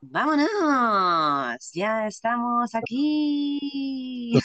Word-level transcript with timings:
Vámonos, 0.00 1.72
ya 1.72 2.06
estamos 2.06 2.74
aquí. 2.74 4.32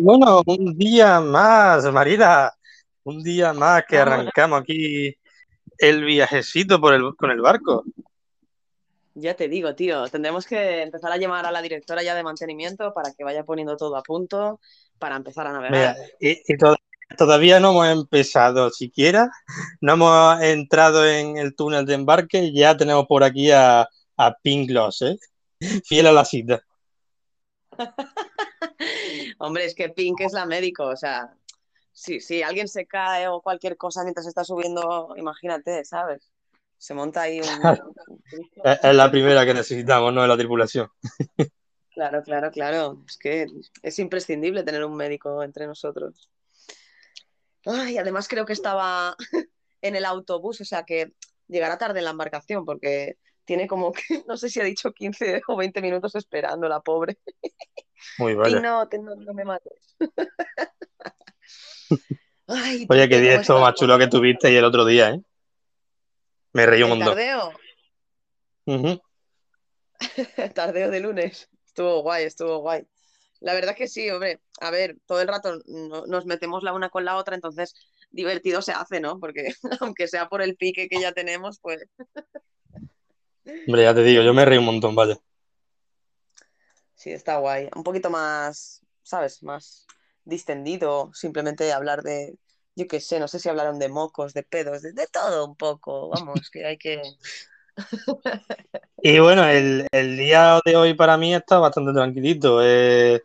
Bueno, 0.00 0.42
un 0.46 0.76
día 0.76 1.20
más, 1.20 1.84
Marida, 1.92 2.52
un 3.04 3.22
día 3.22 3.52
más 3.52 3.84
que 3.86 3.98
arrancamos 3.98 4.60
aquí 4.60 5.14
el 5.78 6.04
viajecito 6.04 6.80
por 6.80 6.94
el, 6.94 7.14
con 7.16 7.30
el 7.30 7.40
barco. 7.40 7.84
Ya 9.14 9.34
te 9.34 9.48
digo, 9.48 9.74
tío, 9.74 10.08
tendremos 10.08 10.46
que 10.46 10.82
empezar 10.82 11.12
a 11.12 11.16
llamar 11.16 11.46
a 11.46 11.52
la 11.52 11.62
directora 11.62 12.02
ya 12.02 12.14
de 12.14 12.22
mantenimiento 12.24 12.92
para 12.94 13.12
que 13.12 13.24
vaya 13.24 13.44
poniendo 13.44 13.76
todo 13.76 13.96
a 13.96 14.02
punto 14.02 14.60
para 14.98 15.16
empezar 15.16 15.46
a 15.46 15.52
Mira, 15.52 15.60
navegar. 15.70 15.96
y, 16.18 16.30
y 16.52 16.56
to- 16.56 16.76
todavía 17.16 17.60
no 17.60 17.70
hemos 17.70 17.88
empezado 17.88 18.70
siquiera, 18.70 19.30
no 19.80 19.92
hemos 19.92 20.40
entrado 20.42 21.06
en 21.06 21.36
el 21.36 21.54
túnel 21.54 21.86
de 21.86 21.94
embarque 21.94 22.52
ya 22.52 22.76
tenemos 22.76 23.06
por 23.06 23.22
aquí 23.22 23.50
a, 23.52 23.86
a 24.16 24.34
Pink 24.34 24.70
¿eh? 24.70 25.18
Fiel 25.84 26.06
a 26.06 26.12
la 26.12 26.24
cita. 26.24 26.62
Hombre, 29.38 29.64
es 29.64 29.74
que 29.74 29.88
Pink 29.88 30.20
es 30.20 30.32
la 30.32 30.46
médico, 30.46 30.86
o 30.86 30.96
sea, 30.96 31.34
si, 31.92 32.20
si 32.20 32.42
alguien 32.42 32.68
se 32.68 32.86
cae 32.86 33.28
o 33.28 33.40
cualquier 33.40 33.76
cosa 33.76 34.02
mientras 34.02 34.26
está 34.26 34.44
subiendo, 34.44 35.14
imagínate, 35.16 35.84
¿sabes? 35.84 36.30
Se 36.78 36.94
monta 36.94 37.22
ahí 37.22 37.40
un... 37.40 37.46
Es, 38.64 38.94
la 38.94 39.10
primera 39.10 39.44
que 39.46 39.54
necesitamos, 39.54 40.12
¿no? 40.12 40.22
En 40.22 40.28
la 40.28 40.36
tripulación. 40.36 40.88
Claro, 41.90 42.22
claro, 42.22 42.50
claro. 42.50 43.04
Es 43.06 43.16
que 43.16 43.46
es 43.82 43.98
imprescindible 43.98 44.64
tener 44.64 44.84
un 44.84 44.96
médico 44.96 45.42
entre 45.42 45.66
nosotros. 45.66 46.28
Ay, 47.64 47.96
además 47.96 48.28
creo 48.28 48.44
que 48.44 48.52
estaba 48.52 49.16
en 49.82 49.96
el 49.96 50.04
autobús, 50.04 50.60
o 50.60 50.64
sea 50.64 50.84
que 50.84 51.12
llegará 51.48 51.78
tarde 51.78 52.00
en 52.00 52.04
la 52.06 52.10
embarcación 52.10 52.64
porque 52.64 53.18
tiene 53.44 53.66
como 53.66 53.92
que, 53.92 54.02
no 54.28 54.36
sé 54.36 54.48
si 54.48 54.60
ha 54.60 54.64
dicho 54.64 54.92
15 54.92 55.42
o 55.48 55.56
20 55.56 55.80
minutos 55.80 56.14
esperando 56.14 56.68
la 56.68 56.80
pobre. 56.80 57.18
Muy 58.18 58.32
Y 58.32 58.36
vale. 58.36 58.60
no, 58.60 58.88
te- 58.88 58.98
no, 58.98 59.14
no 59.14 59.34
me 59.34 59.44
mates. 59.44 59.96
Ay, 62.46 62.86
Oye, 62.90 63.08
qué 63.08 63.20
día 63.20 63.30
¿cómo 63.32 63.40
esto 63.40 63.60
más 63.60 63.74
chulo 63.74 63.98
que 63.98 64.06
tuviste 64.06 64.52
y 64.52 64.56
el 64.56 64.64
otro 64.64 64.84
día, 64.84 65.10
¿eh? 65.10 65.20
Me 66.52 66.66
reí 66.66 66.82
un 66.82 66.90
montón. 66.90 67.08
tardeo, 67.08 67.52
el 68.66 69.00
tardeo 70.54 70.90
de 70.90 71.00
lunes. 71.00 71.48
Estuvo 71.66 72.02
guay, 72.02 72.24
estuvo 72.24 72.58
guay. 72.58 72.86
La 73.40 73.54
verdad 73.54 73.74
que 73.74 73.88
sí, 73.88 74.08
hombre. 74.10 74.40
A 74.60 74.70
ver, 74.70 74.96
todo 75.06 75.20
el 75.20 75.28
rato 75.28 75.58
no- 75.66 76.06
nos 76.06 76.26
metemos 76.26 76.62
la 76.62 76.72
una 76.72 76.90
con 76.90 77.04
la 77.04 77.16
otra, 77.16 77.34
entonces 77.34 77.74
divertido 78.10 78.62
se 78.62 78.72
hace, 78.72 79.00
¿no? 79.00 79.18
Porque 79.18 79.52
aunque 79.80 80.06
sea 80.06 80.28
por 80.28 80.42
el 80.42 80.56
pique 80.56 80.88
que 80.88 81.00
ya 81.00 81.12
tenemos, 81.12 81.58
pues 81.60 81.82
Hombre, 83.66 83.82
ya 83.82 83.94
te 83.94 84.02
digo, 84.02 84.22
yo 84.22 84.32
me 84.34 84.44
reí 84.44 84.58
un 84.58 84.64
montón, 84.66 84.94
vaya. 84.94 85.18
sí, 86.94 87.10
está 87.12 87.36
guay. 87.38 87.68
Un 87.76 87.82
poquito 87.84 88.10
más, 88.10 88.82
¿sabes? 89.02 89.42
Más 89.42 89.86
distendido, 90.24 91.10
simplemente 91.14 91.72
hablar 91.72 92.02
de, 92.02 92.38
yo 92.74 92.86
qué 92.88 93.00
sé, 93.00 93.20
no 93.20 93.28
sé 93.28 93.38
si 93.38 93.48
hablaron 93.48 93.78
de 93.78 93.88
mocos, 93.88 94.34
de 94.34 94.42
pedos, 94.42 94.82
de, 94.82 94.92
de 94.92 95.06
todo 95.08 95.46
un 95.46 95.56
poco. 95.56 96.08
Vamos, 96.08 96.50
que 96.50 96.64
hay 96.66 96.78
que... 96.78 97.02
Y 99.02 99.18
bueno, 99.18 99.44
el, 99.46 99.86
el 99.92 100.16
día 100.16 100.60
de 100.64 100.76
hoy 100.76 100.94
para 100.94 101.16
mí 101.18 101.34
está 101.34 101.58
bastante 101.58 101.92
tranquilito. 101.92 102.60
Eh, 102.62 103.22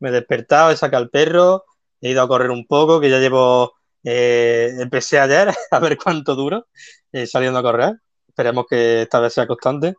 me 0.00 0.10
he 0.10 0.12
despertado, 0.12 0.70
he 0.70 0.76
sacado 0.76 1.02
al 1.04 1.10
perro, 1.10 1.64
he 2.00 2.10
ido 2.10 2.22
a 2.22 2.28
correr 2.28 2.50
un 2.50 2.66
poco, 2.66 3.00
que 3.00 3.10
ya 3.10 3.18
llevo, 3.18 3.74
eh, 4.04 4.72
empecé 4.80 5.18
ayer 5.18 5.50
a 5.70 5.78
ver 5.80 5.98
cuánto 5.98 6.36
duro 6.36 6.68
eh, 7.12 7.26
saliendo 7.26 7.58
a 7.58 7.62
correr. 7.62 7.94
Esperemos 8.36 8.66
que 8.68 9.00
esta 9.00 9.18
vez 9.18 9.32
sea 9.32 9.46
constante. 9.46 9.94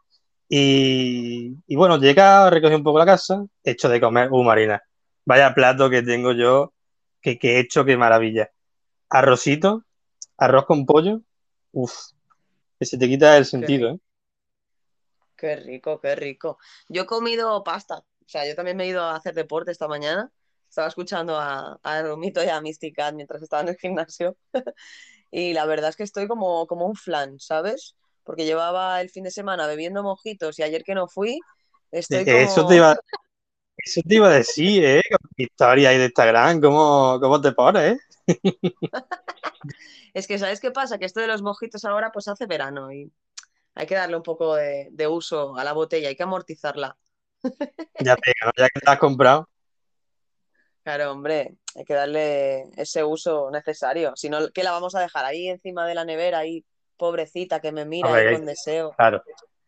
Y, 0.47 1.55
y 1.65 1.75
bueno, 1.75 1.97
llega, 1.97 2.51
recogí 2.51 2.75
un 2.75 2.83
poco 2.83 2.99
la 2.99 3.05
casa, 3.07 3.43
he 3.63 3.71
hecho 3.71 3.89
de 3.89 3.99
comer, 3.99 4.31
uh, 4.31 4.43
Marina, 4.43 4.79
vaya 5.25 5.55
plato 5.55 5.89
que 5.89 6.03
tengo 6.03 6.33
yo, 6.33 6.71
que, 7.19 7.39
que 7.39 7.55
he 7.55 7.59
hecho, 7.59 7.83
qué 7.83 7.97
maravilla. 7.97 8.51
Arrocito, 9.09 9.85
arroz 10.37 10.65
con 10.67 10.85
pollo, 10.85 11.21
uff, 11.71 12.11
que 12.77 12.85
se 12.85 12.99
te 12.99 13.07
quita 13.07 13.35
el 13.37 13.45
sentido, 13.45 13.89
¿eh? 13.89 13.99
qué 15.35 15.55
rico, 15.55 15.99
qué 15.99 16.15
rico. 16.15 16.59
Yo 16.89 17.01
he 17.01 17.05
comido 17.07 17.63
pasta, 17.63 17.97
o 17.97 18.29
sea, 18.29 18.47
yo 18.47 18.53
también 18.53 18.77
me 18.77 18.83
he 18.83 18.89
ido 18.89 19.01
a 19.01 19.15
hacer 19.15 19.33
deporte 19.33 19.71
esta 19.71 19.87
mañana. 19.87 20.31
Estaba 20.69 20.89
escuchando 20.89 21.35
a, 21.37 21.79
a 21.81 22.01
Romito 22.03 22.43
y 22.43 22.49
a 22.49 22.61
Mysticat 22.61 23.15
mientras 23.15 23.41
estaba 23.41 23.63
en 23.63 23.69
el 23.69 23.77
gimnasio. 23.77 24.37
Y 25.29 25.53
la 25.53 25.65
verdad 25.65 25.89
es 25.89 25.97
que 25.97 26.03
estoy 26.03 26.25
como, 26.25 26.67
como 26.67 26.85
un 26.85 26.95
flan, 26.95 27.37
¿sabes? 27.37 27.97
Porque 28.27 28.45
llevaba 28.45 29.01
el 29.01 29.09
fin 29.09 29.23
de 29.23 29.31
semana 29.31 29.65
bebiendo 29.65 30.03
mojitos 30.03 30.59
y 30.59 30.63
ayer 30.63 30.83
que 30.83 30.93
no 30.93 31.07
fui, 31.07 31.39
estoy 31.91 32.25
Eso 32.27 32.61
te 32.61 32.61
como... 32.61 32.73
iba, 32.73 32.99
Eso 33.77 34.01
te 34.05 34.15
iba 34.15 34.27
a 34.27 34.33
decir, 34.33 34.83
¿eh? 34.83 35.01
Con 35.09 35.29
mi 35.37 35.45
historia 35.45 35.89
ahí 35.89 35.97
de 35.97 36.05
Instagram, 36.05 36.61
¿cómo, 36.61 37.17
cómo 37.19 37.41
te 37.41 37.53
pones? 37.53 37.97
Es 40.13 40.25
que, 40.25 40.39
¿sabes 40.39 40.59
qué 40.59 40.71
pasa? 40.71 40.97
Que 40.97 41.05
esto 41.05 41.19
de 41.19 41.27
los 41.27 41.43
mojitos 41.43 41.85
ahora 41.85 42.11
pues 42.11 42.27
hace 42.27 42.47
verano 42.47 42.91
y 42.91 43.11
hay 43.75 43.85
que 43.85 43.93
darle 43.93 44.15
un 44.17 44.23
poco 44.23 44.55
de, 44.55 44.87
de 44.89 45.07
uso 45.07 45.55
a 45.55 45.63
la 45.63 45.73
botella, 45.73 46.09
hay 46.09 46.15
que 46.15 46.23
amortizarla. 46.23 46.97
Ya 47.99 48.15
¿no? 48.15 48.51
Ya 48.57 48.69
que 48.69 48.79
te 48.79 48.85
la 48.85 48.93
has 48.93 48.99
comprado. 48.99 49.47
Claro, 50.83 51.11
hombre, 51.11 51.57
hay 51.75 51.85
que 51.85 51.93
darle 51.93 52.63
ese 52.77 53.03
uso 53.03 53.51
necesario. 53.51 54.13
Si 54.15 54.29
no, 54.29 54.49
¿qué 54.51 54.63
la 54.63 54.71
vamos 54.71 54.95
a 54.95 55.01
dejar 55.01 55.25
ahí 55.25 55.49
encima 55.49 55.85
de 55.85 55.93
la 55.93 56.05
nevera, 56.05 56.39
ahí, 56.39 56.65
pobrecita, 56.97 57.59
que 57.59 57.71
me 57.71 57.85
mira 57.85 58.13
ahí 58.13 58.35
con 58.35 58.45
deseo? 58.45 58.93
claro. 58.97 59.21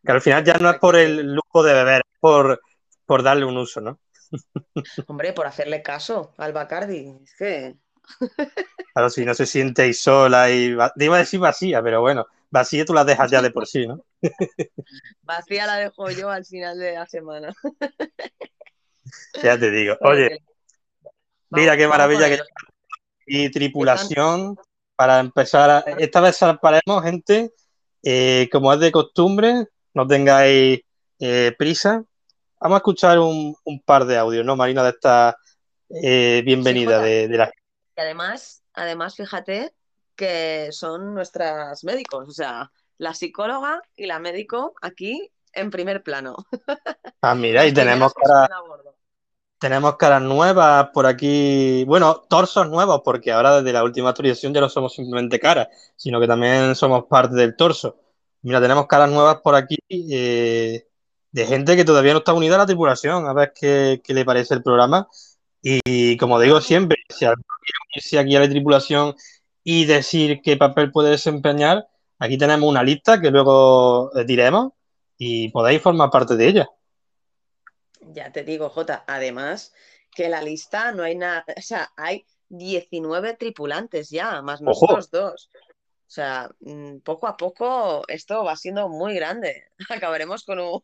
Que 0.05 0.11
al 0.13 0.21
final 0.21 0.43
ya 0.45 0.57
no 0.57 0.69
es 0.69 0.77
por 0.79 0.95
el 0.95 1.33
lujo 1.33 1.61
de 1.61 1.73
beber, 1.73 2.01
es 2.13 2.19
por, 2.19 2.61
por 3.05 3.21
darle 3.21 3.45
un 3.45 3.57
uso, 3.57 3.81
¿no? 3.81 3.99
Hombre, 5.07 5.33
por 5.33 5.45
hacerle 5.45 5.81
caso 5.81 6.33
al 6.37 6.53
Bacardi. 6.53 7.19
Es 7.23 7.35
que 7.35 7.75
Claro, 8.93 9.09
si 9.09 9.25
no 9.25 9.33
se 9.33 9.45
siente 9.45 9.91
sola 9.93 10.49
y... 10.49 10.73
va- 10.73 10.91
Te 10.97 11.05
iba 11.05 11.15
a 11.17 11.19
decir 11.19 11.39
vacía, 11.39 11.81
pero 11.83 12.01
bueno, 12.01 12.25
vacía 12.49 12.85
tú 12.85 12.93
la 12.93 13.03
dejas 13.05 13.29
ya 13.29 13.41
de 13.41 13.51
por 13.51 13.67
sí, 13.67 13.85
¿no? 13.87 14.03
vacía 15.21 15.65
la 15.67 15.75
dejo 15.77 16.09
yo 16.11 16.29
al 16.29 16.45
final 16.45 16.79
de 16.79 16.93
la 16.93 17.05
semana. 17.07 17.53
Ya 19.43 19.59
te 19.59 19.69
digo. 19.69 19.95
Oye, 20.01 20.39
mira 21.49 21.77
qué 21.77 21.87
maravilla 21.87 22.29
que 22.29 22.39
y 23.25 23.51
tripulación 23.51 24.57
para 24.99 25.19
empezar. 25.21 25.69
a- 25.69 25.79
esta 25.97 26.19
vez 26.19 26.35
salparemos, 26.35 27.01
gente. 27.03 27.53
eh, 28.03 28.49
como 28.51 28.73
es 28.73 28.79
de 28.81 28.91
costumbre, 28.91 29.65
no 29.93 30.05
tengáis 30.05 30.81
eh, 31.19 31.53
prisa. 31.57 32.03
Vamos 32.59 32.75
a 32.75 32.79
escuchar 32.79 33.17
un, 33.19 33.55
un 33.63 33.81
par 33.81 34.03
de 34.05 34.17
audios, 34.17 34.45
¿no, 34.45 34.57
Marina? 34.57 34.83
De 34.83 34.89
esta 34.89 35.37
eh, 35.89 36.41
bienvenida 36.45 36.99
de, 37.01 37.29
de 37.29 37.37
la. 37.37 37.51
Y 37.97 38.01
además, 38.01 38.61
además, 38.73 39.15
fíjate 39.15 39.73
que 40.17 40.69
son 40.71 41.13
nuestras 41.13 41.83
médicos, 41.85 42.27
o 42.27 42.31
sea, 42.31 42.69
la 42.97 43.13
psicóloga 43.13 43.81
y 43.95 44.05
la 44.05 44.19
médico 44.19 44.73
aquí 44.81 45.31
en 45.53 45.71
primer 45.71 46.03
plano. 46.03 46.35
Ah, 47.21 47.35
mira, 47.35 47.65
y 47.65 47.73
tenemos 47.73 48.13
que 48.13 48.21
caras, 48.21 48.47
suben 48.47 48.53
a 48.53 48.61
bordo. 48.67 48.95
Tenemos 49.59 49.97
caras 49.97 50.21
nuevas 50.21 50.89
por 50.93 51.05
aquí. 51.05 51.83
Bueno, 51.85 52.23
torsos 52.29 52.69
nuevos, 52.69 53.01
porque 53.03 53.31
ahora 53.31 53.57
desde 53.57 53.73
la 53.73 53.83
última 53.83 54.09
actualización 54.09 54.53
ya 54.53 54.61
no 54.61 54.69
somos 54.69 54.93
simplemente 54.93 55.39
caras, 55.39 55.67
sino 55.95 56.19
que 56.19 56.27
también 56.27 56.75
somos 56.75 57.05
parte 57.05 57.35
del 57.35 57.55
torso. 57.55 57.97
Mira, 58.41 58.61
tenemos 58.61 58.87
caras 58.87 59.11
nuevas 59.11 59.37
por 59.43 59.55
aquí 59.55 59.77
eh, 59.89 60.87
de 61.31 61.45
gente 61.45 61.75
que 61.75 61.85
todavía 61.85 62.13
no 62.13 62.19
está 62.19 62.33
unida 62.33 62.55
a 62.55 62.59
la 62.59 62.65
tripulación. 62.65 63.27
A 63.27 63.33
ver 63.33 63.53
qué, 63.53 64.01
qué 64.03 64.13
le 64.13 64.25
parece 64.25 64.53
el 64.53 64.63
programa. 64.63 65.07
Y 65.61 66.17
como 66.17 66.39
digo 66.39 66.61
siempre, 66.61 66.97
si 67.09 67.25
alguno 67.25 67.43
quiere 67.61 67.77
unirse 67.93 68.19
aquí 68.19 68.35
a 68.35 68.39
la 68.39 68.49
tripulación 68.49 69.15
y 69.63 69.85
decir 69.85 70.41
qué 70.41 70.57
papel 70.57 70.91
puede 70.91 71.11
desempeñar, 71.11 71.87
aquí 72.17 72.37
tenemos 72.37 72.69
una 72.69 72.83
lista 72.83 73.19
que 73.21 73.31
luego 73.31 74.11
eh, 74.17 74.23
diremos 74.25 74.71
y 75.17 75.49
podéis 75.49 75.81
formar 75.81 76.09
parte 76.09 76.35
de 76.37 76.47
ella. 76.47 76.69
Ya 78.11 78.31
te 78.31 78.43
digo, 78.43 78.69
Jota, 78.69 79.03
además 79.07 79.73
que 80.15 80.29
la 80.29 80.41
lista 80.41 80.91
no 80.91 81.03
hay 81.03 81.15
nada, 81.15 81.45
o 81.55 81.61
sea, 81.61 81.91
hay 81.95 82.25
19 82.49 83.35
tripulantes 83.35 84.09
ya, 84.09 84.41
más 84.41 84.61
Ojo. 84.61 84.71
nosotros 84.71 85.11
dos. 85.11 85.49
O 85.53 86.11
sea, 86.11 86.49
mm, 86.61 87.01
poco 87.01 87.27
a 87.27 87.37
poco 87.37 88.01
esto 88.07 88.43
va 88.43 88.55
siendo 88.55 88.89
muy 88.89 89.13
grande. 89.13 89.65
Acabaremos 89.89 90.43
con 90.43 90.59
un, 90.59 90.81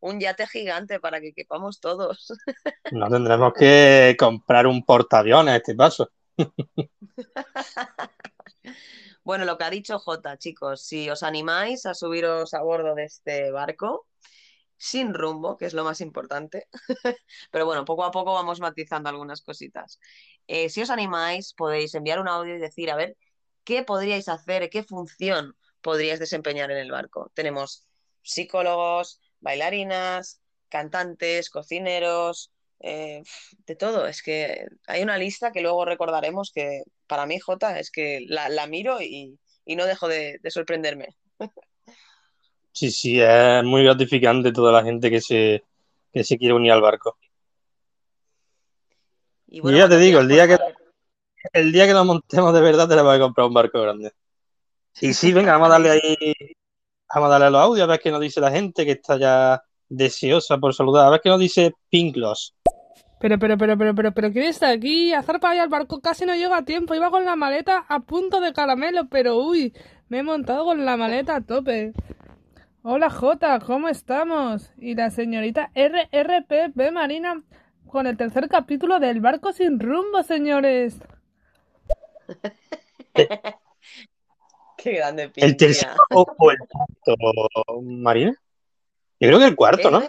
un 0.00 0.20
yate 0.20 0.46
gigante 0.46 1.00
para 1.00 1.20
que 1.20 1.32
quepamos 1.32 1.80
todos. 1.80 2.32
No 2.92 3.08
tendremos 3.10 3.52
que 3.52 4.16
comprar 4.18 4.66
un 4.66 4.84
portaaviones 4.84 5.54
a 5.54 5.56
este 5.56 5.74
paso. 5.74 6.10
Bueno, 9.24 9.44
lo 9.44 9.58
que 9.58 9.64
ha 9.64 9.68
dicho 9.68 9.98
Jota, 9.98 10.38
chicos, 10.38 10.80
si 10.86 11.10
os 11.10 11.22
animáis 11.22 11.84
a 11.84 11.92
subiros 11.92 12.54
a 12.54 12.62
bordo 12.62 12.94
de 12.94 13.04
este 13.04 13.50
barco, 13.50 14.06
sin 14.78 15.12
rumbo, 15.12 15.56
que 15.58 15.66
es 15.66 15.74
lo 15.74 15.84
más 15.84 16.00
importante, 16.00 16.68
pero 17.50 17.66
bueno, 17.66 17.84
poco 17.84 18.04
a 18.04 18.10
poco 18.10 18.32
vamos 18.34 18.60
matizando 18.60 19.08
algunas 19.08 19.42
cositas. 19.42 19.98
Eh, 20.46 20.70
si 20.70 20.82
os 20.82 20.90
animáis, 20.90 21.52
podéis 21.54 21.94
enviar 21.94 22.20
un 22.20 22.28
audio 22.28 22.54
y 22.56 22.58
decir, 22.58 22.90
a 22.90 22.96
ver, 22.96 23.16
¿qué 23.64 23.82
podríais 23.82 24.28
hacer, 24.28 24.70
qué 24.70 24.84
función 24.84 25.56
podríais 25.82 26.20
desempeñar 26.20 26.70
en 26.70 26.78
el 26.78 26.90
barco? 26.90 27.30
Tenemos 27.34 27.86
psicólogos, 28.22 29.20
bailarinas, 29.40 30.40
cantantes, 30.68 31.50
cocineros, 31.50 32.52
eh, 32.80 33.22
de 33.66 33.76
todo. 33.76 34.06
Es 34.06 34.22
que 34.22 34.66
hay 34.86 35.02
una 35.02 35.18
lista 35.18 35.52
que 35.52 35.60
luego 35.60 35.84
recordaremos 35.84 36.52
que 36.54 36.82
para 37.06 37.26
mí, 37.26 37.38
Jota, 37.40 37.78
es 37.78 37.90
que 37.90 38.24
la, 38.28 38.66
miro 38.66 39.00
y, 39.02 39.38
no 39.66 39.86
dejo 39.86 40.08
de, 40.08 40.38
de 40.42 40.50
sorprenderme. 40.50 41.08
Sí, 42.78 42.92
sí, 42.92 43.20
es 43.20 43.64
muy 43.64 43.82
gratificante 43.82 44.52
toda 44.52 44.70
la 44.70 44.84
gente 44.84 45.10
que 45.10 45.20
se, 45.20 45.64
que 46.12 46.22
se 46.22 46.38
quiere 46.38 46.54
unir 46.54 46.70
al 46.70 46.80
barco. 46.80 47.16
Y, 49.48 49.58
bueno, 49.58 49.76
y 49.76 49.80
ya 49.80 49.88
te 49.88 49.98
digo, 49.98 50.20
el 50.20 50.28
día, 50.28 50.46
que, 50.46 50.58
el 51.54 51.72
día 51.72 51.88
que 51.88 51.92
nos 51.92 52.06
montemos 52.06 52.54
de 52.54 52.60
verdad 52.60 52.88
te 52.88 52.94
le 52.94 53.02
voy 53.02 53.16
a 53.16 53.18
comprar 53.18 53.48
un 53.48 53.54
barco 53.54 53.82
grande. 53.82 54.12
Y 55.00 55.12
sí, 55.12 55.32
venga, 55.32 55.52
vamos 55.54 55.70
a 55.70 55.72
darle 55.72 55.90
ahí, 55.90 56.34
vamos 57.12 57.26
a 57.26 57.30
darle 57.30 57.46
a 57.46 57.50
los 57.50 57.60
audios, 57.62 57.84
a 57.84 57.90
ver 57.90 58.00
qué 58.00 58.12
nos 58.12 58.20
dice 58.20 58.40
la 58.40 58.52
gente 58.52 58.84
que 58.84 58.92
está 58.92 59.18
ya 59.18 59.60
deseosa 59.88 60.58
por 60.58 60.72
saludar. 60.72 61.06
A 61.06 61.10
ver 61.10 61.20
qué 61.20 61.30
nos 61.30 61.40
dice 61.40 61.72
Pinklos. 61.90 62.54
Pero, 63.18 63.40
pero, 63.40 63.58
pero, 63.58 63.76
pero, 63.76 63.94
pero, 63.96 64.12
pero, 64.14 64.32
¿quién 64.32 64.44
está 64.44 64.70
aquí? 64.70 65.12
Azar 65.12 65.40
para 65.40 65.54
allá 65.54 65.62
al 65.64 65.68
barco 65.68 66.00
casi 66.00 66.26
no 66.26 66.36
llega 66.36 66.58
a 66.58 66.64
tiempo. 66.64 66.94
Iba 66.94 67.10
con 67.10 67.24
la 67.24 67.34
maleta 67.34 67.86
a 67.88 67.98
punto 68.00 68.40
de 68.40 68.52
caramelo, 68.52 69.08
pero 69.08 69.36
uy, 69.36 69.72
me 70.08 70.20
he 70.20 70.22
montado 70.22 70.64
con 70.64 70.84
la 70.84 70.96
maleta 70.96 71.34
a 71.34 71.40
tope. 71.40 71.92
Hola 72.90 73.10
Jota, 73.10 73.60
¿cómo 73.60 73.90
estamos? 73.90 74.72
Y 74.78 74.94
la 74.94 75.10
señorita 75.10 75.70
RRPP 75.74 76.90
Marina 76.90 77.44
con 77.86 78.06
el 78.06 78.16
tercer 78.16 78.48
capítulo 78.48 78.98
del 78.98 79.20
barco 79.20 79.52
sin 79.52 79.78
rumbo, 79.78 80.22
señores. 80.22 80.96
Qué 84.78 84.92
grande 84.92 85.30
¿El 85.36 85.58
tercero 85.58 85.96
o 86.14 86.50
el 86.50 86.56
cuarto, 86.66 87.82
Marina? 87.82 88.34
Yo 89.20 89.28
creo 89.28 89.38
que 89.38 89.44
el 89.44 89.54
cuarto, 89.54 89.90
¿no? 89.90 90.02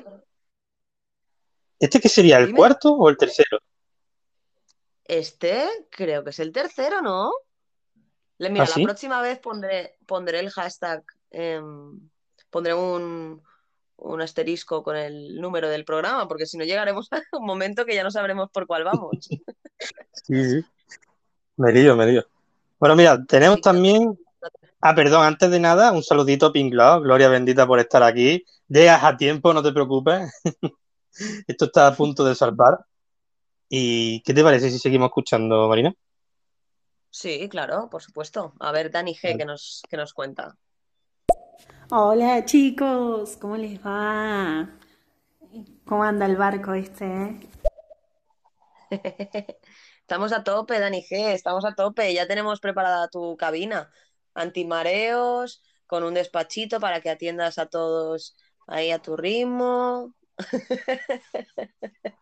¿Este 1.79 1.99
qué 1.99 2.07
sería, 2.07 2.37
el 2.37 2.45
Dime. 2.45 2.57
cuarto 2.59 2.93
o 2.93 3.09
el 3.09 3.17
tercero? 3.17 3.59
Este 5.03 5.67
creo 5.89 6.23
que 6.23 6.29
es 6.29 6.39
el 6.39 6.53
tercero, 6.53 7.01
¿no? 7.01 7.33
Le, 8.37 8.49
mira, 8.49 8.63
¿Ah, 8.63 8.67
sí? 8.67 8.79
la 8.79 8.85
próxima 8.85 9.21
vez 9.21 9.37
pondré, 9.39 9.97
pondré 10.05 10.39
el 10.39 10.49
hashtag, 10.49 11.03
eh, 11.31 11.59
pondré 12.49 12.73
un, 12.73 13.41
un 13.97 14.21
asterisco 14.21 14.83
con 14.83 14.95
el 14.95 15.39
número 15.39 15.69
del 15.69 15.85
programa, 15.85 16.27
porque 16.27 16.45
si 16.45 16.57
no 16.57 16.63
llegaremos 16.63 17.09
a 17.11 17.21
un 17.37 17.45
momento 17.45 17.85
que 17.85 17.95
ya 17.95 18.03
no 18.03 18.11
sabremos 18.11 18.49
por 18.51 18.67
cuál 18.67 18.83
vamos. 18.83 19.11
sí, 20.13 20.49
sí. 20.49 20.65
Me 21.57 21.71
lío, 21.71 21.95
me 21.95 22.05
lío. 22.05 22.25
Bueno, 22.79 22.95
mira, 22.95 23.23
tenemos 23.25 23.59
también. 23.59 24.17
Ah, 24.81 24.95
perdón, 24.95 25.25
antes 25.25 25.51
de 25.51 25.59
nada, 25.59 25.91
un 25.91 26.01
saludito 26.01 26.45
a 26.45 26.53
Pinglau, 26.53 27.01
Gloria 27.01 27.27
bendita 27.27 27.67
por 27.67 27.79
estar 27.79 28.01
aquí. 28.01 28.45
Llegas 28.69 29.03
a 29.03 29.17
tiempo, 29.17 29.53
no 29.53 29.61
te 29.61 29.73
preocupes. 29.73 30.31
Esto 31.47 31.65
está 31.65 31.87
a 31.87 31.95
punto 31.95 32.23
de 32.23 32.35
salvar. 32.35 32.79
¿Y 33.67 34.21
qué 34.21 34.33
te 34.33 34.43
parece 34.43 34.71
si 34.71 34.79
seguimos 34.79 35.07
escuchando, 35.07 35.67
Marina? 35.67 35.93
Sí, 37.09 37.49
claro, 37.49 37.89
por 37.89 38.01
supuesto. 38.01 38.53
A 38.59 38.71
ver, 38.71 38.89
Dani 38.89 39.13
G, 39.13 39.37
que 39.37 39.45
nos, 39.45 39.81
que 39.89 39.97
nos 39.97 40.13
cuenta. 40.13 40.55
Hola 41.91 42.45
chicos, 42.45 43.35
¿cómo 43.37 43.57
les 43.57 43.79
va? 43.83 44.69
¿Cómo 45.85 46.03
anda 46.03 46.27
el 46.27 46.35
barco 46.35 46.75
este? 46.75 47.39
Eh? 48.91 48.91
estamos 50.01 50.31
a 50.31 50.43
tope, 50.43 50.79
Dani 50.79 51.01
G, 51.01 51.33
estamos 51.33 51.65
a 51.65 51.73
tope. 51.73 52.13
Ya 52.13 52.27
tenemos 52.27 52.59
preparada 52.59 53.07
tu 53.07 53.35
cabina. 53.37 53.89
Antimareos, 54.35 55.63
con 55.87 56.03
un 56.03 56.13
despachito 56.13 56.79
para 56.79 57.01
que 57.01 57.09
atiendas 57.09 57.57
a 57.57 57.65
todos 57.65 58.35
ahí 58.67 58.91
a 58.91 58.99
tu 58.99 59.17
ritmo. 59.17 60.13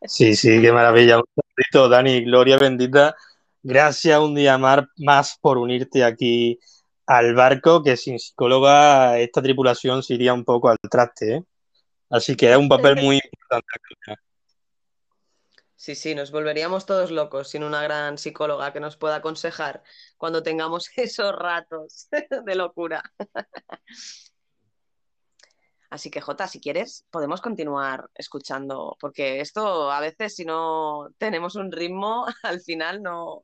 Sí, 0.05 0.37
sí, 0.37 0.61
qué 0.61 0.71
maravilla. 0.71 1.17
Un 1.17 1.25
saludito, 1.35 1.89
Dani, 1.89 2.23
Gloria 2.23 2.57
bendita. 2.57 3.17
Gracias 3.61 4.17
un 4.17 4.33
día 4.33 4.57
más 4.57 5.37
por 5.41 5.57
unirte 5.57 6.05
aquí 6.05 6.57
al 7.07 7.33
barco, 7.33 7.81
que 7.81 7.97
sin 7.97 8.19
psicóloga 8.19 9.17
esta 9.17 9.41
tripulación 9.41 10.03
se 10.03 10.13
iría 10.13 10.33
un 10.33 10.43
poco 10.45 10.69
al 10.69 10.77
traste. 10.77 11.35
¿eh? 11.35 11.43
Así 12.09 12.35
que 12.35 12.51
es 12.51 12.57
un 12.57 12.69
papel 12.69 12.97
muy 12.97 13.15
importante. 13.15 14.21
Sí, 15.75 15.95
sí, 15.95 16.15
nos 16.15 16.31
volveríamos 16.31 16.85
todos 16.85 17.11
locos 17.11 17.49
sin 17.49 17.63
una 17.63 17.81
gran 17.83 18.17
psicóloga 18.17 18.73
que 18.73 18.79
nos 18.79 18.97
pueda 18.97 19.17
aconsejar 19.17 19.83
cuando 20.17 20.43
tengamos 20.43 20.89
esos 20.97 21.33
ratos 21.33 22.09
de 22.45 22.55
locura. 22.55 23.03
Así 25.89 26.11
que, 26.11 26.19
Jota, 26.19 26.47
si 26.47 26.59
quieres, 26.59 27.05
podemos 27.09 27.41
continuar 27.41 28.09
escuchando, 28.15 28.97
porque 28.99 29.39
esto 29.39 29.89
a 29.89 30.01
veces, 30.01 30.35
si 30.35 30.43
no 30.43 31.07
tenemos 31.17 31.55
un 31.55 31.71
ritmo, 31.71 32.25
al 32.43 32.59
final 32.61 33.01
no, 33.01 33.41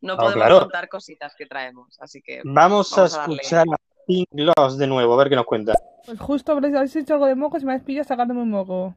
no 0.00 0.16
podemos 0.16 0.34
claro. 0.34 0.60
contar 0.60 0.88
cositas 0.88 1.34
que 1.36 1.46
traemos. 1.46 1.98
Así 2.00 2.22
que 2.22 2.42
vamos, 2.44 2.90
vamos 2.90 3.14
a, 3.14 3.24
a 3.24 3.26
escuchar 3.26 3.66
a 3.72 3.76
Pink 4.06 4.28
Gloss 4.30 4.78
de 4.78 4.86
nuevo, 4.86 5.14
a 5.14 5.16
ver 5.16 5.28
qué 5.28 5.36
nos 5.36 5.46
cuenta. 5.46 5.74
Pues 6.06 6.20
justo 6.20 6.52
habéis 6.52 6.96
hecho 6.96 7.14
algo 7.14 7.26
de 7.26 7.34
moco 7.34 7.58
y 7.58 7.64
me 7.64 7.72
habéis 7.72 7.84
pillado 7.84 8.08
sacándome 8.08 8.42
un 8.42 8.50
moco. 8.50 8.96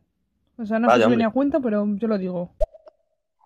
O 0.58 0.66
sea, 0.66 0.80
no 0.80 0.88
Vaya, 0.88 1.00
sé 1.00 1.04
si 1.06 1.12
venía 1.12 1.28
a 1.28 1.32
cuenta, 1.32 1.60
pero 1.60 1.86
yo 1.96 2.08
lo 2.08 2.18
digo. 2.18 2.52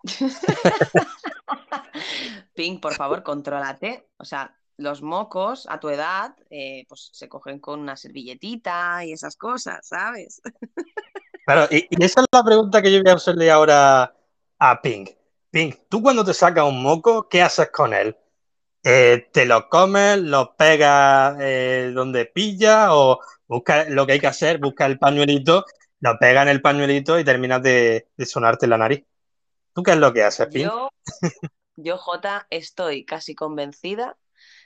Pink, 2.54 2.80
por 2.80 2.94
favor, 2.94 3.22
contrólate. 3.22 4.08
O 4.16 4.24
sea, 4.24 4.56
los 4.80 5.02
mocos 5.02 5.66
a 5.68 5.78
tu 5.78 5.90
edad, 5.90 6.34
eh, 6.48 6.86
pues 6.88 7.10
se 7.12 7.28
cogen 7.28 7.60
con 7.60 7.80
una 7.80 7.96
servilletita 7.96 9.04
y 9.04 9.12
esas 9.12 9.36
cosas, 9.36 9.86
¿sabes? 9.86 10.40
Claro, 11.46 11.66
y, 11.68 11.86
y, 11.90 12.04
esa 12.04 12.20
es 12.20 12.26
la 12.30 12.44
pregunta 12.44 12.80
que 12.80 12.92
yo 12.92 13.02
voy 13.02 13.10
a 13.10 13.14
hacerle 13.14 13.50
ahora 13.50 14.14
a 14.58 14.82
Pink. 14.82 15.10
Pink, 15.50 15.80
tú 15.88 16.00
cuando 16.00 16.24
te 16.24 16.32
sacas 16.32 16.64
un 16.64 16.80
moco, 16.80 17.28
¿qué 17.28 17.42
haces 17.42 17.70
con 17.72 17.92
él? 17.92 18.16
Eh, 18.84 19.28
¿Te 19.32 19.46
lo 19.46 19.68
comes, 19.68 20.18
lo 20.18 20.54
pegas 20.54 21.36
eh, 21.40 21.90
donde 21.92 22.26
pilla 22.26 22.94
o 22.94 23.20
busca 23.48 23.84
lo 23.88 24.06
que 24.06 24.12
hay 24.12 24.20
que 24.20 24.28
hacer, 24.28 24.58
busca 24.58 24.86
el 24.86 24.98
pañuelito, 24.98 25.64
lo 26.00 26.18
pega 26.20 26.42
en 26.42 26.48
el 26.48 26.62
pañuelito 26.62 27.18
y 27.18 27.24
terminas 27.24 27.62
de, 27.62 28.08
de 28.16 28.26
sonarte 28.26 28.68
la 28.68 28.78
nariz? 28.78 29.04
¿Tú 29.72 29.82
qué 29.82 29.92
es 29.92 29.98
lo 29.98 30.12
que 30.12 30.22
haces, 30.22 30.46
Pink? 30.46 30.66
Yo, 30.66 30.90
yo, 31.76 31.98
Jota, 31.98 32.46
estoy 32.50 33.04
casi 33.04 33.34
convencida 33.34 34.16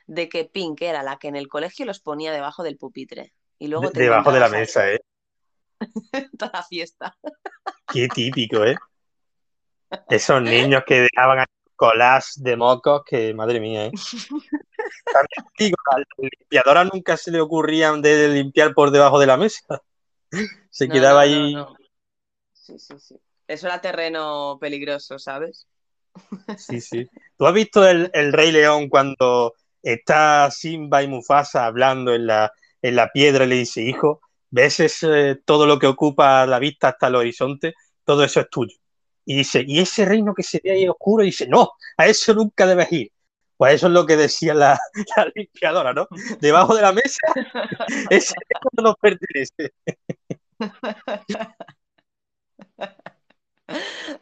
de 0.06 0.28
que 0.28 0.44
Pink 0.44 0.82
era 0.82 1.02
la 1.02 1.18
que 1.18 1.28
en 1.28 1.36
el 1.36 1.48
colegio 1.48 1.86
los 1.86 2.00
ponía 2.00 2.32
debajo 2.32 2.62
del 2.62 2.76
pupitre. 2.76 3.32
Y 3.58 3.68
luego 3.68 3.90
de, 3.90 4.02
debajo 4.02 4.32
de 4.32 4.40
la 4.40 4.48
mesa, 4.48 4.90
¿eh? 4.90 5.00
Toda 6.38 6.50
la 6.52 6.62
fiesta. 6.62 7.16
Qué 7.92 8.08
típico, 8.08 8.64
¿eh? 8.64 8.76
Esos 10.08 10.42
niños 10.42 10.82
que 10.86 11.02
dejaban 11.02 11.46
colas 11.76 12.32
de 12.36 12.56
mocos, 12.56 13.02
que 13.04 13.34
madre 13.34 13.60
mía, 13.60 13.86
¿eh? 13.86 13.92
También 15.12 15.52
digo, 15.58 15.76
a 15.92 15.98
la 15.98 16.04
limpiadora 16.18 16.84
nunca 16.84 17.16
se 17.16 17.30
le 17.30 17.40
ocurrían 17.40 18.02
de 18.02 18.28
limpiar 18.28 18.74
por 18.74 18.90
debajo 18.90 19.18
de 19.18 19.26
la 19.26 19.36
mesa. 19.36 19.82
Se 20.70 20.88
no, 20.88 20.94
quedaba 20.94 21.24
no, 21.24 21.32
ahí. 21.32 21.54
no, 21.54 21.76
sí, 22.52 22.78
sí, 22.78 22.94
sí. 22.98 23.20
Eso 23.46 23.66
era 23.66 23.80
terreno 23.80 24.58
peligroso, 24.60 25.18
¿sabes? 25.18 25.68
Sí, 26.56 26.80
sí. 26.80 27.08
¿Tú 27.36 27.46
has 27.46 27.54
visto 27.54 27.86
el, 27.86 28.10
el 28.14 28.32
Rey 28.32 28.52
León 28.52 28.88
cuando 28.88 29.54
está 29.84 30.50
Simba 30.50 31.02
y 31.02 31.08
Mufasa 31.08 31.66
hablando 31.66 32.14
en 32.14 32.26
la, 32.26 32.52
en 32.82 32.96
la 32.96 33.10
piedra 33.12 33.44
y 33.44 33.48
le 33.48 33.54
dice, 33.56 33.82
hijo, 33.82 34.20
¿ves 34.50 34.80
ese, 34.80 35.36
todo 35.44 35.66
lo 35.66 35.78
que 35.78 35.86
ocupa 35.86 36.46
la 36.46 36.58
vista 36.58 36.88
hasta 36.88 37.08
el 37.08 37.16
horizonte? 37.16 37.74
Todo 38.04 38.24
eso 38.24 38.40
es 38.40 38.50
tuyo. 38.50 38.76
Y 39.26 39.36
dice, 39.36 39.64
¿y 39.66 39.80
ese 39.80 40.04
reino 40.04 40.34
que 40.34 40.42
se 40.42 40.60
ve 40.62 40.72
ahí 40.72 40.88
oscuro? 40.88 41.22
Y 41.22 41.26
dice, 41.26 41.46
no, 41.48 41.70
a 41.96 42.06
eso 42.06 42.34
nunca 42.34 42.66
debes 42.66 42.90
ir. 42.92 43.12
Pues 43.56 43.74
eso 43.74 43.86
es 43.86 43.92
lo 43.92 44.04
que 44.06 44.16
decía 44.16 44.54
la, 44.54 44.78
la 45.16 45.30
limpiadora, 45.34 45.92
¿no? 45.92 46.08
Debajo 46.40 46.74
de 46.74 46.82
la 46.82 46.92
mesa, 46.92 47.20
ese 48.10 48.34
reino 48.34 48.70
no 48.76 48.82
nos 48.82 48.96
pertenece. 48.96 49.72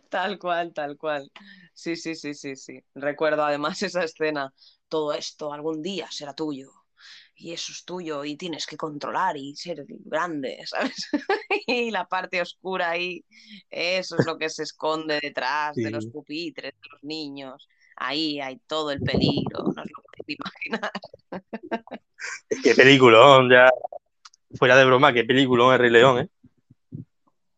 Tal 0.09 0.39
cual, 0.39 0.73
tal 0.73 0.97
cual. 0.97 1.31
Sí, 1.75 1.97
sí, 1.97 2.15
sí, 2.15 2.35
sí, 2.35 2.57
sí. 2.57 2.85
Recuerdo 2.95 3.45
además 3.45 3.83
esa 3.83 4.05
escena. 4.05 4.53
Todo 4.93 5.15
esto 5.15 5.55
algún 5.55 5.81
día 5.81 6.07
será 6.11 6.35
tuyo. 6.35 6.71
Y 7.35 7.55
eso 7.55 7.73
es 7.73 7.83
tuyo 7.87 8.27
y 8.27 8.37
tienes 8.37 8.67
que 8.67 8.77
controlar 8.77 9.39
y 9.39 9.57
ser 9.57 9.87
grande, 9.89 10.63
¿sabes? 10.67 11.09
y 11.67 11.91
la 11.91 12.07
parte 12.07 12.43
oscura 12.43 12.91
ahí, 12.91 13.25
eso 13.71 14.19
es 14.19 14.27
lo 14.27 14.37
que 14.37 14.51
se 14.51 14.65
esconde 14.65 15.19
detrás 15.19 15.75
sí. 15.75 15.83
de 15.83 15.91
los 15.91 16.05
pupitres, 16.09 16.75
de 16.75 16.89
los 16.91 17.03
niños. 17.05 17.71
Ahí 17.97 18.39
hay 18.39 18.59
todo 18.67 18.91
el 18.91 19.01
peligro, 19.01 19.63
no 19.75 19.83
os 19.83 19.91
lo 19.91 20.03
podéis 20.03 20.39
imaginar. 20.39 20.93
qué 22.63 22.75
peliculón, 22.75 23.51
ya. 23.51 23.71
Fuera 24.59 24.77
de 24.77 24.85
broma, 24.85 25.15
qué 25.15 25.25
peliculón 25.25 25.73
es 25.73 25.81
Rey 25.81 25.91
León, 25.91 26.19
¿eh? 26.19 26.29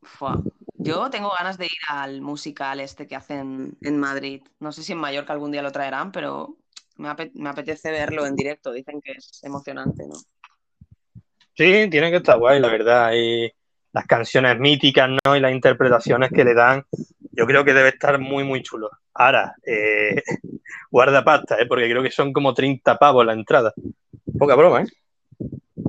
Fua. 0.03 0.41
Yo 0.75 1.11
tengo 1.11 1.33
ganas 1.37 1.59
de 1.59 1.65
ir 1.65 1.83
al 1.89 2.21
musical 2.21 2.79
este 2.79 3.09
que 3.09 3.17
hacen 3.17 3.77
en 3.81 3.99
Madrid. 3.99 4.43
No 4.61 4.71
sé 4.71 4.85
si 4.85 4.93
en 4.93 4.99
Mallorca 4.99 5.33
algún 5.33 5.51
día 5.51 5.63
lo 5.63 5.73
traerán, 5.73 6.13
pero 6.13 6.59
me, 6.97 7.09
apet 7.09 7.33
me 7.35 7.49
apetece 7.49 7.91
verlo 7.91 8.27
en 8.27 8.37
directo. 8.37 8.73
Dicen 8.73 9.01
que 9.01 9.13
es 9.13 9.41
emocionante, 9.43 10.07
¿no? 10.07 10.15
Sí, 11.57 11.89
tiene 11.91 12.11
que 12.11 12.17
estar 12.17 12.39
guay, 12.39 12.61
la 12.61 12.69
verdad. 12.69 13.13
Y 13.15 13.51
las 13.93 14.07
canciones 14.07 14.59
míticas, 14.59 15.09
¿no? 15.25 15.37
Y 15.37 15.41
las 15.41 15.53
interpretaciones 15.53 16.31
que 16.31 16.45
le 16.45 16.55
dan, 16.55 16.85
yo 17.33 17.47
creo 17.47 17.65
que 17.65 17.75
debe 17.75 17.91
estar 17.91 18.19
muy, 18.19 18.45
muy 18.45 18.63
chulo. 18.63 18.91
Ahora, 19.15 19.55
eh, 19.65 20.23
guarda 20.91 21.25
pasta, 21.25 21.57
¿eh? 21.61 21.67
Porque 21.67 21.89
creo 21.89 22.03
que 22.03 22.11
son 22.11 22.33
como 22.33 22.55
30 22.55 22.99
pavos 22.99 23.25
la 23.25 23.33
entrada. 23.33 23.73
Poca 24.39 24.55
broma, 24.57 24.83
¿eh? 24.83 24.87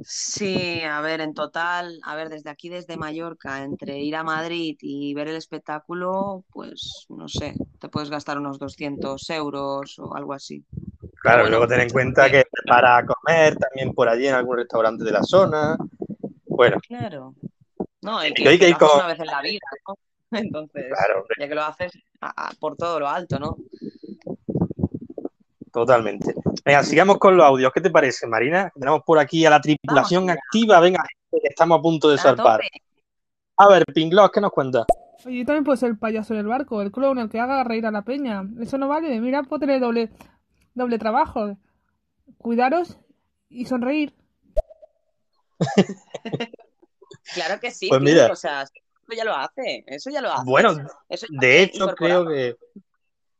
Sí, 0.07 0.81
a 0.83 1.01
ver, 1.01 1.19
en 1.21 1.33
total, 1.33 1.99
a 2.03 2.15
ver, 2.15 2.29
desde 2.29 2.51
aquí, 2.51 2.69
desde 2.69 2.95
Mallorca, 2.95 3.63
entre 3.63 3.97
ir 3.99 4.15
a 4.15 4.23
Madrid 4.23 4.77
y 4.79 5.15
ver 5.15 5.29
el 5.29 5.35
espectáculo, 5.35 6.43
pues 6.51 7.05
no 7.09 7.27
sé, 7.27 7.55
te 7.79 7.89
puedes 7.89 8.11
gastar 8.11 8.37
unos 8.37 8.59
200 8.59 9.27
euros 9.31 9.97
o 9.97 10.15
algo 10.15 10.33
así. 10.33 10.63
Claro, 11.21 11.39
bueno, 11.41 11.49
luego 11.57 11.67
ten 11.67 11.81
en 11.81 11.89
cuenta 11.89 12.29
que 12.29 12.43
para 12.67 13.03
comer 13.03 13.55
también 13.57 13.95
por 13.95 14.07
allí 14.07 14.27
en 14.27 14.35
algún 14.35 14.57
restaurante 14.57 15.03
de 15.03 15.11
la 15.11 15.23
zona. 15.23 15.75
Bueno, 16.45 16.77
Claro. 16.87 17.33
No, 18.01 18.21
el 18.21 18.31
Y 18.31 18.35
que, 18.35 18.49
hay 18.49 18.59
que 18.59 18.65
que 18.65 18.69
ir 18.69 18.77
lo 18.79 18.85
haces 18.85 18.89
con- 18.89 18.99
una 18.99 19.07
vez 19.07 19.19
en 19.19 19.25
la 19.25 19.41
vida, 19.41 19.67
¿no? 19.87 19.95
Entonces, 20.31 20.85
claro, 20.87 21.25
ya 21.39 21.47
que 21.47 21.55
lo 21.55 21.63
haces 21.63 21.91
a- 22.21 22.49
a- 22.49 22.53
por 22.59 22.77
todo 22.77 22.99
lo 22.99 23.07
alto, 23.07 23.39
¿no? 23.39 23.55
Totalmente. 25.79 26.33
Venga, 26.63 26.83
sigamos 26.83 27.17
con 27.17 27.35
los 27.35 27.45
audios. 27.45 27.71
¿Qué 27.73 27.81
te 27.81 27.89
parece, 27.89 28.25
Marina? 28.27 28.71
Tenemos 28.73 29.03
por 29.03 29.19
aquí 29.19 29.45
a 29.45 29.49
la 29.49 29.59
tripulación 29.61 30.25
Vamos 30.25 30.41
activa. 30.41 30.79
Venga, 30.79 31.03
gente, 31.03 31.41
que 31.43 31.49
estamos 31.49 31.79
a 31.79 31.81
punto 31.81 32.09
de 32.09 32.17
zarpar. 32.17 32.61
A 33.57 33.67
ver, 33.67 33.85
Pinglos, 33.93 34.31
¿qué 34.31 34.39
nos 34.41 34.51
cuenta? 34.51 34.85
Oye, 35.25 35.39
yo 35.39 35.45
también 35.45 35.63
puedo 35.63 35.75
ser 35.75 35.89
el 35.89 35.97
payaso 35.97 36.33
del 36.33 36.47
barco, 36.47 36.81
el 36.81 36.91
clown, 36.91 37.19
el 37.19 37.29
que 37.29 37.39
haga 37.39 37.63
reír 37.63 37.85
a 37.85 37.91
la 37.91 38.03
peña. 38.03 38.43
Eso 38.61 38.77
no 38.77 38.87
vale. 38.87 39.19
Mira, 39.19 39.43
puedo 39.43 39.59
tener 39.59 39.81
doble, 39.81 40.09
doble 40.73 40.97
trabajo. 40.97 41.57
Cuidaros 42.37 42.97
y 43.49 43.65
sonreír. 43.65 44.13
Claro 47.33 47.59
que 47.59 47.71
sí, 47.71 47.87
Pues 47.89 48.01
mira. 48.01 48.27
o 48.31 48.35
sea, 48.35 48.61
eso 48.61 48.71
ya 49.15 49.25
lo 49.25 49.35
hace, 49.35 49.83
eso 49.87 50.09
ya 50.11 50.21
lo 50.21 50.31
hace. 50.31 50.43
Bueno, 50.45 50.75
Eso 51.09 51.25
ya 51.29 51.39
de 51.39 51.63
hecho, 51.63 51.87
creo 51.95 52.27
que. 52.27 52.55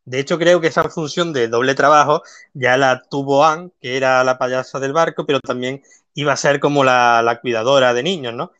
De 0.06 0.20
hecho, 0.20 0.38
creo 0.38 0.62
que 0.62 0.68
esa 0.68 0.88
función 0.90 1.34
de 1.34 1.48
doble 1.48 1.76
trabajo 1.76 2.22
ya 2.54 2.78
la 2.78 3.02
tuvo 3.10 3.44
Anne, 3.44 3.72
que 3.82 3.98
era 3.98 4.24
la 4.24 4.38
payasa 4.38 4.80
del 4.80 4.94
barco, 4.94 5.26
pero 5.26 5.40
también 5.40 5.82
iba 6.14 6.32
a 6.34 6.38
ser 6.38 6.60
como 6.60 6.84
la, 6.84 7.40
cuidadora 7.42 7.94
de 7.94 8.04
niños, 8.04 8.34
¿no? 8.34 8.52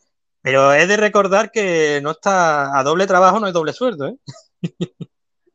Pero 0.42 0.72
he 0.74 0.86
de 0.86 0.96
recordar 0.96 1.50
que 1.50 2.00
no 2.02 2.12
está 2.12 2.78
a 2.78 2.82
doble 2.82 3.06
trabajo, 3.06 3.40
no 3.40 3.46
hay 3.46 3.52
doble 3.52 3.72
sueldo, 3.72 4.08
¿eh? 4.08 4.16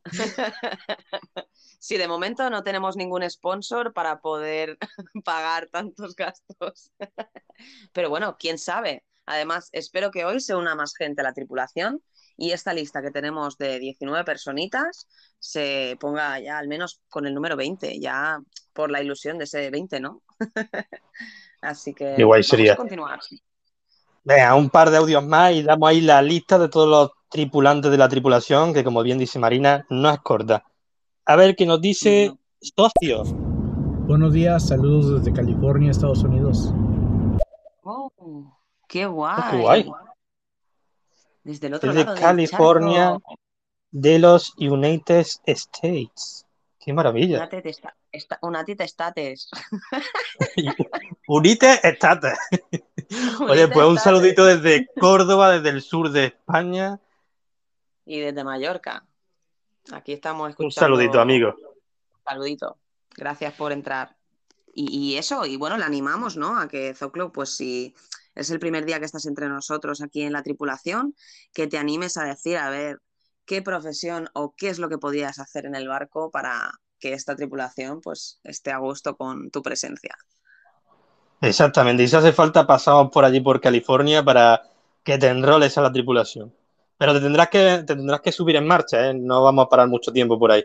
Sí, 1.82 1.96
de 1.98 2.06
momento 2.06 2.48
no 2.48 2.62
tenemos 2.62 2.96
ningún 2.96 3.28
sponsor 3.28 3.92
para 3.92 4.20
poder 4.20 4.78
pagar 5.24 5.66
tantos 5.66 6.14
gastos. 6.14 6.92
Pero 7.92 8.08
bueno, 8.08 8.36
quién 8.38 8.56
sabe. 8.56 9.04
Además, 9.26 9.68
espero 9.72 10.12
que 10.12 10.24
hoy 10.24 10.38
se 10.38 10.54
una 10.54 10.76
más 10.76 10.94
gente 10.94 11.22
a 11.22 11.24
la 11.24 11.32
tripulación 11.32 12.00
y 12.42 12.50
esta 12.50 12.74
lista 12.74 13.00
que 13.00 13.12
tenemos 13.12 13.56
de 13.56 13.78
19 13.78 14.24
personitas 14.24 15.06
se 15.38 15.96
ponga 16.00 16.40
ya 16.40 16.58
al 16.58 16.66
menos 16.66 17.00
con 17.08 17.24
el 17.24 17.34
número 17.34 17.56
20, 17.56 18.00
ya 18.00 18.40
por 18.72 18.90
la 18.90 19.00
ilusión 19.00 19.38
de 19.38 19.44
ese 19.44 19.70
20, 19.70 20.00
¿no? 20.00 20.22
Así 21.60 21.94
que 21.94 22.14
Qué 22.16 22.24
guay 22.24 22.40
vamos 22.40 22.46
sería. 22.48 22.72
a 22.72 22.76
continuar. 22.76 23.20
Venga, 24.24 24.56
un 24.56 24.70
par 24.70 24.90
de 24.90 24.96
audios 24.96 25.24
más 25.24 25.52
y 25.52 25.62
damos 25.62 25.88
ahí 25.88 26.00
la 26.00 26.20
lista 26.20 26.58
de 26.58 26.68
todos 26.68 26.88
los 26.88 27.10
tripulantes 27.30 27.92
de 27.92 27.98
la 27.98 28.08
tripulación, 28.08 28.74
que 28.74 28.82
como 28.82 29.04
bien 29.04 29.18
dice 29.18 29.38
Marina, 29.38 29.86
no 29.88 30.10
es 30.10 30.18
corta. 30.18 30.64
A 31.24 31.36
ver 31.36 31.54
qué 31.54 31.64
nos 31.64 31.80
dice 31.80 32.34
socio. 32.60 33.22
Buenos 33.22 34.32
días, 34.32 34.66
saludos 34.66 35.22
desde 35.22 35.32
California, 35.32 35.92
Estados 35.92 36.24
Unidos. 36.24 36.74
Oh, 37.84 38.10
qué 38.88 39.06
guay. 39.06 39.42
qué 39.48 39.58
guay. 39.58 39.90
Desde 41.44 41.66
el 41.66 41.74
otro 41.74 41.90
Desde 41.92 42.04
lado 42.04 42.14
del 42.14 42.22
California, 42.22 43.10
charco. 43.12 43.34
de 43.90 44.18
los 44.18 44.54
United 44.58 45.26
States. 45.46 46.46
Qué 46.78 46.92
maravilla. 46.92 47.38
Una 47.38 47.48
tete 47.48 47.70
esta- 47.70 47.96
esta- 48.10 48.38
una 48.42 48.64
tita 48.64 48.84
estates. 48.84 49.48
Unite 51.28 51.80
estate. 51.82 52.32
Oye, 53.48 53.68
pues 53.68 53.86
un 53.86 53.98
saludito 53.98 54.44
desde 54.44 54.86
Córdoba, 54.98 55.50
desde 55.52 55.68
el 55.70 55.82
sur 55.82 56.10
de 56.10 56.26
España. 56.26 57.00
Y 58.04 58.20
desde 58.20 58.42
Mallorca. 58.44 59.04
Aquí 59.92 60.12
estamos 60.12 60.44
Un 60.46 60.50
escuchando. 60.50 60.96
saludito, 60.96 61.20
amigo. 61.20 61.54
Saludito. 62.24 62.78
Gracias 63.16 63.52
por 63.54 63.72
entrar. 63.72 64.16
Y, 64.74 64.90
y 65.12 65.16
eso, 65.18 65.44
y 65.44 65.56
bueno, 65.56 65.76
le 65.76 65.84
animamos, 65.84 66.36
¿no? 66.36 66.58
A 66.58 66.66
que 66.66 66.94
Zoclo, 66.94 67.30
pues 67.30 67.50
si 67.56 67.94
es 68.34 68.50
el 68.50 68.58
primer 68.58 68.84
día 68.84 68.98
que 68.98 69.04
estás 69.04 69.26
entre 69.26 69.48
nosotros 69.48 70.02
aquí 70.02 70.22
en 70.22 70.32
la 70.32 70.42
tripulación, 70.42 71.14
que 71.52 71.66
te 71.66 71.78
animes 71.78 72.16
a 72.16 72.24
decir, 72.24 72.56
a 72.56 72.70
ver, 72.70 73.00
qué 73.44 73.62
profesión 73.62 74.28
o 74.34 74.54
qué 74.56 74.68
es 74.68 74.78
lo 74.78 74.88
que 74.88 74.98
podías 74.98 75.38
hacer 75.38 75.66
en 75.66 75.74
el 75.74 75.88
barco 75.88 76.30
para 76.30 76.72
que 76.98 77.12
esta 77.12 77.34
tripulación 77.34 78.00
pues 78.00 78.40
esté 78.44 78.70
a 78.70 78.78
gusto 78.78 79.16
con 79.16 79.50
tu 79.50 79.62
presencia. 79.62 80.16
Exactamente. 81.40 82.04
Y 82.04 82.08
si 82.08 82.14
hace 82.14 82.32
falta, 82.32 82.66
pasamos 82.66 83.10
por 83.10 83.24
allí, 83.24 83.40
por 83.40 83.60
California, 83.60 84.24
para 84.24 84.62
que 85.02 85.18
te 85.18 85.28
enroles 85.28 85.76
a 85.76 85.82
la 85.82 85.92
tripulación. 85.92 86.54
Pero 86.96 87.14
te 87.14 87.20
tendrás 87.20 87.48
que, 87.48 87.82
te 87.84 87.96
tendrás 87.96 88.20
que 88.20 88.30
subir 88.30 88.54
en 88.54 88.66
marcha, 88.66 89.10
¿eh? 89.10 89.14
No 89.14 89.42
vamos 89.42 89.66
a 89.66 89.68
parar 89.68 89.88
mucho 89.88 90.12
tiempo 90.12 90.38
por 90.38 90.52
ahí. 90.52 90.64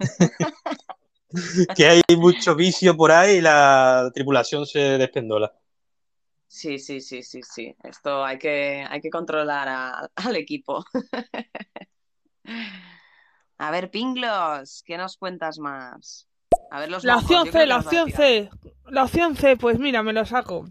que 1.76 1.86
hay 1.86 2.02
mucho 2.16 2.56
vicio 2.56 2.96
por 2.96 3.12
ahí 3.12 3.36
y 3.36 3.40
la 3.40 4.10
tripulación 4.12 4.66
se 4.66 4.98
despendola. 4.98 5.52
Sí, 6.54 6.78
sí, 6.78 7.00
sí, 7.00 7.20
sí, 7.24 7.40
sí. 7.42 7.74
Esto 7.82 8.24
hay 8.24 8.38
que, 8.38 8.86
hay 8.88 9.00
que 9.00 9.10
controlar 9.10 9.66
a- 9.68 10.08
al 10.14 10.36
equipo. 10.36 10.84
A 13.58 13.70
ver, 13.72 13.90
Pinglos, 13.90 14.84
¿qué 14.86 14.96
nos 14.96 15.16
cuentas 15.16 15.58
más? 15.58 16.28
A 16.70 16.78
ver 16.78 16.92
los 16.92 17.02
La 17.04 17.16
opción 17.16 17.48
C, 17.50 17.66
la 17.66 17.78
opción 17.78 18.08
C. 18.12 18.50
La 18.88 19.02
opción 19.02 19.34
C, 19.34 19.56
pues 19.56 19.80
mira, 19.80 20.04
me 20.04 20.12
lo 20.12 20.24
saco. 20.24 20.68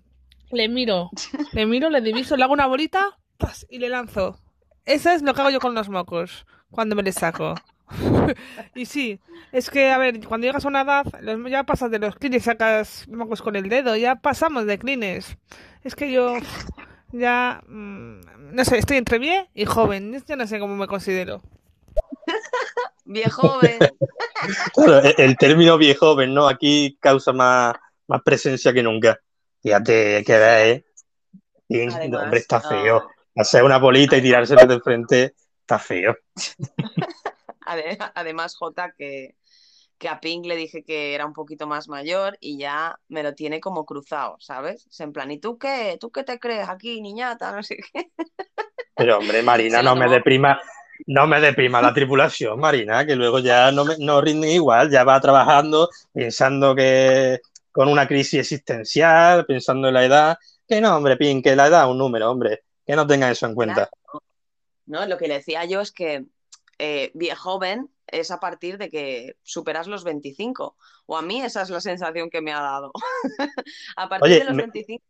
Le 0.52 0.70
miro, 0.70 1.10
le 1.52 1.66
miro, 1.66 1.90
le 1.90 2.00
diviso, 2.00 2.38
le 2.38 2.46
hago 2.46 2.54
una 2.54 2.68
bolita 2.68 3.18
¡pas! 3.38 3.66
y 3.70 3.80
le 3.80 3.90
lanzo. 3.90 4.40
Eso 4.86 5.10
es 5.12 5.22
lo 5.22 5.34
que 5.34 5.42
hago 5.42 5.50
yo 5.50 5.60
con 5.60 5.76
los 5.76 5.90
mocos, 5.90 6.46
cuando 6.72 6.96
me 6.96 7.04
les 7.04 7.16
saco. 7.16 7.56
y 8.76 8.86
sí, 8.86 9.20
es 9.52 9.70
que, 9.70 9.92
a 9.92 9.98
ver, 9.98 10.26
cuando 10.26 10.46
llegas 10.48 10.66
a 10.66 10.68
una 10.68 10.82
edad, 10.82 11.06
los- 11.22 11.50
ya 11.50 11.64
pasas 11.64 11.92
de 11.92 12.00
los 12.00 12.16
clines, 12.16 12.44
sacas 12.44 13.08
mocos 13.08 13.42
con 13.42 13.56
el 13.56 13.70
dedo, 13.70 13.96
ya 13.96 14.16
pasamos 14.16 14.66
de 14.66 14.80
clines. 14.80 15.38
Es 15.84 15.96
que 15.96 16.12
yo 16.12 16.36
ya, 17.12 17.62
mm, 17.68 18.22
no 18.56 18.66
sé, 18.66 18.78
estoy 18.78 18.98
entre 18.98 19.20
bien 19.20 19.48
y 19.54 19.66
joven, 19.66 20.22
ya 20.26 20.36
no 20.36 20.48
sé 20.48 20.60
cómo 20.60 20.76
me 20.76 20.88
considero. 20.88 21.42
Viejo 23.06 23.50
joven. 23.50 23.80
Claro, 24.74 25.00
el, 25.00 25.16
el 25.18 25.38
término 25.38 25.78
viejo, 25.78 26.22
¿no? 26.26 26.50
Aquí 26.50 26.98
causa 27.00 27.32
más, 27.32 27.76
más 28.08 28.22
presencia 28.24 28.74
que 28.74 28.84
nunca. 28.84 29.18
Fíjate 29.62 30.22
que 30.26 30.38
ves, 30.38 30.78
¿eh? 30.78 30.86
Y, 31.70 31.82
Además, 31.82 32.24
hombre, 32.24 32.40
está 32.40 32.60
feo. 32.60 33.10
Hacer 33.38 33.64
una 33.64 33.78
bolita 33.78 34.18
y 34.18 34.22
tirársela 34.22 34.66
de 34.66 34.80
frente 34.82 35.34
está 35.62 35.80
feo. 35.80 36.18
ade- 37.66 37.98
Además, 38.16 38.56
Jota, 38.56 38.94
que, 38.98 39.36
que 39.98 40.10
a 40.10 40.20
Ping 40.20 40.44
le 40.46 40.56
dije 40.56 40.84
que 40.84 41.14
era 41.16 41.26
un 41.26 41.34
poquito 41.34 41.68
más 41.68 41.88
mayor 41.88 42.38
y 42.40 42.58
ya 42.58 43.00
me 43.08 43.24
lo 43.24 43.34
tiene 43.36 43.60
como 43.60 43.86
cruzado, 43.86 44.38
¿sabes? 44.40 44.88
Es 44.88 45.00
en 45.00 45.14
plan, 45.14 45.32
¿y 45.32 45.40
tú 45.40 45.58
qué? 45.58 45.98
¿Tú 46.00 46.12
qué 46.12 46.24
te 46.24 46.40
crees 46.40 46.70
aquí, 46.70 47.02
niñata? 47.02 47.52
No 47.56 47.64
sé 47.64 47.78
qué. 47.78 48.12
Pero, 48.96 49.18
hombre, 49.18 49.42
Marina, 49.42 49.82
no 49.82 49.96
me 49.96 50.08
deprima, 50.08 50.60
no 51.08 51.28
me 51.28 51.42
deprima 51.42 51.82
la 51.82 51.94
tripulación, 51.94 52.60
Marina, 52.60 53.06
que 53.06 53.16
luego 53.16 53.40
ya 53.40 53.72
no, 53.72 53.86
me, 53.86 53.96
no 54.00 54.22
rinden 54.22 54.52
igual, 54.52 54.90
ya 54.92 55.04
va 55.04 55.20
trabajando 55.20 55.90
pensando 56.14 56.76
que 56.76 57.40
con 57.72 57.90
una 57.90 58.08
crisis 58.08 58.40
existencial, 58.42 59.46
pensando 59.46 59.88
en 59.88 59.96
la 59.96 60.06
edad, 60.06 60.38
que 60.68 60.80
no, 60.80 60.96
hombre, 60.96 61.18
Pin, 61.18 61.42
que 61.42 61.56
la 61.56 61.68
edad 61.68 61.86
es 61.86 61.90
un 61.90 61.98
número, 61.98 62.30
hombre, 62.30 62.64
que 62.86 62.96
no 62.96 63.08
tenga 63.08 63.32
eso 63.32 63.48
en 63.48 63.56
cuenta. 63.56 63.90
¿no? 64.86 65.06
Lo 65.06 65.18
que 65.18 65.28
le 65.28 65.36
decía 65.36 65.66
yo 65.66 65.82
es 65.82 65.92
que 65.92 66.26
eh, 66.80 67.12
vie- 67.16 67.36
joven 67.36 67.90
es 68.08 68.32
a 68.32 68.40
partir 68.40 68.78
de 68.78 68.90
que 68.90 69.38
superas 69.44 69.88
los 69.88 70.04
25. 70.04 70.78
O 71.06 71.18
a 71.18 71.22
mí 71.22 71.42
esa 71.42 71.62
es 71.64 71.70
la 71.70 71.82
sensación 71.82 72.30
que 72.30 72.42
me 72.42 72.54
ha 72.54 72.62
dado. 72.62 72.92
a 73.98 74.10
partir 74.10 74.26
Oye, 74.26 74.40
de 74.40 74.46
los 74.46 74.56
me- 74.56 74.64
25, 74.64 75.04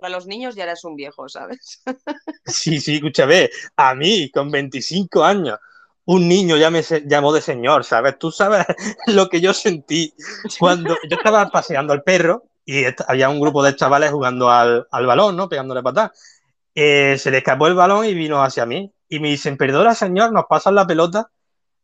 para 0.00 0.10
los 0.14 0.26
niños 0.26 0.54
ya 0.54 0.64
eres 0.64 0.84
un 0.84 0.96
viejo, 0.96 1.28
¿sabes? 1.28 1.82
Sí, 2.44 2.80
sí, 2.80 2.94
escúchame, 2.96 3.50
a 3.76 3.94
mí 3.94 4.30
con 4.30 4.50
25 4.50 5.22
años, 5.24 5.58
un 6.06 6.26
niño 6.28 6.56
ya 6.56 6.70
me 6.70 6.82
llamó 7.06 7.32
de 7.32 7.42
señor, 7.42 7.84
¿sabes? 7.84 8.18
Tú 8.18 8.30
sabes 8.30 8.64
lo 9.06 9.28
que 9.28 9.40
yo 9.40 9.52
sentí 9.52 10.14
cuando 10.58 10.94
yo 11.08 11.16
estaba 11.16 11.50
paseando 11.50 11.92
al 11.92 12.02
perro 12.02 12.44
y 12.64 12.84
había 13.06 13.28
un 13.28 13.40
grupo 13.40 13.62
de 13.62 13.76
chavales 13.76 14.10
jugando 14.10 14.50
al, 14.50 14.86
al 14.90 15.06
balón, 15.06 15.36
¿no? 15.36 15.48
Pegándole 15.48 15.82
patadas. 15.82 16.37
Eh, 16.80 17.18
se 17.18 17.30
le 17.30 17.38
escapó 17.38 17.66
el 17.66 17.74
balón 17.74 18.04
y 18.06 18.14
vino 18.14 18.42
hacia 18.42 18.64
mí. 18.66 18.92
Y 19.08 19.20
me 19.20 19.28
dicen, 19.28 19.56
perdona, 19.56 19.94
señor, 19.94 20.32
nos 20.32 20.44
pasan 20.48 20.74
la 20.76 20.86
pelota. 20.86 21.30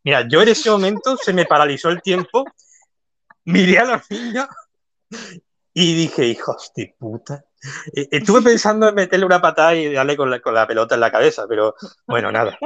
Mira, 0.04 0.26
yo 0.28 0.42
en 0.42 0.48
ese 0.50 0.70
momento 0.70 1.16
se 1.16 1.32
me 1.32 1.46
paralizó 1.46 1.90
el 1.90 2.02
tiempo, 2.02 2.44
miré 3.46 3.78
a 3.78 3.84
los 3.84 4.10
niños 4.10 4.48
Y 5.72 5.94
dije, 5.94 6.26
hijos 6.26 6.72
de 6.76 6.94
puta. 6.98 7.44
Eh, 7.94 8.08
Estuve 8.10 8.42
pensando 8.42 8.88
en 8.88 8.94
meterle 8.94 9.26
una 9.26 9.40
patada 9.40 9.74
y 9.74 9.92
darle 9.92 10.16
con 10.16 10.30
la, 10.30 10.40
con 10.40 10.54
la 10.54 10.66
pelota 10.66 10.94
en 10.94 11.00
la 11.00 11.10
cabeza, 11.10 11.46
pero 11.48 11.74
bueno, 12.06 12.30
nada. 12.30 12.56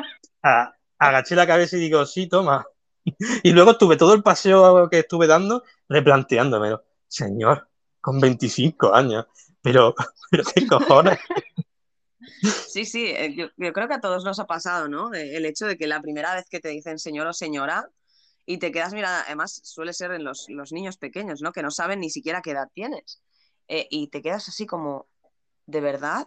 A- 0.42 0.72
agaché 0.98 1.34
la 1.34 1.46
cabeza 1.46 1.76
y 1.76 1.80
digo, 1.80 2.04
sí, 2.06 2.28
toma. 2.28 2.66
Y 3.42 3.52
luego 3.52 3.70
estuve 3.72 3.96
todo 3.96 4.12
el 4.14 4.22
paseo 4.22 4.88
que 4.90 5.00
estuve 5.00 5.26
dando 5.26 5.62
replanteándomelo. 5.88 6.84
Señor, 7.06 7.68
con 8.00 8.20
25 8.20 8.94
años, 8.94 9.26
pero, 9.62 9.94
pero 10.30 10.44
qué 10.54 10.66
cojones. 10.66 11.18
Sí, 12.68 12.84
sí, 12.84 13.06
eh, 13.06 13.34
yo, 13.34 13.48
yo 13.56 13.72
creo 13.72 13.88
que 13.88 13.94
a 13.94 14.00
todos 14.00 14.24
nos 14.24 14.38
ha 14.38 14.46
pasado, 14.46 14.88
¿no? 14.88 15.12
El 15.14 15.44
hecho 15.46 15.66
de 15.66 15.76
que 15.76 15.86
la 15.86 16.00
primera 16.00 16.34
vez 16.34 16.44
que 16.50 16.60
te 16.60 16.68
dicen 16.68 16.98
señor 16.98 17.26
o 17.26 17.32
señora 17.32 17.88
y 18.46 18.58
te 18.58 18.72
quedas 18.72 18.92
mirando, 18.94 19.22
además 19.26 19.60
suele 19.64 19.92
ser 19.92 20.12
en 20.12 20.24
los, 20.24 20.46
los 20.48 20.72
niños 20.72 20.96
pequeños, 20.96 21.40
¿no? 21.42 21.52
Que 21.52 21.62
no 21.62 21.70
saben 21.70 22.00
ni 22.00 22.10
siquiera 22.10 22.40
qué 22.42 22.52
edad 22.52 22.68
tienes. 22.72 23.20
Eh, 23.68 23.86
y 23.90 24.08
te 24.08 24.22
quedas 24.22 24.48
así 24.48 24.66
como, 24.66 25.06
¿de 25.66 25.80
verdad? 25.80 26.26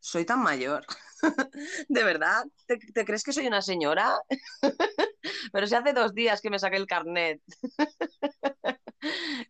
¿Soy 0.00 0.24
tan 0.24 0.42
mayor? 0.42 0.84
¿De 1.88 2.02
verdad? 2.04 2.44
¿Te, 2.66 2.78
te 2.78 3.04
crees 3.04 3.22
que 3.22 3.32
soy 3.32 3.46
una 3.46 3.62
señora? 3.62 4.16
Pero 5.52 5.66
si 5.66 5.74
hace 5.74 5.92
dos 5.92 6.14
días 6.14 6.40
que 6.40 6.50
me 6.50 6.58
saqué 6.58 6.76
el 6.76 6.86
carnet. 6.86 7.40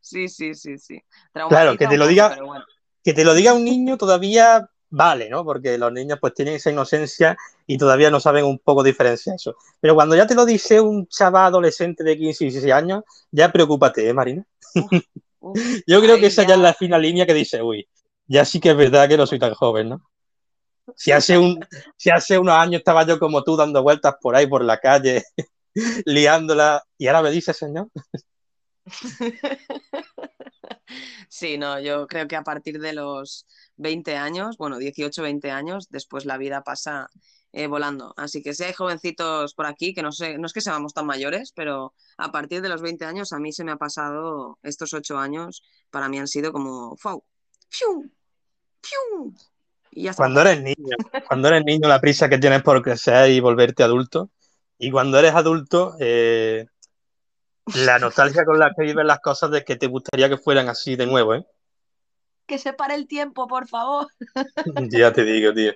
Sí, 0.01 0.29
sí, 0.29 0.55
sí, 0.55 0.79
sí. 0.79 1.01
Claro, 1.49 1.77
que 1.77 1.87
te 1.89 1.97
lo 1.97 2.05
poco, 2.05 2.11
diga- 2.15 2.45
bueno. 2.45 2.65
Que 3.03 3.13
te 3.13 3.25
lo 3.25 3.35
diga 3.35 3.53
un 3.55 3.65
niño 3.65 3.97
todavía 3.99 4.71
vale, 4.91 5.29
¿no? 5.31 5.45
Porque 5.45 5.79
los 5.79 5.93
niños 5.93 6.19
pues 6.21 6.35
tienen 6.35 6.55
esa 6.55 6.71
inocencia 6.71 7.37
y 7.67 7.79
todavía 7.79 8.11
no 8.11 8.21
saben 8.21 8.45
un 8.45 8.59
poco 8.59 8.83
diferenciar 8.83 9.37
eso. 9.37 9.57
Pero 9.81 9.95
cuando 9.95 10.17
ya 10.17 10.27
te 10.27 10.35
lo 10.35 10.45
dice 10.45 10.81
un 10.81 11.07
chaval 11.09 11.47
adolescente 11.47 12.05
de 12.05 12.19
15 12.19 12.45
y 12.45 12.49
16 12.49 12.73
años, 12.75 13.05
ya 13.31 13.53
preocúpate, 13.53 14.09
¿eh, 14.09 14.15
Marina? 14.15 14.45
Uf, 15.41 15.61
Yo 15.87 16.01
creo 16.01 16.19
que 16.19 16.27
esa 16.27 16.43
ya 16.43 16.49
ya- 16.51 16.55
es 16.55 16.61
la 16.61 16.75
fina 16.75 16.99
línea 16.99 17.27
que 17.27 17.35
dice, 17.35 17.63
uy, 17.63 17.89
ya 18.27 18.45
sí 18.45 18.61
que 18.61 18.71
es 18.71 18.77
verdad 18.77 19.09
que 19.09 19.17
no 19.17 19.27
soy 19.27 19.39
tan 19.39 19.55
joven, 19.55 19.91
¿no? 19.91 20.03
Si 20.97 21.13
hace, 21.13 21.39
un, 21.39 21.61
si 21.97 22.11
hace 22.11 22.39
unos 22.39 22.55
años 22.55 22.81
estaba 22.81 23.07
yo 23.07 23.19
como 23.19 23.43
tú 23.45 23.57
dando 23.57 23.83
vueltas 23.83 24.15
por 24.21 24.37
ahí, 24.37 24.47
por 24.47 24.65
la 24.65 24.79
calle, 24.79 25.25
liándola, 26.07 26.83
y 26.99 27.07
ahora 27.09 27.23
me 27.23 27.31
dice, 27.31 27.55
señor. 27.55 27.89
Sí, 31.29 31.59
no, 31.59 31.81
yo 31.81 32.07
creo 32.07 32.27
que 32.29 32.37
a 32.37 32.43
partir 32.43 32.81
de 32.81 32.93
los 32.93 33.47
20 33.77 34.17
años, 34.17 34.57
bueno, 34.57 34.79
18, 34.79 35.23
20 35.23 35.51
años, 35.51 35.89
después 35.91 36.25
la 36.25 36.39
vida 36.39 36.63
pasa 36.63 37.09
eh, 37.53 37.67
volando. 37.67 38.15
Así 38.17 38.43
que 38.43 38.55
si 38.55 38.65
hay 38.65 38.73
jovencitos 38.73 39.55
por 39.55 39.67
aquí, 39.67 39.93
que 39.95 40.03
no 40.03 40.13
sé, 40.13 40.39
no 40.39 40.47
es 40.47 40.53
que 40.53 40.61
seamos 40.61 40.95
tan 40.95 41.07
mayores, 41.07 41.53
pero 41.55 41.95
a 42.17 42.31
partir 42.31 42.63
de 42.63 42.69
los 42.69 42.83
20 42.83 43.05
años 43.05 43.33
a 43.33 43.39
mí 43.39 43.53
se 43.53 43.65
me 43.65 43.73
ha 43.73 43.77
pasado 43.77 44.59
estos 44.63 44.93
8 44.93 45.19
años, 45.19 45.63
para 45.91 46.09
mí 46.09 46.19
han 46.19 46.29
sido 46.29 46.53
como 46.53 46.97
¡fau! 46.97 47.25
¡Fiu! 47.69 48.11
¡Fiu! 48.83 49.35
Cuando 50.17 50.41
eres 50.43 50.63
niño, 50.63 50.97
cuando 51.27 51.49
eres 51.49 51.65
niño, 51.65 51.89
la 51.89 52.01
prisa 52.01 52.29
que 52.29 52.39
tienes 52.39 52.63
por 52.63 52.81
crecer 52.83 53.31
y 53.31 53.41
volverte 53.41 53.83
adulto, 53.83 54.31
y 54.79 54.91
cuando 54.91 55.19
eres 55.19 55.35
adulto, 55.35 55.97
eh, 55.99 56.67
la 57.75 57.99
nostalgia 57.99 58.45
con 58.45 58.59
la 58.59 58.73
que 58.77 58.83
vives 58.83 59.05
las 59.05 59.21
cosas 59.21 59.51
de 59.51 59.65
que 59.65 59.77
te 59.77 59.87
gustaría 59.87 60.29
que 60.29 60.37
fueran 60.37 60.69
así 60.69 60.97
de 60.97 61.07
nuevo, 61.07 61.35
¿eh? 61.35 61.47
Que 62.47 62.59
se 62.59 62.73
pare 62.73 62.95
el 62.95 63.07
tiempo, 63.07 63.47
por 63.47 63.69
favor. 63.69 64.09
Ya 64.91 65.13
te 65.13 65.25
digo, 65.25 65.53
tío. 65.53 65.73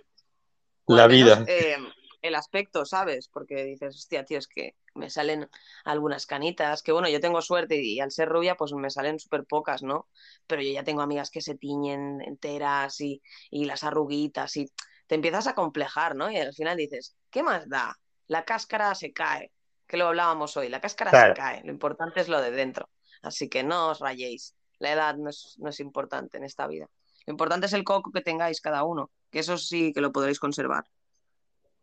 La 0.86 1.08
menos, 1.08 1.38
vida. 1.38 1.44
eh, 1.46 1.76
el 2.24 2.34
aspecto, 2.34 2.84
¿sabes? 2.84 3.28
Porque 3.28 3.64
dices, 3.64 3.94
hostia, 3.94 4.24
tío, 4.24 4.38
es 4.38 4.48
que 4.48 4.74
me 4.94 5.10
salen 5.10 5.48
algunas 5.84 6.26
canitas, 6.26 6.82
que 6.82 6.92
bueno, 6.92 7.08
yo 7.08 7.20
tengo 7.20 7.42
suerte 7.42 7.76
y, 7.82 8.00
al 8.00 8.10
ser 8.10 8.28
rubia, 8.28 8.56
pues 8.56 8.72
me 8.72 8.90
salen 8.90 9.18
súper 9.18 9.44
pocas, 9.44 9.82
¿no? 9.82 10.08
Pero 10.46 10.62
yo 10.62 10.72
ya 10.72 10.84
tengo 10.84 11.02
amigas 11.02 11.30
que 11.30 11.40
se 11.40 11.54
tiñen 11.54 12.20
enteras 12.22 13.00
y, 13.00 13.22
y 13.50 13.66
las 13.66 13.84
arruguitas 13.84 14.56
y 14.56 14.70
te 15.06 15.16
empiezas 15.16 15.46
a 15.46 15.54
complejar, 15.54 16.16
¿no? 16.16 16.30
Y 16.30 16.38
al 16.38 16.54
final 16.54 16.76
dices, 16.76 17.14
¿qué 17.30 17.42
más 17.42 17.68
da? 17.68 17.98
La 18.26 18.44
cáscara 18.44 18.94
se 18.94 19.12
cae, 19.12 19.52
que 19.86 19.96
lo 19.96 20.08
hablábamos 20.08 20.56
hoy, 20.56 20.68
la 20.68 20.80
cáscara 20.80 21.10
Claro. 21.10 21.34
se 21.34 21.40
cae, 21.40 21.62
lo 21.64 21.70
importante 21.70 22.20
es 22.20 22.28
lo 22.28 22.40
de 22.40 22.50
dentro. 22.50 22.88
Así 23.22 23.48
que 23.48 23.62
no 23.62 23.88
os 23.90 24.00
rayéis, 24.00 24.54
la 24.78 24.92
edad 24.92 25.16
no 25.16 25.30
es, 25.30 25.56
no 25.58 25.70
es 25.70 25.80
importante 25.80 26.36
en 26.38 26.44
esta 26.44 26.66
vida. 26.66 26.88
Lo 27.26 27.32
importante 27.32 27.66
es 27.66 27.72
el 27.72 27.84
coco 27.84 28.10
que 28.12 28.20
tengáis 28.20 28.60
cada 28.60 28.84
uno, 28.84 29.10
que 29.30 29.38
eso 29.38 29.56
sí 29.56 29.92
que 29.92 30.00
lo 30.00 30.12
podréis 30.12 30.38
conservar. 30.38 30.84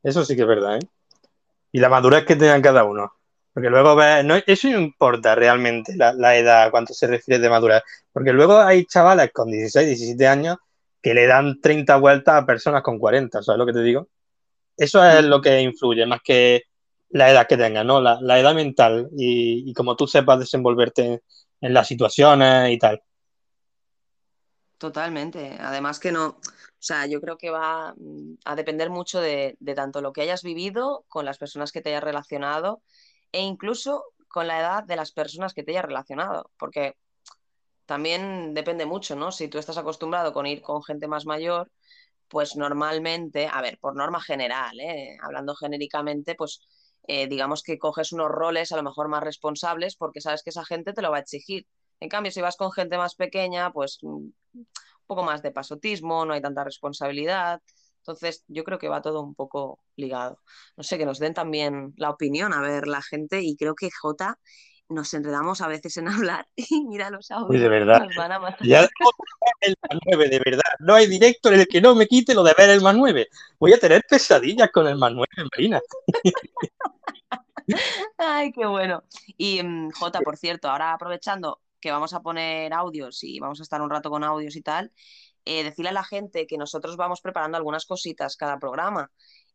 Eso 0.04 0.24
sí 0.24 0.36
que 0.36 0.42
es 0.42 0.48
verdad, 0.48 0.78
¿eh? 0.78 0.88
Y 1.72 1.80
la 1.80 1.90
madurez 1.90 2.26
que 2.26 2.36
tengan 2.36 2.62
cada 2.62 2.84
uno. 2.84 3.14
Porque 3.54 3.70
luego 3.70 3.96
no, 4.24 4.36
eso 4.46 4.70
no 4.70 4.80
importa 4.80 5.36
realmente 5.36 5.96
la, 5.96 6.14
la 6.14 6.38
edad, 6.38 6.72
cuánto 6.72 6.94
se 6.94 7.08
refiere 7.08 7.42
de 7.42 7.50
madurez. 7.50 7.84
Porque 8.12 8.32
luego 8.34 8.60
hay 8.60 8.86
chavales 8.86 9.32
con 9.34 9.50
16, 9.50 9.88
17 9.88 10.28
años 10.28 10.58
que 11.02 11.14
le 11.14 11.28
dan 11.28 11.60
30 11.60 11.96
vueltas 11.98 12.36
a 12.42 12.46
personas 12.46 12.82
con 12.84 13.00
40, 13.00 13.42
¿sabes 13.42 13.58
lo 13.60 13.66
que 13.66 13.74
te 13.74 13.82
digo? 13.82 14.08
Eso 14.78 15.04
es 15.04 15.24
lo 15.26 15.42
que 15.42 15.60
influye, 15.62 16.06
más 16.06 16.22
que 16.24 16.64
la 17.12 17.30
edad 17.30 17.48
que 17.48 17.58
tengas, 17.58 17.86
¿no? 17.86 18.02
La, 18.02 18.20
la 18.22 18.40
edad 18.40 18.56
mental 18.56 19.10
y, 19.18 19.70
y 19.70 19.74
como 19.74 19.96
tú 19.96 20.08
sepas 20.08 20.40
desenvolverte 20.40 21.22
en, 21.62 21.74
las 21.74 21.88
situaciones 21.88 22.72
y 22.72 22.80
tal. 22.80 23.02
Totalmente. 24.78 25.58
Además 25.60 26.00
que 26.00 26.12
no, 26.12 26.28
o 26.28 26.40
sea, 26.80 27.06
yo 27.06 27.22
creo 27.22 27.38
que 27.38 27.52
va 27.52 27.94
mm, 27.96 28.36
a 28.46 28.56
depender 28.56 28.90
mucho 28.90 29.22
de, 29.22 29.56
de 29.60 29.76
tanto 29.76 30.02
lo 30.02 30.14
que 30.14 30.22
hayas 30.22 30.42
vivido 30.42 31.06
con 31.08 31.26
las 31.26 31.38
personas 31.38 31.72
que 31.72 31.82
te 31.82 31.90
hayas 31.90 32.04
relacionado 32.04 32.82
e 33.32 33.42
incluso 33.42 34.04
con 34.28 34.48
la 34.48 34.60
edad 34.60 34.84
de 34.84 34.96
las 34.96 35.12
personas 35.12 35.54
que 35.54 35.64
te 35.64 35.72
hayas 35.72 35.86
relacionado, 35.86 36.50
porque 36.58 36.96
también 37.86 38.54
depende 38.54 38.86
mucho, 38.86 39.16
¿no? 39.16 39.32
Si 39.32 39.50
tú 39.50 39.58
estás 39.58 39.78
acostumbrado 39.78 40.32
con 40.32 40.46
ir 40.46 40.62
con 40.62 40.82
gente 40.82 41.08
más 41.08 41.26
mayor, 41.26 41.70
pues 42.30 42.56
normalmente, 42.56 43.50
a 43.52 43.62
ver, 43.62 43.78
por 43.80 43.96
norma 43.96 44.22
general, 44.22 44.80
¿eh? 44.80 45.18
Hablando 45.22 45.54
genéricamente, 45.56 46.34
pues 46.36 46.62
eh, 47.08 47.28
digamos 47.28 47.64
que 47.64 47.80
coges 47.80 48.12
unos 48.12 48.30
roles 48.30 48.72
a 48.72 48.78
lo 48.78 48.84
mejor 48.84 49.08
más 49.08 49.24
responsables 49.24 49.96
porque 49.96 50.22
sabes 50.22 50.44
que 50.44 50.52
esa 50.52 50.66
gente 50.66 50.94
te 50.94 51.02
lo 51.02 51.12
va 51.12 51.18
a 51.18 51.22
exigir. 51.22 51.68
En 52.00 52.10
cambio, 52.10 52.32
si 52.32 52.42
vas 52.42 52.58
con 52.58 52.72
gente 52.72 52.98
más 52.98 53.16
pequeña, 53.16 53.72
pues 53.72 54.00
mm, 54.02 54.08
un 54.08 54.68
poco 55.06 55.24
más 55.24 55.42
de 55.42 55.52
pasotismo, 55.52 56.26
no 56.26 56.34
hay 56.34 56.42
tanta 56.42 56.64
responsabilidad. 56.64 57.62
Entonces, 57.98 58.44
yo 58.48 58.64
creo 58.64 58.80
que 58.80 58.90
va 58.90 59.02
todo 59.02 59.22
un 59.22 59.36
poco 59.36 59.80
ligado. 59.96 60.40
No 60.76 60.84
sé, 60.84 60.98
que 60.98 61.06
nos 61.06 61.20
den 61.20 61.34
también 61.36 61.94
la 61.98 62.10
opinión, 62.10 62.54
a 62.54 62.62
ver, 62.62 62.88
la 62.88 63.02
gente, 63.02 63.42
y 63.42 63.56
creo 63.56 63.76
que 63.76 63.90
Jota 63.92 64.40
nos 64.92 65.14
enredamos 65.14 65.62
a 65.62 65.68
veces 65.68 65.98
en 65.98 66.06
hablar 66.08 66.48
y 66.56 66.86
mira 66.86 67.10
los 67.10 67.32
audios, 67.32 67.50
Uy, 67.50 67.60
de 67.60 67.70
verdad. 67.70 68.06
nos 68.06 68.16
van 68.16 68.32
a 68.32 68.40
matar. 68.40 68.68
Ya 68.68 68.88
el 69.62 69.76
más 69.82 70.00
9, 70.06 70.30
de 70.30 70.42
verdad. 70.44 70.64
No 70.80 70.96
hay 70.96 71.08
directo 71.08 71.50
en 71.50 71.62
el 71.62 71.68
que 71.68 71.82
no 71.82 71.96
me 71.96 72.08
quite 72.08 72.34
lo 72.34 72.44
de 72.44 72.54
ver 72.58 72.70
el 72.70 72.82
más 72.82 72.96
9. 72.96 73.28
Voy 73.60 73.74
a 73.74 73.80
tener 73.80 74.04
pesadillas 74.08 74.70
con 74.72 74.88
el 74.88 74.98
más 74.98 75.12
9, 75.14 75.28
Marina. 75.52 75.82
Ay, 78.18 78.52
qué 78.52 78.66
bueno. 78.66 79.04
Y 79.38 79.62
mm, 79.64 79.92
Jota, 79.92 80.22
por 80.22 80.38
cierto, 80.38 80.70
ahora 80.70 80.94
aprovechando 80.94 81.62
que 81.80 81.92
vamos 81.92 82.14
a 82.14 82.22
poner 82.22 82.74
audios 82.74 83.24
y 83.24 83.40
vamos 83.40 83.60
a 83.60 83.64
estar 83.64 83.82
un 83.82 83.90
rato 83.90 84.10
con 84.10 84.24
audios 84.24 84.56
y 84.56 84.62
tal, 84.62 84.92
eh, 85.46 85.64
decirle 85.64 85.90
a 85.90 85.94
la 85.94 86.04
gente 86.04 86.46
que 86.46 86.58
nosotros 86.58 86.98
vamos 86.98 87.22
preparando 87.22 87.58
algunas 87.58 87.86
cositas 87.86 88.38
cada 88.38 88.60
programa 88.60 89.12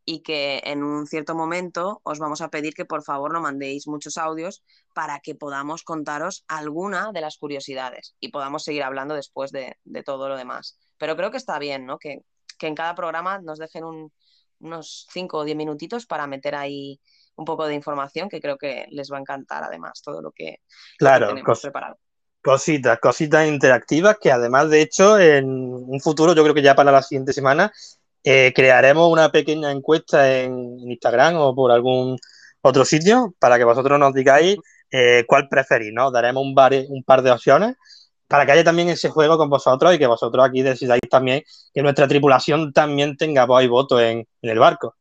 y 0.08 0.22
que 0.22 0.62
en 0.64 0.82
un 0.84 1.06
cierto 1.06 1.34
momento 1.34 2.00
os 2.04 2.18
vamos 2.20 2.40
a 2.40 2.48
pedir 2.48 2.74
que 2.74 2.84
por 2.86 3.02
favor 3.02 3.32
nos 3.32 3.42
mandéis 3.42 3.86
muchos 3.88 4.16
audios 4.16 4.62
para 4.94 5.18
que 5.20 5.34
podamos 5.34 5.82
contaros 5.82 6.44
alguna 6.48 7.10
de 7.12 7.20
las 7.20 7.36
curiosidades 7.38 8.14
y 8.20 8.28
podamos 8.28 8.64
seguir 8.64 8.84
hablando 8.84 9.14
después 9.16 9.50
de, 9.50 9.76
de 9.84 10.02
todo 10.04 10.28
lo 10.28 10.36
demás. 10.36 10.78
Pero 10.96 11.16
creo 11.16 11.30
que 11.32 11.36
está 11.38 11.58
bien, 11.58 11.84
¿no? 11.86 11.98
Que, 11.98 12.20
que 12.56 12.68
en 12.68 12.76
cada 12.76 12.94
programa 12.94 13.40
nos 13.40 13.58
dejen 13.58 13.84
un- 13.84 14.12
unos 14.60 15.06
5 15.12 15.38
o 15.38 15.44
10 15.44 15.56
minutitos 15.56 16.06
para 16.06 16.26
meter 16.26 16.54
ahí 16.54 17.00
un 17.34 17.44
poco 17.44 17.66
de 17.66 17.74
información 17.74 18.28
que 18.30 18.40
creo 18.40 18.56
que 18.56 18.86
les 18.90 19.10
va 19.12 19.18
a 19.18 19.20
encantar 19.20 19.62
además 19.64 20.00
todo 20.02 20.22
lo 20.22 20.30
que, 20.32 20.44
lo 20.52 20.54
que 20.54 20.56
Claro, 20.98 21.26
tenemos 21.28 21.58
cos- 21.58 21.62
preparado. 21.62 21.98
cositas, 22.42 22.98
cositas 23.00 23.46
interactivas 23.48 24.16
que 24.20 24.30
además, 24.30 24.70
de 24.70 24.80
hecho, 24.82 25.18
en 25.18 25.46
un 25.48 26.00
futuro, 26.00 26.32
yo 26.34 26.42
creo 26.44 26.54
que 26.54 26.62
ya 26.62 26.74
para 26.76 26.92
la 26.92 27.02
siguiente 27.02 27.32
semana, 27.32 27.72
eh, 28.28 28.52
crearemos 28.52 29.08
una 29.08 29.30
pequeña 29.30 29.70
encuesta 29.70 30.40
en 30.40 30.80
Instagram 30.80 31.36
o 31.36 31.54
por 31.54 31.70
algún 31.70 32.18
otro 32.60 32.84
sitio 32.84 33.36
para 33.38 33.56
que 33.56 33.62
vosotros 33.62 34.00
nos 34.00 34.12
digáis 34.12 34.56
eh, 34.90 35.24
cuál 35.28 35.48
preferís, 35.48 35.92
¿no? 35.92 36.10
Daremos 36.10 36.42
un, 36.42 36.52
par 37.04 37.22
de 37.22 37.30
opciones 37.30 37.76
para 38.26 38.44
que 38.44 38.50
haya 38.50 38.64
también 38.64 38.88
ese 38.88 39.10
juego 39.10 39.38
con 39.38 39.48
vosotros 39.48 39.94
y 39.94 39.98
que 39.98 40.08
vosotros 40.08 40.44
aquí 40.44 40.62
decidáis 40.62 41.02
también 41.08 41.44
que 41.72 41.82
nuestra 41.82 42.08
tripulación 42.08 42.72
también 42.72 43.16
tenga 43.16 43.46
voz 43.46 43.62
y 43.62 43.68
voto 43.68 44.00
en, 44.00 44.26
en 44.42 44.50
el 44.50 44.58
barco. 44.58 44.96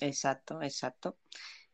Exacto, 0.00 0.62
exacto. 0.62 1.16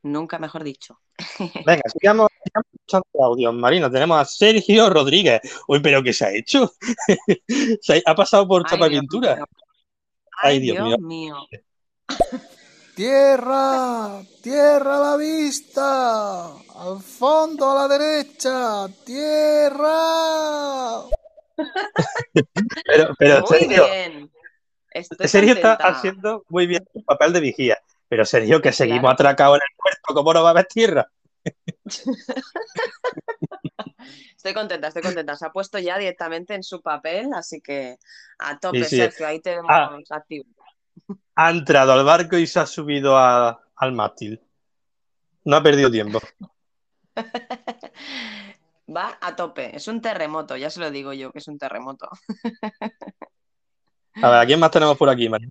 Nunca 0.04 0.38
mejor 0.38 0.64
dicho. 0.64 1.00
Venga, 1.66 1.82
sigamos, 1.92 2.28
sigamos 2.42 2.66
escuchando 2.72 3.24
audios, 3.26 3.52
Marino. 3.52 3.90
Tenemos 3.90 4.18
a 4.18 4.24
Sergio 4.24 4.88
Rodríguez. 4.88 5.42
Uy, 5.68 5.80
pero 5.80 6.02
¿qué 6.02 6.14
se 6.14 6.24
ha 6.24 6.32
hecho? 6.32 6.72
Se 7.82 8.02
ha 8.06 8.14
pasado 8.14 8.48
por 8.48 8.62
Ay, 8.64 8.70
chapa 8.70 8.88
pintura. 8.88 9.44
Ay, 10.42 10.60
Dios 10.60 10.76
Dios 10.76 10.98
mío. 10.98 10.98
mío. 10.98 11.36
Tierra, 12.94 14.22
tierra 14.42 14.96
a 14.96 15.00
la 15.10 15.16
vista, 15.18 16.46
al 16.46 17.00
fondo 17.02 17.70
a 17.70 17.86
la 17.86 17.98
derecha, 17.98 18.86
tierra. 19.04 21.02
pero, 22.86 23.14
pero 23.18 23.40
Muy 23.40 23.58
Sergio, 23.58 23.84
bien. 23.86 24.30
Estoy 24.92 25.28
Sergio 25.28 25.54
está 25.54 25.74
haciendo 25.74 26.44
muy 26.48 26.66
bien 26.66 26.84
su 26.92 27.04
papel 27.04 27.32
de 27.34 27.40
vigía. 27.40 27.78
Pero 28.08 28.24
Sergio, 28.24 28.62
que 28.62 28.72
seguimos 28.72 29.00
Claro. 29.00 29.14
atracados 29.14 29.56
en 29.56 29.62
el 29.70 29.76
puerto, 29.76 30.14
¿cómo 30.14 30.32
no 30.32 30.42
va 30.42 30.48
a 30.48 30.52
haber 30.52 30.66
tierra? 30.66 31.06
Estoy 34.36 34.54
contenta, 34.54 34.88
estoy 34.88 35.02
contenta. 35.02 35.34
Se 35.36 35.46
ha 35.46 35.50
puesto 35.50 35.78
ya 35.78 35.98
directamente 35.98 36.54
en 36.54 36.62
su 36.62 36.80
papel, 36.82 37.28
así 37.34 37.60
que 37.60 37.96
a 38.38 38.58
tope, 38.58 38.84
Sí, 38.84 38.90
sí. 38.90 38.96
Sergio, 38.96 39.26
ahí 39.26 39.40
te 39.40 39.50
vemos 39.56 39.70
Ah. 39.70 39.98
activo. 40.10 40.44
Ha 41.34 41.50
entrado 41.50 41.92
al 41.92 42.04
barco 42.04 42.36
y 42.38 42.46
se 42.46 42.60
ha 42.60 42.66
subido 42.66 43.16
a- 43.18 43.60
al 43.76 43.92
mástil. 43.92 44.40
No 45.44 45.56
ha 45.56 45.62
perdido 45.62 45.90
tiempo. 45.90 46.20
Va 48.88 49.18
a 49.20 49.34
tope. 49.34 49.74
Es 49.76 49.88
un 49.88 50.00
terremoto, 50.00 50.56
ya 50.56 50.70
se 50.70 50.78
lo 50.80 50.90
digo 50.90 51.12
yo, 51.12 51.32
que 51.32 51.40
es 51.40 51.48
un 51.48 51.58
terremoto. 51.58 52.08
A 54.22 54.30
ver, 54.30 54.38
¿a 54.40 54.46
quién 54.46 54.60
más 54.60 54.70
tenemos 54.70 54.96
por 54.96 55.08
aquí, 55.08 55.28
María? 55.28 55.48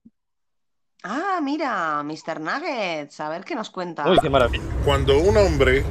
Ah, 1.08 1.40
mira, 1.40 2.02
Mr. 2.02 2.40
Nuggets, 2.40 3.20
a 3.20 3.30
ver 3.30 3.44
qué 3.44 3.54
nos 3.54 3.70
cuenta. 3.70 4.10
Uy, 4.10 4.18
qué 4.20 4.28
maravilla. 4.28 4.64
Cuando 4.84 5.20
un 5.20 5.38
hombre 5.38 5.84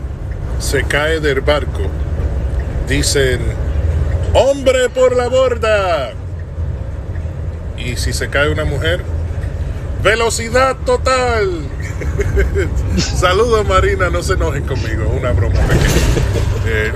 se 0.58 0.82
cae 0.82 1.20
del 1.20 1.40
barco, 1.40 1.82
dicen, 2.88 3.40
hombre 4.32 4.88
por 4.88 5.14
la 5.14 5.28
borda. 5.28 6.10
Y 7.78 7.94
si 7.94 8.12
se 8.12 8.28
cae 8.28 8.50
una 8.50 8.64
mujer, 8.64 9.04
velocidad 10.02 10.74
total. 10.84 11.60
Saludos 12.98 13.64
Marina, 13.68 14.10
no 14.10 14.20
se 14.20 14.32
enojen 14.32 14.66
conmigo, 14.66 15.08
una 15.16 15.30
broma 15.30 15.60
pequeña. 15.60 15.84
Eh, 16.66 16.90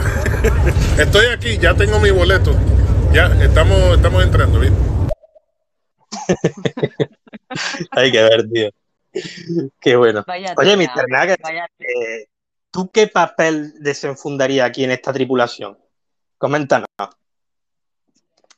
estoy 0.98 1.26
aquí, 1.26 1.59
ya 1.59 1.74
tengo 1.74 2.00
mi 2.00 2.11
boleto. 2.11 2.57
Ya, 3.12 3.26
estamos, 3.42 3.96
estamos 3.96 4.24
entrando, 4.24 4.59
¿bien? 4.59 4.72
Hay 7.92 8.12
que 8.12 8.22
ver, 8.22 8.48
tío. 8.48 8.70
Qué 9.80 9.96
bueno. 9.96 10.24
Vaya 10.26 10.54
Oye, 10.56 10.76
Mr. 10.76 11.06
Nuggets, 11.08 11.42
vaya- 11.42 11.68
eh, 11.78 12.26
¿tú 12.70 12.90
qué 12.90 13.06
papel 13.08 13.72
desenfundaría 13.80 14.64
aquí 14.64 14.84
en 14.84 14.90
esta 14.90 15.12
tripulación? 15.12 15.78
Coméntanos. 16.36 16.88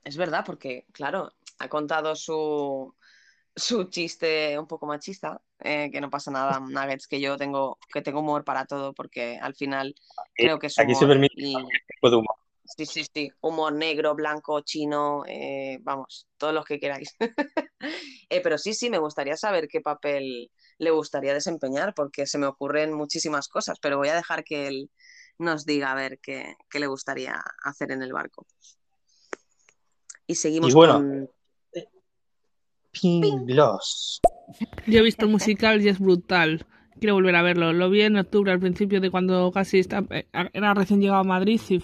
Es 0.04 0.16
verdad, 0.16 0.42
porque, 0.44 0.86
claro, 0.92 1.32
ha 1.58 1.68
contado 1.68 2.16
su, 2.16 2.94
su 3.54 3.84
chiste 3.84 4.58
un 4.58 4.66
poco 4.66 4.86
machista, 4.86 5.40
eh, 5.60 5.90
que 5.92 6.00
no 6.00 6.10
pasa 6.10 6.30
nada, 6.30 6.58
Nuggets, 6.58 7.06
que 7.06 7.20
yo 7.20 7.36
tengo, 7.36 7.78
que 7.92 8.02
tengo 8.02 8.20
humor 8.20 8.44
para 8.44 8.64
todo, 8.64 8.92
porque 8.92 9.38
al 9.40 9.54
final 9.54 9.94
creo 10.34 10.58
que 10.58 10.66
es 10.68 10.78
Aquí 10.78 10.94
se 10.94 11.06
permite 11.06 11.34
y- 11.36 11.54
tipo 11.86 12.10
de 12.10 12.16
humor. 12.16 12.36
Sí, 12.76 12.86
sí, 12.86 13.04
sí. 13.12 13.30
Humor 13.40 13.72
negro, 13.72 14.14
blanco, 14.14 14.60
chino, 14.60 15.24
eh, 15.26 15.78
vamos, 15.82 16.26
todos 16.36 16.54
los 16.54 16.64
que 16.64 16.78
queráis. 16.78 17.14
Eh, 18.32 18.42
pero 18.42 18.58
sí, 18.58 18.74
sí, 18.74 18.90
me 18.90 18.98
gustaría 18.98 19.36
saber 19.36 19.66
qué 19.66 19.80
papel 19.80 20.52
le 20.78 20.90
gustaría 20.90 21.34
desempeñar, 21.34 21.94
porque 21.94 22.26
se 22.26 22.38
me 22.38 22.46
ocurren 22.46 22.92
muchísimas 22.92 23.48
cosas, 23.48 23.78
pero 23.80 23.96
voy 23.96 24.08
a 24.08 24.14
dejar 24.14 24.44
que 24.44 24.68
él 24.68 24.90
nos 25.38 25.64
diga 25.64 25.90
a 25.90 25.94
ver 25.96 26.20
qué, 26.22 26.54
qué 26.70 26.78
le 26.78 26.86
gustaría 26.86 27.42
hacer 27.64 27.90
en 27.90 28.02
el 28.02 28.12
barco. 28.12 28.46
Y 30.26 30.36
seguimos 30.36 30.70
Y 30.70 30.74
bueno. 30.74 30.94
con... 30.94 31.30
Pinglos. 32.92 34.20
Yo 34.86 34.98
he 34.98 35.02
visto 35.02 35.24
el 35.24 35.32
musical 35.32 35.82
y 35.82 35.88
es 35.88 35.98
brutal. 35.98 36.66
Quiero 37.00 37.14
volver 37.14 37.34
a 37.36 37.42
verlo. 37.42 37.72
Lo 37.72 37.88
vi 37.88 38.02
en 38.02 38.16
octubre, 38.16 38.52
al 38.52 38.60
principio 38.60 39.00
de 39.00 39.10
cuando 39.10 39.50
casi 39.52 39.78
está, 39.78 40.04
eh, 40.10 40.28
era 40.52 40.74
recién 40.74 41.00
llegado 41.00 41.20
a 41.20 41.24
Madrid 41.24 41.60
y 41.68 41.82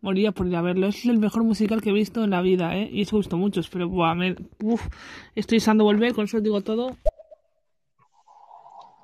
moría 0.00 0.32
por 0.32 0.46
ir 0.46 0.56
a 0.56 0.62
verlo. 0.62 0.86
Es 0.88 1.04
el 1.06 1.18
mejor 1.18 1.44
musical 1.44 1.82
que 1.82 1.90
he 1.90 1.92
visto 1.92 2.24
en 2.24 2.30
la 2.30 2.42
vida, 2.42 2.76
¿eh? 2.76 2.88
Y 2.92 3.02
eso 3.02 3.16
gustó 3.16 3.36
mucho, 3.36 3.60
pero 3.72 3.88
buah, 3.88 4.14
me- 4.14 4.36
uf, 4.62 4.86
estoy 5.34 5.58
deseando 5.58 5.84
volver, 5.84 6.14
con 6.14 6.24
eso 6.24 6.36
os 6.38 6.42
digo 6.42 6.60
todo. 6.62 6.96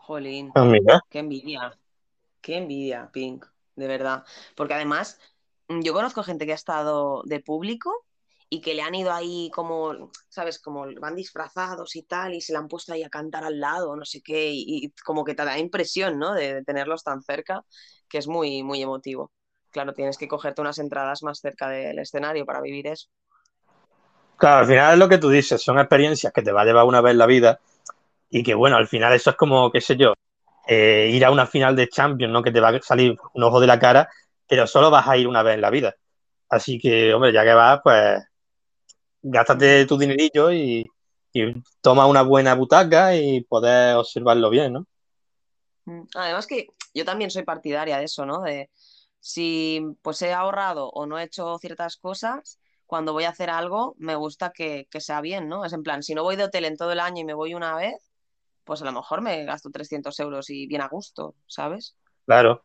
Jolín. 0.07 0.53
Mira, 0.57 1.01
Qué 1.09 1.19
envidia, 1.21 1.79
qué 2.41 2.57
envidia, 2.59 3.11
Pink, 3.13 3.47
de 3.77 3.87
verdad. 3.89 4.25
Porque 4.57 4.75
además, 4.75 5.21
mm, 5.69 5.81
yo 5.83 5.93
conozco 5.93 6.23
gente 6.23 6.47
que 6.47 6.53
ha 6.53 6.57
estado 6.57 7.23
de 7.25 7.41
público 7.41 7.93
y 8.51 8.61
que 8.61 8.75
le 8.75 8.83
han 8.83 8.95
ido 8.95 9.13
ahí 9.13 9.51
como, 9.55 10.11
¿sabes? 10.29 10.59
Como 10.61 10.87
van 11.01 11.17
disfrazados 11.17 11.97
y 11.97 12.03
tal, 12.03 12.35
y 12.35 12.41
se 12.43 12.53
le 12.53 12.59
han 12.59 12.69
puesto 12.69 12.93
ahí 12.93 13.03
a 13.03 13.11
cantar 13.11 13.45
al 13.45 13.61
lado, 13.61 13.97
no 13.97 14.05
sé 14.05 14.23
qué, 14.23 14.51
y, 14.53 14.65
y 14.87 14.91
como 15.05 15.25
que 15.25 15.35
te 15.35 15.45
da 15.45 15.59
impresión, 15.59 16.19
¿no? 16.19 16.35
De, 16.35 16.55
de 16.55 16.65
tenerlos 16.65 17.03
tan 17.05 17.23
cerca, 17.23 17.65
que 18.09 18.19
es 18.19 18.29
muy, 18.29 18.63
muy 18.63 18.83
emotivo. 18.83 19.33
Claro, 19.73 19.95
tienes 19.95 20.19
que 20.19 20.29
cogerte 20.29 20.61
unas 20.61 20.79
entradas 20.79 21.23
más 21.23 21.41
cerca 21.41 21.69
del 21.69 21.99
escenario 21.99 22.45
para 22.45 22.61
vivir 22.61 22.87
eso. 22.87 23.09
claro, 24.37 24.59
al 24.59 24.67
final 24.67 24.93
es 24.93 24.99
lo 24.99 25.09
que 25.09 25.19
tú 25.19 25.31
dices, 25.31 25.63
son 25.63 25.79
experiencias 25.79 26.33
que 26.33 26.43
te 26.43 26.53
va 26.53 26.63
a 26.63 26.65
llevar 26.65 26.85
una 26.85 27.01
vez 27.01 27.13
en 27.13 27.19
la 27.19 27.27
vida 27.27 27.59
y 28.29 28.43
que 28.43 28.55
bueno, 28.55 28.77
al 28.77 28.87
final 28.87 29.13
eso 29.15 29.31
es 29.31 29.37
como, 29.37 29.71
qué 29.73 29.81
sé 29.81 29.97
yo, 29.97 30.15
eh, 30.69 31.11
ir 31.13 31.25
a 31.25 31.31
una 31.31 31.47
final 31.47 31.75
de 31.75 31.89
Champions, 31.89 32.33
¿no? 32.33 32.43
Que 32.43 32.53
te 32.53 32.61
va 32.61 32.69
a 32.69 32.83
salir 32.83 33.17
un 33.35 33.43
ojo 33.43 33.61
de 33.61 33.67
la 33.67 33.79
cara, 33.79 34.09
pero 34.47 34.67
solo 34.67 34.91
vas 34.91 35.09
a 35.09 35.17
ir 35.17 35.27
una 35.27 35.43
vez 35.43 35.55
en 35.55 35.61
la 35.61 35.71
vida. 35.71 35.95
Así 36.49 36.79
que, 36.79 37.15
hombre, 37.15 37.33
ya 37.33 37.45
que 37.45 37.55
vas, 37.55 37.81
pues 37.83 38.23
gástate 39.23 39.87
tu 39.87 39.97
dinerillo 39.97 40.53
y, 40.53 40.87
y 41.33 41.55
toma 41.81 42.07
una 42.07 42.23
buena 42.23 42.55
butaca 42.55 43.15
y 43.15 43.43
poder 43.43 43.97
observarlo 43.97 44.51
bien, 44.51 44.75
¿no? 44.75 44.87
Mm. 45.87 46.03
Además 46.15 46.47
que 46.47 46.69
yo 46.95 47.05
también 47.05 47.31
soy 47.31 47.43
partidaria 47.45 47.99
de 47.99 48.05
eso, 48.05 48.27
¿no? 48.27 48.43
De 48.43 48.71
si 49.23 49.81
pues 50.03 50.23
he 50.23 50.35
ahorrado 50.35 50.91
o 50.91 51.07
no 51.07 51.19
he 51.19 51.25
hecho 51.25 51.59
ciertas 51.61 51.97
cosas, 51.97 52.61
cuando 52.87 53.15
voy 53.15 53.25
a 53.25 53.31
hacer 53.31 53.51
algo, 53.51 53.95
me 53.99 54.17
gusta 54.17 54.53
que, 54.53 54.89
que 54.91 55.01
sea 55.01 55.23
bien, 55.23 55.49
¿no? 55.49 55.65
Es 55.65 55.73
en 55.75 55.85
plan, 55.85 56.03
si 56.05 56.15
no 56.15 56.25
voy 56.25 56.37
de 56.37 56.45
hotel 56.45 56.67
en 56.67 56.77
todo 56.77 56.93
el 56.93 57.01
año 57.01 57.23
y 57.23 57.27
me 57.27 57.35
voy 57.35 57.55
una 57.55 57.77
vez, 57.77 58.13
pues 58.65 58.83
a 58.83 58.87
lo 58.87 58.93
mejor 58.93 59.23
me 59.23 59.45
gasto 59.47 59.71
300 59.71 60.21
euros 60.21 60.51
y 60.51 60.67
bien 60.67 60.83
a 60.83 60.89
gusto, 60.89 61.37
¿sabes? 61.47 61.97
Claro. 62.27 62.65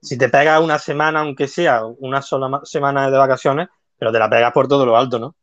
Si 0.00 0.18
te 0.18 0.28
pegas 0.28 0.60
una 0.62 0.78
semana, 0.78 1.20
aunque 1.20 1.48
sea 1.48 1.84
una 1.86 2.22
sola 2.22 2.48
ma- 2.48 2.64
semana 2.64 3.10
de 3.10 3.18
vacaciones, 3.18 3.68
pero 3.96 4.12
te 4.12 4.18
la 4.18 4.28
pegas 4.28 4.52
por 4.52 4.68
todo 4.68 4.84
lo 4.84 4.96
alto, 4.96 5.18
¿no? 5.18 5.36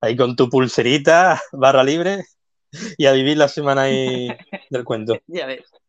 Ahí 0.00 0.16
con 0.16 0.36
tu 0.36 0.50
pulserita, 0.50 1.40
barra 1.52 1.84
libre, 1.84 2.24
y 2.98 3.06
a 3.06 3.12
vivir 3.12 3.38
la 3.38 3.48
semana 3.48 3.82
ahí 3.82 4.28
del 4.70 4.84
cuento. 4.84 5.18
Ya 5.28 5.46
ves. 5.46 5.81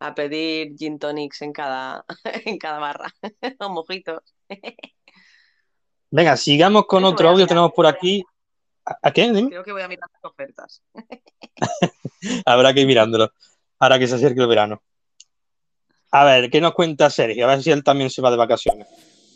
A 0.00 0.14
pedir 0.14 0.74
gin 0.76 0.98
tonics 0.98 1.42
en 1.42 1.52
cada, 1.52 2.04
en 2.44 2.58
cada 2.58 2.78
barra, 2.78 3.14
o 3.60 3.68
mojitos. 3.68 4.22
Venga, 6.10 6.36
sigamos 6.36 6.86
con 6.86 7.04
otro 7.04 7.28
audio. 7.28 7.46
Tenemos 7.46 7.72
por 7.72 7.86
aquí. 7.86 8.24
¿A, 8.84 8.96
a 9.02 9.12
qué? 9.12 9.30
Dime. 9.30 9.48
Creo 9.48 9.62
que 9.62 9.72
voy 9.72 9.82
a 9.82 9.88
mirar 9.88 10.08
las 10.12 10.24
ofertas. 10.24 10.82
Habrá 12.46 12.74
que 12.74 12.80
ir 12.80 12.86
mirándolo. 12.86 13.30
Ahora 13.78 13.98
que 13.98 14.08
se 14.08 14.16
acerque 14.16 14.40
el 14.40 14.48
verano. 14.48 14.82
A 16.12 16.24
ver, 16.24 16.50
¿qué 16.50 16.60
nos 16.60 16.74
cuenta 16.74 17.08
Sergio? 17.08 17.44
A 17.44 17.50
ver 17.50 17.62
si 17.62 17.70
él 17.70 17.84
también 17.84 18.10
se 18.10 18.20
va 18.20 18.30
de 18.30 18.36
vacaciones. 18.36 18.88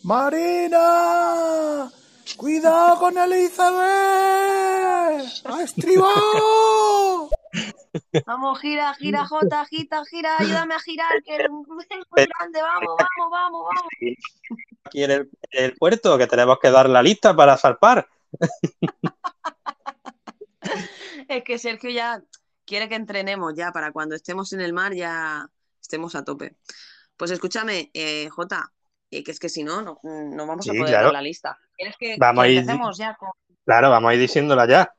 Marina, 0.03 1.89
cuidado 2.37 2.99
con 2.99 3.17
Elizabeth. 3.17 3.85
¡A 5.45 5.63
estribor! 5.63 7.31
Vamos, 8.27 8.61
gira, 8.61 8.93
gira, 8.95 9.25
Jota, 9.29 9.65
gira, 9.67 10.03
gira, 10.05 10.37
ayúdame 10.39 10.75
a 10.75 10.81
girar, 10.81 11.23
que 11.25 11.37
es 11.37 11.51
muy 11.51 11.67
grande, 11.89 12.63
vamos, 12.63 12.95
vamos, 12.99 13.31
vamos, 13.31 13.63
vamos. 13.65 13.93
Aquí 14.85 15.05
en 15.05 15.11
el, 15.11 15.31
en 15.51 15.65
el 15.65 15.75
puerto, 15.77 16.17
que 16.19 16.27
tenemos 16.27 16.59
que 16.61 16.71
dar 16.71 16.89
la 16.89 17.03
lista 17.03 17.35
para 17.35 17.57
zarpar. 17.57 18.07
Es 21.29 21.43
que 21.45 21.59
Sergio 21.59 21.91
ya 21.91 22.23
quiere 22.65 22.89
que 22.89 22.95
entrenemos 22.95 23.55
ya 23.55 23.73
para 23.73 23.93
cuando 23.93 24.15
estemos 24.15 24.53
en 24.53 24.61
el 24.61 24.73
mar 24.73 24.95
ya 24.95 25.47
estemos 25.81 26.15
a 26.15 26.25
tope. 26.25 26.57
Pues 27.17 27.31
escúchame, 27.31 27.91
eh, 27.95 28.29
Jota, 28.31 28.73
eh, 29.11 29.23
que 29.23 29.31
es 29.31 29.39
que 29.39 29.49
si 29.49 29.63
no, 29.63 29.83
no, 29.83 30.01
no 30.03 30.47
vamos 30.47 30.69
a 30.69 30.73
poder 30.73 30.87
claro. 30.87 31.05
dar 31.07 31.13
la 31.15 31.23
lista. 31.23 31.59
¿Quieres 31.77 31.97
que, 31.99 32.17
Vamos 32.19 32.45
que 32.45 32.49
a 32.49 32.53
ir- 32.53 32.59
empecemos 32.61 32.99
ya 32.99 33.15
con... 33.15 33.31
Claro, 33.65 33.91
vamos 33.91 34.11
a 34.11 34.15
ir 34.15 34.21
diciéndola 34.21 34.67
ya. 34.67 34.95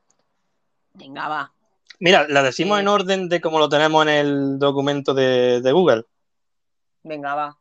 Venga, 0.94 1.28
va. 1.28 1.52
Mira, 1.98 2.26
la 2.28 2.42
decimos 2.42 2.78
Sí. 2.78 2.82
en 2.82 2.88
orden 2.88 3.28
de 3.28 3.40
como 3.40 3.58
lo 3.58 3.68
tenemos 3.68 4.02
en 4.06 4.08
el 4.12 4.58
documento 4.58 5.14
de, 5.14 5.60
de 5.62 5.72
Google. 5.72 6.04
Venga, 7.02 7.34
va. 7.34 7.58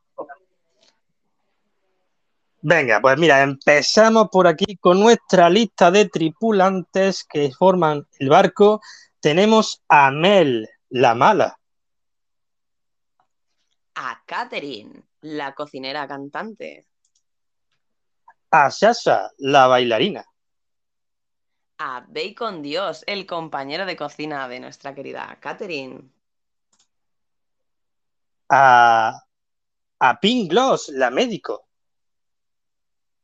Venga, 2.68 3.00
pues 3.00 3.18
mira, 3.20 3.44
empezamos 3.44 4.30
por 4.32 4.48
aquí 4.48 4.76
con 4.78 5.00
nuestra 5.00 5.50
lista 5.52 5.92
de 5.92 6.10
tripulantes 6.10 7.24
que 7.24 7.52
forman 7.52 8.08
el 8.18 8.30
barco. 8.30 8.82
Tenemos 9.20 9.84
a 9.88 10.10
Mel, 10.10 10.68
la 10.90 11.14
mala, 11.14 11.60
A 13.98 14.22
Catherine, 14.26 15.04
la 15.22 15.54
cocinera 15.54 16.08
cantante. 16.08 16.88
a 18.52 18.72
Sasha, 18.72 19.30
la 19.38 19.68
bailarina, 19.68 20.26
A 21.78 22.06
Bacon 22.08 22.62
Dios, 22.62 23.04
el 23.08 23.26
compañero 23.26 23.86
de 23.86 23.96
cocina 23.96 24.48
de 24.48 24.60
nuestra 24.60 24.96
querida 24.96 25.38
Catherine. 25.42 26.10
a, 28.50 29.24
a 30.00 30.20
Pink 30.20 30.52
Gloss, 30.52 30.90
la 30.90 31.10
médico, 31.10 31.66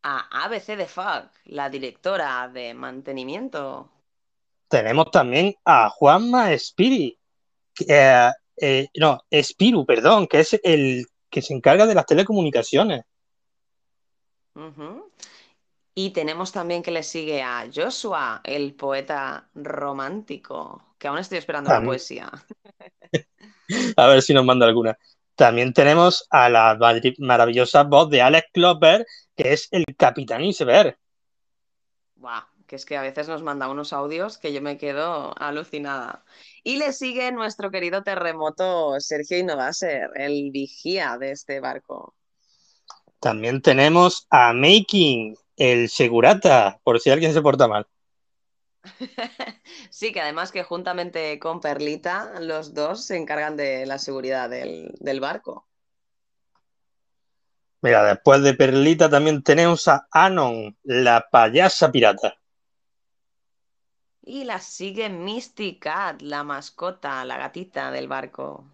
a 0.03 0.45
ABC 0.45 0.75
de 0.75 0.87
FAC, 0.87 1.31
la 1.45 1.69
directora 1.69 2.49
de 2.49 2.73
mantenimiento. 2.73 3.89
Tenemos 4.67 5.11
también 5.11 5.55
a 5.65 5.89
Juanma 5.89 6.57
Spiri, 6.57 7.17
eh, 7.87 8.31
eh, 8.57 8.87
no, 8.95 9.23
Spiru, 9.31 9.85
perdón, 9.85 10.27
que 10.27 10.39
es 10.39 10.59
el 10.63 11.05
que 11.29 11.41
se 11.41 11.53
encarga 11.53 11.85
de 11.85 11.95
las 11.95 12.05
telecomunicaciones. 12.05 13.03
Y 15.93 16.11
tenemos 16.11 16.51
también 16.51 16.83
que 16.83 16.91
le 16.91 17.03
sigue 17.03 17.41
a 17.41 17.67
Joshua, 17.73 18.41
el 18.43 18.73
poeta 18.75 19.49
romántico, 19.53 20.95
que 20.97 21.07
aún 21.07 21.17
estoy 21.17 21.37
esperando 21.37 21.69
la 21.69 21.83
poesía. 21.83 22.31
A 23.97 24.07
ver 24.07 24.21
si 24.21 24.33
nos 24.33 24.45
manda 24.45 24.65
alguna. 24.65 24.97
También 25.35 25.73
tenemos 25.73 26.27
a 26.29 26.49
la 26.49 26.77
maravillosa 27.19 27.83
voz 27.83 28.09
de 28.09 28.21
Alex 28.21 28.47
Klopper, 28.53 29.05
que 29.35 29.53
es 29.53 29.67
el 29.71 29.85
Capitán 29.97 30.43
Iceberg. 30.43 30.97
Buah, 32.15 32.43
que 32.67 32.75
es 32.75 32.85
que 32.85 32.97
a 32.97 33.01
veces 33.01 33.27
nos 33.27 33.41
manda 33.41 33.69
unos 33.69 33.91
audios 33.91 34.37
que 34.37 34.53
yo 34.53 34.61
me 34.61 34.77
quedo 34.77 35.33
alucinada. 35.37 36.23
Y 36.63 36.77
le 36.77 36.93
sigue 36.93 37.31
nuestro 37.31 37.71
querido 37.71 38.03
terremoto 38.03 38.99
Sergio 38.99 39.39
Innovaser, 39.39 40.11
el 40.15 40.51
vigía 40.51 41.17
de 41.17 41.31
este 41.31 41.59
barco. 41.59 42.13
También 43.19 43.61
tenemos 43.61 44.27
a 44.29 44.53
Making, 44.53 45.35
el 45.57 45.89
segurata, 45.89 46.79
por 46.83 46.99
si 46.99 47.09
alguien 47.09 47.33
se 47.33 47.41
porta 47.41 47.67
mal. 47.67 47.87
Sí, 49.89 50.11
que 50.11 50.21
además 50.21 50.51
que 50.51 50.63
juntamente 50.63 51.37
con 51.39 51.59
Perlita, 51.59 52.39
los 52.39 52.73
dos 52.73 53.05
se 53.05 53.17
encargan 53.17 53.57
de 53.57 53.85
la 53.85 53.99
seguridad 53.99 54.49
del, 54.49 54.93
del 54.99 55.19
barco. 55.19 55.67
Mira, 57.81 58.03
después 58.03 58.43
de 58.43 58.53
Perlita 58.53 59.09
también 59.09 59.43
tenemos 59.43 59.87
a 59.87 60.07
Anon, 60.11 60.77
la 60.83 61.27
payasa 61.31 61.91
pirata. 61.91 62.35
Y 64.23 64.43
la 64.43 64.59
sigue 64.59 65.09
Misty 65.09 65.79
Cat, 65.79 66.21
la 66.21 66.43
mascota, 66.43 67.25
la 67.25 67.37
gatita 67.37 67.91
del 67.91 68.07
barco. 68.07 68.65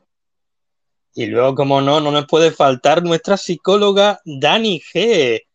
Y 1.14 1.26
luego, 1.28 1.56
como 1.56 1.82
no, 1.82 2.02
no 2.02 2.12
nos 2.12 2.28
puede 2.28 2.52
faltar 2.52 3.02
nuestra 3.02 3.38
psicóloga 3.38 4.20
Dani 4.26 4.80
G. 4.82 5.47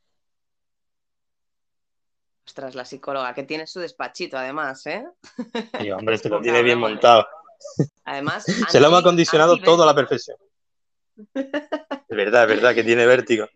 Ostras, 2.47 2.75
la 2.75 2.85
psicóloga, 2.85 3.35
que 3.35 3.45
tiene 3.45 3.67
su 3.67 3.81
despachito 3.81 4.37
además, 4.37 4.85
¿eh? 4.87 5.07
Y 5.81 5.91
hombre, 5.91 6.19
se 6.19 6.29
lo 6.29 6.41
tiene 6.41 6.63
bien 6.63 6.79
¿eh? 6.79 6.81
montado. 6.81 7.27
Además, 8.05 8.45
Se 8.69 8.81
lo 8.81 8.89
hemos 8.89 9.01
acondicionado 9.01 9.57
todo 9.59 9.85
a 9.85 9.87
la 9.87 9.95
perfección. 9.95 10.37
Es 11.35 12.17
verdad, 12.17 12.43
es 12.43 12.49
verdad 12.57 12.75
que 12.75 12.83
tiene 12.83 13.07
vértigo. 13.07 13.47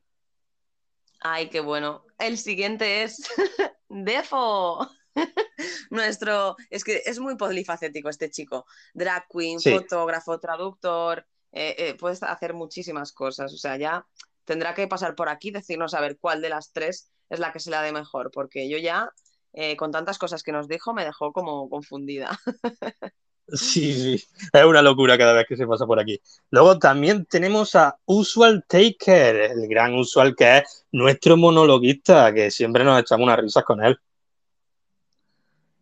Ay, 1.20 1.48
qué 1.50 1.60
bueno. 1.60 2.04
El 2.18 2.38
siguiente 2.38 3.02
es 3.02 3.16
Defo. 3.88 4.88
Nuestro, 5.90 6.56
es 6.70 6.84
que 6.84 7.02
es 7.04 7.18
muy 7.18 7.36
polifacético 7.36 8.08
este 8.08 8.30
chico. 8.30 8.66
Drag 8.94 9.26
queen, 9.28 9.58
Sí. 9.58 9.72
fotógrafo, 9.72 10.38
traductor, 10.38 11.26
eh, 11.52 11.74
eh, 11.78 11.94
puedes 11.98 12.22
hacer 12.22 12.54
muchísimas 12.54 13.12
cosas. 13.12 13.52
O 13.52 13.56
sea, 13.56 13.76
ya 13.76 14.06
tendrá 14.44 14.74
que 14.74 14.86
pasar 14.86 15.14
por 15.14 15.28
aquí, 15.28 15.50
decirnos 15.50 15.94
a 15.94 16.00
ver 16.00 16.18
cuál 16.18 16.40
de 16.40 16.50
las 16.50 16.72
tres 16.72 17.10
es 17.28 17.38
la 17.38 17.52
que 17.52 17.60
se 17.60 17.70
le 17.70 17.76
da 17.76 17.82
de 17.82 17.92
mejor, 17.92 18.30
porque 18.30 18.68
yo 18.68 18.78
ya, 18.78 19.10
eh, 19.52 19.76
con 19.76 19.90
tantas 19.90 20.18
cosas 20.18 20.42
que 20.42 20.52
nos 20.52 20.68
dijo, 20.68 20.92
me 20.92 21.04
dejó 21.04 21.32
como 21.32 21.68
confundida. 21.68 22.38
Sí, 23.48 23.94
sí, 23.94 24.26
es 24.52 24.64
una 24.64 24.82
locura 24.82 25.16
cada 25.16 25.32
vez 25.32 25.46
que 25.48 25.56
se 25.56 25.68
pasa 25.68 25.86
por 25.86 26.00
aquí. 26.00 26.20
Luego 26.50 26.80
también 26.80 27.26
tenemos 27.26 27.76
a 27.76 27.96
Usual 28.04 28.64
Taker, 28.66 29.36
el 29.36 29.68
gran 29.68 29.94
Usual 29.94 30.34
que 30.34 30.58
es 30.58 30.84
nuestro 30.90 31.36
monologuista, 31.36 32.34
que 32.34 32.50
siempre 32.50 32.82
nos 32.82 33.00
echamos 33.00 33.24
unas 33.24 33.38
risas 33.38 33.62
con 33.62 33.84
él. 33.84 33.96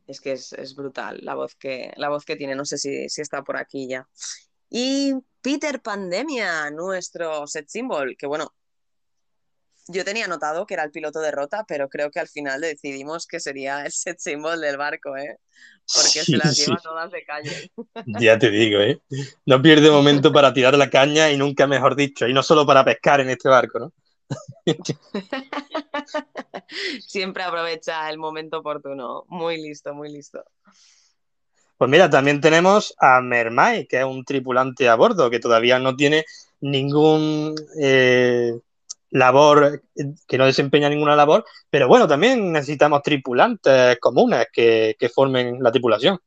Es 0.06 0.20
que 0.20 0.32
es, 0.32 0.52
es 0.52 0.74
brutal 0.74 1.20
la 1.22 1.34
voz 1.34 1.54
que, 1.54 1.94
la 1.96 2.10
voz 2.10 2.26
que 2.26 2.36
tiene, 2.36 2.54
no 2.54 2.66
sé 2.66 2.76
si, 2.76 3.08
si 3.08 3.22
está 3.22 3.42
por 3.42 3.56
aquí 3.56 3.88
ya. 3.88 4.06
Y 4.68 5.14
Peter 5.40 5.80
Pandemia, 5.80 6.70
nuestro 6.70 7.46
set 7.46 7.68
symbol, 7.68 8.14
que 8.18 8.26
bueno, 8.26 8.52
yo 9.88 10.04
tenía 10.04 10.26
notado 10.28 10.66
que 10.66 10.74
era 10.74 10.84
el 10.84 10.90
piloto 10.90 11.20
de 11.20 11.30
Rota, 11.30 11.64
pero 11.68 11.88
creo 11.88 12.10
que 12.10 12.20
al 12.20 12.28
final 12.28 12.60
decidimos 12.60 13.26
que 13.26 13.40
sería 13.40 13.84
el 13.84 13.92
set 13.92 14.18
symbol 14.18 14.60
del 14.60 14.76
barco, 14.76 15.16
¿eh? 15.16 15.38
Porque 15.92 16.24
Sí, 16.24 16.24
se 16.24 16.36
las 16.38 16.56
sí, 16.56 16.56
lleva 16.56 16.80
todas 16.82 17.10
de 17.10 17.24
calle. 17.24 17.70
ya 18.06 18.38
te 18.38 18.50
digo, 18.50 18.80
¿eh? 18.80 19.00
No 19.46 19.60
pierde 19.62 19.90
momento 19.90 20.32
para 20.32 20.52
tirar 20.52 20.76
la 20.76 20.90
caña 20.90 21.30
y 21.30 21.36
nunca 21.36 21.66
mejor 21.66 21.96
dicho, 21.96 22.26
y 22.28 22.32
no 22.34 22.42
solo 22.42 22.66
para 22.66 22.84
pescar 22.84 23.20
en 23.20 23.30
este 23.30 23.48
barco, 23.48 23.78
¿no? 23.78 23.92
Siempre 27.06 27.42
aprovecha 27.42 28.08
el 28.10 28.18
momento 28.18 28.58
oportuno. 28.58 29.24
Muy 29.28 29.56
listo, 29.62 29.94
muy 29.94 30.10
listo. 30.12 30.44
Pues 31.76 31.90
mira, 31.90 32.08
también 32.08 32.40
tenemos 32.40 32.94
a 32.98 33.20
Mermai, 33.20 33.86
que 33.86 33.98
es 33.98 34.04
un 34.04 34.24
tripulante 34.24 34.88
a 34.88 34.94
bordo, 34.94 35.30
que 35.30 35.40
todavía 35.40 35.78
no 35.78 35.96
tiene 35.96 36.24
ningún 36.60 37.54
eh, 37.80 38.52
labor, 39.14 39.80
que 40.26 40.38
no 40.38 40.44
desempeña 40.44 40.88
ninguna 40.88 41.14
labor, 41.14 41.44
pero 41.70 41.86
bueno, 41.86 42.08
también 42.08 42.50
necesitamos 42.50 43.00
tripulantes 43.02 43.98
comunes 44.00 44.48
que, 44.52 44.96
que 44.98 45.08
formen 45.08 45.62
la 45.62 45.70
tripulación. 45.70 46.18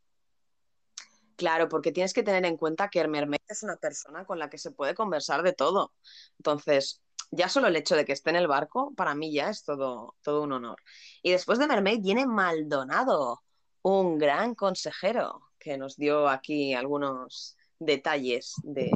Claro, 1.36 1.68
porque 1.68 1.92
tienes 1.92 2.14
que 2.14 2.24
tener 2.24 2.46
en 2.46 2.56
cuenta 2.56 2.90
que 2.90 3.06
Mermaid 3.06 3.42
es 3.50 3.62
una 3.64 3.76
persona 3.76 4.24
con 4.24 4.40
la 4.40 4.50
que 4.50 4.58
se 4.58 4.72
puede 4.72 4.96
conversar 4.96 5.44
de 5.44 5.52
todo. 5.52 5.94
Entonces, 6.40 7.02
ya 7.30 7.50
solo 7.50 7.68
el 7.68 7.76
hecho 7.76 7.98
de 7.98 8.06
que 8.06 8.14
esté 8.14 8.30
en 8.30 8.38
el 8.38 8.48
barco, 8.48 8.94
para 8.96 9.14
mí 9.16 9.34
ya 9.34 9.50
es 9.50 9.66
todo, 9.66 10.16
todo 10.24 10.44
un 10.44 10.54
honor. 10.54 10.82
Y 11.22 11.32
después 11.32 11.60
de 11.60 11.68
Mermaid 11.68 12.00
viene 12.02 12.26
Maldonado, 12.26 13.44
un 13.82 14.18
gran 14.18 14.56
consejero 14.56 15.42
que 15.60 15.78
nos 15.78 15.98
dio 15.98 16.30
aquí 16.30 16.74
algunos 16.74 17.58
detalles 17.80 18.54
de, 18.64 18.90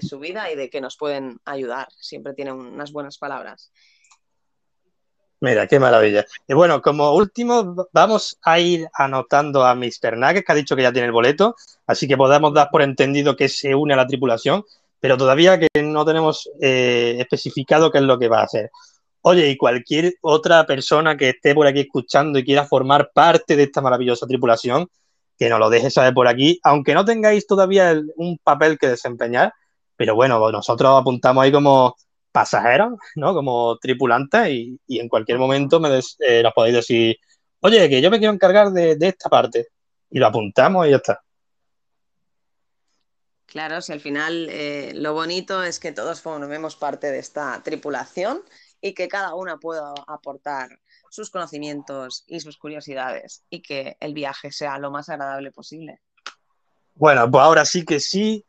su 0.00 0.18
vida 0.18 0.50
y 0.50 0.56
de 0.56 0.70
que 0.70 0.80
nos 0.80 0.96
pueden 0.96 1.40
ayudar. 1.44 1.88
Siempre 1.98 2.34
tiene 2.34 2.52
unas 2.52 2.92
buenas 2.92 3.18
palabras. 3.18 3.72
Mira, 5.40 5.66
qué 5.66 5.80
maravilla. 5.80 6.26
Y 6.46 6.52
bueno, 6.52 6.82
como 6.82 7.14
último, 7.14 7.88
vamos 7.92 8.38
a 8.42 8.58
ir 8.58 8.88
anotando 8.92 9.64
a 9.64 9.74
Mr. 9.74 10.16
Nuggets, 10.18 10.44
que 10.44 10.52
ha 10.52 10.54
dicho 10.54 10.76
que 10.76 10.82
ya 10.82 10.92
tiene 10.92 11.06
el 11.06 11.12
boleto, 11.12 11.56
así 11.86 12.06
que 12.06 12.18
podemos 12.18 12.52
dar 12.52 12.68
por 12.70 12.82
entendido 12.82 13.36
que 13.36 13.48
se 13.48 13.74
une 13.74 13.94
a 13.94 13.96
la 13.96 14.06
tripulación, 14.06 14.64
pero 15.00 15.16
todavía 15.16 15.58
que 15.58 15.68
no 15.82 16.04
tenemos 16.04 16.50
eh, 16.60 17.16
especificado 17.18 17.90
qué 17.90 17.98
es 17.98 18.04
lo 18.04 18.18
que 18.18 18.28
va 18.28 18.40
a 18.40 18.44
hacer. 18.44 18.70
Oye, 19.22 19.48
y 19.48 19.56
cualquier 19.56 20.14
otra 20.20 20.66
persona 20.66 21.16
que 21.16 21.30
esté 21.30 21.54
por 21.54 21.66
aquí 21.66 21.80
escuchando 21.80 22.38
y 22.38 22.44
quiera 22.44 22.66
formar 22.66 23.10
parte 23.14 23.56
de 23.56 23.62
esta 23.62 23.80
maravillosa 23.80 24.26
tripulación, 24.26 24.88
que 25.38 25.48
nos 25.48 25.58
lo 25.58 25.70
deje 25.70 25.90
saber 25.90 26.12
por 26.12 26.28
aquí, 26.28 26.60
aunque 26.62 26.92
no 26.92 27.06
tengáis 27.06 27.46
todavía 27.46 27.98
un 28.16 28.38
papel 28.44 28.78
que 28.78 28.88
desempeñar, 28.88 29.54
pero 30.00 30.14
bueno, 30.14 30.50
nosotros 30.50 30.98
apuntamos 30.98 31.44
ahí 31.44 31.52
como 31.52 31.94
pasajeros, 32.32 32.94
¿no? 33.16 33.34
Como 33.34 33.76
tripulantes 33.76 34.48
y, 34.48 34.80
y 34.86 34.98
en 34.98 35.10
cualquier 35.10 35.36
momento 35.36 35.78
me 35.78 35.90
des- 35.90 36.16
eh, 36.20 36.42
nos 36.42 36.54
podéis 36.54 36.76
decir, 36.76 37.18
oye, 37.60 37.86
que 37.90 38.00
yo 38.00 38.10
me 38.10 38.18
quiero 38.18 38.32
encargar 38.32 38.70
de, 38.70 38.96
de 38.96 39.08
esta 39.08 39.28
parte. 39.28 39.66
Y 40.08 40.18
lo 40.18 40.28
apuntamos 40.28 40.86
y 40.86 40.92
ya 40.92 40.96
está. 40.96 41.20
Claro, 43.44 43.82
si 43.82 43.92
al 43.92 44.00
final 44.00 44.48
eh, 44.48 44.92
lo 44.94 45.12
bonito 45.12 45.62
es 45.62 45.78
que 45.78 45.92
todos 45.92 46.22
formemos 46.22 46.76
parte 46.76 47.10
de 47.10 47.18
esta 47.18 47.62
tripulación 47.62 48.40
y 48.80 48.94
que 48.94 49.06
cada 49.06 49.34
una 49.34 49.58
pueda 49.58 49.92
aportar 50.06 50.70
sus 51.10 51.28
conocimientos 51.28 52.24
y 52.26 52.40
sus 52.40 52.56
curiosidades 52.56 53.44
y 53.50 53.60
que 53.60 53.98
el 54.00 54.14
viaje 54.14 54.50
sea 54.50 54.78
lo 54.78 54.90
más 54.90 55.10
agradable 55.10 55.52
posible. 55.52 56.00
Bueno, 56.94 57.30
pues 57.30 57.42
ahora 57.42 57.66
sí 57.66 57.84
que 57.84 58.00
sí, 58.00 58.46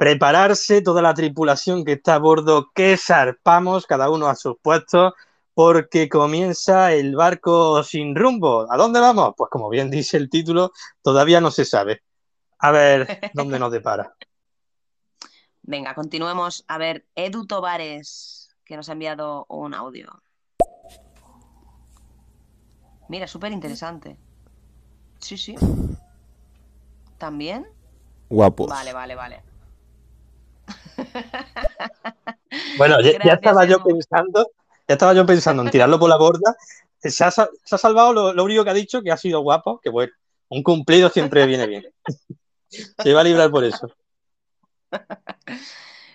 prepararse 0.00 0.80
toda 0.80 1.02
la 1.02 1.12
tripulación 1.12 1.84
que 1.84 1.92
está 1.92 2.14
a 2.14 2.18
bordo, 2.18 2.70
que 2.74 2.96
zarpamos, 2.96 3.86
cada 3.86 4.08
uno 4.08 4.28
a 4.28 4.34
sus 4.34 4.56
puestos, 4.58 5.12
porque 5.52 6.08
comienza 6.08 6.94
el 6.94 7.14
barco 7.14 7.82
sin 7.82 8.16
rumbo. 8.16 8.66
¿A 8.72 8.78
dónde 8.78 8.98
vamos? 8.98 9.34
Pues 9.36 9.50
como 9.50 9.68
bien 9.68 9.90
dice 9.90 10.16
el 10.16 10.30
título, 10.30 10.72
todavía 11.02 11.42
no 11.42 11.50
se 11.50 11.66
sabe. 11.66 12.02
A 12.60 12.70
ver 12.70 13.30
dónde 13.34 13.58
nos 13.58 13.70
depara. 13.70 14.16
Venga, 15.62 15.94
continuemos. 15.94 16.64
A 16.66 16.78
ver, 16.78 17.04
Edu 17.14 17.46
Tovares, 17.46 18.56
que 18.64 18.78
nos 18.78 18.88
ha 18.88 18.92
enviado 18.92 19.44
un 19.50 19.74
audio. 19.74 20.22
Mira, 23.10 23.26
súper 23.26 23.52
interesante. 23.52 24.16
Sí, 25.18 25.36
sí. 25.36 25.56
¿También? 27.18 27.66
Guapos. 28.30 28.70
Vale, 28.70 28.94
vale, 28.94 29.14
vale. 29.14 29.49
Bueno, 32.76 32.96
ya, 33.00 33.10
estaba 33.34 33.64
yo 33.64 33.82
pensando, 33.82 34.50
ya 34.88 34.94
estaba 34.94 35.14
yo 35.14 35.24
pensando 35.26 35.62
en 35.62 35.70
tirarlo 35.70 35.98
por 35.98 36.08
la 36.08 36.16
borda. 36.16 36.56
Se 36.98 37.24
ha, 37.24 37.30
sa- 37.30 37.48
se 37.64 37.74
ha 37.74 37.78
salvado 37.78 38.12
lo, 38.12 38.32
lo 38.32 38.44
único 38.44 38.64
que 38.64 38.70
ha 38.70 38.74
dicho, 38.74 39.02
que 39.02 39.12
ha 39.12 39.16
sido 39.16 39.40
guapo, 39.40 39.80
que 39.80 39.88
bueno, 39.90 40.12
un 40.48 40.62
cumplido 40.62 41.08
siempre 41.10 41.46
viene 41.46 41.66
bien. 41.66 41.84
Se 43.02 43.12
va 43.12 43.20
a 43.20 43.24
librar 43.24 43.50
por 43.50 43.64
eso. 43.64 43.88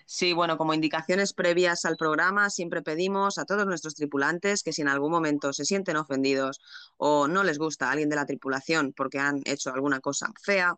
Sí, 0.07 0.33
bueno, 0.33 0.57
como 0.57 0.73
indicaciones 0.73 1.33
previas 1.33 1.83
al 1.83 1.97
programa, 1.97 2.49
siempre 2.49 2.81
pedimos 2.83 3.37
a 3.39 3.45
todos 3.45 3.65
nuestros 3.65 3.95
tripulantes 3.95 4.61
que 4.61 4.71
si 4.71 4.81
en 4.83 4.87
algún 4.87 5.11
momento 5.11 5.51
se 5.51 5.65
sienten 5.65 5.97
ofendidos 5.97 6.61
o 6.97 7.27
no 7.27 7.43
les 7.43 7.57
gusta 7.57 7.87
a 7.87 7.91
alguien 7.91 8.09
de 8.09 8.15
la 8.15 8.25
tripulación 8.25 8.93
porque 8.95 9.17
han 9.19 9.41
hecho 9.45 9.73
alguna 9.73 9.99
cosa 10.01 10.31
fea, 10.41 10.75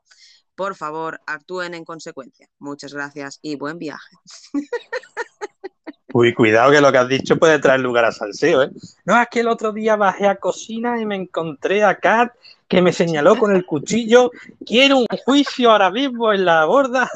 por 0.58 0.76
favor, 0.76 1.22
actúen 1.28 1.76
en 1.76 1.86
consecuencia. 1.86 2.50
Muchas 2.58 2.92
gracias 2.92 3.38
y 3.44 3.56
buen 3.56 3.78
viaje. 3.78 4.18
Uy, 6.14 6.34
cuidado 6.34 6.72
que 6.72 6.82
lo 6.82 6.92
que 6.92 6.98
has 6.98 7.08
dicho 7.08 7.38
puede 7.38 7.60
traer 7.60 7.80
lugar 7.80 8.06
a 8.06 8.12
salseo, 8.12 8.64
¿eh? 8.64 8.72
No, 9.06 9.22
es 9.22 9.28
que 9.30 9.42
el 9.42 9.50
otro 9.50 9.72
día 9.72 9.96
bajé 9.96 10.26
a 10.26 10.38
cocina 10.38 11.00
y 11.00 11.06
me 11.06 11.16
encontré 11.16 11.84
a 11.84 12.00
Kat 12.00 12.34
que 12.68 12.82
me 12.82 12.92
señaló 12.92 13.38
con 13.38 13.56
el 13.56 13.68
cuchillo. 13.68 14.32
Quiero 14.66 14.98
un 14.98 15.06
juicio 15.26 15.70
ahora 15.70 15.92
mismo 15.92 16.34
en 16.34 16.46
la 16.46 16.66
borda. 16.66 17.08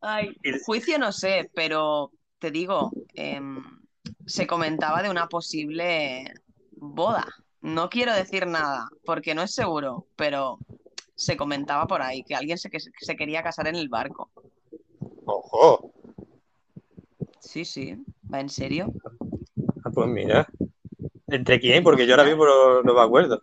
Ay, 0.00 0.34
juicio 0.64 0.98
no 0.98 1.12
sé, 1.12 1.50
pero 1.54 2.12
te 2.38 2.50
digo, 2.50 2.92
em, 3.12 3.62
se 4.24 4.46
comentaba 4.46 5.02
de 5.02 5.10
una 5.10 5.28
posible 5.28 6.32
boda. 6.72 7.26
No 7.60 7.90
quiero 7.90 8.14
decir 8.14 8.46
nada, 8.46 8.88
porque 9.04 9.34
no 9.34 9.42
es 9.42 9.54
seguro, 9.54 10.06
pero 10.16 10.58
se 11.14 11.36
comentaba 11.36 11.86
por 11.86 12.02
ahí 12.02 12.22
que 12.24 12.34
alguien 12.34 12.58
se, 12.58 12.70
que 12.70 12.78
se 12.80 13.16
quería 13.16 13.42
casar 13.42 13.66
en 13.68 13.76
el 13.76 13.88
barco. 13.88 14.30
Ojo. 15.24 15.92
Sí, 17.40 17.64
sí, 17.64 17.96
va 18.32 18.40
en 18.40 18.48
serio. 18.48 18.92
Ah, 19.84 19.90
pues 19.94 20.08
mira. 20.08 20.48
¿Entre 21.28 21.60
quién? 21.60 21.82
Porque 21.84 22.06
yo 22.06 22.14
ahora 22.14 22.24
mismo 22.28 22.44
no, 22.44 22.82
no 22.82 22.94
me 22.94 23.00
acuerdo. 23.00 23.38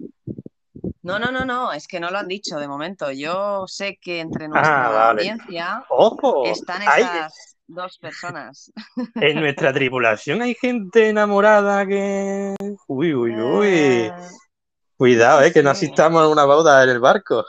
No, 1.03 1.17
no, 1.17 1.31
no, 1.31 1.45
no, 1.45 1.71
es 1.73 1.87
que 1.87 1.99
no 1.99 2.11
lo 2.11 2.17
han 2.19 2.27
dicho 2.27 2.57
de 2.59 2.67
momento. 2.67 3.11
Yo 3.11 3.63
sé 3.67 3.97
que 4.01 4.19
entre 4.19 4.47
nuestra 4.47 4.87
Ah, 4.87 4.91
vale. 4.91 5.21
audiencia 5.21 5.83
Ojo. 5.89 6.45
están 6.45 6.81
Hay- 6.83 7.03
esas 7.03 7.57
dos 7.67 7.97
personas. 7.99 8.71
en 9.15 9.39
nuestra 9.39 9.73
tripulación 9.73 10.41
hay 10.41 10.53
gente 10.55 11.09
enamorada 11.09 11.85
que. 11.87 12.55
Uy, 12.87 13.13
uy, 13.13 13.31
uy. 13.39 13.67
Eh, 13.67 14.11
Cuidado, 15.01 15.41
eh, 15.41 15.51
que 15.51 15.63
no 15.63 15.73
sí. 15.73 15.87
asistamos 15.87 16.21
a 16.21 16.27
una 16.27 16.45
boda 16.45 16.83
en 16.83 16.89
el 16.91 16.99
barco. 16.99 17.43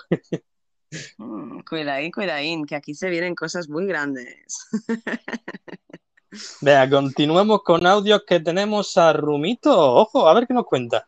mm, 1.19 1.59
cuidaín, 1.69 2.11
cuidaín, 2.11 2.65
que 2.65 2.75
aquí 2.75 2.95
se 2.95 3.11
vienen 3.11 3.35
cosas 3.35 3.69
muy 3.69 3.85
grandes. 3.85 4.71
Vea, 6.63 6.89
continuamos 6.89 7.63
con 7.63 7.87
audios 7.87 8.23
que 8.27 8.41
tenemos 8.41 8.97
a 8.97 9.13
Rumito. 9.13 9.97
Ojo, 9.97 10.27
a 10.27 10.33
ver 10.33 10.47
qué 10.47 10.55
nos 10.55 10.65
cuenta. 10.65 11.07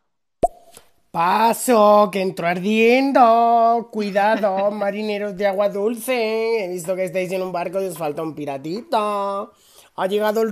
Paso, 1.09 2.09
que 2.11 2.21
entro 2.21 2.45
ardiendo. 2.45 3.89
Cuidado, 3.91 4.69
marineros 4.71 5.35
de 5.35 5.47
agua 5.47 5.69
dulce. 5.69 6.63
He 6.63 6.69
visto 6.69 6.95
que 6.95 7.05
estáis 7.05 7.31
en 7.31 7.41
un 7.41 7.51
barco 7.51 7.81
y 7.81 7.87
os 7.87 7.97
falta 7.97 8.21
un 8.21 8.35
piratito. 8.35 9.51
Ha 9.95 10.07
llegado 10.07 10.43
el 10.43 10.51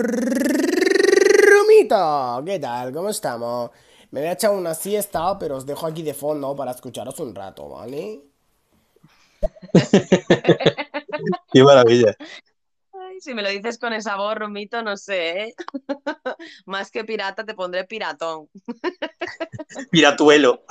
rumito. 1.60 2.42
¿Qué 2.44 2.58
tal? 2.58 2.92
¿Cómo 2.92 3.10
estamos? 3.10 3.70
Me 4.14 4.20
voy 4.20 4.30
a 4.30 4.34
echar 4.34 4.52
una 4.52 4.76
siesta, 4.76 5.40
pero 5.40 5.58
os 5.58 5.66
dejo 5.66 5.88
aquí 5.88 6.04
de 6.04 6.14
fondo 6.14 6.56
para 6.56 6.70
escucharos 6.70 7.20
un 7.20 7.34
rato, 7.34 7.68
¿vale? 7.68 8.22
Qué 11.52 11.64
maravilla. 11.64 12.16
Ay, 12.94 13.20
si 13.22 13.34
me 13.34 13.42
lo 13.42 13.50
dices 13.50 13.80
con 13.80 13.92
esa 13.92 14.16
voz, 14.16 14.36
Rumito, 14.36 14.84
no 14.84 14.98
sé, 14.98 15.46
¿eh? 15.46 15.56
Más 16.68 16.92
que 16.92 17.04
pirata 17.04 17.44
te 17.44 17.56
pondré 17.56 17.86
piratón. 17.86 18.50
Piratuelo. 19.90 20.62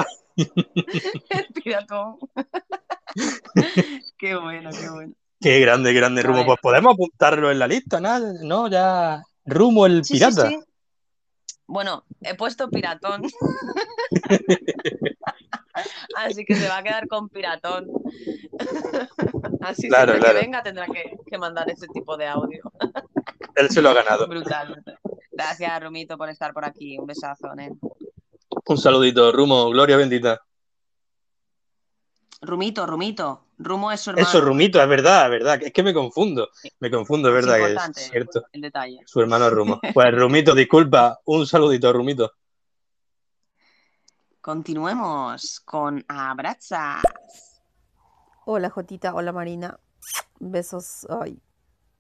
Piratón. 1.64 2.18
Qué 4.18 4.37
bueno, 4.37 4.70
qué 4.70 4.88
bueno. 4.88 5.12
Qué 5.40 5.59
grande, 5.59 5.92
grande 5.92 6.22
Rumo. 6.22 6.46
Pues 6.46 6.61
podemos 6.62 6.94
apuntarlo 6.94 7.50
en 7.50 7.59
la 7.59 7.66
lista, 7.66 8.00
¿no? 8.00 8.20
¿No? 8.44 8.68
Ya. 8.68 9.20
Rumo 9.44 9.87
el 9.87 10.05
Sí, 10.05 10.14
sí, 10.14 10.20
pirata. 10.20 10.48
sí. 10.48 10.61
Bueno, 11.72 12.04
he 12.20 12.35
puesto 12.35 12.68
piratón. 12.68 13.22
Así 16.16 16.44
que 16.44 16.54
se 16.54 16.68
va 16.68 16.76
a 16.76 16.82
quedar 16.82 17.08
con 17.08 17.30
piratón. 17.30 17.88
Así 19.62 19.88
Claro, 19.88 20.18
claro. 20.18 20.38
que 20.38 20.44
venga 20.44 20.62
tendrá 20.62 20.85
que, 20.87 21.16
que 21.26 21.38
mandar 21.38 21.70
ese 21.70 21.87
tipo 21.88 22.18
de 22.18 22.26
audio. 22.26 22.61
Él 23.56 23.70
se 23.70 23.80
lo 23.80 23.88
ha 23.88 23.94
ganado. 23.94 24.28
Brutal. 24.28 24.85
Gracias, 25.30 25.82
Rumito, 25.82 26.18
por 26.18 26.28
estar 26.28 26.52
por 26.52 26.66
aquí. 26.66 26.98
Un 26.98 27.06
besazo, 27.06 27.54
nen. 27.54 27.80
Un 28.66 28.76
saludito, 28.76 29.32
Rumo. 29.32 29.70
Gloria 29.70 29.96
bendita. 29.96 30.42
Rumito, 32.42 32.87
Rumito. 32.87 33.44
Rumo 33.59 33.92
es 33.92 34.00
su 34.00 34.11
hermano. 34.11 34.28
Eso, 34.28 34.40
Rumito, 34.40 34.83
es 34.83 34.88
verdad, 34.88 35.26
es 35.26 35.31
verdad. 35.31 35.62
Es 35.62 35.72
que 35.72 35.83
me 35.85 35.94
confundo. 35.94 36.48
Me 36.81 36.90
confundo, 36.90 37.28
es 37.28 37.37
Es 37.38 37.46
verdad 37.46 37.57
que 37.59 37.62
importante 37.70 38.00
es 38.00 38.11
cierto. 38.11 38.42
el 38.52 38.61
detalle. 38.61 39.00
Su 39.07 39.20
hermano 39.20 39.46
es 39.46 39.52
Rumo. 39.52 39.81
Pues 39.94 40.12
Rumito, 40.14 40.55
disculpa. 40.55 41.20
Un 41.24 41.46
saludito, 41.46 41.92
Rumito. 41.92 42.33
Continuemos 44.40 45.61
con 45.61 46.05
abrazas. 46.09 47.02
Hola 48.44 48.70
Jotita, 48.70 49.14
hola 49.14 49.31
Marina. 49.33 49.78
Besos. 50.40 51.07
Ay. 51.09 51.40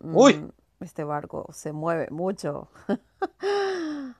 Uy. 0.00 0.34
Mm, 0.34 0.50
Este 0.80 1.04
barco 1.04 1.48
se 1.52 1.72
mueve 1.72 2.08
mucho. 2.10 2.68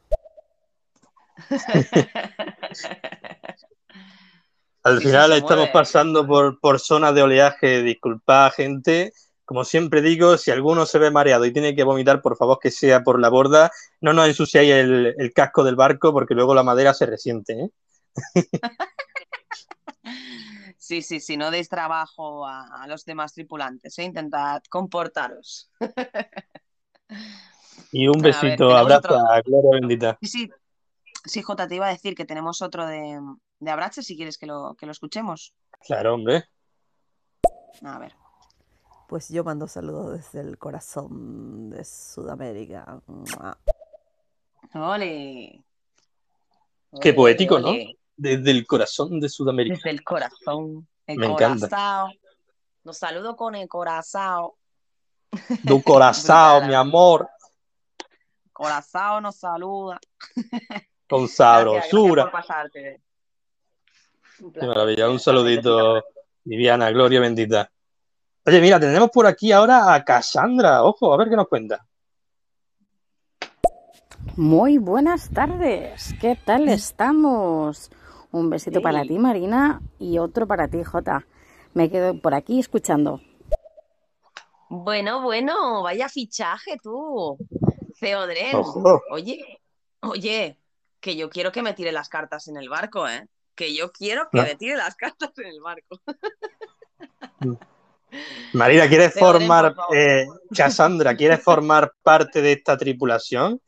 Al 4.85 5.01
Sí, 5.01 5.05
final 5.05 5.33
estamos 5.33 5.57
mueve. 5.67 5.73
pasando 5.73 6.27
por, 6.27 6.59
por 6.61 6.81
zonas 6.81 7.15
de 7.15 7.23
oleaje. 7.23 7.83
Disculpad, 7.83 8.53
gente. 8.53 9.13
Como 9.45 9.65
siempre 9.65 10.01
digo, 10.03 10.39
si 10.39 10.51
alguno 10.51 10.87
se 10.87 10.99
ve 10.99 11.11
mareado 11.11 11.45
y 11.45 11.53
tiene 11.53 11.75
que 11.75 11.85
vomitar, 11.85 12.23
por 12.23 12.37
favor 12.37 12.59
que 12.61 12.71
sea 12.71 13.03
por 13.03 13.21
la 13.21 13.29
borda. 13.29 13.71
No 14.01 14.13
nos 14.13 14.29
ensuciéis 14.29 14.73
el, 14.73 15.15
el 15.19 15.33
casco 15.33 15.63
del 15.65 15.77
barco 15.77 16.13
porque 16.13 16.35
luego 16.35 16.55
la 16.55 16.63
madera 16.63 16.95
se 16.95 17.07
resiente. 17.07 17.53
¿eh? 17.61 17.71
Sí, 20.79 21.01
sí, 21.03 21.21
sí, 21.21 21.37
no 21.37 21.51
deis 21.51 21.69
trabajo 21.69 22.47
a, 22.47 22.83
a 22.83 22.87
los 22.89 23.05
demás 23.05 23.33
tripulantes, 23.33 23.97
¿eh? 23.99 24.05
Intentad 24.05 24.63
comportaros. 24.69 25.71
Y 27.93 28.09
un 28.09 28.21
ver, 28.21 28.33
besito, 28.33 28.77
abrazo 28.77 29.15
otro. 29.15 29.17
a 29.31 29.41
Gloria 29.43 29.71
bendita. 29.81 30.19
Sí, 30.21 30.29
sí, 30.29 30.51
sí, 31.25 31.43
Jota, 31.43 31.69
te 31.69 31.77
iba 31.77 31.87
a 31.87 31.91
decir 31.91 32.15
que 32.15 32.25
tenemos 32.25 32.63
otro 32.63 32.87
de, 32.87 33.21
de 33.63 33.71
Abrache, 33.71 34.03
si 34.03 34.17
quieres 34.17 34.39
que 34.39 34.47
lo, 34.47 34.75
que 34.75 34.87
lo 34.87 34.93
escuchemos. 34.93 35.55
Claro, 35.87 36.15
hombre. 36.15 36.49
A 37.83 37.99
ver. 37.99 38.13
Pues 39.09 39.29
yo 39.29 39.45
mando 39.45 39.69
saludos 39.69 40.17
desde 40.19 40.41
el 40.41 40.59
corazón 40.59 41.71
de 41.71 41.85
Sudamérica. 41.85 43.01
¡Ole! 44.75 45.63
Qué 47.01 47.09
Ole, 47.11 47.15
poético, 47.15 47.59
¿no? 47.61 47.73
Desde 48.17 48.51
el 48.51 48.67
corazón 48.67 49.21
de 49.21 49.29
Sudamérica. 49.29 49.77
Desde 49.77 49.91
el 49.91 50.03
corazón, 50.03 50.89
el 51.07 51.19
Me 51.19 51.27
encanta. 51.27 51.69
corazón. 51.69 52.13
Los 52.85 52.99
saludo 52.99 53.37
con 53.37 53.55
el 53.55 53.69
corazón. 53.69 54.51
Tu 55.67 55.83
corazón, 55.85 56.67
mi 56.67 56.75
amor, 56.75 57.29
Corazón 58.53 59.23
nos 59.23 59.37
saluda. 59.37 59.99
con 61.09 61.23
Gracias, 61.27 61.39
gracias 61.39 61.91
sabrosura. 61.91 62.23
por 62.25 62.33
pasarte. 62.33 63.03
Un 64.43 64.53
Qué 64.53 64.61
placer. 64.61 64.69
maravilla. 64.69 65.09
Un 65.11 65.19
saludito, 65.21 66.03
Viviana, 66.45 66.91
Gloria 66.91 67.21
bendita. 67.21 67.71
Oye, 68.45 68.61
mira, 68.61 68.81
tenemos 68.81 69.11
por 69.11 69.27
aquí 69.27 69.53
ahora 69.53 69.95
a 69.95 70.05
Cassandra. 70.05 70.83
Ojo, 70.85 71.13
a 71.15 71.17
ver 71.17 71.29
qué 71.29 71.37
nos 71.37 71.49
cuenta. 71.49 71.87
Muy 74.37 74.79
buenas 74.79 75.31
tardes, 75.31 76.15
¿qué 76.21 76.39
tal 76.43 76.69
estamos? 76.69 77.91
Un 78.31 78.49
besito 78.49 78.79
Sí. 78.79 78.83
para 78.83 79.03
ti, 79.03 79.19
Marina, 79.19 79.81
y 79.99 80.19
otro 80.19 80.47
para 80.47 80.69
ti, 80.69 80.83
Jota. 80.83 81.27
Me 81.75 81.91
quedo 81.91 82.19
por 82.19 82.35
aquí 82.35 82.59
escuchando. 82.59 83.21
Bueno, 84.71 85.21
bueno, 85.23 85.83
vaya 85.83 86.09
fichaje 86.09 86.79
tú, 86.83 87.37
Theodren. 88.01 88.57
Ojo. 88.57 89.03
Oye, 89.11 89.61
oye, 90.01 90.59
que 90.99 91.15
yo 91.15 91.29
quiero 91.29 91.53
que 91.53 91.61
me 91.63 91.75
tire 91.75 91.93
las 91.93 92.09
cartas 92.09 92.49
en 92.49 92.57
el 92.57 92.71
barco, 92.71 93.07
¿eh? 93.07 93.29
Que 93.55 93.75
yo 93.75 93.93
quiero 93.93 94.29
que 94.31 94.39
No. 94.39 94.45
me 94.45 94.55
tire 94.57 94.77
las 94.77 94.95
cartas 94.97 95.31
en 95.39 95.47
el 95.47 95.61
barco. 95.61 96.01
Marina, 98.53 98.89
¿quieres 98.89 99.15
Theodren, 99.15 99.41
formar, 99.47 99.75
eh, 99.95 100.27
Cassandra, 100.55 101.17
¿quieres 101.17 101.43
formar 101.43 101.93
parte 102.03 102.43
de 102.43 102.53
esta 102.53 102.77
tripulación 102.77 103.61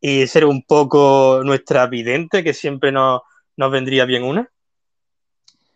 y 0.00 0.26
ser 0.28 0.44
un 0.44 0.62
poco 0.62 1.42
nuestra 1.44 1.86
vidente, 1.88 2.44
que 2.44 2.54
siempre 2.54 2.92
nos, 2.92 3.22
nos 3.56 3.70
vendría 3.72 4.04
bien 4.04 4.22
una? 4.22 4.50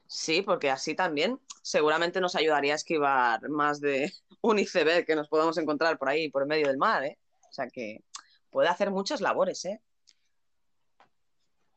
Sí, 0.06 0.42
porque 0.42 0.70
así 0.70 0.94
también 0.94 1.40
seguramente 1.62 2.20
nos 2.20 2.36
ayudaría 2.36 2.74
a 2.74 2.76
esquivar 2.76 3.48
más 3.48 3.80
de 3.80 4.12
un 4.42 4.58
iceberg 4.58 5.06
que 5.06 5.16
nos 5.16 5.28
podamos 5.28 5.56
encontrar 5.58 5.98
por 5.98 6.08
ahí, 6.08 6.30
por 6.30 6.42
en 6.42 6.48
medio 6.48 6.68
del 6.68 6.78
mar, 6.78 7.04
¿eh? 7.04 7.18
O 7.48 7.52
sea 7.52 7.66
que 7.68 8.04
puede 8.50 8.68
hacer 8.68 8.90
muchas 8.90 9.20
labores, 9.20 9.64
¿eh? 9.64 9.80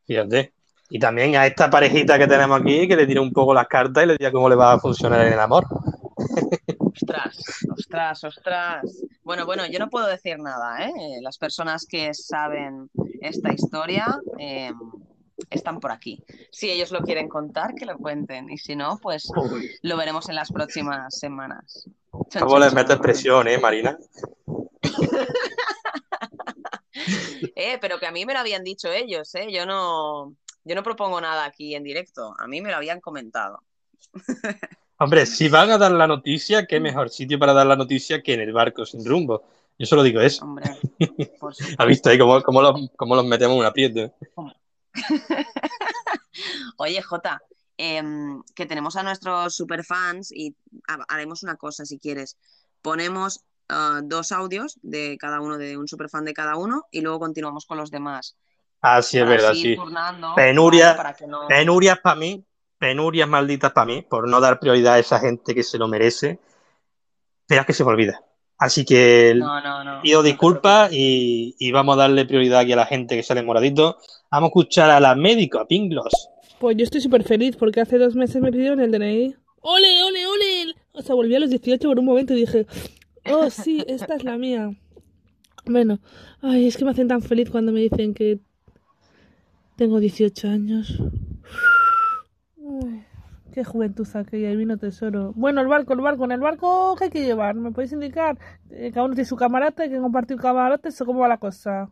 Fíjate. 0.05 0.53
Y 0.89 0.99
también 0.99 1.36
a 1.36 1.47
esta 1.47 1.69
parejita 1.69 2.17
que 2.17 2.27
tenemos 2.27 2.61
aquí, 2.61 2.88
que 2.88 2.95
le 2.95 3.07
tire 3.07 3.19
un 3.19 3.31
poco 3.31 3.53
las 3.53 3.67
cartas 3.67 4.03
y 4.03 4.07
le 4.07 4.17
diga 4.17 4.31
cómo 4.31 4.49
le 4.49 4.55
va 4.55 4.73
a 4.73 4.79
funcionar 4.79 5.25
en 5.25 5.33
el 5.33 5.39
amor. 5.39 5.65
Ostras, 6.77 7.38
ostras. 7.75 8.23
Ostras. 8.23 9.03
Bueno, 9.23 9.45
bueno, 9.45 9.65
yo 9.65 9.79
no 9.79 9.89
puedo 9.89 10.07
decir 10.07 10.39
nada, 10.39 10.86
¿eh? 10.86 11.19
Las 11.21 11.38
personas 11.38 11.86
que 11.86 12.13
saben 12.13 12.89
esta 13.21 13.51
historia 13.51 14.19
eh, 14.39 14.71
están 15.49 15.79
por 15.79 15.91
aquí. 15.91 16.23
Si 16.51 16.69
ellos 16.69 16.91
lo 16.91 17.01
quieren 17.01 17.27
contar, 17.27 17.73
que 17.75 17.86
lo 17.86 17.97
cuenten. 17.97 18.49
Y 18.49 18.57
si 18.57 18.75
no, 18.75 18.97
pues 19.01 19.29
lo 19.81 19.97
veremos 19.97 20.29
en 20.29 20.36
las 20.36 20.51
próximas 20.51 21.17
semanas. 21.17 21.89
¿Cómo 22.39 22.59
les 22.59 22.73
metes 22.73 22.97
presión, 22.97 23.47
eh, 23.47 23.57
Marina? 23.57 23.97
Eh, 27.55 27.77
pero 27.79 27.99
que 27.99 28.07
a 28.07 28.11
mí 28.11 28.25
me 28.25 28.33
lo 28.33 28.39
habían 28.39 28.63
dicho 28.63 28.91
ellos, 28.91 29.33
¿eh? 29.36 29.51
Yo 29.51 29.65
no, 29.65 30.33
yo 30.66 30.76
no 30.76 30.84
propongo 30.84 31.22
nada 31.22 31.45
aquí 31.45 31.76
en 31.76 31.84
directo. 31.84 32.34
A 32.38 32.47
mí 32.47 32.59
me 32.61 32.72
lo 32.72 32.78
habían 32.78 32.99
comentado. 32.99 33.63
Hombre, 34.97 35.26
si 35.26 35.49
van 35.49 35.72
a 35.72 35.78
dar 35.78 35.91
la 35.91 36.07
noticia, 36.07 36.66
qué 36.66 36.80
mejor 36.80 37.09
sitio 37.09 37.38
para 37.38 37.53
dar 37.53 37.68
la 37.68 37.76
noticia 37.76 38.22
que 38.22 38.34
en 38.34 38.41
el 38.41 38.53
barco 38.53 38.86
sin 38.86 39.05
rumbo. 39.05 39.43
Yo 39.78 39.86
solo 39.86 40.03
digo 40.03 40.22
eso. 40.22 40.43
Hombre, 40.45 40.72
por. 41.39 41.53
¿Has 41.78 41.88
visto 41.88 42.09
ahí 42.09 42.18
cómo, 42.18 42.41
cómo 42.41 42.61
los, 42.61 42.89
cómo 42.95 43.16
los 43.16 43.26
metemos 43.26 43.55
en 43.55 43.59
un 43.59 43.66
aprieto? 43.66 44.13
Oye, 46.78 47.01
Jota, 47.01 47.41
em, 47.78 48.41
que 48.55 48.66
tenemos 48.66 48.95
a 48.95 49.03
nuestros 49.03 49.55
superfans 49.55 50.32
y 50.32 50.55
ha- 50.88 51.05
haremos 51.09 51.43
una 51.43 51.55
cosa 51.57 51.86
si 51.86 51.99
quieres. 51.99 52.38
Ponemos 52.82 53.41
ah, 53.70 54.01
dos 54.03 54.32
audios 54.32 54.80
de 54.82 55.18
cada 55.20 55.41
uno, 55.41 55.57
de 55.57 55.78
un 55.78 55.88
superfan 55.88 56.26
de 56.26 56.34
cada 56.34 56.55
uno, 56.55 56.86
y 56.91 57.01
luego 57.01 57.20
continuamos 57.20 57.66
con 57.66 57.78
los 57.78 57.91
demás. 57.91 58.38
Ah, 58.82 59.01
sí, 59.01 59.17
es 59.17 59.28
verdad, 59.28 59.51
así 59.51 59.61
sí. 59.61 59.67
ir 59.69 59.76
turnando, 59.78 60.34
Penuria, 60.36 60.93
¿vale? 60.93 60.97
Para 61.15 61.28
no- 61.28 61.47
penurias 61.47 61.99
para 61.99 62.15
mí, 62.15 62.43
penurias 62.78 63.28
malditas 63.28 63.71
para 63.71 63.86
mí, 63.88 64.01
por 64.03 64.28
no 64.30 64.39
dar 64.39 64.59
prioridad 64.59 64.95
a 64.95 64.99
esa 64.99 65.19
gente 65.19 65.55
que 65.55 65.63
se 65.63 65.78
lo 65.78 65.88
merece. 65.88 66.39
Pero 67.47 67.61
es 67.61 67.67
que 67.67 67.73
se 67.73 67.84
me 67.84 67.91
olvida. 67.91 68.21
Así 68.57 68.86
que 68.86 69.34
No, 69.36 69.59
no, 69.61 69.84
no. 69.84 70.01
pido 70.01 70.23
disculpas 70.23 70.91
y, 70.93 71.55
y 71.59 71.71
vamos 71.71 71.95
a 71.97 72.01
darle 72.01 72.26
prioridad 72.26 72.59
aquí 72.61 72.73
a 72.73 72.78
la 72.78 72.86
gente 72.86 73.15
que 73.15 73.23
sale 73.23 73.43
moradito. 73.43 73.97
Vamos 74.32 74.47
a 74.47 74.49
escuchar 74.49 74.89
a 74.89 74.99
la 74.99 75.13
médico, 75.15 75.59
a 75.59 75.67
Pinglos. 75.67 76.30
Pues 76.59 76.78
yo 76.78 76.84
estoy 76.84 77.01
súper 77.01 77.23
feliz 77.23 77.55
porque 77.57 77.82
hace 77.82 77.97
dos 77.97 78.15
meses 78.15 78.41
me 78.41 78.51
pidieron 78.51 78.80
el 78.80 78.91
DNI. 78.91 79.36
¡Ole, 79.61 80.03
ole, 80.03 80.26
ole! 80.28 80.76
O 80.93 81.01
sea, 81.01 81.15
volví 81.15 81.36
a 81.36 81.39
los 81.39 81.49
18 81.49 81.88
por 81.89 81.99
un 81.99 82.05
momento 82.05 82.34
y 82.34 82.38
dije, 82.38 82.65
oh, 83.30 83.49
sí, 83.49 83.84
esta 83.88 84.15
es 84.15 84.23
la 84.23 84.38
mía. 84.38 84.69
Bueno, 85.65 85.99
ay, 86.41 86.67
es 86.67 86.78
que 86.78 86.86
me 86.86 86.91
hacen 86.91 87.07
tan 87.07 87.21
feliz 87.21 87.49
cuando 87.49 87.71
me 87.71 87.82
dicen 87.82 88.13
que 88.13 88.39
tengo 89.76 89.99
18 89.99 90.47
años. 90.47 90.99
Qué 93.53 93.63
juventud 93.63 94.07
aquella, 94.15 94.51
y 94.51 94.55
vino 94.57 94.78
tesoro. 94.78 95.32
Bueno, 95.34 95.61
el 95.61 95.67
barco, 95.67 95.93
el 95.93 96.01
barco, 96.01 96.26
en 96.26 96.34
el 96.34 96.41
barco, 96.41 96.95
¿qué 96.97 97.05
hay 97.05 97.09
que 97.09 97.23
llevar? 97.26 97.55
¿Me 97.55 97.71
podéis 97.71 97.93
indicar? 97.93 98.38
Eh, 98.69 98.91
Cada 98.93 99.05
uno 99.05 99.15
tiene 99.15 99.28
su 99.30 99.38
camarote, 99.38 99.84
hay 99.84 99.89
que 99.89 99.99
compartir 99.99 100.38
camarotes, 100.38 100.99
¿o 100.99 101.05
cómo 101.05 101.21
va 101.21 101.30
la 101.30 101.38
cosa? 101.38 101.89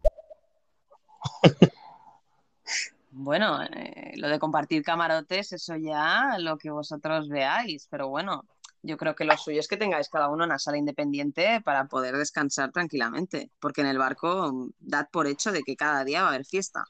Bueno, 3.11 3.61
eh, 3.63 4.13
lo 4.17 4.27
de 4.27 4.39
compartir 4.39 4.83
camarotes, 4.83 5.53
eso 5.53 5.75
ya 5.77 6.37
lo 6.39 6.57
que 6.57 6.71
vosotros 6.71 7.29
veáis, 7.29 7.87
pero 7.89 8.09
bueno, 8.09 8.45
yo 8.81 8.97
creo 8.97 9.15
que 9.15 9.23
lo 9.23 9.37
suyo 9.37 9.59
es 9.59 9.67
que 9.67 9.77
tengáis 9.77 10.09
cada 10.09 10.29
uno 10.29 10.43
una 10.45 10.59
sala 10.59 10.77
independiente 10.77 11.61
para 11.63 11.85
poder 11.87 12.17
descansar 12.17 12.71
tranquilamente, 12.71 13.51
porque 13.59 13.81
en 13.81 13.87
el 13.87 13.99
barco 13.99 14.51
mm, 14.51 14.71
dad 14.79 15.07
por 15.11 15.27
hecho 15.27 15.51
de 15.51 15.63
que 15.63 15.75
cada 15.75 16.03
día 16.03 16.21
va 16.23 16.27
a 16.29 16.31
haber 16.31 16.45
fiesta. 16.45 16.85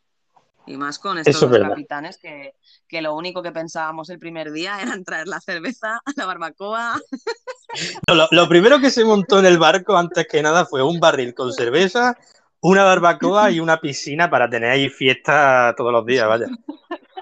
Y 0.66 0.78
más 0.78 0.97
con 0.97 1.18
estos 1.18 1.41
dos 1.41 1.59
capitanes 1.59 2.18
que, 2.18 2.55
que 2.88 3.01
lo 3.01 3.16
único 3.16 3.43
que 3.43 3.51
pensábamos 3.51 4.09
el 4.09 4.20
primer 4.20 4.51
día 4.51 4.78
era 4.82 5.01
traer 5.03 5.28
la 5.28 5.41
cerveza, 5.41 5.99
la 6.16 6.26
barbacoa. 6.26 6.99
No, 8.07 8.16
lo, 8.16 8.28
lo 8.32 8.47
primero 8.47 8.80
que 8.80 8.91
se 8.91 9.03
montó 9.03 9.39
en 9.39 9.45
el 9.45 9.57
barco, 9.57 9.97
antes 9.97 10.28
que 10.28 10.41
nada, 10.41 10.66
fue 10.66 10.84
un 10.84 10.99
barril 10.99 11.34
con 11.34 11.51
cerveza, 11.51 12.16
una 12.61 12.84
barbacoa 12.84 13.51
y 13.51 13.59
una 13.59 13.82
piscina 13.82 14.30
para 14.30 14.49
tener 14.49 14.72
ahí 14.72 14.89
fiesta 14.89 15.74
todos 15.76 15.91
los 15.91 16.05
días, 16.05 16.28
vaya. 16.28 16.47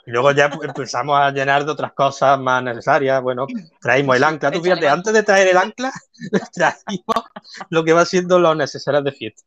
Y 0.05 0.11
luego 0.11 0.31
ya 0.31 0.49
pues, 0.49 0.67
empezamos 0.67 1.19
a 1.19 1.31
llenar 1.31 1.65
de 1.65 1.71
otras 1.71 1.93
cosas 1.93 2.39
más 2.39 2.63
necesarias. 2.63 3.21
Bueno, 3.21 3.47
traímos 3.79 4.15
el 4.15 4.23
ancla. 4.23 4.51
Tú 4.51 4.61
fíjate, 4.61 4.87
antes 4.87 5.13
de 5.13 5.23
traer 5.23 5.49
el 5.49 5.57
ancla, 5.57 5.91
traímos 6.53 7.25
lo 7.69 7.83
que 7.83 7.93
va 7.93 8.05
siendo 8.05 8.39
los 8.39 8.55
necesarios 8.55 9.03
de 9.03 9.11
fiesta. 9.11 9.43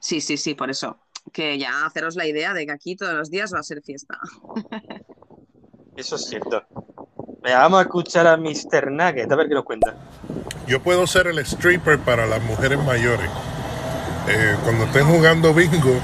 Sí, 0.00 0.20
sí, 0.20 0.36
sí, 0.36 0.54
por 0.54 0.70
eso. 0.70 0.98
Que 1.32 1.58
ya 1.58 1.86
haceros 1.86 2.16
la 2.16 2.26
idea 2.26 2.52
de 2.54 2.66
que 2.66 2.72
aquí 2.72 2.96
todos 2.96 3.14
los 3.14 3.30
días 3.30 3.54
va 3.54 3.60
a 3.60 3.62
ser 3.62 3.82
fiesta. 3.82 4.18
Eso 5.96 6.16
es 6.16 6.26
cierto. 6.26 6.62
Vamos 7.42 7.80
a 7.80 7.82
escuchar 7.82 8.26
a 8.26 8.36
Mr. 8.36 8.90
Nugget, 8.90 9.30
a 9.30 9.36
ver 9.36 9.48
qué 9.48 9.54
nos 9.54 9.64
cuenta. 9.64 9.94
Yo 10.66 10.82
puedo 10.82 11.06
ser 11.06 11.26
el 11.26 11.38
stripper 11.38 11.98
para 12.00 12.26
las 12.26 12.42
mujeres 12.42 12.82
mayores. 12.84 13.30
Eh, 14.28 14.56
cuando 14.62 14.84
estén 14.84 15.06
jugando 15.06 15.54
bingo 15.54 15.98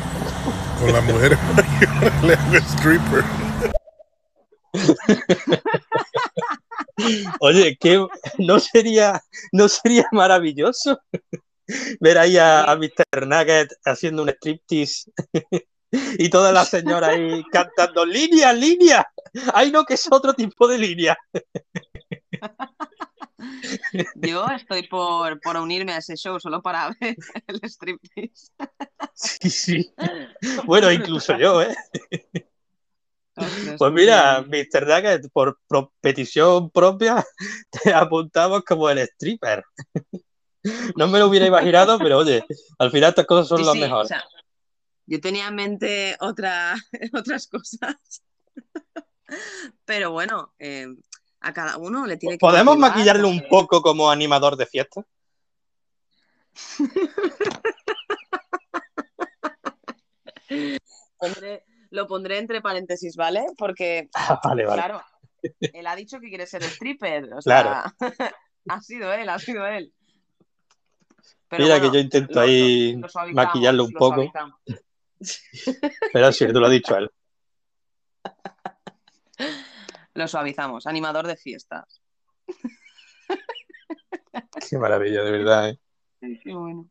con 0.80 0.92
las 0.92 1.04
mujeres 1.04 1.38
mayores, 1.56 2.24
le 2.24 2.34
hago 2.34 2.56
stripper. 2.56 3.24
Oye, 7.40 7.76
¿qué, 7.78 8.04
no, 8.38 8.58
sería, 8.58 9.22
¿no 9.52 9.68
sería 9.68 10.06
maravilloso 10.12 10.98
ver 12.00 12.18
ahí 12.18 12.36
a, 12.36 12.64
a 12.64 12.76
Mr. 12.76 13.26
Nugget 13.26 13.72
haciendo 13.84 14.22
un 14.22 14.28
striptease 14.28 15.10
y 16.18 16.28
todas 16.28 16.52
las 16.52 16.68
señoras 16.68 17.10
ahí 17.10 17.42
cantando 17.50 18.04
línea, 18.04 18.52
línea? 18.52 19.06
Ay, 19.52 19.70
no, 19.70 19.84
que 19.84 19.94
es 19.94 20.06
otro 20.10 20.34
tipo 20.34 20.68
de 20.68 20.78
línea. 20.78 21.16
Yo 24.16 24.46
estoy 24.46 24.86
por, 24.88 25.40
por 25.40 25.56
unirme 25.56 25.92
a 25.92 25.98
ese 25.98 26.16
show 26.16 26.38
solo 26.40 26.62
para 26.62 26.96
ver 27.00 27.16
el 27.46 27.60
striptease. 27.64 28.52
Sí, 29.14 29.50
sí. 29.50 29.94
Bueno, 30.64 30.90
incluso 30.90 31.36
yo, 31.36 31.62
¿eh? 31.62 31.74
Pues 33.78 33.92
mira, 33.92 34.42
Mr. 34.42 34.86
Nugget, 34.86 35.30
por 35.32 35.58
petición 36.00 36.70
propia, 36.70 37.24
te 37.70 37.92
apuntamos 37.92 38.62
como 38.64 38.88
el 38.88 38.98
stripper. 38.98 39.64
No 40.96 41.06
me 41.08 41.18
lo 41.18 41.26
hubiera 41.28 41.46
imaginado, 41.46 41.98
pero 41.98 42.18
oye, 42.18 42.44
al 42.78 42.90
final 42.90 43.10
estas 43.10 43.26
cosas 43.26 43.48
son 43.48 43.58
Sí, 43.58 43.64
las 43.64 43.74
sí, 43.74 43.80
mejores. 43.80 44.04
o 44.06 44.08
sea, 44.08 44.24
yo 45.06 45.20
tenía 45.20 45.48
en 45.48 45.54
mente 45.54 46.16
otra, 46.20 46.74
otras 47.12 47.46
cosas. 47.48 47.96
Pero 49.84 50.12
bueno, 50.12 50.54
eh, 50.58 50.86
a 51.40 51.52
cada 51.52 51.76
uno 51.78 52.06
le 52.06 52.16
tiene 52.16 52.36
que 52.36 52.38
¿Podemos 52.38 52.76
motivar, 52.76 52.90
maquillarle 52.90 53.24
un 53.24 53.36
porque- 53.38 53.48
poco 53.48 53.82
como 53.82 54.10
animador 54.10 54.56
de 54.56 54.66
fiesta? 54.66 55.04
Pondré- 61.18 61.64
lo 61.90 62.06
pondré 62.06 62.38
entre 62.38 62.60
paréntesis, 62.60 63.16
¿vale? 63.16 63.46
Porque, 63.56 64.08
Ah, 64.14 64.40
vale, 64.42 64.64
vale. 64.66 64.82
claro, 64.82 65.02
él 65.60 65.86
ha 65.86 65.96
dicho 65.96 66.20
que 66.20 66.28
quiere 66.28 66.46
ser 66.46 66.62
stripper. 66.64 67.32
O 67.34 67.42
sea, 67.42 67.92
ha 68.68 68.80
sido 68.82 69.12
él, 69.12 69.28
ha 69.28 69.38
sido 69.38 69.66
él. 69.66 69.92
Pero 71.56 71.64
Mira 71.66 71.78
bueno, 71.78 71.92
que 71.92 71.96
yo 71.98 72.02
intento 72.02 72.34
lo- 72.34 72.40
ahí 72.40 72.92
lo- 72.94 73.00
lo 73.02 73.08
suavizamos, 73.08 73.46
maquillarlo 73.46 73.84
un 73.84 73.92
poco, 73.92 74.32
pero 76.12 76.32
sí, 76.32 76.46
tú 76.52 76.58
lo 76.60 76.66
has 76.66 76.72
dicho 76.72 76.96
él. 76.96 77.10
Lo 80.14 80.28
suavizamos. 80.28 80.86
Animador 80.86 81.26
de 81.26 81.36
fiestas. 81.36 82.00
Qué 84.70 84.78
maravilla, 84.78 85.22
de 85.24 85.30
verdad. 85.32 85.70
¿eh? 85.70 85.78
Qué 86.42 86.54
bueno. 86.54 86.88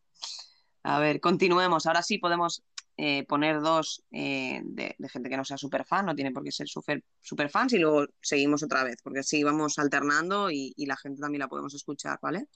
A 0.84 1.00
ver, 1.00 1.20
continuemos. 1.22 1.86
Ahora 1.86 2.04
sí 2.04 2.18
podemos 2.18 2.64
eh, 2.98 3.24
poner 3.26 3.62
dos 3.62 4.04
eh, 4.12 4.62
de, 4.66 4.96
de 4.98 5.10
gente 5.10 5.30
que 5.30 5.38
no 5.38 5.46
sea 5.46 5.58
super 5.58 5.86
fan, 5.86 6.06
no 6.06 6.16
tiene 6.16 6.32
por 6.32 6.44
qué 6.44 6.52
ser 6.52 6.68
super, 6.68 7.02
super 7.22 7.50
fans, 7.50 7.74
y 7.74 7.80
luego 7.80 8.06
seguimos 8.22 8.62
otra 8.64 8.84
vez, 8.84 8.98
porque 9.02 9.20
así 9.20 9.44
vamos 9.44 9.80
alternando 9.80 10.52
y, 10.52 10.74
y 10.76 10.86
la 10.86 10.98
gente 10.98 11.22
también 11.22 11.40
la 11.40 11.48
podemos 11.48 11.74
escuchar, 11.74 12.20
¿vale? 12.22 12.48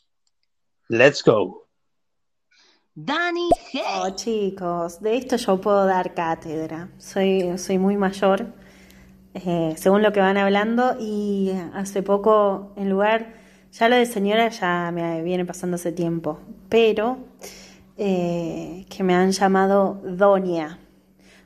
Let's 0.90 1.24
go. 1.24 1.67
Dani 3.00 3.52
G. 3.72 3.80
Oh, 4.00 4.10
chicos, 4.16 5.00
de 5.02 5.18
esto 5.18 5.36
yo 5.36 5.62
puedo 5.62 5.86
dar 5.86 6.16
cátedra. 6.16 6.90
Soy, 6.98 7.56
soy 7.60 7.78
muy 7.78 7.96
mayor, 7.96 8.48
eh, 9.36 9.76
según 9.78 10.02
lo 10.02 10.12
que 10.12 10.20
van 10.20 10.36
hablando, 10.36 10.96
y 11.00 11.52
hace 11.76 12.02
poco, 12.02 12.74
en 12.76 12.90
lugar, 12.90 13.36
ya 13.72 13.88
lo 13.88 13.98
de 13.98 14.08
señora 14.08 14.50
ya 14.50 14.90
me 14.92 15.22
viene 15.22 15.46
pasando 15.46 15.76
hace 15.76 15.92
tiempo, 15.92 16.40
pero 16.70 17.20
eh, 17.98 18.88
que 18.90 19.04
me 19.04 19.14
han 19.14 19.30
llamado 19.30 20.02
Doña. 20.04 20.80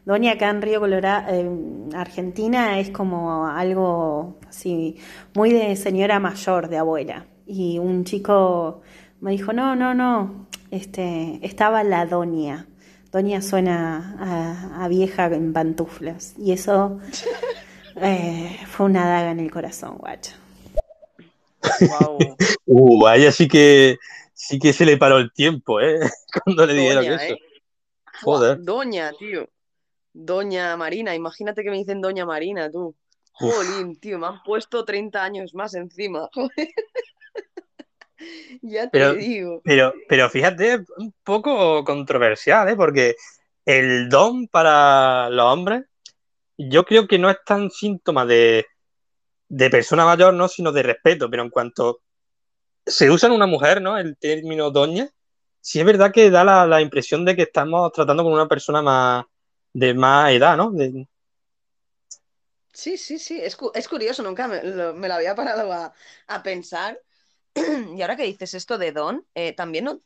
Doña 0.05 0.31
acá 0.31 0.51
en 0.51 0.61
Río 0.61 0.79
Colorado, 0.79 1.33
en 1.35 1.89
Argentina, 1.93 2.79
es 2.79 2.91
como 2.91 3.45
algo 3.45 4.37
así, 4.47 4.95
muy 5.35 5.51
de 5.51 5.75
señora 5.75 6.17
mayor, 6.21 6.69
de 6.69 6.77
abuela. 6.77 7.25
Y 7.45 7.77
un 7.77 8.05
chico 8.05 8.83
me 9.19 9.31
dijo, 9.31 9.51
no, 9.51 9.75
no, 9.75 9.93
no, 9.93 10.47
este, 10.71 11.39
estaba 11.43 11.83
la 11.83 12.05
Doña. 12.05 12.67
Doña 13.11 13.41
suena 13.41 14.15
a, 14.19 14.85
a 14.85 14.87
vieja 14.87 15.25
en 15.27 15.53
pantuflas. 15.53 16.33
Y 16.37 16.53
eso 16.53 16.99
eh, 18.01 18.57
fue 18.67 18.85
una 18.87 19.07
daga 19.07 19.31
en 19.31 19.39
el 19.39 19.51
corazón, 19.51 19.97
guacho. 19.97 20.33
Guau. 21.79 22.17
Uh, 22.73 23.05
a 23.05 23.17
ella 23.17 23.33
sí 23.33 23.49
que 23.49 23.97
sí 24.33 24.57
que 24.57 24.71
se 24.71 24.85
le 24.85 24.95
paró 24.95 25.17
el 25.17 25.33
tiempo, 25.33 25.81
¿eh? 25.81 25.99
Cuando 26.45 26.65
le 26.65 26.73
dijeron 26.73 27.03
Doña, 27.03 27.15
eso. 27.15 27.33
¿eh? 27.33 27.39
Joder. 28.23 28.61
Doña, 28.61 29.11
tío. 29.19 29.49
Doña 30.13 30.77
Marina, 30.77 31.13
imagínate 31.13 31.63
que 31.63 31.69
me 31.69 31.77
dicen 31.77 31.99
Doña 31.99 32.25
Marina, 32.25 32.71
tú. 32.71 32.95
Jolín, 33.33 33.99
tío, 33.99 34.19
me 34.19 34.27
han 34.27 34.43
puesto 34.43 34.85
30 34.85 35.21
años 35.21 35.53
más 35.53 35.73
encima. 35.73 36.29
Joder. 36.33 36.69
Ya 38.61 38.89
te 38.91 38.99
Pero, 38.99 39.15
digo. 39.15 39.63
pero, 39.63 39.93
pero 40.07 40.29
fíjate, 40.29 40.83
un 40.97 41.13
poco 41.23 41.83
controversial, 41.83 42.69
¿eh? 42.69 42.75
Porque 42.75 43.15
el 43.65 44.09
don 44.09 44.47
para 44.47 45.29
los 45.29 45.45
hombres, 45.45 45.83
yo 46.57 46.85
creo 46.85 47.07
que 47.07 47.19
no 47.19 47.29
es 47.29 47.37
tan 47.45 47.71
síntoma 47.71 48.25
de, 48.25 48.65
de 49.49 49.69
persona 49.69 50.05
mayor, 50.05 50.33
¿no? 50.35 50.47
Sino 50.49 50.71
de 50.71 50.83
respeto. 50.83 51.29
Pero 51.29 51.43
en 51.43 51.49
cuanto 51.51 52.01
se 52.85 53.09
usa 53.11 53.27
en 53.29 53.35
una 53.35 53.47
mujer, 53.47 53.81
¿no? 53.81 53.97
El 53.97 54.17
término 54.17 54.71
doña, 54.71 55.09
sí 55.61 55.79
es 55.79 55.85
verdad 55.85 56.11
que 56.13 56.29
da 56.31 56.43
la, 56.45 56.67
la 56.67 56.81
impresión 56.81 57.25
de 57.25 57.35
que 57.35 57.43
estamos 57.43 57.91
tratando 57.93 58.23
con 58.23 58.33
una 58.33 58.47
persona 58.47 58.81
más 58.83 59.25
de 59.73 59.93
más 59.95 60.31
edad, 60.33 60.57
¿no? 60.57 60.71
De- 60.71 61.07
Sí, 62.73 62.97
sí, 62.97 63.19
sí, 63.19 63.39
es, 63.41 63.55
cu- 63.57 63.71
es 63.75 63.87
curioso, 63.87 64.23
nunca 64.23 64.47
me 64.47 64.63
lo, 64.63 64.93
me 64.93 65.07
lo 65.09 65.15
había 65.15 65.35
parado 65.35 65.71
a, 65.73 65.93
a 66.27 66.43
pensar. 66.43 66.99
Y 67.95 68.01
ahora 68.01 68.15
que 68.15 68.23
dices 68.23 68.53
esto 68.53 68.77
de 68.77 68.91
Don, 68.91 69.25
eh, 69.35 69.53
también 69.53 69.85
no, 69.85 70.01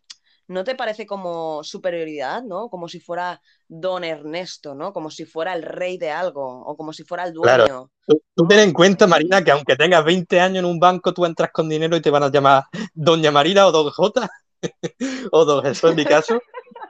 ¿no 0.47 0.63
te 0.63 0.75
parece 0.75 1.05
como 1.05 1.63
superioridad, 1.63 2.43
¿no? 2.43 2.69
Como 2.69 2.87
si 2.87 2.99
fuera 2.99 3.41
Don 3.67 4.03
Ernesto, 4.03 4.75
¿no? 4.75 4.93
Como 4.93 5.09
si 5.09 5.25
fuera 5.25 5.53
el 5.53 5.63
rey 5.63 5.97
de 5.97 6.11
algo 6.11 6.61
o 6.65 6.75
como 6.77 6.93
si 6.93 7.03
fuera 7.03 7.25
el 7.25 7.33
Claro. 7.33 7.63
dueño. 7.63 7.91
Tú, 8.07 8.21
tú 8.35 8.47
ten 8.47 8.59
en 8.59 8.73
cuenta, 8.73 9.07
Marina, 9.07 9.43
que 9.43 9.51
aunque 9.51 9.75
tengas 9.75 10.05
20 10.05 10.39
años 10.39 10.59
en 10.59 10.65
un 10.65 10.79
banco, 10.79 11.13
tú 11.13 11.25
entras 11.25 11.51
con 11.51 11.67
dinero 11.67 11.95
y 11.95 12.01
te 12.01 12.11
van 12.11 12.23
a 12.23 12.29
llamar 12.29 12.63
Doña 12.93 13.31
Marina 13.31 13.65
o 13.67 13.71
Don 13.71 13.89
J 13.89 14.29
o 15.31 15.45
Don 15.45 15.63
Jesús 15.63 15.89
en 15.89 15.95
mi 15.95 16.05
caso, 16.05 16.39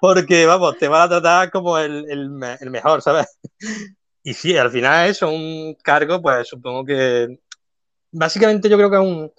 porque 0.01 0.45
vamos, 0.45 0.77
te 0.77 0.87
van 0.89 1.03
a 1.03 1.09
tratar 1.09 1.51
como 1.51 1.77
el, 1.77 2.05
el 2.09 2.69
mejor, 2.69 3.01
¿sabes? 3.01 3.27
Y 4.23 4.33
sí, 4.33 4.57
al 4.57 4.71
final 4.71 5.07
eso, 5.07 5.29
un 5.29 5.75
cargo, 5.83 6.21
pues 6.21 6.47
supongo 6.47 6.83
que 6.83 7.39
básicamente 8.11 8.67
yo 8.67 8.75
creo 8.75 8.89
que 8.89 8.95
es 8.95 9.01
un, 9.03 9.31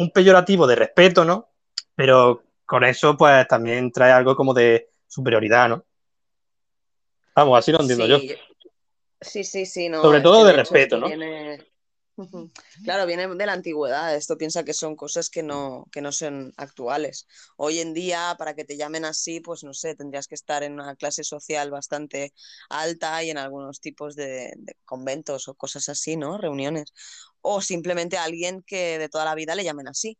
un 0.00 0.10
peyorativo 0.10 0.66
de 0.66 0.76
respeto, 0.76 1.26
¿no? 1.26 1.50
Pero 1.94 2.42
con 2.64 2.84
eso, 2.84 3.18
pues 3.18 3.46
también 3.46 3.92
trae 3.92 4.12
algo 4.12 4.34
como 4.34 4.54
de 4.54 4.88
superioridad, 5.06 5.68
¿no? 5.68 5.84
Vamos, 7.34 7.58
así 7.58 7.70
lo 7.70 7.80
entiendo 7.80 8.06
yo. 8.06 8.18
Sí, 9.20 9.44
sí, 9.44 9.66
sí, 9.66 9.90
no, 9.90 10.00
Sobre 10.00 10.22
todo 10.22 10.44
de 10.46 10.54
respeto, 10.54 10.98
¿no? 10.98 11.06
viene... 11.06 11.66
Claro, 12.84 13.06
viene 13.06 13.28
de 13.28 13.46
la 13.46 13.52
antigüedad. 13.52 14.14
Esto 14.14 14.36
piensa 14.36 14.64
que 14.64 14.74
son 14.74 14.96
cosas 14.96 15.30
que 15.30 15.42
no, 15.42 15.86
que 15.92 16.00
no 16.00 16.12
son 16.12 16.52
actuales. 16.56 17.26
Hoy 17.56 17.80
en 17.80 17.94
día, 17.94 18.34
para 18.38 18.54
que 18.54 18.64
te 18.64 18.76
llamen 18.76 19.04
así, 19.04 19.40
pues 19.40 19.64
no 19.64 19.74
sé, 19.74 19.94
tendrías 19.94 20.26
que 20.26 20.34
estar 20.34 20.62
en 20.62 20.74
una 20.74 20.96
clase 20.96 21.24
social 21.24 21.70
bastante 21.70 22.32
alta 22.68 23.22
y 23.22 23.30
en 23.30 23.38
algunos 23.38 23.80
tipos 23.80 24.16
de, 24.16 24.52
de 24.56 24.76
conventos 24.84 25.48
o 25.48 25.54
cosas 25.54 25.88
así, 25.88 26.16
¿no? 26.16 26.38
Reuniones. 26.38 26.92
O 27.40 27.60
simplemente 27.60 28.16
a 28.16 28.24
alguien 28.24 28.62
que 28.62 28.98
de 28.98 29.08
toda 29.08 29.24
la 29.24 29.34
vida 29.34 29.54
le 29.54 29.64
llamen 29.64 29.88
así. 29.88 30.18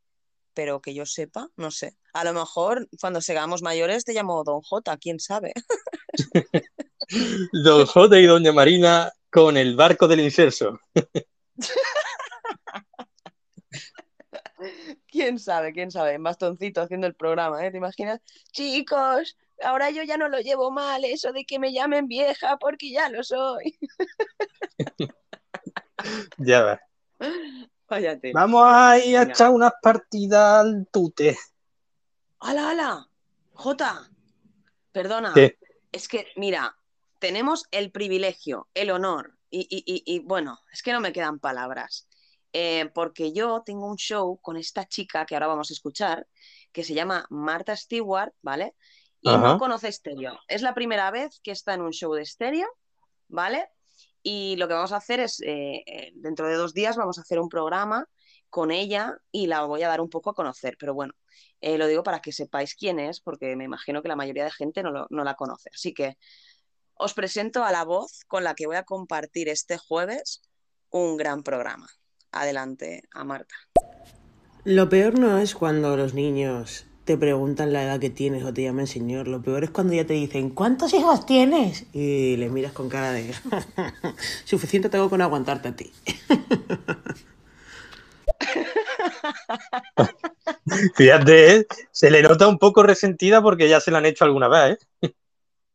Pero 0.53 0.81
que 0.81 0.95
yo 0.95 1.07
sepa, 1.07 1.49
no 1.57 1.71
sé. 1.71 1.97
A 2.13 2.25
lo 2.25 2.33
mejor 2.33 2.89
cuando 3.01 3.21
seamos 3.21 3.63
mayores 3.63 4.05
te 4.05 4.13
llamo 4.13 4.43
Don 4.43 4.61
J, 4.63 4.97
quién 4.99 5.21
sabe. 5.21 5.53
Don 7.53 7.87
J 7.87 8.19
y 8.19 8.27
Doña 8.27 8.53
Marina 8.53 9.13
con 9.31 9.57
el 9.57 9.77
barco 9.77 10.09
del 10.09 10.21
inserso. 10.21 10.81
¿Quién 15.07 15.39
sabe? 15.39 15.73
¿Quién 15.73 15.91
sabe? 15.91 16.15
En 16.15 16.23
bastoncito 16.23 16.83
haciendo 16.83 17.07
el 17.07 17.15
programa, 17.15 17.65
¿eh? 17.65 17.71
¿Te 17.71 17.79
imaginas? 17.79 18.21
Chicos, 18.53 19.37
ahora 19.63 19.91
yo 19.91 20.03
ya 20.03 20.17
no 20.17 20.29
lo 20.29 20.41
llevo 20.41 20.71
mal, 20.71 21.05
eso 21.05 21.33
de 21.33 21.45
que 21.45 21.59
me 21.59 21.73
llamen 21.73 22.07
vieja, 22.07 22.57
porque 22.59 22.91
ya 22.91 23.09
lo 23.09 23.23
soy. 23.23 23.79
Ya 26.39 26.63
ves. 26.63 26.79
Váyate. 27.87 28.33
Vamos 28.33 28.63
a 28.65 28.99
ir 28.99 29.19
a 29.19 29.25
echar 29.25 29.51
unas 29.51 29.73
partidas 29.83 30.61
al 30.61 30.89
tute. 30.91 31.37
¡Hala, 32.39 32.71
hala! 32.71 33.09
Jota, 33.53 34.09
perdona. 34.93 35.33
¿Qué? 35.35 35.59
Es 35.93 36.09
que, 36.09 36.29
mira, 36.37 36.79
tenemos 37.19 37.67
el 37.71 37.91
privilegio, 37.91 38.69
el 38.73 38.91
honor, 38.91 39.37
y, 39.51 39.61
y- 39.71 39.85
y- 39.87 40.03
y, 40.17 40.19
bueno, 40.21 40.59
es 40.73 40.83
que 40.83 40.93
no 40.93 41.01
me 41.01 41.13
quedan 41.13 41.39
palabras. 41.39 42.09
Eh, 42.53 42.91
porque 42.95 43.33
yo 43.33 43.63
tengo 43.65 43.87
un 43.87 43.97
show 43.97 44.39
con 44.43 44.57
esta 44.57 44.87
chica 44.87 45.25
que 45.27 45.35
ahora 45.37 45.47
vamos 45.47 45.71
a 45.71 45.75
escuchar, 45.75 46.27
que 46.73 46.83
se 46.85 46.95
llama 46.95 47.27
Marta 47.31 47.77
Stewart, 47.77 48.33
¿vale? 48.43 48.75
Y 49.21 49.29
Ajá. 49.31 49.39
no 49.39 49.59
conoce 49.59 49.89
estéreo. 49.89 50.39
Es 50.49 50.63
la 50.63 50.75
primera 50.75 51.11
vez 51.11 51.41
que 51.45 51.53
está 51.53 51.75
en 51.75 51.83
un 51.83 51.93
show 51.93 52.13
de 52.15 52.23
estéreo, 52.23 52.67
¿vale? 53.29 53.69
Y 54.23 54.57
lo 54.57 54.69
que 54.69 54.75
vamos 54.75 54.93
a 54.93 54.97
hacer 54.97 55.21
es, 55.21 55.41
eh, 55.43 55.83
eh, 55.87 56.13
dentro 56.15 56.47
de 56.49 56.55
dos 56.57 56.75
días 56.75 56.97
vamos 56.97 57.19
a 57.19 57.23
hacer 57.23 57.39
un 57.39 57.49
programa 57.49 58.07
con 58.51 58.71
ella 58.71 59.17
y 59.31 59.47
la 59.47 59.63
voy 59.65 59.83
a 59.83 59.89
dar 59.89 60.01
un 60.01 60.11
poco 60.11 60.31
a 60.31 60.35
conocer. 60.35 60.77
Pero 60.79 60.93
bueno, 60.95 61.15
eh, 61.61 61.79
lo 61.79 61.87
digo 61.87 62.03
para 62.03 62.21
que 62.21 62.33
sepáis 62.33 62.75
quién 62.75 62.99
es, 62.99 63.21
porque 63.21 63.55
me 63.57 63.65
imagino 63.65 64.03
que 64.03 64.09
la 64.09 64.17
mayoría 64.17 64.45
de 64.45 64.51
gente 64.51 64.83
no, 64.83 64.91
lo- 64.91 65.07
no 65.11 65.25
la 65.25 65.35
conoce. 65.35 65.71
Así 65.73 65.95
que 65.95 66.19
os 67.01 67.15
presento 67.15 67.65
a 67.65 67.73
la 67.73 67.85
voz 67.85 68.21
con 68.29 68.45
la 68.45 68.55
que 68.55 68.67
voy 68.67 68.77
a 68.77 68.85
compartir 68.85 69.49
este 69.49 69.79
jueves 69.79 70.43
un 70.91 71.17
gran 71.17 71.43
programa. 71.43 71.89
Adelante, 72.31 73.05
a 73.13 73.25
Marta. 73.25 73.55
Lo 74.65 74.91
peor 74.91 75.19
no 75.19 75.39
es 75.39 75.55
cuando 75.55 75.97
los 75.97 76.13
niños 76.13 76.85
te 77.07 77.17
preguntan 77.17 77.73
la 77.73 77.83
edad 77.83 77.99
que 77.99 78.11
tienes 78.11 78.45
o 78.45 78.53
te 78.53 78.65
llaman 78.65 78.87
señor. 78.87 79.29
Lo 79.29 79.41
peor 79.41 79.65
es 79.65 79.71
cuando 79.71 79.95
ya 79.95 80.07
te 80.07 80.13
dicen, 80.13 80.51
¿cuántos 80.51 80.93
hijos 80.93 81.25
tienes? 81.25 81.87
Y 81.95 82.37
le 82.37 82.51
miras 82.51 82.73
con 82.73 82.91
cara 82.91 83.13
de, 83.13 83.33
suficiente 84.45 84.91
tengo 84.91 85.09
con 85.09 85.23
aguantarte 85.23 85.69
a 85.69 85.77
ti. 85.77 85.91
Fíjate, 90.95 91.57
¿eh? 91.57 91.67
se 91.91 92.11
le 92.11 92.23
nota 92.23 92.47
un 92.47 92.59
poco 92.59 92.83
resentida 92.83 93.43
porque 93.43 93.69
ya 93.69 93.81
se 93.81 93.91
la 93.91 93.99
han 93.99 94.07
hecho 94.07 94.25
alguna 94.25 94.49
vez, 94.49 94.87
¿eh? 95.01 95.13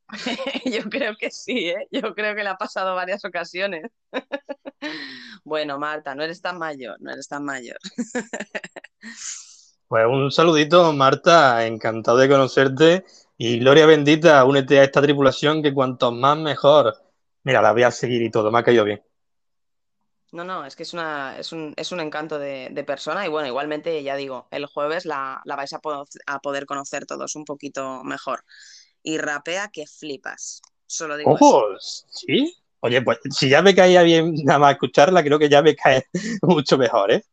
Yo 0.66 0.90
creo 0.90 1.16
que 1.18 1.32
sí, 1.32 1.70
¿eh? 1.70 1.88
Yo 1.92 2.14
creo 2.14 2.36
que 2.36 2.44
le 2.44 2.50
ha 2.50 2.58
pasado 2.58 2.96
varias 2.96 3.24
ocasiones. 3.26 3.84
Bueno, 5.44 5.78
Marta, 5.80 6.16
no 6.16 6.24
eres 6.24 6.42
tan 6.42 6.58
mayor, 6.58 6.98
no 7.02 7.12
eres 7.12 7.28
tan 7.28 7.44
mayor. 7.46 7.78
Pues 9.88 10.06
un 10.08 10.32
saludito, 10.32 10.94
Marta, 10.94 11.66
encantado 11.66 12.18
de 12.18 12.30
conocerte 12.30 13.06
y 13.38 13.60
gloria 13.60 13.86
bendita, 13.88 14.44
únete 14.46 14.80
a 14.80 14.84
esta 14.84 15.02
tripulación 15.02 15.62
que 15.64 15.74
cuanto 15.74 16.12
más 16.12 16.38
mejor. 16.38 16.96
Mira, 17.44 17.62
la 17.62 17.72
voy 17.74 17.84
a 17.84 17.92
seguir 17.92 18.22
y 18.22 18.32
todo, 18.32 18.52
me 18.52 18.60
ha 18.60 18.64
caído 18.64 18.84
bien. 18.84 19.04
No, 20.32 20.44
no, 20.44 20.66
es 20.66 20.76
que 20.76 20.84
es 20.84 20.94
una, 20.94 21.38
es 21.40 21.54
un, 21.54 21.74
es 21.78 21.92
un 21.94 22.02
encanto 22.02 22.38
de, 22.40 22.68
de 22.72 22.84
persona 22.84 23.26
y 23.26 23.30
bueno, 23.30 23.48
igualmente 23.48 24.04
ya 24.04 24.18
digo, 24.18 24.48
el 24.52 24.66
jueves 24.66 25.06
la, 25.06 25.42
la 25.46 25.56
vais 25.56 25.72
a, 25.72 25.80
po- 25.80 26.06
a 26.28 26.40
poder 26.42 26.66
conocer 26.66 27.06
todos 27.06 27.36
un 27.36 27.46
poquito 27.46 28.04
mejor. 28.04 28.44
Y 29.08 29.20
rapea 29.20 29.68
que 29.68 29.86
flipas, 29.86 30.64
solo 30.88 31.16
digo 31.16 31.36
eso. 31.36 32.06
¿sí? 32.10 32.58
Oye, 32.80 33.04
pues 33.04 33.20
si 33.30 33.50
ya 33.50 33.62
me 33.62 33.76
caía 33.76 34.02
bien 34.02 34.34
nada 34.44 34.58
más 34.58 34.74
escucharla, 34.74 35.24
creo 35.24 35.38
que 35.38 35.48
ya 35.48 35.62
me 35.62 35.76
cae 35.76 36.08
mucho 36.42 36.76
mejor, 36.76 37.12
¿eh? 37.12 37.24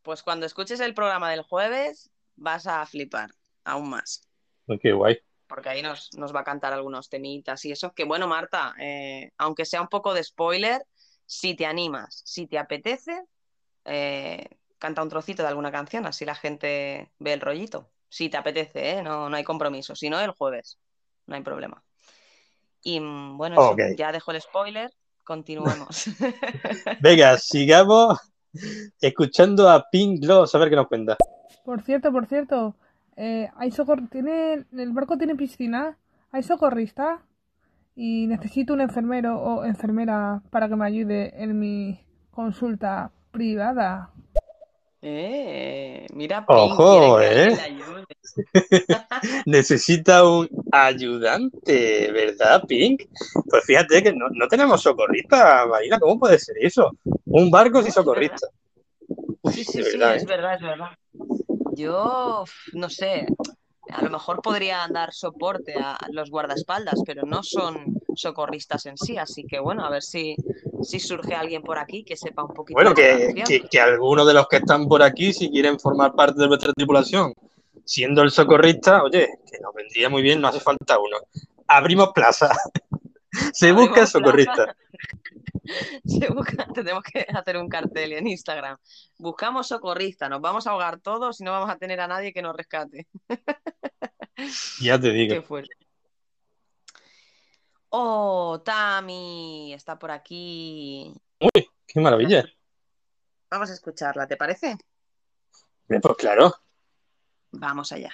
Pues 0.00 0.22
cuando 0.22 0.46
escuches 0.46 0.80
el 0.80 0.94
programa 0.94 1.30
del 1.30 1.42
jueves 1.42 2.10
vas 2.36 2.66
a 2.66 2.84
flipar 2.86 3.34
aún 3.64 3.90
más. 3.90 4.26
Qué 4.80 4.92
guay. 4.92 5.18
porque 5.46 5.68
ahí 5.68 5.82
nos, 5.82 6.08
nos 6.14 6.34
va 6.34 6.40
a 6.40 6.44
cantar 6.44 6.72
algunos 6.72 7.10
temitas 7.10 7.62
y 7.66 7.72
eso. 7.72 7.92
Que 7.92 8.04
bueno, 8.04 8.26
Marta, 8.26 8.74
eh, 8.80 9.32
aunque 9.36 9.66
sea 9.66 9.82
un 9.82 9.88
poco 9.88 10.14
de 10.14 10.24
spoiler, 10.24 10.86
si 11.26 11.54
te 11.54 11.66
animas, 11.66 12.22
si 12.24 12.46
te 12.46 12.58
apetece, 12.58 13.22
eh, 13.84 14.46
canta 14.78 15.02
un 15.02 15.10
trocito 15.10 15.42
de 15.42 15.48
alguna 15.48 15.70
canción, 15.70 16.06
así 16.06 16.24
la 16.24 16.34
gente 16.34 17.12
ve 17.18 17.34
el 17.34 17.42
rollito. 17.42 17.90
Si 18.12 18.28
te 18.28 18.36
apetece, 18.36 18.90
¿eh? 18.90 19.02
no, 19.02 19.30
no 19.30 19.36
hay 19.36 19.42
compromiso. 19.42 19.96
Si 19.96 20.10
no, 20.10 20.20
el 20.20 20.32
jueves, 20.32 20.76
no 21.26 21.34
hay 21.34 21.40
problema. 21.40 21.82
Y 22.82 23.00
mm, 23.00 23.38
bueno, 23.38 23.54
eso, 23.54 23.94
ya 23.96 24.12
dejo 24.12 24.32
el 24.32 24.42
spoiler, 24.42 24.92
continuemos. 25.24 26.10
Venga, 27.00 27.38
sigamos 27.38 28.18
escuchando 29.00 29.66
a 29.66 29.88
Pink 29.90 30.20
Gloss, 30.20 30.54
a 30.54 30.58
ver 30.58 30.68
qué 30.68 30.76
nos 30.76 30.88
cuenta. 30.88 31.16
Por 31.64 31.80
cierto, 31.80 32.12
por 32.12 32.26
cierto, 32.26 32.76
eh, 33.16 33.48
hay 33.56 33.70
socor 33.70 34.06
tiene 34.10 34.66
el 34.72 34.92
barco 34.92 35.16
tiene 35.16 35.34
piscina, 35.34 35.96
hay 36.32 36.42
socorrista 36.42 37.22
y 37.96 38.26
necesito 38.26 38.74
un 38.74 38.82
enfermero 38.82 39.40
o 39.40 39.64
enfermera 39.64 40.42
para 40.50 40.68
que 40.68 40.76
me 40.76 40.84
ayude 40.84 41.42
en 41.42 41.58
mi 41.58 42.04
consulta 42.30 43.10
privada. 43.30 44.10
Eh, 45.04 46.06
mira, 46.14 46.46
Pink, 46.46 46.58
Ojo, 46.58 47.20
¿eh? 47.20 47.58
Necesita 49.46 50.24
un 50.24 50.48
ayudante, 50.70 52.12
¿verdad, 52.12 52.62
Pink? 52.68 53.02
Pues 53.50 53.64
fíjate 53.64 54.00
que 54.04 54.12
no, 54.12 54.28
no 54.30 54.46
tenemos 54.46 54.80
socorrista, 54.80 55.66
Marina, 55.66 55.98
¿cómo 55.98 56.20
puede 56.20 56.38
ser 56.38 56.56
eso? 56.60 56.96
Un 57.26 57.50
barco 57.50 57.82
sin 57.82 57.90
socorrista. 57.90 58.46
Sí, 59.50 59.64
sí, 59.64 59.82
sí, 59.82 59.82
verdad, 59.82 60.14
es 60.14 60.22
¿eh? 60.22 60.26
verdad, 60.26 60.54
es 60.54 60.62
verdad. 60.62 60.90
Yo, 61.72 62.44
no 62.74 62.88
sé, 62.88 63.26
a 63.90 64.02
lo 64.02 64.10
mejor 64.10 64.40
podrían 64.40 64.92
dar 64.92 65.12
soporte 65.12 65.74
a 65.74 65.98
los 66.12 66.30
guardaespaldas, 66.30 67.02
pero 67.04 67.22
no 67.26 67.42
son 67.42 68.00
socorristas 68.14 68.86
en 68.86 68.96
sí, 68.96 69.16
así 69.16 69.44
que 69.44 69.58
bueno, 69.60 69.84
a 69.84 69.90
ver 69.90 70.02
si, 70.02 70.36
si 70.82 70.98
surge 71.00 71.34
alguien 71.34 71.62
por 71.62 71.78
aquí 71.78 72.04
que 72.04 72.16
sepa 72.16 72.44
un 72.44 72.52
poquito 72.54 72.74
Bueno, 72.76 72.94
que, 72.94 73.34
que, 73.46 73.62
que 73.62 73.80
algunos 73.80 74.26
de 74.26 74.34
los 74.34 74.46
que 74.48 74.56
están 74.56 74.88
por 74.88 75.02
aquí, 75.02 75.32
si 75.32 75.50
quieren 75.50 75.78
formar 75.78 76.14
parte 76.14 76.40
de 76.40 76.48
nuestra 76.48 76.72
tripulación, 76.72 77.32
siendo 77.84 78.22
el 78.22 78.30
socorrista, 78.30 79.02
oye, 79.02 79.28
que 79.50 79.58
nos 79.60 79.74
vendría 79.74 80.08
muy 80.08 80.22
bien, 80.22 80.40
no 80.40 80.48
hace 80.48 80.60
falta 80.60 80.98
uno. 80.98 81.16
Abrimos 81.66 82.12
plaza. 82.12 82.50
Se 83.52 83.70
Abrimos 83.70 83.88
busca 83.90 84.06
socorrista. 84.06 84.54
plaza. 84.54 84.76
Se 86.04 86.28
busca, 86.32 86.66
tenemos 86.74 87.02
que 87.02 87.26
hacer 87.32 87.56
un 87.56 87.68
cartel 87.68 88.12
en 88.12 88.26
Instagram. 88.26 88.76
Buscamos 89.18 89.68
socorrista, 89.68 90.28
nos 90.28 90.40
vamos 90.40 90.66
a 90.66 90.70
ahogar 90.70 91.00
todos 91.00 91.40
y 91.40 91.44
no 91.44 91.52
vamos 91.52 91.70
a 91.70 91.76
tener 91.78 92.00
a 92.00 92.08
nadie 92.08 92.32
que 92.32 92.42
nos 92.42 92.56
rescate. 92.56 93.06
Ya 94.80 94.98
te 94.98 95.12
digo. 95.12 95.34
Qué 95.34 95.42
fuerte. 95.42 95.74
Oh, 97.94 98.62
Tami, 98.64 99.74
está 99.74 99.98
por 99.98 100.10
aquí. 100.10 101.12
Uy, 101.40 101.68
qué 101.86 102.00
maravilla. 102.00 102.42
Vamos 103.50 103.68
a 103.68 103.74
escucharla, 103.74 104.26
¿te 104.26 104.38
parece? 104.38 104.78
Pues 105.86 106.16
claro. 106.16 106.54
Vamos 107.50 107.92
allá. 107.92 108.10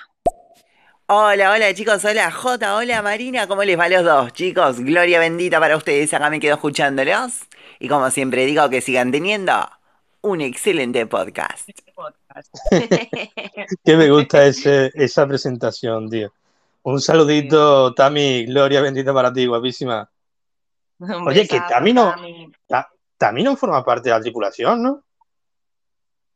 Hola, 1.07 1.53
hola 1.53 1.72
chicos, 1.74 2.05
hola 2.05 2.29
Jota, 2.33 2.74
hola 2.74 3.03
Marina, 3.03 3.47
¿cómo 3.47 3.62
les 3.62 3.79
va 3.79 3.85
a 3.85 3.89
los 3.89 4.05
dos? 4.05 4.33
Chicos, 4.33 4.81
gloria 4.81 5.20
bendita 5.20 5.61
para 5.61 5.76
ustedes, 5.76 6.12
acá 6.12 6.29
me 6.29 6.41
quedo 6.41 6.57
escuchándolos. 6.57 7.47
Y 7.79 7.87
como 7.87 8.11
siempre 8.11 8.47
digo, 8.47 8.68
que 8.68 8.81
sigan 8.81 9.12
teniendo 9.12 9.53
un 10.22 10.41
excelente 10.41 11.07
podcast. 11.07 11.68
Que 13.85 13.97
me 13.97 14.11
gusta 14.11 14.45
ese, 14.45 14.91
esa 14.95 15.26
presentación, 15.26 16.11
tío. 16.11 16.33
Un 16.83 17.01
saludito, 17.01 17.93
Tami, 17.95 18.47
gloria 18.47 18.81
bendita 18.81 19.12
para 19.12 19.33
ti, 19.33 19.47
guapísima. 19.47 20.11
Oye, 21.26 21.47
que 21.47 21.61
Tami 21.68 21.93
no, 21.93 22.11
Tami. 22.11 22.53
Ta- 22.66 22.91
Tami 23.16 23.43
no 23.43 23.57
forma 23.57 23.85
parte 23.85 24.09
de 24.09 24.14
la 24.14 24.20
tripulación, 24.20 24.83
¿no? 24.83 25.05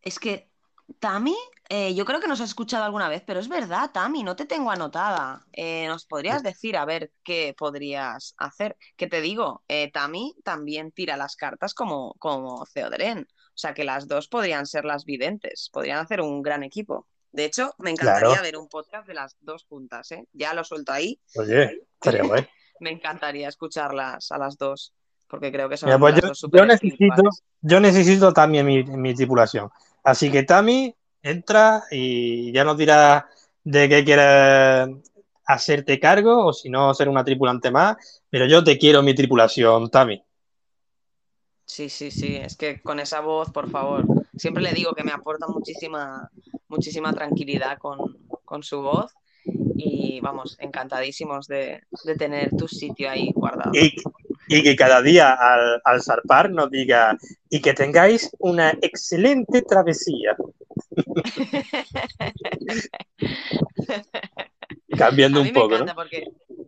Es 0.02 0.18
que 0.18 0.50
Tami, 0.98 1.36
eh, 1.68 1.94
yo 1.94 2.04
creo 2.04 2.20
que 2.20 2.26
nos 2.26 2.40
has 2.40 2.50
escuchado 2.50 2.84
alguna 2.84 3.08
vez, 3.08 3.22
pero 3.24 3.40
es 3.40 3.48
verdad, 3.48 3.90
Tami, 3.92 4.24
no 4.24 4.36
te 4.36 4.46
tengo 4.46 4.70
anotada. 4.70 5.46
Eh, 5.52 5.86
¿nos 5.86 6.04
podrías 6.06 6.42
decir 6.42 6.76
a 6.76 6.84
ver 6.84 7.12
qué 7.22 7.54
podrías 7.56 8.34
hacer? 8.36 8.76
Que 8.96 9.06
te 9.06 9.20
digo, 9.20 9.62
eh, 9.68 9.90
Tami 9.92 10.34
también 10.44 10.90
tira 10.92 11.16
las 11.16 11.36
cartas 11.36 11.72
como, 11.72 12.14
como 12.18 12.66
Theoderen. 12.74 13.28
O 13.30 13.58
sea 13.58 13.74
que 13.74 13.84
las 13.84 14.08
dos 14.08 14.28
podrían 14.28 14.66
ser 14.66 14.84
las 14.84 15.04
videntes, 15.04 15.70
podrían 15.72 15.98
hacer 15.98 16.20
un 16.20 16.42
gran 16.42 16.62
equipo. 16.62 17.06
De 17.32 17.46
hecho, 17.46 17.74
me 17.78 17.90
encantaría 17.90 18.28
Claro. 18.28 18.42
ver 18.42 18.56
un 18.58 18.68
podcast 18.68 19.08
de 19.08 19.14
las 19.14 19.36
dos 19.40 19.64
juntas, 19.64 20.12
¿eh? 20.12 20.26
Ya 20.32 20.52
lo 20.52 20.64
suelto 20.64 20.92
ahí. 20.92 21.18
Oye, 21.36 21.82
estaría 21.94 22.24
guay. 22.24 22.46
Me 22.80 22.90
encantaría 22.90 23.48
escucharlas 23.48 24.32
a 24.32 24.38
las 24.38 24.58
dos, 24.58 24.92
porque 25.28 25.52
creo 25.52 25.68
que 25.68 25.76
son 25.76 25.88
Mira, 25.88 25.98
pues 25.98 26.14
las 26.14 26.22
yo, 26.22 26.28
dos 26.28 26.46
yo 26.52 26.66
necesito, 26.66 27.22
yo 27.60 27.80
necesito 27.80 28.32
Tami 28.32 28.58
en 28.58 29.00
mi, 29.00 29.14
tripulación. 29.14 29.70
Así 30.02 30.30
que 30.30 30.42
Tami, 30.42 30.94
entra 31.22 31.84
y 31.90 32.52
ya 32.52 32.64
nos 32.64 32.76
dirás 32.76 33.24
de 33.62 33.88
qué 33.88 34.04
quieres 34.04 34.88
hacerte 35.44 36.00
cargo 36.00 36.46
o 36.46 36.52
si 36.52 36.68
no 36.68 36.92
ser 36.92 37.08
una 37.08 37.24
tripulante 37.24 37.70
más. 37.70 38.22
Pero 38.28 38.46
yo 38.46 38.64
te 38.64 38.76
quiero 38.78 39.00
mi 39.02 39.14
tripulación, 39.14 39.88
Tami. 39.88 40.22
Sí, 41.64 41.88
sí, 41.88 42.10
sí, 42.10 42.34
es 42.36 42.56
que 42.56 42.82
con 42.82 42.98
esa 42.98 43.20
voz, 43.20 43.50
por 43.50 43.70
favor, 43.70 44.04
siempre 44.36 44.62
le 44.62 44.72
digo 44.72 44.92
que 44.92 45.04
me 45.04 45.12
aporta 45.12 45.46
muchísima, 45.46 46.30
muchísima 46.68 47.12
tranquilidad 47.12 47.78
con, 47.78 48.18
con 48.44 48.62
su 48.62 48.82
voz 48.82 49.12
y 49.44 50.20
vamos, 50.20 50.56
encantadísimos 50.60 51.48
de, 51.48 51.82
de 52.04 52.16
tener 52.16 52.50
tu 52.56 52.68
sitio 52.68 53.10
ahí 53.10 53.32
guardado. 53.34 53.72
Y, 53.74 53.94
y 54.48 54.62
que 54.62 54.76
cada 54.76 55.02
día 55.02 55.32
al, 55.32 55.80
al 55.84 56.02
zarpar 56.02 56.50
nos 56.50 56.70
diga 56.70 57.16
y 57.48 57.60
que 57.60 57.74
tengáis 57.74 58.30
una 58.38 58.70
excelente 58.82 59.62
travesía. 59.62 60.36
Cambiando 64.96 65.40
A 65.40 65.42
mí 65.42 65.48
un 65.48 65.54
me 65.54 65.60
poco, 65.60 65.74
encanta 65.74 65.92
¿no? 65.94 65.96
porque, 66.02 66.24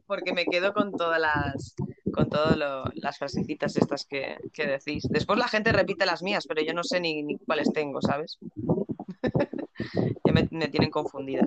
porque 0.07 0.32
me 0.32 0.46
quedo 0.46 0.72
con 0.72 0.92
todas 0.92 1.20
las, 1.20 1.74
con 2.12 2.28
todas 2.30 2.57
las 2.94 3.18
frasecitas 3.18 3.76
estas 3.76 4.05
que, 4.07 4.36
que 4.52 4.66
decís. 4.66 5.05
Después 5.11 5.38
la 5.38 5.48
gente 5.48 5.72
repite 5.72 6.07
las 6.07 6.22
mías, 6.22 6.46
pero 6.46 6.62
yo 6.62 6.72
no 6.74 6.84
sé 6.84 7.00
ni, 7.00 7.22
ni 7.22 7.38
cuáles 7.38 7.72
tengo, 7.72 8.00
¿sabes? 8.02 8.38
ya 10.24 10.32
me, 10.32 10.48
me 10.50 10.68
tienen 10.68 10.90
confundida. 10.90 11.46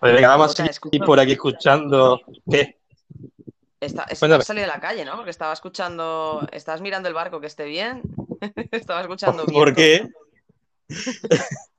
Pues 0.00 0.12
venga, 0.14 0.28
vamos 0.28 0.60
a 0.60 0.68
por 1.06 1.18
aquí 1.18 1.32
escuchando. 1.32 2.20
¿Qué? 2.50 2.78
Está, 3.80 4.04
es- 4.04 4.18
Cuéntame. 4.18 4.40
has 4.40 4.46
salido 4.46 4.64
a 4.64 4.74
la 4.74 4.80
calle, 4.80 5.04
¿no? 5.04 5.16
Porque 5.16 5.30
estaba 5.30 5.52
escuchando, 5.52 6.46
estabas 6.52 6.80
mirando 6.80 7.08
el 7.08 7.14
barco 7.14 7.40
que 7.40 7.46
esté 7.46 7.64
bien. 7.64 8.02
estaba 8.70 9.00
escuchando 9.02 9.44
bien. 9.46 9.58
¿Por 9.58 9.74
qué? 9.74 10.08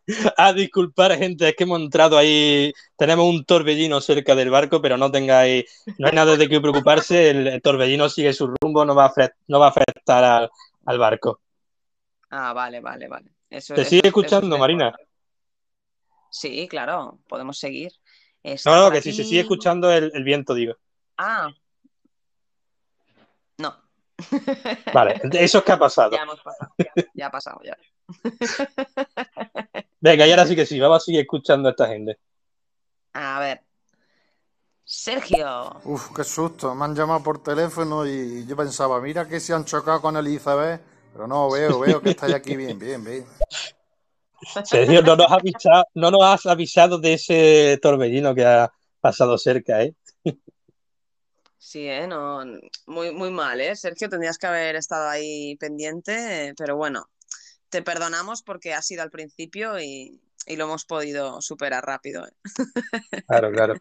Ah, 0.37 0.53
disculpar, 0.53 1.17
gente, 1.17 1.49
es 1.49 1.55
que 1.55 1.63
hemos 1.63 1.79
entrado 1.81 2.17
ahí. 2.17 2.71
Tenemos 2.95 3.25
un 3.25 3.43
torbellino 3.45 3.99
cerca 4.01 4.35
del 4.35 4.49
barco, 4.51 4.81
pero 4.81 4.97
no 4.97 5.11
tengáis, 5.11 5.65
no 5.97 6.07
hay 6.07 6.13
nada 6.13 6.37
de 6.37 6.47
qué 6.47 6.61
preocuparse. 6.61 7.29
El, 7.31 7.47
el 7.47 7.61
torbellino 7.61 8.07
sigue 8.09 8.33
su 8.33 8.47
rumbo, 8.61 8.85
no 8.85 8.93
va 8.95 9.05
a, 9.05 9.11
afre- 9.13 9.33
no 9.47 9.59
va 9.59 9.67
a 9.67 9.69
afectar 9.69 10.23
al, 10.23 10.49
al 10.85 10.97
barco. 10.99 11.41
Ah, 12.29 12.53
vale, 12.53 12.81
vale, 12.81 13.07
vale. 13.07 13.31
Eso, 13.49 13.73
¿Te 13.73 13.81
eso 13.81 13.89
sigue 13.89 13.99
eso 13.99 14.07
escuchando, 14.09 14.47
mejor. 14.47 14.59
Marina? 14.59 14.95
Sí, 16.29 16.67
claro, 16.67 17.19
podemos 17.27 17.57
seguir. 17.57 17.91
No, 18.43 18.51
Está 18.51 18.75
no, 18.77 18.91
que 18.91 19.01
si 19.01 19.11
se 19.13 19.23
sigue 19.23 19.41
escuchando 19.41 19.91
el, 19.91 20.11
el 20.13 20.23
viento, 20.23 20.53
digo. 20.53 20.75
Ah. 21.17 21.51
No. 23.57 23.75
Vale, 24.93 25.19
eso 25.33 25.57
es 25.59 25.63
que 25.63 25.71
ha 25.71 25.79
pasado. 25.79 26.11
Ya 26.11 26.23
hemos 26.23 26.41
pasado. 26.41 26.71
Ya, 26.77 27.03
ya 27.13 27.27
ha 27.27 27.31
pasado, 27.31 27.61
ya. 27.63 27.77
Venga, 30.05 30.27
y 30.27 30.29
ahora 30.29 30.45
sí 30.45 30.55
que 30.55 30.67
sí, 30.67 30.79
vamos 30.79 30.97
a 30.97 31.05
seguir 31.05 31.21
escuchando 31.21 31.67
a 31.67 31.71
esta 31.71 31.87
gente. 31.87 32.19
A 33.13 33.39
ver. 33.39 33.61
Sergio. 34.83 35.81
Uf, 35.83 36.15
qué 36.15 36.23
susto. 36.23 36.75
Me 36.75 36.85
han 36.85 36.93
llamado 36.93 37.23
por 37.23 37.41
teléfono 37.41 38.05
y 38.05 38.45
yo 38.45 38.55
pensaba, 38.55 39.01
mira 39.01 39.27
que 39.27 39.39
se 39.39 39.51
han 39.51 39.65
chocado 39.65 40.01
con 40.01 40.15
Elizabeth. 40.15 40.79
Pero 41.11 41.27
no, 41.27 41.49
veo, 41.49 41.79
veo 41.79 41.99
que 42.03 42.11
estáis 42.11 42.35
aquí 42.35 42.55
bien, 42.55 42.77
bien, 42.77 43.03
bien. 43.03 43.25
Sergio, 44.63 45.01
no 45.01 45.15
nos, 45.15 45.25
has 45.25 45.39
avisado, 45.39 45.85
no 45.95 46.11
nos 46.11 46.23
has 46.23 46.45
avisado 46.45 46.99
de 46.99 47.13
ese 47.13 47.79
torbellino 47.81 48.35
que 48.35 48.45
ha 48.45 48.71
pasado 49.01 49.39
cerca, 49.39 49.81
¿eh? 49.81 49.95
Sí, 51.57 51.87
¿eh? 51.87 52.05
No, 52.05 52.43
muy, 52.85 53.11
muy 53.11 53.31
mal, 53.31 53.59
¿eh? 53.59 53.75
Sergio, 53.75 54.07
tendrías 54.07 54.37
que 54.37 54.45
haber 54.45 54.75
estado 54.75 55.09
ahí 55.09 55.55
pendiente, 55.55 56.53
pero 56.55 56.77
bueno, 56.77 57.07
te 57.75 57.81
perdonamos 57.81 58.41
porque 58.41 58.73
ha 58.73 58.81
sido 58.81 59.03
al 59.03 59.11
principio 59.11 59.77
y, 59.81 60.21
y 60.47 60.55
lo 60.55 60.63
hemos 60.63 60.85
podido 60.85 61.41
superar 61.41 61.83
rápido. 61.85 62.25
¿eh? 62.25 62.31
Claro, 63.27 63.51
claro. 63.51 63.73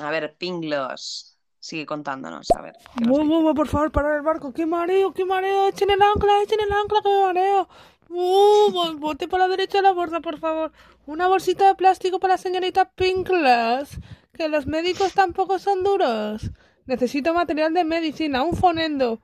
A 0.00 0.10
ver, 0.10 0.36
Pinglos, 0.36 1.38
sigue 1.60 1.86
contándonos, 1.86 2.50
a 2.50 2.60
ver. 2.60 2.74
¿qué 2.98 3.04
por 3.06 3.68
favor, 3.68 3.92
parar 3.92 4.16
el 4.16 4.22
barco. 4.22 4.52
¡Qué 4.52 4.66
mareo, 4.66 5.14
qué 5.14 5.24
mareo! 5.24 5.68
¡Echen 5.68 5.88
el 5.90 6.02
ancla, 6.02 6.42
echen 6.42 6.60
el 6.60 6.72
ancla, 6.72 6.98
que 7.02 7.08
me 7.08 7.22
mareo! 7.22 7.68
¡Uh! 8.10 8.70
bo- 8.72 8.94
Bote 8.96 9.26
por 9.28 9.38
la 9.40 9.48
derecha 9.48 9.78
de 9.78 9.82
la 9.84 9.92
borda, 9.92 10.20
por 10.20 10.38
favor. 10.38 10.72
Una 11.06 11.28
bolsita 11.28 11.66
de 11.68 11.76
plástico 11.76 12.18
para 12.20 12.34
la 12.34 12.38
señorita 12.38 12.90
Pinklas. 12.90 13.98
Que 14.34 14.48
los 14.48 14.66
médicos 14.66 15.14
tampoco 15.14 15.58
son 15.58 15.82
duros. 15.84 16.50
Necesito 16.86 17.32
material 17.32 17.72
de 17.72 17.84
medicina, 17.84 18.42
un 18.42 18.54
fonendo. 18.56 19.20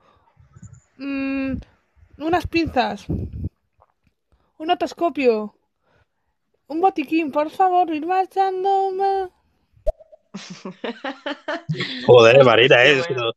Mm, 0.97 1.57
unas 2.23 2.47
pinzas. 2.47 3.05
Un 4.57 4.69
otoscopio. 4.69 5.55
Un 6.67 6.79
botiquín, 6.81 7.31
por 7.31 7.49
favor, 7.49 7.93
ir 7.93 8.05
marchándome. 8.05 9.29
Joder, 12.05 12.43
Marina, 12.45 12.77
Qué 12.77 12.91
¿eh? 12.99 13.03
bueno. 13.07 13.31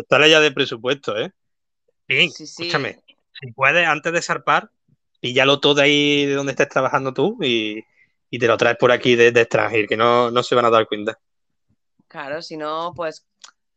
Está 0.00 0.26
ya 0.26 0.40
de 0.40 0.52
presupuesto, 0.52 1.16
¿eh? 1.18 1.32
Bien, 2.06 2.30
Sí, 2.30 2.46
sí. 2.46 2.62
escúchame. 2.62 3.00
Si 3.40 3.52
puedes, 3.52 3.86
antes 3.86 4.12
de 4.12 4.22
zarpar, 4.22 4.70
píllalo 5.20 5.60
todo 5.60 5.80
ahí 5.80 6.26
de 6.26 6.34
donde 6.34 6.52
estés 6.52 6.68
trabajando 6.68 7.12
tú 7.14 7.38
y, 7.42 7.82
y 8.30 8.38
te 8.38 8.46
lo 8.46 8.56
traes 8.56 8.76
por 8.76 8.92
aquí 8.92 9.16
de, 9.16 9.32
de 9.32 9.40
extranjero, 9.42 9.88
que 9.88 9.96
no, 9.96 10.30
no 10.30 10.42
se 10.42 10.54
van 10.54 10.64
a 10.66 10.70
dar 10.70 10.86
cuenta. 10.86 11.18
Claro, 12.08 12.42
si 12.42 12.56
no, 12.56 12.92
pues, 12.94 13.26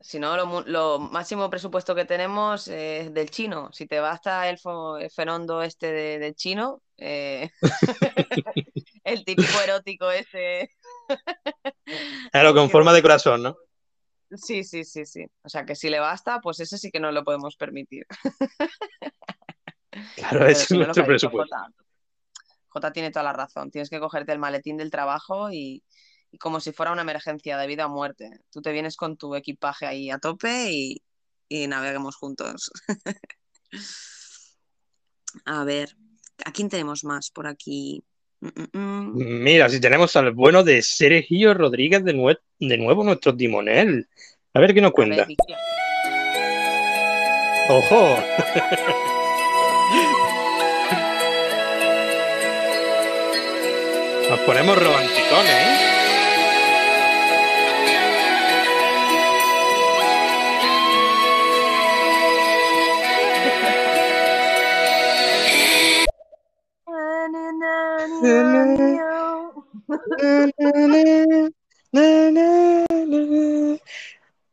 si 0.04 0.20
no, 0.20 0.36
lo, 0.66 1.00
máximo 1.00 1.50
presupuesto 1.50 1.96
que 1.96 2.04
tenemos 2.04 2.68
es 2.68 3.14
del 3.14 3.30
chino. 3.30 3.72
Si 3.72 3.88
te 3.88 4.02
basta 4.02 4.50
el, 4.50 4.60
el 5.00 5.10
fenondo 5.10 5.62
este 5.64 5.94
de- 5.94 6.20
del 6.20 6.36
chino, 6.36 6.82
eh, 6.98 7.50
el 9.06 9.24
típico 9.24 9.62
erótico 9.62 10.12
ese. 10.12 10.70
Claro, 12.34 12.54
con 12.54 12.70
forma 12.70 12.92
de 12.92 13.02
corazón, 13.02 13.44
¿no? 13.44 13.56
Sí, 14.32 14.66
sí, 14.66 14.84
sí, 14.84 15.06
sí. 15.06 15.26
O 15.42 15.48
sea 15.48 15.66
que 15.66 15.74
si 15.76 15.90
le 15.90 16.00
basta, 16.00 16.42
pues 16.42 16.60
ese 16.60 16.78
sí 16.78 16.92
que 16.92 17.00
no 17.00 17.12
lo 17.12 17.24
podemos 17.24 17.56
permitir. 17.56 18.06
Claro, 20.16 20.48
ese 20.48 20.64
es 20.64 20.72
nuestro 20.72 21.04
dicho 21.04 21.06
presupuesto. 21.06 21.56
Jota 22.70 22.92
tiene 22.92 23.12
toda 23.12 23.22
la 23.26 23.34
razón. 23.34 23.70
Tienes 23.70 23.92
que 23.92 24.00
cogerte 24.00 24.32
el 24.32 24.40
maletín 24.40 24.76
del 24.76 24.90
trabajo 24.90 25.52
y, 25.52 25.84
y 26.34 26.38
como 26.40 26.60
si 26.60 26.72
fuera 26.74 26.92
una 26.92 27.04
emergencia 27.04 27.58
de 27.60 27.68
vida 27.68 27.86
o 27.86 27.90
muerte. 27.90 28.32
Tú 28.52 28.62
te 28.64 28.72
vienes 28.72 28.96
con 28.98 29.18
tu 29.18 29.36
equipaje 29.36 29.86
ahí 29.86 30.10
a 30.10 30.18
tope 30.18 30.72
y, 30.72 31.02
y 31.48 31.68
naveguemos 31.68 32.16
juntos. 32.16 32.72
A 35.46 35.64
ver, 35.64 35.96
¿a 36.46 36.52
quién 36.52 36.70
tenemos 36.70 37.04
más 37.04 37.30
por 37.32 37.48
aquí? 37.48 38.04
Mm, 38.40 38.48
mm, 38.48 38.68
mm. 38.74 39.44
Mira, 39.44 39.70
si 39.70 39.80
tenemos 39.80 40.16
al 40.16 40.32
bueno 40.32 40.64
de 40.64 40.82
Sergio 40.82 41.54
Rodríguez 41.54 42.04
de, 42.04 42.14
nue- 42.16 42.40
de 42.60 42.78
nuevo, 42.78 43.04
nuestro 43.04 43.36
timonel. 43.36 44.08
A 44.54 44.60
ver 44.60 44.74
qué 44.74 44.82
nos 44.82 44.92
cuenta. 44.92 45.26
ver. 45.26 45.38
¡Ojo! 47.70 48.18
Nos 54.30 54.40
ponemos 54.42 54.78
romanticones, 54.82 55.52
¿eh? 55.52 55.73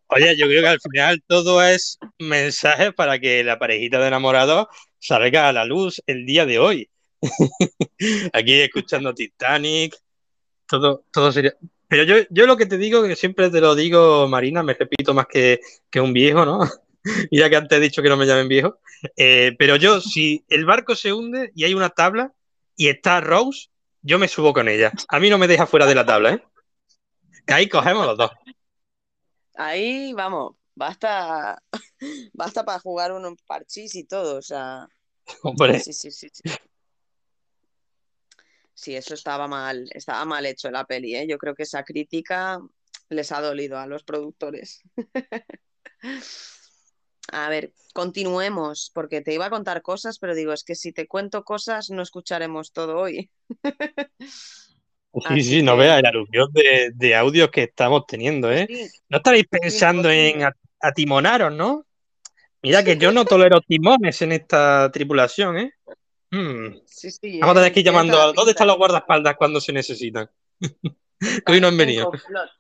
Oye, 0.08 0.36
yo 0.36 0.46
creo 0.46 0.62
que 0.62 0.68
al 0.68 0.80
final 0.80 1.22
todo 1.24 1.62
es 1.62 2.00
mensaje 2.18 2.92
para 2.92 3.20
que 3.20 3.44
la 3.44 3.60
parejita 3.60 4.00
de 4.00 4.08
enamorados 4.08 4.66
salga 4.98 5.48
a 5.48 5.52
la 5.52 5.64
luz 5.64 6.02
el 6.06 6.26
día 6.26 6.46
de 6.46 6.58
hoy. 6.58 6.90
Aquí 8.32 8.60
escuchando 8.60 9.14
Titanic, 9.14 9.94
todo, 10.66 11.04
todo 11.12 11.30
sería. 11.30 11.54
Pero 11.86 12.02
yo, 12.02 12.16
yo 12.28 12.46
lo 12.46 12.56
que 12.56 12.66
te 12.66 12.76
digo, 12.76 13.04
que 13.04 13.14
siempre 13.14 13.50
te 13.50 13.60
lo 13.60 13.76
digo, 13.76 14.26
Marina, 14.26 14.64
me 14.64 14.74
repito 14.74 15.14
más 15.14 15.26
que, 15.26 15.60
que 15.88 16.00
un 16.00 16.12
viejo, 16.12 16.44
¿no? 16.44 16.58
Mira 17.30 17.48
que 17.48 17.56
antes 17.56 17.78
he 17.78 17.80
dicho 17.80 18.02
que 18.02 18.08
no 18.08 18.16
me 18.16 18.26
llamen 18.26 18.48
viejo. 18.48 18.80
Eh, 19.16 19.54
pero 19.56 19.76
yo, 19.76 20.00
si 20.00 20.44
el 20.48 20.64
barco 20.64 20.96
se 20.96 21.12
hunde 21.12 21.52
y 21.54 21.62
hay 21.62 21.74
una 21.74 21.90
tabla 21.90 22.32
y 22.80 22.88
está 22.88 23.20
Rose, 23.20 23.68
yo 24.00 24.18
me 24.18 24.26
subo 24.26 24.54
con 24.54 24.66
ella. 24.66 24.90
A 25.08 25.20
mí 25.20 25.28
no 25.28 25.36
me 25.36 25.46
deja 25.46 25.66
fuera 25.66 25.84
de 25.84 25.94
la 25.94 26.06
tabla, 26.06 26.32
¿eh? 26.32 26.42
Ahí 27.46 27.68
cogemos 27.68 28.06
los 28.06 28.16
dos. 28.16 28.30
Ahí, 29.54 30.14
vamos, 30.14 30.56
basta, 30.74 31.62
basta 32.32 32.64
para 32.64 32.78
jugar 32.78 33.12
un 33.12 33.36
parchís 33.46 33.94
y 33.96 34.04
todo, 34.04 34.38
o 34.38 34.40
sea, 34.40 34.88
Hombre. 35.42 35.78
sí, 35.78 35.92
sí, 35.92 36.10
sí, 36.10 36.28
sí. 36.32 36.42
Sí, 38.72 38.96
eso 38.96 39.12
estaba 39.12 39.46
mal, 39.46 39.86
estaba 39.92 40.24
mal 40.24 40.46
hecho 40.46 40.70
la 40.70 40.86
peli, 40.86 41.14
¿eh? 41.16 41.26
Yo 41.28 41.36
creo 41.36 41.54
que 41.54 41.64
esa 41.64 41.84
crítica 41.84 42.60
les 43.10 43.30
ha 43.30 43.42
dolido 43.42 43.76
a 43.76 43.86
los 43.86 44.04
productores. 44.04 44.80
A 47.32 47.48
ver, 47.48 47.72
continuemos, 47.92 48.90
porque 48.94 49.20
te 49.20 49.32
iba 49.34 49.46
a 49.46 49.50
contar 49.50 49.82
cosas, 49.82 50.18
pero 50.18 50.34
digo, 50.34 50.52
es 50.52 50.64
que 50.64 50.74
si 50.74 50.92
te 50.92 51.06
cuento 51.06 51.44
cosas 51.44 51.90
no 51.90 52.02
escucharemos 52.02 52.72
todo 52.72 52.98
hoy. 52.98 53.30
Sí, 55.28 55.42
sí, 55.42 55.62
no 55.62 55.76
veas 55.76 55.98
el 55.98 56.06
aluvión 56.06 56.52
de, 56.52 56.92
de 56.94 57.16
audios 57.16 57.50
que 57.50 57.64
estamos 57.64 58.06
teniendo, 58.06 58.50
¿eh? 58.52 58.66
Sí, 58.68 58.88
No 59.08 59.16
estaréis 59.16 59.44
pensando 59.50 60.08
en 60.08 60.26
imposible. 60.26 60.44
at- 60.44 60.56
atimonaros, 60.80 61.52
¿no? 61.52 61.84
Mira 62.62 62.84
que 62.84 62.96
yo 62.96 63.10
no 63.10 63.24
tolero 63.24 63.60
timones 63.60 64.22
en 64.22 64.30
esta 64.30 64.88
tripulación, 64.92 65.58
¿eh? 65.58 65.72
Hmm. 66.30 66.76
sí, 66.86 67.10
sí, 67.10 67.40
Vamos 67.40 67.56
a 67.56 67.58
tener 67.58 67.70
¿eh? 67.70 67.74
que 67.74 67.80
ir 67.80 67.86
llamando 67.86 68.16
la 68.18 68.24
a... 68.28 68.32
¿Dónde 68.32 68.52
están 68.52 68.68
los 68.68 68.76
guardaespaldas 68.76 69.34
cuando 69.36 69.60
se 69.60 69.72
necesitan? 69.72 70.30
Hoy 71.48 71.60
no 71.60 71.66
han 71.66 71.74
en 71.74 71.78
venido. 71.78 72.10
complot. 72.10 72.50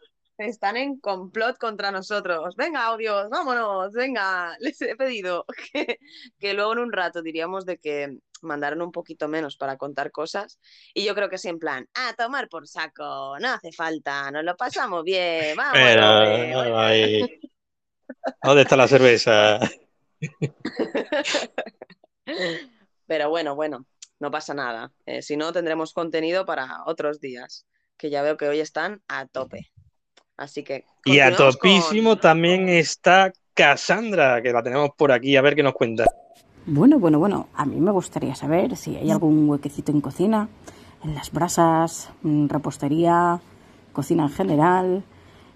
Están 0.40 0.78
en 0.78 0.98
complot 0.98 1.58
contra 1.58 1.90
nosotros. 1.90 2.56
Venga, 2.56 2.86
audios, 2.86 3.28
vámonos, 3.28 3.92
venga. 3.92 4.56
Les 4.60 4.80
he 4.80 4.96
pedido 4.96 5.44
que, 5.72 5.98
que 6.38 6.54
luego 6.54 6.72
en 6.72 6.78
un 6.78 6.92
rato 6.92 7.20
diríamos 7.20 7.66
de 7.66 7.78
que 7.78 8.16
mandaron 8.40 8.80
un 8.80 8.90
poquito 8.90 9.28
menos 9.28 9.56
para 9.56 9.76
contar 9.76 10.10
cosas. 10.10 10.58
Y 10.94 11.04
yo 11.04 11.14
creo 11.14 11.28
que 11.28 11.36
sí, 11.36 11.48
en 11.48 11.58
plan, 11.58 11.86
a 11.94 12.14
tomar 12.14 12.48
por 12.48 12.66
saco, 12.66 13.38
no 13.38 13.48
hace 13.48 13.70
falta, 13.72 14.30
nos 14.30 14.42
lo 14.44 14.56
pasamos 14.56 15.04
bien, 15.04 15.54
vamos. 15.58 15.76
Ahí. 16.74 17.20
¿Dónde 18.42 18.62
está 18.62 18.76
la 18.76 18.88
cerveza? 18.88 19.60
Pero 23.06 23.28
bueno, 23.28 23.54
bueno, 23.54 23.84
no 24.20 24.30
pasa 24.30 24.54
nada. 24.54 24.90
Eh, 25.04 25.20
si 25.20 25.36
no, 25.36 25.52
tendremos 25.52 25.92
contenido 25.92 26.46
para 26.46 26.84
otros 26.86 27.20
días, 27.20 27.66
que 27.98 28.08
ya 28.08 28.22
veo 28.22 28.38
que 28.38 28.48
hoy 28.48 28.60
están 28.60 29.02
a 29.06 29.26
tope. 29.26 29.70
Así 30.40 30.62
que 30.62 30.86
Y 31.04 31.18
a 31.20 31.28
con- 31.36 31.52
topísimo 31.52 32.16
también 32.16 32.68
está 32.70 33.30
Cassandra, 33.52 34.40
que 34.40 34.52
la 34.52 34.62
tenemos 34.62 34.90
por 34.96 35.12
aquí, 35.12 35.36
a 35.36 35.42
ver 35.42 35.54
qué 35.54 35.62
nos 35.62 35.74
cuenta. 35.74 36.06
Bueno, 36.64 36.98
bueno, 36.98 37.18
bueno, 37.18 37.48
a 37.54 37.66
mí 37.66 37.76
me 37.78 37.90
gustaría 37.90 38.34
saber 38.34 38.74
si 38.76 38.96
hay 38.96 39.10
algún 39.10 39.48
huequecito 39.50 39.92
en 39.92 40.00
cocina, 40.00 40.48
en 41.04 41.14
las 41.14 41.30
brasas, 41.30 42.08
repostería, 42.22 43.38
cocina 43.92 44.22
en 44.24 44.30
general. 44.30 45.02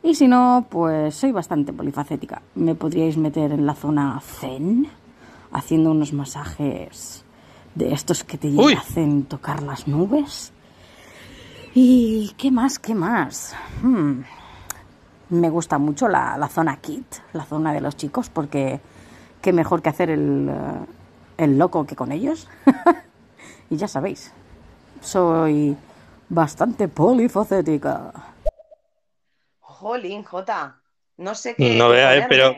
Y 0.03 0.14
si 0.16 0.28
no, 0.28 0.66
pues 0.68 1.14
soy 1.14 1.32
bastante 1.32 1.72
polifacética. 1.72 2.43
¿Me 2.55 2.74
podríais 2.74 3.16
meter 3.16 3.53
en 3.53 3.64
la 3.64 3.74
zona 3.74 4.20
zen? 4.20 4.89
Haciendo 5.51 5.93
unos 5.93 6.12
masajes 6.12 7.24
de 7.74 7.93
estos 7.95 8.22
que 8.22 8.37
te 8.37 8.49
Uy. 8.49 8.74
hacen 8.74 9.22
tocar 9.24 9.62
las 9.62 9.89
nubes. 9.89 10.53
¿Y 11.74 12.32
qué 12.37 12.51
más? 12.51 12.78
¿Qué 12.78 12.95
más? 12.95 13.55
Hmm. 13.82 14.20
Me 15.35 15.51
gusta 15.51 15.78
mucho 15.78 16.07
la, 16.09 16.39
la 16.39 16.49
zona 16.49 16.76
kit, 16.76 17.07
la 17.32 17.45
zona 17.45 17.72
de 17.72 17.80
los 17.80 17.97
chicos, 17.97 18.30
porque 18.30 18.80
qué 19.43 19.53
mejor 19.53 19.82
que 19.82 19.89
hacer 19.89 20.11
el, 20.11 20.49
eh, 20.49 20.87
el 21.39 21.59
loco 21.59 21.87
que 21.87 21.97
con 21.97 22.12
ellos. 22.12 22.49
y 23.70 23.76
ya 23.76 23.89
sabéis, 23.89 24.32
soy 25.01 25.76
bastante 26.28 26.87
polifacética. 26.87 28.12
Jolín, 29.59 30.22
Jota, 30.22 30.80
no 31.16 31.35
sé 31.35 31.57
qué. 31.57 31.76
No 31.76 31.89
veas, 31.89 32.16
eh, 32.16 32.26
pero 32.28 32.55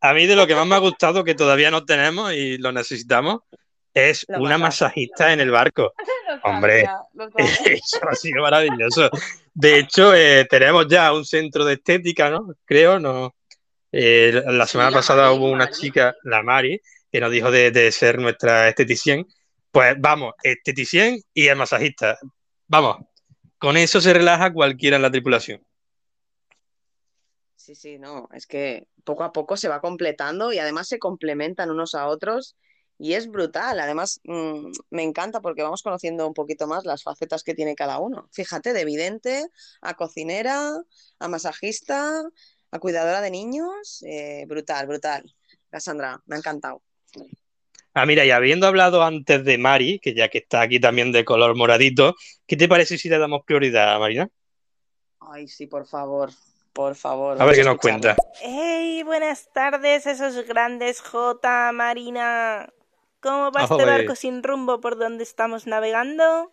a 0.00 0.12
mí 0.12 0.26
de 0.26 0.34
lo 0.34 0.46
que 0.48 0.56
más 0.56 0.66
me 0.66 0.74
ha 0.74 0.78
gustado, 0.78 1.22
que 1.22 1.36
todavía 1.36 1.70
no 1.70 1.84
tenemos 1.84 2.32
y 2.32 2.58
lo 2.58 2.72
necesitamos, 2.72 3.42
es 3.98 4.26
una 4.28 4.58
masajista 4.58 5.32
en 5.32 5.40
el 5.40 5.50
barco. 5.50 5.92
Hombre. 6.44 6.88
Eso 7.64 8.00
ha 8.08 8.14
sido 8.14 8.42
maravilloso. 8.42 9.10
De 9.54 9.78
hecho, 9.78 10.14
eh, 10.14 10.46
tenemos 10.48 10.86
ya 10.88 11.12
un 11.12 11.24
centro 11.24 11.64
de 11.64 11.74
estética, 11.74 12.30
¿no? 12.30 12.54
Creo, 12.64 12.98
¿no? 12.98 13.34
Eh, 13.90 14.42
la 14.46 14.66
semana 14.66 14.90
la 14.90 14.96
pasada 14.98 15.28
Mari, 15.28 15.38
hubo 15.38 15.50
una 15.50 15.64
Mari. 15.64 15.76
chica, 15.76 16.14
la 16.24 16.42
Mari, 16.42 16.80
que 17.10 17.20
nos 17.20 17.30
dijo 17.30 17.50
de, 17.50 17.70
de 17.70 17.90
ser 17.90 18.18
nuestra 18.18 18.68
esteticien. 18.68 19.26
Pues 19.70 19.94
vamos, 19.98 20.34
esteticien 20.42 21.20
y 21.34 21.48
el 21.48 21.56
masajista. 21.56 22.18
Vamos, 22.66 22.98
con 23.58 23.76
eso 23.76 24.00
se 24.00 24.12
relaja 24.14 24.52
cualquiera 24.52 24.96
en 24.96 25.02
la 25.02 25.10
tripulación. 25.10 25.62
Sí, 27.56 27.74
sí, 27.74 27.98
no, 27.98 28.28
es 28.32 28.46
que 28.46 28.86
poco 29.04 29.24
a 29.24 29.32
poco 29.32 29.56
se 29.56 29.68
va 29.68 29.80
completando 29.80 30.52
y 30.52 30.58
además 30.58 30.88
se 30.88 30.98
complementan 30.98 31.70
unos 31.70 31.94
a 31.94 32.06
otros 32.06 32.56
y 32.98 33.14
es 33.14 33.30
brutal. 33.30 33.78
Además, 33.80 34.20
mm, 34.24 34.70
me 34.90 35.02
encanta 35.02 35.40
porque 35.40 35.62
vamos 35.62 35.82
conociendo 35.82 36.26
un 36.26 36.34
poquito 36.34 36.66
más 36.66 36.84
las 36.84 37.02
facetas 37.02 37.44
que 37.44 37.54
tiene 37.54 37.74
cada 37.74 37.98
uno. 37.98 38.28
Fíjate, 38.32 38.72
de 38.72 38.84
vidente 38.84 39.46
a 39.80 39.94
cocinera, 39.94 40.74
a 41.18 41.28
masajista, 41.28 42.22
a 42.70 42.78
cuidadora 42.78 43.20
de 43.20 43.30
niños, 43.30 44.02
eh, 44.06 44.44
brutal, 44.46 44.86
brutal. 44.86 45.34
Cassandra, 45.70 46.20
me 46.26 46.36
ha 46.36 46.38
encantado. 46.38 46.82
Ah, 47.94 48.06
mira, 48.06 48.24
y 48.24 48.30
habiendo 48.30 48.66
hablado 48.66 49.02
antes 49.02 49.44
de 49.44 49.58
Mari, 49.58 49.98
que 49.98 50.14
ya 50.14 50.28
que 50.28 50.38
está 50.38 50.60
aquí 50.60 50.78
también 50.78 51.10
de 51.12 51.24
color 51.24 51.56
moradito, 51.56 52.14
¿qué 52.46 52.56
te 52.56 52.68
parece 52.68 52.98
si 52.98 53.08
le 53.08 53.18
damos 53.18 53.42
prioridad, 53.44 53.98
Marina? 53.98 54.28
Ay, 55.20 55.48
sí, 55.48 55.66
por 55.66 55.86
favor, 55.86 56.30
por 56.72 56.94
favor. 56.94 57.40
A 57.40 57.44
ver 57.44 57.56
qué 57.56 57.64
nos 57.64 57.78
cuenta. 57.78 58.16
¡Hey! 58.40 59.02
Buenas 59.04 59.48
tardes, 59.52 60.06
esos 60.06 60.46
grandes 60.46 61.00
J, 61.00 61.72
Marina. 61.72 62.68
¿Cómo 63.20 63.50
va 63.50 63.64
este 63.64 63.84
barco 63.84 64.14
sin 64.14 64.42
rumbo 64.42 64.80
por 64.80 64.98
donde 64.98 65.24
estamos 65.24 65.66
navegando? 65.66 66.52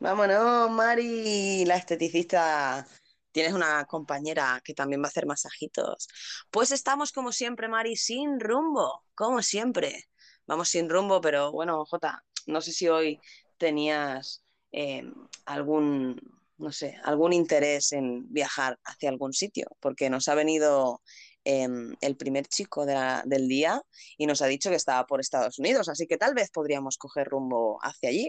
Vámonos, 0.00 0.70
Mari, 0.70 1.64
la 1.66 1.76
esteticista. 1.76 2.86
Tienes 3.32 3.52
una 3.52 3.84
compañera 3.84 4.60
que 4.64 4.74
también 4.74 5.02
va 5.02 5.06
a 5.06 5.08
hacer 5.08 5.26
masajitos. 5.26 6.08
Pues 6.50 6.72
estamos 6.72 7.12
como 7.12 7.32
siempre, 7.32 7.68
Mari, 7.68 7.96
sin 7.96 8.40
rumbo, 8.40 9.04
como 9.14 9.42
siempre. 9.42 10.08
Vamos 10.46 10.70
sin 10.70 10.88
rumbo, 10.88 11.20
pero 11.20 11.52
bueno, 11.52 11.84
Jota, 11.84 12.24
no 12.46 12.60
sé 12.60 12.72
si 12.72 12.88
hoy 12.88 13.20
tenías 13.58 14.42
eh, 14.72 15.04
algún, 15.44 16.20
no 16.58 16.72
sé, 16.72 16.96
algún 17.04 17.32
interés 17.32 17.92
en 17.92 18.32
viajar 18.32 18.78
hacia 18.84 19.10
algún 19.10 19.32
sitio, 19.32 19.68
porque 19.80 20.10
nos 20.10 20.28
ha 20.28 20.34
venido 20.34 21.00
em, 21.44 21.94
el 22.00 22.16
primer 22.16 22.46
chico 22.46 22.86
de 22.86 22.94
la- 22.94 23.22
del 23.24 23.48
día 23.48 23.82
y 24.16 24.26
nos 24.26 24.42
ha 24.42 24.46
dicho 24.46 24.70
que 24.70 24.76
estaba 24.76 25.06
por 25.06 25.20
Estados 25.20 25.58
Unidos, 25.58 25.88
así 25.88 26.06
que 26.06 26.16
tal 26.16 26.34
vez 26.34 26.50
podríamos 26.50 26.98
coger 26.98 27.28
rumbo 27.28 27.78
hacia 27.82 28.10
allí 28.10 28.28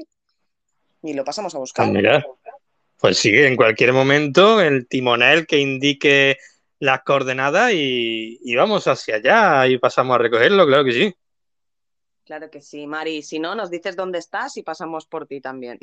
y 1.04 1.14
lo 1.14 1.24
pasamos 1.24 1.54
a 1.54 1.58
Ah, 1.58 1.62
buscar. 1.62 1.90
mira. 1.90 2.26
Pues 2.98 3.18
sí, 3.18 3.32
en 3.36 3.56
cualquier 3.58 3.92
momento 3.92 4.62
el 4.62 4.88
timonel 4.88 5.46
que 5.46 5.58
indique 5.60 6.38
las 6.80 7.02
coordenadas 7.04 7.74
y, 7.74 8.40
y 8.42 8.56
vamos 8.56 8.88
hacia 8.88 9.16
allá 9.16 9.68
y 9.68 9.78
pasamos 9.78 10.16
a 10.16 10.20
recogerlo, 10.20 10.66
claro 10.66 10.86
que 10.86 10.94
sí. 10.94 11.14
Claro 12.26 12.50
que 12.50 12.62
sí, 12.62 12.88
Mari. 12.88 13.22
Si 13.22 13.38
no, 13.40 13.54
nos 13.56 13.70
dices 13.70 13.98
dónde 13.98 14.20
estás 14.20 14.56
y 14.56 14.64
pasamos 14.64 15.06
por 15.06 15.28
ti 15.28 15.42
también. 15.42 15.78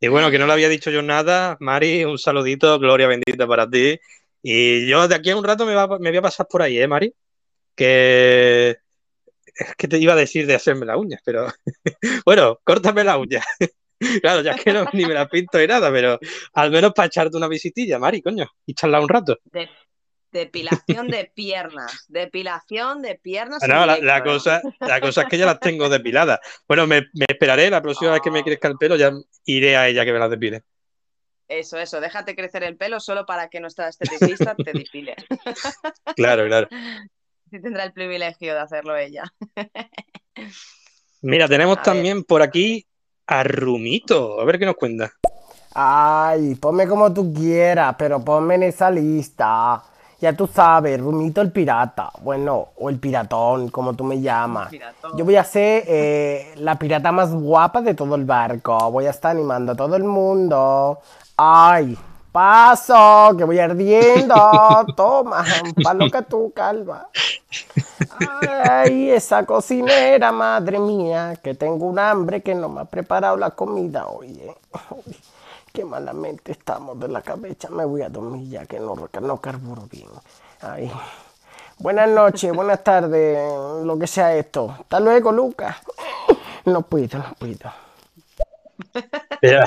Y 0.00 0.08
bueno, 0.08 0.30
que 0.30 0.38
no 0.38 0.46
le 0.46 0.52
había 0.54 0.68
dicho 0.70 0.90
yo 0.90 1.02
nada, 1.02 1.56
Mari, 1.60 2.04
un 2.04 2.18
saludito, 2.18 2.78
gloria 2.78 3.06
bendita 3.06 3.46
para 3.46 3.68
ti. 3.68 3.98
Y 4.48 4.86
yo 4.86 5.08
de 5.08 5.14
aquí 5.16 5.30
a 5.30 5.36
un 5.36 5.42
rato 5.42 5.66
me, 5.66 5.74
va- 5.74 5.98
me 5.98 6.10
voy 6.10 6.18
a 6.18 6.22
pasar 6.22 6.46
por 6.48 6.62
ahí, 6.62 6.78
¿eh, 6.78 6.86
Mari? 6.86 7.12
Que 7.74 8.76
es 9.56 9.74
que 9.76 9.88
te 9.88 9.98
iba 9.98 10.12
a 10.12 10.16
decir 10.16 10.46
de 10.46 10.54
hacerme 10.54 10.86
las 10.86 10.96
uñas, 10.98 11.20
pero 11.24 11.48
bueno, 12.24 12.60
córtame 12.62 13.02
las 13.02 13.16
uñas. 13.18 13.44
Claro, 14.20 14.42
ya 14.42 14.54
que 14.54 14.74
no, 14.74 14.84
ni 14.92 15.06
me 15.06 15.14
las 15.14 15.26
pinto 15.30 15.56
ni 15.58 15.66
nada, 15.66 15.90
pero 15.90 16.18
al 16.52 16.70
menos 16.70 16.92
para 16.92 17.06
echarte 17.06 17.34
una 17.34 17.48
visitilla, 17.48 17.98
Mari, 17.98 18.20
coño, 18.20 18.46
y 18.66 18.74
charlar 18.74 19.00
un 19.00 19.08
rato. 19.08 19.38
De- 19.44 19.70
depilación 20.30 21.08
de 21.08 21.32
piernas. 21.34 22.04
Depilación 22.06 23.00
de 23.00 23.14
piernas. 23.14 23.62
No, 23.66 23.86
la, 23.86 24.18
¿eh? 24.18 24.22
cosa, 24.22 24.60
la 24.80 25.00
cosa 25.00 25.22
es 25.22 25.28
que 25.28 25.38
ya 25.38 25.46
las 25.46 25.58
tengo 25.60 25.88
depiladas. 25.88 26.40
Bueno, 26.68 26.86
me, 26.86 27.00
me 27.14 27.24
esperaré, 27.26 27.70
la 27.70 27.80
próxima 27.80 28.12
vez 28.12 28.20
que 28.20 28.30
me 28.30 28.44
crezca 28.44 28.68
el 28.68 28.76
pelo 28.76 28.96
ya 28.96 29.10
iré 29.46 29.76
a 29.78 29.88
ella 29.88 30.04
que 30.04 30.12
me 30.12 30.18
las 30.18 30.30
depile. 30.30 30.62
Eso, 31.48 31.78
eso. 31.78 32.00
Déjate 32.00 32.34
crecer 32.34 32.64
el 32.64 32.76
pelo 32.76 32.98
solo 33.00 33.24
para 33.24 33.48
que 33.48 33.60
nuestra 33.60 33.88
esteticista 33.88 34.54
te 34.54 34.72
depile. 34.72 35.14
Claro, 36.16 36.46
claro. 36.46 36.68
Sí 37.50 37.60
tendrá 37.60 37.84
el 37.84 37.92
privilegio 37.92 38.54
de 38.54 38.60
hacerlo 38.60 38.96
ella. 38.96 39.24
Mira, 41.22 41.46
tenemos 41.48 41.76
A 41.78 41.80
ver. 41.80 41.84
también 41.84 42.24
por 42.24 42.42
aquí 42.42 42.86
a 43.26 43.42
Rumito, 43.44 44.40
a 44.40 44.44
ver 44.44 44.58
qué 44.58 44.66
nos 44.66 44.76
cuenta. 44.76 45.12
Ay, 45.74 46.54
ponme 46.54 46.88
como 46.88 47.12
tú 47.12 47.32
quieras, 47.34 47.94
pero 47.98 48.24
ponme 48.24 48.54
en 48.54 48.62
esa 48.64 48.90
lista. 48.90 49.82
Ya 50.18 50.32
tú 50.32 50.46
sabes, 50.46 50.98
Rumito 50.98 51.42
el 51.42 51.52
pirata. 51.52 52.10
Bueno, 52.22 52.68
o 52.76 52.88
el 52.88 52.98
piratón, 52.98 53.68
como 53.68 53.94
tú 53.94 54.02
me 54.02 54.20
llamas. 54.20 54.72
Yo 55.14 55.24
voy 55.24 55.36
a 55.36 55.44
ser 55.44 55.84
eh, 55.86 56.54
la 56.56 56.78
pirata 56.78 57.12
más 57.12 57.34
guapa 57.34 57.82
de 57.82 57.94
todo 57.94 58.14
el 58.14 58.24
barco. 58.24 58.90
Voy 58.90 59.04
a 59.06 59.10
estar 59.10 59.32
animando 59.32 59.72
a 59.72 59.76
todo 59.76 59.94
el 59.96 60.04
mundo. 60.04 61.00
Ay, 61.36 61.98
paso, 62.32 63.34
que 63.36 63.44
voy 63.44 63.58
ardiendo. 63.58 64.34
Toma, 64.96 65.44
pa' 65.82 65.94
lo 65.94 66.10
que 66.10 66.22
tú, 66.22 66.52
calva. 66.54 67.08
Ay, 68.64 69.10
esa 69.10 69.44
cocinera, 69.44 70.32
madre 70.32 70.78
mía, 70.78 71.38
que 71.42 71.54
tengo 71.54 71.86
un 71.86 71.98
hambre 71.98 72.42
que 72.42 72.54
no 72.54 72.68
me 72.68 72.82
ha 72.82 72.84
preparado 72.84 73.36
la 73.36 73.50
comida, 73.50 74.06
oye. 74.06 74.54
Uy, 74.90 75.16
qué 75.72 75.84
malamente 75.84 76.52
estamos 76.52 76.98
de 76.98 77.08
la 77.08 77.22
cabeza. 77.22 77.68
Me 77.70 77.84
voy 77.84 78.02
a 78.02 78.08
dormir 78.08 78.48
ya 78.48 78.66
que 78.66 78.80
no, 78.80 78.94
no 78.94 79.40
carburo 79.40 79.82
bien. 79.90 80.08
Ay. 80.60 80.90
Buenas 81.78 82.08
noches, 82.08 82.52
buenas 82.54 82.82
tardes, 82.82 83.38
lo 83.84 83.98
que 83.98 84.06
sea 84.06 84.34
esto. 84.34 84.74
Hasta 84.80 84.98
luego, 84.98 85.30
Lucas. 85.30 85.76
No 86.64 86.82
puedo, 86.82 87.18
no 87.18 87.34
puedo. 87.38 87.70
Mira, 89.42 89.66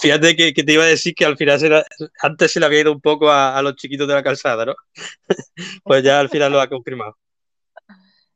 Fíjate 0.00 0.36
que, 0.36 0.52
que 0.54 0.62
te 0.64 0.72
iba 0.72 0.84
a 0.84 0.86
decir 0.86 1.14
que 1.14 1.24
al 1.24 1.36
final 1.36 1.58
se 1.60 1.68
la- 1.68 1.84
antes 2.22 2.52
se 2.52 2.60
le 2.60 2.66
había 2.66 2.80
ido 2.80 2.92
un 2.92 3.00
poco 3.00 3.30
a, 3.30 3.56
a 3.56 3.62
los 3.62 3.74
chiquitos 3.76 4.06
de 4.08 4.14
la 4.14 4.22
calzada, 4.22 4.64
¿no? 4.66 4.74
Pues 5.84 6.02
ya 6.02 6.20
al 6.20 6.28
final 6.28 6.52
lo 6.52 6.60
ha 6.60 6.68
confirmado. 6.68 7.16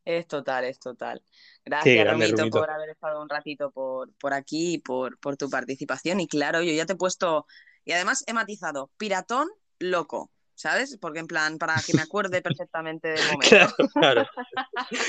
Es 0.04 0.26
total, 0.26 0.64
es 0.64 0.78
total. 0.78 1.22
Gracias, 1.64 2.10
Romito, 2.10 2.36
Rumito. 2.36 2.58
por 2.58 2.70
haber 2.70 2.90
estado 2.90 3.22
un 3.22 3.28
ratito 3.28 3.70
por, 3.70 4.10
por 4.14 4.32
aquí 4.32 4.74
y 4.74 4.78
por, 4.78 5.18
por 5.18 5.36
tu 5.36 5.48
participación. 5.50 6.20
Y 6.20 6.26
claro, 6.26 6.62
yo 6.62 6.72
ya 6.72 6.86
te 6.86 6.94
he 6.94 6.96
puesto, 6.96 7.46
y 7.84 7.92
además 7.92 8.24
he 8.26 8.32
matizado, 8.32 8.90
piratón 8.96 9.48
loco, 9.78 10.30
¿sabes? 10.54 10.96
Porque 11.00 11.20
en 11.20 11.26
plan, 11.26 11.58
para 11.58 11.76
que 11.86 11.94
me 11.94 12.02
acuerde 12.02 12.40
perfectamente 12.66 13.08
del 13.08 13.24
momento. 13.26 13.48
Claro, 13.50 13.74
claro. 13.94 14.26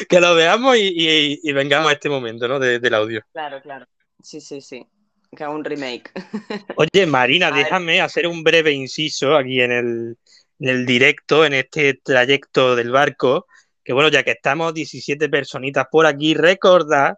Que 0.10 0.20
lo 0.20 0.36
veamos 0.36 0.76
y, 0.78 0.88
y- 0.94 1.40
y 1.42 1.54
vengamos 1.54 1.90
a 1.90 1.94
este 1.94 2.10
momento, 2.10 2.48
¿no? 2.48 2.60
de- 2.60 2.80
del 2.80 2.94
audio. 2.94 3.22
Claro, 3.32 3.62
claro. 3.62 3.86
Sí, 4.22 4.42
sí, 4.42 4.62
sí. 4.62 4.86
Que 5.36 5.44
haga 5.44 5.54
un 5.54 5.64
remake. 5.64 6.12
Oye, 6.76 7.06
Marina, 7.06 7.52
déjame 7.52 8.02
hacer 8.02 8.28
un 8.28 8.44
breve 8.44 8.72
inciso 8.72 9.36
aquí 9.36 9.62
en 9.62 9.72
el, 9.72 10.18
en 10.60 10.70
el 10.70 10.86
directo, 10.86 11.46
en 11.46 11.54
este 11.54 11.94
trayecto 11.96 12.76
del 12.76 12.92
barco, 12.92 13.48
que 13.84 13.94
bueno, 13.94 14.10
ya 14.10 14.24
que 14.24 14.32
estamos 14.32 14.74
17 14.74 15.30
personitas 15.30 15.86
por 15.90 16.06
aquí, 16.06 16.34
recordar 16.34 17.18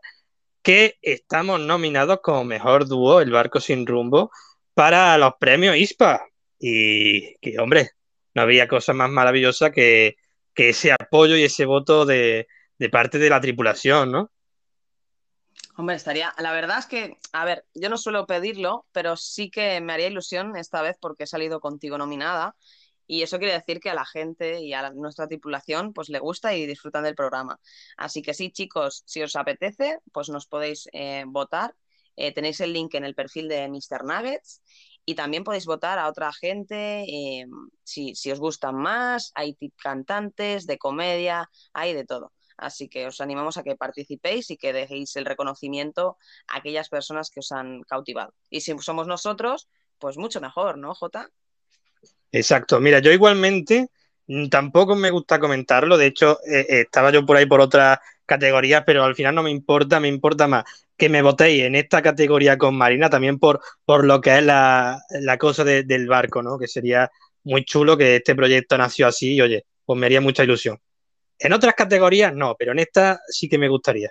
que 0.61 0.97
estamos 1.01 1.59
nominados 1.59 2.19
como 2.21 2.43
mejor 2.45 2.87
dúo, 2.87 3.19
el 3.19 3.31
barco 3.31 3.59
sin 3.59 3.85
rumbo, 3.85 4.31
para 4.73 5.17
los 5.17 5.33
premios 5.39 5.75
ISPA. 5.75 6.25
Y 6.59 7.35
que, 7.39 7.59
hombre, 7.59 7.91
no 8.33 8.43
había 8.43 8.67
cosa 8.67 8.93
más 8.93 9.09
maravillosa 9.09 9.71
que, 9.71 10.15
que 10.53 10.69
ese 10.69 10.93
apoyo 10.93 11.35
y 11.35 11.43
ese 11.43 11.65
voto 11.65 12.05
de, 12.05 12.47
de 12.77 12.89
parte 12.89 13.19
de 13.19 13.29
la 13.29 13.41
tripulación, 13.41 14.11
¿no? 14.11 14.31
Hombre, 15.75 15.95
estaría. 15.95 16.33
La 16.37 16.51
verdad 16.51 16.77
es 16.79 16.85
que, 16.85 17.17
a 17.31 17.45
ver, 17.45 17.65
yo 17.73 17.89
no 17.89 17.97
suelo 17.97 18.27
pedirlo, 18.27 18.85
pero 18.91 19.17
sí 19.17 19.49
que 19.49 19.81
me 19.81 19.93
haría 19.93 20.07
ilusión 20.07 20.55
esta 20.55 20.81
vez 20.83 20.97
porque 20.99 21.23
he 21.23 21.27
salido 21.27 21.59
contigo 21.59 21.97
nominada. 21.97 22.55
Y 23.07 23.23
eso 23.23 23.37
quiere 23.39 23.53
decir 23.53 23.79
que 23.79 23.89
a 23.89 23.95
la 23.95 24.05
gente 24.05 24.61
y 24.61 24.73
a 24.73 24.91
nuestra 24.91 25.27
tripulación 25.27 25.91
pues 25.93 26.09
le 26.09 26.19
gusta 26.19 26.53
y 26.55 26.65
disfrutan 26.67 27.03
del 27.03 27.15
programa. 27.15 27.59
Así 27.97 28.21
que 28.21 28.33
sí, 28.33 28.51
chicos, 28.51 29.03
si 29.05 29.21
os 29.23 29.35
apetece, 29.35 29.99
pues 30.11 30.29
nos 30.29 30.47
podéis 30.47 30.87
eh, 30.93 31.23
votar. 31.27 31.75
Eh, 32.15 32.31
tenéis 32.33 32.59
el 32.61 32.73
link 32.73 32.93
en 32.93 33.03
el 33.05 33.15
perfil 33.15 33.47
de 33.49 33.67
Mr. 33.67 34.03
Nuggets 34.05 34.61
y 35.05 35.15
también 35.15 35.43
podéis 35.43 35.65
votar 35.65 35.97
a 35.99 36.07
otra 36.07 36.31
gente 36.31 37.03
eh, 37.03 37.45
si, 37.83 38.15
si 38.15 38.31
os 38.31 38.39
gustan 38.39 38.75
más. 38.75 39.31
Hay 39.35 39.57
cantantes, 39.81 40.67
de 40.67 40.77
comedia, 40.77 41.49
hay 41.73 41.93
de 41.93 42.05
todo. 42.05 42.31
Así 42.57 42.87
que 42.89 43.07
os 43.07 43.21
animamos 43.21 43.57
a 43.57 43.63
que 43.63 43.75
participéis 43.75 44.49
y 44.51 44.57
que 44.57 44.73
dejéis 44.73 45.15
el 45.15 45.25
reconocimiento 45.25 46.17
a 46.47 46.57
aquellas 46.57 46.89
personas 46.89 47.29
que 47.29 47.39
os 47.41 47.51
han 47.51 47.81
cautivado. 47.83 48.33
Y 48.49 48.61
si 48.61 48.77
somos 48.79 49.07
nosotros, 49.07 49.67
pues 49.99 50.17
mucho 50.17 50.41
mejor, 50.41 50.77
¿no, 50.77 50.93
Jota? 50.93 51.29
Exacto. 52.31 52.79
Mira, 52.79 52.99
yo 52.99 53.11
igualmente 53.11 53.89
mm, 54.27 54.47
tampoco 54.49 54.95
me 54.95 55.09
gusta 55.11 55.39
comentarlo. 55.39 55.97
De 55.97 56.07
hecho, 56.07 56.39
eh, 56.45 56.65
eh, 56.69 56.81
estaba 56.81 57.11
yo 57.11 57.25
por 57.25 57.37
ahí 57.37 57.45
por 57.45 57.61
otras 57.61 57.99
categorías, 58.25 58.83
pero 58.85 59.03
al 59.03 59.15
final 59.15 59.35
no 59.35 59.43
me 59.43 59.51
importa. 59.51 59.99
Me 59.99 60.07
importa 60.07 60.47
más 60.47 60.63
que 60.97 61.09
me 61.09 61.21
votéis 61.21 61.63
en 61.63 61.75
esta 61.75 62.01
categoría 62.01 62.57
con 62.57 62.75
Marina, 62.75 63.09
también 63.09 63.39
por, 63.39 63.61
por 63.85 64.05
lo 64.05 64.21
que 64.21 64.37
es 64.37 64.43
la, 64.43 65.01
la 65.09 65.37
cosa 65.37 65.63
de- 65.63 65.83
del 65.83 66.07
barco, 66.07 66.41
¿no? 66.43 66.57
Que 66.59 66.67
sería 66.67 67.11
muy 67.43 67.65
chulo 67.65 67.97
que 67.97 68.17
este 68.17 68.35
proyecto 68.35 68.77
nació 68.77 69.07
así 69.07 69.33
y, 69.35 69.41
oye, 69.41 69.65
pues 69.85 69.99
me 69.99 70.05
haría 70.05 70.21
mucha 70.21 70.43
ilusión. 70.43 70.79
En 71.43 71.51
otras 71.51 71.75
categorías 71.75 72.33
no, 72.33 72.55
pero 72.57 72.71
en 72.71 72.79
esta 72.79 73.19
sí 73.27 73.49
que 73.49 73.57
me 73.57 73.67
gustaría. 73.67 74.09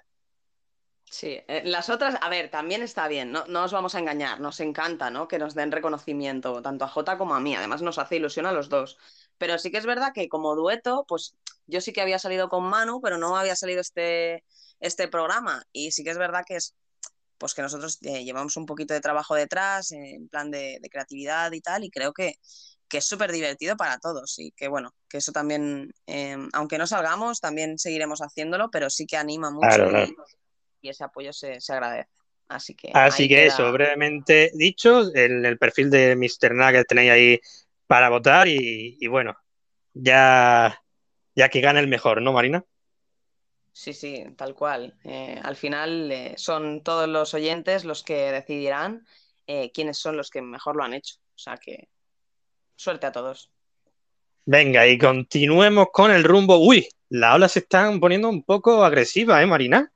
Sí, 1.10 1.40
eh, 1.48 1.62
las 1.64 1.88
otras, 1.88 2.16
a 2.20 2.28
ver, 2.28 2.50
también 2.50 2.82
está 2.82 3.08
bien, 3.08 3.32
no, 3.32 3.46
no 3.46 3.64
os 3.64 3.72
vamos 3.72 3.94
a 3.94 3.98
engañar, 3.98 4.38
nos 4.40 4.60
encanta, 4.60 5.10
¿no? 5.10 5.28
Que 5.28 5.38
nos 5.38 5.54
den 5.54 5.72
reconocimiento, 5.72 6.60
tanto 6.60 6.84
a 6.84 6.88
Jota 6.88 7.16
como 7.16 7.34
a 7.34 7.40
mí, 7.40 7.54
además 7.54 7.80
nos 7.80 7.98
hace 7.98 8.16
ilusión 8.16 8.44
a 8.44 8.52
los 8.52 8.68
dos. 8.68 8.98
Pero 9.38 9.58
sí 9.58 9.70
que 9.70 9.78
es 9.78 9.86
verdad 9.86 10.12
que 10.14 10.28
como 10.28 10.54
dueto, 10.54 11.06
pues 11.08 11.34
yo 11.66 11.80
sí 11.80 11.94
que 11.94 12.02
había 12.02 12.18
salido 12.18 12.50
con 12.50 12.64
Manu, 12.64 13.00
pero 13.00 13.16
no 13.16 13.34
había 13.36 13.56
salido 13.56 13.80
este, 13.80 14.44
este 14.80 15.08
programa. 15.08 15.64
Y 15.72 15.92
sí 15.92 16.04
que 16.04 16.10
es 16.10 16.18
verdad 16.18 16.44
que 16.46 16.56
es, 16.56 16.74
pues 17.38 17.54
que 17.54 17.62
nosotros 17.62 17.98
eh, 18.02 18.24
llevamos 18.24 18.58
un 18.58 18.66
poquito 18.66 18.92
de 18.92 19.00
trabajo 19.00 19.34
detrás, 19.34 19.92
en 19.92 20.28
plan 20.28 20.50
de, 20.50 20.78
de 20.82 20.90
creatividad 20.90 21.50
y 21.52 21.62
tal, 21.62 21.84
y 21.84 21.90
creo 21.90 22.12
que, 22.12 22.36
que 22.92 22.98
es 22.98 23.06
súper 23.06 23.32
divertido 23.32 23.74
para 23.74 23.96
todos. 23.98 24.38
Y 24.38 24.52
que 24.52 24.68
bueno, 24.68 24.90
que 25.08 25.16
eso 25.16 25.32
también, 25.32 25.90
eh, 26.06 26.36
aunque 26.52 26.76
no 26.76 26.86
salgamos, 26.86 27.40
también 27.40 27.78
seguiremos 27.78 28.20
haciéndolo, 28.20 28.70
pero 28.70 28.90
sí 28.90 29.06
que 29.06 29.16
anima 29.16 29.50
mucho 29.50 29.66
Claro, 29.68 29.88
y- 29.88 29.92
claro. 29.92 30.14
y 30.82 30.88
ese 30.90 31.02
apoyo 31.02 31.32
se, 31.32 31.58
se 31.58 31.72
agradece. 31.72 32.10
Así 32.48 32.74
que 32.74 32.90
Así 32.92 33.28
que 33.28 33.36
queda- 33.36 33.46
eso, 33.46 33.72
brevemente 33.72 34.50
dicho, 34.52 35.10
en 35.14 35.46
el 35.46 35.56
perfil 35.56 35.88
de 35.88 36.14
Mr. 36.16 36.54
Nugget 36.54 36.86
tenéis 36.86 37.10
ahí 37.12 37.40
para 37.86 38.10
votar 38.10 38.46
y, 38.46 38.98
y 39.00 39.06
bueno, 39.06 39.34
ya, 39.94 40.78
ya 41.34 41.48
que 41.48 41.62
gane 41.62 41.80
el 41.80 41.88
mejor, 41.88 42.20
¿no, 42.20 42.34
Marina? 42.34 42.62
Sí, 43.72 43.94
sí, 43.94 44.22
tal 44.36 44.54
cual. 44.54 44.98
Eh, 45.04 45.40
al 45.42 45.56
final 45.56 46.12
eh, 46.12 46.34
son 46.36 46.82
todos 46.82 47.08
los 47.08 47.32
oyentes 47.32 47.86
los 47.86 48.02
que 48.02 48.30
decidirán 48.32 49.06
quiénes 49.74 49.98
son 49.98 50.16
los 50.16 50.30
que 50.30 50.40
mejor 50.42 50.76
lo 50.76 50.84
han 50.84 50.94
hecho. 50.94 51.16
O 51.34 51.38
sea 51.38 51.56
que 51.56 51.88
suerte 52.76 53.06
a 53.06 53.12
todos. 53.12 53.50
Venga, 54.44 54.86
y 54.86 54.98
continuemos 54.98 55.88
con 55.92 56.10
el 56.10 56.24
rumbo. 56.24 56.58
Uy, 56.58 56.88
las 57.10 57.36
olas 57.36 57.52
se 57.52 57.60
están 57.60 58.00
poniendo 58.00 58.28
un 58.28 58.42
poco 58.42 58.84
agresivas, 58.84 59.42
¿eh, 59.42 59.46
Marina? 59.46 59.92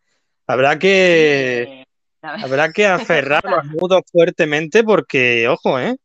Habrá 0.47 0.79
que, 0.79 1.85
habrá 2.23 2.73
que 2.73 2.87
aferrar 2.87 3.45
los 3.45 3.65
nudos 3.65 4.03
fuertemente 4.11 4.85
porque, 4.85 5.49
ojo, 5.49 5.81
¿eh? 5.81 5.97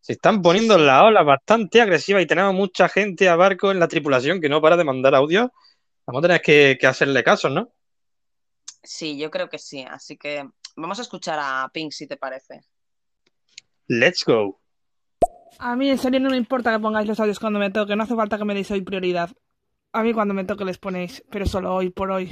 Se 0.00 0.12
están 0.12 0.40
poniendo 0.40 0.78
las 0.78 1.02
olas 1.02 1.24
bastante 1.24 1.80
agresivas 1.80 2.22
y 2.22 2.26
tenemos 2.26 2.54
mucha 2.54 2.88
gente 2.88 3.28
a 3.28 3.36
barco 3.36 3.72
en 3.72 3.80
la 3.80 3.88
tripulación 3.88 4.40
que 4.40 4.48
no 4.48 4.62
para 4.62 4.76
de 4.76 4.84
mandar 4.84 5.14
audio. 5.14 5.52
Vamos 6.06 6.20
a 6.20 6.28
tener 6.28 6.40
que, 6.40 6.78
que 6.80 6.86
hacerle 6.86 7.24
caso, 7.24 7.50
¿no? 7.50 7.72
Sí, 8.82 9.18
yo 9.18 9.30
creo 9.30 9.48
que 9.48 9.58
sí. 9.58 9.84
Así 9.88 10.16
que 10.16 10.48
vamos 10.76 10.98
a 10.98 11.02
escuchar 11.02 11.38
a 11.42 11.68
Pink 11.72 11.92
si 11.92 12.06
te 12.06 12.16
parece. 12.16 12.60
Let's 13.88 14.24
go. 14.24 14.60
A 15.58 15.74
mí 15.74 15.90
en 15.90 15.98
serio 15.98 16.20
no 16.20 16.30
me 16.30 16.36
importa 16.36 16.72
que 16.72 16.78
pongáis 16.78 17.08
los 17.08 17.18
audios 17.18 17.40
cuando 17.40 17.58
me 17.58 17.70
toque, 17.70 17.96
no 17.96 18.04
hace 18.04 18.14
falta 18.14 18.38
que 18.38 18.44
me 18.44 18.54
deis 18.54 18.70
hoy 18.70 18.82
prioridad. 18.82 19.30
A 19.92 20.02
mí 20.02 20.12
cuando 20.12 20.32
me 20.34 20.44
toque 20.44 20.64
les 20.64 20.78
ponéis, 20.78 21.24
pero 21.30 21.46
solo 21.46 21.74
hoy 21.74 21.90
por 21.90 22.10
hoy. 22.10 22.30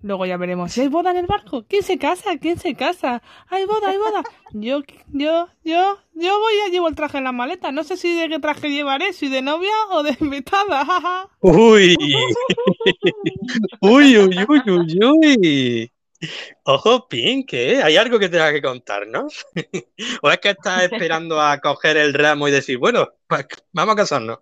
Luego 0.00 0.26
ya 0.26 0.36
veremos. 0.36 0.76
¿Y 0.76 0.82
hay 0.82 0.88
boda 0.88 1.10
en 1.10 1.16
el 1.16 1.26
barco? 1.26 1.64
¿Quién 1.66 1.82
se 1.82 1.98
casa? 1.98 2.38
¿Quién 2.38 2.58
se 2.58 2.74
casa? 2.76 3.20
¡Hay 3.48 3.64
boda, 3.64 3.88
hay 3.88 3.96
boda! 3.96 4.22
Yo, 4.52 4.82
yo, 5.12 5.48
yo, 5.64 5.98
yo 6.14 6.38
voy 6.38 6.54
a 6.66 6.70
llevo 6.70 6.88
el 6.88 6.94
traje 6.94 7.18
en 7.18 7.24
la 7.24 7.32
maleta. 7.32 7.72
No 7.72 7.84
sé 7.84 7.96
si 7.96 8.14
de 8.14 8.28
qué 8.28 8.38
traje 8.38 8.70
llevaré, 8.70 9.12
si 9.12 9.28
de 9.28 9.42
novia 9.42 9.74
o 9.90 10.02
de 10.02 10.16
invitada. 10.20 11.28
Uy. 11.40 11.96
uy, 13.80 14.18
uy, 14.18 14.46
uy, 14.48 14.62
uy, 14.66 14.98
uy. 15.02 15.92
Ojo, 16.64 17.08
Pink, 17.08 17.52
¿eh? 17.52 17.82
Hay 17.82 17.96
algo 17.96 18.18
que 18.18 18.28
tengas 18.28 18.52
que 18.52 18.62
contarnos. 18.62 19.46
¿O 20.22 20.30
es 20.30 20.38
que 20.38 20.50
estás 20.50 20.82
esperando 20.82 21.40
a 21.40 21.60
coger 21.60 21.96
el 21.96 22.14
ramo 22.14 22.48
y 22.48 22.50
decir, 22.50 22.78
bueno, 22.78 23.08
vamos 23.72 23.92
a 23.92 23.96
casarnos? 23.96 24.38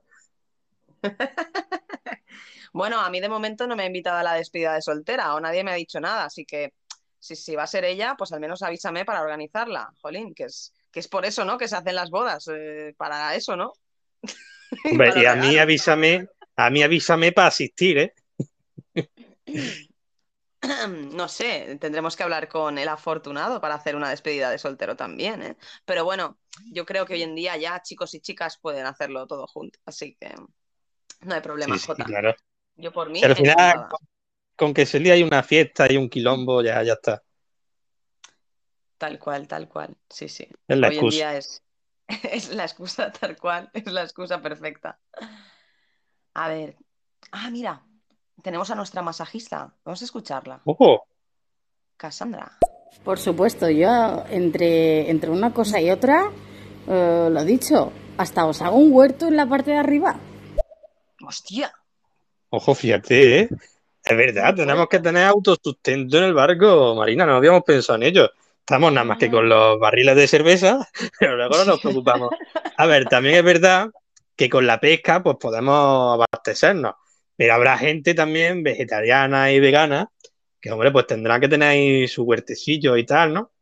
Bueno, 2.72 3.00
a 3.00 3.08
mí 3.08 3.20
de 3.20 3.30
momento 3.30 3.66
no 3.66 3.74
me 3.74 3.84
ha 3.84 3.86
invitado 3.86 4.18
a 4.18 4.22
la 4.22 4.34
despedida 4.34 4.74
de 4.74 4.82
soltera 4.82 5.34
o 5.34 5.40
nadie 5.40 5.64
me 5.64 5.70
ha 5.70 5.76
dicho 5.76 5.98
nada, 5.98 6.26
así 6.26 6.44
que 6.44 6.74
si, 7.18 7.34
si 7.34 7.56
va 7.56 7.62
a 7.62 7.66
ser 7.66 7.86
ella, 7.86 8.16
pues 8.18 8.32
al 8.32 8.40
menos 8.40 8.62
avísame 8.62 9.06
para 9.06 9.22
organizarla, 9.22 9.90
Jolín, 10.02 10.34
que 10.34 10.44
es, 10.44 10.74
que 10.90 11.00
es 11.00 11.08
por 11.08 11.24
eso, 11.24 11.46
¿no? 11.46 11.56
Que 11.56 11.68
se 11.68 11.76
hacen 11.76 11.94
las 11.94 12.10
bodas, 12.10 12.50
eh, 12.54 12.92
para 12.98 13.34
eso, 13.34 13.56
¿no? 13.56 13.72
Hombre, 14.92 15.12
y 15.16 15.24
a 15.24 15.36
mí 15.36 15.56
avísame, 15.56 16.28
a 16.54 16.68
mí 16.68 16.82
avísame 16.82 17.32
para 17.32 17.48
asistir, 17.48 17.96
¿eh? 17.96 18.14
No 21.12 21.28
sé, 21.28 21.76
tendremos 21.80 22.16
que 22.16 22.22
hablar 22.22 22.48
con 22.48 22.78
el 22.78 22.88
afortunado 22.88 23.60
para 23.60 23.74
hacer 23.74 23.96
una 23.96 24.10
despedida 24.10 24.50
de 24.50 24.58
soltero 24.58 24.96
también, 24.96 25.42
¿eh? 25.42 25.56
Pero 25.84 26.04
bueno, 26.04 26.38
yo 26.72 26.84
creo 26.86 27.06
que 27.06 27.14
hoy 27.14 27.22
en 27.22 27.34
día 27.34 27.56
ya 27.56 27.82
chicos 27.82 28.14
y 28.14 28.20
chicas 28.20 28.58
pueden 28.58 28.86
hacerlo 28.86 29.26
todo 29.26 29.46
juntos, 29.46 29.80
así 29.86 30.16
que 30.20 30.34
no 31.22 31.34
hay 31.34 31.40
problema, 31.40 31.74
Sí, 31.74 31.80
sí, 31.80 31.86
Jota. 31.86 32.04
claro. 32.04 32.34
Yo 32.76 32.92
por 32.92 33.10
mí, 33.10 33.20
Si 33.20 33.26
al 33.26 33.36
final, 33.36 33.88
con, 33.88 34.00
con 34.56 34.74
que 34.74 34.82
ese 34.82 34.98
día 34.98 35.14
hay 35.14 35.22
una 35.22 35.42
fiesta 35.42 35.90
y 35.92 35.96
un 35.96 36.08
quilombo, 36.08 36.62
ya, 36.62 36.82
ya 36.82 36.94
está. 36.94 37.22
Tal 38.98 39.18
cual, 39.18 39.46
tal 39.46 39.68
cual. 39.68 39.96
Sí, 40.08 40.28
sí. 40.28 40.48
Es 40.68 40.78
la 40.78 40.88
Hoy 40.88 40.94
en 40.98 41.02
excusa. 41.02 41.16
día 41.16 41.36
es, 41.36 41.62
es 42.08 42.48
la 42.50 42.64
excusa 42.64 43.12
tal 43.12 43.36
cual, 43.36 43.70
es 43.74 43.86
la 43.92 44.02
excusa 44.02 44.40
perfecta. 44.40 44.98
A 46.34 46.48
ver. 46.48 46.76
Ah, 47.32 47.50
mira, 47.50 47.84
tenemos 48.46 48.70
a 48.70 48.76
nuestra 48.76 49.02
masajista. 49.02 49.74
Vamos 49.84 50.00
a 50.02 50.04
escucharla. 50.04 50.60
Ojo. 50.66 51.08
Cassandra. 51.96 52.52
Por 53.02 53.18
supuesto, 53.18 53.68
yo 53.68 54.22
entre, 54.30 55.10
entre 55.10 55.30
una 55.30 55.52
cosa 55.52 55.80
y 55.80 55.90
otra, 55.90 56.30
eh, 56.86 57.28
lo 57.28 57.44
dicho, 57.44 57.92
hasta 58.16 58.46
os 58.46 58.62
hago 58.62 58.76
un 58.76 58.92
huerto 58.92 59.26
en 59.26 59.34
la 59.34 59.48
parte 59.48 59.72
de 59.72 59.78
arriba. 59.78 60.20
¡Hostia! 61.26 61.72
Ojo, 62.50 62.72
fíjate, 62.76 63.40
¿eh? 63.40 63.48
Es 64.04 64.16
verdad, 64.16 64.54
tenemos 64.54 64.86
que 64.88 65.00
tener 65.00 65.24
autosustento 65.24 66.18
en 66.18 66.22
el 66.22 66.34
barco, 66.34 66.94
Marina, 66.94 67.26
no 67.26 67.34
habíamos 67.34 67.64
pensado 67.64 67.96
en 67.96 68.04
ello. 68.04 68.30
Estamos 68.60 68.92
nada 68.92 69.06
más 69.06 69.18
que 69.18 69.28
con 69.28 69.48
los 69.48 69.76
barriles 69.80 70.14
de 70.14 70.28
cerveza, 70.28 70.88
pero 71.18 71.36
luego 71.36 71.56
no 71.56 71.64
nos 71.64 71.80
preocupamos. 71.80 72.30
A 72.76 72.86
ver, 72.86 73.06
también 73.06 73.34
es 73.34 73.44
verdad 73.44 73.88
que 74.36 74.48
con 74.48 74.68
la 74.68 74.78
pesca 74.78 75.20
pues 75.20 75.36
podemos 75.36 76.14
abastecernos, 76.14 76.94
pero 77.36 77.54
habrá 77.54 77.78
gente 77.78 78.14
también 78.14 78.62
vegetariana 78.62 79.52
y 79.52 79.60
vegana 79.60 80.10
que, 80.60 80.70
hombre, 80.72 80.90
pues 80.90 81.06
tendrán 81.06 81.40
que 81.40 81.48
tener 81.48 81.68
ahí 81.68 82.08
su 82.08 82.24
huertecillo 82.24 82.96
y 82.96 83.04
tal, 83.06 83.34
¿no? 83.34 83.52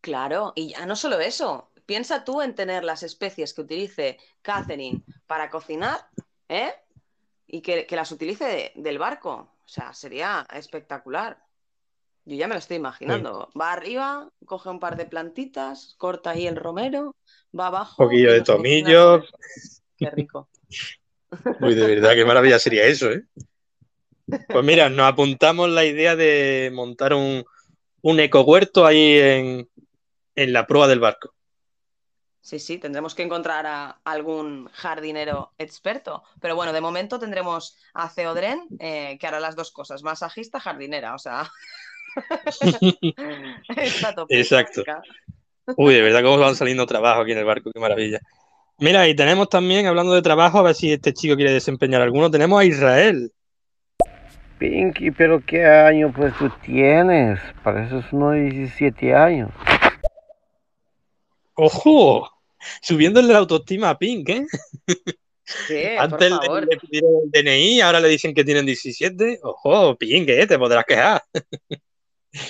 Claro, 0.00 0.52
y 0.54 0.68
ya 0.70 0.86
no 0.86 0.96
solo 0.96 1.18
eso. 1.20 1.70
Piensa 1.86 2.24
tú 2.24 2.40
en 2.42 2.54
tener 2.54 2.84
las 2.84 3.02
especies 3.02 3.52
que 3.54 3.62
utilice 3.62 4.18
Catherine 4.42 5.02
para 5.26 5.50
cocinar, 5.50 6.00
¿eh? 6.48 6.72
Y 7.46 7.62
que, 7.62 7.86
que 7.86 7.96
las 7.96 8.12
utilice 8.12 8.44
de- 8.44 8.72
del 8.76 8.98
barco. 8.98 9.50
O 9.64 9.68
sea, 9.68 9.92
sería 9.92 10.46
espectacular. 10.52 11.42
Yo 12.24 12.36
ya 12.36 12.46
me 12.46 12.54
lo 12.54 12.58
estoy 12.58 12.76
imaginando. 12.76 13.50
Va 13.58 13.72
arriba, 13.72 14.30
coge 14.44 14.68
un 14.68 14.80
par 14.80 14.96
de 14.96 15.06
plantitas, 15.06 15.94
corta 15.98 16.30
ahí 16.30 16.46
el 16.46 16.56
romero, 16.56 17.16
va 17.58 17.68
abajo. 17.68 18.02
Un 18.02 18.08
poquillo 18.08 18.32
de 18.32 18.38
nos 18.40 18.48
cocina 18.48 18.56
tomillo. 18.56 19.20
todo. 19.20 19.28
Qué 19.96 20.10
rico. 20.10 20.48
Uy, 21.60 21.74
de 21.74 21.86
verdad, 21.86 22.14
qué 22.14 22.24
maravilla 22.24 22.58
sería 22.58 22.84
eso, 22.84 23.10
¿eh? 23.10 23.22
Pues 24.26 24.64
mira, 24.64 24.90
nos 24.90 25.06
apuntamos 25.06 25.70
la 25.70 25.84
idea 25.84 26.14
de 26.16 26.70
montar 26.72 27.14
un, 27.14 27.44
un 28.02 28.20
ecohuerto 28.20 28.86
ahí 28.86 29.18
en, 29.18 29.68
en 30.34 30.52
la 30.52 30.66
proa 30.66 30.86
del 30.86 31.00
barco. 31.00 31.34
Sí, 32.40 32.58
sí, 32.58 32.78
tendremos 32.78 33.14
que 33.14 33.22
encontrar 33.22 33.66
a 33.66 34.00
algún 34.04 34.70
jardinero 34.72 35.52
experto. 35.58 36.22
Pero 36.40 36.56
bueno, 36.56 36.72
de 36.72 36.80
momento 36.80 37.18
tendremos 37.18 37.76
a 37.92 38.08
Ceodren, 38.08 38.66
eh, 38.78 39.18
que 39.20 39.26
hará 39.26 39.38
las 39.38 39.54
dos 39.54 39.70
cosas, 39.70 40.02
masajista, 40.02 40.58
jardinera, 40.58 41.14
o 41.14 41.18
sea. 41.18 41.50
Exacto. 44.30 44.84
Uy, 45.76 45.94
de 45.94 46.00
verdad, 46.00 46.22
cómo 46.22 46.38
van 46.38 46.56
saliendo 46.56 46.86
trabajos 46.86 47.24
aquí 47.24 47.32
en 47.32 47.38
el 47.38 47.44
barco, 47.44 47.70
qué 47.70 47.80
maravilla. 47.80 48.20
Mira, 48.80 49.08
y 49.08 49.16
tenemos 49.16 49.48
también, 49.48 49.86
hablando 49.86 50.14
de 50.14 50.22
trabajo, 50.22 50.58
a 50.58 50.62
ver 50.62 50.74
si 50.74 50.92
este 50.92 51.12
chico 51.12 51.34
quiere 51.34 51.52
desempeñar 51.52 52.00
alguno, 52.00 52.30
tenemos 52.30 52.60
a 52.60 52.64
Israel. 52.64 53.32
Pinky, 54.58 55.10
pero 55.10 55.44
¿qué 55.44 55.64
año 55.64 56.12
pues 56.14 56.32
tú 56.38 56.48
tienes? 56.64 57.40
Pareces 57.64 58.04
unos 58.12 58.34
17 58.34 59.14
años. 59.14 59.50
¡Ojo! 61.54 62.30
Subiéndole 62.80 63.32
la 63.32 63.40
autoestima 63.40 63.90
a 63.90 63.98
Pink, 63.98 64.28
¿eh? 64.28 64.46
Sí, 65.44 65.84
por 65.96 66.04
Antes 66.12 66.30
le, 66.30 66.66
le 66.66 66.76
pidieron 66.76 67.10
el 67.32 67.44
DNI, 67.44 67.80
ahora 67.80 67.98
le 67.98 68.08
dicen 68.08 68.32
que 68.32 68.44
tienen 68.44 68.64
17. 68.64 69.40
¡Ojo, 69.42 69.96
Pink, 69.96 70.28
¿eh? 70.28 70.46
Te 70.46 70.56
podrás 70.56 70.84
quejar. 70.84 71.22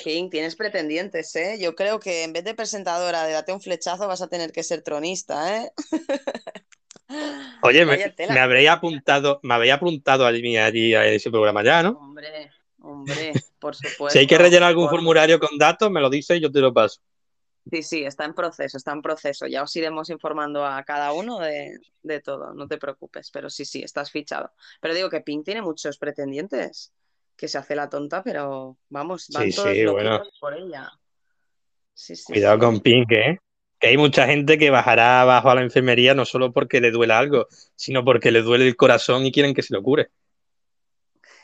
Pink, 0.04 0.32
tienes 0.32 0.56
pretendientes, 0.56 1.34
¿eh? 1.36 1.58
Yo 1.60 1.74
creo 1.74 2.00
que 2.00 2.24
en 2.24 2.32
vez 2.32 2.44
de 2.44 2.54
presentadora 2.54 3.24
de 3.24 3.32
Date 3.32 3.52
un 3.52 3.60
flechazo 3.60 4.08
vas 4.08 4.22
a 4.22 4.28
tener 4.28 4.52
que 4.52 4.62
ser 4.62 4.82
tronista, 4.82 5.62
¿eh? 5.62 5.72
Oye, 7.62 7.86
me, 7.86 8.14
me 8.28 8.40
habréis 8.40 8.68
apuntado, 8.68 9.40
me 9.42 9.70
apuntado 9.70 10.26
allí, 10.26 10.56
allí 10.56 10.94
a 10.94 11.06
ese 11.06 11.30
programa 11.30 11.64
ya, 11.64 11.82
¿no? 11.82 11.90
Hombre, 11.90 12.50
hombre, 12.80 13.32
por 13.58 13.74
supuesto. 13.74 14.08
Si 14.12 14.18
hay 14.18 14.26
que 14.26 14.38
rellenar 14.38 14.68
algún 14.68 14.84
Por- 14.84 14.96
formulario 14.96 15.38
con 15.38 15.56
datos, 15.58 15.90
me 15.90 16.00
lo 16.00 16.10
dices 16.10 16.36
y 16.36 16.40
yo 16.40 16.50
te 16.50 16.60
lo 16.60 16.72
paso. 16.72 17.00
Sí, 17.70 17.82
sí, 17.82 18.04
está 18.04 18.24
en 18.24 18.34
proceso, 18.34 18.78
está 18.78 18.92
en 18.92 19.02
proceso. 19.02 19.46
Ya 19.46 19.62
os 19.62 19.76
iremos 19.76 20.08
informando 20.08 20.64
a 20.64 20.82
cada 20.84 21.12
uno 21.12 21.38
de, 21.38 21.78
de 22.02 22.20
todo, 22.20 22.54
no 22.54 22.66
te 22.66 22.78
preocupes. 22.78 23.30
Pero 23.30 23.50
sí, 23.50 23.66
sí, 23.66 23.82
estás 23.82 24.10
fichado. 24.10 24.52
Pero 24.80 24.94
digo 24.94 25.10
que 25.10 25.20
Pink 25.20 25.44
tiene 25.44 25.60
muchos 25.60 25.98
pretendientes, 25.98 26.92
que 27.38 27.48
se 27.48 27.56
hace 27.56 27.74
la 27.76 27.88
tonta, 27.88 28.22
pero 28.22 28.76
vamos, 28.88 29.28
van 29.32 29.44
Sí, 29.44 29.56
todos 29.56 29.72
sí, 29.72 29.86
bueno. 29.86 30.22
por 30.40 30.54
ella. 30.54 30.90
Sí, 31.94 32.14
Cuidado 32.24 32.58
con 32.58 32.80
Pink, 32.80 33.12
¿eh? 33.12 33.38
Que 33.78 33.86
hay 33.88 33.96
mucha 33.96 34.26
gente 34.26 34.58
que 34.58 34.70
bajará 34.70 35.22
abajo 35.22 35.48
a 35.48 35.54
la 35.54 35.62
enfermería 35.62 36.14
no 36.14 36.24
solo 36.24 36.52
porque 36.52 36.80
le 36.80 36.90
duela 36.90 37.16
algo, 37.16 37.46
sino 37.76 38.04
porque 38.04 38.32
le 38.32 38.42
duele 38.42 38.66
el 38.66 38.74
corazón 38.74 39.24
y 39.24 39.30
quieren 39.30 39.54
que 39.54 39.62
se 39.62 39.72
lo 39.72 39.84
cure. 39.84 40.10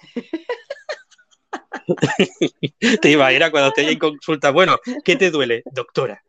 te 3.00 3.10
iba 3.10 3.26
a 3.26 3.32
ir 3.32 3.44
a 3.44 3.52
cuando 3.52 3.70
te 3.70 3.88
en 3.88 3.98
consulta. 3.98 4.50
Bueno, 4.50 4.78
¿qué 5.04 5.14
te 5.14 5.30
duele, 5.30 5.62
doctora? 5.66 6.24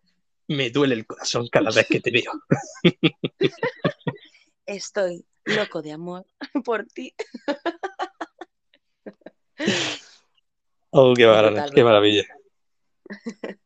Me 0.47 0.69
duele 0.69 0.93
el 0.93 1.07
corazón 1.07 1.47
cada 1.51 1.71
vez 1.71 1.87
que 1.87 2.01
te 2.01 2.11
veo. 2.11 2.31
Estoy 4.67 5.25
loco 5.43 5.81
de 5.81 5.93
amor 5.93 6.27
por 6.63 6.85
ti. 6.85 7.15
Oh, 10.97 11.13
qué 11.13 11.25
maravilla, 11.27 11.65
qué 11.73 11.83
maravilla. 11.83 12.23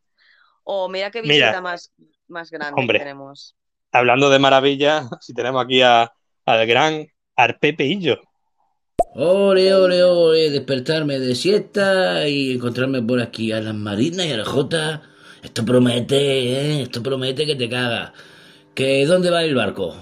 O 0.63 0.87
mira 0.89 1.09
qué 1.09 1.21
Mira. 1.23 1.47
visita 1.47 1.61
más, 1.61 1.91
más 2.27 2.51
grande 2.51 2.79
Hombre. 2.79 2.99
que 2.99 3.05
tenemos. 3.05 3.55
Hablando 3.91 4.29
de 4.29 4.37
maravilla, 4.39 5.07
si 5.21 5.33
tenemos 5.33 5.63
aquí 5.63 5.81
a- 5.81 6.11
al 6.45 6.67
gran 6.67 7.07
Arpepe 7.35 7.85
Illo. 7.85 8.19
Ole, 9.15 9.73
ole, 9.73 10.03
ole, 10.03 10.49
despertarme 10.51 11.17
de 11.19 11.33
siesta 11.33 12.27
y 12.27 12.53
encontrarme 12.53 13.01
por 13.01 13.19
aquí 13.21 13.51
a 13.51 13.61
las 13.61 13.73
Marinas 13.73 14.25
y 14.27 14.31
a 14.33 14.37
la 14.37 14.45
Jota. 14.45 15.01
Esto 15.41 15.65
promete, 15.65 16.17
¿eh? 16.17 16.81
Esto 16.83 17.01
promete 17.01 17.45
que 17.45 17.55
te 17.55 17.67
caga. 17.69 18.13
¿Que 18.75 19.05
dónde 19.05 19.31
va 19.31 19.43
el 19.43 19.55
barco? 19.55 19.95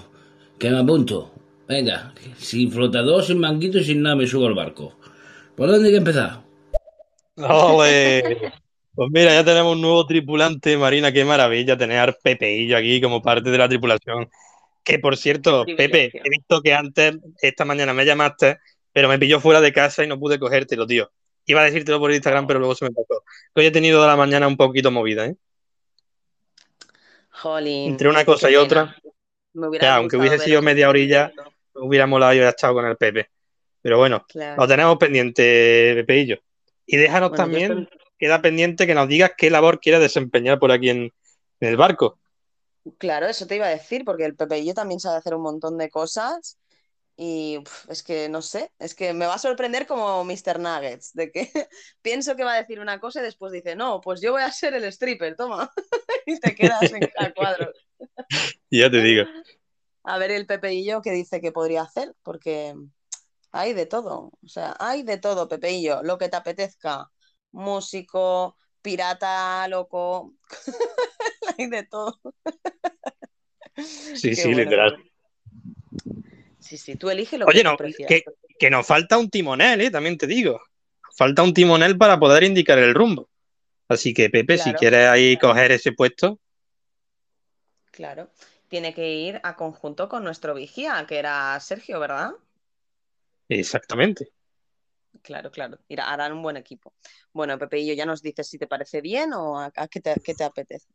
Que 0.58 0.68
me 0.70 0.80
apunto. 0.80 1.32
Venga, 1.66 2.12
sin 2.36 2.70
flotador, 2.70 3.22
sin 3.24 3.38
manguito 3.38 3.78
y 3.78 3.84
sin 3.84 4.02
nada 4.02 4.16
me 4.16 4.26
subo 4.26 4.46
al 4.46 4.54
barco. 4.54 4.97
¿Por 5.58 5.68
dónde 5.68 5.88
hay 5.88 5.92
que 5.94 5.98
empezar? 5.98 6.40
¡Ole! 7.34 8.52
Pues 8.94 9.10
mira, 9.10 9.32
ya 9.32 9.44
tenemos 9.44 9.74
un 9.74 9.82
nuevo 9.82 10.06
tripulante, 10.06 10.76
Marina, 10.76 11.10
qué 11.10 11.24
maravilla 11.24 11.76
tener 11.76 11.98
al 11.98 12.16
Pepeillo 12.22 12.76
aquí 12.76 13.00
como 13.00 13.20
parte 13.20 13.50
de 13.50 13.58
la 13.58 13.68
tripulación. 13.68 14.30
Que 14.84 15.00
por 15.00 15.16
cierto, 15.16 15.64
Pepe, 15.76 16.12
he 16.14 16.30
visto 16.30 16.62
que 16.62 16.74
antes, 16.74 17.16
esta 17.42 17.64
mañana 17.64 17.92
me 17.92 18.04
llamaste, 18.04 18.58
pero 18.92 19.08
me 19.08 19.18
pilló 19.18 19.40
fuera 19.40 19.60
de 19.60 19.72
casa 19.72 20.04
y 20.04 20.06
no 20.06 20.16
pude 20.16 20.38
cogértelo, 20.38 20.86
tío. 20.86 21.10
Iba 21.44 21.62
a 21.62 21.64
decírtelo 21.64 21.98
por 21.98 22.12
Instagram, 22.12 22.46
pero 22.46 22.60
luego 22.60 22.76
se 22.76 22.84
me 22.84 22.92
pasó. 22.92 23.24
Hoy 23.54 23.66
he 23.66 23.72
tenido 23.72 24.06
la 24.06 24.14
mañana 24.14 24.46
un 24.46 24.56
poquito 24.56 24.92
movida, 24.92 25.26
¿eh? 25.26 25.34
Jolín. 27.30 27.90
Entre 27.90 28.08
una 28.08 28.24
cosa 28.24 28.48
y 28.48 28.52
pena. 28.52 28.64
otra. 28.64 28.96
Me 29.54 29.66
hubiera 29.66 29.86
Ya, 29.86 29.96
aunque 29.96 30.16
hubiese 30.16 30.38
sido 30.38 30.62
media 30.62 30.88
orilla, 30.88 31.32
hubiera 31.74 32.06
molado 32.06 32.32
yo 32.34 32.42
haber 32.42 32.54
estado 32.54 32.74
con 32.74 32.86
el 32.86 32.96
Pepe. 32.96 33.30
Pero 33.88 33.96
bueno, 33.96 34.22
Claro. 34.28 34.60
lo 34.60 34.68
tenemos 34.68 34.98
pendiente, 34.98 35.94
Pepeillo. 35.94 36.36
Y 36.84 36.98
déjanos 36.98 37.30
Bueno, 37.30 37.46
yo 37.46 37.52
también, 37.52 37.88
queda 38.18 38.42
pendiente 38.42 38.86
que 38.86 38.94
nos 38.94 39.08
digas 39.08 39.32
qué 39.34 39.48
labor 39.48 39.80
quieres 39.80 40.02
desempeñar 40.02 40.58
por 40.58 40.72
aquí 40.72 40.90
en, 40.90 41.10
en 41.60 41.68
el 41.68 41.78
barco. 41.78 42.18
Claro, 42.98 43.26
eso 43.26 43.46
te 43.46 43.56
iba 43.56 43.64
a 43.64 43.70
decir, 43.70 44.04
porque 44.04 44.26
el 44.26 44.36
Pepeillo 44.36 44.74
también 44.74 45.00
sabe 45.00 45.16
hacer 45.16 45.34
un 45.34 45.40
montón 45.40 45.78
de 45.78 45.88
cosas 45.88 46.58
y 47.16 47.56
uf, 47.56 47.88
es 47.88 48.02
que 48.02 48.28
no 48.28 48.42
sé, 48.42 48.70
es 48.78 48.94
que 48.94 49.14
me 49.14 49.24
va 49.24 49.34
a 49.34 49.38
sorprender 49.38 49.86
como 49.86 50.22
Mr. 50.22 50.60
Nuggets, 50.60 51.14
de 51.14 51.32
que 51.32 51.50
pienso 52.02 52.36
que 52.36 52.44
va 52.44 52.52
a 52.52 52.60
decir 52.60 52.80
una 52.80 53.00
cosa 53.00 53.20
y 53.20 53.22
después 53.24 53.52
dice, 53.52 53.74
no, 53.74 54.02
pues 54.02 54.20
yo 54.20 54.32
voy 54.32 54.42
a 54.42 54.52
ser 54.52 54.74
el 54.74 54.84
stripper, 54.84 55.34
toma, 55.34 55.72
y 56.26 56.38
te 56.38 56.54
quedas 56.54 56.92
en 56.92 57.04
a 57.16 57.32
cuadro. 57.34 57.72
Y 58.68 58.80
ya 58.80 58.90
te 58.90 59.00
digo. 59.00 59.24
A 60.04 60.18
ver 60.18 60.30
el 60.30 60.44
Pepeillo 60.44 61.00
qué 61.00 61.10
dice 61.12 61.40
que 61.40 61.52
podría 61.52 61.82
hacer, 61.82 62.14
porque 62.22 62.74
hay 63.58 63.72
de 63.72 63.86
todo, 63.86 64.32
o 64.44 64.48
sea, 64.48 64.76
hay 64.78 65.02
de 65.02 65.18
todo, 65.18 65.48
Pepeillo, 65.48 66.02
lo 66.02 66.18
que 66.18 66.28
te 66.28 66.36
apetezca, 66.36 67.10
músico, 67.52 68.56
pirata, 68.82 69.66
loco, 69.68 70.34
hay 71.58 71.66
de 71.68 71.82
todo. 71.84 72.20
Sí, 73.76 73.82
Qué 74.30 74.36
sí, 74.36 74.42
bueno, 74.48 74.58
literal. 74.58 75.04
Sí, 76.60 76.76
sí, 76.76 76.96
tú 76.96 77.10
elige 77.10 77.38
lo 77.38 77.46
que 77.46 77.50
Oye, 77.50 77.62
tú 77.62 77.68
no, 77.68 78.06
que, 78.06 78.24
que 78.58 78.70
nos 78.70 78.86
falta 78.86 79.16
un 79.16 79.30
timonel, 79.30 79.80
¿eh? 79.80 79.90
También 79.90 80.18
te 80.18 80.26
digo. 80.26 80.60
Falta 81.16 81.42
un 81.42 81.54
timonel 81.54 81.96
para 81.96 82.20
poder 82.20 82.44
indicar 82.44 82.78
el 82.78 82.94
rumbo. 82.94 83.28
Así 83.88 84.12
que, 84.12 84.28
Pepe, 84.28 84.58
si 84.58 84.72
quieres 84.74 85.08
ahí 85.08 85.36
coger 85.38 85.72
ese 85.72 85.92
puesto, 85.92 86.38
Claro, 87.90 88.30
tiene 88.68 88.94
que 88.94 89.12
ir 89.12 89.40
a 89.42 89.56
conjunto 89.56 90.08
con 90.08 90.22
nuestro 90.22 90.54
vigía, 90.54 91.04
que 91.08 91.18
era 91.18 91.58
Sergio, 91.58 91.98
¿verdad? 91.98 92.30
Exactamente. 93.48 94.32
Claro, 95.22 95.50
claro, 95.50 95.78
irá- 95.88 96.08
harán 96.12 96.32
un 96.32 96.42
buen 96.42 96.56
equipo. 96.56 96.94
Bueno, 97.32 97.58
Pepeillo, 97.58 97.94
ya 97.94 98.06
nos 98.06 98.22
dices 98.22 98.46
si 98.48 98.58
te 98.58 98.66
parece 98.66 99.00
bien 99.00 99.32
o 99.32 99.58
a, 99.58 99.72
a 99.74 99.88
qué 99.88 100.00
te, 100.00 100.14
qué 100.22 100.34
te 100.34 100.44
apetece. 100.44 100.88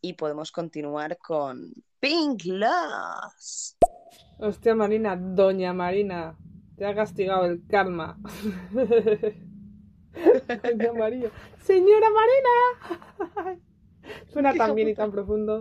Y 0.00 0.14
podemos 0.14 0.50
continuar 0.52 1.16
con 1.18 1.72
Pink 2.00 2.44
Loss. 2.46 3.76
Hostia, 4.38 4.74
Marina, 4.74 5.16
doña 5.16 5.72
Marina, 5.72 6.36
te 6.76 6.86
ha 6.86 6.94
castigado 6.94 7.44
el 7.46 7.62
karma. 7.66 8.18
doña 10.62 10.92
María. 10.92 11.30
Señora 11.62 12.08
Marina. 12.10 13.60
Suena 14.32 14.54
tan 14.54 14.74
bien 14.74 14.88
y 14.88 14.94
tan 14.94 15.10
profundo. 15.12 15.60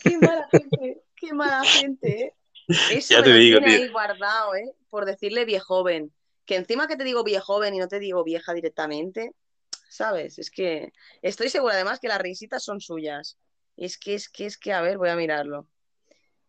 Qué 0.00 0.18
mala 0.18 0.46
gente, 0.50 1.02
qué 1.16 1.32
mala 1.32 1.64
gente, 1.64 2.22
¿eh? 2.24 2.34
Eso 2.90 3.14
Ya 3.14 3.20
me 3.20 3.24
te 3.24 3.32
digo, 3.34 3.60
ahí 3.64 3.88
guardado, 3.88 4.54
¿eh? 4.54 4.72
Por 4.90 5.04
decirle 5.04 5.44
viejoven. 5.44 6.12
Que 6.44 6.56
encima 6.56 6.86
que 6.86 6.96
te 6.96 7.04
digo 7.04 7.24
viejoven 7.24 7.74
y 7.74 7.78
no 7.78 7.88
te 7.88 7.98
digo 7.98 8.24
vieja 8.24 8.54
directamente, 8.54 9.32
¿sabes? 9.88 10.38
Es 10.38 10.50
que 10.50 10.92
estoy 11.22 11.48
segura 11.50 11.74
además 11.74 12.00
que 12.00 12.08
las 12.08 12.20
risitas 12.20 12.62
son 12.62 12.80
suyas. 12.80 13.36
Es 13.76 13.98
que, 13.98 14.14
es 14.14 14.28
que, 14.28 14.46
es 14.46 14.58
que, 14.58 14.72
a 14.72 14.80
ver, 14.80 14.98
voy 14.98 15.08
a 15.08 15.16
mirarlo. 15.16 15.66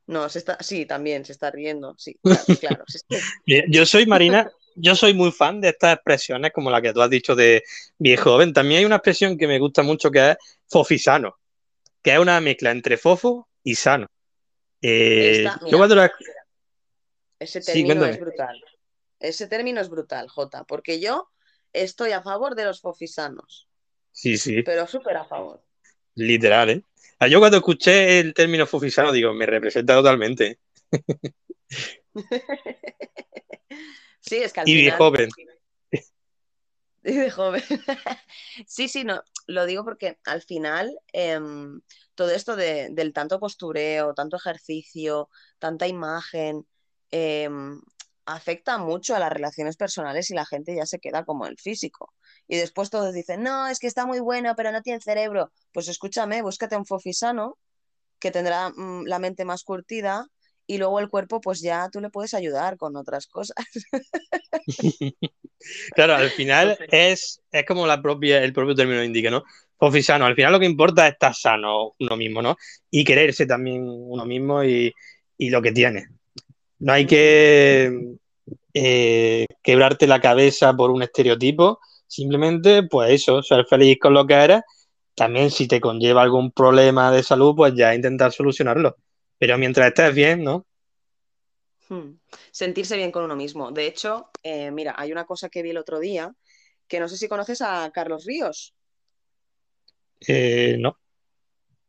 No, 0.07 0.27
se 0.27 0.39
está, 0.39 0.57
sí, 0.61 0.85
también 0.85 1.23
se 1.23 1.33
está 1.33 1.51
riendo, 1.51 1.95
sí, 1.97 2.17
claro, 2.23 2.43
claro. 2.59 2.83
se 2.87 2.97
está- 2.97 3.15
Mira, 3.45 3.65
Yo 3.69 3.85
soy 3.85 4.05
Marina, 4.07 4.49
yo 4.75 4.95
soy 4.95 5.13
muy 5.13 5.31
fan 5.31 5.61
de 5.61 5.69
estas 5.69 5.95
expresiones 5.95 6.51
como 6.51 6.71
la 6.71 6.81
que 6.81 6.93
tú 6.93 7.01
has 7.01 7.09
dicho 7.09 7.35
de 7.35 7.63
viejo 7.97 8.31
joven. 8.31 8.53
También 8.53 8.79
hay 8.79 8.85
una 8.85 8.95
expresión 8.95 9.37
que 9.37 9.47
me 9.47 9.59
gusta 9.59 9.83
mucho 9.83 10.09
que 10.09 10.31
es 10.31 10.37
fofisano, 10.67 11.37
que 12.01 12.13
es 12.13 12.19
una 12.19 12.39
mezcla 12.41 12.71
entre 12.71 12.97
fofo 12.97 13.47
y 13.63 13.75
sano. 13.75 14.07
Eh, 14.81 15.43
Esta, 15.43 15.59
yo 15.59 15.65
mira, 15.65 15.77
cuando 15.77 15.95
la- 15.95 16.11
Ese 17.39 17.61
término 17.61 18.05
es 18.05 18.19
brutal. 18.19 18.63
Ese 19.19 19.47
término 19.47 19.81
es 19.81 19.89
brutal, 19.89 20.29
Jota, 20.29 20.63
porque 20.63 20.99
yo 20.99 21.29
estoy 21.73 22.11
a 22.11 22.21
favor 22.21 22.55
de 22.55 22.65
los 22.65 22.81
fofisanos, 22.81 23.67
Sí, 24.11 24.37
sí, 24.37 24.63
pero 24.63 24.87
súper 24.87 25.17
a 25.17 25.25
favor. 25.25 25.63
literal, 26.15 26.69
¿eh? 26.69 26.83
Ah, 27.19 27.27
Yo 27.27 27.39
cuando 27.39 27.57
escuché 27.57 28.19
el 28.19 28.33
término 28.33 28.65
fofisano 28.65 29.11
digo, 29.11 29.33
me 29.33 29.45
representa 29.45 29.93
totalmente. 29.95 30.59
Sí, 34.21 34.35
es 34.37 34.53
que 34.53 34.59
al 34.59 34.67
Y 34.69 34.73
final. 34.73 34.83
viejo 34.83 34.97
joven. 34.97 35.29
Y 37.03 37.13
de 37.13 37.31
joven. 37.31 37.63
Sí, 38.67 38.89
sí, 38.89 39.03
no, 39.05 39.23
lo 39.47 39.65
digo 39.65 39.83
porque 39.85 40.19
al 40.25 40.41
final 40.41 40.99
em, 41.13 41.81
todo 42.19 42.31
esto 42.31 42.55
de- 42.57 42.89
del 42.91 43.13
tanto 43.13 43.39
postureo, 43.39 44.13
tanto 44.13 44.35
ejercicio, 44.37 45.29
tanta 45.57 45.87
imagen, 45.87 46.65
em, 47.11 47.79
afecta 48.25 48.77
mucho 48.77 49.15
a 49.15 49.19
las 49.19 49.31
relaciones 49.31 49.77
personales 49.77 50.29
y 50.29 50.33
la 50.35 50.45
gente 50.45 50.75
ya 50.75 50.85
se 50.85 50.99
queda 50.99 51.23
como 51.25 51.47
el 51.47 51.57
físico. 51.57 52.13
Y 52.47 52.57
después 52.57 52.89
todos 52.89 53.13
dicen, 53.13 53.41
no, 53.43 53.67
es 53.67 53.79
que 53.79 53.87
está 53.87 54.05
muy 54.05 54.19
bueno, 54.19 54.53
pero 54.57 54.71
no 54.73 54.81
tiene 54.81 54.99
cerebro. 55.01 55.51
Pues 55.71 55.87
escúchame, 55.87 56.41
búscate 56.41 56.75
un 56.77 56.85
fofisano 56.85 57.57
que 58.19 58.31
tendrá 58.31 58.69
mm, 58.69 59.05
la 59.07 59.19
mente 59.19 59.45
más 59.45 59.63
curtida 59.63 60.27
y 60.67 60.77
luego 60.79 60.99
el 60.99 61.09
cuerpo, 61.09 61.41
pues 61.41 61.61
ya 61.61 61.89
tú 61.91 62.01
le 62.01 62.09
puedes 62.11 62.33
ayudar 62.35 62.77
con 62.77 62.95
otras 62.97 63.27
cosas. 63.27 63.55
Claro, 65.95 66.15
al 66.15 66.29
final 66.31 66.77
es, 66.91 67.41
es 67.51 67.65
como 67.65 67.85
la 67.87 68.01
propia, 68.01 68.43
el 68.43 68.53
propio 68.53 68.75
término 68.75 69.03
indica, 69.03 69.29
¿no? 69.29 69.43
Fofisano, 69.79 70.25
al 70.25 70.35
final 70.35 70.51
lo 70.51 70.59
que 70.59 70.65
importa 70.65 71.07
es 71.07 71.13
estar 71.13 71.33
sano 71.33 71.95
uno 71.99 72.17
mismo, 72.17 72.41
¿no? 72.41 72.57
Y 72.91 73.05
quererse 73.05 73.45
también 73.45 73.83
uno 73.87 74.25
mismo 74.25 74.63
y, 74.63 74.93
y 75.37 75.49
lo 75.49 75.61
que 75.61 75.71
tiene. 75.71 76.07
No 76.79 76.93
hay 76.93 77.05
que 77.05 78.17
eh, 78.73 79.47
quebrarte 79.63 80.05
la 80.05 80.19
cabeza 80.19 80.73
por 80.73 80.91
un 80.91 81.01
estereotipo, 81.01 81.79
simplemente, 82.07 82.83
pues 82.83 83.11
eso, 83.11 83.41
ser 83.41 83.65
feliz 83.65 83.97
con 83.99 84.13
lo 84.13 84.27
que 84.27 84.33
eres. 84.33 84.61
También 85.15 85.49
si 85.49 85.67
te 85.67 85.81
conlleva 85.81 86.21
algún 86.21 86.51
problema 86.51 87.11
de 87.11 87.23
salud, 87.23 87.55
pues 87.55 87.73
ya 87.75 87.95
intentar 87.95 88.31
solucionarlo. 88.31 88.97
Pero 89.37 89.57
mientras 89.57 89.87
estés 89.87 90.13
bien, 90.13 90.43
¿no? 90.43 90.65
Hmm. 91.87 92.19
Sentirse 92.51 92.95
bien 92.97 93.11
con 93.11 93.23
uno 93.23 93.35
mismo. 93.35 93.71
De 93.71 93.87
hecho, 93.87 94.29
eh, 94.43 94.71
mira, 94.71 94.95
hay 94.97 95.11
una 95.11 95.25
cosa 95.25 95.49
que 95.49 95.63
vi 95.63 95.71
el 95.71 95.77
otro 95.77 95.99
día, 95.99 96.33
que 96.87 96.99
no 96.99 97.09
sé 97.09 97.17
si 97.17 97.27
conoces 97.27 97.61
a 97.61 97.89
Carlos 97.93 98.25
Ríos. 98.25 98.75
Eh, 100.27 100.77
no. 100.79 100.97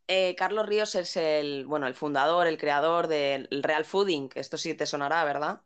Eh, 0.09 0.35
Carlos 0.37 0.67
Ríos 0.67 0.95
es 0.97 1.17
el, 1.17 1.67
bueno, 1.67 1.87
el 1.87 1.95
fundador, 1.95 2.47
el 2.47 2.59
creador 2.59 3.07
del 3.07 3.49
Real 3.63 3.85
Fooding, 3.85 4.29
que 4.29 4.41
esto 4.41 4.59
sí 4.59 4.75
te 4.75 4.87
sonará, 4.87 5.25
¿verdad? 5.25 5.61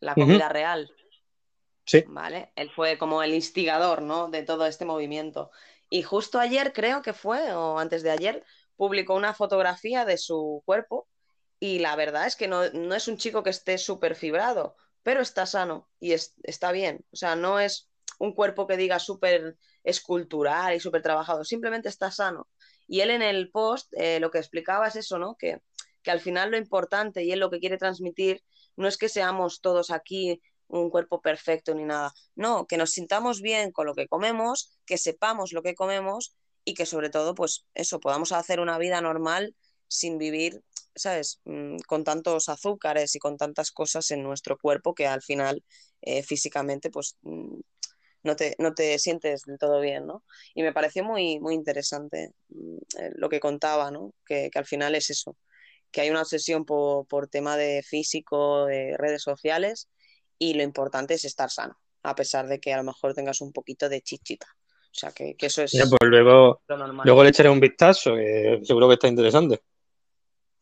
La 0.00 0.14
comida 0.14 0.48
real. 0.48 0.92
Sí. 1.84 2.04
¿Vale? 2.06 2.52
Él 2.56 2.70
fue 2.70 2.98
como 2.98 3.22
el 3.22 3.34
instigador, 3.34 4.02
¿no? 4.02 4.28
de 4.28 4.42
todo 4.42 4.66
este 4.66 4.84
movimiento. 4.84 5.50
Y 5.90 6.02
justo 6.02 6.38
ayer, 6.38 6.72
creo 6.72 7.02
que 7.02 7.12
fue, 7.12 7.52
o 7.52 7.78
antes 7.78 8.02
de 8.02 8.10
ayer, 8.10 8.44
publicó 8.76 9.14
una 9.14 9.34
fotografía 9.34 10.04
de 10.04 10.16
su 10.18 10.62
cuerpo 10.64 11.08
y 11.60 11.78
la 11.80 11.96
verdad 11.96 12.26
es 12.26 12.36
que 12.36 12.48
no, 12.48 12.68
no 12.70 12.94
es 12.94 13.08
un 13.08 13.18
chico 13.18 13.42
que 13.42 13.50
esté 13.50 13.78
súper 13.78 14.16
fibrado, 14.16 14.76
pero 15.02 15.20
está 15.20 15.46
sano 15.46 15.88
y 16.00 16.12
es- 16.12 16.34
está 16.42 16.72
bien. 16.72 17.04
O 17.12 17.16
sea, 17.16 17.36
no 17.36 17.60
es 17.60 17.90
un 18.22 18.32
cuerpo 18.34 18.68
que 18.68 18.76
diga 18.76 19.00
súper 19.00 19.56
escultural 19.82 20.76
y 20.76 20.80
súper 20.80 21.02
trabajado, 21.02 21.44
simplemente 21.44 21.88
está 21.88 22.12
sano. 22.12 22.48
Y 22.86 23.00
él 23.00 23.10
en 23.10 23.20
el 23.20 23.50
post 23.50 23.92
eh, 23.96 24.20
lo 24.20 24.30
que 24.30 24.38
explicaba 24.38 24.86
es 24.86 24.94
eso, 24.94 25.18
¿no? 25.18 25.34
Que, 25.36 25.60
que 26.04 26.12
al 26.12 26.20
final 26.20 26.52
lo 26.52 26.56
importante 26.56 27.24
y 27.24 27.32
él 27.32 27.40
lo 27.40 27.50
que 27.50 27.58
quiere 27.58 27.78
transmitir 27.78 28.44
no 28.76 28.86
es 28.86 28.96
que 28.96 29.08
seamos 29.08 29.60
todos 29.60 29.90
aquí 29.90 30.40
un 30.68 30.88
cuerpo 30.88 31.20
perfecto 31.20 31.74
ni 31.74 31.82
nada. 31.84 32.12
No, 32.36 32.66
que 32.68 32.76
nos 32.76 32.92
sintamos 32.92 33.40
bien 33.40 33.72
con 33.72 33.86
lo 33.86 33.94
que 33.94 34.06
comemos, 34.06 34.78
que 34.86 34.98
sepamos 34.98 35.52
lo 35.52 35.62
que 35.62 35.74
comemos 35.74 36.36
y 36.64 36.74
que 36.74 36.86
sobre 36.86 37.10
todo, 37.10 37.34
pues 37.34 37.64
eso, 37.74 37.98
podamos 37.98 38.30
hacer 38.30 38.60
una 38.60 38.78
vida 38.78 39.00
normal 39.00 39.56
sin 39.88 40.16
vivir, 40.16 40.62
¿sabes? 40.94 41.40
Mm, 41.44 41.78
Con 41.88 42.04
tantos 42.04 42.48
azúcares 42.48 43.16
y 43.16 43.18
con 43.18 43.36
tantas 43.36 43.72
cosas 43.72 44.12
en 44.12 44.22
nuestro 44.22 44.56
cuerpo 44.58 44.94
que 44.94 45.08
al 45.08 45.22
final 45.22 45.64
eh, 46.02 46.22
físicamente, 46.22 46.88
pues 46.88 47.16
mm, 47.22 47.58
no 48.22 48.36
te, 48.36 48.54
no 48.58 48.74
te 48.74 48.98
sientes 48.98 49.42
del 49.42 49.58
todo 49.58 49.80
bien, 49.80 50.06
¿no? 50.06 50.22
Y 50.54 50.62
me 50.62 50.72
pareció 50.72 51.04
muy, 51.04 51.40
muy 51.40 51.54
interesante 51.54 52.32
mm, 52.48 52.76
eh, 52.98 53.10
lo 53.16 53.28
que 53.28 53.40
contaba, 53.40 53.90
¿no? 53.90 54.12
Que, 54.24 54.50
que 54.50 54.58
al 54.58 54.66
final 54.66 54.94
es 54.94 55.10
eso, 55.10 55.36
que 55.90 56.00
hay 56.00 56.10
una 56.10 56.22
obsesión 56.22 56.64
por, 56.64 57.06
por 57.06 57.28
tema 57.28 57.56
de 57.56 57.82
físico, 57.82 58.66
de 58.66 58.96
redes 58.96 59.22
sociales, 59.22 59.88
y 60.38 60.54
lo 60.54 60.62
importante 60.62 61.14
es 61.14 61.24
estar 61.24 61.50
sano, 61.50 61.78
a 62.02 62.14
pesar 62.14 62.48
de 62.48 62.58
que 62.60 62.72
a 62.72 62.78
lo 62.78 62.84
mejor 62.84 63.14
tengas 63.14 63.40
un 63.40 63.52
poquito 63.52 63.88
de 63.88 64.00
chichita. 64.00 64.46
O 64.92 64.94
sea, 64.94 65.10
que, 65.12 65.34
que 65.36 65.46
eso 65.46 65.62
es 65.62 65.72
Mira, 65.72 65.86
pues 65.86 66.10
luego, 66.10 66.62
lo 66.68 66.76
normal. 66.76 67.06
luego 67.06 67.22
le 67.22 67.30
echaré 67.30 67.48
un 67.48 67.60
vistazo, 67.60 68.14
que 68.14 68.60
seguro 68.62 68.88
que 68.88 68.94
está 68.94 69.08
interesante. 69.08 69.62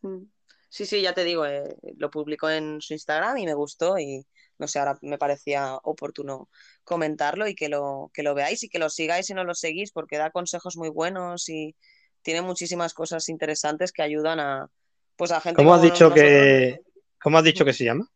Mm. 0.03 0.25
Sí, 0.69 0.87
sí, 0.87 1.03
ya 1.03 1.13
te 1.13 1.25
digo, 1.25 1.45
eh, 1.47 1.77
lo 1.97 2.11
publicó 2.11 2.49
en 2.49 2.81
su 2.81 2.93
Instagram 2.93 3.39
y 3.39 3.45
me 3.45 3.55
gustó 3.55 3.99
y 3.99 4.25
no 4.61 4.69
sé, 4.69 4.79
ahora 4.79 4.99
me 5.01 5.19
parecía 5.19 5.77
oportuno 5.83 6.49
comentarlo 6.85 7.49
y 7.49 7.55
que 7.55 7.69
lo, 7.69 8.11
que 8.13 8.23
lo 8.23 8.35
veáis 8.35 8.63
y 8.63 8.69
que 8.69 8.79
lo 8.79 8.91
sigáis 8.91 9.27
si 9.27 9.35
no 9.35 9.43
lo 9.43 9.55
seguís 9.55 9.91
porque 9.91 10.19
da 10.19 10.31
consejos 10.31 10.77
muy 10.77 10.91
buenos 10.91 11.49
y 11.49 11.75
tiene 12.23 12.43
muchísimas 12.43 12.93
cosas 12.93 13.29
interesantes 13.31 13.91
que 13.91 14.03
ayudan 14.03 14.39
a, 14.39 14.71
pues 15.17 15.33
a 15.33 15.41
gente 15.41 15.57
¿Cómo 15.57 15.75
has 15.75 15.81
dicho 15.81 16.11
nosotros. 16.11 16.15
que, 16.15 16.83
cómo 17.21 17.39
has 17.39 17.45
dicho 17.45 17.65
que 17.65 17.73
se 17.73 17.85
llama? 17.85 18.07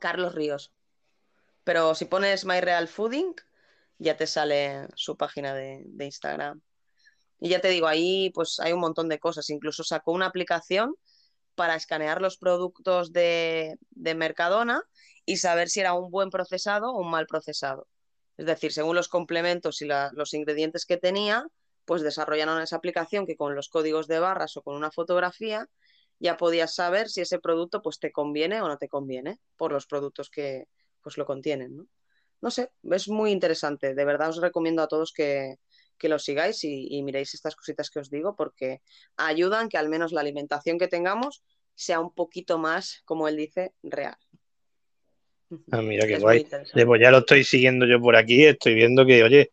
Carlos 0.00 0.34
Ríos. 0.34 0.72
Pero 1.64 1.94
si 1.94 2.06
pones 2.06 2.46
My 2.46 2.60
Real 2.60 2.88
Fooding, 2.88 3.34
ya 3.98 4.16
te 4.16 4.26
sale 4.26 4.88
su 4.96 5.16
página 5.16 5.54
de, 5.54 5.82
de 5.84 6.04
Instagram. 6.06 6.62
Y 7.38 7.50
ya 7.50 7.60
te 7.60 7.68
digo, 7.68 7.86
ahí 7.86 8.30
pues 8.30 8.58
hay 8.58 8.72
un 8.72 8.80
montón 8.80 9.08
de 9.10 9.18
cosas. 9.18 9.50
Incluso 9.50 9.84
sacó 9.84 10.12
una 10.12 10.26
aplicación 10.26 10.94
para 11.54 11.76
escanear 11.76 12.20
los 12.20 12.38
productos 12.38 13.12
de, 13.12 13.76
de 13.90 14.14
Mercadona 14.14 14.82
y 15.24 15.36
saber 15.36 15.68
si 15.68 15.80
era 15.80 15.94
un 15.94 16.10
buen 16.10 16.30
procesado 16.30 16.92
o 16.92 17.00
un 17.00 17.10
mal 17.10 17.26
procesado. 17.26 17.86
Es 18.36 18.46
decir, 18.46 18.72
según 18.72 18.96
los 18.96 19.08
complementos 19.08 19.82
y 19.82 19.86
los 19.86 20.34
ingredientes 20.34 20.86
que 20.86 20.96
tenía, 20.96 21.46
pues 21.84 22.02
desarrollaron 22.02 22.60
esa 22.60 22.76
aplicación 22.76 23.26
que 23.26 23.36
con 23.36 23.54
los 23.54 23.68
códigos 23.68 24.06
de 24.08 24.18
barras 24.18 24.56
o 24.56 24.62
con 24.62 24.74
una 24.74 24.90
fotografía 24.90 25.68
ya 26.18 26.36
podías 26.36 26.74
saber 26.74 27.08
si 27.08 27.20
ese 27.20 27.38
producto 27.38 27.82
pues 27.82 27.98
te 27.98 28.12
conviene 28.12 28.62
o 28.62 28.68
no 28.68 28.78
te 28.78 28.88
conviene 28.88 29.40
por 29.56 29.72
los 29.72 29.86
productos 29.86 30.30
que 30.30 30.68
pues 31.02 31.18
lo 31.18 31.26
contienen. 31.26 31.88
No 32.40 32.50
sé, 32.50 32.70
es 32.90 33.08
muy 33.08 33.32
interesante. 33.32 33.94
De 33.94 34.04
verdad 34.04 34.30
os 34.30 34.40
recomiendo 34.40 34.82
a 34.82 34.88
todos 34.88 35.12
que, 35.12 35.56
que 36.02 36.08
lo 36.10 36.18
sigáis 36.18 36.64
y, 36.64 36.88
y 36.90 37.02
miréis 37.02 37.32
estas 37.34 37.56
cositas 37.56 37.88
que 37.90 38.00
os 38.00 38.10
digo 38.10 38.34
porque 38.36 38.82
ayudan 39.16 39.68
que 39.70 39.78
al 39.78 39.88
menos 39.88 40.12
la 40.12 40.20
alimentación 40.20 40.78
que 40.78 40.88
tengamos 40.88 41.42
sea 41.74 42.00
un 42.00 42.12
poquito 42.12 42.58
más, 42.58 43.02
como 43.04 43.28
él 43.28 43.36
dice, 43.36 43.72
real. 43.82 44.16
Ah, 45.70 45.82
mira 45.82 46.06
qué 46.06 46.14
Es 46.14 46.22
guay. 46.22 46.40
interesante. 46.40 46.86
Pues 46.86 47.00
ya 47.00 47.10
lo 47.10 47.18
estoy 47.18 47.44
siguiendo 47.44 47.86
yo 47.86 48.00
por 48.00 48.16
aquí, 48.16 48.44
estoy 48.44 48.74
viendo 48.74 49.06
que, 49.06 49.22
oye, 49.22 49.52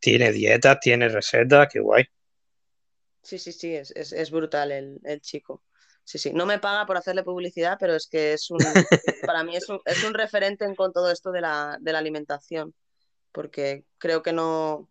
tiene 0.00 0.32
dietas, 0.32 0.80
tiene 0.80 1.08
recetas, 1.08 1.68
qué 1.72 1.80
guay. 1.80 2.04
Sí, 3.22 3.38
sí, 3.38 3.52
sí, 3.52 3.74
es, 3.74 3.92
es, 3.94 4.12
es 4.12 4.30
brutal 4.30 4.72
el, 4.72 5.00
el 5.04 5.20
chico. 5.20 5.62
Sí, 6.04 6.18
sí. 6.18 6.32
No 6.32 6.46
me 6.46 6.58
paga 6.58 6.86
por 6.86 6.96
hacerle 6.96 7.22
publicidad, 7.22 7.76
pero 7.78 7.94
es 7.94 8.08
que 8.08 8.32
es 8.32 8.50
un, 8.50 8.58
para 9.26 9.44
mí 9.44 9.56
es 9.56 9.68
un, 9.68 9.80
es 9.84 10.02
un 10.02 10.14
referente 10.14 10.64
en 10.64 10.74
con 10.74 10.92
todo 10.92 11.10
esto 11.10 11.30
de 11.30 11.40
la, 11.40 11.76
de 11.80 11.92
la 11.92 11.98
alimentación, 11.98 12.74
porque 13.32 13.84
creo 13.98 14.22
que 14.22 14.32
no, 14.32 14.88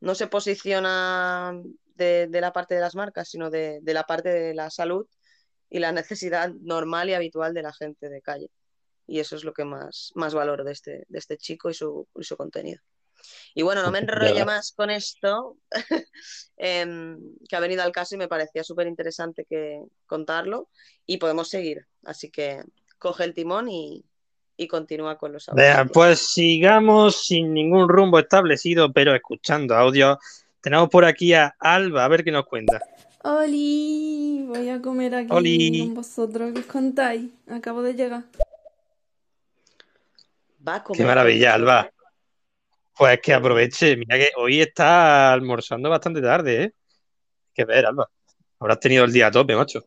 no 0.00 0.14
se 0.14 0.26
posiciona 0.26 1.60
de, 1.94 2.26
de 2.28 2.40
la 2.40 2.52
parte 2.52 2.74
de 2.74 2.80
las 2.80 2.94
marcas, 2.94 3.28
sino 3.28 3.50
de, 3.50 3.80
de 3.82 3.94
la 3.94 4.04
parte 4.04 4.28
de 4.30 4.54
la 4.54 4.70
salud 4.70 5.06
y 5.70 5.78
la 5.78 5.92
necesidad 5.92 6.50
normal 6.60 7.10
y 7.10 7.14
habitual 7.14 7.54
de 7.54 7.62
la 7.62 7.72
gente 7.72 8.08
de 8.08 8.22
calle. 8.22 8.50
Y 9.06 9.20
eso 9.20 9.36
es 9.36 9.44
lo 9.44 9.52
que 9.52 9.64
más, 9.64 10.12
más 10.14 10.34
valoro 10.34 10.64
de 10.64 10.72
este, 10.72 11.04
de 11.08 11.18
este 11.18 11.36
chico 11.36 11.70
y 11.70 11.74
su, 11.74 12.06
y 12.14 12.24
su 12.24 12.36
contenido. 12.36 12.80
Y 13.54 13.62
bueno, 13.62 13.82
no 13.82 13.90
me 13.90 13.98
enrollo 14.38 14.44
más 14.44 14.72
con 14.72 14.90
esto, 14.90 15.56
em, 16.56 17.18
que 17.48 17.56
ha 17.56 17.60
venido 17.60 17.82
al 17.82 17.92
caso 17.92 18.14
y 18.14 18.18
me 18.18 18.28
parecía 18.28 18.62
súper 18.62 18.86
interesante 18.86 19.46
que 19.48 19.82
contarlo 20.06 20.70
y 21.06 21.18
podemos 21.18 21.48
seguir. 21.48 21.86
Así 22.04 22.30
que 22.30 22.62
coge 22.98 23.24
el 23.24 23.34
timón 23.34 23.68
y, 23.68 24.04
y 24.58 24.66
continúa 24.66 25.16
con 25.16 25.32
los 25.32 25.48
audios. 25.48 25.64
Vea, 25.64 25.84
pues 25.86 26.18
sigamos 26.18 27.24
sin 27.24 27.54
ningún 27.54 27.88
rumbo 27.88 28.18
establecido, 28.18 28.92
pero 28.92 29.14
escuchando 29.14 29.74
audio. 29.74 30.18
Tenemos 30.60 30.90
por 30.90 31.04
aquí 31.04 31.32
a 31.32 31.54
Alba, 31.60 32.04
a 32.04 32.08
ver 32.08 32.24
qué 32.24 32.32
nos 32.32 32.44
cuenta. 32.44 32.80
Oli, 33.22 34.44
voy 34.46 34.68
a 34.68 34.82
comer 34.82 35.14
aquí 35.14 35.28
Oli. 35.30 35.86
con 35.86 35.94
vosotros. 35.94 36.52
¿Qué 36.52 36.60
os 36.60 36.66
contáis? 36.66 37.30
Acabo 37.48 37.82
de 37.82 37.94
llegar. 37.94 38.24
Va 40.66 40.74
a 40.74 40.82
comer 40.82 40.98
Qué 40.98 41.04
maravilla, 41.06 41.54
Alba. 41.54 41.90
Pues 42.96 43.20
que 43.22 43.32
aproveche, 43.32 43.96
mira 43.96 44.18
que 44.18 44.30
hoy 44.36 44.60
está 44.60 45.32
almorzando 45.32 45.88
bastante 45.88 46.20
tarde, 46.20 46.62
¿eh? 46.64 46.64
Hay 46.64 47.52
que 47.54 47.64
ver, 47.64 47.86
Alba. 47.86 48.10
Habrás 48.58 48.80
tenido 48.80 49.04
el 49.04 49.12
día 49.12 49.28
a 49.28 49.30
tope, 49.30 49.54
macho. 49.54 49.84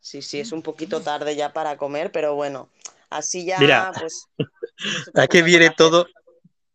Sí, 0.00 0.20
sí, 0.20 0.40
es 0.40 0.50
un 0.50 0.62
poquito 0.62 1.00
tarde 1.00 1.36
ya 1.36 1.52
para 1.52 1.76
comer, 1.76 2.10
pero 2.10 2.34
bueno, 2.34 2.68
así 3.14 3.44
ya, 3.44 3.58
Mira. 3.58 3.92
pues, 3.98 4.26
Es 5.14 5.28
que 5.28 5.42
viene 5.42 5.70
todo, 5.70 6.06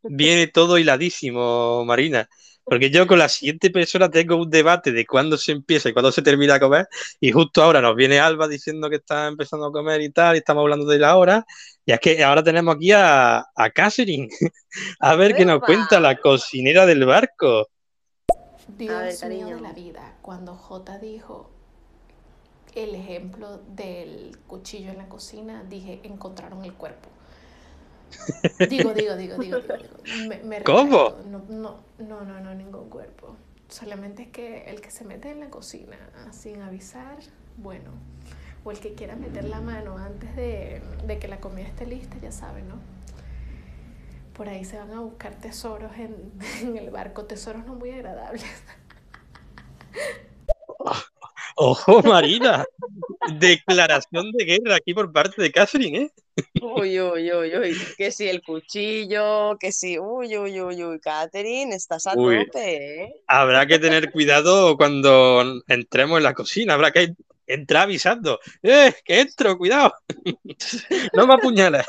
viene 0.04 0.48
todo 0.48 0.78
hiladísimo, 0.78 1.84
Marina. 1.86 2.30
Porque 2.64 2.92
yo 2.92 3.08
con 3.08 3.18
la 3.18 3.30
siguiente 3.30 3.72
persona 3.72 4.12
tengo 4.12 4.36
un 4.36 4.50
debate 4.50 4.92
de 4.92 5.06
cuándo 5.06 5.38
se 5.38 5.52
empieza 5.52 5.90
y 5.90 5.94
cuándo 5.94 6.12
se 6.12 6.22
termina 6.22 6.56
a 6.56 6.60
comer. 6.60 6.88
Y 7.20 7.32
justo 7.32 7.64
ahora 7.64 7.82
nos 7.82 7.96
viene 7.96 8.20
Alba 8.20 8.48
diciendo 8.48 8.90
que 8.90 8.98
está 8.98 9.28
empezando 9.28 9.66
a 9.66 9.72
comer 9.72 10.02
y 10.02 10.12
tal, 10.12 10.36
y 10.36 10.40
estamos 10.40 10.62
hablando 10.62 10.86
de 10.86 11.00
la 11.00 11.18
hora. 11.18 11.46
Y 11.84 11.92
es 11.92 12.00
que 12.00 12.24
ahora 12.24 12.44
tenemos 12.44 12.76
aquí 12.76 12.92
a, 12.92 13.40
a 13.40 13.70
Catherine. 13.72 14.30
A 15.00 15.16
ver 15.16 15.36
qué 15.36 15.46
nos 15.46 15.62
cuenta 15.62 16.00
la 16.00 16.16
cocinera 16.16 16.86
del 16.86 17.06
barco. 17.06 17.70
Dios 18.68 19.24
mío 19.24 19.48
de 19.48 19.62
la 19.62 19.74
vida, 19.74 20.20
cuando 20.22 20.54
J 20.54 21.00
dijo 21.00 21.59
el 22.76 22.96
ejemplo 22.96 23.60
del 23.76 24.38
cuchillo 24.48 24.92
en 24.92 24.98
la 24.98 25.10
cocina, 25.10 25.64
dije, 25.64 26.02
encontraron 26.04 26.64
el 26.66 26.74
cuerpo. 26.74 27.10
Digo, 28.68 28.94
digo, 28.94 29.16
digo, 29.16 29.38
digo, 29.38 29.60
digo, 29.60 29.78
digo. 29.78 29.98
Me, 30.06 30.38
me 30.44 30.64
¿Cómo? 30.64 31.16
No, 31.26 31.40
no, 31.50 31.80
no, 32.00 32.22
no, 32.24 32.40
no, 32.40 32.54
ningún 32.56 32.90
cuerpo. 32.90 33.36
Solamente 33.68 34.24
es 34.24 34.30
que 34.30 34.70
el 34.70 34.82
que 34.82 34.92
se 34.92 35.06
mete 35.06 35.32
en 35.32 35.40
la 35.40 35.50
cocina 35.50 35.98
sin 36.32 36.62
avisar, 36.62 37.18
bueno, 37.58 37.92
o 38.64 38.72
el 38.72 38.80
que 38.80 38.94
quiera 38.96 39.16
meter 39.16 39.46
la 39.46 39.62
mano 39.62 39.98
antes 39.98 40.36
de, 40.36 40.82
de 41.06 41.20
que 41.20 41.28
la 41.28 41.40
comida 41.40 41.68
esté 41.68 41.86
lista, 41.86 42.18
ya 42.22 42.32
sabe, 42.32 42.62
¿no? 42.64 42.76
Por 44.36 44.48
ahí 44.48 44.64
se 44.64 44.78
van 44.78 44.92
a 44.92 45.02
buscar 45.02 45.36
tesoros 45.36 45.92
en, 45.98 46.32
en 46.62 46.78
el 46.78 46.90
barco, 46.92 47.26
tesoros 47.26 47.66
no 47.66 47.76
muy 47.76 47.92
agradables. 47.92 48.46
Ojo, 51.62 52.02
Marina. 52.04 52.64
Declaración 53.38 54.32
de 54.32 54.46
guerra 54.46 54.78
aquí 54.78 54.94
por 54.94 55.12
parte 55.12 55.42
de 55.42 55.52
Catherine, 55.52 55.98
¿eh? 56.04 56.12
Uy, 56.62 57.02
uy, 57.02 57.34
uy, 57.34 57.58
uy, 57.58 57.78
que 57.98 58.12
si 58.12 58.30
el 58.30 58.42
cuchillo, 58.42 59.58
que 59.60 59.74
si, 59.74 60.00
uy, 60.00 60.38
uy, 60.38 60.62
uy, 60.62 60.84
uy, 60.84 61.00
Catherine, 61.02 61.76
estás 61.76 62.08
a 62.08 62.14
Uy. 62.16 62.46
tope, 62.46 63.04
¿eh? 63.04 63.14
Habrá 63.28 63.68
que 63.68 63.78
tener 63.78 64.10
cuidado 64.10 64.78
cuando 64.78 65.62
entremos 65.68 66.20
en 66.20 66.24
la 66.24 66.34
cocina. 66.34 66.76
Habrá 66.76 66.92
que 66.92 67.14
entrar 67.46 67.84
avisando. 67.84 68.40
¡Eh! 68.64 68.94
¡Que 69.04 69.20
entro! 69.20 69.58
¡Cuidado! 69.58 69.94
no 71.14 71.28
me 71.28 71.34
apuñales. 71.34 71.86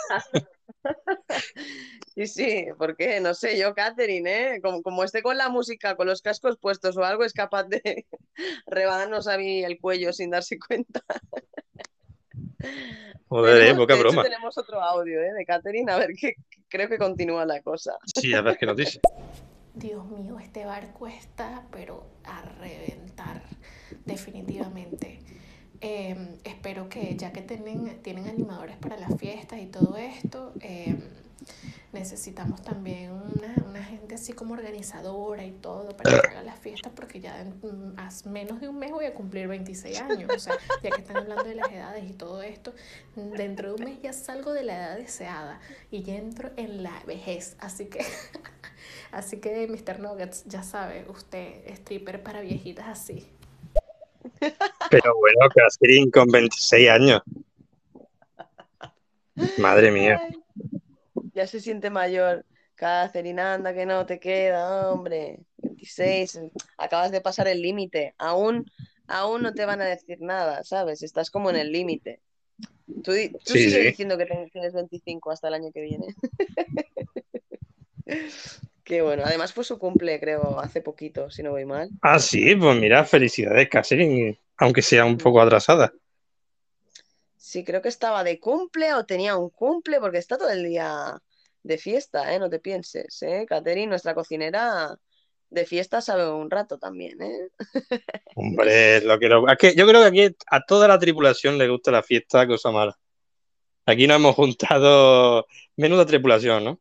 Sí, 2.14 2.26
sí, 2.26 2.66
porque 2.76 3.20
no 3.20 3.34
sé, 3.34 3.56
yo, 3.58 3.72
Catherine, 3.74 4.54
¿eh? 4.56 4.60
Como, 4.60 4.82
como 4.82 5.04
esté 5.04 5.22
con 5.22 5.38
la 5.38 5.48
música, 5.48 5.94
con 5.96 6.06
los 6.08 6.20
cascos 6.22 6.58
puestos 6.58 6.96
o 6.96 7.04
algo, 7.04 7.24
es 7.24 7.32
capaz 7.32 7.64
de 7.64 8.06
rebanarnos 8.66 9.26
a 9.28 9.38
mí 9.38 9.62
el 9.64 9.78
cuello 9.78 10.12
sin 10.12 10.30
darse 10.30 10.58
cuenta. 10.58 11.02
Joder, 13.28 13.56
eh, 13.56 13.60
Tenemos- 13.60 13.78
poca 13.78 13.94
de 13.94 14.00
hecho, 14.00 14.08
broma. 14.08 14.22
tenemos 14.24 14.58
otro 14.58 14.82
audio, 14.82 15.20
¿eh? 15.22 15.32
De 15.32 15.44
Catherine, 15.46 15.90
a 15.90 15.96
ver 15.98 16.10
qué 16.18 16.34
creo 16.68 16.88
que 16.88 16.98
continúa 16.98 17.46
la 17.46 17.62
cosa. 17.62 17.96
Sí, 18.14 18.34
a 18.34 18.42
ver 18.42 18.58
qué 18.58 18.66
nos 18.66 18.76
dice. 18.76 19.00
Dios 19.74 20.04
mío, 20.06 20.38
este 20.40 20.64
barco 20.64 21.06
está, 21.06 21.62
pero 21.70 22.04
a 22.24 22.42
reventar, 22.60 23.42
definitivamente. 24.04 25.20
Eh, 25.82 26.36
espero 26.44 26.88
que 26.88 27.16
ya 27.16 27.32
que 27.32 27.40
tienen, 27.42 28.02
tienen 28.02 28.28
animadores 28.28 28.76
para 28.76 28.96
las 28.98 29.16
fiestas 29.18 29.60
y 29.60 29.66
todo 29.66 29.96
esto, 29.96 30.52
eh, 30.60 30.94
necesitamos 31.92 32.62
también 32.62 33.10
una, 33.12 33.64
una 33.66 33.82
gente 33.82 34.14
así 34.14 34.34
como 34.34 34.52
organizadora 34.54 35.42
y 35.44 35.52
todo 35.52 35.96
para 35.96 36.20
que 36.20 36.26
haga 36.28 36.42
las 36.42 36.58
fiestas, 36.58 36.92
porque 36.94 37.20
ya 37.20 37.44
mm, 37.62 37.98
as- 37.98 38.26
menos 38.26 38.60
de 38.60 38.68
un 38.68 38.78
mes 38.78 38.90
voy 38.90 39.06
a 39.06 39.14
cumplir 39.14 39.48
26 39.48 40.00
años. 40.02 40.30
O 40.34 40.38
sea, 40.38 40.54
ya 40.82 40.90
que 40.90 41.00
están 41.00 41.16
hablando 41.16 41.44
de 41.44 41.54
las 41.54 41.70
edades 41.72 42.08
y 42.08 42.12
todo 42.12 42.42
esto, 42.42 42.74
dentro 43.16 43.68
de 43.70 43.74
un 43.82 43.84
mes 43.90 44.02
ya 44.02 44.12
salgo 44.12 44.52
de 44.52 44.64
la 44.64 44.76
edad 44.76 44.96
deseada 44.98 45.60
y 45.90 46.02
ya 46.02 46.14
entro 46.16 46.50
en 46.56 46.82
la 46.82 46.92
vejez. 47.06 47.56
Así 47.58 47.86
que 47.86 48.04
Así 49.12 49.38
que, 49.38 49.66
Mr. 49.66 49.98
Nuggets, 49.98 50.44
ya 50.44 50.62
sabe, 50.62 51.04
usted, 51.08 51.66
stripper 51.72 52.22
para 52.22 52.42
viejitas 52.42 52.86
así. 52.86 53.26
Pero 54.90 55.12
bueno, 55.18 55.48
Catherine 55.54 56.10
con 56.10 56.26
26 56.28 56.90
años. 56.90 57.22
Madre 59.58 59.90
mía. 59.90 60.20
Ya 61.34 61.46
se 61.46 61.60
siente 61.60 61.90
mayor. 61.90 62.44
Catherine, 62.74 63.40
anda, 63.40 63.74
que 63.74 63.84
no 63.86 64.06
te 64.06 64.18
queda, 64.18 64.92
hombre. 64.92 65.40
26, 65.58 66.40
acabas 66.78 67.10
de 67.10 67.20
pasar 67.20 67.46
el 67.46 67.60
límite. 67.60 68.14
Aún, 68.18 68.70
aún 69.06 69.42
no 69.42 69.52
te 69.52 69.64
van 69.66 69.80
a 69.80 69.84
decir 69.86 70.18
nada, 70.20 70.64
¿sabes? 70.64 71.02
Estás 71.02 71.30
como 71.30 71.50
en 71.50 71.56
el 71.56 71.72
límite. 71.72 72.20
Tú, 73.04 73.12
di- 73.12 73.28
tú 73.30 73.52
Sí, 73.52 73.64
sigues 73.64 73.74
sí. 73.74 73.86
diciendo 73.88 74.16
que 74.18 74.26
tienes 74.50 74.72
25 74.72 75.30
hasta 75.30 75.48
el 75.48 75.54
año 75.54 75.70
que 75.72 75.80
viene. 75.82 76.06
Qué 78.84 79.02
bueno. 79.02 79.24
Además 79.24 79.52
fue 79.52 79.64
su 79.64 79.78
cumple, 79.78 80.18
creo, 80.20 80.58
hace 80.58 80.80
poquito, 80.80 81.30
si 81.30 81.42
no 81.42 81.50
voy 81.50 81.64
mal. 81.64 81.90
Ah, 82.02 82.18
sí, 82.18 82.54
pues 82.56 82.78
mira, 82.78 83.04
felicidades, 83.04 83.68
Catherine, 83.68 84.38
aunque 84.56 84.82
sea 84.82 85.04
un 85.04 85.16
poco 85.18 85.40
atrasada. 85.40 85.92
Sí, 87.36 87.64
creo 87.64 87.82
que 87.82 87.88
estaba 87.88 88.22
de 88.22 88.38
cumple 88.38 88.94
o 88.94 89.04
tenía 89.06 89.36
un 89.36 89.50
cumple, 89.50 89.98
porque 89.98 90.18
está 90.18 90.36
todo 90.38 90.50
el 90.50 90.64
día 90.64 91.18
de 91.62 91.78
fiesta, 91.78 92.32
¿eh? 92.34 92.38
No 92.38 92.48
te 92.50 92.58
pienses, 92.60 93.22
¿eh? 93.22 93.46
Catherine, 93.48 93.86
nuestra 93.88 94.14
cocinera, 94.14 94.96
de 95.48 95.66
fiesta 95.66 96.00
sabe 96.00 96.30
un 96.30 96.50
rato 96.50 96.78
también, 96.78 97.20
¿eh? 97.22 97.48
Hombre, 98.34 99.00
lo 99.02 99.18
que 99.18 99.28
lo- 99.28 99.48
es 99.48 99.58
que 99.58 99.74
yo 99.74 99.86
creo 99.86 100.00
que 100.02 100.06
aquí 100.28 100.36
a 100.50 100.64
toda 100.64 100.86
la 100.88 100.98
tripulación 100.98 101.58
le 101.58 101.68
gusta 101.68 101.90
la 101.90 102.02
fiesta, 102.02 102.46
cosa 102.46 102.70
mala. 102.70 102.96
Aquí 103.86 104.06
nos 104.06 104.16
hemos 104.18 104.34
juntado 104.36 105.46
menuda 105.76 106.06
tripulación, 106.06 106.64
¿no? 106.64 106.80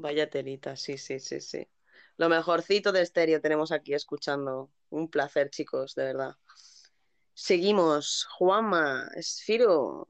Vaya 0.00 0.30
telita, 0.30 0.76
sí, 0.76 0.96
sí, 0.96 1.20
sí, 1.20 1.40
sí. 1.42 1.68
Lo 2.16 2.30
mejorcito 2.30 2.90
de 2.90 3.02
estéreo 3.02 3.40
tenemos 3.42 3.70
aquí 3.70 3.92
escuchando. 3.92 4.70
Un 4.88 5.08
placer, 5.08 5.50
chicos, 5.50 5.94
de 5.94 6.04
verdad. 6.04 6.36
Seguimos. 7.34 8.26
Juanma, 8.30 9.10
Esfiro. 9.14 10.08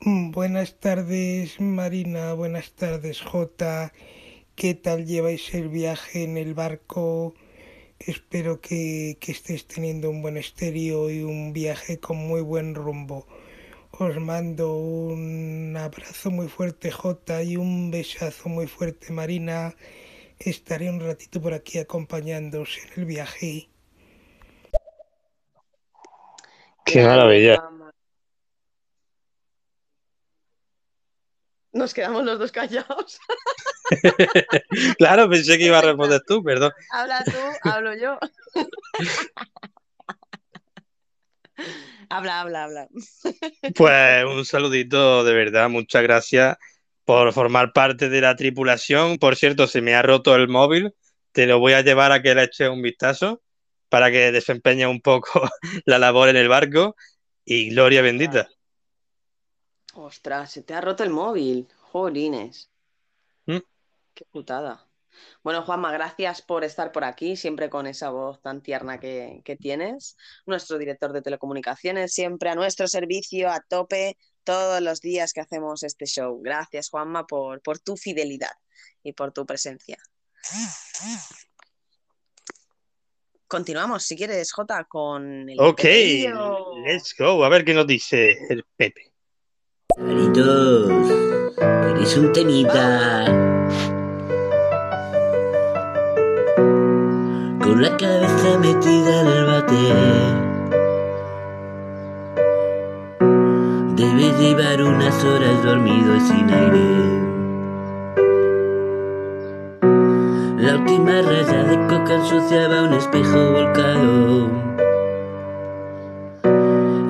Mm, 0.00 0.32
Buenas 0.32 0.80
tardes, 0.80 1.60
Marina. 1.60 2.32
Buenas 2.34 2.72
tardes, 2.72 3.20
Jota. 3.20 3.92
¿Qué 4.56 4.74
tal 4.74 5.06
lleváis 5.06 5.54
el 5.54 5.68
viaje 5.68 6.24
en 6.24 6.36
el 6.36 6.54
barco? 6.54 7.34
Espero 8.00 8.60
que, 8.60 9.18
que 9.20 9.30
estéis 9.30 9.68
teniendo 9.68 10.10
un 10.10 10.20
buen 10.20 10.36
estéreo 10.36 11.10
y 11.10 11.22
un 11.22 11.52
viaje 11.52 12.00
con 12.00 12.16
muy 12.16 12.40
buen 12.40 12.74
rumbo. 12.74 13.24
Os 13.98 14.16
mando 14.16 14.74
un 14.74 15.76
abrazo 15.76 16.30
muy 16.30 16.48
fuerte, 16.48 16.90
Jota, 16.90 17.42
y 17.42 17.58
un 17.58 17.90
besazo 17.90 18.48
muy 18.48 18.66
fuerte, 18.66 19.12
Marina. 19.12 19.74
Estaré 20.38 20.88
un 20.88 20.98
ratito 20.98 21.42
por 21.42 21.52
aquí 21.52 21.78
acompañándoos 21.78 22.78
en 22.78 23.00
el 23.00 23.04
viaje. 23.04 23.68
Qué 26.86 27.04
maravilla. 27.04 27.62
Nos 31.72 31.92
quedamos 31.92 32.24
los 32.24 32.38
dos 32.38 32.50
callados. 32.50 33.20
Claro, 34.96 35.28
pensé 35.28 35.58
que 35.58 35.66
iba 35.66 35.78
a 35.78 35.82
responder 35.82 36.22
tú, 36.26 36.42
perdón. 36.42 36.72
Habla 36.92 37.22
tú, 37.24 37.68
hablo 37.68 37.94
yo. 37.94 38.18
habla, 42.16 42.40
habla, 42.40 42.64
habla. 42.64 42.88
Pues 43.76 44.24
un 44.24 44.44
saludito, 44.44 45.24
de 45.24 45.34
verdad, 45.34 45.68
muchas 45.68 46.02
gracias 46.02 46.56
por 47.04 47.32
formar 47.32 47.72
parte 47.72 48.08
de 48.08 48.20
la 48.20 48.36
tripulación. 48.36 49.18
Por 49.18 49.36
cierto, 49.36 49.66
se 49.66 49.80
me 49.80 49.94
ha 49.94 50.02
roto 50.02 50.34
el 50.34 50.48
móvil, 50.48 50.94
te 51.32 51.46
lo 51.46 51.58
voy 51.58 51.72
a 51.72 51.82
llevar 51.82 52.12
a 52.12 52.22
que 52.22 52.34
le 52.34 52.44
eches 52.44 52.68
un 52.68 52.82
vistazo 52.82 53.42
para 53.88 54.10
que 54.10 54.32
desempeñe 54.32 54.86
un 54.86 55.00
poco 55.00 55.42
la 55.84 55.98
labor 55.98 56.28
en 56.28 56.36
el 56.36 56.48
barco 56.48 56.96
y 57.44 57.70
gloria 57.70 58.02
bendita. 58.02 58.48
Ostras, 59.94 60.50
se 60.52 60.62
te 60.62 60.74
ha 60.74 60.80
roto 60.80 61.04
el 61.04 61.10
móvil. 61.10 61.68
Jolines. 61.92 62.70
¿Mm? 63.46 63.58
Qué 64.14 64.24
putada. 64.30 64.86
Bueno, 65.42 65.62
Juanma, 65.62 65.92
gracias 65.92 66.42
por 66.42 66.64
estar 66.64 66.92
por 66.92 67.04
aquí, 67.04 67.36
siempre 67.36 67.70
con 67.70 67.86
esa 67.86 68.10
voz 68.10 68.40
tan 68.40 68.62
tierna 68.62 68.98
que, 68.98 69.42
que 69.44 69.56
tienes. 69.56 70.16
Nuestro 70.46 70.78
director 70.78 71.12
de 71.12 71.22
telecomunicaciones, 71.22 72.12
siempre 72.12 72.50
a 72.50 72.54
nuestro 72.54 72.88
servicio, 72.88 73.50
a 73.50 73.60
tope, 73.60 74.16
todos 74.44 74.80
los 74.80 75.00
días 75.00 75.32
que 75.32 75.40
hacemos 75.40 75.82
este 75.82 76.06
show. 76.06 76.40
Gracias, 76.42 76.88
Juanma, 76.90 77.26
por, 77.26 77.60
por 77.62 77.78
tu 77.78 77.96
fidelidad 77.96 78.52
y 79.02 79.12
por 79.12 79.32
tu 79.32 79.46
presencia. 79.46 79.98
Continuamos, 83.46 84.04
si 84.04 84.16
quieres, 84.16 84.50
Jota, 84.52 84.84
con 84.84 85.48
el 85.48 85.60
Ok, 85.60 85.84
let's 86.86 87.14
go. 87.18 87.44
A 87.44 87.48
ver 87.50 87.64
qué 87.64 87.74
nos 87.74 87.86
dice 87.86 88.38
el 88.48 88.64
Pepe. 88.76 89.12
Chavalitos, 89.94 90.88
¿queréis 91.58 92.16
un 92.16 92.32
temita? 92.32 93.61
Con 97.72 97.80
la 97.80 97.96
cabeza 97.96 98.58
metida 98.58 99.22
en 99.22 99.28
el 99.28 99.46
bate. 99.46 99.94
Debes 103.96 104.38
llevar 104.38 104.82
unas 104.82 105.24
horas 105.24 105.64
dormido 105.64 106.14
y 106.14 106.20
sin 106.20 106.50
aire. 106.50 106.84
La 110.58 110.76
última 110.76 111.22
raya 111.22 111.64
de 111.64 111.78
coca 111.88 112.16
ensuciaba 112.16 112.82
un 112.82 112.92
espejo 112.92 113.52
volcado. 113.52 114.50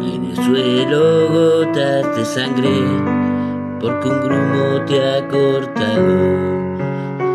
Y 0.00 0.14
en 0.14 0.24
el 0.26 0.36
suelo 0.36 1.28
gotas 1.28 2.16
de 2.16 2.24
sangre, 2.24 2.70
porque 3.80 4.08
un 4.08 4.20
grumo 4.20 4.84
te 4.86 5.10
ha 5.10 5.26
cortado. 5.26 6.52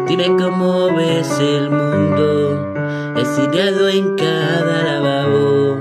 Dime 0.07 0.27
cómo 0.37 0.95
ves 0.95 1.37
el 1.41 1.69
mundo, 1.69 2.46
exiliado 3.37 3.89
en 3.89 4.15
cada 4.15 4.83
lavabo, 4.83 5.75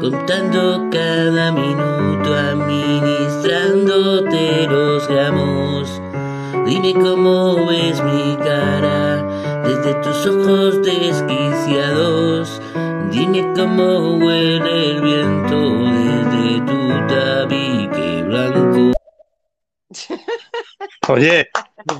contando 0.00 0.88
cada 0.90 1.52
minuto, 1.52 2.34
administrándote 2.34 4.66
los 4.66 5.06
gramos. 5.06 6.02
Dime 6.66 6.92
cómo 6.94 7.66
ves 7.66 8.02
mi 8.02 8.36
cara 8.38 9.22
desde 9.64 9.94
tus 10.02 10.26
ojos 10.26 10.82
desquiciados. 10.82 12.60
Dime 13.12 13.46
cómo 13.54 14.18
huele 14.18 14.90
el 14.90 15.02
viento 15.02 15.84
desde 15.84 16.62
tu 16.66 16.88
tabique 17.06 18.24
blanco. 18.24 18.90
Oye, 21.08 21.48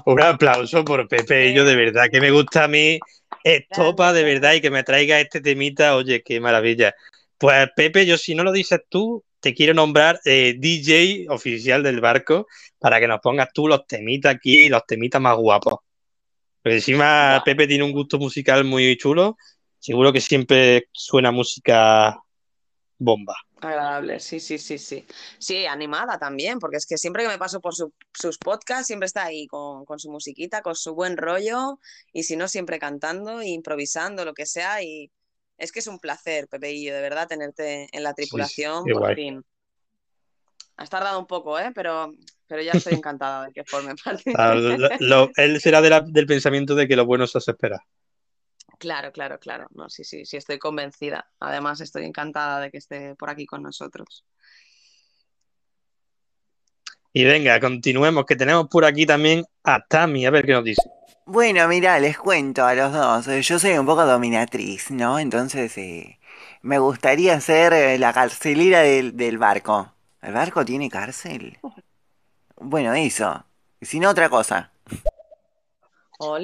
un 0.06 0.20
aplauso 0.20 0.84
por 0.84 1.06
Pepe 1.06 1.54
yo, 1.54 1.64
de 1.64 1.76
verdad, 1.76 2.10
que 2.10 2.20
me 2.20 2.32
gusta 2.32 2.64
a 2.64 2.68
mí 2.68 2.98
estopa 3.44 4.12
de 4.12 4.24
verdad 4.24 4.54
y 4.54 4.60
que 4.60 4.70
me 4.70 4.82
traiga 4.82 5.20
este 5.20 5.40
temita, 5.40 5.96
oye, 5.96 6.22
qué 6.22 6.40
maravilla. 6.40 6.94
Pues 7.38 7.68
Pepe, 7.74 8.06
yo 8.06 8.16
si 8.18 8.34
no 8.34 8.44
lo 8.44 8.52
dices 8.52 8.80
tú, 8.88 9.24
te 9.40 9.54
quiero 9.54 9.74
nombrar 9.74 10.20
eh, 10.24 10.54
DJ 10.56 11.26
oficial 11.28 11.82
del 11.82 12.00
barco 12.00 12.46
para 12.78 13.00
que 13.00 13.08
nos 13.08 13.20
pongas 13.20 13.52
tú 13.52 13.66
los 13.66 13.86
temitas 13.86 14.34
aquí, 14.34 14.68
los 14.68 14.86
temitas 14.86 15.20
más 15.20 15.36
guapos. 15.36 15.80
Porque 16.62 16.76
encima 16.76 17.42
Pepe 17.44 17.66
tiene 17.66 17.82
un 17.82 17.92
gusto 17.92 18.18
musical 18.18 18.64
muy 18.64 18.96
chulo, 18.96 19.36
seguro 19.80 20.12
que 20.12 20.20
siempre 20.20 20.88
suena 20.92 21.32
música 21.32 22.16
bomba. 22.98 23.34
Agradable, 23.62 24.18
sí, 24.18 24.40
sí, 24.40 24.58
sí, 24.58 24.76
sí. 24.76 25.06
Sí, 25.38 25.66
animada 25.66 26.18
también, 26.18 26.58
porque 26.58 26.78
es 26.78 26.84
que 26.86 26.98
siempre 26.98 27.22
que 27.22 27.28
me 27.28 27.38
paso 27.38 27.60
por 27.60 27.74
su- 27.76 27.92
sus 28.12 28.36
podcasts, 28.36 28.88
siempre 28.88 29.06
está 29.06 29.24
ahí 29.24 29.46
con, 29.46 29.84
con 29.84 30.00
su 30.00 30.10
musiquita, 30.10 30.62
con 30.62 30.74
su 30.74 30.94
buen 30.94 31.16
rollo, 31.16 31.78
y 32.12 32.24
si 32.24 32.34
no, 32.36 32.48
siempre 32.48 32.80
cantando, 32.80 33.40
e 33.40 33.48
improvisando, 33.50 34.24
lo 34.24 34.34
que 34.34 34.46
sea, 34.46 34.82
y 34.82 35.12
es 35.58 35.70
que 35.70 35.78
es 35.78 35.86
un 35.86 36.00
placer, 36.00 36.48
Pepeillo, 36.48 36.92
de 36.92 37.02
verdad, 37.02 37.28
tenerte 37.28 37.86
en 37.92 38.02
la 38.02 38.14
tripulación, 38.14 38.84
qué 38.84 38.92
por 38.94 39.02
guay. 39.02 39.14
fin. 39.14 39.44
Has 40.76 40.90
tardado 40.90 41.20
un 41.20 41.26
poco, 41.26 41.56
¿eh? 41.56 41.70
Pero, 41.72 42.12
pero 42.48 42.62
ya 42.62 42.72
estoy 42.72 42.94
encantada 42.94 43.46
de 43.46 43.52
que 43.52 43.64
forme 43.64 43.94
parte. 44.04 44.32
Ah, 44.36 44.54
lo- 44.56 44.88
lo- 44.98 45.30
él 45.36 45.60
será 45.60 45.80
de 45.80 45.90
la- 45.90 46.00
del 46.00 46.26
pensamiento 46.26 46.74
de 46.74 46.88
que 46.88 46.96
lo 46.96 47.06
bueno 47.06 47.28
se 47.28 47.38
hace 47.38 47.52
esperar. 47.52 47.80
Claro, 48.82 49.12
claro, 49.12 49.38
claro. 49.38 49.66
No, 49.74 49.88
sí, 49.88 50.04
sí, 50.04 50.24
sí, 50.26 50.36
estoy 50.36 50.58
convencida. 50.58 51.26
Además, 51.40 51.80
estoy 51.80 52.04
encantada 52.04 52.60
de 52.60 52.70
que 52.70 52.78
esté 52.78 53.14
por 53.16 53.30
aquí 53.30 53.46
con 53.46 53.62
nosotros. 53.62 54.24
Y 57.14 57.24
venga, 57.24 57.58
continuemos, 57.60 58.26
que 58.26 58.36
tenemos 58.36 58.68
por 58.68 58.84
aquí 58.84 59.06
también 59.06 59.44
a 59.64 59.80
Tami, 59.86 60.26
a 60.26 60.30
ver 60.30 60.44
qué 60.44 60.52
nos 60.52 60.64
dice. 60.64 60.82
Bueno, 61.26 61.66
mira, 61.68 61.98
les 62.00 62.18
cuento 62.18 62.64
a 62.64 62.74
los 62.74 62.92
dos. 62.92 63.28
eh, 63.28 63.42
Yo 63.42 63.58
soy 63.58 63.72
un 63.78 63.86
poco 63.86 64.04
dominatriz, 64.06 64.90
¿no? 64.92 65.18
Entonces, 65.18 65.76
eh, 65.78 66.18
me 66.62 66.78
gustaría 66.78 67.40
ser 67.40 67.72
eh, 67.72 67.98
la 67.98 68.12
carcelera 68.12 68.80
del, 68.82 69.16
del 69.16 69.38
barco. 69.38 69.92
¿El 70.22 70.32
barco 70.34 70.64
tiene 70.64 70.90
cárcel? 70.90 71.58
Bueno, 72.56 72.94
eso. 72.94 73.44
Y 73.80 73.86
si 73.86 74.00
no, 74.00 74.10
otra 74.10 74.30
cosa. 74.30 74.71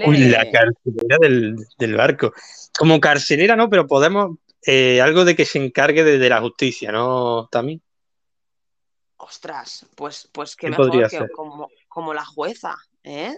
Uy, 0.07 0.19
la 0.29 0.51
carcelera 0.51 1.19
del, 1.21 1.57
del 1.79 1.97
barco. 1.97 2.33
Como 2.77 3.01
carcelera 3.01 3.57
no, 3.57 3.69
pero 3.69 3.87
podemos 3.87 4.39
eh, 4.67 5.01
algo 5.01 5.25
de 5.25 5.37
que 5.37 5.45
se 5.45 5.65
encargue 5.65 6.05
de, 6.05 6.19
de 6.19 6.29
la 6.29 6.41
justicia, 6.41 6.93
¿no, 6.93 7.49
Tami? 7.51 7.81
Ostras, 9.17 9.87
pues, 9.95 10.29
pues 10.33 10.57
qué 10.57 10.67
¿Qué 10.67 10.71
mejor 10.71 11.09
que 11.09 11.29
como, 11.35 11.69
como 11.89 12.15
la 12.15 12.25
jueza, 12.25 12.77
¿eh? 13.03 13.35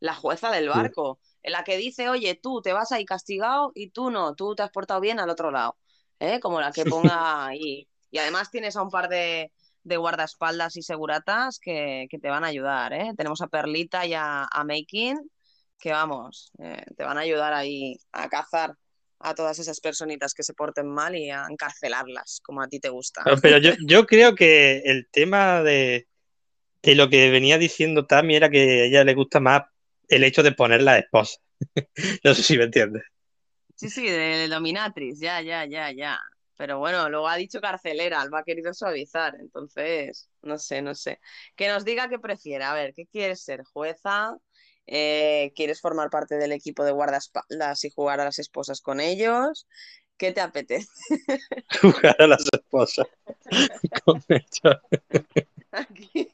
La 0.00 0.14
jueza 0.14 0.50
del 0.50 0.68
barco, 0.68 1.18
en 1.42 1.52
la 1.52 1.64
que 1.64 1.76
dice, 1.76 2.08
oye, 2.08 2.38
tú 2.40 2.60
te 2.60 2.72
vas 2.72 2.92
ahí 2.92 3.04
castigado 3.04 3.72
y 3.74 3.90
tú 3.90 4.10
no, 4.10 4.34
tú 4.34 4.54
te 4.54 4.62
has 4.62 4.70
portado 4.70 5.00
bien 5.00 5.18
al 5.18 5.30
otro 5.30 5.50
lado, 5.50 5.76
¿eh? 6.20 6.40
Como 6.40 6.60
la 6.60 6.72
que 6.72 6.84
ponga 6.84 7.46
ahí. 7.46 7.88
Y 8.10 8.18
además 8.18 8.50
tienes 8.50 8.76
a 8.76 8.82
un 8.82 8.90
par 8.90 9.08
de, 9.08 9.50
de 9.82 9.96
guardaespaldas 9.96 10.76
y 10.76 10.82
seguratas 10.82 11.58
que, 11.58 12.06
que 12.10 12.18
te 12.18 12.30
van 12.30 12.44
a 12.44 12.48
ayudar, 12.48 12.92
¿eh? 12.92 13.12
Tenemos 13.16 13.40
a 13.40 13.48
Perlita 13.48 14.06
y 14.06 14.14
a, 14.14 14.46
a 14.50 14.64
Making, 14.64 15.18
que 15.84 15.92
vamos, 15.92 16.50
eh, 16.60 16.82
te 16.96 17.04
van 17.04 17.18
a 17.18 17.20
ayudar 17.20 17.52
ahí 17.52 17.98
a 18.12 18.26
cazar 18.30 18.74
a 19.18 19.34
todas 19.34 19.58
esas 19.58 19.80
personitas 19.80 20.32
que 20.32 20.42
se 20.42 20.54
porten 20.54 20.88
mal 20.88 21.14
y 21.14 21.28
a 21.28 21.44
encarcelarlas, 21.50 22.40
como 22.42 22.62
a 22.62 22.68
ti 22.68 22.80
te 22.80 22.88
gusta. 22.88 23.22
Pero 23.42 23.58
yo, 23.58 23.72
yo 23.86 24.06
creo 24.06 24.34
que 24.34 24.78
el 24.86 25.06
tema 25.10 25.62
de, 25.62 26.08
de 26.82 26.94
lo 26.94 27.10
que 27.10 27.30
venía 27.30 27.58
diciendo 27.58 28.06
Tami 28.06 28.34
era 28.34 28.48
que 28.48 28.60
a 28.60 28.84
ella 28.86 29.04
le 29.04 29.12
gusta 29.12 29.40
más 29.40 29.64
el 30.08 30.24
hecho 30.24 30.42
de 30.42 30.52
ponerla 30.52 30.94
de 30.94 31.00
esposa. 31.00 31.38
No 32.24 32.34
sé 32.34 32.42
si 32.42 32.56
me 32.56 32.64
entiendes. 32.64 33.02
Sí, 33.74 33.90
sí, 33.90 34.08
de 34.08 34.48
dominatrix, 34.48 35.20
ya, 35.20 35.42
ya, 35.42 35.66
ya, 35.66 35.92
ya. 35.92 36.18
Pero 36.56 36.78
bueno, 36.78 37.10
luego 37.10 37.28
ha 37.28 37.36
dicho 37.36 37.60
carcelera, 37.60 38.24
lo 38.24 38.38
ha 38.38 38.42
querido 38.44 38.72
suavizar, 38.72 39.34
entonces, 39.38 40.30
no 40.40 40.56
sé, 40.56 40.80
no 40.80 40.94
sé. 40.94 41.20
Que 41.54 41.68
nos 41.68 41.84
diga 41.84 42.08
qué 42.08 42.18
prefiere. 42.18 42.64
A 42.64 42.72
ver, 42.72 42.94
¿qué 42.94 43.04
quieres 43.06 43.42
ser? 43.42 43.64
¿Jueza? 43.64 44.34
Eh, 44.86 45.52
¿Quieres 45.56 45.80
formar 45.80 46.10
parte 46.10 46.36
del 46.36 46.52
equipo 46.52 46.84
de 46.84 46.92
guardaespaldas 46.92 47.84
y 47.84 47.90
jugar 47.90 48.20
a 48.20 48.24
las 48.24 48.38
esposas 48.38 48.80
con 48.80 49.00
ellos? 49.00 49.66
¿Qué 50.16 50.32
te 50.32 50.40
apetece? 50.40 50.88
Jugar 51.80 52.16
a 52.20 52.26
las 52.26 52.44
esposas. 52.52 53.06
Con 54.04 54.22
hecho. 54.28 54.80
Aquí 55.72 56.30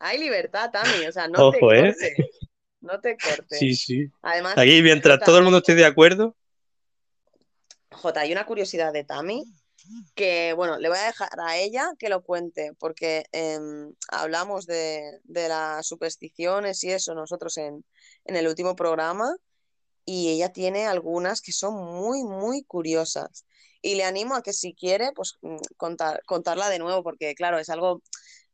hay 0.00 0.18
libertad, 0.18 0.70
Tami, 0.70 1.06
o 1.06 1.12
sea, 1.12 1.28
no 1.28 1.50
te 1.50 1.58
Ojo, 1.58 1.72
¿eh? 1.72 1.94
cortes. 1.94 2.26
No 2.80 3.00
te 3.00 3.16
cortes. 3.18 3.58
Sí, 3.58 3.74
sí. 3.74 4.10
Además, 4.22 4.56
Aquí, 4.56 4.80
mientras 4.82 5.20
todo 5.20 5.36
el 5.36 5.44
mundo 5.44 5.58
esté 5.58 5.74
de 5.74 5.84
acuerdo, 5.84 6.34
Jota, 7.90 8.20
hay 8.20 8.32
una 8.32 8.46
curiosidad 8.46 8.92
de 8.92 9.04
Tami 9.04 9.44
que, 10.14 10.52
bueno, 10.54 10.78
le 10.78 10.88
voy 10.88 10.98
a 10.98 11.06
dejar 11.06 11.30
a 11.40 11.56
ella 11.58 11.92
que 11.98 12.08
lo 12.08 12.22
cuente, 12.22 12.72
porque 12.78 13.24
em, 13.32 13.94
hablamos 14.08 14.66
de, 14.66 15.20
de 15.24 15.48
las 15.48 15.86
supersticiones 15.86 16.82
y 16.84 16.90
eso 16.92 17.14
nosotros 17.14 17.56
en, 17.58 17.84
en 18.24 18.36
el 18.36 18.48
último 18.48 18.76
programa 18.76 19.36
y 20.04 20.30
ella 20.30 20.52
tiene 20.52 20.86
algunas 20.86 21.40
que 21.42 21.52
son 21.52 21.74
muy, 21.74 22.24
muy 22.24 22.64
curiosas. 22.64 23.46
Y 23.82 23.94
le 23.94 24.04
animo 24.04 24.34
a 24.34 24.42
que 24.42 24.52
si 24.52 24.74
quiere, 24.74 25.12
pues 25.14 25.38
mm, 25.42 25.56
contar, 25.76 26.22
contarla 26.26 26.68
de 26.68 26.78
nuevo, 26.78 27.02
porque 27.02 27.34
claro, 27.34 27.58
es 27.58 27.68
algo 27.70 28.02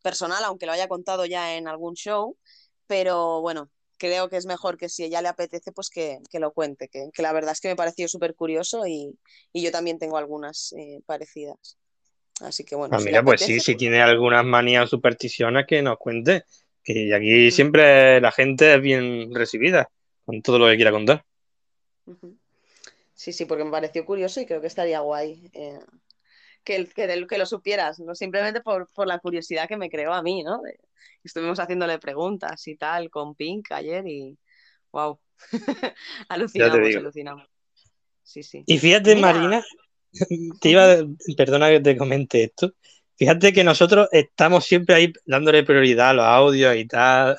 personal, 0.03 0.45
aunque 0.45 0.67
lo 0.67 0.73
haya 0.73 0.89
contado 0.89 1.27
ya 1.27 1.57
en 1.57 1.69
algún 1.69 1.95
show, 1.95 2.37
pero 2.87 3.41
bueno, 3.41 3.71
creo 3.99 4.29
que 4.29 4.37
es 4.37 4.47
mejor 4.47 4.77
que 4.77 4.89
si 4.89 5.05
ella 5.05 5.23
le 5.23 5.29
apetece, 5.29 5.73
pues 5.73 5.91
que, 5.91 6.19
que 6.31 6.41
lo 6.41 6.53
cuente, 6.53 6.89
que, 6.89 7.11
que 7.13 7.23
la 7.23 7.33
verdad 7.33 7.53
es 7.53 7.61
que 7.61 7.69
me 7.69 7.77
pareció 7.77 8.09
súper 8.09 8.35
curioso 8.35 8.87
y, 8.87 9.19
y 9.53 9.63
yo 9.63 9.71
también 9.71 9.99
tengo 9.99 10.17
algunas 10.17 10.73
eh, 10.79 11.01
parecidas. 11.07 11.79
Así 12.41 12.65
que 12.65 12.77
bueno, 12.77 12.97
ah, 12.97 13.01
si 13.01 13.07
mira, 13.07 13.23
pues 13.23 13.41
sí, 13.41 13.45
apetece, 13.45 13.73
si 13.73 13.77
tiene 13.77 14.03
algunas 14.03 14.45
manías 14.45 14.85
o 14.85 14.89
supersticiones 14.89 15.67
que 15.67 15.83
nos 15.83 15.97
cuente. 15.99 16.45
Que 16.83 17.13
aquí 17.15 17.51
siempre 17.51 18.21
la 18.21 18.31
gente 18.31 18.75
es 18.75 18.81
bien 18.81 19.35
recibida 19.35 19.89
con 20.25 20.41
todo 20.43 20.59
lo 20.59 20.67
que 20.69 20.77
quiera 20.77 20.93
contar. 20.93 21.25
Sí, 23.15 23.33
sí, 23.33 23.45
porque 23.47 23.65
me 23.65 23.71
pareció 23.71 24.05
curioso 24.05 24.41
y 24.41 24.47
creo 24.47 24.61
que 24.61 24.67
estaría 24.67 25.01
guay 25.01 25.51
eh, 25.53 25.81
que, 26.67 26.77
el- 26.77 26.93
que, 26.93 27.27
que 27.27 27.39
lo 27.39 27.47
supieras, 27.47 27.99
no 28.01 28.15
simplemente 28.15 28.61
por, 28.61 28.91
por 28.93 29.07
la 29.07 29.19
curiosidad 29.21 29.69
que 29.69 29.77
me 29.79 29.89
creó 29.89 30.13
a 30.13 30.23
mí, 30.23 30.43
¿no? 30.43 30.61
De- 30.61 30.79
estuvimos 31.25 31.59
haciéndole 31.59 31.99
preguntas 31.99 32.67
y 32.69 32.77
tal 32.77 33.09
con 33.09 33.35
Pink 33.35 33.73
ayer 33.73 34.07
y 34.07 34.37
wow, 34.93 35.19
Ya 35.81 35.95
alucinamos, 36.29 36.79
te 36.79 36.87
digo. 36.89 37.01
alucinamos. 37.01 37.49
Sí, 38.23 38.43
sí. 38.43 38.65
Y 38.67 38.79
fíjate, 38.79 39.15
Mira, 39.15 39.33
Marina, 39.33 39.65
te 40.61 40.69
iba, 40.69 40.93
a- 40.93 41.05
perdona 41.37 41.69
que 41.71 41.81
te 41.81 41.97
comente 41.97 42.43
esto. 42.45 42.73
Fíjate 43.19 43.53
que 43.53 43.65
nosotros 43.65 44.09
estamos 44.13 44.65
siempre 44.67 44.95
ahí 44.95 45.13
dándole 45.25 45.63
prioridad 45.65 46.11
a 46.11 46.13
los 46.15 46.25
audios 46.27 46.77
y 46.77 46.87
tal, 46.87 47.37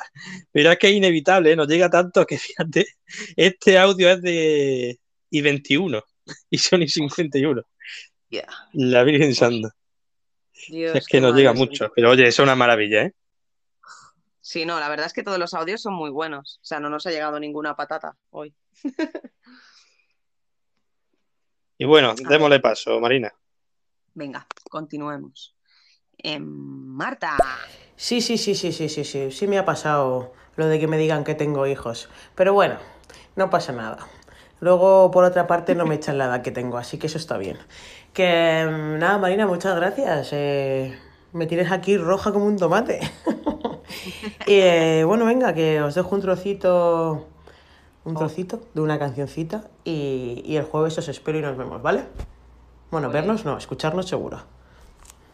pero 0.52 0.72
es 0.72 0.80
que 0.80 0.88
es 0.90 0.94
inevitable, 0.96 1.52
¿eh? 1.52 1.56
nos 1.56 1.68
llega 1.68 1.88
tanto 1.90 2.26
que 2.26 2.38
fíjate, 2.40 2.88
este 3.36 3.78
audio 3.78 4.10
es 4.10 4.22
de 4.24 5.00
I21 5.32 6.04
y 6.50 6.58
son 6.58 6.82
I51, 6.82 7.64
la 8.74 9.04
Virgen 9.04 9.34
Santa. 9.34 9.76
Dios, 10.70 10.96
Es 10.96 11.08
que 11.08 11.22
nos 11.22 11.36
llega 11.36 11.54
mucho, 11.54 11.92
pero 11.96 12.12
oye, 12.12 12.28
es 12.28 12.40
una 12.40 12.56
maravilla, 12.56 13.04
¿eh? 13.04 13.14
Sí, 14.42 14.66
no, 14.66 14.80
la 14.80 14.90
verdad 14.90 15.06
es 15.06 15.14
que 15.14 15.24
todos 15.24 15.38
los 15.38 15.54
audios 15.54 15.82
son 15.82 15.94
muy 15.94 16.10
buenos. 16.10 16.60
O 16.62 16.66
sea, 16.66 16.80
no 16.80 16.90
nos 16.90 17.06
ha 17.06 17.12
llegado 17.12 17.40
ninguna 17.40 17.76
patata 17.76 18.16
hoy. 18.32 18.56
Y 21.78 21.86
bueno, 21.86 22.16
démosle 22.16 22.60
paso, 22.60 23.00
Marina. 23.00 23.32
Venga, 24.16 24.48
continuemos. 24.70 25.56
Em, 26.18 26.44
Marta. 26.44 27.38
Sí, 27.96 28.22
sí, 28.22 28.38
sí, 28.38 28.56
sí, 28.56 28.72
sí, 28.72 28.90
sí, 28.90 29.04
sí, 29.04 29.32
sí 29.32 29.48
me 29.48 29.60
ha 29.60 29.66
pasado 29.66 30.34
lo 30.56 30.66
de 30.66 30.80
que 30.80 30.88
me 30.88 30.98
digan 30.98 31.24
que 31.24 31.36
tengo 31.36 31.68
hijos. 31.68 32.10
Pero 32.34 32.54
bueno, 32.54 32.80
no 33.36 33.52
pasa 33.52 33.74
nada. 33.74 34.08
Luego, 34.60 35.12
por 35.12 35.24
otra 35.24 35.46
parte, 35.46 35.76
no 35.76 35.86
me 35.86 35.96
echan 35.96 36.18
la 36.18 36.26
edad 36.26 36.42
que 36.42 36.50
tengo, 36.50 36.80
así 36.80 36.98
que 36.98 37.06
eso 37.06 37.20
está 37.20 37.38
bien. 37.38 37.60
Que 38.18 38.66
mm, 38.68 38.98
nada, 38.98 39.20
Marina, 39.20 39.46
muchas 39.46 39.76
gracias. 39.76 40.30
Eh, 40.32 40.98
me 41.34 41.46
tienes 41.46 41.72
aquí 41.72 41.98
roja 41.98 42.32
como 42.32 42.48
un 42.48 42.58
tomate. 42.58 43.00
y 44.48 44.54
eh, 44.56 45.04
bueno, 45.06 45.24
venga, 45.24 45.54
que 45.54 45.84
os 45.84 45.94
dejo 45.94 46.16
un 46.16 46.22
trocito, 46.22 47.28
un 48.06 48.16
trocito 48.16 48.60
de 48.74 48.82
una 48.82 48.98
cancioncita 48.98 49.66
y, 49.84 50.42
y 50.44 50.56
el 50.56 50.64
jueves 50.64 50.98
os 50.98 51.08
espero 51.10 51.38
y 51.38 51.44
nos 51.44 51.56
vemos, 51.58 51.80
¿vale? 51.84 52.06
Bueno, 52.90 53.12
vernos 53.12 53.46
no, 53.46 53.56
escucharnos 53.56 54.08
seguro. 54.08 54.40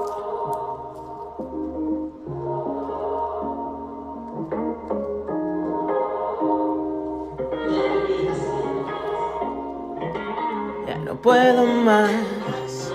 no 11.19 11.21
puedo 11.21 11.65
más. 11.65 12.91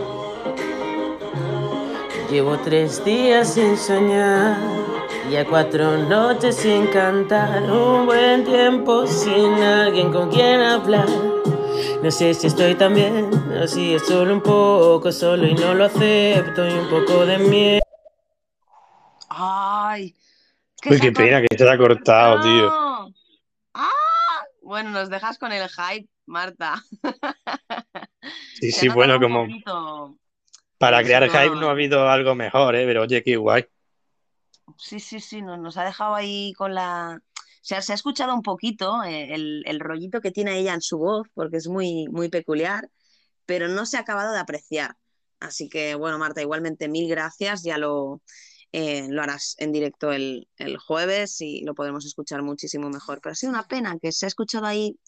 Llevo 2.30 2.58
tres 2.58 3.04
días 3.04 3.54
sin 3.54 3.76
soñar, 3.76 4.56
ya 5.30 5.44
cuatro 5.44 5.98
noches 5.98 6.56
sin 6.56 6.86
cantar, 6.86 7.62
un 7.64 8.06
buen 8.06 8.44
tiempo 8.44 9.06
sin 9.06 9.52
alguien 9.62 10.10
con 10.10 10.30
quien 10.30 10.60
hablar. 10.60 11.06
No 12.02 12.10
sé 12.10 12.34
si 12.34 12.46
estoy 12.46 12.74
tan 12.74 12.94
bien, 12.94 13.30
o 13.62 13.66
si 13.66 13.94
es 13.94 14.06
solo 14.06 14.34
un 14.34 14.42
poco 14.42 15.12
solo 15.12 15.46
y 15.46 15.54
no 15.54 15.74
lo 15.74 15.84
acepto 15.84 16.66
y 16.66 16.72
un 16.72 16.88
poco 16.88 17.24
de 17.26 17.38
miedo. 17.38 17.82
¡Ay! 19.28 20.14
Uy, 20.86 21.00
qué 21.00 21.12
pena 21.12 21.40
que 21.40 21.56
te 21.56 21.70
ha 21.70 21.78
cortado, 21.78 22.42
tío. 22.42 22.70
¡Ah! 23.74 23.90
Bueno, 24.62 24.90
nos 24.90 25.08
dejas 25.08 25.38
con 25.38 25.52
el 25.52 25.68
hype, 25.68 26.08
Marta. 26.26 26.82
Sí, 28.60 28.72
sí, 28.72 28.88
bueno, 28.88 29.18
como 29.20 29.46
poquito. 29.46 30.18
para 30.78 31.02
crear 31.02 31.24
hype 31.28 31.56
no 31.56 31.68
ha 31.68 31.72
habido 31.72 32.08
algo 32.08 32.34
mejor, 32.34 32.76
¿eh? 32.76 32.86
Pero 32.86 33.02
oye, 33.02 33.22
qué 33.22 33.36
guay. 33.36 33.64
Sí, 34.78 34.98
sí, 35.00 35.20
sí, 35.20 35.42
nos, 35.42 35.58
nos 35.58 35.76
ha 35.76 35.84
dejado 35.84 36.14
ahí 36.14 36.52
con 36.54 36.74
la... 36.74 37.20
O 37.20 37.66
sea, 37.66 37.80
se 37.80 37.92
ha 37.92 37.94
escuchado 37.94 38.34
un 38.34 38.42
poquito 38.42 39.02
eh, 39.04 39.34
el, 39.34 39.62
el 39.66 39.80
rollito 39.80 40.20
que 40.20 40.30
tiene 40.30 40.58
ella 40.58 40.74
en 40.74 40.82
su 40.82 40.98
voz, 40.98 41.26
porque 41.34 41.56
es 41.56 41.68
muy, 41.68 42.06
muy 42.08 42.28
peculiar, 42.28 42.90
pero 43.46 43.68
no 43.68 43.86
se 43.86 43.96
ha 43.96 44.00
acabado 44.00 44.32
de 44.32 44.38
apreciar. 44.38 44.96
Así 45.40 45.68
que, 45.68 45.94
bueno, 45.94 46.18
Marta, 46.18 46.42
igualmente 46.42 46.88
mil 46.88 47.08
gracias. 47.08 47.62
Ya 47.62 47.78
lo, 47.78 48.22
eh, 48.72 49.06
lo 49.08 49.22
harás 49.22 49.54
en 49.58 49.72
directo 49.72 50.12
el, 50.12 50.48
el 50.58 50.76
jueves 50.78 51.40
y 51.40 51.62
lo 51.62 51.74
podremos 51.74 52.04
escuchar 52.04 52.42
muchísimo 52.42 52.90
mejor. 52.90 53.20
Pero 53.22 53.32
ha 53.32 53.36
sido 53.36 53.50
una 53.52 53.66
pena 53.66 53.98
que 54.00 54.12
se 54.12 54.26
ha 54.26 54.28
escuchado 54.28 54.66
ahí, 54.66 54.98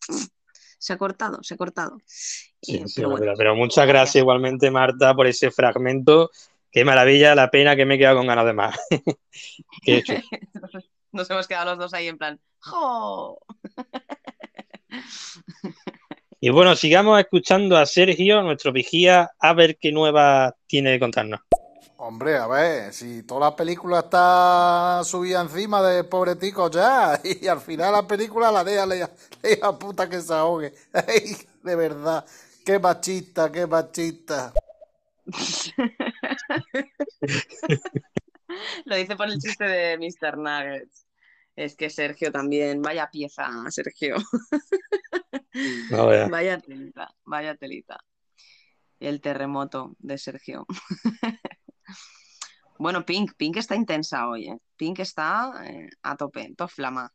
se 0.78 0.92
ha 0.92 0.98
cortado, 0.98 1.42
se 1.42 1.54
ha 1.54 1.56
cortado. 1.56 1.98
Sí, 2.06 2.76
Eh, 2.76 2.84
sí, 2.86 2.94
pero 2.96 3.10
bueno, 3.10 3.24
pero, 3.24 3.36
pero 3.36 3.56
muchas 3.56 3.86
gracias 3.86 4.22
igualmente, 4.22 4.70
Marta, 4.70 5.14
por 5.14 5.26
ese 5.26 5.50
fragmento. 5.50 6.30
Qué 6.70 6.84
maravilla, 6.84 7.34
la 7.34 7.50
pena 7.50 7.76
que 7.76 7.86
me 7.86 7.94
he 7.94 7.98
quedado 7.98 8.18
con 8.18 8.26
ganas 8.26 8.46
de 8.46 8.52
más. 8.52 8.78
Qué 9.82 10.02
nos 11.12 11.30
hemos 11.30 11.48
quedado 11.48 11.70
los 11.70 11.78
dos 11.78 11.94
ahí 11.94 12.08
en 12.08 12.18
plan, 12.18 12.40
¡jo! 12.60 13.38
Y 16.38 16.50
bueno, 16.50 16.76
sigamos 16.76 17.18
escuchando 17.18 17.78
a 17.78 17.86
Sergio, 17.86 18.42
nuestro 18.42 18.70
vigía, 18.70 19.30
a 19.38 19.54
ver 19.54 19.78
qué 19.78 19.90
nueva 19.90 20.54
tiene 20.66 20.92
que 20.92 21.00
contarnos. 21.00 21.40
Hombre, 22.08 22.36
a 22.36 22.46
ver, 22.46 22.92
si 22.92 23.24
toda 23.24 23.50
la 23.50 23.56
película 23.56 23.98
está 23.98 25.02
subida 25.02 25.40
encima 25.40 25.82
de 25.82 26.04
pobre 26.04 26.36
tico 26.36 26.70
ya, 26.70 27.20
y 27.24 27.48
al 27.48 27.60
final 27.60 27.92
la 27.92 28.06
película 28.06 28.52
la 28.52 28.62
deja, 28.62 28.86
le 28.86 29.08
deja 29.42 29.76
puta 29.76 30.08
que 30.08 30.20
se 30.20 30.32
ahogue. 30.32 30.72
Ay, 30.92 31.36
de 31.64 31.74
verdad, 31.74 32.24
qué 32.64 32.78
machista, 32.78 33.50
qué 33.50 33.66
machista. 33.66 34.52
Lo 38.84 38.94
dice 38.94 39.16
por 39.16 39.28
el 39.28 39.40
chiste 39.40 39.64
de 39.64 39.98
Mr. 39.98 40.38
Nuggets. 40.38 41.08
Es 41.56 41.74
que 41.74 41.90
Sergio 41.90 42.30
también, 42.30 42.82
vaya 42.82 43.10
pieza, 43.10 43.48
Sergio. 43.70 44.14
No. 45.90 46.06
Vaya 46.30 46.60
telita, 46.60 47.12
vaya 47.24 47.56
telita. 47.56 47.98
El 49.00 49.20
terremoto 49.20 49.96
de 49.98 50.18
Sergio. 50.18 50.66
Bueno, 52.78 53.06
Pink, 53.06 53.32
Pink 53.36 53.56
está 53.56 53.74
intensa 53.74 54.28
hoy, 54.28 54.48
¿eh? 54.48 54.58
Pink 54.76 54.98
está 54.98 55.52
eh, 55.64 55.88
a 56.02 56.16
tope, 56.16 56.54
top 56.56 56.70
flama. 56.70 57.12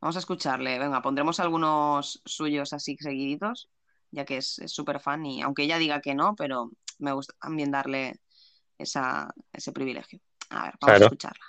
Vamos 0.00 0.16
a 0.16 0.20
escucharle. 0.20 0.78
Venga, 0.78 1.02
pondremos 1.02 1.40
algunos 1.40 2.22
suyos 2.24 2.72
así 2.72 2.96
seguiditos, 2.98 3.68
ya 4.10 4.24
que 4.24 4.38
es 4.38 4.58
es 4.60 4.72
súper 4.72 5.00
fan 5.00 5.26
y 5.26 5.42
aunque 5.42 5.64
ella 5.64 5.78
diga 5.78 6.00
que 6.00 6.14
no, 6.14 6.34
pero 6.36 6.70
me 6.98 7.12
gusta 7.12 7.34
también 7.40 7.70
darle 7.70 8.20
esa, 8.78 9.28
ese 9.52 9.72
privilegio. 9.72 10.20
A 10.50 10.64
ver, 10.64 10.74
vamos 10.80 11.00
a 11.00 11.04
escucharla. 11.04 11.44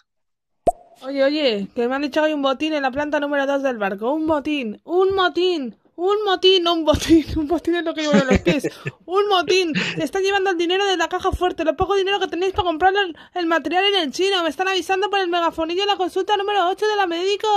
Oye, 1.02 1.24
oye, 1.24 1.68
que 1.74 1.88
me 1.88 1.96
han 1.96 2.02
dicho 2.02 2.20
que 2.20 2.28
hay 2.28 2.34
un 2.34 2.42
botín 2.42 2.74
en 2.74 2.82
la 2.82 2.92
planta 2.92 3.22
número 3.22 3.46
2 3.46 3.64
del 3.64 3.78
barco. 3.78 4.12
Un 4.12 4.26
motín, 4.26 4.82
un 4.84 5.16
motín, 5.16 5.78
un 6.00 6.24
motín, 6.26 6.64
no 6.64 6.74
un 6.74 6.86
botín. 6.86 7.26
Un 7.38 7.48
botín 7.48 7.76
es 7.76 7.84
lo 7.84 7.94
que 7.94 8.02
llevo 8.02 8.14
en 8.14 8.28
los 8.28 8.40
pies. 8.40 8.64
Un 9.06 9.28
motín. 9.28 9.74
Se 9.76 10.04
están 10.04 10.24
llevando 10.24 10.50
el 10.52 10.58
dinero 10.58 10.86
de 10.86 10.96
la 10.98 11.10
caja 11.10 11.32
fuerte, 11.32 11.66
lo 11.66 11.76
poco 11.76 11.96
dinero 11.96 12.20
que 12.20 12.28
tenéis 12.28 12.54
para 12.54 12.70
comprar 12.70 12.94
el, 12.96 13.16
el 13.34 13.46
material 13.48 13.84
en 13.86 13.96
el 14.04 14.12
chino. 14.12 14.42
Me 14.44 14.50
están 14.50 14.68
avisando 14.70 15.10
por 15.10 15.20
el 15.20 15.28
megafonillo 15.28 15.82
en 15.82 15.88
la 15.90 15.98
consulta 15.98 16.38
número 16.38 16.68
8 16.70 16.88
de 16.88 16.96
la 16.96 17.06
médico. 17.06 17.48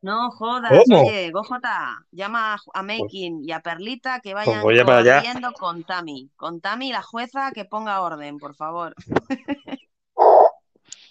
No 0.00 0.30
jodas, 0.32 0.72
¿Cómo? 0.88 1.02
oye, 1.02 1.30
Gojota, 1.30 2.04
llama 2.10 2.54
a, 2.54 2.58
a 2.74 2.82
Making 2.82 3.44
y 3.44 3.52
a 3.52 3.60
Perlita 3.60 4.18
que 4.20 4.34
vayan 4.34 4.62
voy 4.62 4.78
a 4.78 4.84
para 4.84 4.98
allá. 4.98 5.16
corriendo 5.18 5.52
con 5.52 5.84
Tami. 5.84 6.30
Con 6.36 6.60
Tami, 6.60 6.90
la 6.90 7.02
jueza, 7.02 7.52
que 7.52 7.64
ponga 7.66 8.00
orden, 8.00 8.38
por 8.38 8.56
favor. 8.56 8.94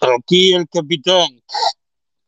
Aquí 0.02 0.54
el 0.54 0.68
capitán. 0.68 1.42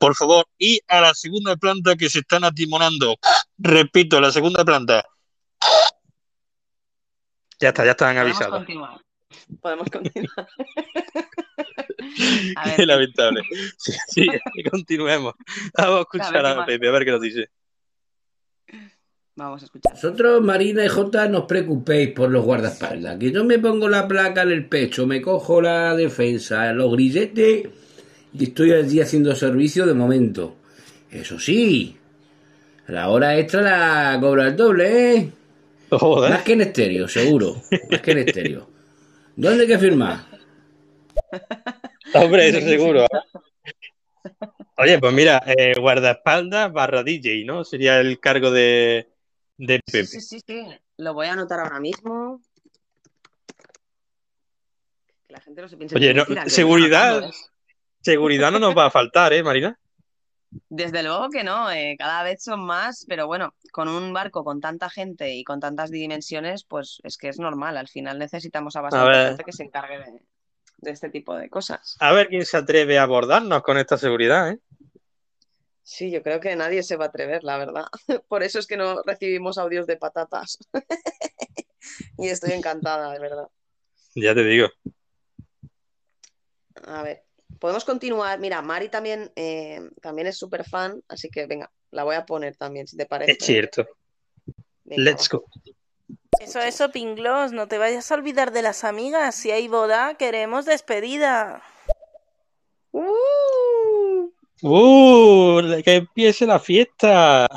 Por 0.04 0.16
favor, 0.16 0.46
y 0.58 0.82
a 0.90 1.00
la 1.00 1.14
segunda 1.14 1.56
planta 1.56 1.96
que 1.96 2.10
se 2.10 2.20
están 2.20 2.44
atimonando. 2.44 3.16
Repito, 3.58 4.20
la 4.20 4.34
segunda 4.34 4.66
planta. 4.66 5.06
Ya 7.58 7.70
está, 7.70 7.86
ya 7.86 7.92
están 7.92 8.14
Podemos 8.14 8.36
avisados. 8.36 8.58
continuar. 8.58 9.02
Podemos 9.62 9.90
continuar. 9.90 10.48
A 12.58 12.76
Qué 12.76 12.86
lamentable. 12.86 13.44
Sí, 13.78 14.28
continuemos. 14.70 15.36
Vamos 15.78 16.00
a 16.00 16.02
escuchar 16.02 16.46
A. 16.48 16.66
Pepe, 16.66 16.90
a 16.90 16.92
ver 16.92 17.06
qué 17.06 17.12
nos 17.12 17.22
dice. 17.22 17.50
vamos 19.38 19.62
a 19.62 19.66
escuchar. 19.68 19.94
Vosotros, 19.94 20.42
Marina 20.42 20.84
y 20.84 20.90
Jota, 20.90 21.30
no 21.30 21.40
os 21.40 21.46
preocupéis 21.46 22.10
por 22.12 22.30
los 22.30 22.44
guardaespaldas. 22.44 23.18
Que 23.18 23.32
yo 23.32 23.46
me 23.46 23.58
pongo 23.58 23.88
la 23.88 24.06
placa 24.06 24.42
en 24.42 24.52
el 24.52 24.68
pecho, 24.68 25.08
me 25.08 25.22
cojo 25.22 25.62
la 25.62 25.96
defensa, 25.96 26.74
los 26.74 26.92
grilletes 26.92 27.70
y 28.34 28.46
estoy 28.46 28.74
allí 28.74 29.00
haciendo 29.00 29.36
servicio 29.36 29.86
de 29.86 29.94
momento. 29.94 30.56
Eso 31.12 31.40
sí, 31.40 31.96
la 32.88 33.10
hora 33.10 33.38
extra 33.38 33.62
la 33.62 34.20
cobra 34.20 34.48
el 34.48 34.56
doble, 34.56 35.16
¿eh? 35.16 35.32
Joder. 35.92 36.32
Más 36.32 36.42
que 36.42 36.54
en 36.54 36.62
estéreo, 36.62 37.08
seguro. 37.08 37.62
Más 37.92 38.02
que 38.02 38.12
en 38.12 38.18
estéreo. 38.20 38.68
¿Dónde 39.36 39.64
hay 39.64 39.68
que 39.68 39.78
firmar? 39.78 40.26
Hombre, 42.14 42.50
eso 42.50 42.60
seguro. 42.62 43.06
Oye, 44.78 45.00
pues 45.00 45.14
mira, 45.14 45.44
eh, 45.46 45.74
guardaespaldas 45.80 46.74
barra 46.74 47.04
DJ, 47.04 47.46
¿no? 47.46 47.64
Sería 47.64 48.00
el 48.00 48.20
cargo 48.20 48.50
de, 48.52 49.08
de 49.58 49.80
Pepe. 49.86 50.06
Sí, 50.06 50.22
sí, 50.22 50.40
sí. 50.46 50.66
Lo 50.98 51.14
voy 51.14 51.28
a 51.28 51.34
anotar 51.34 51.60
ahora 51.60 51.80
mismo. 51.80 52.42
Que 55.28 55.34
la 55.34 55.40
gente 55.42 55.62
no 55.62 55.68
se 55.68 55.78
piense 55.78 55.96
Oye, 55.96 56.14
no, 56.14 56.26
seguridad, 56.48 57.24
¿eh? 57.24 57.32
Seguridad 58.04 58.52
no 58.52 58.60
nos 58.60 58.78
va 58.78 58.86
a 58.86 58.92
faltar, 58.92 59.34
¿eh, 59.34 59.44
Marina? 59.44 59.80
Desde 60.70 61.02
luego 61.02 61.30
que 61.30 61.44
no, 61.44 61.72
eh, 61.72 61.96
cada 61.98 62.22
vez 62.22 62.44
son 62.44 62.64
más, 62.64 63.06
pero 63.08 63.26
bueno, 63.26 63.56
con 63.72 63.88
un 63.88 64.14
barco 64.14 64.44
con 64.44 64.62
tanta 64.62 64.90
gente 64.90 65.34
y 65.34 65.44
con 65.44 65.60
tantas 65.60 65.90
dimensiones, 65.90 66.64
pues 66.64 67.00
es 67.04 67.18
que 67.18 67.30
es 67.30 67.40
normal. 67.40 67.76
Al 67.78 67.88
final 67.88 68.20
necesitamos 68.20 68.76
a 68.76 68.82
bastante 68.82 69.28
gente 69.30 69.44
que 69.44 69.52
se 69.52 69.64
encargue 69.64 69.98
de, 70.00 70.22
de 70.78 70.92
este 70.92 71.10
tipo 71.10 71.36
de 71.36 71.50
cosas. 71.50 71.98
A 72.00 72.14
ver 72.14 72.28
quién 72.28 72.46
se 72.46 72.58
atreve 72.58 73.00
a 73.00 73.04
abordarnos 73.04 73.64
con 73.64 73.78
esta 73.80 73.98
seguridad, 73.98 74.52
¿eh? 74.52 74.60
Sí, 75.82 76.12
yo 76.12 76.24
creo 76.24 76.40
que 76.40 76.56
nadie 76.56 76.82
se 76.82 76.96
va 76.96 77.06
a 77.06 77.08
atrever, 77.10 77.44
la 77.44 77.58
verdad. 77.58 77.86
Por 78.28 78.44
eso 78.44 78.60
es 78.60 78.68
que 78.68 78.78
no 78.78 79.02
recibimos 79.04 79.58
audios 79.58 79.88
de 79.88 79.98
patatas. 79.98 80.60
Y 82.18 82.30
estoy 82.30 82.54
encantada, 82.54 83.12
de 83.12 83.20
verdad. 83.20 83.48
Ya 84.16 84.34
te 84.34 84.44
digo. 84.44 84.70
A 86.86 87.04
ver, 87.04 87.24
podemos 87.64 87.86
continuar. 87.86 88.40
Mira, 88.42 88.62
Mari 88.62 88.90
también, 88.90 89.32
eh, 89.38 89.80
también 90.02 90.28
es 90.28 90.38
súper 90.38 90.66
fan, 90.66 91.02
así 91.08 91.30
que 91.30 91.46
venga, 91.46 91.72
la 91.92 92.04
voy 92.04 92.16
a 92.16 92.26
poner 92.26 92.58
también, 92.58 92.88
si 92.88 92.98
te 92.98 93.06
parece. 93.06 93.32
Es 93.32 93.38
cierto. 93.40 93.88
Venga, 94.84 95.02
Let's 95.02 95.30
go. 95.30 95.46
Eso, 96.42 96.60
eso, 96.60 96.92
Pinglos, 96.92 97.54
no 97.54 97.70
te 97.70 97.78
vayas 97.78 98.12
a 98.12 98.16
olvidar 98.16 98.52
de 98.52 98.64
las 98.64 98.84
amigas. 98.84 99.36
Si 99.36 99.50
hay 99.52 99.70
boda, 99.70 100.16
queremos 100.16 100.66
despedida. 100.66 101.64
¡Uh! 102.92 104.30
¡Que 105.86 105.96
empiece 105.96 106.46
la 106.46 106.60
fiesta! 106.60 107.48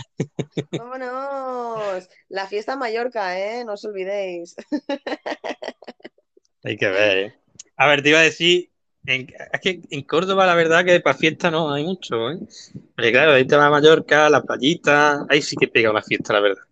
¡Vámonos! 0.70 2.08
La 2.28 2.46
fiesta 2.46 2.74
en 2.74 2.78
Mallorca, 2.78 3.40
¿eh? 3.40 3.64
No 3.64 3.72
os 3.72 3.84
olvidéis. 3.84 4.54
Hay 6.62 6.76
que 6.76 6.86
ver, 6.86 7.18
¿eh? 7.18 7.34
A 7.76 7.88
ver, 7.88 8.04
te 8.04 8.10
iba 8.10 8.20
a 8.20 8.22
decir, 8.22 8.70
en, 9.06 9.26
es 9.52 9.60
que 9.60 9.80
en 9.90 10.02
Córdoba 10.02 10.46
la 10.46 10.54
verdad 10.54 10.84
que 10.84 11.00
para 11.00 11.16
fiesta 11.16 11.50
no 11.50 11.72
hay 11.72 11.84
mucho, 11.84 12.30
¿eh? 12.30 12.38
Porque 12.94 13.12
claro, 13.12 13.32
ahí 13.32 13.46
te 13.46 13.56
va 13.56 13.66
a 13.66 13.70
Mallorca, 13.70 14.28
la 14.30 14.42
playita, 14.42 15.26
ahí 15.28 15.42
sí 15.42 15.56
que 15.56 15.68
pega 15.68 15.90
una 15.90 16.02
fiesta, 16.02 16.32
la 16.32 16.40
verdad. 16.40 16.62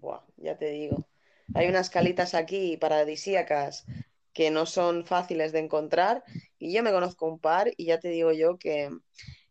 Buah, 0.00 0.22
ya 0.36 0.56
te 0.56 0.70
digo. 0.70 1.06
Hay 1.54 1.68
unas 1.68 1.90
calitas 1.90 2.34
aquí 2.34 2.76
paradisíacas 2.76 3.86
que 4.32 4.50
no 4.50 4.66
son 4.66 5.04
fáciles 5.04 5.52
de 5.52 5.60
encontrar 5.60 6.22
y 6.58 6.72
yo 6.72 6.82
me 6.82 6.92
conozco 6.92 7.26
un 7.26 7.38
par 7.38 7.70
y 7.76 7.86
ya 7.86 7.98
te 8.00 8.08
digo 8.08 8.32
yo 8.32 8.58
que 8.58 8.90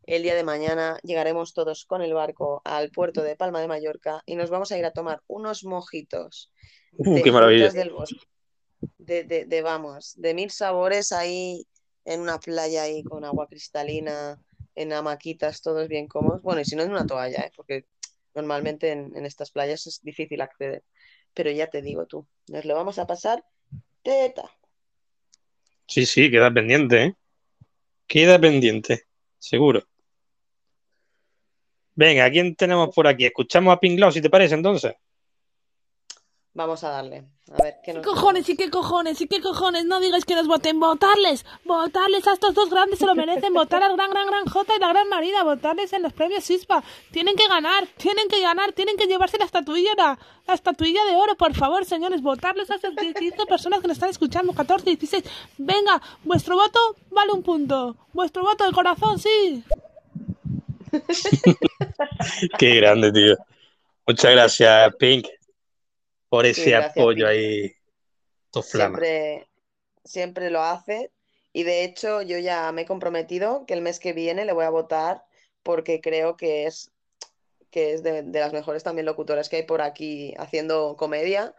el 0.03 0.24
día 0.24 0.36
de 0.36 0.44
mañana 0.44 0.99
llegaremos 1.03 1.53
todos 1.53 1.86
con 1.86 2.02
el 2.02 2.14
barco 2.14 2.62
al 2.66 2.91
puerto 2.91 3.24
de 3.24 3.36
Palma 3.36 3.60
de 3.62 3.68
Mallorca 3.68 4.22
y 4.26 4.36
nos 4.36 4.49
vamos 4.52 4.72
a 4.72 4.78
ir 4.78 4.86
a 4.86 4.91
tomar 4.91 5.22
unos 5.28 5.64
mojitos 5.66 6.52
Uh, 6.98 7.16
de 7.16 7.22
qué 7.24 7.32
maravilla. 7.32 7.70
frutas 7.70 7.74
del 7.74 7.90
bosque, 7.91 8.26
de, 8.98 9.24
de, 9.26 9.45
de, 9.45 9.62
vamos, 9.62 10.14
de 10.16 10.34
mil 10.34 10.49
sabores 10.49 11.12
ahí 11.12 11.68
en 12.06 12.22
una 12.22 12.40
playa 12.40 12.84
ahí 12.84 13.03
con 13.03 13.26
agua 13.26 13.48
cristalina, 13.48 14.40
en 14.76 14.94
hamaquitas, 14.94 15.61
todos 15.61 15.88
bien 15.88 16.07
cómodos. 16.07 16.41
Bueno, 16.41 16.61
y 16.61 16.65
si 16.65 16.76
no 16.76 16.84
en 16.84 16.91
una 16.91 17.06
toalla, 17.06 17.41
¿eh? 17.41 17.52
porque 17.56 17.86
normalmente 18.34 18.91
en, 18.91 19.26
estas 19.26 19.52
playas 19.52 19.88
es 19.88 20.02
difícil 20.02 20.41
acceder. 20.41 20.84
Pero 21.34 21.52
ya 21.52 21.68
te 21.68 21.82
digo 21.82 22.06
tú, 22.06 22.27
nos 22.48 22.64
lo 22.65 22.76
vamos 22.76 22.99
a 22.99 23.07
pasar 23.07 23.44
teta. 24.03 24.49
Sí, 25.88 26.06
sí, 26.06 26.32
queda 26.32 26.53
pendiente, 26.53 27.03
¿eh? 27.03 27.15
Queda 28.07 28.40
pendiente, 28.40 29.06
seguro. 29.40 29.84
Venga, 31.95 32.26
¿a 32.26 32.32
quién 32.32 32.56
tenemos 32.56 32.94
por 32.94 33.07
aquí? 33.07 33.26
Escuchamos 33.26 33.73
a 33.73 33.80
Pinglau, 33.80 34.11
si 34.11 34.22
te 34.22 34.30
parece, 34.30 34.56
entonces. 34.56 34.94
Vamos 36.56 36.86
a 36.86 36.90
darle. 36.90 37.26
A 37.52 37.61
ver, 37.61 37.76
¿qué 37.84 37.91
¿Qué 37.91 37.94
nos 37.94 38.06
cojones 38.06 38.48
y 38.48 38.56
qué 38.56 38.69
cojones 38.69 39.19
y 39.19 39.27
qué 39.27 39.41
cojones? 39.41 39.84
No 39.84 39.99
digáis 39.99 40.23
que 40.23 40.36
nos 40.36 40.48
voten, 40.48 40.80
votarles, 40.80 41.45
votarles 41.65 42.26
a 42.27 42.34
estos 42.34 42.53
dos 42.53 42.69
grandes, 42.69 42.98
se 42.98 43.06
lo 43.06 43.14
merecen, 43.14 43.53
votar 43.53 43.84
al 43.84 43.98
gran, 43.98 44.10
gran, 44.10 44.26
gran 44.26 44.45
J 44.45 44.73
y 44.73 44.80
la 44.80 44.88
gran 44.88 45.10
Marina, 45.10 45.44
votarles 45.44 45.91
en 45.91 46.02
los 46.02 46.14
premios 46.14 46.45
SISPA. 46.45 46.82
Tienen 47.11 47.36
que 47.36 47.45
ganar, 47.49 47.86
tienen 47.98 48.30
que 48.30 48.40
ganar, 48.41 48.72
tienen 48.72 48.95
que 48.95 49.06
llevarse 49.06 49.38
la 49.38 49.44
estatuilla, 49.44 49.91
la, 49.98 50.18
la 50.48 50.53
estatuilla 50.53 51.03
de 51.03 51.18
oro, 51.18 51.36
por 51.36 51.53
favor, 51.53 51.84
señores, 51.84 52.22
votarles 52.22 52.72
a 52.72 52.76
esas 52.76 52.94
15 52.95 53.45
personas 53.49 53.82
que 53.82 53.90
nos 53.90 53.98
están 53.98 54.10
escuchando, 54.10 54.53
14, 54.53 54.86
16. 54.86 55.26
Venga, 55.57 56.02
vuestro 56.23 56.56
voto 56.56 56.80
vale 57.11 57.34
un 57.34 57.44
punto, 57.44 57.98
vuestro 58.14 58.44
voto 58.44 58.64
del 58.64 58.73
corazón, 58.73 59.19
sí. 59.19 59.61
Qué 62.57 62.76
grande, 62.76 63.11
tío. 63.11 63.36
Muchas 64.07 64.32
gracias, 64.32 64.95
Pink, 64.95 65.27
por 66.36 66.45
ese 66.45 66.64
Sí, 66.66 66.70
gracias, 66.72 66.98
apoyo 66.98 67.28
ahí. 67.28 67.74
Siempre, 68.62 69.48
siempre 70.03 70.49
lo 70.49 70.62
hace. 70.62 71.14
Y 71.53 71.64
de 71.64 71.86
hecho, 71.86 72.22
yo 72.22 72.38
ya 72.40 72.70
me 72.74 72.82
he 72.82 72.86
comprometido 72.86 73.66
que 73.66 73.74
el 73.74 73.82
mes 73.82 73.99
que 73.99 74.12
viene 74.12 74.44
le 74.44 74.52
voy 74.52 74.66
a 74.66 74.70
votar 74.70 75.24
porque 75.64 76.02
creo 76.02 76.36
que 76.36 76.66
es, 76.66 76.91
que 77.72 77.94
es 77.94 78.03
de, 78.03 78.24
de 78.24 78.40
las 78.41 78.52
mejores 78.52 78.84
también 78.84 79.06
locutoras 79.06 79.48
que 79.48 79.56
hay 79.56 79.64
por 79.64 79.82
aquí 79.82 80.34
haciendo 80.38 80.98
comedia 80.98 81.56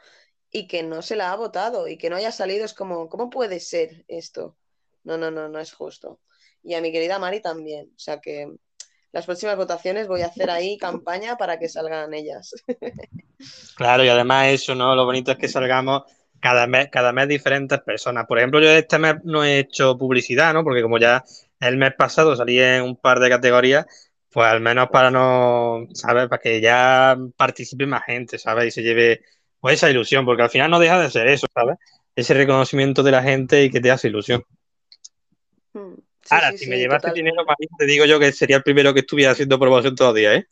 y 0.51 0.69
que 0.69 0.83
no 0.83 1.01
se 1.01 1.17
la 1.17 1.33
ha 1.33 1.37
votado 1.37 1.89
y 1.89 1.97
que 1.97 2.11
no 2.11 2.17
haya 2.17 2.31
salido. 2.31 2.67
Es 2.67 2.75
como, 2.75 3.09
¿cómo 3.09 3.31
puede 3.31 3.61
ser 3.61 4.05
esto? 4.09 4.59
No, 5.05 5.17
no, 5.17 5.31
no, 5.31 5.49
no 5.49 5.59
es 5.59 5.73
justo. 5.73 6.21
Y 6.63 6.75
a 6.75 6.83
mi 6.83 6.93
querida 6.93 7.19
Mari 7.19 7.41
también. 7.41 7.91
O 7.97 7.99
sea 7.99 8.21
que 8.21 8.55
las 9.13 9.25
próximas 9.25 9.57
votaciones 9.57 10.09
voy 10.09 10.23
a 10.23 10.27
hacer 10.27 10.51
ahí 10.51 10.77
campaña 10.79 11.37
para 11.37 11.59
que 11.59 11.69
salgan 11.69 12.13
ellas. 12.15 12.55
Claro, 13.77 14.03
y 14.03 14.09
además 14.09 14.49
eso, 14.49 14.75
¿no? 14.75 14.95
Lo 14.95 15.05
bonito 15.05 15.31
es 15.31 15.37
que 15.37 15.47
salgamos 15.47 16.05
cada 16.41 16.67
mes, 16.67 16.89
cada 16.91 17.13
mes 17.13 17.29
diferentes 17.29 17.79
personas. 17.81 18.27
Por 18.27 18.39
ejemplo, 18.39 18.61
yo 18.61 18.71
este 18.71 18.99
mes 18.99 19.17
no 19.25 19.45
he 19.45 19.59
hecho 19.59 19.99
publicidad, 19.99 20.55
¿no? 20.55 20.65
Porque 20.65 20.81
como 20.81 20.99
ya 20.99 21.23
el 21.61 21.77
mes 21.77 21.93
pasado 21.95 22.35
salí 22.35 22.59
en 22.59 22.83
un 22.83 22.97
par 22.97 23.21
de 23.21 23.29
categorías, 23.29 23.85
pues 24.31 24.47
al 24.49 24.61
menos 24.61 24.89
para 24.91 25.11
no, 25.11 25.87
¿sabes? 25.93 26.29
Para 26.29 26.41
que 26.41 26.61
ya 26.61 27.17
participe 27.37 27.87
más 27.87 28.05
gente, 28.05 28.39
¿sabes? 28.39 28.67
Y 28.67 28.71
se 28.71 28.83
lleve 28.83 29.23
pues 29.61 29.75
esa 29.75 29.91
ilusión, 29.91 30.25
porque 30.25 30.43
al 30.43 30.51
final 30.51 30.71
no 30.71 30.79
deja 30.79 31.01
de 31.01 31.11
ser 31.11 31.27
eso, 31.29 31.47
¿sabes? 31.53 31.77
Ese 32.15 32.35
reconocimiento 32.35 33.03
de 33.03 33.11
la 33.11 33.23
gente 33.23 33.65
y 33.65 33.71
que 33.71 33.81
te 33.81 33.91
hace 33.91 34.09
ilusión. 34.09 34.45
Ahora, 36.31 36.53
sí, 36.53 36.57
si 36.57 36.67
sí, 36.67 36.71
me 36.71 36.79
llevase 36.79 37.11
totalmente. 37.11 37.13
dinero, 37.13 37.45
Marina, 37.45 37.77
te 37.79 37.87
digo 37.87 38.05
yo 38.05 38.19
que 38.19 38.33
sería 38.33 38.57
el 38.57 38.63
primero 38.63 38.93
que 38.95 39.01
estuviera 39.01 39.33
haciendo 39.33 39.59
promoción 39.59 39.95
todos 39.95 40.11
los 40.11 40.17
días, 40.21 40.37
¿eh? 40.39 40.47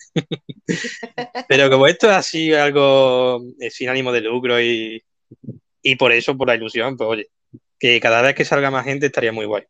Pero 1.47 1.71
como 1.71 1.87
esto 1.87 2.09
es 2.09 2.15
así 2.17 2.53
algo 2.55 3.41
eh, 3.61 3.71
sin 3.71 3.89
ánimo 3.89 4.13
de 4.13 4.21
lucro 4.23 4.61
y, 4.61 5.03
y 5.83 5.97
por 5.97 6.13
eso, 6.13 6.37
por 6.37 6.49
la 6.49 6.57
ilusión, 6.57 6.97
pues 6.97 7.09
oye, 7.11 7.27
que 7.79 8.01
cada 8.01 8.23
vez 8.23 8.35
que 8.37 8.45
salga 8.47 8.71
más 8.71 8.85
gente 8.87 9.07
estaría 9.07 9.33
muy 9.33 9.47
guay. 9.47 9.65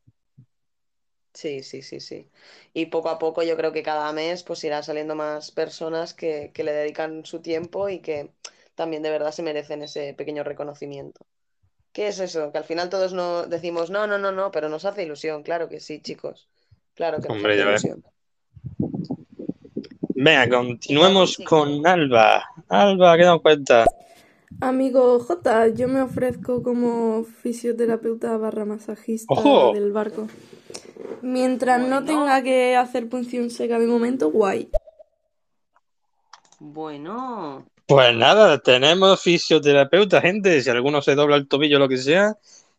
Sí, 1.35 1.63
sí, 1.63 1.83
sí, 1.83 2.01
sí. 2.01 2.31
Y 2.73 2.87
poco 2.87 3.09
a 3.11 3.19
poco 3.19 3.43
yo 3.43 3.57
creo 3.57 3.73
que 3.73 3.83
cada 3.83 4.13
mes 4.13 4.43
pues 4.45 4.63
irá 4.65 4.83
saliendo 4.83 5.15
más 5.17 5.51
personas 5.51 6.15
que, 6.15 6.51
que 6.55 6.63
le 6.65 6.73
dedican 6.73 7.25
su 7.27 7.41
tiempo 7.43 7.89
y 7.89 8.01
que 8.01 8.33
también 8.75 9.03
de 9.03 9.11
verdad 9.11 9.33
se 9.33 9.43
merecen 9.43 9.83
ese 9.83 10.15
pequeño 10.15 10.45
reconocimiento. 10.45 11.27
¿Qué 11.95 12.09
es 12.09 12.19
eso? 12.19 12.51
Que 12.51 12.59
al 12.59 12.65
final 12.65 12.91
todos 12.91 13.13
no 13.13 13.47
decimos 13.47 13.89
no, 13.89 14.09
no, 14.09 14.19
no, 14.19 14.33
no, 14.33 14.51
pero 14.51 14.69
nos 14.69 14.85
hace 14.85 15.05
ilusión, 15.05 15.45
claro 15.45 15.69
que 15.69 15.79
sí, 15.79 16.01
chicos. 16.01 16.49
Claro 16.95 17.21
que 17.21 17.29
nos 17.29 17.39
hace 17.39 17.57
ya 17.57 17.69
ilusión. 17.69 18.05
Venga, 20.17 20.49
continuemos 20.49 21.39
con 21.39 21.87
Alba. 21.87 22.45
Alba, 22.69 23.17
¿qué 23.17 23.23
nos 23.23 23.41
cuenta? 23.41 23.85
Amigo 24.61 25.21
J, 25.21 25.69
yo 25.69 25.87
me 25.87 26.03
ofrezco 26.03 26.65
como 26.65 27.23
fisioterapeuta 27.23 28.37
barra 28.39 28.65
masajista 28.65 29.33
¡Ojo! 29.33 29.73
del 29.73 29.93
barco. 29.93 30.27
Mientras 31.23 31.81
no 31.81 32.05
tenga 32.05 32.43
que 32.43 32.75
hacer 32.75 33.09
punción 33.09 33.51
seca 33.51 33.79
de 33.79 33.87
momento, 33.87 34.33
guay. 34.33 34.69
Bueno, 36.59 37.67
Pues 37.87 38.17
nada, 38.17 38.59
tenemos 38.59 39.21
fisioterapeuta, 39.21 40.21
gente. 40.21 40.61
Si 40.63 40.71
alguno 40.71 41.03
se 41.03 41.15
dobla 41.15 41.37
el 41.37 41.49
tobillo 41.49 41.77
o 41.77 41.81
lo 41.81 41.89
que 41.89 41.99
sea, 41.99 42.37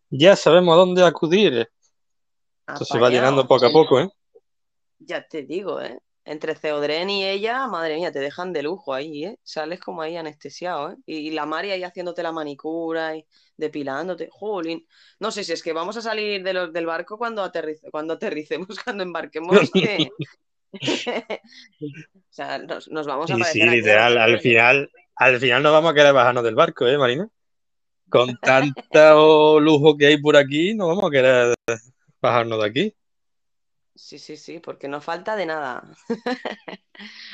ya 0.10 0.36
sabemos 0.36 0.74
a 0.74 0.78
dónde 0.78 1.06
acudir. 1.06 1.70
Esto 2.68 2.86
se 2.86 3.00
va 3.00 3.10
llenando 3.10 3.48
poco 3.48 3.68
a 3.68 3.72
poco, 3.72 4.00
¿eh? 4.00 4.10
Ya 5.00 5.28
te 5.28 5.44
digo, 5.44 5.80
¿eh? 5.82 6.00
Entre 6.28 6.56
Ceodren 6.56 7.08
y 7.12 7.24
ella, 7.24 7.68
madre 7.68 7.98
mía, 7.98 8.12
te 8.12 8.18
dejan 8.18 8.52
de 8.52 8.64
lujo 8.64 8.96
ahí, 8.96 9.26
¿eh? 9.26 9.38
Sales 9.44 9.80
como 9.80 10.02
ahí 10.02 10.18
anestesiado, 10.18 10.94
¿eh? 10.94 10.96
Y, 11.06 11.18
y 11.28 11.32
la 11.32 11.46
Mari 11.46 11.70
ahí 11.70 11.84
haciéndote 11.84 12.24
la 12.24 12.32
manicura 12.32 13.16
y 13.16 13.24
depilándote. 13.58 14.30
Jolín. 14.32 14.88
No 15.20 15.30
sé 15.30 15.44
si 15.44 15.54
es 15.54 15.62
que 15.62 15.72
vamos 15.74 15.98
a 15.98 16.02
salir 16.02 16.42
de 16.42 16.54
los- 16.54 16.74
del 16.74 16.88
barco 16.88 17.20
cuando, 17.20 17.44
aterrice, 17.44 17.92
cuando 17.92 18.16
aterricemos, 18.16 18.68
cuando 18.84 19.04
embarquemos. 19.04 19.52
que- 19.74 20.10
o 21.82 22.22
sea, 22.30 22.58
nos, 22.60 22.90
nos 22.90 23.08
vamos 23.08 23.32
a 23.32 23.44
Sí, 23.46 23.62
literal. 23.62 24.18
Al 24.18 24.40
final, 24.40 24.92
al 25.16 25.40
final 25.40 25.64
no 25.64 25.72
vamos 25.72 25.92
a 25.92 25.94
querer 25.94 26.14
bajarnos 26.14 26.44
del 26.44 26.56
barco, 26.56 26.88
¿eh, 26.88 26.98
Marina? 26.98 27.30
Con 28.10 28.38
tanto 28.42 29.60
lujo 29.60 29.98
que 29.98 30.08
hay 30.08 30.22
por 30.22 30.38
aquí, 30.38 30.74
no 30.74 30.88
vamos 30.88 31.06
a 31.06 31.12
querer 31.12 31.56
bajarnos 32.22 32.60
de 32.60 32.66
aquí. 32.66 32.96
Sí, 33.96 34.20
sí, 34.20 34.36
sí, 34.36 34.60
porque 34.60 34.90
no 34.90 35.00
falta 35.00 35.38
de 35.38 35.46
nada. 35.46 35.84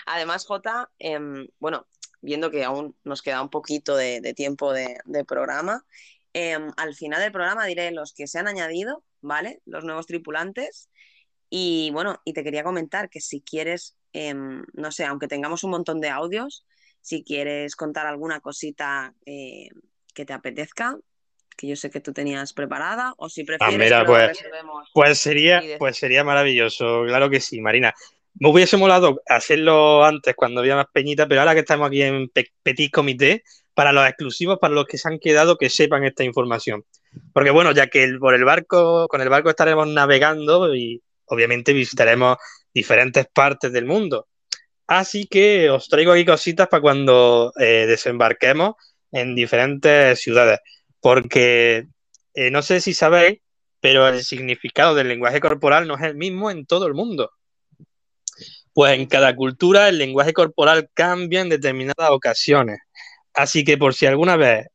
Además, 0.05 0.45
Jota, 0.45 0.91
em, 0.99 1.47
bueno, 1.59 1.88
viendo 2.22 2.51
que 2.51 2.63
aún 2.63 2.95
nos 3.03 3.23
queda 3.23 3.41
un 3.41 3.49
poquito 3.49 3.95
de, 3.95 4.22
de 4.22 4.34
tiempo 4.35 4.72
de, 4.72 4.99
de 5.05 5.26
programa, 5.26 5.84
em, 6.34 6.72
al 6.77 6.93
final 6.93 7.19
del 7.19 7.31
programa 7.31 7.65
diré 7.65 7.91
los 7.91 8.13
que 8.13 8.27
se 8.27 8.38
han 8.38 8.47
añadido, 8.47 9.03
¿vale? 9.22 9.61
Los 9.65 9.84
nuevos 9.84 10.05
tripulantes. 10.05 10.90
Y 11.53 11.91
bueno, 11.91 12.22
y 12.23 12.32
te 12.32 12.44
quería 12.45 12.64
comentar 12.64 13.10
que 13.10 13.19
si 13.19 13.41
quieres, 13.41 13.98
em, 14.14 14.64
no 14.73 14.90
sé, 14.91 15.03
aunque 15.03 15.28
tengamos 15.28 15.65
un 15.65 15.72
montón 15.72 15.99
de 15.99 16.07
audios, 16.10 16.65
si 17.02 17.23
quieres 17.26 17.76
contar 17.76 18.07
alguna 18.07 18.40
cosita 18.40 19.14
eh, 19.26 19.68
que 20.14 20.26
te 20.26 20.32
apetezca, 20.32 20.98
que 21.57 21.68
yo 21.68 21.76
sé 21.76 21.90
que 21.91 21.99
tú 21.99 22.14
tenías 22.14 22.53
preparada, 22.53 23.14
o 23.18 23.28
si 23.28 23.41
Ah, 23.41 23.45
prefieres 23.45 23.78
mira, 23.78 23.99
lo 24.03 24.07
pues, 24.07 24.40
pues 24.94 25.18
sería, 25.19 25.61
pues 25.78 25.98
sería 25.98 26.23
maravilloso, 26.23 27.03
claro 27.06 27.30
que 27.30 27.41
sí, 27.41 27.60
Marina. 27.60 27.94
Me 28.40 28.49
hubiese 28.49 28.78
molado 28.78 29.22
hacerlo 29.28 30.06
antes 30.06 30.34
cuando 30.36 30.61
había 30.61 30.78
más 30.78 30.88
peñita, 30.94 31.28
pero 31.28 31.41
ahora 31.41 31.53
que 31.53 31.60
estamos 31.60 31.88
aquí 31.88 32.02
en 32.02 32.30
pe- 32.30 32.53
Petit 32.64 32.90
Comité, 32.90 33.44
para 33.73 33.91
los 33.91 34.07
exclusivos, 34.07 34.57
para 34.57 34.73
los 34.73 34.86
que 34.86 34.98
se 34.98 35.10
han 35.10 35.19
quedado, 35.19 35.57
que 35.57 35.69
sepan 35.69 36.06
esta 36.06 36.23
información. 36.23 36.86
Porque 37.34 37.52
bueno, 37.52 37.73
ya 37.73 37.88
que 37.88 38.03
el- 38.06 38.19
por 38.19 38.36
el 38.36 38.45
barco, 38.45 39.07
con 39.10 39.19
el 39.22 39.28
barco 39.30 39.49
estaremos 39.49 39.86
navegando 39.90 40.73
y 40.73 41.02
obviamente 41.31 41.73
visitaremos 41.73 42.37
diferentes 42.73 43.25
partes 43.33 43.71
del 43.71 43.85
mundo. 43.85 44.27
Así 44.87 45.25
que 45.25 45.69
os 45.69 45.87
traigo 45.87 46.11
aquí 46.11 46.25
cositas 46.25 46.67
para 46.67 46.81
cuando 46.81 47.53
eh, 47.57 47.85
desembarquemos 47.87 48.75
en 49.11 49.35
diferentes 49.35 50.19
ciudades. 50.19 50.59
Porque 50.99 51.87
eh, 52.33 52.51
no 52.51 52.61
sé 52.61 52.81
si 52.81 52.93
sabéis, 52.93 53.39
pero 53.79 54.07
el 54.07 54.23
significado 54.23 54.93
del 54.93 55.07
lenguaje 55.07 55.39
corporal 55.39 55.87
no 55.87 55.95
es 55.95 56.01
el 56.03 56.15
mismo 56.15 56.51
en 56.51 56.65
todo 56.65 56.87
el 56.87 56.93
mundo. 56.93 57.31
Pues 58.73 58.93
en 58.99 59.05
cada 59.05 59.33
cultura 59.35 59.87
el 59.87 59.97
lenguaje 59.97 60.33
corporal 60.33 60.89
cambia 60.93 61.41
en 61.41 61.49
determinadas 61.49 62.09
ocasiones. 62.09 62.79
Así 63.33 63.63
que 63.63 63.77
por 63.77 63.93
si 63.95 64.05
alguna 64.05 64.35
vez 64.35 64.67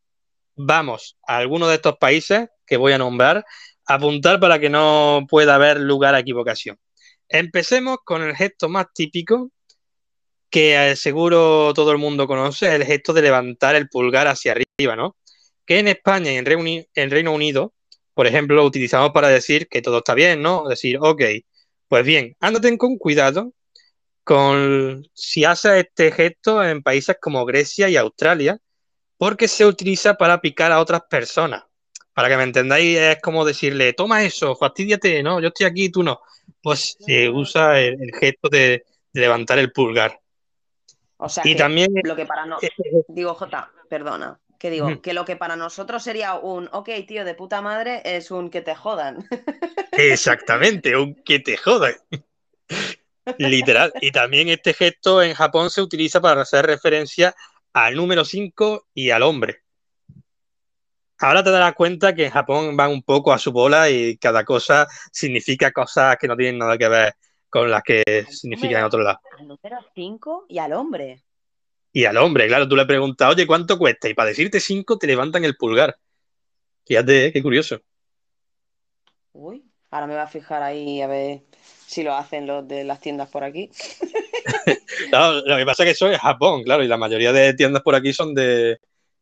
vamos 0.56 1.18
a 1.26 1.36
alguno 1.36 1.68
de 1.68 1.74
estos 1.74 1.98
países 1.98 2.48
que 2.66 2.78
voy 2.78 2.92
a 2.94 2.98
nombrar, 2.98 3.44
apuntar 3.86 4.40
para 4.40 4.58
que 4.58 4.68
no 4.70 5.26
pueda 5.28 5.54
haber 5.54 5.80
lugar 5.80 6.14
a 6.14 6.20
equivocación. 6.20 6.78
Empecemos 7.28 7.98
con 8.04 8.22
el 8.22 8.36
gesto 8.36 8.68
más 8.68 8.86
típico 8.94 9.50
que 10.50 10.90
eh, 10.90 10.96
seguro 10.96 11.72
todo 11.74 11.92
el 11.92 11.98
mundo 11.98 12.26
conoce, 12.26 12.74
el 12.74 12.84
gesto 12.84 13.12
de 13.12 13.22
levantar 13.22 13.76
el 13.76 13.88
pulgar 13.88 14.28
hacia 14.28 14.52
arriba, 14.52 14.96
¿no? 14.96 15.16
Que 15.64 15.78
en 15.80 15.88
España 15.88 16.32
y 16.32 16.36
en 16.36 16.46
Reino, 16.46 16.84
Reino 16.94 17.32
Unido, 17.32 17.74
por 18.14 18.26
ejemplo, 18.26 18.56
lo 18.56 18.64
utilizamos 18.64 19.10
para 19.12 19.28
decir 19.28 19.68
que 19.68 19.82
todo 19.82 19.98
está 19.98 20.14
bien, 20.14 20.40
¿no? 20.42 20.68
Decir, 20.68 20.98
ok, 21.00 21.22
pues 21.88 22.04
bien, 22.04 22.36
ándate 22.40 22.76
con 22.78 22.96
cuidado 22.96 23.52
con 24.24 25.08
si 25.14 25.44
haces 25.44 25.84
este 25.84 26.10
gesto 26.10 26.64
en 26.64 26.82
países 26.82 27.16
como 27.20 27.44
Grecia 27.44 27.88
y 27.88 27.96
Australia, 27.96 28.58
porque 29.18 29.46
se 29.46 29.64
utiliza 29.64 30.14
para 30.14 30.40
picar 30.40 30.72
a 30.72 30.80
otras 30.80 31.02
personas. 31.08 31.65
Para 32.16 32.30
que 32.30 32.36
me 32.38 32.44
entendáis, 32.44 32.96
es 32.96 33.20
como 33.20 33.44
decirle, 33.44 33.92
toma 33.92 34.24
eso, 34.24 34.56
fastidiate, 34.56 35.22
no, 35.22 35.38
yo 35.38 35.48
estoy 35.48 35.66
aquí, 35.66 35.90
tú 35.90 36.02
no. 36.02 36.22
Pues 36.62 36.96
se 36.98 37.28
usa 37.28 37.78
el, 37.78 38.00
el 38.02 38.10
gesto 38.18 38.48
de, 38.48 38.86
de 39.12 39.20
levantar 39.20 39.58
el 39.58 39.70
pulgar. 39.70 40.18
O 41.18 41.28
sea 41.28 41.44
Y 41.46 41.52
que 41.52 41.56
también 41.56 41.88
lo 42.04 42.16
que 42.16 42.24
para 42.24 42.46
no... 42.46 42.56
Digo, 43.08 43.34
Jota, 43.34 43.70
perdona, 43.90 44.40
que 44.58 44.70
digo, 44.70 45.02
que 45.02 45.12
lo 45.12 45.26
que 45.26 45.36
para 45.36 45.56
nosotros 45.56 46.02
sería 46.02 46.36
un, 46.36 46.70
ok, 46.72 46.88
tío, 47.06 47.22
de 47.26 47.34
puta 47.34 47.60
madre, 47.60 48.00
es 48.06 48.30
un 48.30 48.48
que 48.48 48.62
te 48.62 48.74
jodan. 48.74 49.18
Exactamente, 49.92 50.96
un 50.96 51.22
que 51.22 51.40
te 51.40 51.58
jodan. 51.58 51.96
Literal. 53.36 53.92
Y 54.00 54.10
también 54.10 54.48
este 54.48 54.72
gesto 54.72 55.22
en 55.22 55.34
Japón 55.34 55.68
se 55.68 55.82
utiliza 55.82 56.22
para 56.22 56.40
hacer 56.40 56.64
referencia 56.64 57.34
al 57.74 57.94
número 57.94 58.24
5 58.24 58.86
y 58.94 59.10
al 59.10 59.22
hombre. 59.22 59.65
Ahora 61.18 61.42
te 61.42 61.50
darás 61.50 61.74
cuenta 61.74 62.14
que 62.14 62.26
en 62.26 62.30
Japón 62.30 62.76
van 62.76 62.90
un 62.90 63.02
poco 63.02 63.32
a 63.32 63.38
su 63.38 63.50
bola 63.50 63.88
y 63.88 64.18
cada 64.18 64.44
cosa 64.44 64.86
significa 65.10 65.72
cosas 65.72 66.16
que 66.20 66.28
no 66.28 66.36
tienen 66.36 66.58
nada 66.58 66.76
que 66.76 66.88
ver 66.88 67.14
con 67.48 67.70
las 67.70 67.82
que 67.82 68.26
significan 68.30 68.80
en 68.80 68.84
otro 68.84 69.02
lado. 69.02 69.20
Al 69.38 69.48
número 69.48 69.78
5 69.94 70.46
y 70.48 70.58
al 70.58 70.74
hombre. 70.74 71.22
Y 71.90 72.04
al 72.04 72.18
hombre, 72.18 72.46
claro, 72.46 72.68
tú 72.68 72.76
le 72.76 72.84
preguntas, 72.84 73.32
oye, 73.32 73.46
¿cuánto 73.46 73.78
cuesta? 73.78 74.08
Y 74.10 74.14
para 74.14 74.28
decirte 74.28 74.60
5 74.60 74.98
te 74.98 75.06
levantan 75.06 75.44
el 75.44 75.56
pulgar. 75.56 75.96
Fíjate, 76.84 77.26
¿eh? 77.26 77.32
qué 77.32 77.42
curioso. 77.42 77.80
Uy, 79.32 79.64
ahora 79.90 80.06
me 80.06 80.12
voy 80.12 80.22
a 80.22 80.26
fijar 80.26 80.62
ahí 80.62 81.00
a 81.00 81.06
ver 81.06 81.40
si 81.86 82.02
lo 82.02 82.14
hacen 82.14 82.46
los 82.46 82.68
de 82.68 82.84
las 82.84 83.00
tiendas 83.00 83.30
por 83.30 83.42
aquí. 83.42 83.70
Lo 85.10 85.56
que 85.56 85.64
pasa 85.64 85.82
es 85.82 85.86
que 85.86 85.90
eso 85.92 86.10
es 86.10 86.18
Japón, 86.18 86.62
claro, 86.62 86.82
y 86.82 86.88
la 86.88 86.96
mayoría 86.96 87.32
de 87.32 87.54
tiendas 87.54 87.82
por 87.82 87.94
aquí 87.94 88.12
son 88.12 88.34
de, 88.34 88.78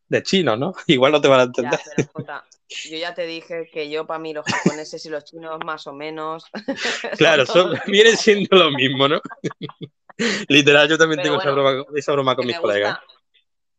de 0.07 0.23
chinos, 0.23 0.57
¿no? 0.59 0.73
Igual 0.87 1.11
no 1.11 1.21
te 1.21 1.27
van 1.27 1.39
a 1.39 1.43
Ya, 1.43 1.47
entender. 1.47 1.79
pero 1.85 2.09
Jota, 2.13 2.43
yo 2.89 2.97
ya 2.97 3.13
te 3.13 3.25
dije 3.25 3.69
que 3.71 3.89
yo 3.89 4.05
para 4.05 4.19
mí 4.19 4.33
los 4.33 4.45
japoneses 4.45 5.05
y 5.05 5.09
los 5.09 5.23
chinos 5.25 5.59
más 5.65 5.87
o 5.87 5.93
menos. 5.93 6.45
Claro, 7.17 7.45
son 7.45 7.73
vienen 7.87 8.17
siendo 8.17 8.55
lo 8.57 8.71
mismo, 8.71 9.07
¿no? 9.07 9.21
Literal, 10.47 10.87
yo 10.89 10.97
también 10.97 11.19
Pero 11.21 11.23
tengo 11.23 11.35
bueno, 11.37 11.51
esa 11.51 11.71
broma, 11.71 11.85
esa 11.95 12.11
broma 12.13 12.35
con 12.35 12.47
mis 12.47 12.57
colegas. 12.57 12.97
gusta, 12.99 13.13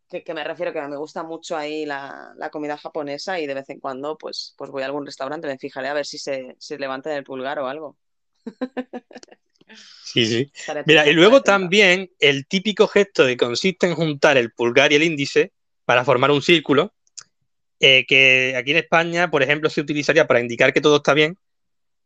que, 0.09 0.23
que 0.23 0.35
me 0.35 0.45
refiero 0.45 0.73
que 0.73 0.81
me 0.83 0.97
gusta 0.97 1.23
mucho 1.23 1.57
ahí 1.57 1.87
la, 1.87 2.33
la 2.37 2.51
comida 2.51 2.77
japonesa 2.77 3.41
y 3.41 3.47
de 3.47 3.55
vez 3.55 3.69
en 3.71 3.81
cuando 3.81 4.17
pues, 4.19 4.55
pues 4.57 4.71
voy 4.71 4.83
a 4.83 4.87
algún 4.87 5.07
restaurante, 5.07 5.49
me 5.49 5.59
fijaré 5.59 5.89
a 5.89 5.95
ver 5.95 6.07
si 6.07 6.19
se, 6.19 6.55
se 6.59 6.79
levantan 6.79 7.15
el 7.15 7.25
pulgar 7.25 7.59
o 7.59 7.67
algo. 7.67 7.97
Sí, 10.05 10.27
sí. 10.27 10.53
Mira, 10.87 11.09
y 11.09 11.13
luego 11.13 11.43
también 11.43 12.11
el 12.21 12.47
típico 12.47 12.87
gesto 12.87 13.27
que 13.27 13.37
consiste 13.37 13.87
en 13.89 13.95
juntar 13.97 14.37
el 14.37 14.53
pulgar 14.53 14.93
y 14.93 14.97
el 14.97 15.03
índice 15.03 15.53
para 15.87 16.05
formar 16.05 16.31
un 16.31 16.43
círculo, 16.43 16.93
eh, 17.81 18.05
que 18.07 18.55
aquí 18.57 18.73
en 18.73 18.79
España, 18.79 19.31
por 19.31 19.43
ejemplo, 19.43 19.71
se 19.71 19.81
utilizaría 19.81 20.27
para 20.27 20.41
indicar 20.41 20.73
que 20.73 20.83
todo 20.83 20.97
está 20.97 21.15
bien. 21.15 21.39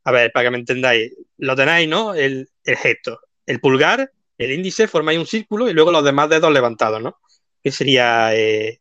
A 0.05 0.13
ver, 0.13 0.31
para 0.33 0.45
que 0.45 0.51
me 0.51 0.59
entendáis, 0.59 1.13
lo 1.39 1.57
tenéis, 1.57 1.89
¿no? 1.89 2.15
El, 2.15 2.49
el 2.65 2.77
gesto. 2.77 3.21
El 3.47 3.61
pulgar, 3.61 4.13
el 4.39 4.53
índice, 4.53 4.87
formáis 4.87 5.19
un 5.19 5.27
círculo 5.27 5.69
y 5.69 5.73
luego 5.73 5.91
los 5.91 6.05
demás 6.05 6.29
dedos 6.29 6.53
levantados, 6.53 7.03
¿no? 7.03 7.19
Que 7.63 7.71
sería, 7.71 8.35
eh, 8.35 8.81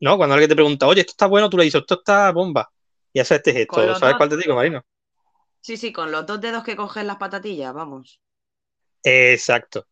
¿no? 0.00 0.16
Cuando 0.16 0.34
alguien 0.34 0.48
te 0.48 0.54
pregunta, 0.54 0.86
oye, 0.86 1.00
esto 1.00 1.12
está 1.12 1.26
bueno, 1.26 1.50
tú 1.50 1.58
le 1.58 1.64
dices, 1.64 1.80
esto 1.80 1.94
está 1.94 2.30
bomba. 2.32 2.70
Y 3.12 3.20
haces 3.20 3.38
este 3.38 3.52
gesto. 3.52 3.76
¿Sabes 3.76 4.00
dos, 4.00 4.14
cuál 4.16 4.28
te 4.28 4.36
digo, 4.36 4.54
Marino? 4.54 4.84
Sí, 5.60 5.76
sí, 5.76 5.92
con 5.92 6.10
los 6.10 6.26
dos 6.26 6.40
dedos 6.40 6.64
que 6.64 6.76
cogen 6.76 7.06
las 7.06 7.16
patatillas, 7.16 7.74
vamos. 7.74 8.20
Exacto. 9.02 9.86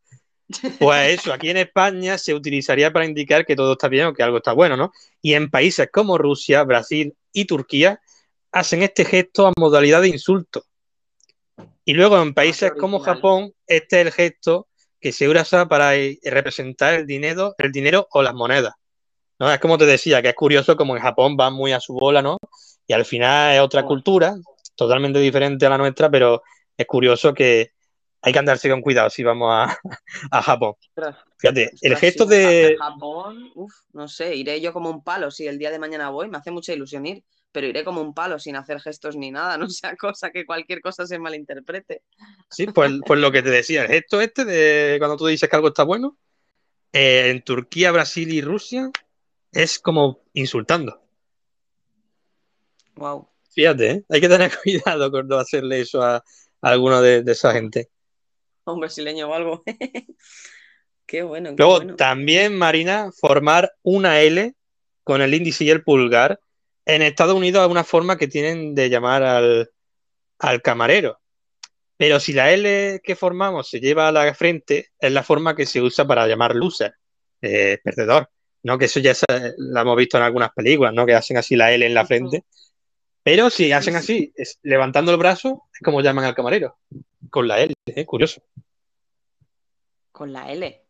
Pues 0.79 1.21
eso, 1.21 1.33
aquí 1.33 1.51
en 1.51 1.59
España 1.59 2.19
se 2.19 2.35
utilizaría 2.35 2.93
para 2.93 3.05
indicar 3.05 3.47
que 3.47 3.57
todo 3.57 3.73
está 3.73 3.89
bien 3.89 4.07
o 4.07 4.15
que 4.15 4.23
algo 4.23 4.39
está 4.39 4.53
bueno, 4.53 4.77
¿no? 4.77 4.93
Y 5.23 5.35
en 5.35 5.51
países 5.51 5.89
como 5.93 6.19
Rusia, 6.19 6.65
Brasil 6.65 7.15
y 7.33 7.45
Turquía 7.45 8.01
hacen 8.53 8.83
este 8.83 9.05
gesto 9.05 9.47
a 9.47 9.53
modalidad 9.57 10.03
de 10.03 10.09
insulto. 10.09 10.65
Y 11.85 11.95
luego 11.95 12.21
en 12.21 12.35
países 12.35 12.73
como 12.73 12.97
original. 12.97 13.17
Japón, 13.17 13.55
este 13.67 14.01
es 14.01 14.07
el 14.07 14.13
gesto 14.13 14.69
que 15.01 15.13
se 15.13 15.29
usa 15.29 15.67
para 15.69 15.97
eh, 15.97 16.19
representar 16.23 16.95
el 16.95 17.07
dinero, 17.07 17.55
el 17.59 17.73
dinero 17.73 18.07
o 18.11 18.23
las 18.23 18.35
monedas. 18.35 18.75
¿no? 19.39 19.51
Es 19.51 19.59
como 19.59 19.79
te 19.79 19.87
decía, 19.87 20.21
que 20.21 20.29
es 20.29 20.35
curioso 20.35 20.77
como 20.77 20.97
en 20.97 21.03
Japón 21.03 21.37
van 21.37 21.55
muy 21.55 21.73
a 21.73 21.81
su 21.81 21.95
bola, 21.95 22.21
¿no? 22.21 22.37
Y 22.87 22.93
al 22.93 23.05
final 23.05 23.55
es 23.55 23.61
otra 23.61 23.85
cultura, 23.85 24.37
totalmente 24.75 25.19
diferente 25.19 25.65
a 25.65 25.71
la 25.71 25.79
nuestra, 25.79 26.11
pero 26.11 26.43
es 26.77 26.87
curioso 26.87 27.33
que 27.33 27.73
hay 28.23 28.33
que 28.33 28.39
andarse 28.39 28.69
con 28.69 28.83
cuidado 28.83 29.11
si 29.11 29.23
vamos 29.23 29.51
a, 29.51 29.79
a 30.31 30.43
Japón. 30.43 30.75
Fíjate, 31.39 31.73
el 31.81 31.97
gesto 31.97 32.27
de... 32.27 32.77
Japón, 32.79 33.51
uf, 33.55 33.73
no 33.93 34.09
sé, 34.09 34.37
iré 34.37 34.61
yo 34.61 34.73
como 34.73 34.91
un 34.91 35.03
palo 35.03 35.31
si 35.31 35.47
el 35.47 35.59
día 35.59 35.71
de 35.71 35.79
mañana 35.79 36.11
voy, 36.11 36.29
me 36.29 36.39
hace 36.39 36.51
mucha 36.51 36.73
ilusión 36.73 37.07
ir, 37.07 37.25
pero 37.51 37.67
iré 37.67 37.83
como 37.83 38.01
un 38.03 38.15
palo 38.15 38.39
sin 38.39 38.57
hacer 38.57 38.81
gestos 38.81 39.17
ni 39.17 39.31
nada, 39.31 39.57
no 39.59 39.69
sea 39.69 39.97
cosa 39.97 40.31
que 40.31 40.45
cualquier 40.45 40.81
cosa 40.81 41.07
se 41.07 41.19
malinterprete. 41.19 42.03
Sí, 42.51 42.67
pues, 42.67 42.93
pues 43.07 43.21
lo 43.21 43.33
que 43.33 43.43
te 43.43 43.51
decía, 43.51 43.83
el 43.83 43.89
gesto 43.89 44.21
este 44.21 44.45
de 44.45 44.97
cuando 44.99 45.17
tú 45.17 45.27
dices 45.27 45.49
que 45.49 45.57
algo 45.57 45.69
está 45.69 45.85
bueno, 45.85 46.19
eh, 46.93 47.31
en 47.31 47.43
Turquía, 47.43 47.93
Brasil 47.93 48.33
y 48.33 48.43
Rusia 48.43 48.91
es 49.53 49.79
como 49.79 50.21
insultando. 50.35 51.01
Wow. 52.97 53.29
Fíjate, 53.53 53.91
¿eh? 53.91 54.05
hay 54.09 54.21
que 54.21 54.29
tener 54.29 54.53
cuidado 54.63 55.11
con 55.11 55.27
no 55.27 55.37
hacerle 55.39 55.81
eso 55.81 56.03
a, 56.03 56.17
a 56.17 56.23
alguno 56.61 57.01
de, 57.01 57.23
de 57.23 57.33
esa 57.33 57.53
gente. 57.53 57.89
Un 58.73 58.81
brasileño 58.81 59.29
o 59.29 59.35
algo. 59.35 59.63
Qué 61.07 61.23
bueno, 61.23 61.51
qué 61.51 61.57
Luego, 61.59 61.77
bueno. 61.79 61.97
también, 61.97 62.57
Marina, 62.57 63.11
formar 63.13 63.73
una 63.83 64.21
L 64.21 64.55
con 65.03 65.21
el 65.23 65.35
índice 65.35 65.65
y 65.65 65.71
el 65.71 65.83
pulgar. 65.83 66.41
En 66.85 67.03
Estados 67.03 67.35
Unidos 67.35 67.65
es 67.65 67.71
una 67.71 67.83
forma 67.85 68.17
que 68.17 68.29
tienen 68.29 68.75
de 68.77 68.89
llamar 68.91 69.23
al, 69.25 69.71
al 70.39 70.63
camarero. 70.63 71.21
Pero 71.97 72.21
si 72.21 72.33
la 72.33 72.53
L 72.53 73.01
que 73.03 73.17
formamos 73.17 73.69
se 73.69 73.81
lleva 73.81 74.07
a 74.09 74.13
la 74.13 74.33
frente, 74.35 74.91
es 74.99 75.13
la 75.13 75.23
forma 75.25 75.57
que 75.57 75.67
se 75.67 75.83
usa 75.83 76.07
para 76.07 76.27
llamar 76.29 76.55
loser, 76.55 76.95
eh, 77.43 77.79
perdedor. 77.83 78.31
¿no? 78.63 78.79
Que 78.79 78.85
eso 78.85 79.01
ya 79.01 79.15
se- 79.15 79.27
la 79.59 79.81
hemos 79.81 79.97
visto 79.97 80.17
en 80.17 80.23
algunas 80.23 80.53
películas, 80.53 80.93
¿no? 80.95 81.07
Que 81.07 81.15
hacen 81.15 81.37
así 81.39 81.57
la 81.57 81.73
L 81.73 81.85
en 81.85 81.95
la 81.95 82.07
frente. 82.07 82.45
Pero 83.23 83.51
si 83.51 83.73
hacen 83.73 83.97
así, 83.97 84.33
es- 84.37 84.59
levantando 84.63 85.11
el 85.13 85.19
brazo, 85.19 85.65
es 85.73 85.81
como 85.83 86.01
llaman 86.03 86.25
al 86.25 86.35
camarero. 86.35 86.79
Con 87.31 87.49
la 87.49 87.61
L, 87.61 87.73
¿eh? 87.87 88.05
Curioso. 88.07 88.43
Con 90.13 90.33
la 90.33 90.53
L. 90.53 90.85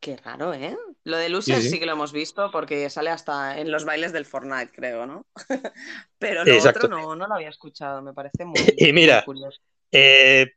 Qué 0.00 0.16
raro, 0.16 0.54
¿eh? 0.54 0.76
Lo 1.04 1.16
de 1.16 1.28
loser 1.28 1.56
Sí, 1.56 1.62
sí, 1.62 1.70
sí. 1.70 1.80
que 1.80 1.86
lo 1.86 1.92
hemos 1.92 2.12
visto 2.12 2.50
porque 2.50 2.88
sale 2.90 3.10
hasta 3.10 3.58
en 3.58 3.70
los 3.70 3.84
bailes 3.84 4.12
del 4.12 4.26
Fortnite, 4.26 4.72
creo, 4.72 5.06
¿no? 5.06 5.26
Pero 6.18 6.44
lo 6.44 6.52
Exacto. 6.52 6.86
otro 6.86 6.88
no, 6.88 7.16
no 7.16 7.26
lo 7.26 7.34
había 7.34 7.48
escuchado, 7.48 8.02
me 8.02 8.12
parece 8.12 8.44
muy, 8.44 8.54
Y 8.76 8.92
mira, 8.92 9.16
muy 9.26 9.34
curioso. 9.34 9.60
Eh, 9.90 10.52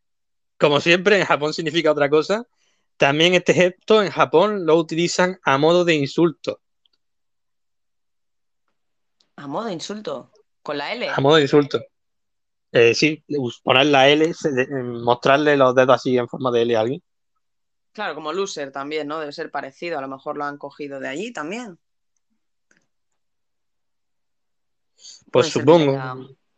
como 0.57 0.79
siempre, 0.79 1.17
en 1.17 1.25
Japón 1.25 1.53
significa 1.53 1.91
otra 1.91 2.09
cosa. 2.09 2.45
También 2.97 3.33
este 3.33 3.53
gesto 3.53 4.03
en 4.03 4.11
Japón 4.11 4.65
lo 4.65 4.75
utilizan 4.75 5.39
a 5.43 5.57
modo 5.57 5.85
de 5.85 5.95
insulto. 5.95 6.61
A 9.37 9.47
modo 9.47 9.65
de 9.65 9.73
insulto. 9.73 10.31
Con 10.61 10.77
la 10.77 10.93
L. 10.93 11.09
A 11.09 11.19
modo 11.19 11.37
de 11.37 11.41
insulto. 11.43 11.81
Eh, 12.71 12.93
sí, 12.95 13.23
poner 13.63 13.87
la 13.87 14.07
L, 14.07 14.25
eh, 14.25 14.67
mostrarle 14.83 15.57
los 15.57 15.75
dedos 15.75 15.95
así 15.95 16.17
en 16.17 16.27
forma 16.27 16.51
de 16.51 16.61
L 16.61 16.75
a 16.75 16.79
alguien. 16.81 17.03
Claro, 17.91 18.15
como 18.15 18.31
loser 18.31 18.71
también, 18.71 19.07
¿no? 19.07 19.19
Debe 19.19 19.33
ser 19.33 19.51
parecido. 19.51 19.97
A 19.97 20.01
lo 20.01 20.07
mejor 20.07 20.37
lo 20.37 20.45
han 20.45 20.57
cogido 20.57 20.99
de 20.99 21.09
allí 21.09 21.33
también. 21.33 21.77
Pues 25.31 25.47
supongo, 25.47 25.97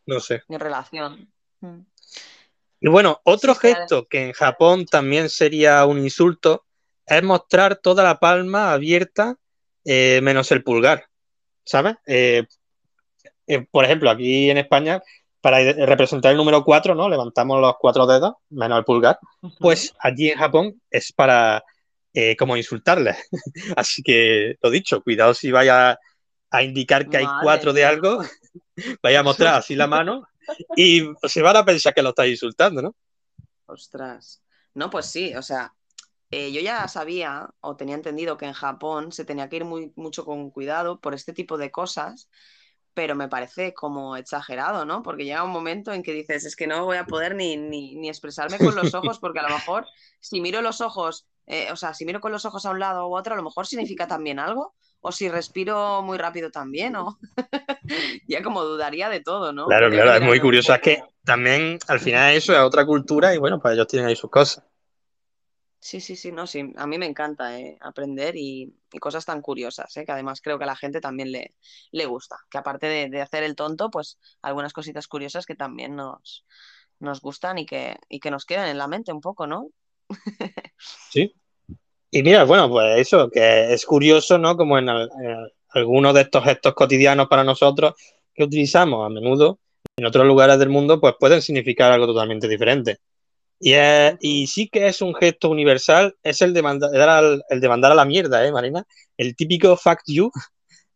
no 0.06 0.19
sé. 0.19 0.44
en 0.48 0.60
relación. 0.60 1.31
Mm. 1.61 1.80
Y 2.81 2.90
bueno, 2.90 3.22
otro 3.23 3.53
Sí, 3.53 3.61
gesto 3.61 4.07
que 4.07 4.26
en 4.26 4.34
Japón 4.34 4.85
también 4.85 5.30
sería 5.30 5.85
un 5.85 5.99
insulto 5.99 6.65
es 7.06 7.23
mostrar 7.23 7.77
toda 7.77 8.03
la 8.03 8.19
palma 8.19 8.73
abierta 8.73 9.38
eh, 9.85 10.19
menos 10.22 10.52
el 10.52 10.64
pulgar, 10.64 11.07
¿sabes? 11.65 11.95
Eh, 12.06 12.45
eh, 13.48 13.68
por 13.69 13.85
ejemplo, 13.85 14.10
aquí 14.10 14.49
en 14.49 14.57
España, 14.57 15.02
para 15.44 15.57
representar 15.86 16.32
el 16.32 16.38
número 16.38 16.64
4, 16.64 16.95
¿no? 16.95 17.10
Levantamos 17.10 17.60
los 17.60 17.74
cuatro 17.78 18.07
dedos 18.07 18.36
menos 18.49 18.80
el 18.80 18.86
pulgar. 18.86 19.20
Pues 19.60 19.94
allí 19.99 20.30
en 20.30 20.38
Japón 20.38 20.82
es 20.90 21.11
para 21.11 21.61
eh, 22.14 22.38
como 22.38 22.56
insultarles. 22.56 23.18
Así 23.76 24.02
que 24.03 24.56
lo 24.61 24.70
dicho, 24.70 25.03
cuidado 25.03 25.34
si 25.34 25.52
vaya 25.52 25.99
a 26.49 26.64
indicar 26.64 27.10
que 27.10 27.18
hay 27.18 27.26
cuatro 27.41 27.74
de 27.74 27.84
algo, 27.84 28.24
vaya 29.03 29.20
a 29.20 29.24
mostrar 29.24 29.56
así 29.56 29.76
la 29.76 29.88
mano 29.88 30.24
y 30.78 31.10
se 31.24 31.41
van 31.41 31.57
a 31.57 31.65
pensar 31.65 31.94
que 31.94 32.03
lo 32.03 32.10
estáis 32.10 32.32
insultando, 32.32 32.82
¿no? 32.82 32.95
Ostras. 33.65 34.41
No, 34.76 34.90
pues 34.90 35.07
sí, 35.07 35.36
o 35.36 35.41
sea, 35.41 35.74
eh, 36.32 36.53
yo 36.53 36.61
ya 36.61 36.88
sabía 36.88 37.49
o 37.60 37.76
tenía 37.76 37.95
entendido 37.95 38.38
que 38.38 38.45
en 38.45 38.53
Japón 38.53 39.11
se 39.11 39.26
tenía 39.26 39.49
que 39.49 39.57
ir 39.57 39.65
muy, 39.65 39.91
mucho 39.98 40.24
con 40.24 40.52
cuidado 40.52 41.02
por 41.02 41.14
este 41.14 41.34
tipo 41.34 41.57
de 41.57 41.70
cosas, 41.70 42.30
pero 42.94 43.15
me 43.15 43.28
parece 43.28 43.74
como 43.74 44.18
exagerado, 44.18 44.86
¿no? 44.86 45.03
Porque 45.03 45.26
llega 45.26 45.44
un 45.44 45.52
momento 45.52 45.94
en 45.94 46.03
que 46.03 46.14
dices, 46.14 46.45
es 46.45 46.56
que 46.56 46.68
no 46.68 46.86
voy 46.86 46.98
a 46.98 47.06
poder 47.06 47.36
ni, 47.36 47.57
ni, 47.57 47.95
ni 47.95 48.10
expresarme 48.10 48.57
con 48.57 48.76
los 48.76 48.94
ojos, 48.94 49.20
porque 49.20 49.40
a 49.40 49.44
lo 49.44 49.49
mejor 49.49 49.88
si 50.20 50.41
miro 50.41 50.61
los 50.61 50.82
ojos, 50.82 51.26
eh, 51.48 51.70
o 51.72 51.76
sea, 51.76 51.94
si 51.94 52.06
miro 52.06 52.22
con 52.22 52.32
los 52.32 52.45
ojos 52.45 52.65
a 52.65 52.72
un 52.72 52.80
lado 52.80 53.07
u 53.07 53.15
otro, 53.15 53.34
a 53.34 53.38
lo 53.38 53.44
mejor 53.44 53.68
significa 53.68 54.07
también 54.07 54.40
algo, 54.40 54.74
o 55.02 55.11
si 55.11 55.28
respiro 55.30 56.02
muy 56.02 56.18
rápido 56.18 56.52
también, 56.52 56.95
o 56.95 57.18
ya 58.28 58.41
como 58.41 58.64
dudaría 58.64 59.10
de 59.10 59.20
todo, 59.20 59.52
¿no? 59.52 59.65
Claro, 59.68 59.90
claro, 59.90 60.14
es 60.14 60.22
muy 60.22 60.40
curioso. 60.40 60.74
Es 60.74 60.82
que 60.82 61.03
también 61.26 61.80
al 61.88 61.99
final 61.99 62.34
eso 62.34 62.53
es 62.53 62.60
otra 62.60 62.86
cultura 62.86 63.34
y 63.34 63.38
bueno, 63.38 63.60
pues 63.60 63.74
ellos 63.74 63.88
tienen 63.88 64.07
ahí 64.07 64.15
sus 64.15 64.30
cosas. 64.30 64.64
Sí, 65.84 65.99
sí, 65.99 66.15
sí, 66.15 66.31
no, 66.31 66.47
sí, 66.47 66.72
a 66.77 66.88
mí 66.88 66.97
me 66.97 67.05
encanta 67.05 67.60
eh, 67.60 67.77
aprender 67.81 68.38
y, 68.38 68.73
cosas 69.01 69.26
tan 69.26 69.41
curiosas, 69.41 69.97
eh, 69.97 70.05
que 70.05 70.14
además 70.14 70.39
creo 70.39 70.57
que 70.57 70.64
a 70.64 70.68
la 70.68 70.77
gente 70.77 71.01
también 71.01 71.30
le, 71.30 71.55
le 71.91 72.05
gusta, 72.05 72.38
que 72.49 72.57
aparte 72.57 72.88
de, 72.88 73.22
hacer 73.22 73.43
el 73.43 73.57
tonto, 73.57 73.91
pues 73.91 74.18
algunas 74.41 74.72
cositas 74.72 75.10
curiosas 75.10 75.45
que 75.45 75.55
también 75.55 75.97
nos, 75.97 76.45
nos 76.99 77.19
gustan 77.19 77.57
y 77.57 77.65
que, 77.65 77.97
y 78.07 78.22
que 78.22 78.31
nos 78.31 78.45
quedan 78.45 78.69
en 78.69 78.77
la 78.77 78.88
mente 78.88 79.11
un 79.11 79.19
poco, 79.19 79.45
¿no? 79.45 79.72
Sí. 81.10 81.35
Y 82.11 82.23
mira, 82.23 82.45
bueno, 82.45 82.69
pues 82.69 83.01
eso, 83.01 83.30
que 83.30 83.73
es 83.73 83.85
curioso, 83.85 84.38
¿no? 84.38 84.55
Como 84.55 84.77
en, 84.77 84.88
en 84.88 85.49
algunos 85.68 86.14
de 86.14 86.22
estos 86.22 86.45
gestos 86.45 86.76
cotidianos 86.76 87.27
para 87.27 87.43
nosotros 87.43 87.95
que 88.34 88.45
utilizamos 88.45 89.05
a 89.05 89.10
menudo 89.10 89.60
en 89.97 90.05
otros 90.05 90.26
lugares 90.26 90.57
del 90.60 90.69
mundo, 90.69 91.01
pues 91.01 91.15
pueden 91.19 91.41
significar 91.41 91.91
algo 91.91 92.07
totalmente 92.07 92.47
diferente. 92.47 92.99
Y, 93.65 93.73
y 94.19 94.48
sí 94.48 94.68
que 94.68 94.88
es 94.88 95.02
un 95.02 95.15
gesto 95.15 95.49
universal, 95.49 96.15
es 96.22 96.41
el 96.41 96.53
de 96.53 96.61
mandar, 96.61 96.94
al- 97.10 97.44
el 97.49 97.61
de 97.61 97.69
mandar 97.69 97.94
a 97.94 97.95
la 97.95 98.03
mierda, 98.03 98.45
¿eh, 98.45 98.52
Marina? 98.52 98.85
El 99.15 99.35
típico 99.38 99.77
fuck 99.77 99.99
you 100.07 100.31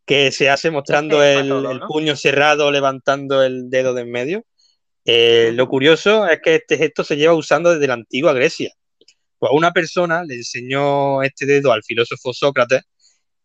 que 0.06 0.32
se 0.32 0.50
hace 0.50 0.72
mostrando 0.72 1.24
el, 1.24 1.50
puño 1.88 2.16
cerrado, 2.16 2.72
levantando 2.72 3.44
el 3.44 3.70
dedo 3.70 3.94
de 3.94 4.02
en 4.04 4.12
medio. 4.12 4.46
Eh, 5.06 5.52
Lo 5.54 5.68
curioso 5.68 6.28
es 6.28 6.40
que 6.42 6.56
este 6.56 6.78
gesto 6.78 7.04
se 7.04 7.16
lleva 7.18 7.34
usando 7.34 7.74
desde 7.74 7.88
la 7.88 7.94
antigua 7.96 8.34
Grecia. 8.34 8.74
Pues 9.38 9.52
una 9.54 9.72
persona 9.72 10.24
le 10.24 10.36
enseñó 10.36 11.24
este 11.24 11.46
dedo 11.46 11.72
al 11.72 11.84
filósofo 11.84 12.34
Sócrates 12.34 12.82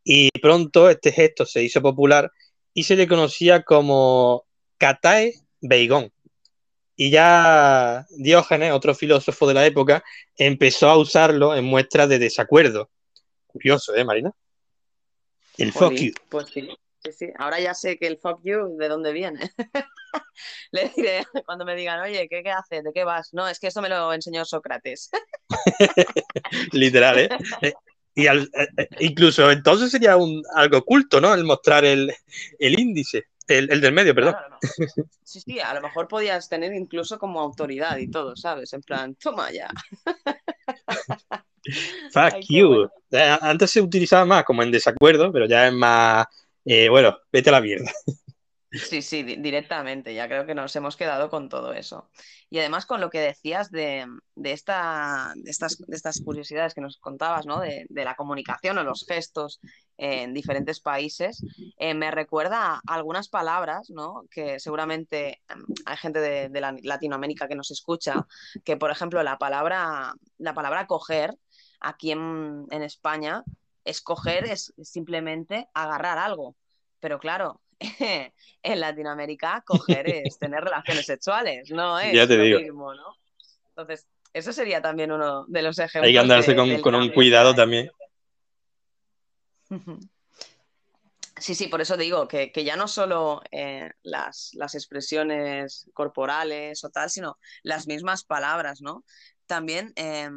y 0.05 0.31
pronto 0.41 0.89
este 0.89 1.13
gesto 1.13 1.47
se 1.47 1.63
hizo 1.63 1.83
popular 1.83 2.31
y 2.75 2.85
se 2.85 2.97
le 2.97 3.07
conocía 3.09 3.63
como 3.63 4.45
katae 4.79 5.35
beigón. 5.61 6.12
Y 7.03 7.11
ya 7.11 8.07
Diógenes, 8.11 8.73
otro 8.73 8.95
filósofo 8.95 9.49
de 9.49 9.55
la 9.55 9.67
época, 9.67 10.05
empezó 10.37 10.89
a 10.89 10.97
usarlo 10.97 11.53
en 11.53 11.65
muestras 11.65 12.09
de 12.09 12.21
desacuerdo. 12.21 12.91
Curioso, 13.49 13.93
¿eh, 13.97 14.05
Marina? 14.05 14.31
El 15.59 15.73
fuck 15.73 15.83
Jolín, 15.83 16.07
you. 16.07 16.13
pues 16.29 16.47
sí, 16.51 16.69
sí, 17.03 17.13
sí. 17.13 17.27
Ahora 17.41 17.59
ya 17.59 17.75
sé 17.75 17.99
que 17.99 18.07
el 18.07 18.19
fuck 18.19 18.39
you, 18.45 18.77
¿de 18.79 18.87
dónde 18.89 19.13
viene? 19.13 19.41
Le 20.71 20.93
diré 20.95 21.27
cuando 21.45 21.65
me 21.65 21.75
digan, 21.75 21.99
oye, 21.99 22.29
¿qué, 22.29 22.45
qué 22.45 22.53
haces? 22.53 22.85
¿De 22.85 22.93
qué 22.93 23.03
vas? 23.03 23.35
No, 23.35 23.49
es 23.49 23.59
que 23.59 23.67
eso 23.67 23.83
me 23.83 23.89
lo 23.89 24.13
enseñó 24.13 24.45
Sócrates. 24.45 25.11
Literal, 26.73 27.19
¿eh? 27.19 27.29
Y 28.15 28.29
al- 28.29 28.49
eh, 28.55 28.69
eh, 28.77 28.89
incluso 29.01 29.51
entonces 29.51 29.91
sería 29.91 30.17
un, 30.17 30.41
algo 30.55 30.79
oculto, 30.79 31.21
¿no? 31.21 31.35
El 31.35 31.43
mostrar 31.43 31.85
el, 31.85 32.15
el 32.61 32.79
índice, 32.79 33.25
el, 33.49 33.71
el 33.71 33.81
del 33.81 33.93
medio, 33.93 34.15
perdón. 34.15 34.35
Claro, 34.35 34.51
no. 34.51 35.05
Sí, 35.25 35.41
sí, 35.41 35.61
a 35.61 35.75
lo 35.75 35.81
mejor 35.81 36.09
podías 36.09 36.49
tener 36.49 36.73
incluso 36.75 37.19
como 37.19 37.41
autoridad 37.41 37.97
y 37.99 38.09
todo, 38.11 38.37
¿sabes? 38.37 38.73
En 38.73 38.83
plan, 38.83 39.15
toma 39.15 39.51
ya. 39.51 39.69
Fuck 42.13 42.35
Ay, 42.35 42.43
you. 42.49 42.69
bueno. 42.69 42.93
Eh, 43.11 43.39
Antes 43.41 43.71
se 43.71 43.81
utilizaba 43.81 44.25
más 44.25 44.45
como 44.45 44.63
en 44.63 44.71
desacuerdo, 44.71 45.33
pero 45.33 45.47
ya 45.47 45.69
es 45.69 45.73
más, 45.73 46.27
eh, 46.65 46.89
bueno, 46.89 47.17
vete 47.33 47.51
a 47.51 47.53
la 47.53 47.61
mierda. 47.61 47.91
Sí, 48.75 49.03
sí, 49.03 49.23
di- 49.23 49.37
directamente. 49.37 50.15
Ya 50.15 50.27
creo 50.29 50.47
que 50.47 50.55
nos 50.55 50.75
hemos 50.77 50.97
quedado 50.97 51.29
con 51.29 51.51
todo 51.51 51.75
eso. 51.75 52.09
Y 52.49 52.59
además 52.59 52.87
con 52.87 53.03
lo 53.03 53.11
que 53.11 53.21
decías 53.21 53.71
de, 53.71 54.07
de 54.35 54.53
esta, 54.53 55.33
de 55.37 55.51
estas, 55.51 55.77
de 55.77 55.95
estas 55.95 56.23
curiosidades 56.25 56.73
que 56.73 56.81
nos 56.81 56.97
contabas, 56.97 57.45
¿no? 57.45 57.61
De, 57.61 57.85
la 57.91 58.15
comunicación 58.15 58.79
o 58.79 58.83
los 58.85 59.05
gestos 59.07 59.61
en 59.99 60.33
diferentes 60.33 60.81
países, 60.81 61.45
eh, 61.79 61.93
me 61.93 62.11
recuerda 62.11 62.81
algunas 62.87 63.29
palabras, 63.29 63.91
¿no? 63.91 64.25
Que 64.31 64.59
seguramente 64.59 65.43
em, 65.51 65.65
hay 65.85 65.97
gente 65.99 66.21
de, 66.21 66.49
de 66.49 66.61
la- 66.63 66.75
Latinoamérica 66.83 67.49
que 67.49 67.55
nos 67.57 67.71
escucha, 67.71 68.27
que 68.65 68.79
por 68.79 68.91
ejemplo 68.91 69.23
la 69.23 69.37
palabra, 69.37 70.15
la 70.39 70.55
palabra 70.55 70.87
coger 70.87 71.37
aquí 71.79 72.13
en, 72.13 72.65
en 72.71 72.83
España, 72.83 73.43
escoger 73.85 74.45
es 74.47 74.73
simplemente 74.83 75.69
agarrar 75.75 76.17
algo. 76.17 76.57
Pero 77.01 77.19
claro, 77.19 77.61
en 78.63 78.81
Latinoamérica 78.81 79.63
coger 79.67 80.07
es 80.07 80.39
tener 80.39 80.63
relaciones 80.65 81.07
sexuales, 81.07 81.71
no 81.71 81.99
es 81.99 82.15
Ya 82.15 82.27
te 82.27 82.37
lo 82.37 82.45
digo. 82.45 82.61
mismo, 82.61 82.95
¿no? 82.95 83.17
Entonces, 83.71 84.07
eso 84.33 84.53
sería 84.53 84.81
también 84.81 85.13
uno 85.13 85.45
de 85.47 85.63
los 85.63 85.79
ejemplos. 85.79 86.07
Hay 86.09 86.13
que 86.13 86.19
andarse 86.19 86.53
de- 86.53 86.57
con, 86.57 86.81
con 86.81 86.95
un 86.95 87.11
cuidado 87.11 87.55
también. 87.55 87.91
Sí, 91.39 91.55
sí, 91.57 91.67
por 91.67 91.81
eso 91.81 91.97
digo 91.97 92.29
que, 92.29 92.53
que 92.53 92.63
ya 92.63 92.77
no 92.77 92.87
solo 92.87 93.41
eh, 93.51 93.91
las, 94.03 94.51
las 94.53 94.75
expresiones 94.77 95.91
corporales 95.93 96.85
o 96.85 96.91
tal, 96.91 97.11
sino 97.11 97.39
las 97.65 97.89
mismas 97.89 98.23
palabras, 98.23 98.81
¿no? 98.81 99.05
También 99.47 99.93
eh, 99.97 100.29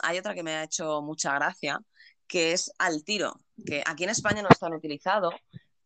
hay 0.00 0.18
otra 0.18 0.32
que 0.34 0.42
me 0.42 0.54
ha 0.54 0.62
hecho 0.64 1.02
mucha 1.02 1.34
gracia, 1.34 1.80
que 2.26 2.52
es 2.52 2.72
al 2.78 3.04
tiro, 3.04 3.34
que 3.66 3.82
aquí 3.84 4.04
en 4.04 4.10
España 4.10 4.42
no 4.42 4.48
es 4.48 4.58
tan 4.58 4.72
utilizado, 4.72 5.32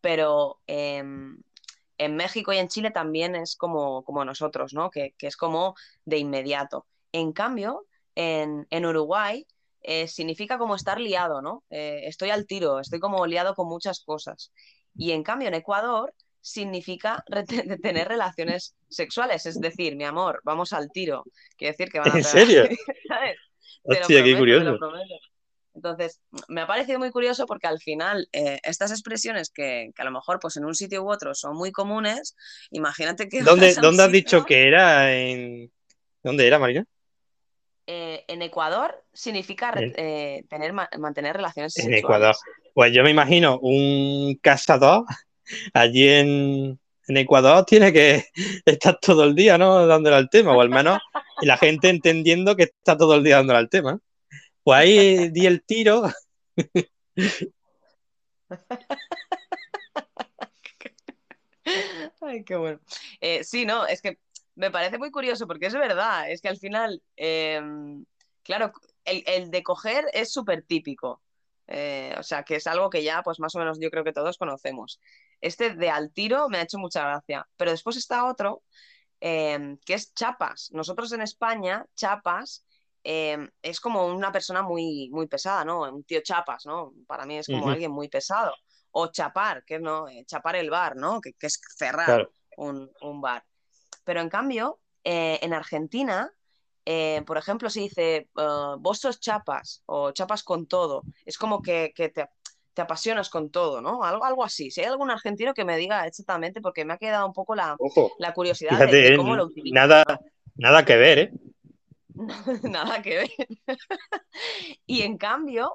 pero 0.01 0.61
em, 0.67 1.39
en 1.99 2.17
México 2.17 2.53
y 2.53 2.59
en 2.59 2.69
Chile 2.69 2.91
también 2.91 3.35
es 3.35 3.57
como, 3.57 4.03
como 4.05 4.25
nosotros, 4.25 4.73
¿no? 4.73 4.91
Que, 4.91 5.15
que 5.19 5.27
es 5.27 5.37
como 5.37 5.75
de 6.05 6.19
inmediato. 6.19 6.87
En 7.13 7.33
cambio, 7.33 7.87
en, 8.15 8.67
en 8.71 8.87
Uruguay 8.87 9.47
eh, 9.83 10.09
significa 10.09 10.59
como 10.59 10.75
estar 10.75 11.01
liado, 11.01 11.41
¿no? 11.41 11.65
Eh, 11.71 12.03
estoy 12.05 12.31
al 12.31 12.47
tiro, 12.47 12.81
estoy 12.81 13.01
como 13.01 13.27
liado 13.27 13.55
con 13.55 13.69
muchas 13.69 14.01
cosas. 14.01 14.53
Y 14.95 15.13
en 15.13 15.23
cambio, 15.23 15.49
en 15.49 15.55
Ecuador 15.55 16.13
significa 16.41 17.25
tener 17.83 18.09
relaciones 18.09 18.77
sexuales, 18.89 19.47
es 19.47 19.61
decir, 19.61 19.97
mi 19.97 20.05
amor, 20.05 20.41
vamos 20.45 20.73
al 20.73 20.91
tiro. 20.91 21.25
Quiere 21.57 21.73
decir 21.73 21.91
que 21.91 22.01
van 22.01 22.13
a 22.13 22.19
¿En 22.19 22.25
serio? 22.25 22.65
¿sabes? 23.09 23.37
Hostia, 23.83 24.23
qué 24.23 24.35
prometo, 24.37 24.39
curioso. 24.39 24.79
Entonces, 25.79 26.21
me 26.49 26.63
ha 26.63 26.67
parecido 26.67 26.99
muy 26.99 27.13
curioso 27.13 27.47
porque 27.47 27.69
al 27.69 27.79
final 27.79 28.29
eh, 28.33 28.59
estas 28.65 28.91
expresiones 28.91 29.49
que, 29.49 29.91
que 29.95 30.03
a 30.03 30.05
lo 30.05 30.11
mejor 30.11 30.41
pues 30.41 30.57
en 30.57 30.65
un 30.65 30.75
sitio 30.75 31.05
u 31.05 31.11
otro 31.13 31.37
son 31.37 31.57
muy 31.57 31.71
comunes, 31.71 32.35
imagínate 32.73 33.29
que 33.29 33.45
¿Dónde, 33.45 33.75
dónde 33.77 34.03
has 34.03 34.11
dicho 34.11 34.45
que 34.45 34.67
era? 34.67 35.15
En... 35.15 35.71
¿Dónde 36.25 36.49
era, 36.49 36.59
Marina? 36.59 36.85
eh, 37.87 38.25
en 38.27 38.43
Ecuador 38.43 39.03
significa 39.13 39.73
En- 39.77 39.95
eh, 39.97 40.45
tener, 40.51 40.73
ma- 40.73 40.91
mantener 40.99 41.37
relaciones 41.37 41.75
En 41.77 41.85
sexuales. 41.85 42.01
Ecuador. 42.05 42.35
Pues 42.75 42.93
yo 42.93 43.05
me 43.05 43.11
imagino 43.11 43.59
un 43.61 44.37
cazador 44.43 45.05
allí 45.75 46.09
en, 46.09 46.81
en 47.07 47.17
Ecuador 47.17 47.65
tiene 47.65 47.93
que 47.93 48.25
estar 48.67 48.99
todo 49.01 49.23
el 49.23 49.35
día, 49.37 49.57
¿no? 49.59 49.87
Dándole 49.87 50.17
al 50.17 50.29
tema, 50.29 50.55
o 50.55 50.61
al 50.61 50.71
menos 50.71 50.99
la 51.41 51.57
gente 51.57 51.89
entendiendo 51.89 52.57
que 52.57 52.65
está 52.65 52.97
todo 52.97 53.15
el 53.15 53.23
día 53.23 53.37
dándole 53.37 53.61
al 53.61 53.71
tema. 53.71 54.01
Pues 54.69 54.81
ahí 54.81 55.31
di 55.31 55.47
el 55.47 55.65
tiro. 55.65 56.03
Ay, 62.21 62.45
qué 62.45 62.55
bueno. 62.55 62.79
Eh, 63.19 63.45
sí, 63.45 63.65
no, 63.65 63.87
es 63.87 64.03
que 64.03 64.19
me 64.57 64.71
parece 64.71 64.99
muy 64.99 65.11
curioso 65.11 65.47
porque 65.47 65.65
es 65.69 65.73
verdad, 65.73 66.31
es 66.31 66.43
que 66.43 66.49
al 66.49 66.59
final, 66.59 67.03
eh, 67.17 67.63
claro, 68.43 68.73
el, 69.07 69.51
de 69.51 69.63
coger 69.63 70.05
es 70.13 70.31
súper 70.35 70.63
típico, 70.65 71.23
Eh, 71.67 72.15
o 72.19 72.23
sea, 72.23 72.43
que 72.43 72.57
es 72.57 72.67
algo 72.67 72.91
que 72.91 73.03
ya, 73.03 73.23
pues 73.23 73.41
más 73.41 73.55
o 73.55 73.59
menos 73.61 73.79
yo 73.81 73.91
creo 73.91 74.05
que 74.05 74.13
todos 74.13 74.37
conocemos. 74.37 75.01
Este 75.41 75.71
de 75.71 75.89
al 75.89 76.13
tiro 76.13 76.51
me 76.51 76.59
ha 76.59 76.63
hecho 76.65 76.77
mucha 76.79 77.03
gracia, 77.05 77.49
pero 77.57 77.71
después 77.71 77.97
está 77.97 78.27
otro 78.27 78.63
que 79.19 79.95
es 79.95 80.13
chapas. 80.13 80.71
Nosotros 80.73 81.11
en 81.13 81.23
España, 81.23 81.87
chapas 81.95 82.67
eh, 83.05 83.39
es 83.63 83.81
como 83.81 84.07
una 84.07 84.31
persona 84.33 84.63
muy, 84.63 85.09
muy 85.11 85.27
pesada, 85.27 85.65
¿no? 85.65 85.83
Un 85.83 86.05
tío 86.05 86.21
chapas, 86.23 86.67
¿no? 86.67 86.93
Para 87.07 87.25
mí 87.27 87.39
es 87.39 87.47
como 87.47 87.69
alguien 87.71 87.91
muy 87.91 88.09
pesado. 88.09 88.55
O 88.91 89.09
chapar, 89.09 89.65
que 89.65 89.77
es 89.77 89.81
no, 89.81 90.09
Eh, 90.09 90.25
chapar 90.27 90.57
el 90.57 90.71
bar, 90.71 90.97
¿no? 90.97 91.21
Que, 91.21 91.33
que 91.35 91.47
es 91.47 91.61
cerrar 91.77 92.07
Claro. 92.07 92.31
un, 92.57 92.91
un 93.03 93.21
bar. 93.21 93.45
Pero 94.05 94.21
en 94.21 94.29
cambio, 94.29 94.81
eh, 95.05 95.39
en 95.43 95.53
Argentina, 95.53 96.33
eh, 96.85 97.23
por 97.27 97.37
ejemplo, 97.37 97.69
se 97.69 97.81
dice 97.81 98.17
eh, 98.17 98.29
vos 98.79 98.99
sos 98.99 99.21
chapas 99.21 99.83
o 99.87 100.11
chapas 100.13 100.43
con 100.43 100.67
todo. 100.67 101.03
Es 101.27 101.37
como 101.37 101.61
que, 101.61 101.93
que 101.95 102.09
te, 102.09 102.27
te 102.73 102.83
apasionas 102.83 103.29
con 103.29 103.51
todo, 103.51 103.81
¿no? 103.83 104.03
Algo, 104.03 104.25
algo 104.25 104.43
así. 104.45 104.71
Si 104.71 104.81
hay 104.81 104.87
algún 104.87 105.11
argentino 105.11 105.53
que 105.53 105.65
me 105.67 105.77
diga 105.77 106.07
exactamente, 106.07 106.61
porque 106.63 106.85
me 106.87 106.95
ha 106.95 106.99
quedado 106.99 107.27
un 107.27 107.35
poco 107.35 107.55
la, 107.55 107.77
la 108.19 108.33
curiosidad 108.33 108.71
de, 108.73 108.77
fíjate, 108.79 109.11
de 109.11 109.17
cómo 109.17 109.37
lo 109.37 109.45
utilizan. 109.45 109.75
nada, 109.89 110.05
nada 110.57 110.85
que 110.85 110.97
ver, 110.97 111.19
¿eh? 111.19 111.33
Nada 112.63 113.03
que 113.03 113.17
ver. 113.17 113.31
Y 114.87 115.03
en 115.03 115.19
cambio, 115.19 115.75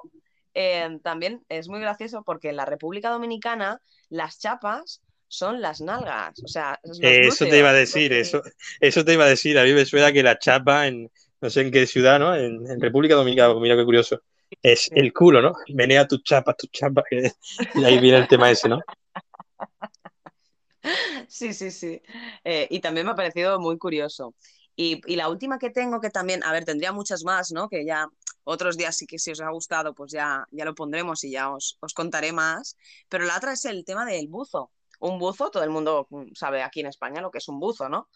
eh, 0.54 0.98
también 1.02 1.44
es 1.48 1.68
muy 1.68 1.80
gracioso 1.80 2.22
porque 2.22 2.50
en 2.50 2.56
la 2.56 2.64
República 2.64 3.10
Dominicana 3.10 3.80
las 4.08 4.38
chapas 4.38 5.02
son 5.28 5.60
las 5.60 5.80
nalgas, 5.80 6.40
o 6.44 6.48
sea, 6.48 6.78
los 6.84 7.00
Eso 7.02 7.46
te 7.46 7.58
iba 7.58 7.70
a 7.70 7.72
decir, 7.72 8.12
eso, 8.12 8.42
eso 8.80 9.04
te 9.04 9.14
iba 9.14 9.24
a 9.24 9.28
decir. 9.28 9.58
A 9.58 9.64
mí 9.64 9.72
me 9.72 9.84
suena 9.84 10.12
que 10.12 10.22
la 10.22 10.38
chapa 10.38 10.86
en, 10.86 11.10
no 11.40 11.50
sé 11.50 11.62
en 11.62 11.72
qué 11.72 11.86
ciudad, 11.86 12.20
¿no? 12.20 12.36
En, 12.36 12.70
en 12.70 12.80
República 12.80 13.16
Dominicana, 13.16 13.54
mira 13.54 13.76
qué 13.76 13.84
curioso. 13.84 14.22
Es 14.62 14.90
el 14.94 15.12
culo, 15.12 15.42
¿no? 15.42 15.54
Menea 15.74 16.06
tus 16.06 16.22
chapas, 16.22 16.56
tus 16.56 16.70
chapas. 16.70 17.04
que- 17.10 17.32
Y 17.74 17.84
ahí 17.84 17.98
viene 17.98 18.18
el 18.18 18.28
tema 18.28 18.50
ese, 18.50 18.68
¿no? 18.68 18.78
Sí, 21.28 21.54
sí, 21.54 21.70
sí. 21.70 22.00
Eh, 22.44 22.66
y 22.70 22.80
también 22.80 23.06
me 23.06 23.12
ha 23.12 23.16
parecido 23.16 23.58
muy 23.58 23.78
curioso. 23.78 24.34
Y, 24.76 25.00
y 25.06 25.16
la 25.16 25.28
última 25.28 25.58
que 25.58 25.70
tengo, 25.70 26.00
que 26.00 26.10
también, 26.10 26.42
a 26.44 26.52
ver, 26.52 26.64
tendría 26.64 26.92
muchas 26.92 27.24
más, 27.24 27.52
¿no? 27.52 27.68
Que 27.68 27.84
ya 27.84 28.08
otros 28.44 28.76
días 28.76 28.96
sí 28.96 29.06
que 29.06 29.18
si 29.18 29.30
os 29.32 29.40
ha 29.40 29.50
gustado, 29.50 29.94
pues 29.94 30.12
ya, 30.12 30.46
ya 30.50 30.64
lo 30.64 30.74
pondremos 30.74 31.24
y 31.24 31.30
ya 31.30 31.50
os, 31.52 31.78
os 31.80 31.94
contaré 31.94 32.32
más. 32.32 32.76
Pero 33.08 33.24
la 33.24 33.36
otra 33.36 33.52
es 33.52 33.64
el 33.64 33.84
tema 33.84 34.04
del 34.04 34.28
buzo. 34.28 34.70
Un 35.00 35.18
buzo, 35.18 35.50
todo 35.50 35.62
el 35.64 35.70
mundo 35.70 36.08
sabe 36.34 36.62
aquí 36.62 36.80
en 36.80 36.86
España 36.86 37.20
lo 37.20 37.30
que 37.30 37.38
es 37.38 37.48
un 37.48 37.60
buzo, 37.60 37.88
¿no? 37.88 38.08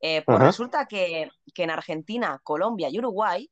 Eh, 0.00 0.22
pues 0.26 0.40
Ajá. 0.40 0.46
resulta 0.46 0.86
que, 0.86 1.28
que 1.54 1.62
en 1.64 1.70
Argentina, 1.70 2.40
Colombia 2.44 2.88
y 2.90 2.98
Uruguay, 2.98 3.50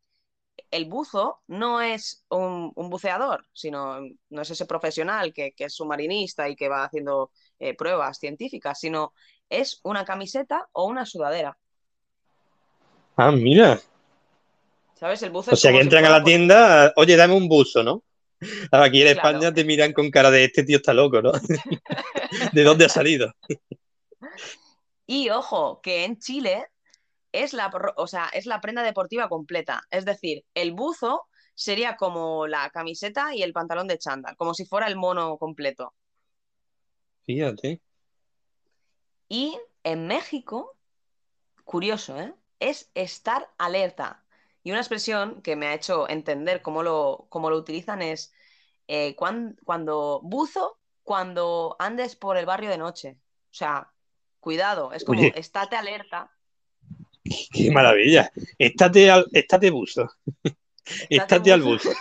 el 0.71 0.87
buzo 0.87 1.43
no 1.49 1.81
es 1.81 2.25
un, 2.29 2.73
un 2.75 2.91
buceador, 2.91 3.47
sino 3.53 4.01
no 4.31 4.43
es 4.43 4.51
ese 4.51 4.67
profesional 4.67 5.33
que, 5.33 5.53
que 5.53 5.65
es 5.65 5.75
submarinista 5.75 6.49
y 6.49 6.57
que 6.57 6.69
va 6.69 6.85
haciendo 6.85 7.31
eh, 7.59 7.75
pruebas 7.77 8.19
científicas, 8.19 8.79
sino 8.81 9.15
es 9.49 9.81
una 9.85 10.05
camiseta 10.05 10.69
o 10.73 10.87
una 10.87 11.07
sudadera. 11.07 11.59
Ah, 13.17 13.31
mira. 13.33 13.81
¿Sabes? 14.95 15.23
El 15.23 15.31
buzo 15.31 15.53
O 15.53 15.57
sea 15.57 15.71
que 15.73 15.79
si 15.79 15.83
entran 15.83 16.05
a 16.05 16.11
la 16.11 16.25
tienda, 16.25 16.93
oye, 16.97 17.17
dame 17.17 17.35
un 17.35 17.49
buzo, 17.49 17.83
¿no? 17.83 18.03
Aquí 18.71 19.03
en 19.03 19.13
Claro. 19.15 19.29
España 19.39 19.55
te 19.55 19.65
miran 19.65 19.93
con 19.93 20.11
cara 20.11 20.31
de 20.31 20.45
este 20.45 20.65
tío 20.65 20.79
está 20.79 20.93
loco, 20.93 21.23
¿no? 21.23 21.33
¿De 22.53 22.63
dónde 22.63 22.87
ha 22.87 22.89
salido? 22.89 23.33
Y 25.07 25.29
ojo, 25.29 25.83
que 25.83 26.05
en 26.05 26.19
Chile 26.19 26.65
es 27.31 27.53
la, 27.53 27.71
o 27.97 28.07
sea, 28.07 28.31
es 28.33 28.47
la 28.47 28.63
prenda 28.63 28.83
deportiva 28.83 29.29
completa. 29.29 29.83
Es 29.91 30.07
decir, 30.07 30.47
el 30.55 30.73
buzo 30.73 31.27
sería 31.55 31.97
como 31.97 32.47
la 32.47 32.71
camiseta 32.71 33.35
y 33.35 33.43
el 33.43 33.53
pantalón 33.53 33.87
de 33.87 33.99
chándal, 33.99 34.35
como 34.37 34.55
si 34.55 34.65
fuera 34.65 34.87
el 34.87 34.97
mono 34.97 35.37
completo. 35.37 35.93
Fíjate. 37.27 37.83
Y 39.29 39.59
en 39.83 40.07
México, 40.07 40.75
curioso, 41.65 42.19
¿eh? 42.19 42.33
Es 42.61 42.91
estar 42.95 43.51
alerta. 43.59 44.25
Y 44.63 44.71
una 44.71 44.81
expresión 44.81 45.43
que 45.43 45.57
me 45.57 45.67
ha 45.67 45.75
hecho 45.75 46.09
entender 46.09 46.63
cómo 46.63 46.83
lo, 46.83 47.27
cómo 47.29 47.51
lo 47.51 47.57
utilizan 47.57 48.01
es 48.03 48.33
eh, 48.89 49.15
cuan- 49.17 49.57
cuando 49.65 50.21
buzo, 50.23 50.79
cuando 51.03 51.77
andes 51.79 52.17
por 52.17 52.37
el 52.37 52.47
barrio 52.47 52.71
de 52.71 52.79
noche. 52.79 53.19
O 53.51 53.55
sea, 53.55 53.91
cuidado, 54.41 54.93
es 54.93 55.05
como 55.05 55.21
Oye. 55.21 55.33
estate 55.37 55.77
alerta. 55.77 56.31
Qué 57.53 57.71
maravilla. 57.71 58.31
Estate 58.59 59.11
al, 59.11 59.27
estate 59.33 59.71
buzo. 59.71 60.11
Estate 61.09 61.53
al 61.53 61.63
buzo. 61.63 61.91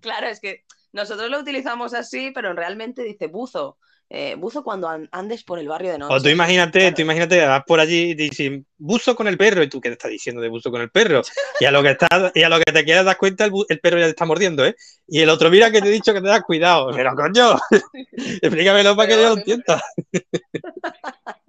Claro, 0.00 0.26
es 0.26 0.40
que 0.40 0.64
nosotros 0.92 1.30
lo 1.30 1.38
utilizamos 1.38 1.94
así, 1.94 2.32
pero 2.32 2.52
realmente 2.54 3.04
dice 3.04 3.28
buzo. 3.28 3.78
Eh, 4.14 4.34
buzo 4.34 4.62
cuando 4.62 4.88
an- 4.88 5.08
andes 5.10 5.42
por 5.42 5.58
el 5.58 5.66
barrio 5.68 5.90
de 5.92 5.96
noche. 5.98 6.14
O 6.14 6.20
tú 6.20 6.28
imagínate, 6.28 6.92
tú 6.92 7.00
imagínate 7.00 7.46
vas 7.46 7.64
por 7.66 7.80
allí 7.80 8.10
y 8.10 8.14
te 8.14 8.24
dicen, 8.24 8.66
buzo 8.76 9.16
con 9.16 9.26
el 9.26 9.38
perro, 9.38 9.62
y 9.62 9.70
tú, 9.70 9.80
¿qué 9.80 9.88
te 9.88 9.94
estás 9.94 10.10
diciendo 10.10 10.42
de 10.42 10.48
buzo 10.48 10.70
con 10.70 10.82
el 10.82 10.90
perro? 10.90 11.22
Y 11.58 11.64
a 11.64 11.70
lo 11.70 11.82
que 11.82 11.92
estás, 11.92 12.30
y 12.34 12.42
a 12.42 12.50
lo 12.50 12.58
que 12.58 12.70
te 12.70 12.84
quieras 12.84 13.06
dar 13.06 13.16
cuenta, 13.16 13.46
el 13.46 13.80
perro 13.80 13.98
ya 13.98 14.04
te 14.04 14.10
está 14.10 14.26
mordiendo, 14.26 14.66
¿eh? 14.66 14.76
Y 15.08 15.20
el 15.20 15.30
otro, 15.30 15.48
mira 15.48 15.70
que 15.70 15.80
te 15.80 15.88
he 15.88 15.92
dicho 15.92 16.12
que 16.12 16.20
te 16.20 16.28
das 16.28 16.42
cuidado. 16.42 16.90
Pero 16.94 17.14
coño, 17.14 17.56
explícamelo 18.42 18.94
para 18.94 19.08
que 19.08 19.14
yo 19.14 19.28
lo 19.30 19.38
entienda. 19.38 19.82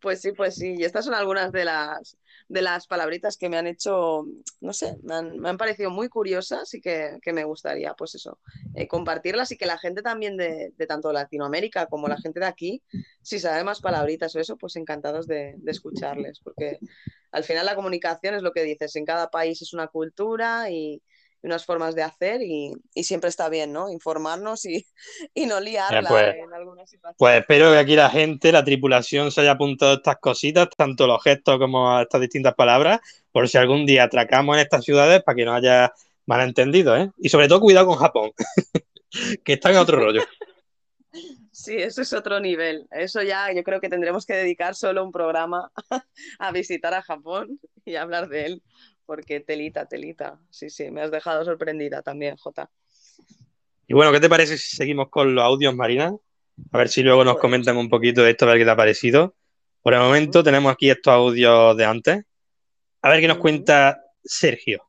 Pues 0.00 0.20
sí, 0.20 0.32
pues 0.32 0.54
sí. 0.56 0.74
Y 0.78 0.84
estas 0.84 1.04
son 1.04 1.14
algunas 1.14 1.52
de 1.52 1.64
las, 1.64 2.16
de 2.48 2.62
las 2.62 2.86
palabritas 2.86 3.36
que 3.36 3.48
me 3.48 3.56
han 3.58 3.66
hecho, 3.66 4.24
no 4.60 4.72
sé, 4.72 4.96
me 5.02 5.14
han, 5.14 5.38
me 5.38 5.48
han 5.50 5.56
parecido 5.58 5.90
muy 5.90 6.08
curiosas 6.08 6.72
y 6.74 6.80
que, 6.80 7.18
que 7.22 7.32
me 7.32 7.44
gustaría, 7.44 7.94
pues 7.94 8.14
eso, 8.14 8.38
eh, 8.74 8.88
compartirlas 8.88 9.50
y 9.52 9.56
que 9.56 9.66
la 9.66 9.78
gente 9.78 10.02
también 10.02 10.36
de, 10.36 10.72
de 10.76 10.86
tanto 10.86 11.12
Latinoamérica 11.12 11.86
como 11.86 12.08
la 12.08 12.16
gente 12.18 12.40
de 12.40 12.46
aquí, 12.46 12.82
si 13.22 13.38
sabe 13.38 13.64
más 13.64 13.80
palabritas 13.80 14.34
o 14.36 14.40
eso, 14.40 14.56
pues 14.56 14.76
encantados 14.76 15.26
de, 15.26 15.54
de 15.58 15.70
escucharles, 15.70 16.40
porque 16.40 16.78
al 17.32 17.44
final 17.44 17.66
la 17.66 17.76
comunicación 17.76 18.34
es 18.34 18.42
lo 18.42 18.52
que 18.52 18.62
dices, 18.64 18.96
en 18.96 19.04
cada 19.04 19.30
país 19.30 19.62
es 19.62 19.72
una 19.72 19.88
cultura 19.88 20.70
y 20.70 21.02
y 21.42 21.46
unas 21.46 21.64
formas 21.64 21.94
de 21.94 22.02
hacer 22.02 22.42
y, 22.42 22.72
y 22.94 23.04
siempre 23.04 23.28
está 23.28 23.48
bien, 23.48 23.72
¿no? 23.72 23.90
Informarnos 23.90 24.64
y, 24.64 24.86
y 25.34 25.46
no 25.46 25.60
liarla 25.60 26.08
pues, 26.08 26.34
en 26.36 26.52
algunas 26.52 26.88
situaciones. 26.88 27.16
Pues 27.18 27.40
espero 27.40 27.72
que 27.72 27.78
aquí 27.78 27.96
la 27.96 28.10
gente, 28.10 28.52
la 28.52 28.64
tripulación, 28.64 29.30
se 29.30 29.40
haya 29.40 29.52
apuntado 29.52 29.94
estas 29.94 30.16
cositas, 30.18 30.68
tanto 30.76 31.06
los 31.06 31.22
gestos 31.22 31.58
como 31.58 31.90
a 31.90 32.02
estas 32.02 32.20
distintas 32.20 32.54
palabras, 32.54 33.00
por 33.32 33.48
si 33.48 33.58
algún 33.58 33.86
día 33.86 34.04
atracamos 34.04 34.56
en 34.56 34.62
estas 34.62 34.84
ciudades 34.84 35.22
para 35.22 35.36
que 35.36 35.44
no 35.44 35.54
haya 35.54 35.92
malentendidos, 36.26 36.98
¿eh? 36.98 37.10
Y 37.18 37.28
sobre 37.28 37.48
todo 37.48 37.60
cuidado 37.60 37.86
con 37.86 37.96
Japón, 37.96 38.30
que 39.44 39.52
está 39.54 39.70
en 39.70 39.78
otro 39.78 39.98
rollo. 39.98 40.22
Sí, 41.52 41.76
eso 41.76 42.00
es 42.00 42.12
otro 42.14 42.40
nivel. 42.40 42.86
Eso 42.90 43.22
ya 43.22 43.52
yo 43.52 43.62
creo 43.62 43.82
que 43.82 43.90
tendremos 43.90 44.24
que 44.24 44.32
dedicar 44.32 44.74
solo 44.74 45.04
un 45.04 45.12
programa 45.12 45.70
a 46.38 46.52
visitar 46.52 46.94
a 46.94 47.02
Japón 47.02 47.60
y 47.84 47.96
hablar 47.96 48.28
de 48.28 48.46
él, 48.46 48.62
porque 49.10 49.40
telita, 49.40 49.86
telita. 49.86 50.38
Sí, 50.50 50.70
sí, 50.70 50.88
me 50.92 51.02
has 51.02 51.10
dejado 51.10 51.44
sorprendida 51.44 52.00
también, 52.00 52.36
Jota. 52.36 52.70
Y 53.88 53.92
bueno, 53.92 54.12
¿qué 54.12 54.20
te 54.20 54.28
parece 54.28 54.56
si 54.56 54.76
seguimos 54.76 55.08
con 55.10 55.34
los 55.34 55.42
audios, 55.42 55.74
Marina? 55.74 56.14
A 56.70 56.78
ver 56.78 56.88
si 56.88 57.02
luego 57.02 57.24
nos 57.24 57.38
comentan 57.38 57.76
un 57.76 57.88
poquito 57.88 58.22
de 58.22 58.30
esto, 58.30 58.44
a 58.44 58.50
ver 58.50 58.58
qué 58.58 58.64
te 58.64 58.70
ha 58.70 58.76
parecido. 58.76 59.34
Por 59.82 59.94
el 59.94 60.00
momento 60.00 60.44
tenemos 60.44 60.72
aquí 60.72 60.90
estos 60.90 61.12
audios 61.12 61.76
de 61.76 61.84
antes. 61.84 62.22
A 63.02 63.10
ver 63.10 63.20
qué 63.20 63.26
nos 63.26 63.38
cuenta 63.38 64.00
Sergio. 64.22 64.88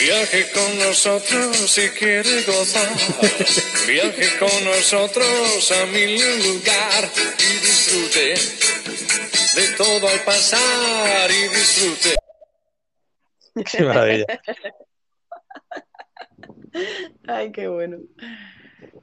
Viaje 0.00 0.50
con 0.52 0.78
nosotros 0.80 1.56
si 1.56 1.88
quiere 1.90 2.42
gozar. 2.42 2.88
Viaje 3.86 4.38
con 4.40 4.64
nosotros 4.64 5.70
a 5.70 5.84
un 5.84 6.42
lugar 6.42 7.10
y 7.38 7.64
disfrute 7.64 8.77
de 9.54 9.68
todo 9.76 10.08
al 10.08 10.24
pasar 10.24 11.30
y 11.30 11.48
disfrute. 11.48 12.16
Qué 13.70 13.84
maravilla. 13.84 14.26
Ay, 17.26 17.52
qué 17.52 17.68
bueno. 17.68 17.98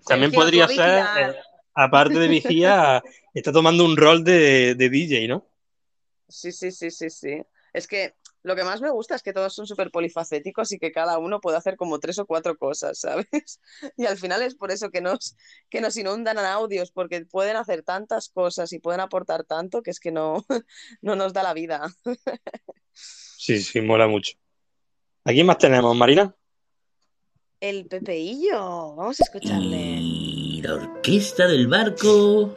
También 0.05 0.31
Sergio, 0.31 0.39
podría 0.39 0.67
ser, 0.67 0.99
eh, 0.99 1.35
aparte 1.73 2.19
de 2.19 2.27
vigía, 2.27 3.01
está 3.33 3.51
tomando 3.51 3.83
un 3.85 3.97
rol 3.97 4.23
de, 4.23 4.75
de 4.75 4.89
DJ, 4.89 5.27
¿no? 5.27 5.47
Sí, 6.29 6.51
sí, 6.51 6.71
sí, 6.71 6.91
sí, 6.91 7.09
sí. 7.09 7.41
Es 7.73 7.87
que 7.87 8.13
lo 8.45 8.55
que 8.55 8.63
más 8.63 8.79
me 8.79 8.91
gusta 8.91 9.15
es 9.15 9.23
que 9.23 9.33
todos 9.33 9.55
son 9.55 9.65
súper 9.65 9.89
polifacéticos 9.89 10.71
y 10.71 10.77
que 10.77 10.91
cada 10.91 11.17
uno 11.17 11.41
puede 11.41 11.57
hacer 11.57 11.77
como 11.77 11.99
tres 11.99 12.19
o 12.19 12.27
cuatro 12.27 12.57
cosas, 12.57 12.99
¿sabes? 12.99 13.25
Y 13.97 14.05
al 14.05 14.17
final 14.17 14.43
es 14.43 14.53
por 14.53 14.71
eso 14.71 14.91
que 14.91 15.01
nos, 15.01 15.35
que 15.69 15.81
nos 15.81 15.97
inundan 15.97 16.37
en 16.37 16.45
audios, 16.45 16.91
porque 16.91 17.25
pueden 17.25 17.55
hacer 17.55 17.81
tantas 17.81 18.29
cosas 18.29 18.71
y 18.71 18.79
pueden 18.79 19.01
aportar 19.01 19.45
tanto 19.45 19.81
que 19.81 19.89
es 19.89 19.99
que 19.99 20.11
no, 20.11 20.45
no 21.01 21.15
nos 21.15 21.33
da 21.33 21.41
la 21.41 21.55
vida. 21.55 21.91
Sí, 22.93 23.59
sí, 23.61 23.81
mola 23.81 24.07
mucho. 24.07 24.37
¿A 25.23 25.31
quién 25.31 25.47
más 25.47 25.57
tenemos, 25.57 25.95
Marina? 25.95 26.35
El 27.59 27.87
Pepeillo, 27.87 28.95
vamos 28.95 29.19
a 29.19 29.23
escucharle. 29.23 29.97
Y 29.99 30.61
la 30.61 30.75
orquesta 30.75 31.47
del 31.47 31.67
barco 31.67 32.55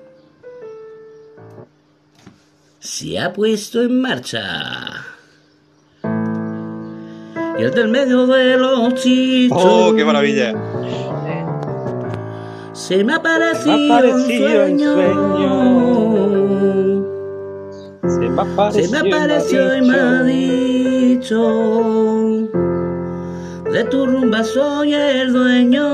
se 2.78 3.18
ha 3.18 3.32
puesto 3.32 3.82
en 3.82 4.02
marcha. 4.02 5.07
Y 7.58 7.62
el 7.64 7.72
del 7.72 7.88
medio 7.88 8.26
de 8.28 8.56
los 8.56 8.94
chichos 8.94 9.58
¡Oh, 9.60 9.92
qué 9.94 10.04
maravilla! 10.04 10.52
se 12.72 13.02
me 13.02 13.12
ha 13.12 13.18
Me 13.18 13.20
ha 13.20 13.22
parecido 13.22 14.14
un 14.14 14.78
sueño. 14.78 14.94
Se 18.08 18.28
me 18.28 18.72
Se 18.72 18.88
me 18.88 18.98
apareció 18.98 19.76
y 19.76 19.82
me 19.82 19.98
ha 19.98 20.22
dicho 20.22 21.40
De 23.72 23.84
tu 23.90 24.06
rumba 24.06 24.44
soy 24.44 24.94
el 24.94 25.32
dueño 25.32 25.88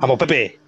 Vamos, 0.00 0.18
Pepe. 0.18 0.65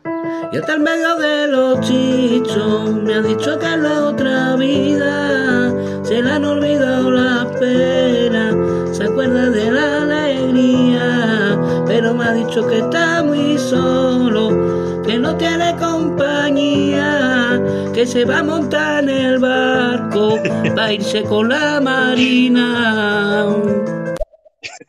Y 0.53 0.57
hasta 0.57 0.75
el 0.75 0.81
medio 0.81 1.17
de 1.17 1.49
los 1.49 1.81
chichos 1.81 2.91
Me 3.03 3.15
ha 3.15 3.23
dicho 3.23 3.59
que 3.59 3.67
en 3.67 3.83
la 3.83 4.05
otra 4.07 4.57
vida 4.57 5.71
Se 6.03 6.23
le 6.23 6.31
han 6.31 6.45
olvidado 6.45 7.11
las 7.11 7.47
penas. 7.59 8.97
Se 8.97 9.05
acuerda 9.05 9.51
de 9.51 9.71
la 9.71 10.03
alegría 10.03 11.59
Pero 11.87 12.15
me 12.15 12.25
ha 12.25 12.33
dicho 12.33 12.67
que 12.67 12.79
está 12.79 13.23
muy 13.23 13.59
solo 13.59 15.03
Que 15.05 15.19
no 15.19 15.37
tiene 15.37 15.77
compañía 15.77 17.61
Que 17.93 18.07
se 18.07 18.25
va 18.25 18.39
a 18.39 18.43
montar 18.43 19.05
en 19.05 19.11
el 19.11 19.39
barco 19.39 20.39
Va 20.77 20.85
a 20.87 20.93
irse 20.93 21.23
con 21.25 21.51
la 21.51 21.81
marina 21.81 23.55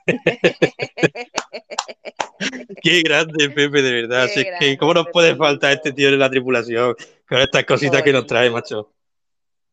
Qué 2.82 3.02
grande, 3.02 3.50
Pepe, 3.50 3.82
de 3.82 3.92
verdad. 3.92 4.26
Qué 4.26 4.42
es 4.42 4.46
que, 4.46 4.52
grande, 4.52 4.78
¿cómo 4.78 4.94
nos 4.94 5.08
puede 5.12 5.36
faltar 5.36 5.74
este 5.74 5.94
tío 5.94 6.10
en 6.10 6.20
la 6.20 6.30
tripulación 6.30 6.96
con 7.28 7.40
estas 7.40 7.66
cositas 7.66 8.02
que 8.02 8.14
nos 8.14 8.26
trae, 8.26 8.50
macho? 8.50 8.94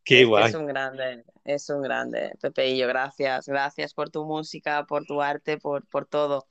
Qué 0.05 0.24
guay. 0.24 0.51
Es 0.51 0.55
un 0.55 0.66
grande, 0.66 1.24
es 1.44 1.68
un 1.68 1.82
grande. 1.82 2.32
Pepeillo, 2.40 2.86
gracias, 2.86 3.47
gracias 3.47 3.94
por 3.94 4.10
tu 4.10 4.24
música, 4.24 4.84
por 4.84 5.05
tu 5.05 5.20
arte, 5.20 5.59
por, 5.59 5.86
por 5.86 6.06
todo 6.06 6.47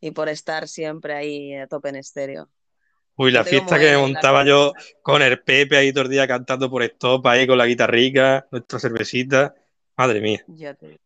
y 0.00 0.10
por 0.10 0.28
estar 0.28 0.68
siempre 0.68 1.14
ahí 1.14 1.54
a 1.54 1.66
tope 1.66 1.88
en 1.88 1.96
estéreo. 1.96 2.48
Uy, 3.16 3.32
la 3.32 3.44
fiesta 3.44 3.78
que 3.78 3.90
me 3.90 3.98
montaba 3.98 4.44
yo 4.44 4.72
con 5.02 5.22
el 5.22 5.42
Pepe 5.42 5.76
ahí 5.76 5.92
todo 5.92 6.04
el 6.04 6.10
día 6.10 6.28
cantando 6.28 6.70
por 6.70 6.84
stop 6.84 7.26
ahí 7.26 7.46
con 7.46 7.58
la 7.58 7.66
guitarrica, 7.66 8.46
nuestra 8.52 8.78
cervecita. 8.78 9.54
Madre 9.96 10.20
mía. 10.20 10.44
Ya 10.46 10.74
te. 10.74 11.00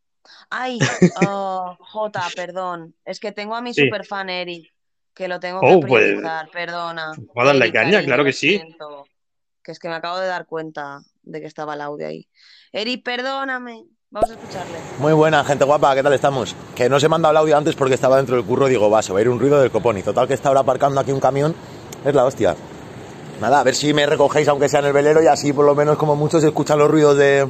Ay, 0.51 0.79
oh, 1.27 1.77
Jota, 1.81 2.23
perdón. 2.35 2.95
Es 3.05 3.21
que 3.21 3.33
tengo 3.33 3.55
a 3.55 3.61
mi 3.61 3.75
Sí. 3.75 3.85
superfan 3.85 4.31
Eric, 4.31 4.73
que 5.15 5.29
lo 5.29 5.41
tengo 5.41 5.61
que 5.61 5.67
Oh, 5.67 5.81
pues, 5.81 6.05
priorizar, 6.05 6.49
perdona. 6.51 7.07
Vamos 7.17 7.31
a 7.37 7.45
darle 7.45 7.65
Eric, 7.67 7.75
caña, 7.75 7.91
cariño, 7.93 8.07
claro 8.07 8.25
que 8.25 8.33
sí. 8.33 8.49
siento, 8.57 9.07
que 9.63 9.73
es 9.73 9.79
que 9.79 9.89
me 9.89 9.95
acabo 9.95 10.19
de 10.19 10.27
dar 10.27 10.47
cuenta 10.47 11.01
de 11.23 11.41
que 11.41 11.47
estaba 11.47 11.75
el 11.75 11.81
audio 11.81 12.07
ahí. 12.07 12.29
Eric, 12.73 13.05
perdóname. 13.05 13.85
Vamos 14.11 14.31
a 14.31 14.35
escucharle. 14.35 14.79
Muy 14.99 15.15
buena, 15.15 15.43
gente 15.43 15.65
guapa, 15.65 15.95
¿qué 15.95 16.03
tal 16.03 16.13
estamos? 16.13 16.55
Que 16.75 16.89
no 16.91 17.01
se 17.01 17.09
me 17.09 17.15
ha 17.15 17.17
mandado 17.17 17.33
el 17.33 17.39
audio 17.39 17.57
antes 17.57 17.75
porque 17.75 17.95
estaba 17.95 18.19
dentro 18.19 18.37
del 18.37 18.45
curro, 18.45 18.67
digo, 18.67 18.91
va, 18.91 19.01
se 19.03 19.11
va 19.13 19.19
a 19.21 19.23
ir 19.23 19.29
un 19.31 19.41
ruido 19.41 19.59
del 19.59 19.71
copón. 19.71 19.97
Y 19.97 20.03
total 20.03 20.29
que 20.29 20.35
está 20.35 20.49
ahora 20.49 20.61
aparcando 20.61 21.01
aquí 21.01 21.13
un 21.13 21.21
camión, 21.21 21.55
es 22.05 22.15
la 22.15 22.25
hostia. 22.27 22.55
Nada, 23.41 23.61
a 23.61 23.63
ver 23.65 23.75
si 23.75 23.95
me 23.95 24.05
recogéis 24.05 24.47
aunque 24.49 24.69
sea 24.69 24.81
en 24.81 24.87
el 24.87 24.93
velero 24.93 25.23
y 25.23 25.27
así 25.29 25.53
por 25.55 25.65
lo 25.65 25.75
menos 25.75 25.97
como 25.97 26.15
muchos 26.15 26.45
escuchan 26.45 26.79
los 26.79 26.91
ruidos 26.91 27.17
de, 27.17 27.49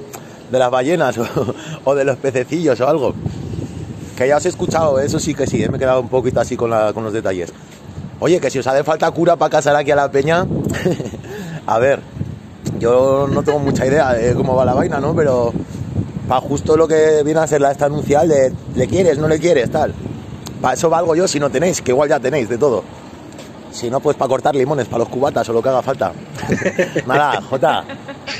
de 0.52 0.58
las 0.58 0.70
ballenas 0.70 1.18
o, 1.84 1.94
de 1.94 2.04
los 2.04 2.16
pececillos 2.18 2.80
o 2.80 2.88
algo. 2.88 3.14
Que 4.16 4.28
ya 4.28 4.36
os 4.36 4.44
he 4.44 4.50
escuchado, 4.50 5.00
eso 5.00 5.18
sí 5.18 5.34
que 5.34 5.46
sí, 5.46 5.64
¿eh? 5.64 5.68
me 5.68 5.78
he 5.78 5.80
quedado 5.80 6.00
un 6.00 6.08
poquito 6.08 6.40
así 6.40 6.56
con, 6.56 6.70
los 6.70 7.12
detalles. 7.12 7.52
Oye, 8.20 8.38
que 8.38 8.50
si 8.50 8.58
os 8.58 8.66
hace 8.66 8.84
falta 8.84 9.10
cura 9.10 9.34
para 9.36 9.50
casar 9.50 9.74
aquí 9.74 9.90
a 9.90 9.96
la 9.96 10.10
peña, 10.10 10.46
a 11.66 11.78
ver, 11.78 12.00
yo 12.78 13.26
no 13.26 13.42
tengo 13.42 13.58
mucha 13.58 13.86
idea 13.86 14.12
de 14.12 14.34
cómo 14.34 14.54
va 14.54 14.64
la 14.64 14.74
vaina, 14.74 15.00
¿no? 15.00 15.16
Pero 15.16 15.52
para 16.28 16.40
justo 16.42 16.76
lo 16.76 16.86
que 16.86 17.22
viene 17.24 17.40
a 17.40 17.46
ser 17.46 17.62
la 17.62 17.72
esta 17.72 17.86
anuncial 17.86 18.30
le 18.76 18.86
quieres, 18.86 19.18
no 19.18 19.26
le 19.26 19.40
quieres, 19.40 19.70
tal. 19.70 19.92
Para 20.60 20.74
eso 20.74 20.88
valgo 20.88 21.16
yo 21.16 21.26
si 21.26 21.40
no 21.40 21.50
tenéis, 21.50 21.80
que 21.80 21.90
igual 21.90 22.08
ya 22.10 22.20
tenéis 22.20 22.48
de 22.48 22.58
todo. 22.58 22.84
Si 23.72 23.88
no, 23.88 24.00
pues 24.00 24.16
para 24.16 24.28
cortar 24.28 24.54
limones, 24.54 24.86
para 24.86 24.98
los 24.98 25.08
cubatas 25.08 25.48
o 25.48 25.52
lo 25.54 25.62
que 25.62 25.70
haga 25.70 25.82
falta. 25.82 26.12
Nada, 27.06 27.40
Jota, 27.40 27.84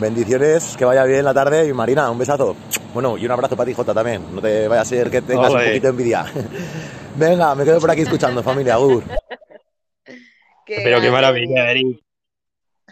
bendiciones, 0.01 0.77
que 0.77 0.85
vaya 0.85 1.05
bien 1.05 1.25
la 1.25 1.35
tarde 1.35 1.67
y 1.69 1.73
Marina, 1.73 2.11
un 2.11 2.19
besazo. 2.19 2.57
Bueno, 2.93 3.17
y 3.17 3.25
un 3.25 3.31
abrazo 3.31 3.57
para 3.57 3.67
ti, 3.67 3.75
Jota, 3.75 3.95
también. 3.95 4.35
No 4.35 4.41
te 4.41 4.69
vaya 4.69 4.83
a 4.83 4.85
ser 4.85 5.11
que 5.11 5.23
tengas 5.23 5.51
un 5.53 5.59
poquito 5.59 5.83
de 5.83 5.89
envidia. 5.89 6.25
Venga, 7.17 7.55
me 7.55 7.65
quedo 7.65 7.81
por 7.81 7.91
aquí 7.91 8.03
escuchando, 8.03 8.43
familia. 8.43 8.75
Agur. 8.75 9.05
Pero 10.67 11.01
qué 11.01 11.11
maravilla, 11.11 11.71
Eric. 11.71 12.01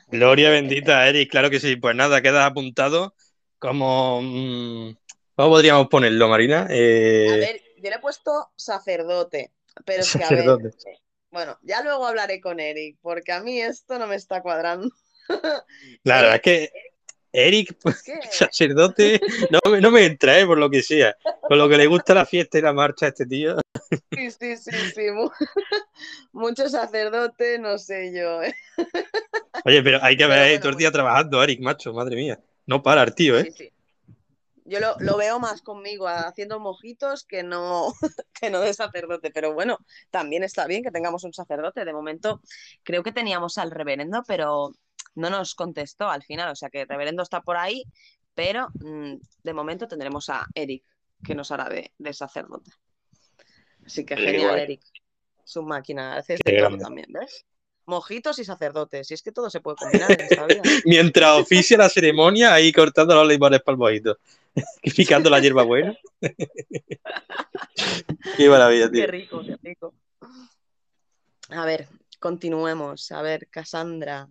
Gloria 0.08 0.50
bendita, 0.50 1.06
Eric. 1.08 1.30
Claro 1.30 1.50
que 1.50 1.60
sí. 1.60 1.76
Pues 1.76 1.94
nada, 1.94 2.20
quedas 2.20 2.44
apuntado 2.50 3.14
como... 3.58 4.20
mm, 4.22 4.96
¿Cómo 5.36 5.48
podríamos 5.50 5.88
ponerlo, 5.88 6.28
Marina? 6.28 6.66
Eh, 6.68 7.28
A 7.30 7.36
ver, 7.36 7.62
yo 7.78 7.88
le 7.88 7.96
he 7.96 8.00
puesto 8.00 8.50
sacerdote, 8.56 9.52
pero 9.86 10.02
es 10.02 10.12
que, 10.12 10.18
a 10.24 10.28
ver, 10.28 10.38
sacerdote. 10.40 10.70
Bueno, 11.30 11.56
ya 11.62 11.82
luego 11.82 12.06
hablaré 12.06 12.40
con 12.40 12.60
Eric, 12.60 12.98
porque 13.00 13.32
a 13.32 13.40
mí 13.40 13.58
esto 13.60 13.98
no 13.98 14.06
me 14.06 14.16
está 14.16 14.42
cuadrando. 14.42 14.90
La 16.02 16.16
verdad 16.16 16.34
es 16.34 16.42
que 16.42 16.72
Eric, 17.32 17.76
pues, 17.82 18.04
sacerdote, 18.30 19.20
no, 19.50 19.58
me- 19.70 19.80
no 19.80 19.90
me 19.90 20.04
entra, 20.04 20.38
¿eh? 20.38 20.46
por 20.46 20.58
lo 20.58 20.68
que 20.70 20.82
sea. 20.82 21.14
Con 21.46 21.58
lo 21.58 21.68
que 21.68 21.76
le 21.76 21.86
gusta 21.86 22.14
la 22.14 22.26
fiesta 22.26 22.58
y 22.58 22.62
la 22.62 22.72
marcha 22.72 23.06
a 23.06 23.08
este 23.10 23.26
tío. 23.26 23.56
Sí, 24.12 24.30
sí, 24.30 24.56
sí, 24.56 24.70
sí. 24.94 25.10
mu- 25.12 25.30
Mucho 26.32 26.68
sacerdote, 26.68 27.58
no 27.58 27.78
sé 27.78 28.12
yo. 28.14 28.42
¿eh? 28.42 28.54
Oye, 29.64 29.82
pero 29.82 29.98
hay 30.02 30.16
que 30.16 30.26
ver 30.26 30.46
bueno, 30.48 30.60
todo 30.60 30.70
el 30.70 30.76
día 30.76 30.90
trabajando, 30.90 31.42
Eric, 31.42 31.60
macho, 31.60 31.92
madre 31.92 32.16
mía. 32.16 32.40
No 32.66 32.82
para 32.82 33.02
el 33.02 33.14
tío, 33.14 33.38
¿eh? 33.38 33.44
Sí, 33.44 33.64
sí. 33.64 33.72
Yo 34.70 34.78
lo, 34.78 34.94
lo 35.00 35.16
veo 35.16 35.40
más 35.40 35.62
conmigo 35.62 36.06
haciendo 36.06 36.60
mojitos 36.60 37.24
que 37.24 37.42
no, 37.42 37.92
que 38.40 38.50
no 38.50 38.60
de 38.60 38.72
sacerdote, 38.72 39.32
pero 39.32 39.52
bueno, 39.52 39.78
también 40.10 40.44
está 40.44 40.68
bien 40.68 40.84
que 40.84 40.92
tengamos 40.92 41.24
un 41.24 41.32
sacerdote. 41.32 41.84
De 41.84 41.92
momento 41.92 42.40
creo 42.84 43.02
que 43.02 43.10
teníamos 43.10 43.58
al 43.58 43.72
reverendo, 43.72 44.22
pero 44.28 44.70
no 45.16 45.28
nos 45.28 45.56
contestó 45.56 46.08
al 46.08 46.22
final, 46.22 46.52
o 46.52 46.54
sea 46.54 46.70
que 46.70 46.82
el 46.82 46.88
reverendo 46.88 47.24
está 47.24 47.40
por 47.40 47.56
ahí, 47.56 47.82
pero 48.32 48.68
mm, 48.74 49.14
de 49.42 49.52
momento 49.52 49.88
tendremos 49.88 50.28
a 50.30 50.46
Eric, 50.54 50.84
que 51.24 51.34
nos 51.34 51.50
hará 51.50 51.68
de, 51.68 51.92
de 51.98 52.12
sacerdote. 52.12 52.70
Así 53.84 54.06
que 54.06 54.16
genial. 54.16 54.56
Eric. 54.56 54.82
Su 55.42 55.64
máquina, 55.64 56.16
haces 56.16 56.38
Qué 56.44 56.52
de 56.52 56.58
todo 56.62 56.78
también, 56.78 57.08
¿ves? 57.10 57.44
Mojitos 57.86 58.38
y 58.38 58.44
sacerdotes, 58.44 59.10
y 59.10 59.14
es 59.14 59.22
que 59.22 59.32
todo 59.32 59.50
se 59.50 59.60
puede 59.60 59.78
combinar 59.78 60.12
en 60.12 60.20
esta 60.20 60.46
vida. 60.46 60.62
Mientras 60.84 61.40
oficia 61.40 61.76
la 61.76 61.88
ceremonia, 61.88 62.54
ahí 62.54 62.72
cortando 62.72 63.16
los 63.16 63.26
limones 63.26 63.60
para 63.62 63.74
el 63.74 63.78
mojito. 63.78 64.18
Picando 64.96 65.30
la 65.30 65.40
hierba 65.40 65.62
buena. 65.62 65.94
Qué 68.36 68.48
maravilla, 68.48 68.90
tío. 68.90 69.02
Qué 69.04 69.06
rico, 69.10 69.40
qué 69.44 69.56
rico. 69.62 69.94
A 71.50 71.64
ver, 71.64 71.88
continuemos. 72.18 73.10
A 73.12 73.22
ver, 73.22 73.48
Cassandra, 73.50 74.28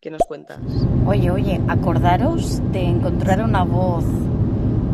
¿qué 0.00 0.10
nos 0.10 0.22
cuentas? 0.22 0.60
Oye, 1.06 1.30
oye, 1.30 1.60
acordaros 1.68 2.60
de 2.72 2.84
encontrar 2.84 3.42
una 3.42 3.62
voz 3.64 4.04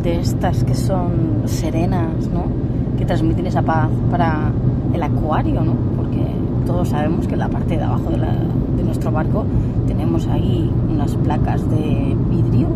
de 0.03 0.19
estas 0.19 0.63
que 0.63 0.75
son 0.75 1.43
serenas, 1.47 2.27
¿no? 2.27 2.45
Que 2.97 3.05
transmiten 3.05 3.47
esa 3.47 3.61
paz 3.61 3.89
para 4.11 4.51
el 4.93 5.01
acuario, 5.03 5.61
¿no? 5.61 5.75
Porque 5.95 6.23
todos 6.65 6.89
sabemos 6.89 7.27
que 7.27 7.33
en 7.33 7.39
la 7.39 7.49
parte 7.49 7.77
de 7.77 7.83
abajo 7.83 8.09
de, 8.11 8.17
la- 8.17 8.33
de 8.77 8.83
nuestro 8.83 9.11
barco 9.11 9.45
tenemos 9.87 10.27
ahí 10.27 10.71
unas 10.89 11.15
placas 11.17 11.67
de 11.69 12.15
vidrio 12.29 12.67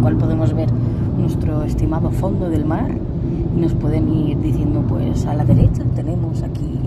cual 0.00 0.16
podemos 0.18 0.54
ver 0.54 0.70
nuestro 0.72 1.62
estimado 1.62 2.10
fondo 2.10 2.48
del 2.48 2.64
mar 2.64 2.90
y 2.90 3.60
nos 3.60 3.74
pueden 3.74 4.12
ir 4.12 4.38
diciendo, 4.40 4.84
pues 4.88 5.26
a 5.26 5.34
la 5.34 5.44
derecha 5.44 5.82
tenemos 5.94 6.42
aquí 6.42 6.78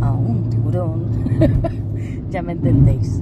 a 0.00 0.12
un 0.12 0.48
tiburón. 0.50 2.28
ya 2.30 2.42
me 2.42 2.52
entendéis. 2.52 3.20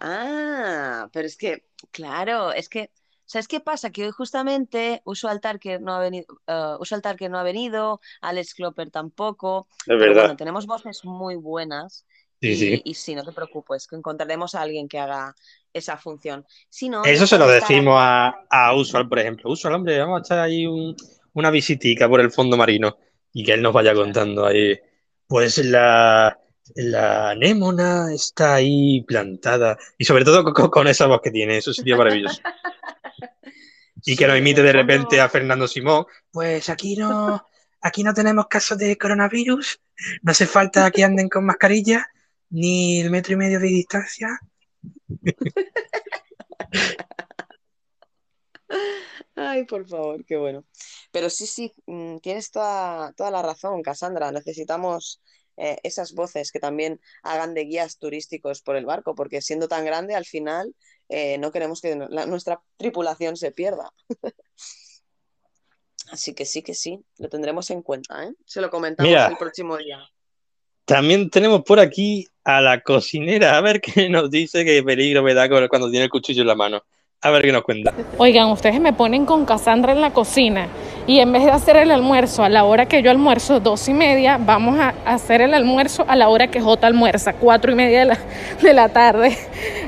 Ah, 0.00 1.08
pero 1.12 1.26
es 1.26 1.36
que, 1.36 1.64
claro, 1.90 2.52
es 2.52 2.68
que, 2.68 2.90
¿sabes 3.24 3.48
qué 3.48 3.60
pasa? 3.60 3.90
Que 3.90 4.04
hoy 4.04 4.10
justamente 4.10 5.02
Uso 5.04 5.28
Altarker 5.28 5.80
no 5.80 5.92
ha 5.94 5.98
venido, 6.00 6.26
eh, 6.46 6.74
Uso 6.78 6.94
Altarker 6.94 7.30
no 7.30 7.38
ha 7.38 7.42
venido, 7.42 8.00
Alex 8.20 8.54
Klopper 8.54 8.90
tampoco, 8.90 9.68
pero 9.98 9.98
verdad. 9.98 10.22
bueno, 10.22 10.36
tenemos 10.36 10.66
voces 10.66 11.04
muy 11.04 11.36
buenas 11.36 12.06
Sí, 12.40 12.50
y, 12.52 12.56
sí. 12.56 12.82
y 12.84 12.94
sí, 12.94 13.14
no 13.16 13.24
te 13.24 13.32
preocupes, 13.32 13.88
que 13.88 13.96
encontraremos 13.96 14.54
a 14.54 14.62
alguien 14.62 14.86
que 14.88 15.00
haga 15.00 15.34
esa 15.72 15.96
función. 15.96 16.44
Si 16.68 16.88
no, 16.88 17.04
Eso 17.04 17.26
se 17.26 17.38
lo 17.38 17.46
decimos 17.48 17.94
a, 17.98 18.44
a 18.50 18.74
Usual, 18.74 19.08
por 19.08 19.18
ejemplo. 19.18 19.50
Usual, 19.50 19.74
hombre, 19.74 19.98
vamos 19.98 20.20
a 20.20 20.24
echar 20.24 20.38
ahí 20.40 20.66
un- 20.66 20.96
una 21.34 21.50
visitica 21.50 22.08
por 22.08 22.20
el 22.20 22.30
fondo 22.32 22.56
marino 22.56 22.96
y 23.32 23.44
que 23.44 23.52
él 23.52 23.62
nos 23.62 23.72
vaya 23.72 23.94
contando 23.94 24.46
ahí. 24.46 24.78
Pues 25.26 25.58
la, 25.58 26.38
la 26.74 27.30
anémona 27.30 28.12
está 28.12 28.54
ahí 28.56 29.02
plantada 29.02 29.76
y 29.96 30.04
sobre 30.04 30.24
todo 30.24 30.42
con, 30.52 30.68
con 30.70 30.88
esa 30.88 31.06
voz 31.06 31.20
que 31.22 31.30
tiene, 31.30 31.58
eso 31.58 31.72
sería 31.72 31.96
maravilloso. 31.96 32.40
Y 34.04 34.16
que 34.16 34.24
Sí, 34.24 34.30
nos 34.30 34.38
imite 34.38 34.62
de 34.62 34.72
repente 34.72 35.20
a 35.20 35.28
Fernando 35.28 35.66
Simón. 35.68 36.06
Pues 36.30 36.68
aquí 36.68 36.96
no, 36.96 37.44
aquí 37.80 38.02
no 38.04 38.14
tenemos 38.14 38.46
casos 38.46 38.78
de 38.78 38.96
coronavirus, 38.96 39.80
no 40.22 40.30
hace 40.30 40.46
falta 40.46 40.90
que 40.90 41.04
anden 41.04 41.28
con 41.28 41.44
mascarilla, 41.44 42.06
ni 42.50 43.00
el 43.00 43.10
metro 43.10 43.34
y 43.34 43.36
medio 43.36 43.60
de 43.60 43.66
distancia. 43.66 44.28
Ay, 49.34 49.64
por 49.64 49.86
favor, 49.88 50.24
qué 50.24 50.36
bueno. 50.36 50.64
Pero 51.12 51.30
sí, 51.30 51.46
sí, 51.46 51.72
mm, 51.86 52.18
tienes 52.18 52.50
toda, 52.50 53.12
toda 53.12 53.30
la 53.30 53.42
razón, 53.42 53.82
Cassandra. 53.82 54.30
Necesitamos 54.32 55.20
eh, 55.56 55.78
esas 55.82 56.12
voces 56.12 56.52
que 56.52 56.60
también 56.60 57.00
hagan 57.22 57.54
de 57.54 57.64
guías 57.64 57.98
turísticos 57.98 58.62
por 58.62 58.76
el 58.76 58.84
barco, 58.86 59.14
porque 59.14 59.40
siendo 59.40 59.68
tan 59.68 59.84
grande, 59.84 60.14
al 60.14 60.24
final 60.26 60.74
eh, 61.08 61.38
no 61.38 61.50
queremos 61.52 61.80
que 61.80 61.96
la- 61.96 62.26
nuestra 62.26 62.60
tripulación 62.76 63.36
se 63.36 63.52
pierda. 63.52 63.90
Así 66.10 66.34
que 66.34 66.44
sí, 66.46 66.62
que 66.62 66.74
sí, 66.74 67.04
lo 67.18 67.28
tendremos 67.28 67.70
en 67.70 67.82
cuenta, 67.82 68.24
¿eh? 68.24 68.32
Se 68.46 68.60
lo 68.62 68.70
comentamos 68.70 69.10
Mira. 69.10 69.26
el 69.28 69.36
próximo 69.36 69.76
día. 69.76 69.98
También 70.88 71.28
tenemos 71.28 71.64
por 71.64 71.80
aquí 71.80 72.26
a 72.44 72.62
la 72.62 72.80
cocinera, 72.80 73.58
a 73.58 73.60
ver 73.60 73.78
qué 73.78 74.08
nos 74.08 74.30
dice, 74.30 74.64
qué 74.64 74.82
peligro 74.82 75.22
me 75.22 75.34
da 75.34 75.46
cuando 75.68 75.90
tiene 75.90 76.04
el 76.04 76.10
cuchillo 76.10 76.40
en 76.40 76.48
la 76.48 76.54
mano. 76.54 76.82
A 77.20 77.30
ver 77.30 77.42
qué 77.42 77.52
nos 77.52 77.62
cuenta. 77.62 77.92
Oigan, 78.16 78.48
ustedes 78.48 78.80
me 78.80 78.94
ponen 78.94 79.26
con 79.26 79.44
Cassandra 79.44 79.92
en 79.92 80.00
la 80.00 80.14
cocina 80.14 80.66
y 81.06 81.18
en 81.18 81.30
vez 81.30 81.44
de 81.44 81.50
hacer 81.50 81.76
el 81.76 81.90
almuerzo 81.90 82.42
a 82.42 82.48
la 82.48 82.64
hora 82.64 82.86
que 82.86 83.02
yo 83.02 83.10
almuerzo, 83.10 83.60
dos 83.60 83.86
y 83.88 83.92
media, 83.92 84.38
vamos 84.40 84.80
a 84.80 84.94
hacer 85.04 85.42
el 85.42 85.52
almuerzo 85.52 86.06
a 86.08 86.16
la 86.16 86.30
hora 86.30 86.46
que 86.46 86.62
J 86.62 86.86
almuerza, 86.86 87.34
cuatro 87.34 87.70
y 87.72 87.74
media 87.74 87.98
de 87.98 88.04
la, 88.06 88.18
de 88.62 88.72
la 88.72 88.88
tarde. 88.88 89.36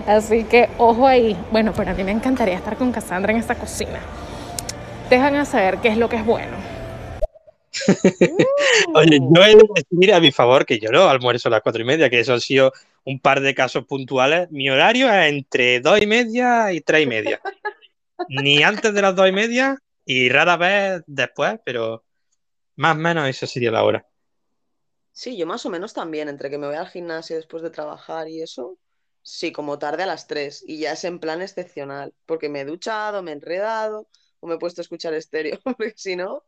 Así 0.06 0.44
que 0.44 0.68
ojo 0.76 1.06
ahí. 1.06 1.34
Bueno, 1.50 1.72
pero 1.74 1.92
a 1.92 1.94
mí 1.94 2.04
me 2.04 2.10
encantaría 2.10 2.56
estar 2.56 2.76
con 2.76 2.92
Cassandra 2.92 3.32
en 3.32 3.38
esta 3.38 3.54
cocina. 3.54 4.00
Dejan 5.08 5.46
saber 5.46 5.78
qué 5.78 5.88
es 5.88 5.96
lo 5.96 6.10
que 6.10 6.16
es 6.16 6.26
bueno. 6.26 6.79
Oye, 8.94 9.20
yo 9.20 9.44
he 9.44 9.54
de 9.54 9.64
decir 9.74 10.12
a 10.12 10.20
mi 10.20 10.32
favor 10.32 10.66
que 10.66 10.78
yo 10.78 10.90
no 10.90 11.08
almuerzo 11.08 11.48
a 11.48 11.52
las 11.52 11.62
cuatro 11.62 11.82
y 11.82 11.84
media, 11.84 12.10
que 12.10 12.20
eso 12.20 12.32
han 12.32 12.40
sido 12.40 12.72
un 13.04 13.20
par 13.20 13.40
de 13.40 13.54
casos 13.54 13.86
puntuales. 13.86 14.50
Mi 14.50 14.68
horario 14.70 15.08
es 15.08 15.32
entre 15.32 15.80
dos 15.80 16.00
y 16.00 16.06
media 16.06 16.72
y 16.72 16.80
tres 16.80 17.04
y 17.04 17.06
media. 17.06 17.40
Ni 18.28 18.62
antes 18.62 18.92
de 18.92 19.02
las 19.02 19.14
dos 19.14 19.28
y 19.28 19.32
media 19.32 19.78
y 20.04 20.28
rara 20.28 20.56
vez 20.56 21.02
después, 21.06 21.60
pero 21.64 22.04
más 22.76 22.96
o 22.96 22.98
menos 22.98 23.28
esa 23.28 23.46
sería 23.46 23.70
la 23.70 23.84
hora. 23.84 24.06
Sí, 25.12 25.36
yo 25.36 25.46
más 25.46 25.66
o 25.66 25.70
menos 25.70 25.92
también, 25.92 26.28
entre 26.28 26.50
que 26.50 26.58
me 26.58 26.66
voy 26.66 26.76
al 26.76 26.88
gimnasio 26.88 27.36
después 27.36 27.62
de 27.62 27.70
trabajar 27.70 28.28
y 28.28 28.42
eso, 28.42 28.78
sí, 29.22 29.52
como 29.52 29.78
tarde 29.78 30.04
a 30.04 30.06
las 30.06 30.26
3 30.26 30.64
y 30.66 30.78
ya 30.78 30.92
es 30.92 31.04
en 31.04 31.18
plan 31.18 31.42
excepcional, 31.42 32.14
porque 32.26 32.48
me 32.48 32.60
he 32.60 32.64
duchado, 32.64 33.22
me 33.22 33.32
he 33.32 33.34
enredado 33.34 34.08
o 34.40 34.46
me 34.46 34.54
he 34.54 34.58
puesto 34.58 34.80
a 34.80 34.82
escuchar 34.82 35.14
estéreo, 35.14 35.58
porque 35.64 35.92
si 35.96 36.16
no, 36.16 36.42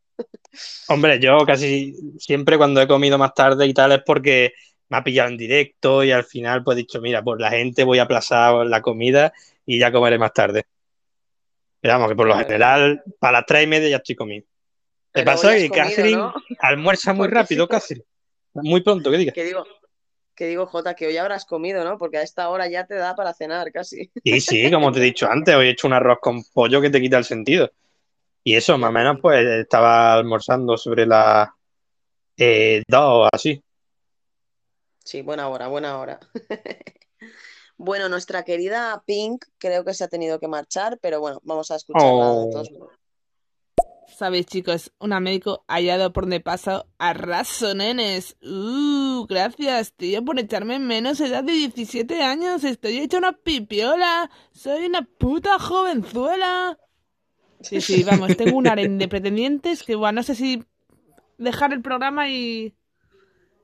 Hombre, 0.89 1.19
yo 1.19 1.39
casi 1.47 1.95
siempre 2.19 2.59
cuando 2.59 2.81
he 2.81 2.89
comido 2.89 3.19
más 3.19 3.35
tarde 3.35 3.67
y 3.67 3.75
tal 3.75 3.93
es 3.93 4.03
porque 4.05 4.53
me 4.89 4.99
ha 4.99 5.05
pillado 5.05 5.31
en 5.31 5.37
directo 5.37 6.05
y 6.05 6.13
al 6.13 6.25
final 6.25 6.63
pues 6.63 6.77
he 6.77 6.81
dicho, 6.81 7.01
mira, 7.01 7.23
por 7.23 7.41
la 7.41 7.51
gente 7.51 7.85
voy 7.85 7.99
a 7.99 8.03
aplazar 8.03 8.67
la 8.67 8.83
comida 8.83 9.33
y 9.65 9.79
ya 9.79 9.91
comeré 9.91 10.19
más 10.19 10.33
tarde. 10.33 10.65
Pero 11.81 11.95
vamos, 11.95 12.11
que 12.11 12.17
por 12.17 12.29
lo 12.29 12.37
general, 12.37 13.03
para 13.19 13.39
las 13.39 13.47
tres 13.47 13.65
y 13.65 13.67
media 13.67 13.89
ya 13.89 13.97
estoy 13.97 14.15
comido. 14.15 14.47
¿Te 15.13 15.25
pasa 15.25 15.55
que 15.55 15.69
Catherine 15.69 16.17
¿no? 16.17 16.35
almuerza 16.61 17.13
muy 17.13 17.29
rápido, 17.29 17.67
Catherine? 17.67 18.05
Muy 18.55 18.83
pronto, 18.83 19.11
que 19.11 19.19
diga. 19.19 19.33
que 19.33 19.45
digo, 19.45 19.65
que 20.35 20.47
digo, 20.47 20.67
Jota, 20.67 20.95
que 20.95 21.07
hoy 21.07 21.17
habrás 21.17 21.45
comido, 21.45 21.85
¿no? 21.85 21.99
Porque 21.99 22.19
a 22.19 22.23
esta 22.23 22.49
hora 22.49 22.69
ya 22.69 22.87
te 22.87 22.95
da 22.95 23.15
para 23.15 23.35
cenar 23.35 23.73
casi. 23.73 24.11
Y 24.25 24.41
sí, 24.41 24.71
como 24.71 24.93
te 24.93 25.01
he 25.01 25.03
dicho 25.03 25.29
antes, 25.29 25.55
hoy 25.55 25.67
he 25.67 25.71
hecho 25.71 25.87
un 25.87 25.93
arroz 25.93 26.19
con 26.21 26.43
pollo 26.53 26.81
que 26.81 26.91
te 26.91 27.01
quita 27.01 27.19
el 27.19 27.25
sentido. 27.25 27.71
Y 28.45 28.55
eso, 28.57 28.77
más 28.79 28.91
o 28.91 28.93
menos, 28.93 29.19
pues 29.21 29.47
estaba 29.47 30.15
almorzando 30.15 30.77
sobre 30.77 31.07
las 31.07 31.49
eh, 32.37 32.83
dos 32.89 33.03
o 33.05 33.29
así. 33.33 33.63
Sí, 35.05 35.23
buena 35.23 35.49
hora, 35.49 35.69
buena 35.69 35.99
hora. 35.99 36.21
Bueno, 37.79 38.09
nuestra 38.09 38.45
querida 38.45 39.03
Pink 39.07 39.45
creo 39.59 39.85
que 39.85 39.93
se 39.93 40.05
ha 40.05 40.09
tenido 40.09 40.39
que 40.39 40.47
marchar, 40.47 41.01
pero 41.03 41.19
bueno, 41.19 41.41
vamos 41.43 41.69
a 41.73 41.77
escucharla 41.77 42.31
Oh. 42.31 42.45
de 42.47 42.53
todos 42.53 42.71
modos. 42.71 42.93
Sabéis, 44.17 44.47
chicos, 44.47 44.93
un 45.01 45.13
amigo 45.13 45.65
hallado 45.67 46.13
por 46.13 46.25
donde 46.25 46.39
paso. 46.39 46.87
Arraso, 46.99 47.75
nenes. 47.75 48.37
Uh, 48.41 49.27
gracias, 49.27 49.95
tío, 49.95 50.25
por 50.25 50.39
echarme 50.39 50.77
en 50.77 50.87
menos 50.87 51.19
edad 51.21 51.43
de 51.43 51.55
17 51.55 52.23
años. 52.23 52.63
Estoy 52.63 52.99
hecha 52.99 53.19
una 53.19 53.33
pipiola. 53.33 54.31
Soy 54.53 54.87
una 54.87 55.03
puta 55.03 55.59
jovenzuela. 55.59 56.79
Sí, 57.63 57.81
sí, 57.81 58.03
vamos, 58.03 58.37
tengo 58.37 58.57
un 58.57 58.67
harén 58.67 58.99
de 58.99 59.09
pretendientes 59.09 59.83
que, 59.83 59.95
bueno, 59.95 60.17
no 60.17 60.23
sé 60.23 60.35
si 60.35 60.65
dejar 61.39 61.73
el 61.73 61.83
programa 61.83 62.29
y. 62.29 62.75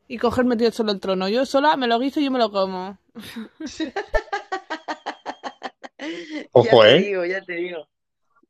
y 0.06 0.18
cogerme 0.18 0.56
tío 0.56 0.70
solo 0.72 0.92
el 0.92 1.00
trono. 1.00 1.28
Yo 1.28 1.46
sola 1.46 1.76
me 1.76 1.86
lo 1.86 1.98
guiso 1.98 2.20
y 2.20 2.24
yo 2.24 2.30
me 2.30 2.38
lo 2.38 2.50
como. 2.50 2.98
Ojo, 6.52 6.84
ya 6.84 6.90
te 6.90 6.96
¿eh? 6.96 7.02
digo, 7.02 7.24
ya 7.24 7.42
te 7.42 7.54
digo. 7.54 7.88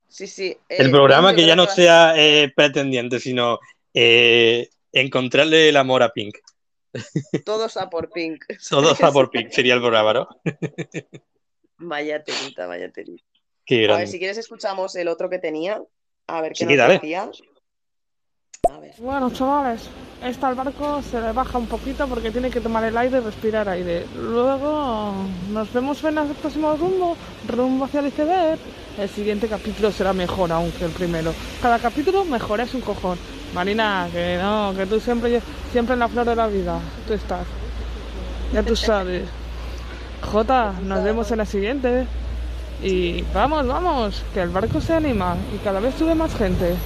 Sí, 0.09 0.27
sí. 0.27 0.57
El 0.69 0.89
eh, 0.89 0.91
programa 0.91 1.29
Pink, 1.29 1.39
yo 1.39 1.43
que 1.43 1.49
ya 1.49 1.57
no 1.57 1.66
sea 1.66 2.15
eh, 2.16 2.53
pretendiente, 2.55 3.20
sino 3.20 3.59
eh, 3.95 4.69
encontrarle 4.93 5.69
el 5.69 5.77
amor 5.77 6.03
a 6.03 6.12
Pink. 6.12 6.37
Todos 7.45 7.77
a 7.77 7.91
por 7.91 8.11
Pink. 8.11 8.45
Todos 8.69 9.03
a 9.03 9.12
por 9.12 9.31
Pink 9.31 9.51
sería 9.51 9.75
el 9.75 9.81
programa, 9.81 10.12
¿no? 10.12 10.29
Vaya 11.79 12.25
telita, 12.25 12.66
vaya 12.66 12.91
telita. 12.91 13.28
Qué 13.69 13.85
A 13.93 13.99
ver, 13.99 14.09
si 14.09 14.19
quieres 14.19 14.39
escuchamos 14.39 14.97
el 14.97 15.09
otro 15.09 15.28
que 15.28 15.39
tenía. 15.39 15.82
A 16.27 16.40
ver 16.40 16.53
qué 16.53 16.65
Sí, 16.65 16.65
nos 16.65 16.77
dale. 16.78 16.95
decía. 16.95 17.31
Bueno, 18.97 19.31
chavales, 19.31 19.82
esta 20.24 20.49
al 20.49 20.55
barco 20.55 21.03
se 21.03 21.20
le 21.20 21.32
baja 21.32 21.59
un 21.59 21.66
poquito 21.66 22.09
porque 22.09 22.31
tiene 22.31 22.51
que 22.51 22.62
tomar 22.62 22.85
el 22.85 22.97
aire 22.97 23.19
y 23.19 23.20
respirar 23.20 23.69
aire. 23.69 24.07
Luego 24.16 25.12
nos 25.51 25.70
vemos 25.73 26.03
en 26.05 26.16
el 26.16 26.28
próximo 26.28 26.74
rumbo, 26.77 27.15
rumbo 27.47 27.85
hacia 27.85 28.01
el 28.01 28.07
iceberg. 28.07 28.59
El 28.99 29.09
siguiente 29.11 29.49
capítulo 29.49 29.93
será 29.93 30.15
mejor 30.15 30.51
aún 30.51 30.73
que 30.73 30.86
el 30.86 30.90
primero. 30.90 31.35
Cada 31.61 31.78
capítulo 31.78 32.24
mejor 32.24 32.61
es 32.61 32.73
un 32.73 32.81
cojón. 32.81 33.19
Marina, 33.55 34.09
que 34.11 34.39
no, 34.40 34.73
que 34.74 34.86
tú 34.86 34.99
siempre, 34.99 35.43
siempre 35.73 35.93
en 35.93 36.01
la 36.01 36.09
flor 36.09 36.24
de 36.27 36.36
la 36.36 36.47
vida. 36.47 36.81
Tú 37.07 37.12
estás. 37.12 37.47
Ya 38.55 38.62
tú 38.62 38.74
sabes. 38.74 39.28
Jota, 40.23 40.73
nos 40.82 41.05
vemos 41.05 41.31
en 41.31 41.39
la 41.39 41.47
siguiente. 41.47 42.07
Y 42.83 43.23
vamos, 43.35 43.67
vamos, 43.67 44.25
que 44.33 44.41
el 44.41 44.51
barco 44.51 44.81
se 44.81 44.93
anima 44.95 45.37
y 45.55 45.59
cada 45.59 45.81
vez 45.81 45.95
sube 45.97 46.15
más 46.15 46.35
gente. 46.37 46.77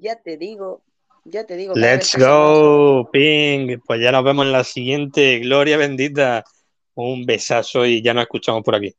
Ya 0.00 0.16
te 0.16 0.36
digo, 0.36 0.82
ya 1.24 1.44
te 1.44 1.56
digo. 1.56 1.74
Let's 1.74 2.16
más. 2.16 2.26
go, 2.26 3.10
Pink. 3.10 3.82
Pues 3.84 4.00
ya 4.00 4.12
nos 4.12 4.24
vemos 4.24 4.46
en 4.46 4.52
la 4.52 4.64
siguiente. 4.64 5.40
Gloria 5.40 5.76
bendita. 5.76 6.44
Un 6.94 7.26
besazo 7.26 7.86
y 7.86 8.02
ya 8.02 8.14
nos 8.14 8.22
escuchamos 8.22 8.62
por 8.62 8.74
aquí. 8.74 8.94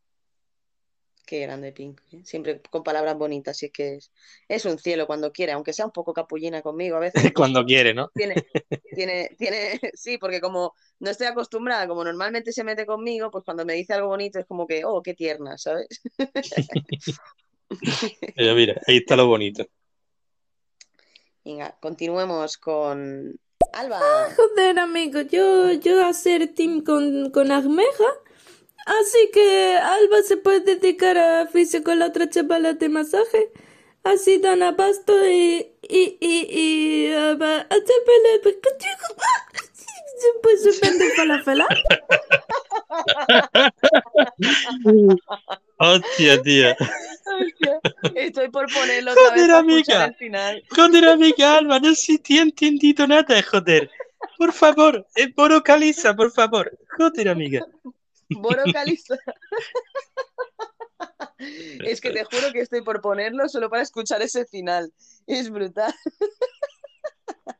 Qué 1.29 1.41
grande 1.41 1.71
Pink. 1.71 2.01
¿eh? 2.11 2.21
Siempre 2.23 2.59
con 2.71 2.81
palabras 2.81 3.15
bonitas. 3.15 3.61
Es 3.61 3.71
que 3.71 3.97
es, 3.97 4.11
es 4.47 4.65
un 4.65 4.79
cielo 4.79 5.05
cuando 5.05 5.31
quiere, 5.31 5.51
aunque 5.51 5.73
sea 5.73 5.85
un 5.85 5.91
poco 5.91 6.11
capullina 6.11 6.63
conmigo 6.63 6.97
a 6.97 7.01
veces. 7.01 7.21
Cuando 7.35 7.63
quiere, 7.63 7.93
¿no? 7.93 8.09
Tiene, 8.15 8.33
tiene, 8.95 9.29
tiene, 9.37 9.79
sí, 9.93 10.17
porque 10.17 10.41
como 10.41 10.73
no 10.97 11.11
estoy 11.11 11.27
acostumbrada, 11.27 11.87
como 11.87 12.03
normalmente 12.03 12.51
se 12.51 12.63
mete 12.63 12.87
conmigo, 12.87 13.29
pues 13.29 13.43
cuando 13.45 13.63
me 13.63 13.75
dice 13.75 13.93
algo 13.93 14.07
bonito 14.07 14.39
es 14.39 14.47
como 14.47 14.65
que, 14.65 14.83
oh, 14.83 15.03
qué 15.03 15.13
tierna, 15.13 15.55
¿sabes? 15.59 16.01
Pero 18.35 18.55
mira, 18.55 18.81
ahí 18.87 18.97
está 18.97 19.15
lo 19.15 19.27
bonito. 19.27 19.67
Venga, 21.45 21.77
continuemos 21.79 22.57
con 22.57 23.39
Alba. 23.73 23.99
Joder, 24.35 24.79
amigo, 24.79 25.21
yo, 25.21 25.73
yo 25.73 26.07
hacer 26.07 26.55
team 26.55 26.83
con, 26.83 27.29
con 27.29 27.51
Agmeja. 27.51 28.15
Así 28.89 29.29
que 29.33 29.77
Alba 29.77 30.23
se 30.23 30.37
puede 30.37 30.61
dedicar 30.61 31.17
a 31.17 31.43
oficio 31.43 31.83
con 31.83 31.99
la 31.99 32.07
otra 32.07 32.29
chavala 32.29 32.73
de 32.73 32.89
masaje. 32.89 33.51
Así 34.03 34.39
dan 34.39 34.63
abasto 34.63 35.13
y. 35.27 35.67
y. 35.83 36.17
y. 36.19 36.47
y. 36.49 37.13
chavala- 37.13 37.67
Pues 40.43 40.63
se 40.63 40.71
vende 40.85 41.09
falafela. 41.15 41.67
Hostia, 45.77 46.41
tía. 46.41 46.75
Hostia, 46.79 47.79
Estoy 48.15 48.49
por 48.49 48.71
ponerlo 48.73 49.11
otra 49.11 49.23
Joder, 49.29 49.47
para 49.47 49.57
amiga. 49.59 50.05
el 50.05 50.15
final. 50.15 50.63
Joder, 50.75 51.05
amiga 51.05 51.57
Alba, 51.57 51.79
no 51.79 51.93
sé 51.95 52.19
si 52.23 52.37
he 52.37 52.41
entendido 52.41 53.07
nada, 53.07 53.41
joder. 53.43 53.89
Por 54.37 54.51
favor, 54.51 55.05
eh, 55.15 55.31
vocaliza, 55.35 56.15
por 56.15 56.31
favor. 56.31 56.71
Joder, 56.97 57.29
amiga. 57.29 57.65
Borocaliza. 58.29 59.15
Es 61.85 62.01
que 62.01 62.11
te 62.11 62.23
juro 62.23 62.51
que 62.51 62.61
estoy 62.61 62.81
por 62.81 63.01
ponerlo 63.01 63.47
solo 63.49 63.69
para 63.69 63.83
escuchar 63.83 64.21
ese 64.21 64.45
final. 64.45 64.93
Es 65.25 65.49
brutal. 65.49 65.93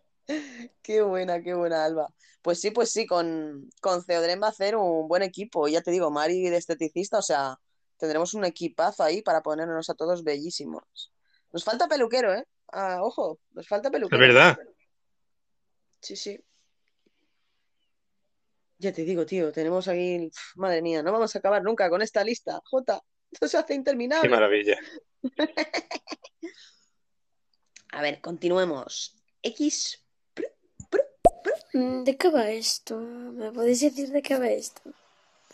Qué 0.83 1.01
buena, 1.01 1.41
qué 1.41 1.55
buena, 1.55 1.85
Alba. 1.85 2.13
Pues 2.43 2.61
sí, 2.61 2.69
pues 2.69 2.91
sí, 2.91 3.07
con, 3.07 3.67
con 3.81 4.03
Ceodren 4.03 4.39
va 4.41 4.47
a 4.47 4.51
hacer 4.51 4.75
un 4.75 5.07
buen 5.07 5.23
equipo. 5.23 5.67
Ya 5.67 5.81
te 5.81 5.89
digo, 5.89 6.11
Mari 6.11 6.49
de 6.49 6.57
esteticista, 6.57 7.17
o 7.17 7.23
sea, 7.23 7.59
tendremos 7.97 8.35
un 8.35 8.45
equipazo 8.45 9.03
ahí 9.03 9.23
para 9.23 9.41
ponernos 9.41 9.89
a 9.89 9.95
todos 9.95 10.23
bellísimos. 10.23 11.11
Nos 11.51 11.63
falta 11.63 11.87
peluquero, 11.87 12.33
¿eh? 12.33 12.45
Ah, 12.71 12.99
ojo, 13.01 13.39
nos 13.53 13.67
falta 13.67 13.89
peluquero. 13.89 14.23
Es 14.23 14.27
verdad. 14.33 14.59
Sí, 16.01 16.15
sí. 16.15 16.39
Ya 18.81 18.93
te 18.93 19.03
digo, 19.03 19.25
tío, 19.25 19.51
tenemos 19.51 19.87
aquí, 19.89 20.31
madre 20.55 20.81
mía, 20.81 21.03
no 21.03 21.11
vamos 21.11 21.35
a 21.35 21.39
acabar 21.39 21.61
nunca 21.61 21.89
con 21.89 22.01
esta 22.01 22.23
lista. 22.23 22.61
Jota, 22.63 23.01
esto 23.29 23.47
se 23.49 23.57
hace 23.57 23.67
Qué 23.67 23.73
interminable. 23.73 24.29
maravilla. 24.29 24.77
A 27.91 28.01
ver, 28.01 28.21
continuemos. 28.21 29.15
X. 29.41 30.01
Mm, 31.73 32.03
¿De 32.03 32.17
qué 32.17 32.29
va 32.29 32.49
esto? 32.49 32.97
¿Me 32.99 33.51
podéis 33.51 33.81
decir 33.81 34.09
de 34.09 34.21
qué 34.21 34.37
va 34.39 34.47
esto? 34.47 34.81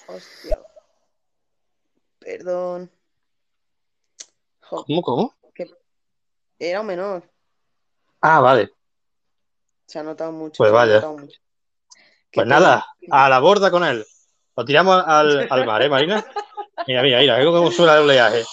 Hostia. 0.07 0.59
Perdón. 2.19 2.91
¿Cómo, 4.69 5.01
cómo? 5.01 5.35
que 5.53 5.67
era 6.59 6.81
un 6.81 6.87
menor. 6.87 7.29
Ah, 8.21 8.39
vale. 8.39 8.71
Se 9.87 9.99
ha 9.99 10.03
notado 10.03 10.31
mucho. 10.31 10.57
Pues 10.57 10.69
se 10.69 10.75
ha 10.75 10.79
vaya. 10.79 10.95
notado 10.95 11.17
mucho. 11.17 11.39
Pues 12.35 12.47
nada, 12.47 12.85
a 13.11 13.29
la 13.29 13.39
borda 13.39 13.71
con 13.71 13.83
él. 13.83 14.05
Lo 14.57 14.65
tiramos 14.65 15.03
al, 15.05 15.47
al 15.49 15.65
mar, 15.65 15.81
¿eh, 15.81 15.89
Marina? 15.89 16.25
Mira, 16.87 17.01
mira, 17.01 17.19
mira, 17.19 17.43
cómo 17.45 17.71
suena 17.71 17.95
el 17.95 18.03
oleaje. 18.03 18.43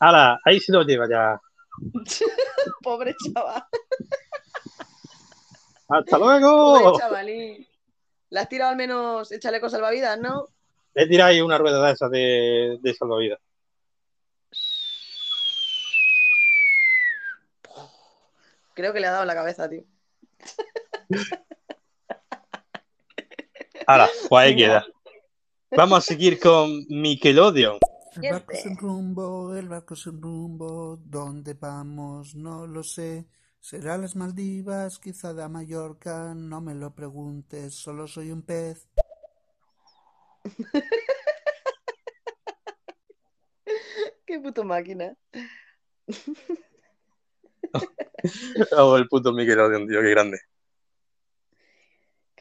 ¡Hala! 0.00 0.38
Ahí 0.44 0.60
se 0.60 0.72
lo 0.72 0.82
lleva 0.82 1.08
ya. 1.08 1.40
Pobre 2.82 3.14
chaval. 3.34 3.64
¡Hasta 5.88 6.18
Pobre 6.18 6.40
luego! 6.40 6.98
chavalín. 6.98 7.66
Le 8.30 8.40
has 8.40 8.48
tirado 8.48 8.70
al 8.72 8.76
menos 8.76 9.30
el 9.30 9.40
chaleco 9.40 9.68
salvavidas, 9.68 10.18
¿no? 10.18 10.48
Le 10.94 11.06
tiráis 11.06 11.40
una 11.42 11.58
rueda 11.58 11.86
de 11.86 11.92
esas 11.92 12.10
de, 12.10 12.78
de 12.80 12.94
salvavidas. 12.94 13.38
Creo 18.74 18.92
que 18.92 19.00
le 19.00 19.06
ha 19.06 19.10
dado 19.12 19.22
en 19.22 19.28
la 19.28 19.34
cabeza, 19.34 19.68
tío. 19.68 19.84
¡Hala! 23.86 24.08
Pues 24.28 24.44
ahí 24.44 24.56
queda. 24.56 24.84
Vamos 25.70 25.98
a 25.98 26.00
seguir 26.00 26.40
con 26.40 26.84
Nickelodeon. 26.88 27.78
El 28.20 28.32
barco 28.32 28.54
sin 28.56 28.76
rumbo, 28.76 29.54
el 29.54 29.68
barco 29.68 29.94
sin 29.94 30.20
rumbo, 30.20 30.98
¿dónde 31.04 31.54
vamos? 31.54 32.34
No 32.34 32.66
lo 32.66 32.82
sé. 32.82 33.28
¿Será 33.60 33.96
las 33.98 34.16
Maldivas, 34.16 34.98
quizá 34.98 35.34
de 35.34 35.48
Mallorca? 35.48 36.34
No 36.34 36.60
me 36.60 36.74
lo 36.74 36.94
preguntes, 36.94 37.74
solo 37.74 38.06
soy 38.08 38.30
un 38.30 38.42
pez. 38.42 38.88
Qué 44.26 44.40
puto 44.40 44.64
máquina. 44.64 45.16
Oh, 48.72 48.96
el 48.96 49.06
puto 49.06 49.32
Nickelodeon, 49.32 49.86
tío, 49.86 50.00
qué 50.00 50.10
grande. 50.10 50.40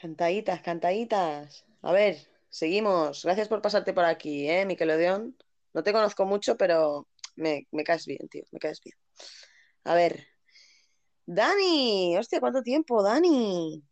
Cantaditas, 0.06 0.61
cantaditas. 0.61 1.65
A 1.82 1.91
ver, 1.91 2.15
seguimos. 2.52 3.23
Gracias 3.23 3.48
por 3.48 3.64
pasarte 3.64 3.91
por 3.91 4.06
aquí, 4.06 4.48
¿eh, 4.48 4.64
Nickelodeon? 4.64 5.36
No 5.73 5.82
te 5.82 5.91
conozco 5.91 6.27
mucho, 6.27 6.56
pero 6.57 7.07
me, 7.36 7.65
me 7.72 7.84
caes 7.84 8.06
bien, 8.06 8.30
tío. 8.30 8.44
Me 8.52 8.60
caes 8.60 8.80
bien. 8.84 8.95
A 9.84 9.95
ver. 9.95 10.27
Dani. 11.26 12.15
Hostia, 12.19 12.40
¿cuánto 12.40 12.61
tiempo, 12.61 13.02
Dani? 13.02 13.84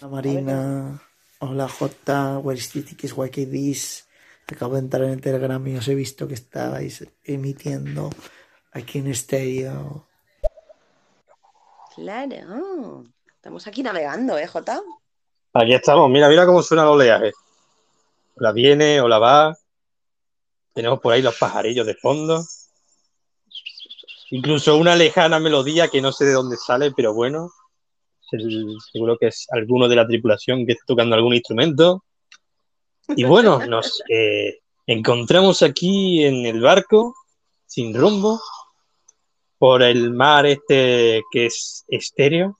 Hola 0.00 0.08
Marina, 0.08 1.02
hola 1.40 1.68
J, 1.68 2.38
where 2.38 2.58
is 2.58 2.72
this, 2.72 3.12
why 3.14 3.28
this? 3.28 4.08
Acabo 4.46 4.76
de 4.76 4.80
entrar 4.80 5.04
en 5.04 5.10
el 5.10 5.20
Telegram 5.20 5.66
y 5.66 5.76
os 5.76 5.86
he 5.86 5.94
visto 5.94 6.26
que 6.26 6.32
estabais 6.32 7.06
emitiendo 7.24 8.08
aquí 8.72 9.00
en 9.00 9.08
estéreo. 9.08 10.06
Claro. 11.94 13.04
Estamos 13.34 13.66
aquí 13.66 13.82
navegando, 13.82 14.38
¿eh, 14.38 14.46
Jota? 14.46 14.80
Aquí 15.58 15.72
estamos, 15.72 16.10
mira, 16.10 16.28
mira 16.28 16.44
cómo 16.44 16.62
suena 16.62 16.82
el 16.82 16.90
oleaje. 16.90 17.32
La 18.36 18.52
viene 18.52 19.00
o 19.00 19.08
la 19.08 19.18
va. 19.18 19.56
Tenemos 20.74 21.00
por 21.00 21.14
ahí 21.14 21.22
los 21.22 21.34
pajarillos 21.38 21.86
de 21.86 21.94
fondo. 21.94 22.44
Incluso 24.32 24.76
una 24.76 24.94
lejana 24.94 25.38
melodía 25.38 25.88
que 25.88 26.02
no 26.02 26.12
sé 26.12 26.26
de 26.26 26.34
dónde 26.34 26.58
sale, 26.58 26.92
pero 26.92 27.14
bueno. 27.14 27.50
Seguro 28.92 29.16
que 29.16 29.28
es 29.28 29.46
alguno 29.50 29.88
de 29.88 29.96
la 29.96 30.06
tripulación 30.06 30.66
que 30.66 30.72
está 30.72 30.84
tocando 30.86 31.16
algún 31.16 31.34
instrumento. 31.34 32.04
Y 33.08 33.24
bueno, 33.24 33.64
nos 33.64 34.02
eh, 34.10 34.58
encontramos 34.86 35.62
aquí 35.62 36.22
en 36.22 36.44
el 36.44 36.60
barco, 36.60 37.14
sin 37.64 37.94
rumbo, 37.94 38.38
por 39.56 39.82
el 39.82 40.10
mar 40.10 40.44
este 40.44 41.22
que 41.30 41.46
es 41.46 41.86
estéreo, 41.88 42.58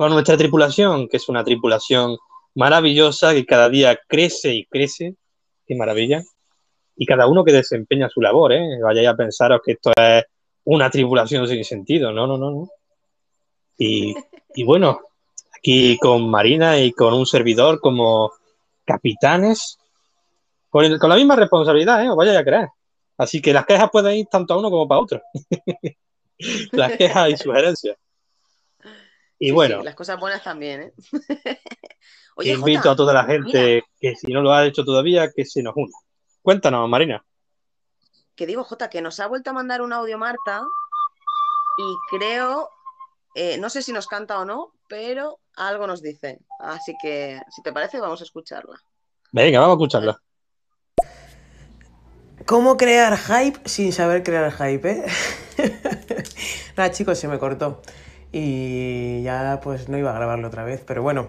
con 0.00 0.12
nuestra 0.12 0.34
tripulación, 0.38 1.08
que 1.08 1.18
es 1.18 1.28
una 1.28 1.44
tripulación 1.44 2.16
maravillosa 2.54 3.34
que 3.34 3.44
cada 3.44 3.68
día 3.68 4.00
crece 4.08 4.54
y 4.54 4.64
crece. 4.64 5.14
Qué 5.66 5.74
maravilla. 5.74 6.22
Y 6.96 7.04
cada 7.04 7.26
uno 7.26 7.44
que 7.44 7.52
desempeña 7.52 8.08
su 8.08 8.22
labor, 8.22 8.54
¿eh? 8.54 8.78
Vayáis 8.82 9.08
a 9.08 9.14
pensaros 9.14 9.60
que 9.62 9.72
esto 9.72 9.92
es 9.94 10.24
una 10.64 10.88
tripulación 10.90 11.46
sin 11.46 11.62
sentido. 11.66 12.12
No, 12.12 12.26
no, 12.26 12.38
no, 12.38 12.50
no. 12.50 12.68
Y, 13.76 14.14
y 14.54 14.64
bueno, 14.64 15.00
aquí 15.54 15.98
con 15.98 16.30
Marina 16.30 16.78
y 16.78 16.92
con 16.92 17.12
un 17.12 17.26
servidor 17.26 17.78
como 17.78 18.32
capitanes, 18.86 19.76
con, 20.70 20.86
el- 20.86 20.98
con 20.98 21.10
la 21.10 21.16
misma 21.16 21.36
responsabilidad, 21.36 22.02
¿eh? 22.02 22.08
Os 22.08 22.16
vaya 22.16 22.38
a 22.38 22.42
creer. 22.42 22.68
Así 23.18 23.42
que 23.42 23.52
las 23.52 23.66
quejas 23.66 23.90
pueden 23.92 24.16
ir 24.16 24.26
tanto 24.30 24.54
a 24.54 24.58
uno 24.60 24.70
como 24.70 24.88
para 24.88 25.02
otro. 25.02 25.20
las 26.72 26.96
quejas 26.96 27.28
y 27.28 27.36
sugerencias. 27.36 27.98
Y 29.42 29.46
Sí, 29.46 29.52
bueno, 29.52 29.78
sí, 29.78 29.84
las 29.84 29.94
cosas 29.94 30.20
buenas 30.20 30.44
también, 30.44 30.82
¿eh? 30.82 30.92
Oye, 32.36 32.52
invito 32.52 32.80
Jota, 32.80 32.90
a 32.92 32.96
toda 32.96 33.14
la 33.14 33.24
gente 33.24 33.82
que 33.98 34.14
si 34.14 34.30
no 34.32 34.42
lo 34.42 34.52
ha 34.52 34.66
hecho 34.66 34.84
todavía, 34.84 35.30
que 35.34 35.46
se 35.46 35.62
nos 35.62 35.72
una. 35.76 35.92
Cuéntanos, 36.42 36.86
Marina. 36.90 37.24
que 38.36 38.46
digo, 38.46 38.64
Jota, 38.64 38.90
que 38.90 39.00
nos 39.00 39.18
ha 39.18 39.26
vuelto 39.26 39.48
a 39.48 39.54
mandar 39.54 39.80
un 39.80 39.94
audio 39.94 40.18
Marta 40.18 40.62
y 41.78 42.16
creo, 42.16 42.68
eh, 43.34 43.56
no 43.56 43.70
sé 43.70 43.80
si 43.80 43.92
nos 43.92 44.06
canta 44.06 44.38
o 44.38 44.44
no, 44.44 44.74
pero 44.88 45.40
algo 45.56 45.86
nos 45.86 46.02
dice. 46.02 46.40
Así 46.58 46.94
que, 47.02 47.40
si 47.50 47.62
te 47.62 47.72
parece, 47.72 47.98
vamos 47.98 48.20
a 48.20 48.24
escucharla. 48.24 48.78
Venga, 49.32 49.60
vamos 49.60 49.72
a 49.72 49.76
escucharla. 49.78 50.22
¿Cómo 52.44 52.76
crear 52.76 53.16
hype 53.16 53.66
sin 53.66 53.92
saber 53.94 54.22
crear 54.22 54.52
hype, 54.52 54.90
eh? 54.90 55.04
Nada, 56.76 56.90
chicos, 56.90 57.18
se 57.18 57.26
me 57.26 57.38
cortó. 57.38 57.80
Y 58.32 59.22
ya 59.22 59.60
pues 59.62 59.88
no 59.88 59.98
iba 59.98 60.10
a 60.10 60.14
grabarlo 60.14 60.48
otra 60.48 60.64
vez, 60.64 60.82
pero 60.86 61.02
bueno. 61.02 61.28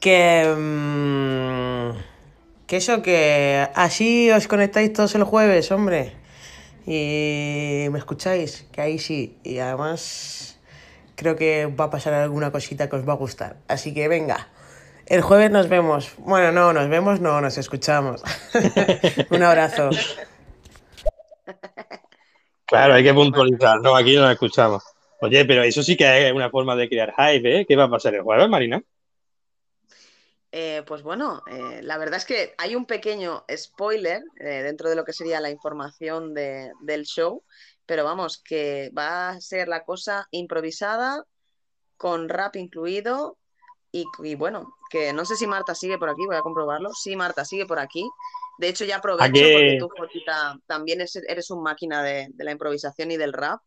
Que... 0.00 0.54
mm, 0.56 2.16
que 2.66 2.76
eso, 2.78 3.02
que 3.02 3.68
así 3.74 4.30
os 4.30 4.48
conectáis 4.48 4.92
todos 4.92 5.14
el 5.14 5.24
jueves, 5.24 5.70
hombre. 5.70 6.16
Y 6.86 7.86
me 7.90 7.98
escucháis, 7.98 8.66
que 8.72 8.80
ahí 8.80 8.98
sí. 8.98 9.38
Y 9.44 9.58
además 9.58 10.58
creo 11.16 11.36
que 11.36 11.66
va 11.66 11.86
a 11.86 11.90
pasar 11.90 12.14
alguna 12.14 12.50
cosita 12.52 12.88
que 12.88 12.96
os 12.96 13.08
va 13.08 13.14
a 13.14 13.16
gustar. 13.16 13.56
Así 13.68 13.94
que 13.94 14.08
venga. 14.08 14.48
El 15.06 15.22
jueves 15.22 15.50
nos 15.50 15.68
vemos. 15.68 16.12
Bueno, 16.18 16.50
no, 16.52 16.72
nos 16.72 16.88
vemos, 16.88 17.20
no, 17.20 17.40
nos 17.40 17.58
escuchamos. 17.58 18.22
Un 19.30 19.42
abrazo. 19.42 19.90
Claro, 22.66 22.94
hay 22.94 23.04
que 23.04 23.14
puntualizar, 23.14 23.80
¿no? 23.80 23.94
Aquí 23.96 24.16
nos 24.16 24.30
escuchamos. 24.32 24.95
Oye, 25.20 25.44
pero 25.44 25.62
eso 25.62 25.82
sí 25.82 25.96
que 25.96 26.28
es 26.28 26.32
una 26.32 26.50
forma 26.50 26.76
de 26.76 26.88
crear 26.88 27.12
hype, 27.16 27.60
¿eh? 27.60 27.66
¿Qué 27.66 27.76
va 27.76 27.84
a 27.84 27.90
pasar 27.90 28.14
el 28.14 28.22
jueves, 28.22 28.48
Marina? 28.48 28.82
Eh, 30.52 30.82
pues 30.86 31.02
bueno, 31.02 31.42
eh, 31.50 31.80
la 31.82 31.98
verdad 31.98 32.16
es 32.18 32.24
que 32.24 32.54
hay 32.58 32.74
un 32.76 32.86
pequeño 32.86 33.44
spoiler 33.54 34.22
eh, 34.40 34.62
dentro 34.62 34.88
de 34.88 34.96
lo 34.96 35.04
que 35.04 35.12
sería 35.12 35.40
la 35.40 35.50
información 35.50 36.32
de- 36.34 36.70
del 36.82 37.04
show, 37.04 37.44
pero 37.84 38.04
vamos, 38.04 38.42
que 38.42 38.90
va 38.96 39.30
a 39.30 39.40
ser 39.40 39.68
la 39.68 39.84
cosa 39.84 40.26
improvisada, 40.30 41.24
con 41.96 42.28
rap 42.28 42.56
incluido, 42.56 43.38
y, 43.92 44.04
y 44.24 44.34
bueno, 44.36 44.76
que 44.90 45.12
no 45.12 45.24
sé 45.26 45.36
si 45.36 45.46
Marta 45.46 45.74
sigue 45.74 45.98
por 45.98 46.10
aquí, 46.10 46.26
voy 46.26 46.36
a 46.36 46.42
comprobarlo. 46.42 46.90
Sí, 46.94 47.16
Marta 47.16 47.44
sigue 47.44 47.66
por 47.66 47.78
aquí. 47.80 48.04
De 48.58 48.68
hecho, 48.68 48.84
ya 48.84 48.96
aprovecho 48.98 49.50
porque 49.52 49.74
tú, 49.78 49.88
Jotita, 49.96 50.58
también 50.66 51.00
es- 51.02 51.16
eres 51.16 51.50
un 51.50 51.62
máquina 51.62 52.02
de, 52.02 52.28
de 52.32 52.44
la 52.44 52.52
improvisación 52.52 53.10
y 53.12 53.16
del 53.18 53.32
rap. 53.32 53.60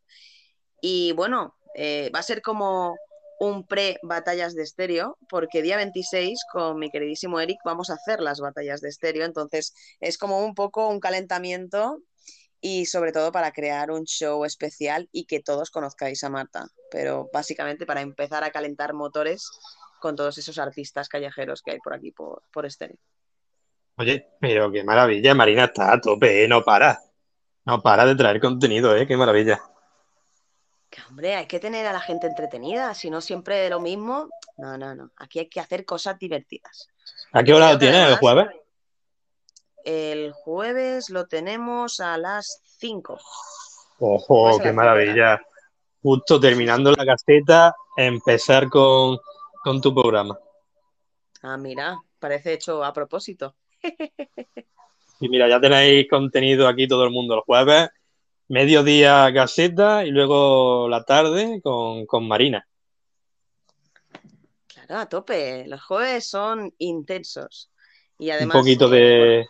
Y 0.81 1.11
bueno, 1.13 1.55
eh, 1.75 2.11
va 2.13 2.19
a 2.19 2.23
ser 2.23 2.41
como 2.41 2.95
un 3.39 3.65
pre-batallas 3.65 4.53
de 4.53 4.63
estéreo, 4.63 5.17
porque 5.29 5.61
día 5.61 5.77
26 5.77 6.39
con 6.51 6.77
mi 6.77 6.89
queridísimo 6.89 7.39
Eric 7.39 7.57
vamos 7.63 7.89
a 7.89 7.93
hacer 7.93 8.19
las 8.19 8.41
batallas 8.41 8.81
de 8.81 8.89
estéreo, 8.89 9.25
entonces 9.25 9.73
es 10.01 10.17
como 10.17 10.43
un 10.43 10.53
poco 10.53 10.89
un 10.89 10.99
calentamiento 10.99 12.01
y 12.59 12.85
sobre 12.85 13.13
todo 13.13 13.31
para 13.31 13.53
crear 13.53 13.91
un 13.91 14.03
show 14.03 14.43
especial 14.43 15.07
y 15.13 15.25
que 15.25 15.39
todos 15.39 15.71
conozcáis 15.71 16.21
a 16.25 16.29
Marta, 16.29 16.67
pero 16.91 17.29
básicamente 17.31 17.85
para 17.85 18.01
empezar 18.01 18.43
a 18.43 18.51
calentar 18.51 18.93
motores 18.93 19.49
con 20.01 20.17
todos 20.17 20.37
esos 20.37 20.57
artistas 20.57 21.07
callejeros 21.07 21.61
que 21.61 21.71
hay 21.71 21.79
por 21.79 21.93
aquí, 21.93 22.11
por, 22.11 22.43
por 22.51 22.65
estéreo. 22.65 22.97
Oye, 23.95 24.27
pero 24.39 24.71
qué 24.71 24.83
maravilla, 24.83 25.33
Marina 25.33 25.65
está 25.65 25.93
a 25.93 26.01
tope, 26.01 26.43
¿eh? 26.43 26.47
No 26.47 26.63
para. 26.63 26.99
No 27.65 27.81
para 27.81 28.05
de 28.05 28.15
traer 28.15 28.39
contenido, 28.39 28.95
¿eh? 28.95 29.05
Qué 29.05 29.17
maravilla. 29.17 29.61
Hombre, 31.09 31.35
hay 31.35 31.45
que 31.45 31.59
tener 31.59 31.85
a 31.85 31.93
la 31.93 31.99
gente 31.99 32.27
entretenida, 32.27 32.93
si 32.93 33.09
no 33.09 33.21
siempre 33.21 33.69
lo 33.69 33.79
mismo. 33.79 34.29
No, 34.57 34.77
no, 34.77 34.95
no. 34.95 35.11
Aquí 35.17 35.39
hay 35.39 35.47
que 35.47 35.59
hacer 35.59 35.85
cosas 35.85 36.17
divertidas. 36.17 36.89
¿A 37.31 37.43
qué 37.43 37.53
hora 37.53 37.73
lo 37.73 37.79
que 37.79 37.85
tienes 37.85 38.09
el 38.09 38.17
jueves? 38.17 38.47
El 39.83 40.31
jueves 40.33 41.09
lo 41.09 41.27
tenemos 41.27 41.99
a 41.99 42.17
las 42.17 42.61
5. 42.79 43.19
Ojo, 43.99 44.59
qué 44.59 44.67
la 44.67 44.73
maravilla. 44.73 45.41
Justo 46.01 46.39
terminando 46.39 46.91
la 46.91 47.05
caseta, 47.05 47.75
empezar 47.95 48.69
con, 48.69 49.17
con 49.63 49.81
tu 49.81 49.93
programa. 49.93 50.39
Ah, 51.41 51.57
mira, 51.57 51.99
parece 52.19 52.53
hecho 52.53 52.83
a 52.83 52.93
propósito. 52.93 53.55
Y 55.21 55.27
mira, 55.27 55.49
ya 55.49 55.59
tenéis 55.59 56.07
contenido 56.09 56.67
aquí 56.67 56.87
todo 56.87 57.03
el 57.03 57.11
mundo 57.11 57.35
el 57.35 57.41
jueves, 57.41 57.89
mediodía 58.49 59.31
caseta 59.33 60.05
y 60.05 60.11
luego 60.11 60.87
la 60.89 61.03
tarde 61.03 61.61
con, 61.63 62.05
con 62.05 62.27
Marina. 62.27 62.67
Claro, 64.67 64.97
a 64.97 65.05
tope. 65.07 65.65
Los 65.67 65.81
jueves 65.83 66.27
son 66.27 66.73
intensos. 66.79 67.71
Y 68.17 68.27
Un 68.27 68.31
además, 68.33 68.57
poquito 68.57 68.93
eh, 68.93 69.47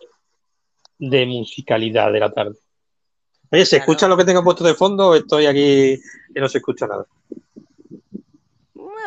de, 1.00 1.10
de 1.10 1.26
musicalidad 1.26 2.12
de 2.12 2.20
la 2.20 2.32
tarde. 2.32 2.56
Oye, 3.52 3.66
¿se 3.66 3.78
escucha 3.78 4.08
lo 4.08 4.16
que 4.16 4.26
tengo 4.26 4.44
puesto 4.44 4.64
de 4.64 4.76
fondo 4.76 5.08
o 5.10 5.16
estoy 5.16 5.48
aquí 5.48 5.94
y 5.94 6.40
no 6.40 6.48
se 6.48 6.60
escucha 6.60 6.86
nada? 6.86 7.06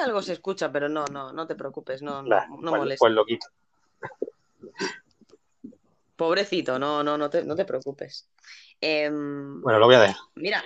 algo 0.02 0.22
se 0.22 0.32
escucha, 0.34 0.70
pero 0.70 0.88
no, 0.88 1.04
no, 1.06 1.32
no 1.32 1.46
te 1.46 1.54
preocupes, 1.54 2.02
no, 2.02 2.22
no, 2.22 2.28
Nah, 2.28 2.46
no 2.48 2.70
pues, 2.70 2.80
molesta. 2.80 3.04
pues 3.04 3.12
lo 3.14 3.24
quito. 3.24 3.46
Pobrecito, 6.16 6.78
no, 6.78 7.02
no, 7.02 7.16
no 7.16 7.30
te, 7.30 7.44
no 7.44 7.56
te 7.56 7.64
preocupes. 7.64 8.28
Em, 8.82 9.60
Bueno, 9.62 9.78
lo 9.78 9.86
voy 9.86 9.94
a 9.94 10.00
dejar. 10.00 10.16
Mira, 10.34 10.62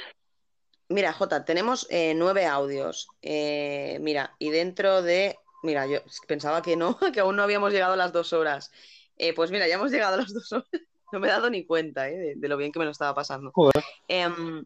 mira, 0.88 1.12
Jota, 1.12 1.44
tenemos 1.44 1.86
eh, 1.90 2.14
nueve 2.16 2.46
audios. 2.46 3.08
Eh, 3.22 3.98
mira, 4.00 4.34
y 4.38 4.50
dentro 4.50 5.02
de. 5.02 5.38
Mira, 5.62 5.86
yo 5.86 5.98
pensaba 6.26 6.62
que 6.62 6.76
no, 6.76 6.98
que 7.14 7.20
aún 7.20 7.36
no 7.36 7.42
habíamos 7.42 7.72
llegado 7.72 7.92
a 7.92 7.96
las 7.96 8.12
dos 8.12 8.32
horas. 8.32 8.72
Eh, 9.18 9.34
pues 9.34 9.50
mira, 9.50 9.68
ya 9.68 9.74
hemos 9.76 9.90
llegado 9.92 10.14
a 10.14 10.18
las 10.22 10.32
dos 10.32 10.50
horas. 10.52 10.66
No 11.12 11.20
me 11.20 11.28
he 11.28 11.30
dado 11.30 11.48
ni 11.50 11.64
cuenta 11.64 12.02
de, 12.02 12.34
de 12.36 12.48
lo 12.48 12.56
bien 12.56 12.72
que 12.72 12.80
me 12.80 12.84
lo 12.84 12.90
estaba 12.90 13.14
pasando. 13.14 13.52
Joder. 13.52 13.80
Em, 14.08 14.64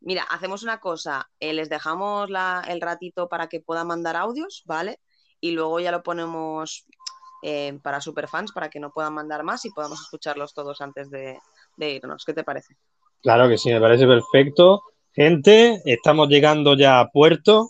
mira, 0.00 0.22
hacemos 0.22 0.62
una 0.62 0.80
cosa. 0.80 1.28
les 1.38 1.68
dejamos 1.68 2.30
la- 2.30 2.64
el 2.66 2.80
ratito 2.80 3.28
para 3.28 3.48
que 3.48 3.60
puedan 3.60 3.88
mandar 3.88 4.16
audios, 4.16 4.62
¿vale? 4.64 5.00
Y 5.38 5.50
luego 5.50 5.80
ya 5.80 5.90
lo 5.92 6.02
ponemos 6.02 6.86
eh, 7.42 7.78
para 7.82 8.00
superfans 8.00 8.52
para 8.52 8.70
que 8.70 8.80
no 8.80 8.90
puedan 8.90 9.12
mandar 9.12 9.42
más 9.42 9.66
y 9.66 9.70
podamos 9.70 10.00
escucharlos 10.00 10.54
todos 10.54 10.80
antes 10.80 11.10
de, 11.10 11.38
de 11.76 11.90
irnos. 11.90 12.24
¿Qué 12.24 12.32
te 12.32 12.42
parece? 12.42 12.74
Claro 13.22 13.48
que 13.48 13.58
sí, 13.58 13.70
me 13.70 13.80
parece 13.80 14.06
perfecto. 14.06 14.82
Gente, 15.14 15.80
estamos 15.84 16.28
llegando 16.28 16.74
ya 16.76 17.00
a 17.00 17.08
puerto, 17.08 17.68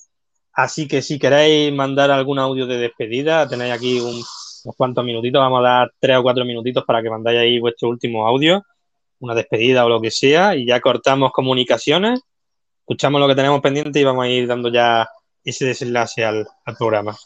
así 0.52 0.86
que 0.88 1.02
si 1.02 1.18
queréis 1.18 1.72
mandar 1.72 2.10
algún 2.10 2.38
audio 2.38 2.66
de 2.66 2.78
despedida, 2.78 3.48
tenéis 3.48 3.72
aquí 3.74 4.00
un- 4.00 4.22
unos 4.64 4.76
cuantos 4.76 5.04
minutitos, 5.04 5.40
vamos 5.40 5.58
a 5.60 5.62
dar 5.68 5.92
tres 5.98 6.16
o 6.18 6.22
cuatro 6.22 6.44
minutitos 6.44 6.84
para 6.84 7.02
que 7.02 7.10
mandáis 7.10 7.40
ahí 7.40 7.58
vuestro 7.58 7.88
último 7.88 8.26
audio, 8.26 8.62
una 9.18 9.34
despedida 9.34 9.84
o 9.84 9.88
lo 9.88 10.00
que 10.00 10.10
sea, 10.10 10.54
y 10.56 10.66
ya 10.66 10.80
cortamos 10.80 11.32
comunicaciones, 11.32 12.20
escuchamos 12.80 13.20
lo 13.20 13.28
que 13.28 13.34
tenemos 13.34 13.60
pendiente 13.60 14.00
y 14.00 14.04
vamos 14.04 14.24
a 14.24 14.28
ir 14.28 14.46
dando 14.46 14.68
ya 14.70 15.08
ese 15.44 15.66
desenlace 15.66 16.24
al, 16.24 16.46
al 16.64 16.76
programa. 16.76 17.16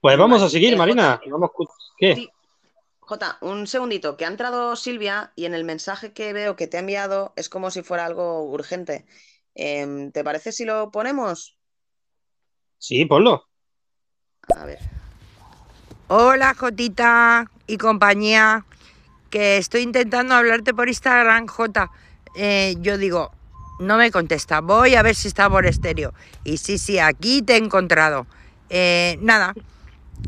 Pues 0.00 0.16
vamos 0.18 0.42
a 0.42 0.48
seguir, 0.48 0.76
Marina. 0.76 1.20
Vamos, 1.30 1.50
¿qué? 1.98 2.26
Jota, 3.06 3.38
un 3.40 3.68
segundito, 3.68 4.16
que 4.16 4.24
ha 4.24 4.28
entrado 4.28 4.74
Silvia 4.74 5.32
y 5.36 5.44
en 5.44 5.54
el 5.54 5.62
mensaje 5.62 6.12
que 6.12 6.32
veo 6.32 6.56
que 6.56 6.66
te 6.66 6.76
ha 6.76 6.80
enviado 6.80 7.32
es 7.36 7.48
como 7.48 7.70
si 7.70 7.82
fuera 7.82 8.04
algo 8.04 8.42
urgente. 8.50 9.06
Em, 9.54 10.10
¿te 10.10 10.24
parece 10.24 10.50
si 10.50 10.64
lo 10.64 10.90
ponemos? 10.90 11.56
Sí, 12.78 13.04
ponlo. 13.04 13.48
A 14.56 14.64
ver. 14.64 14.80
Hola 16.08 16.52
Jotita 16.54 17.48
y 17.68 17.78
compañía, 17.78 18.64
que 19.30 19.56
estoy 19.58 19.82
intentando 19.82 20.34
hablarte 20.34 20.74
por 20.74 20.88
Instagram, 20.88 21.46
Jota. 21.46 21.92
Eh, 22.34 22.74
yo 22.80 22.98
digo, 22.98 23.30
no 23.78 23.98
me 23.98 24.10
contesta, 24.10 24.60
voy 24.60 24.96
a 24.96 25.02
ver 25.02 25.14
si 25.14 25.28
está 25.28 25.48
por 25.48 25.64
estéreo. 25.64 26.12
Y 26.42 26.58
sí, 26.58 26.76
sí, 26.76 26.98
aquí 26.98 27.40
te 27.42 27.54
he 27.54 27.58
encontrado. 27.58 28.26
Eh, 28.68 29.16
nada, 29.20 29.54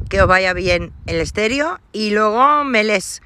que 0.08 0.20
os 0.22 0.28
vaya 0.28 0.52
bien 0.52 0.92
el 1.06 1.20
estéreo 1.20 1.80
y 1.92 2.10
luego 2.10 2.64
me 2.64 2.84
lees, 2.84 3.22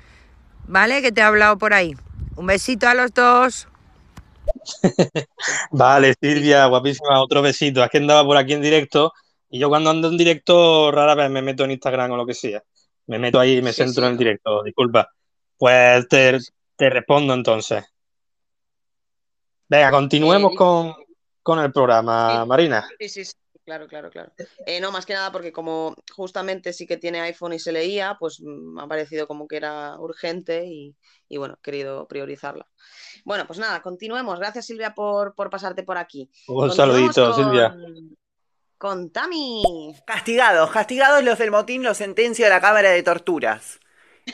¿vale? 0.67 1.03
Que 1.03 1.13
te 1.13 1.21
he 1.21 1.25
hablado 1.25 1.59
por 1.59 1.75
ahí. 1.75 1.95
Un 2.37 2.47
besito 2.47 2.89
a 2.89 2.95
los 2.95 3.13
dos. 3.15 3.69
Vale, 5.71 6.15
Silvia, 6.21 6.67
guapísima, 6.67 7.21
otro 7.23 7.43
besito. 7.43 7.83
Es 7.85 7.91
que 7.91 7.99
andaba 7.99 8.25
por 8.25 8.37
aquí 8.37 8.53
en 8.55 8.63
directo 8.63 9.13
y 9.51 9.59
yo 9.59 9.69
cuando 9.69 9.91
ando 9.91 10.09
en 10.09 10.17
directo 10.17 10.91
rara 10.91 11.15
vez 11.15 11.31
me 11.31 11.43
meto 11.43 11.65
en 11.65 11.73
Instagram 11.73 12.13
o 12.13 12.17
lo 12.17 12.27
que 12.27 12.35
sea. 12.35 12.63
Me 13.07 13.19
meto 13.19 13.39
ahí 13.41 13.59
y 13.59 13.63
me 13.63 13.73
Sí, 13.73 13.83
centro 13.85 14.03
sí. 14.03 14.07
en 14.07 14.13
el 14.13 14.19
directo, 14.19 14.63
disculpa. 14.63 15.09
Pues 15.57 16.09
te, 16.09 16.39
te 16.77 16.91
respondo 16.91 17.35
entonces. 17.35 17.85
Venga, 19.69 19.91
continuemos 19.91 20.55
con, 20.55 20.95
con 21.43 21.59
el 21.61 21.73
programa, 21.73 22.45
Marina. 22.47 22.87
Sí, 22.99 23.09
sí, 23.09 23.25
sí. 23.25 23.33
Claro, 23.73 23.89
claro, 23.89 24.11
claro. 24.11 24.33
Eh, 24.67 24.81
no, 24.83 24.93
más 24.93 25.07
que 25.07 25.15
nada 25.15 25.33
porque 25.33 25.51
como 25.51 25.95
justamente 26.15 26.75
sí 26.75 26.87
que 26.87 26.99
tiene 26.99 27.23
iPhone 27.23 27.55
y 27.55 27.59
se 27.59 27.73
leía, 27.73 28.19
pues 28.21 28.39
me 28.43 28.83
ha 28.83 28.87
parecido 28.87 29.27
como 29.27 29.49
que 29.49 29.57
era 29.57 29.97
urgente 29.99 30.67
y, 30.67 30.95
y 31.27 31.39
bueno, 31.39 31.55
he 31.59 31.63
querido 31.63 32.07
priorizarla. 32.07 32.67
Bueno, 33.25 33.47
pues 33.47 33.59
nada, 33.59 33.81
continuemos. 33.81 34.39
Gracias 34.39 34.67
Silvia 34.67 34.93
por, 34.95 35.35
por 35.35 35.49
pasarte 35.49 35.85
por 35.85 35.97
aquí. 35.97 36.31
Un 36.49 36.71
saludito, 36.71 37.33
con- 37.33 37.35
Silvia. 37.35 37.75
Con 38.77 39.11
Tami. 39.11 39.95
Castigados, 40.05 40.71
castigados 40.71 41.25
los 41.25 41.39
del 41.39 41.51
motín, 41.51 41.83
los 41.83 41.97
sentencio 41.97 42.45
a 42.45 42.51
la 42.51 42.61
cámara 42.61 42.91
de 42.91 43.03
torturas. 43.03 43.81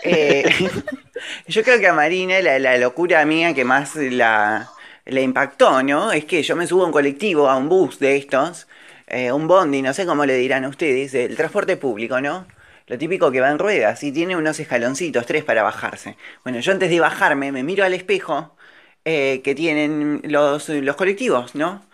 Eh, 0.02 0.42
yo 1.46 1.62
creo 1.62 1.78
que 1.78 1.86
a 1.86 1.92
Marina 1.92 2.40
la, 2.40 2.58
la 2.58 2.76
locura 2.76 3.24
mía 3.24 3.54
que 3.54 3.64
más 3.64 3.94
la, 3.94 4.68
la 5.04 5.20
impactó, 5.20 5.80
¿no? 5.84 6.10
Es 6.10 6.24
que 6.24 6.42
yo 6.42 6.56
me 6.56 6.66
subo 6.66 6.82
a 6.82 6.86
un 6.86 6.92
colectivo, 6.92 7.48
a 7.48 7.56
un 7.56 7.68
bus 7.68 8.00
de 8.00 8.16
estos, 8.16 8.66
eh, 9.10 9.32
un 9.32 9.48
bondi, 9.48 9.82
no 9.82 9.92
sé 9.94 10.06
cómo 10.06 10.24
le 10.26 10.34
dirán 10.36 10.64
ustedes, 10.66 11.14
el 11.14 11.36
transporte 11.36 11.76
público, 11.76 12.20
¿no? 12.20 12.46
Lo 12.86 12.98
típico 12.98 13.30
que 13.30 13.40
va 13.40 13.50
en 13.50 13.58
ruedas 13.58 14.02
y 14.02 14.12
tiene 14.12 14.36
unos 14.36 14.60
escaloncitos, 14.60 15.26
tres 15.26 15.44
para 15.44 15.62
bajarse. 15.62 16.16
Bueno, 16.44 16.60
yo 16.60 16.72
antes 16.72 16.90
de 16.90 17.00
bajarme 17.00 17.52
me 17.52 17.62
miro 17.62 17.84
al 17.84 17.94
espejo 17.94 18.56
eh, 19.04 19.40
que 19.44 19.54
tienen 19.54 20.22
los, 20.24 20.68
los 20.70 20.96
colectivos, 20.96 21.54
¿no? 21.54 21.84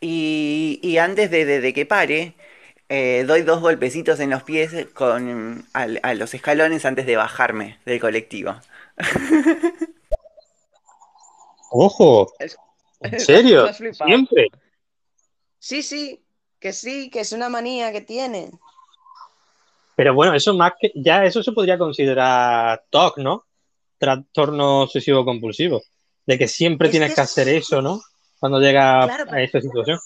Y, 0.00 0.80
y 0.82 0.98
antes 0.98 1.30
de, 1.30 1.44
de- 1.44 1.60
de 1.60 1.72
que 1.74 1.86
pare, 1.86 2.34
eh, 2.88 3.24
doy 3.26 3.42
dos 3.42 3.60
golpecitos 3.60 4.20
en 4.20 4.30
los 4.30 4.42
pies 4.44 4.86
con, 4.94 5.64
al- 5.72 6.00
a, 6.02 6.14
los 6.14 6.34
escalones 6.34 6.84
antes 6.84 7.06
de 7.06 7.16
bajarme 7.16 7.78
del 7.86 8.00
colectivo. 8.00 8.56
Ojo, 11.70 12.32
¿en 13.00 13.18
serio? 13.20 13.68
Siempre. 13.92 14.48
Sí, 15.58 15.82
sí, 15.82 16.24
que 16.60 16.72
sí, 16.72 17.10
que 17.10 17.20
es 17.20 17.32
una 17.32 17.48
manía 17.48 17.92
que 17.92 18.00
tiene. 18.00 18.50
Pero 19.94 20.14
bueno, 20.14 20.34
eso 20.34 20.54
más 20.54 20.72
que 20.78 20.92
ya 20.94 21.24
eso 21.24 21.42
se 21.42 21.52
podría 21.52 21.78
considerar 21.78 22.82
TOC, 22.90 23.18
¿no? 23.18 23.44
Trastorno 23.98 24.82
obsesivo 24.82 25.24
compulsivo. 25.24 25.82
De 26.26 26.36
que 26.38 26.48
siempre 26.48 26.88
Es 26.88 26.92
tienes 26.92 27.10
que 27.10 27.14
que 27.16 27.20
es- 27.22 27.30
hacer 27.30 27.48
eso, 27.48 27.80
¿no? 27.80 28.00
Cuando 28.38 28.60
llega 28.60 29.04
Claro, 29.06 29.24
a 29.32 29.40
esa 29.42 29.60
situación. 29.60 29.98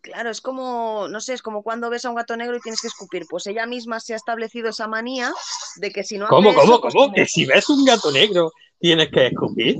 Claro, 0.00 0.30
es 0.30 0.40
como, 0.40 1.06
no 1.08 1.20
sé, 1.20 1.34
es 1.34 1.42
como 1.42 1.62
cuando 1.62 1.90
ves 1.90 2.04
a 2.04 2.10
un 2.10 2.16
gato 2.16 2.36
negro 2.36 2.56
y 2.56 2.60
tienes 2.60 2.80
que 2.80 2.86
escupir. 2.88 3.26
Pues 3.28 3.46
ella 3.46 3.66
misma 3.66 3.98
se 4.00 4.12
ha 4.12 4.16
establecido 4.16 4.68
esa 4.70 4.86
manía 4.88 5.32
de 5.76 5.90
que 5.90 6.04
si 6.04 6.16
no 6.16 6.26
¿Cómo, 6.28 6.54
cómo, 6.54 6.62
eso, 6.74 6.80
pues 6.80 6.94
cómo? 6.94 7.12
Que 7.12 7.26
si 7.26 7.44
ves 7.44 7.68
un 7.68 7.84
gato 7.84 8.10
negro 8.12 8.52
tienes 8.80 9.08
que 9.10 9.26
escupir. 9.28 9.76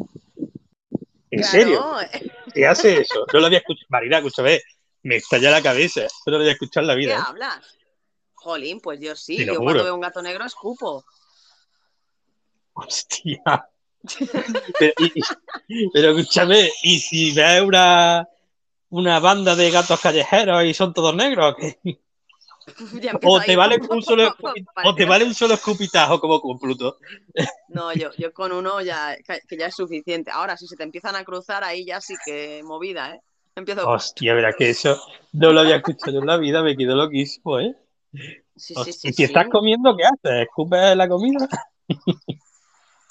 ¿En 1.31 1.41
Claro. 1.41 1.51
serio? 1.51 1.97
¿Qué 2.55 2.67
hace 2.67 3.01
eso? 3.01 3.25
No 3.33 3.41
lo 3.41 3.47
había 3.47 3.59
escuchado. 3.59 3.87
Marina, 3.89 4.19
escúchame, 4.19 4.61
me 5.07 5.17
estalla 5.17 5.51
la 5.51 5.63
cabeza. 5.63 6.03
No 6.27 6.33
lo 6.33 6.39
había 6.39 6.53
escuchado 6.53 6.83
en 6.85 6.89
la 6.89 6.95
¿Qué 6.95 6.99
vida. 6.99 7.15
¿eh? 7.15 7.23
hablas? 7.25 7.61
Jolín, 8.35 8.81
pues 8.81 9.01
yo 9.01 9.15
sí, 9.17 9.45
yo 9.45 9.55
juro. 9.55 9.65
cuando 9.65 9.85
veo 9.85 9.95
un 9.95 10.01
gato 10.01 10.21
negro 10.23 10.45
escupo. 10.45 11.05
Hostia. 12.75 13.43
Pero, 14.79 14.93
y- 14.99 15.21
y- 15.69 15.91
pero 15.91 16.11
escúchame, 16.11 16.71
¿y 16.83 16.99
si 17.01 17.33
ves 17.33 17.63
una, 17.63 18.29
una 18.91 19.19
banda 19.21 19.57
de 19.57 19.71
gatos 19.71 20.01
callejeros 20.01 20.65
y 20.65 20.75
son 20.75 20.93
todos 20.93 21.15
negros? 21.15 21.55
¿qué? 21.59 21.79
¿O 23.23 23.41
te, 23.41 23.55
vale 23.55 23.79
un 23.89 24.03
solo 24.03 24.35
o 24.85 24.95
te 24.95 25.05
vale 25.05 25.25
un 25.25 25.35
solo 25.35 25.55
escupitajo 25.55 26.21
como 26.21 26.41
con 26.41 26.59
Pluto? 26.59 26.99
No, 27.69 27.93
yo, 27.93 28.11
yo 28.19 28.33
con 28.33 28.51
uno 28.51 28.81
ya, 28.81 29.17
que 29.49 29.57
ya 29.57 29.67
es 29.67 29.75
suficiente. 29.77 30.33
Ahora, 30.33 30.57
si 30.57 30.67
se 30.67 30.77
te 30.77 30.83
empiezan 30.83 31.15
a 31.15 31.25
cruzar, 31.25 31.63
ahí 31.63 31.85
ya 31.85 32.01
sí 32.01 32.15
que 32.25 32.63
movida, 32.65 33.15
¿eh? 33.15 33.21
Empiezo. 33.57 33.89
Hostia, 33.89 34.35
verás 34.35 34.55
que 34.57 34.71
eso 34.71 35.01
no 35.33 35.53
lo 35.53 35.61
había 35.61 35.77
escuchado 35.77 36.21
en 36.21 36.27
la 36.27 36.37
vida, 36.37 36.63
me 36.63 36.77
quedo 36.77 36.95
loquísimo, 36.95 37.59
¿eh? 37.59 37.75
Sí, 38.55 38.75
sí, 38.85 38.93
sí, 38.93 39.09
y 39.09 39.13
si 39.13 39.25
estás 39.25 39.49
comiendo, 39.49 39.97
¿qué 39.97 40.05
haces? 40.05 40.47
¿Escupes 40.47 40.97
la 40.97 41.09
comida? 41.09 41.49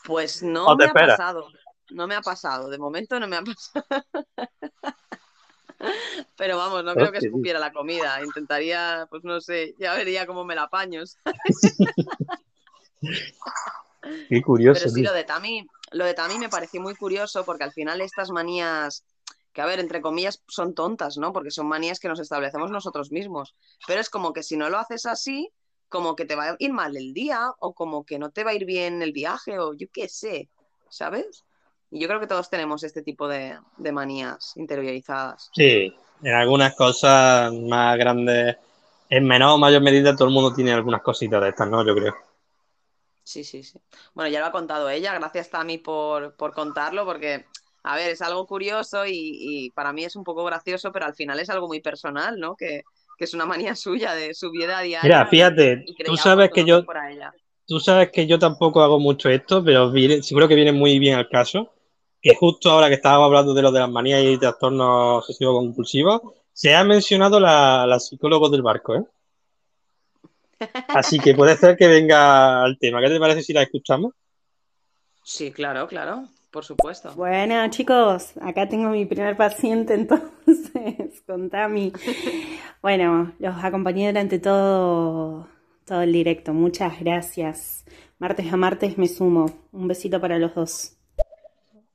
Pues 0.05 0.43
no 0.43 0.67
¿O 0.67 0.77
te 0.77 0.85
me 0.85 0.91
ha 0.91 0.93
pasado. 0.93 1.47
No 1.91 2.07
me 2.07 2.15
ha 2.15 2.21
pasado. 2.21 2.69
De 2.69 2.77
momento 2.77 3.19
no 3.19 3.27
me 3.27 3.37
ha 3.37 3.41
pasado. 3.41 3.85
Pero 6.37 6.57
vamos, 6.57 6.83
no 6.83 6.93
creo 6.93 7.11
que 7.11 7.19
escupiera 7.19 7.59
la 7.59 7.71
comida. 7.71 8.21
Intentaría, 8.23 9.07
pues 9.09 9.23
no 9.23 9.39
sé, 9.41 9.75
ya 9.79 9.93
vería 9.95 10.25
cómo 10.25 10.45
me 10.45 10.55
la 10.55 10.63
apaño. 10.63 11.03
Qué 14.29 14.41
curioso, 14.41 14.79
Pero 14.79 14.93
sí, 14.93 15.01
tío. 15.01 15.09
lo 15.09 15.15
de 15.15 15.23
Tami, 15.23 15.65
lo 15.91 16.05
de 16.05 16.13
Tami 16.13 16.37
me 16.37 16.49
pareció 16.49 16.81
muy 16.81 16.95
curioso 16.95 17.43
porque 17.43 17.63
al 17.63 17.71
final 17.71 18.01
estas 18.01 18.29
manías, 18.31 19.03
que 19.55 19.61
a 19.61 19.65
ver, 19.65 19.79
entre 19.79 20.01
comillas, 20.01 20.43
son 20.49 20.75
tontas, 20.75 21.17
¿no? 21.17 21.31
Porque 21.31 21.49
son 21.49 21.65
manías 21.67 22.01
que 22.01 22.09
nos 22.09 22.19
establecemos 22.19 22.71
nosotros 22.71 23.09
mismos. 23.13 23.55
Pero 23.87 24.01
es 24.01 24.09
como 24.09 24.33
que 24.33 24.43
si 24.43 24.57
no 24.57 24.69
lo 24.69 24.77
haces 24.77 25.05
así, 25.05 25.49
como 25.87 26.17
que 26.17 26.25
te 26.25 26.35
va 26.35 26.49
a 26.49 26.55
ir 26.59 26.73
mal 26.73 26.97
el 26.97 27.13
día 27.13 27.53
o 27.59 27.73
como 27.73 28.03
que 28.03 28.19
no 28.19 28.31
te 28.31 28.43
va 28.43 28.51
a 28.51 28.53
ir 28.53 28.65
bien 28.65 29.01
el 29.01 29.13
viaje 29.13 29.57
o 29.57 29.73
yo 29.73 29.87
qué 29.93 30.09
sé, 30.09 30.49
¿sabes? 30.89 31.45
Y 31.89 32.01
yo 32.01 32.09
creo 32.09 32.19
que 32.19 32.27
todos 32.27 32.49
tenemos 32.49 32.83
este 32.83 33.01
tipo 33.01 33.29
de, 33.29 33.57
de 33.77 33.91
manías 33.93 34.57
interiorizadas. 34.57 35.49
Sí, 35.53 35.95
en 36.21 36.33
algunas 36.33 36.75
cosas 36.75 37.53
más 37.53 37.97
grandes, 37.97 38.57
en 39.09 39.25
menor 39.25 39.51
o 39.51 39.57
mayor 39.57 39.81
medida, 39.81 40.17
todo 40.17 40.27
el 40.27 40.33
mundo 40.33 40.53
tiene 40.53 40.73
algunas 40.73 41.01
cositas 41.01 41.41
de 41.41 41.49
estas, 41.49 41.69
¿no? 41.69 41.85
Yo 41.85 41.95
creo. 41.95 42.13
Sí, 43.23 43.45
sí, 43.45 43.63
sí. 43.63 43.79
Bueno, 44.13 44.29
ya 44.29 44.41
lo 44.41 44.47
ha 44.47 44.51
contado 44.51 44.89
ella, 44.89 45.13
gracias 45.13 45.49
Tami 45.49 45.77
por, 45.77 46.35
por 46.35 46.53
contarlo, 46.53 47.05
porque, 47.05 47.45
a 47.85 47.95
ver, 47.95 48.11
es 48.11 48.21
algo 48.21 48.45
curioso 48.47 49.05
y, 49.05 49.11
y 49.13 49.71
para 49.71 49.93
mí 49.93 50.03
es 50.03 50.15
un 50.15 50.23
poco 50.23 50.43
gracioso, 50.43 50.91
pero 50.91 51.05
al 51.05 51.15
final 51.15 51.39
es 51.39 51.49
algo 51.49 51.67
muy 51.67 51.81
personal, 51.81 52.39
¿no? 52.39 52.55
Que, 52.55 52.81
que 53.17 53.25
es 53.25 53.33
una 53.33 53.45
manía 53.45 53.75
suya 53.75 54.13
de 54.13 54.33
su 54.33 54.51
vida 54.51 54.81
diaria. 54.81 55.03
Mira, 55.07 55.25
fíjate, 55.27 55.85
tú 56.05 56.17
sabes 56.17 56.51
que 56.51 56.65
yo, 56.65 56.83
tú 57.67 57.79
sabes 57.79 58.11
que 58.11 58.27
yo 58.27 58.39
tampoco 58.39 58.81
hago 58.81 58.99
mucho 58.99 59.29
esto, 59.29 59.63
pero 59.63 59.91
viene- 59.91 60.23
seguro 60.23 60.47
que 60.47 60.55
viene 60.55 60.71
muy 60.71 60.99
bien 60.99 61.15
al 61.15 61.29
caso. 61.29 61.71
Que 62.21 62.33
justo 62.35 62.71
ahora 62.71 62.87
que 62.87 62.95
estábamos 62.95 63.27
hablando 63.27 63.53
de 63.53 63.61
lo 63.61 63.71
de 63.71 63.79
las 63.81 63.89
manías 63.89 64.23
y 64.23 64.37
trastornos 64.39 65.19
obsesivos 65.23 65.55
compulsivos, 65.57 66.21
se 66.51 66.73
ha 66.73 66.83
mencionado 66.83 67.39
la, 67.39 67.85
la 67.85 67.99
psicólogo 67.99 68.49
del 68.49 68.63
barco, 68.63 68.95
¿eh? 68.95 69.03
Así 70.87 71.19
que 71.19 71.35
puede 71.35 71.55
ser 71.57 71.77
que 71.77 71.87
venga 71.87 72.63
al 72.63 72.77
tema. 72.79 72.99
¿Qué 73.01 73.09
te 73.09 73.19
parece 73.19 73.43
si 73.43 73.53
la 73.53 73.61
escuchamos? 73.63 74.13
Sí, 75.23 75.51
claro, 75.51 75.87
claro, 75.87 76.29
por 76.55 76.63
supuesto. 76.63 77.11
Bueno, 77.15 77.69
chicos, 77.69 78.31
acá 78.41 78.65
tengo 78.69 78.89
mi 78.89 79.05
primer 79.05 79.35
paciente 79.35 79.93
entonces 79.95 81.21
con 81.27 81.49
Tami. 81.49 81.91
Bueno, 82.81 83.33
los 83.39 83.61
acompañé 83.61 84.07
durante 84.07 84.39
todo, 84.39 85.49
todo 85.83 86.01
el 86.01 86.13
directo. 86.13 86.53
Muchas 86.53 86.97
gracias. 87.01 87.83
Martes 88.19 88.53
a 88.53 88.55
martes 88.55 88.97
me 88.97 89.09
sumo. 89.09 89.67
Un 89.73 89.89
besito 89.89 90.21
para 90.21 90.39
los 90.39 90.55
dos. 90.55 90.97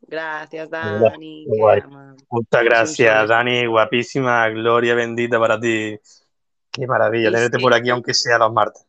Gracias, 0.02 0.68
Dani. 0.68 1.46
Muchas 2.28 2.62
gracias. 2.62 3.28
Dani. 3.28 3.64
Guapísima. 3.64 4.50
Gloria 4.50 4.94
bendita 4.94 5.38
para 5.38 5.58
ti. 5.58 5.98
Qué 6.70 6.86
maravilla 6.86 7.30
tenerte 7.32 7.56
sí. 7.56 7.62
por 7.62 7.72
aquí, 7.72 7.88
aunque 7.88 8.12
sea 8.12 8.36
los 8.38 8.52
martes. 8.52 8.86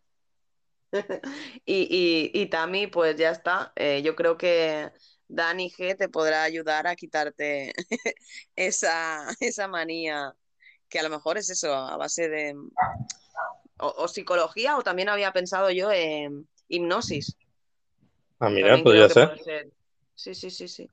Y, 1.65 2.31
y, 2.33 2.41
y 2.41 2.47
Tami, 2.47 2.87
pues 2.87 3.15
ya 3.15 3.29
está. 3.29 3.71
Eh, 3.77 4.01
yo 4.03 4.13
creo 4.13 4.37
que 4.37 4.91
Dani 5.31 5.71
G 5.71 5.95
te 5.97 6.09
podrá 6.09 6.43
ayudar 6.43 6.87
a 6.87 6.95
quitarte 6.95 7.73
esa, 8.55 9.25
esa 9.39 9.67
manía, 9.67 10.33
que 10.89 10.99
a 10.99 11.03
lo 11.03 11.09
mejor 11.09 11.37
es 11.37 11.49
eso, 11.49 11.73
a 11.73 11.95
base 11.95 12.27
de 12.27 12.53
o, 13.77 13.87
o 13.97 14.07
psicología, 14.07 14.77
o 14.77 14.83
también 14.83 15.09
había 15.09 15.31
pensado 15.31 15.71
yo 15.71 15.91
en 15.91 16.47
hipnosis. 16.67 17.37
Ah, 18.39 18.49
mira, 18.49 18.81
podría 18.83 19.07
ser. 19.07 19.69
Sí, 20.15 20.35
sí, 20.35 20.51
sí, 20.51 20.67
sí. 20.67 20.89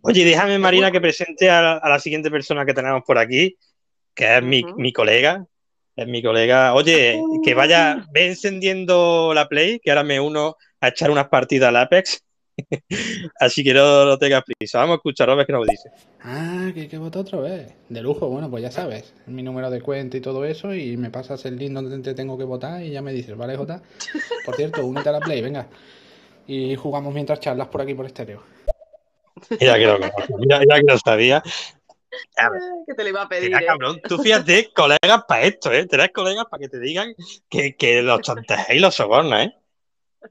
Oye, 0.00 0.24
déjame, 0.24 0.58
Marina, 0.58 0.90
que 0.90 1.00
presente 1.00 1.50
a, 1.50 1.74
a 1.74 1.88
la 1.88 1.98
siguiente 1.98 2.30
persona 2.30 2.64
que 2.64 2.72
tenemos 2.72 3.02
por 3.04 3.18
aquí, 3.18 3.58
que 4.14 4.36
es 4.36 4.42
mi, 4.42 4.92
colega. 4.92 5.46
Es 5.94 6.06
mi 6.06 6.22
colega. 6.22 6.74
Oye, 6.74 7.20
que 7.44 7.54
vaya, 7.54 8.06
ve 8.10 8.28
encendiendo 8.28 9.32
la 9.34 9.48
Play, 9.48 9.80
que 9.80 9.90
ahora 9.90 10.02
me 10.02 10.18
uno 10.18 10.56
a 10.80 10.88
echar 10.88 11.10
unas 11.10 11.28
partidas 11.28 11.68
al 11.68 11.76
Apex. 11.76 12.22
Así 13.40 13.62
que 13.62 13.74
no, 13.74 14.04
no 14.04 14.18
tengas 14.18 14.42
prisa. 14.44 14.78
Vamos 14.78 14.94
a 14.94 14.96
escuchar 14.96 15.30
a 15.30 15.34
ver 15.34 15.46
qué 15.46 15.52
nos 15.52 15.66
dice. 15.66 15.90
Ah, 16.22 16.70
que 16.74 16.82
hay 16.82 16.88
que 16.88 16.98
votar 16.98 17.22
otra 17.22 17.40
vez. 17.40 17.72
De 17.88 18.00
lujo, 18.00 18.28
bueno, 18.28 18.50
pues 18.50 18.62
ya 18.62 18.70
sabes. 18.70 19.14
Mi 19.26 19.42
número 19.42 19.70
de 19.70 19.80
cuenta 19.80 20.16
y 20.16 20.20
todo 20.20 20.44
eso. 20.44 20.74
Y 20.74 20.96
me 20.96 21.10
pasas 21.10 21.44
el 21.46 21.56
link 21.56 21.72
donde 21.72 21.98
te 21.98 22.14
tengo 22.14 22.38
que 22.38 22.44
votar 22.44 22.82
y 22.82 22.90
ya 22.90 23.02
me 23.02 23.12
dices, 23.12 23.36
¿vale, 23.36 23.56
Jota? 23.56 23.82
Por 24.44 24.56
cierto, 24.56 24.84
únete 24.86 25.08
a 25.08 25.12
la 25.12 25.20
Play, 25.20 25.42
venga. 25.42 25.66
Y 26.46 26.76
jugamos 26.76 27.12
mientras 27.12 27.40
charlas 27.40 27.68
por 27.68 27.80
aquí 27.80 27.94
por 27.94 28.06
estéreo. 28.06 28.40
Mira 29.60 29.76
que 29.76 29.86
lo 29.86 29.98
conozco, 29.98 30.38
mira, 30.38 30.60
mira 30.60 30.76
que 30.76 30.84
lo 30.86 30.98
sabía. 30.98 31.42
Que 32.86 32.94
te 32.94 33.02
lo 33.02 33.10
iba 33.10 33.22
a 33.22 33.28
pedir, 33.28 33.48
Mira, 33.48 33.60
¿eh? 33.60 33.66
cabrón, 33.66 34.00
tú 34.08 34.16
fíjate, 34.16 34.70
colegas 34.72 35.24
para 35.28 35.42
esto, 35.42 35.70
¿eh? 35.70 35.84
Tenés 35.86 36.12
colegas 36.14 36.46
para 36.50 36.62
que 36.62 36.68
te 36.70 36.78
digan 36.78 37.14
que, 37.50 37.76
que 37.76 38.00
los 38.00 38.22
chantajeas 38.22 38.74
y 38.74 38.78
los 38.78 38.94
sobornas, 38.94 39.48
¿eh? 39.48 39.56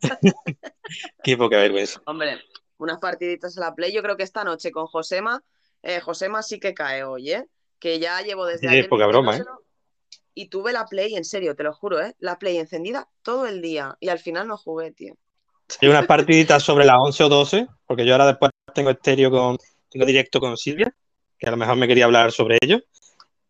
Qué 1.24 1.38
poca 1.38 1.58
vergüenza. 1.58 2.02
Hombre, 2.06 2.40
unas 2.78 3.00
partiditas 3.00 3.58
a 3.58 3.62
la 3.62 3.76
Play. 3.76 3.94
Yo 3.94 4.02
creo 4.02 4.18
que 4.18 4.24
esta 4.24 4.44
noche 4.44 4.72
con 4.72 4.88
Josema, 4.88 5.44
eh, 5.84 6.00
Josema 6.00 6.44
sí 6.44 6.60
que 6.60 6.74
cae 6.74 7.04
hoy, 7.04 7.32
¿eh? 7.32 7.48
que 7.80 8.00
ya 8.00 8.22
llevo 8.22 8.46
desde 8.46 8.68
Sí, 8.68 8.74
ayer 8.74 8.90
poca 8.90 9.06
broma, 9.06 9.38
¿eh? 9.38 9.44
y 10.34 10.48
tuve 10.48 10.74
la 10.74 10.86
Play, 10.86 11.16
en 11.16 11.24
serio, 11.24 11.56
te 11.56 11.64
lo 11.64 11.74
juro, 11.74 12.02
¿eh? 12.02 12.16
La 12.20 12.38
Play 12.38 12.58
encendida 12.58 13.08
todo 13.22 13.48
el 13.48 13.62
día 13.62 13.96
y 14.00 14.10
al 14.10 14.20
final 14.20 14.48
no 14.48 14.58
jugué, 14.58 14.92
tío. 14.92 15.16
Hay 15.82 15.88
unas 15.88 16.06
partiditas 16.06 16.62
sobre 16.62 16.86
las 16.86 16.98
11 17.00 17.24
o 17.24 17.30
12, 17.30 17.68
porque 17.88 18.06
yo 18.06 18.14
ahora 18.14 18.28
después 18.28 18.52
tengo 18.74 18.92
estéreo 18.92 19.32
con, 19.32 19.58
tengo 19.90 20.06
directo 20.06 20.40
con 20.40 20.58
Silvia, 20.58 20.94
que 21.40 21.48
a 21.48 21.52
lo 21.52 21.58
mejor 21.58 21.76
me 21.78 21.88
quería 21.88 22.06
hablar 22.06 22.32
sobre 22.32 22.58
ello. 22.62 22.82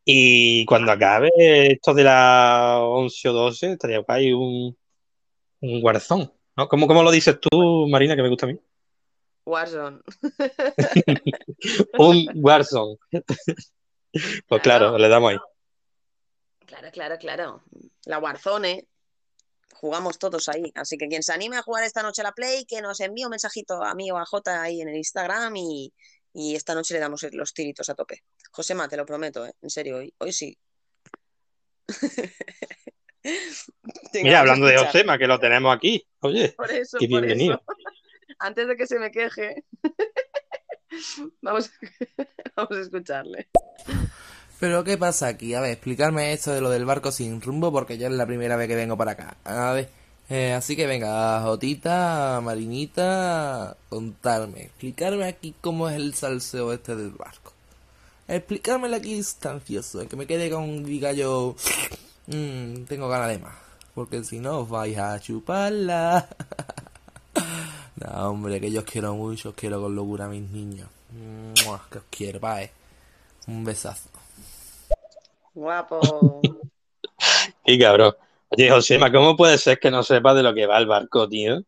Y 0.06 0.64
cuando 0.66 0.92
acabe 0.92 1.32
esto 1.38 1.94
de 1.94 2.04
las 2.04 2.78
11 2.80 3.30
o 3.30 3.34
12, 3.34 3.72
estaría 3.72 4.00
guay 4.00 4.34
un, 4.34 4.78
un 5.62 5.84
Warzone, 5.84 6.30
¿no? 6.56 6.68
¿Cómo, 6.68 6.88
cómo 6.88 7.04
lo 7.04 7.12
dices 7.12 7.40
tú, 7.40 7.88
Marina, 7.88 8.16
que 8.16 8.22
me 8.22 8.30
gusta 8.30 8.46
a 8.46 8.50
mí? 8.50 8.60
Warzone. 9.46 10.00
Un 11.98 12.30
Warzone. 12.36 12.98
Pues 14.48 14.62
claro, 14.62 14.98
le 14.98 15.08
damos 15.08 15.32
ahí. 15.32 15.38
Claro, 16.66 16.90
claro, 16.92 17.18
claro. 17.18 17.64
La 18.06 18.20
Warzone. 18.20 18.88
Jugamos 19.76 20.18
todos 20.18 20.50
ahí. 20.50 20.72
Así 20.74 20.98
que 20.98 21.08
quien 21.08 21.22
se 21.22 21.34
anime 21.34 21.58
a 21.58 21.62
jugar 21.62 21.84
esta 21.84 22.02
noche 22.02 22.22
a 22.22 22.24
la 22.24 22.32
Play, 22.32 22.66
que 22.66 22.82
nos 22.82 23.00
envíe 23.02 23.26
un 23.26 23.32
mensajito 23.32 23.84
a 23.84 23.94
mí 23.94 24.10
o 24.10 24.18
a 24.18 24.26
Jota 24.26 24.62
ahí 24.62 24.82
en 24.82 24.90
el 24.90 24.96
Instagram 24.96 25.56
y, 25.58 25.94
y 26.34 26.56
esta 26.56 26.74
noche 26.74 26.94
le 26.94 27.02
damos 27.02 27.24
los 27.32 27.54
tiritos 27.54 27.90
a 27.90 27.96
tope. 27.96 28.24
Josema, 28.52 28.88
te 28.88 28.98
lo 28.98 29.06
prometo, 29.06 29.46
¿eh? 29.46 29.54
En 29.62 29.70
serio, 29.70 29.98
hoy, 29.98 30.14
hoy 30.18 30.32
sí. 30.34 30.58
Mira, 34.14 34.24
vamos 34.24 34.36
a 34.36 34.40
hablando 34.40 34.66
de. 34.68 34.78
Josema, 34.78 35.18
que 35.18 35.28
lo 35.28 35.40
tenemos 35.40 35.76
aquí. 35.76 36.06
Oye, 36.22 36.50
Por 36.50 36.72
eso, 36.72 36.98
y 37.00 37.08
por 37.08 37.22
bienvenido. 37.22 37.56
eso. 37.56 37.64
Antes 38.40 38.68
de 38.68 38.76
que 38.76 38.86
se 38.86 39.00
me 39.00 39.12
queje, 39.12 39.64
vamos, 41.42 41.72
vamos 42.56 42.72
a 42.78 42.82
escucharle. 42.82 43.48
Pero 44.60 44.84
¿qué 44.84 44.98
pasa 44.98 45.28
aquí? 45.28 45.54
A 45.54 45.62
ver, 45.62 45.72
explicarme 45.72 46.34
esto 46.34 46.54
de 46.54 46.62
lo 46.62 46.70
del 46.70 46.86
barco 46.86 47.12
sin 47.12 47.42
rumbo 47.42 47.72
porque 47.72 47.98
ya 47.98 48.08
es 48.08 48.14
la 48.14 48.26
primera 48.26 48.56
vez 48.56 48.68
que 48.68 48.76
vengo 48.76 48.98
para 48.98 49.12
acá. 49.12 49.38
A 49.44 49.74
ver, 49.74 49.90
eh, 50.30 50.54
así 50.54 50.76
que 50.76 50.88
venga, 50.88 51.42
Jotita, 51.42 52.42
Marinita, 52.44 53.78
contarme, 53.90 54.64
explicarme 54.64 55.26
aquí 55.26 55.54
cómo 55.62 55.90
es 55.90 55.96
el 55.96 56.14
salseo 56.14 56.74
este 56.74 56.96
del 56.96 57.12
barco. 57.12 57.54
Explicármelo 58.28 58.96
aquí 58.96 59.14
distancioso, 59.14 60.08
que 60.08 60.16
me 60.16 60.26
quede 60.26 60.50
con, 60.50 60.84
diga 60.84 61.12
yo, 61.12 61.56
"Mm, 62.28 62.86
tengo 62.86 63.08
ganas 63.08 63.30
de 63.30 63.40
más. 63.40 63.56
Porque 63.94 64.24
si 64.24 64.40
no 64.40 64.60
os 64.60 64.70
vais 64.70 64.98
a 64.98 65.20
chuparla. 65.20 66.28
no, 67.96 68.30
hombre, 68.30 68.60
que 68.60 68.72
yo 68.72 68.82
os 68.82 68.86
quiero 68.86 69.16
mucho, 69.16 69.50
os 69.50 69.56
quiero 69.56 69.82
con 69.82 69.96
locura 69.96 70.26
a 70.26 70.30
mis 70.30 70.50
niños. 70.50 70.90
Mua, 71.12 71.82
Que 71.90 72.00
os 72.00 72.04
quiero, 72.10 72.40
bye. 72.40 72.70
Un 73.48 73.64
besazo. 73.64 74.10
Guapo. 75.54 76.42
Y 77.68 77.80
cabrón. 77.80 78.14
Oye, 78.50 78.70
Josema, 78.70 79.12
¿cómo 79.12 79.36
puede 79.36 79.58
ser 79.58 79.80
que 79.80 79.90
no 79.90 80.04
sepas 80.04 80.36
de 80.36 80.44
lo 80.44 80.54
que 80.54 80.68
va 80.68 80.78
el 80.78 80.86
barco, 80.86 81.28
tío? 81.28 81.64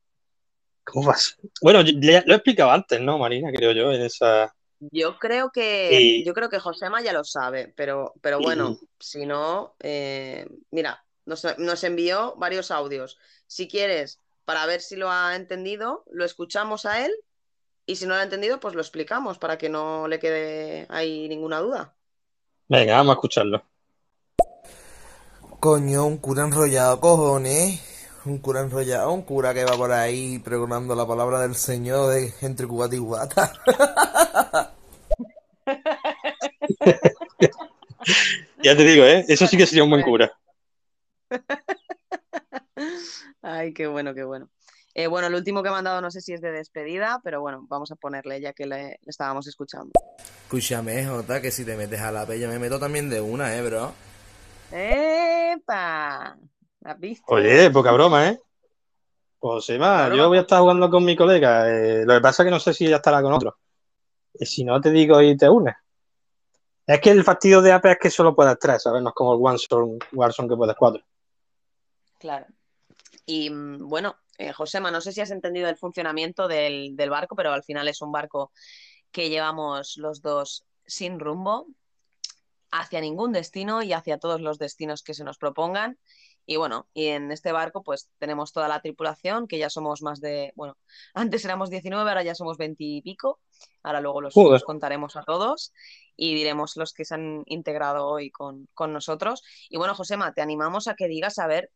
¿Cómo 0.84 1.08
pasa? 1.08 1.36
Bueno, 1.62 1.82
lo 1.82 2.34
he 2.34 2.36
explicado 2.36 2.72
antes, 2.72 3.02
¿no, 3.02 3.18
Marina? 3.18 3.52
Creo 3.52 3.72
yo, 3.72 3.92
en 3.92 4.02
esa. 4.02 4.54
Yo 4.80 5.18
creo 5.18 5.52
que, 5.52 6.24
yo 6.24 6.34
creo 6.34 6.50
que 6.50 6.60
Josema 6.60 7.02
ya 7.02 7.14
lo 7.14 7.24
sabe, 7.24 7.74
pero, 7.76 8.14
pero 8.22 8.40
bueno, 8.40 8.78
si 9.00 9.26
no, 9.26 9.76
eh, 9.80 10.48
mira, 10.72 11.04
nos, 11.26 11.46
nos 11.58 11.84
envió 11.84 12.36
varios 12.38 12.70
audios. 12.70 13.18
Si 13.48 13.68
quieres, 13.68 14.20
para 14.46 14.66
ver 14.66 14.82
si 14.82 14.96
lo 14.96 15.10
ha 15.12 15.36
entendido, 15.36 16.04
lo 16.12 16.26
escuchamos 16.26 16.86
a 16.86 17.06
él 17.06 17.12
y 17.86 17.96
si 17.96 18.06
no 18.06 18.14
lo 18.14 18.20
ha 18.20 18.24
entendido, 18.24 18.60
pues 18.60 18.76
lo 18.76 18.82
explicamos 18.82 19.40
para 19.40 19.58
que 19.58 19.70
no 19.70 20.08
le 20.08 20.20
quede 20.20 20.86
ahí 20.90 21.28
ninguna 21.30 21.60
duda. 21.60 21.96
Venga, 22.68 22.98
vamos 22.98 23.12
a 23.12 23.16
escucharlo. 23.16 23.64
Coño, 25.60 26.06
un 26.06 26.18
cura 26.18 26.44
enrollado, 26.44 27.00
cojones. 27.00 27.87
Un 28.28 28.40
cura 28.40 28.62
enrollado, 28.62 29.12
un 29.14 29.22
cura 29.22 29.54
que 29.54 29.64
va 29.64 29.78
por 29.78 29.92
ahí 29.92 30.40
pregonando 30.40 30.96
la 30.96 31.08
palabra 31.08 31.40
del 31.40 31.56
Señor 31.56 32.14
de 32.14 32.34
entre 32.42 32.68
cubata 32.68 32.96
y 32.96 33.00
guata. 33.00 33.54
Ya 38.64 38.76
te 38.76 38.84
digo, 38.84 39.04
¿eh? 39.06 39.26
Eso 39.28 39.48
sí 39.48 39.58
que 39.58 39.66
sería 39.66 39.84
un 39.84 39.90
buen 39.90 40.02
cura. 40.02 40.32
Ay, 43.42 43.74
qué 43.74 43.88
bueno, 43.88 44.14
qué 44.14 44.24
bueno. 44.24 44.50
Eh, 44.94 45.08
bueno, 45.08 45.28
el 45.28 45.36
último 45.36 45.62
que 45.62 45.70
he 45.70 45.72
mandado 45.72 46.02
no 46.02 46.10
sé 46.10 46.22
si 46.22 46.34
es 46.34 46.42
de 46.42 46.52
despedida, 46.52 47.20
pero 47.24 47.40
bueno, 47.40 47.66
vamos 47.70 47.92
a 47.92 47.96
ponerle 47.96 48.42
ya 48.42 48.54
que 48.54 48.66
le, 48.66 48.84
le 48.84 49.00
estábamos 49.06 49.46
escuchando. 49.48 49.92
Escúchame, 50.44 51.06
Jota, 51.06 51.42
que 51.42 51.52
si 51.52 51.66
te 51.66 51.76
metes 51.76 52.00
a 52.00 52.12
la 52.12 52.26
pella 52.26 52.48
me 52.48 52.60
meto 52.60 52.80
también 52.80 53.10
de 53.10 53.22
una, 53.22 53.56
eh, 53.56 53.62
bro. 53.62 53.94
¡Epa! 54.72 56.38
¿Has 56.84 57.00
visto? 57.00 57.26
Oye, 57.28 57.70
poca 57.72 57.92
broma, 57.92 58.30
¿eh? 58.30 58.40
Pues, 59.40 59.54
Josema, 59.54 60.14
yo 60.16 60.28
voy 60.30 60.40
a 60.40 60.42
estar 60.42 60.62
jugando 60.62 60.90
con 60.90 61.06
mi 61.06 61.16
colega. 61.16 61.70
eh, 61.70 62.06
lo 62.06 62.16
que 62.16 62.22
pasa 62.22 62.44
es 62.44 62.48
que 62.48 62.52
no 62.52 62.60
sé 62.60 62.74
si 62.74 62.86
ella 62.88 62.98
estará 62.98 63.22
con 63.22 63.34
otro. 63.34 63.58
Y 64.34 64.46
si 64.46 64.64
no, 64.64 64.80
te 64.82 64.92
digo 64.92 65.22
y 65.22 65.38
te 65.38 65.50
unes. 65.50 65.76
Es 66.86 67.02
que 67.02 67.12
el 67.12 67.24
fastidio 67.24 67.62
de 67.62 67.72
Ape 67.74 67.92
es 67.92 67.98
que 68.00 68.10
solo 68.10 68.36
puedes 68.36 68.58
tres, 68.58 68.84
¿sabes? 68.84 69.02
No 69.02 69.10
es 69.10 69.16
como 69.16 69.34
el 69.34 69.40
Warzone, 69.40 70.00
Warzone 70.14 70.50
que 70.50 70.56
puedes 70.56 70.76
cuatro. 70.76 71.04
Claro. 72.18 72.46
Y 73.26 73.50
mm, 73.50 73.88
bueno, 73.88 74.16
eh, 74.38 74.54
Josema, 74.54 74.90
no 74.90 75.02
sé 75.02 75.12
si 75.12 75.22
has 75.22 75.32
entendido 75.32 75.68
el 75.70 75.78
funcionamiento 75.78 76.48
del, 76.48 76.96
del 76.96 77.10
barco, 77.10 77.36
pero 77.36 77.52
al 77.52 77.64
final 77.64 77.88
es 77.88 78.02
un 78.02 78.12
barco 78.12 78.52
que 79.12 79.30
llevamos 79.30 79.98
los 79.98 80.22
dos 80.22 80.66
sin 80.86 81.20
rumbo 81.20 81.68
hacia 82.72 83.02
ningún 83.02 83.34
destino 83.34 83.84
y 83.84 83.94
hacia 83.94 84.18
todos 84.18 84.42
los 84.42 84.58
destinos 84.58 85.04
que 85.04 85.14
se 85.14 85.24
nos 85.24 85.38
propongan. 85.38 85.98
Y 86.50 86.56
bueno, 86.56 86.88
y 86.94 87.08
en 87.08 87.32
este 87.32 87.52
barco 87.52 87.84
pues 87.84 88.10
tenemos 88.20 88.54
toda 88.54 88.70
la 88.70 88.80
tripulación, 88.80 89.48
que 89.48 89.60
ya 89.60 89.70
somos 89.70 90.02
más 90.02 90.22
de, 90.22 90.54
bueno, 90.56 90.78
antes 91.14 91.44
éramos 91.46 91.70
19, 91.70 92.10
ahora 92.10 92.24
ya 92.24 92.34
somos 92.34 92.58
20 92.58 92.84
y 92.84 93.02
pico. 93.02 93.40
Ahora 93.84 94.02
luego 94.02 94.22
los, 94.22 94.36
los 94.36 94.64
contaremos 94.64 95.16
a 95.16 95.24
todos 95.24 95.74
y 96.16 96.36
diremos 96.36 96.78
los 96.78 96.94
que 96.94 97.06
se 97.06 97.16
han 97.16 97.44
integrado 97.48 98.08
hoy 98.08 98.32
con, 98.32 98.68
con 98.74 98.94
nosotros. 98.94 99.44
Y 99.70 99.78
bueno, 99.78 99.94
Josema, 99.94 100.34
te 100.34 100.42
animamos 100.42 100.88
a 100.88 100.96
que 100.96 101.08
digas 101.08 101.38
a 101.40 101.48
ver 101.48 101.70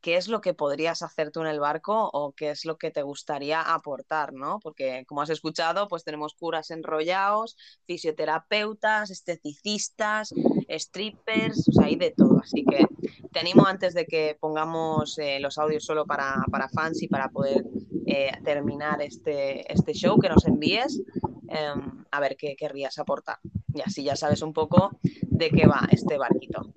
qué 0.00 0.16
es 0.16 0.28
lo 0.28 0.40
que 0.40 0.54
podrías 0.54 1.02
hacer 1.02 1.30
tú 1.30 1.40
en 1.40 1.48
el 1.48 1.60
barco 1.60 2.10
o 2.12 2.32
qué 2.32 2.50
es 2.50 2.64
lo 2.64 2.78
que 2.78 2.90
te 2.90 3.02
gustaría 3.02 3.60
aportar, 3.60 4.32
¿no? 4.32 4.60
Porque 4.60 5.04
como 5.06 5.22
has 5.22 5.30
escuchado, 5.30 5.88
pues 5.88 6.04
tenemos 6.04 6.34
curas 6.34 6.70
enrollados, 6.70 7.56
fisioterapeutas, 7.86 9.10
esteticistas, 9.10 10.32
strippers, 10.68 11.68
o 11.68 11.72
sea, 11.72 11.86
hay 11.86 11.96
de 11.96 12.12
todo. 12.12 12.40
Así 12.42 12.64
que 12.64 12.86
te 13.32 13.40
animo 13.40 13.66
antes 13.66 13.94
de 13.94 14.06
que 14.06 14.36
pongamos 14.38 15.18
eh, 15.18 15.40
los 15.40 15.58
audios 15.58 15.84
solo 15.84 16.06
para, 16.06 16.44
para 16.50 16.68
fans 16.68 17.02
y 17.02 17.08
para 17.08 17.28
poder 17.30 17.64
eh, 18.06 18.32
terminar 18.44 19.02
este, 19.02 19.70
este 19.72 19.92
show, 19.94 20.18
que 20.18 20.28
nos 20.28 20.46
envíes 20.46 21.02
eh, 21.48 21.74
a 22.10 22.20
ver 22.20 22.36
qué 22.36 22.56
querrías 22.56 22.98
aportar. 22.98 23.38
Y 23.74 23.80
así 23.80 24.04
ya 24.04 24.16
sabes 24.16 24.42
un 24.42 24.52
poco 24.52 24.98
de 25.02 25.50
qué 25.50 25.66
va 25.66 25.86
este 25.90 26.16
barquito. 26.16 26.72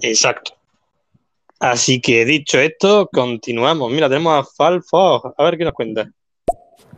Exacto. 0.00 0.57
Así 1.60 2.00
que 2.00 2.24
dicho 2.24 2.58
esto, 2.58 3.08
continuamos. 3.12 3.90
Mira, 3.90 4.08
tenemos 4.08 4.32
a 4.38 4.44
Falfo. 4.44 5.34
A 5.36 5.42
ver 5.44 5.58
qué 5.58 5.64
nos 5.64 5.72
cuenta. 5.72 6.08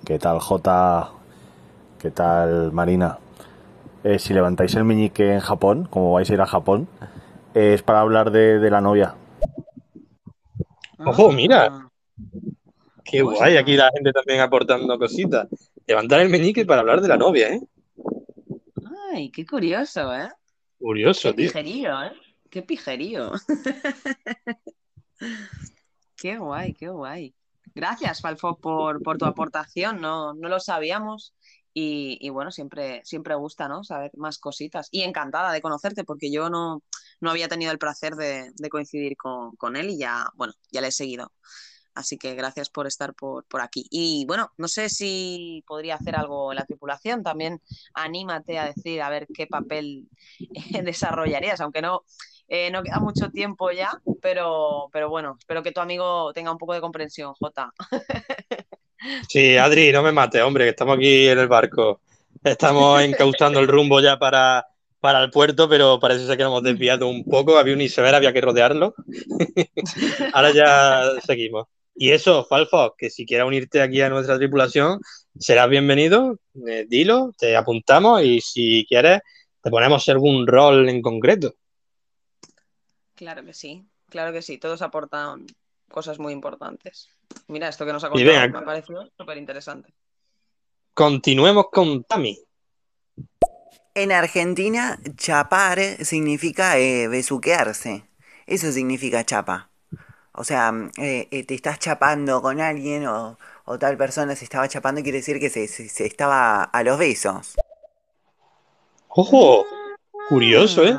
¿Qué 0.05 0.19
tal, 0.19 0.39
J? 0.39 1.12
¿Qué 1.99 2.11
tal, 2.11 2.73
Marina? 2.73 3.19
Eh, 4.05 4.19
si 4.19 4.32
levantáis 4.35 4.74
el 4.74 4.85
meñique 4.85 5.32
en 5.32 5.41
Japón, 5.41 5.87
como 5.91 6.12
vais 6.12 6.28
a 6.31 6.35
ir 6.35 6.41
a 6.41 6.47
Japón, 6.47 6.89
eh, 7.55 7.74
es 7.74 7.82
para 7.82 8.01
hablar 8.01 8.31
de, 8.31 8.59
de 8.59 8.70
la 8.70 8.81
novia. 8.81 9.15
Ojo, 10.99 11.32
mira. 11.32 11.89
Qué 13.05 13.23
guay, 13.23 13.57
aquí 13.57 13.77
la 13.77 13.91
gente 13.93 14.12
también 14.12 14.41
aportando 14.41 14.99
cositas. 14.99 15.49
Levantar 15.87 16.20
el 16.20 16.28
meñique 16.28 16.65
para 16.66 16.81
hablar 16.81 17.01
de 17.01 17.09
la 17.09 17.16
novia, 17.16 17.49
¿eh? 17.49 17.61
Ay, 19.12 19.31
qué 19.31 19.45
curioso, 19.45 20.15
¿eh? 20.15 20.28
Curioso, 20.78 21.31
Qué 21.31 21.35
tío. 21.35 21.47
pijerío, 21.49 22.03
¿eh? 22.05 22.12
Qué 22.51 22.62
pijerío. 22.62 23.32
Qué 26.16 26.36
guay, 26.36 26.74
qué 26.74 26.89
guay. 26.89 27.35
Gracias, 27.74 28.20
Falfo, 28.20 28.59
por, 28.59 29.02
por 29.02 29.16
tu 29.16 29.24
aportación. 29.24 30.01
No, 30.01 30.35
no 30.35 30.48
lo 30.48 30.60
sabíamos. 30.60 31.35
Y, 31.72 32.18
y 32.20 32.31
bueno, 32.31 32.51
siempre, 32.51 33.01
siempre 33.05 33.35
gusta, 33.36 33.68
¿no? 33.68 33.85
Saber 33.85 34.10
más 34.16 34.39
cositas. 34.39 34.89
Y 34.90 35.02
encantada 35.02 35.52
de 35.52 35.62
conocerte, 35.62 36.05
porque 36.05 36.31
yo 36.31 36.51
no, 36.51 36.82
no 37.20 37.31
había 37.31 37.48
tenido 37.48 37.72
el 37.72 37.78
placer 37.78 38.16
de, 38.16 38.51
de 38.55 38.68
coincidir 38.68 39.16
con, 39.16 39.56
con 39.56 39.77
él 39.77 39.90
y 39.90 39.98
ya, 39.98 40.27
bueno, 40.35 40.52
ya 40.70 40.81
le 40.81 40.89
he 40.89 40.93
seguido. 40.93 41.32
Así 41.94 42.18
que 42.18 42.35
gracias 42.35 42.70
por 42.70 42.86
estar 42.86 43.14
por, 43.14 43.47
por 43.47 43.60
aquí. 43.60 43.86
Y 43.90 44.24
bueno, 44.27 44.52
no 44.59 44.68
sé 44.68 44.89
si 44.89 45.64
podría 45.66 45.97
hacer 45.97 46.16
algo 46.16 46.52
en 46.52 46.56
la 46.56 46.64
tripulación. 46.64 47.22
También 47.22 47.60
anímate 47.94 48.59
a 48.59 48.66
decir 48.66 49.02
a 49.02 49.10
ver 49.10 49.27
qué 49.32 49.47
papel 49.47 50.09
desarrollarías, 50.85 51.60
aunque 51.60 51.82
no, 51.82 52.05
eh, 52.52 52.68
no 52.72 52.82
queda 52.82 52.98
mucho 52.98 53.31
tiempo 53.31 53.70
ya, 53.70 53.90
pero, 54.20 54.89
pero 54.93 55.09
bueno, 55.09 55.36
espero 55.39 55.62
que 55.62 55.70
tu 55.70 55.81
amigo 55.81 56.32
tenga 56.32 56.51
un 56.51 56.59
poco 56.59 56.74
de 56.74 56.81
comprensión, 56.81 57.32
Jota. 57.35 57.72
Sí, 59.31 59.56
Adri, 59.56 59.93
no 59.93 60.02
me 60.02 60.12
mates, 60.12 60.43
hombre, 60.43 60.64
que 60.64 60.70
estamos 60.70 60.98
aquí 60.98 61.27
en 61.27 61.39
el 61.39 61.48
barco. 61.48 62.02
Estamos 62.44 63.01
encauzando 63.01 63.59
el 63.59 63.66
rumbo 63.66 63.98
ya 63.98 64.18
para, 64.18 64.66
para 65.01 65.24
el 65.24 65.31
puerto, 65.31 65.70
pero 65.70 65.98
parece 65.98 66.27
ser 66.27 66.36
que 66.36 66.43
nos 66.43 66.51
hemos 66.51 66.62
desviado 66.64 67.09
un 67.09 67.24
poco. 67.24 67.56
Había 67.56 67.72
un 67.72 67.81
iceberg, 67.81 68.16
había 68.16 68.35
que 68.35 68.43
rodearlo. 68.43 68.94
Ahora 70.35 70.52
ya 70.52 71.02
seguimos. 71.24 71.66
Y 71.94 72.10
eso, 72.10 72.44
Falfo, 72.44 72.94
que 72.98 73.09
si 73.09 73.24
quieres 73.24 73.47
unirte 73.47 73.81
aquí 73.81 74.02
a 74.02 74.10
nuestra 74.10 74.36
tripulación, 74.36 75.01
serás 75.39 75.70
bienvenido. 75.70 76.39
Eh, 76.68 76.85
dilo, 76.86 77.32
te 77.39 77.56
apuntamos 77.56 78.22
y 78.22 78.43
si 78.43 78.85
quieres, 78.86 79.20
te 79.62 79.70
ponemos 79.70 80.06
algún 80.10 80.47
rol 80.47 80.90
en 80.90 81.01
concreto. 81.01 81.55
Claro 83.21 83.45
que 83.45 83.53
sí, 83.53 83.87
claro 84.09 84.33
que 84.33 84.41
sí. 84.41 84.57
Todos 84.57 84.81
aportan 84.81 85.45
cosas 85.91 86.19
muy 86.19 86.33
importantes. 86.33 87.11
Mira, 87.49 87.69
esto 87.69 87.85
que 87.85 87.93
nos 87.93 88.03
ha 88.03 88.09
contado 88.09 88.31
venga. 88.31 88.49
me 88.49 88.59
ha 88.61 88.65
parecido 88.65 89.11
súper 89.15 89.37
interesante. 89.37 89.93
Continuemos 90.95 91.67
con 91.71 92.03
Tami. 92.05 92.39
En 93.95 94.11
Argentina, 94.11 94.99
chapar 95.17 95.81
significa 96.03 96.79
eh, 96.79 97.09
besuquearse. 97.09 98.09
Eso 98.47 98.73
significa 98.73 99.23
chapa. 99.23 99.69
O 100.33 100.43
sea, 100.43 100.73
eh, 100.97 101.29
eh, 101.31 101.45
te 101.45 101.55
estás 101.55 101.79
chapando 101.79 102.41
con 102.41 102.59
alguien 102.59 103.07
o, 103.07 103.37
o 103.67 103.79
tal 103.79 103.99
persona 103.99 104.35
se 104.35 104.45
estaba 104.45 104.67
chapando, 104.67 105.03
quiere 105.03 105.19
decir 105.19 105.39
que 105.39 105.51
se, 105.51 105.69
se- 105.69 105.91
se 105.91 106.07
estaba 106.07 106.63
a 106.65 106.83
los 106.83 106.99
besos. 106.99 107.55
¡Ojo! 109.09 109.67
Curioso, 110.31 110.87
¿eh? 110.87 110.97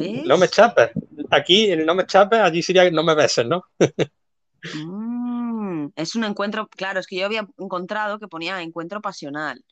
¿Ves? 0.00 0.26
No 0.26 0.36
me 0.38 0.48
chapes. 0.48 0.90
Aquí, 1.30 1.70
el 1.70 1.84
no 1.86 1.94
me 1.94 2.06
chapes, 2.06 2.40
allí 2.40 2.62
sería 2.62 2.90
no 2.90 3.02
me 3.04 3.14
beses, 3.14 3.46
¿no? 3.46 3.64
Mm, 4.72 5.88
es 5.96 6.14
un 6.14 6.24
encuentro, 6.24 6.68
claro, 6.68 7.00
es 7.00 7.06
que 7.06 7.16
yo 7.16 7.26
había 7.26 7.46
encontrado 7.58 8.18
que 8.18 8.28
ponía 8.28 8.60
encuentro 8.62 9.00
pasional, 9.00 9.64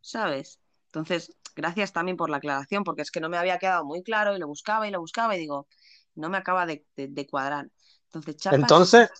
¿sabes? 0.00 0.60
Entonces, 0.86 1.32
gracias 1.56 1.92
también 1.92 2.16
por 2.16 2.30
la 2.30 2.38
aclaración, 2.38 2.84
porque 2.84 3.02
es 3.02 3.10
que 3.10 3.20
no 3.20 3.28
me 3.28 3.38
había 3.38 3.58
quedado 3.58 3.84
muy 3.84 4.02
claro 4.02 4.36
y 4.36 4.40
lo 4.40 4.48
buscaba 4.48 4.88
y 4.88 4.90
lo 4.92 5.00
buscaba 5.00 5.36
y 5.36 5.40
digo, 5.40 5.68
no 6.16 6.28
me 6.30 6.38
acaba 6.38 6.66
de, 6.66 6.84
de- 6.96 7.08
de 7.08 7.26
cuadrar. 7.26 7.68
Entonces, 8.06 8.36
chapas 8.38 8.60
Entonces. 8.62 9.10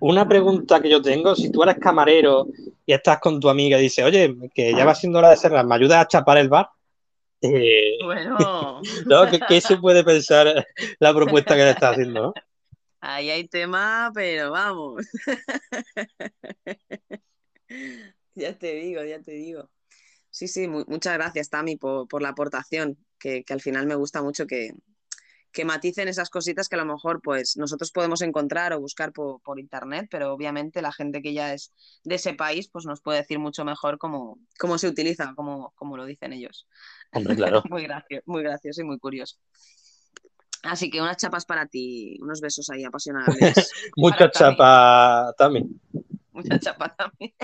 Una 0.00 0.28
pregunta 0.28 0.80
que 0.82 0.90
yo 0.90 1.02
tengo, 1.02 1.34
si 1.36 1.50
tú 1.50 1.62
eres 1.62 1.78
camarero 1.78 2.46
y 2.86 2.92
estás 2.92 3.20
con 3.20 3.40
tu 3.40 3.48
amiga 3.48 3.78
y 3.78 3.84
dices, 3.84 4.04
oye, 4.04 4.34
que 4.54 4.74
ya 4.74 4.84
va 4.84 4.94
siendo 4.94 5.18
hora 5.20 5.30
de 5.30 5.36
cerrar, 5.36 5.66
¿me 5.66 5.74
ayudas 5.76 6.04
a 6.04 6.08
chapar 6.08 6.38
el 6.38 6.48
bar? 6.48 6.68
Eh, 7.44 7.98
Bueno, 8.02 8.80
¿no? 9.06 9.30
¿Qué, 9.30 9.40
qué 9.46 9.60
se 9.60 9.76
puede 9.76 10.02
pensar 10.04 10.66
la 10.98 11.14
propuesta 11.14 11.56
que 11.56 11.62
le 11.64 11.70
estás 11.70 11.92
haciendo, 11.92 12.34
ahí 13.00 13.30
hay 13.30 13.48
tema, 13.48 14.10
pero 14.14 14.50
vamos. 14.52 15.06
Ya 18.34 18.56
te 18.58 18.74
digo, 18.74 19.02
ya 19.04 19.20
te 19.20 19.32
digo. 19.32 19.70
Sí, 20.30 20.48
sí, 20.48 20.68
mu- 20.68 20.84
muchas 20.88 21.14
gracias, 21.14 21.50
Tami, 21.50 21.76
por, 21.76 22.08
por 22.08 22.22
la 22.22 22.30
aportación, 22.30 22.98
que, 23.18 23.44
que 23.44 23.52
al 23.54 23.60
final 23.60 23.86
me 23.86 23.94
gusta 23.96 24.22
mucho 24.22 24.46
que, 24.46 24.72
que 25.54 25.64
maticen 25.64 26.08
esas 26.08 26.30
cositas 26.30 26.68
que 26.68 26.74
a 26.74 26.78
lo 26.78 26.84
mejor 26.84 27.22
pues 27.22 27.56
nosotros 27.56 27.92
podemos 27.92 28.20
encontrar 28.22 28.72
o 28.72 28.80
buscar 28.80 29.12
por, 29.12 29.40
por 29.40 29.60
internet, 29.60 30.08
pero 30.10 30.32
obviamente 30.32 30.82
la 30.82 30.92
gente 30.92 31.22
que 31.22 31.32
ya 31.32 31.54
es 31.54 31.72
de 32.02 32.16
ese 32.16 32.34
país 32.34 32.68
pues 32.68 32.84
nos 32.86 33.00
puede 33.00 33.20
decir 33.20 33.38
mucho 33.38 33.64
mejor 33.64 33.96
cómo, 33.96 34.40
cómo 34.58 34.78
se 34.78 34.88
utiliza, 34.88 35.32
cómo, 35.36 35.72
cómo 35.76 35.96
lo 35.96 36.06
dicen 36.06 36.32
ellos. 36.32 36.66
Hombre, 37.12 37.36
claro. 37.36 37.62
Muy 37.70 37.84
gracioso, 37.84 38.24
muy 38.26 38.42
gracioso 38.42 38.80
y 38.80 38.84
muy 38.84 38.98
curioso. 38.98 39.36
Así 40.64 40.90
que 40.90 41.00
unas 41.00 41.18
chapas 41.18 41.46
para 41.46 41.66
ti, 41.66 42.18
unos 42.20 42.40
besos 42.40 42.68
ahí 42.70 42.84
apasionables. 42.84 43.70
Mucha 43.96 44.28
chapa 44.30 45.32
también. 45.38 45.80
Mucha 46.32 46.58
chapa 46.58 46.94
también. 46.94 47.32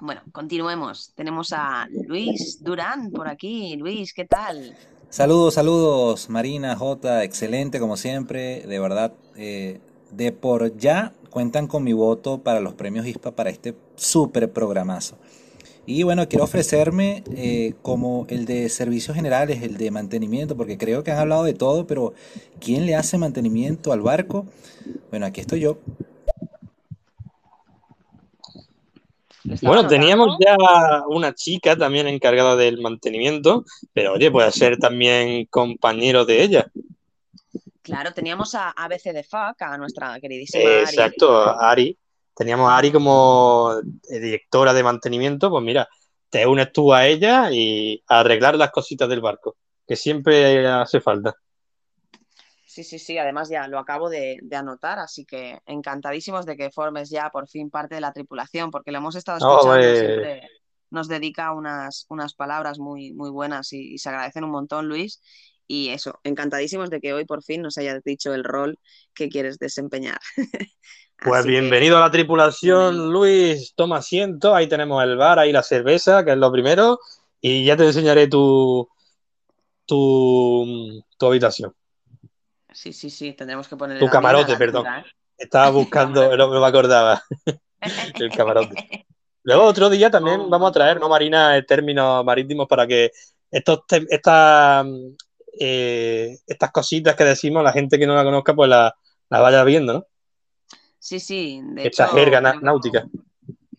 Bueno, 0.00 0.22
continuemos. 0.30 1.12
Tenemos 1.16 1.52
a 1.52 1.88
Luis 2.06 2.62
Durán 2.62 3.10
por 3.10 3.26
aquí. 3.26 3.74
Luis, 3.76 4.12
¿qué 4.12 4.26
tal? 4.26 4.76
Saludos, 5.10 5.54
saludos, 5.54 6.28
Marina, 6.28 6.76
J, 6.76 7.24
excelente 7.24 7.80
como 7.80 7.96
siempre, 7.96 8.60
de 8.66 8.78
verdad, 8.78 9.14
eh, 9.36 9.80
de 10.10 10.32
por 10.32 10.76
ya 10.76 11.14
cuentan 11.30 11.66
con 11.66 11.82
mi 11.82 11.94
voto 11.94 12.42
para 12.42 12.60
los 12.60 12.74
premios 12.74 13.06
ISPA 13.06 13.30
para 13.30 13.48
este 13.48 13.74
súper 13.96 14.52
programazo. 14.52 15.16
Y 15.86 16.02
bueno, 16.02 16.28
quiero 16.28 16.44
ofrecerme 16.44 17.24
eh, 17.34 17.72
como 17.80 18.26
el 18.28 18.44
de 18.44 18.68
servicios 18.68 19.16
generales, 19.16 19.62
el 19.62 19.78
de 19.78 19.90
mantenimiento, 19.90 20.58
porque 20.58 20.76
creo 20.76 21.02
que 21.02 21.10
han 21.10 21.18
hablado 21.18 21.44
de 21.44 21.54
todo, 21.54 21.86
pero 21.86 22.12
¿quién 22.60 22.84
le 22.84 22.94
hace 22.94 23.16
mantenimiento 23.16 23.94
al 23.94 24.02
barco? 24.02 24.44
Bueno, 25.08 25.24
aquí 25.24 25.40
estoy 25.40 25.60
yo. 25.60 25.78
Bueno, 29.62 29.86
teníamos 29.86 30.36
ya 30.44 30.56
una 31.08 31.34
chica 31.34 31.76
también 31.76 32.06
encargada 32.06 32.56
del 32.56 32.80
mantenimiento, 32.80 33.64
pero 33.92 34.14
oye, 34.14 34.30
puede 34.30 34.52
ser 34.52 34.78
también 34.78 35.46
compañero 35.46 36.24
de 36.24 36.42
ella. 36.42 36.70
Claro, 37.82 38.12
teníamos 38.12 38.54
a 38.54 38.70
ABC 38.70 39.12
de 39.12 39.24
FAC, 39.24 39.62
a 39.62 39.78
nuestra 39.78 40.20
queridísima 40.20 40.68
Ari. 40.68 40.80
Exacto, 40.80 41.58
Ari. 41.58 41.98
Teníamos 42.34 42.70
a 42.70 42.76
Ari 42.76 42.92
como 42.92 43.72
eh, 44.10 44.20
directora 44.20 44.74
de 44.74 44.82
mantenimiento, 44.82 45.50
pues 45.50 45.64
mira, 45.64 45.88
te 46.28 46.46
unes 46.46 46.70
tú 46.72 46.92
a 46.92 47.06
ella 47.06 47.50
y 47.50 48.02
a 48.06 48.20
arreglar 48.20 48.56
las 48.56 48.70
cositas 48.70 49.08
del 49.08 49.20
barco, 49.20 49.56
que 49.86 49.96
siempre 49.96 50.66
hace 50.66 51.00
falta. 51.00 51.34
Sí, 52.78 52.84
sí, 52.84 52.98
sí, 53.00 53.18
además 53.18 53.48
ya 53.48 53.66
lo 53.66 53.80
acabo 53.80 54.08
de, 54.08 54.38
de 54.40 54.54
anotar, 54.56 55.00
así 55.00 55.24
que 55.24 55.58
encantadísimos 55.66 56.46
de 56.46 56.56
que 56.56 56.70
formes 56.70 57.10
ya 57.10 57.28
por 57.30 57.48
fin 57.48 57.70
parte 57.70 57.96
de 57.96 58.00
la 58.00 58.12
tripulación, 58.12 58.70
porque 58.70 58.92
lo 58.92 58.98
hemos 58.98 59.16
estado 59.16 59.36
escuchando, 59.36 59.96
Hombre. 59.96 59.96
siempre 59.96 60.42
nos 60.90 61.08
dedica 61.08 61.52
unas, 61.52 62.06
unas 62.08 62.34
palabras 62.34 62.78
muy, 62.78 63.12
muy 63.14 63.30
buenas 63.30 63.72
y, 63.72 63.94
y 63.94 63.98
se 63.98 64.10
agradecen 64.10 64.44
un 64.44 64.52
montón, 64.52 64.86
Luis. 64.88 65.20
Y 65.66 65.88
eso, 65.88 66.20
encantadísimos 66.22 66.88
de 66.88 67.00
que 67.00 67.12
hoy 67.12 67.24
por 67.24 67.42
fin 67.42 67.62
nos 67.62 67.78
hayas 67.78 68.00
dicho 68.04 68.32
el 68.32 68.44
rol 68.44 68.78
que 69.12 69.28
quieres 69.28 69.58
desempeñar. 69.58 70.20
Pues 71.22 71.44
que- 71.44 71.46
bienvenido 71.46 71.96
a 71.98 72.00
la 72.00 72.10
tripulación, 72.10 73.10
Luis. 73.12 73.74
Toma 73.76 73.98
asiento. 73.98 74.54
Ahí 74.54 74.68
tenemos 74.68 75.02
el 75.02 75.16
bar, 75.16 75.38
ahí 75.38 75.52
la 75.52 75.62
cerveza, 75.62 76.24
que 76.24 76.32
es 76.32 76.38
lo 76.38 76.50
primero. 76.52 76.98
Y 77.40 77.64
ya 77.64 77.76
te 77.76 77.84
enseñaré 77.86 78.28
tu, 78.28 78.88
tu, 79.86 81.04
tu 81.18 81.26
habitación, 81.26 81.74
Sí, 82.72 82.92
sí, 82.92 83.10
sí, 83.10 83.32
tendremos 83.32 83.66
que 83.68 83.76
poner 83.76 83.98
tu 83.98 84.06
camarote, 84.08 84.56
perdón. 84.56 84.86
altura, 84.86 85.08
¿eh? 85.08 85.14
Estaba 85.36 85.70
buscando, 85.70 86.36
no 86.36 86.48
me 86.48 86.66
acordaba. 86.66 87.22
El 88.20 88.30
camarote. 88.30 89.06
Luego 89.44 89.64
otro 89.64 89.88
día 89.88 90.10
también 90.10 90.50
vamos 90.50 90.70
a 90.70 90.72
traer, 90.72 91.00
¿no, 91.00 91.08
Marina, 91.08 91.56
eh, 91.56 91.62
términos 91.62 92.24
marítimos 92.24 92.66
para 92.66 92.86
que 92.86 93.10
estos 93.50 93.80
estas, 94.10 94.86
eh, 95.58 96.36
estas 96.46 96.70
cositas 96.70 97.14
que 97.14 97.24
decimos, 97.24 97.62
la 97.64 97.72
gente 97.72 97.98
que 97.98 98.06
no 98.06 98.14
la 98.14 98.24
conozca, 98.24 98.54
pues 98.54 98.68
la, 98.68 98.94
la 99.30 99.40
vaya 99.40 99.64
viendo, 99.64 99.92
¿no? 99.92 100.06
Sí, 100.98 101.20
sí, 101.20 101.60
de 101.62 101.86
Esta 101.86 102.04
hecho, 102.04 102.14
jerga 102.14 102.40
náutica. 102.40 103.06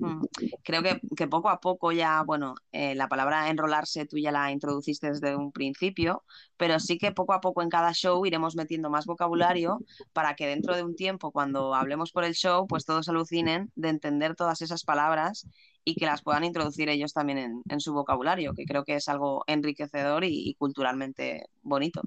Mm, 0.01 0.23
Creo 0.63 0.81
que, 0.83 1.01
que 1.17 1.27
poco 1.27 1.49
a 1.49 1.59
poco 1.59 1.91
ya, 1.91 2.23
bueno, 2.23 2.55
eh, 2.71 2.95
la 2.95 3.09
palabra 3.09 3.49
enrolarse 3.49 4.05
tú 4.05 4.17
ya 4.17 4.31
la 4.31 4.51
introduciste 4.51 5.07
desde 5.09 5.35
un 5.35 5.51
principio, 5.51 6.23
pero 6.57 6.79
sí 6.79 6.97
que 6.97 7.11
poco 7.11 7.33
a 7.33 7.41
poco 7.41 7.61
en 7.61 7.69
cada 7.69 7.93
show 7.93 8.25
iremos 8.25 8.55
metiendo 8.55 8.89
más 8.89 9.05
vocabulario 9.05 9.83
para 10.13 10.35
que 10.35 10.47
dentro 10.47 10.75
de 10.75 10.83
un 10.83 10.95
tiempo, 10.95 11.31
cuando 11.31 11.75
hablemos 11.75 12.11
por 12.13 12.23
el 12.23 12.33
show, 12.33 12.65
pues 12.67 12.85
todos 12.85 13.09
alucinen 13.09 13.71
de 13.75 13.89
entender 13.89 14.35
todas 14.35 14.61
esas 14.61 14.83
palabras 14.85 15.47
y 15.83 15.95
que 15.95 16.05
las 16.05 16.21
puedan 16.21 16.45
introducir 16.45 16.87
ellos 16.89 17.13
también 17.13 17.37
en, 17.39 17.61
en 17.69 17.79
su 17.81 17.93
vocabulario, 17.93 18.53
que 18.53 18.65
creo 18.65 18.85
que 18.85 18.95
es 18.95 19.07
algo 19.09 19.43
enriquecedor 19.47 20.23
y, 20.23 20.49
y 20.49 20.55
culturalmente 20.55 21.47
bonito. 21.61 22.01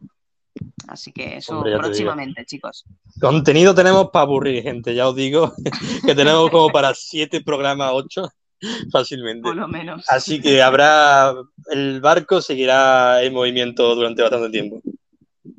Así 0.89 1.13
que 1.13 1.37
eso 1.37 1.59
Hombre, 1.59 1.79
próximamente, 1.79 2.45
chicos. 2.45 2.85
Contenido 3.21 3.75
tenemos 3.75 4.11
para 4.11 4.25
aburrir, 4.25 4.63
gente, 4.63 4.95
ya 4.95 5.09
os 5.09 5.17
digo 5.17 5.53
que 6.07 6.15
tenemos 6.15 6.51
como 6.51 6.69
para 6.71 6.95
siete 6.95 7.41
programas, 7.41 7.93
ocho, 7.95 8.29
fácilmente. 8.91 9.43
Por 9.43 9.57
lo 9.57 9.69
menos. 9.69 10.05
Así 10.09 10.41
que 10.41 10.63
habrá, 10.63 11.35
el 11.71 12.01
barco 12.01 12.43
seguirá 12.43 13.23
en 13.23 13.33
movimiento 13.33 13.95
durante 13.95 14.23
bastante 14.23 14.51
tiempo. 14.51 14.83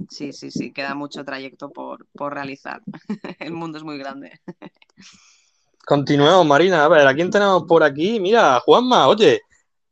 Sí, 0.10 0.32
sí, 0.32 0.52
sí, 0.52 0.72
queda 0.72 0.94
mucho 0.94 1.26
trayecto 1.26 1.72
por, 1.72 2.06
por 2.14 2.34
realizar. 2.34 2.82
El 3.40 3.54
mundo 3.54 3.80
es 3.80 3.84
muy 3.84 3.98
grande. 3.98 4.40
Continuemos, 5.86 6.46
Marina. 6.46 6.86
A 6.86 6.88
ver, 6.88 7.08
¿a 7.08 7.14
quién 7.14 7.32
tenemos 7.32 7.64
por 7.64 7.84
aquí? 7.84 8.20
Mira, 8.20 8.60
Juanma, 8.60 9.08
oye, 9.08 9.42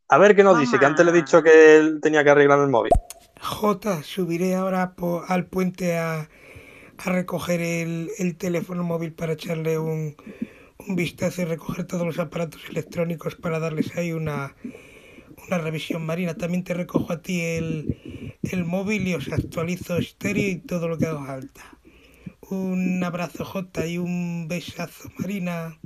a 0.08 0.18
ver 0.18 0.36
qué 0.36 0.44
nos 0.44 0.60
dice, 0.60 0.78
que 0.78 0.86
antes 0.86 1.06
le 1.06 1.12
he 1.12 1.16
dicho 1.16 1.42
que 1.42 1.78
él 1.78 2.00
tenía 2.02 2.24
que 2.24 2.30
arreglar 2.30 2.60
el 2.60 2.70
móvil. 2.70 2.92
Jota, 3.42 4.04
subiré 4.04 4.56
ahora 4.56 4.96
po- 4.96 5.24
al 5.28 5.46
puente 5.48 5.98
a, 5.98 6.30
a 6.98 7.12
recoger 7.12 7.62
el, 7.62 8.12
el 8.20 8.38
teléfono 8.38 8.84
móvil 8.84 9.14
para 9.14 9.34
echarle 9.34 9.80
un, 9.80 10.16
un 10.80 10.96
vistazo 10.96 11.42
y 11.44 11.46
recoger 11.46 11.86
todos 11.88 12.06
los 12.06 12.20
aparatos 12.20 12.62
electrónicos 12.70 13.36
para 13.36 13.60
darles 13.60 13.96
ahí 13.98 14.12
una, 14.14 14.56
una 15.48 15.58
revisión 15.60 16.06
marina. 16.06 16.36
También 16.36 16.64
te 16.64 16.74
recojo 16.74 17.14
a 17.14 17.22
ti 17.22 17.42
el, 17.42 17.90
el 18.44 18.66
móvil 18.66 19.08
y 19.08 19.16
os 19.16 19.32
actualizo 19.32 19.98
estéreo 19.98 20.50
y 20.50 20.58
todo 20.60 20.88
lo 20.90 20.98
que 21.00 21.08
haga 21.08 21.26
falta. 21.26 21.80
Un 22.50 23.04
abrazo 23.04 23.46
Jota 23.46 23.88
y 23.88 23.98
un 23.98 24.48
besazo 24.50 25.10
Marina. 25.20 25.80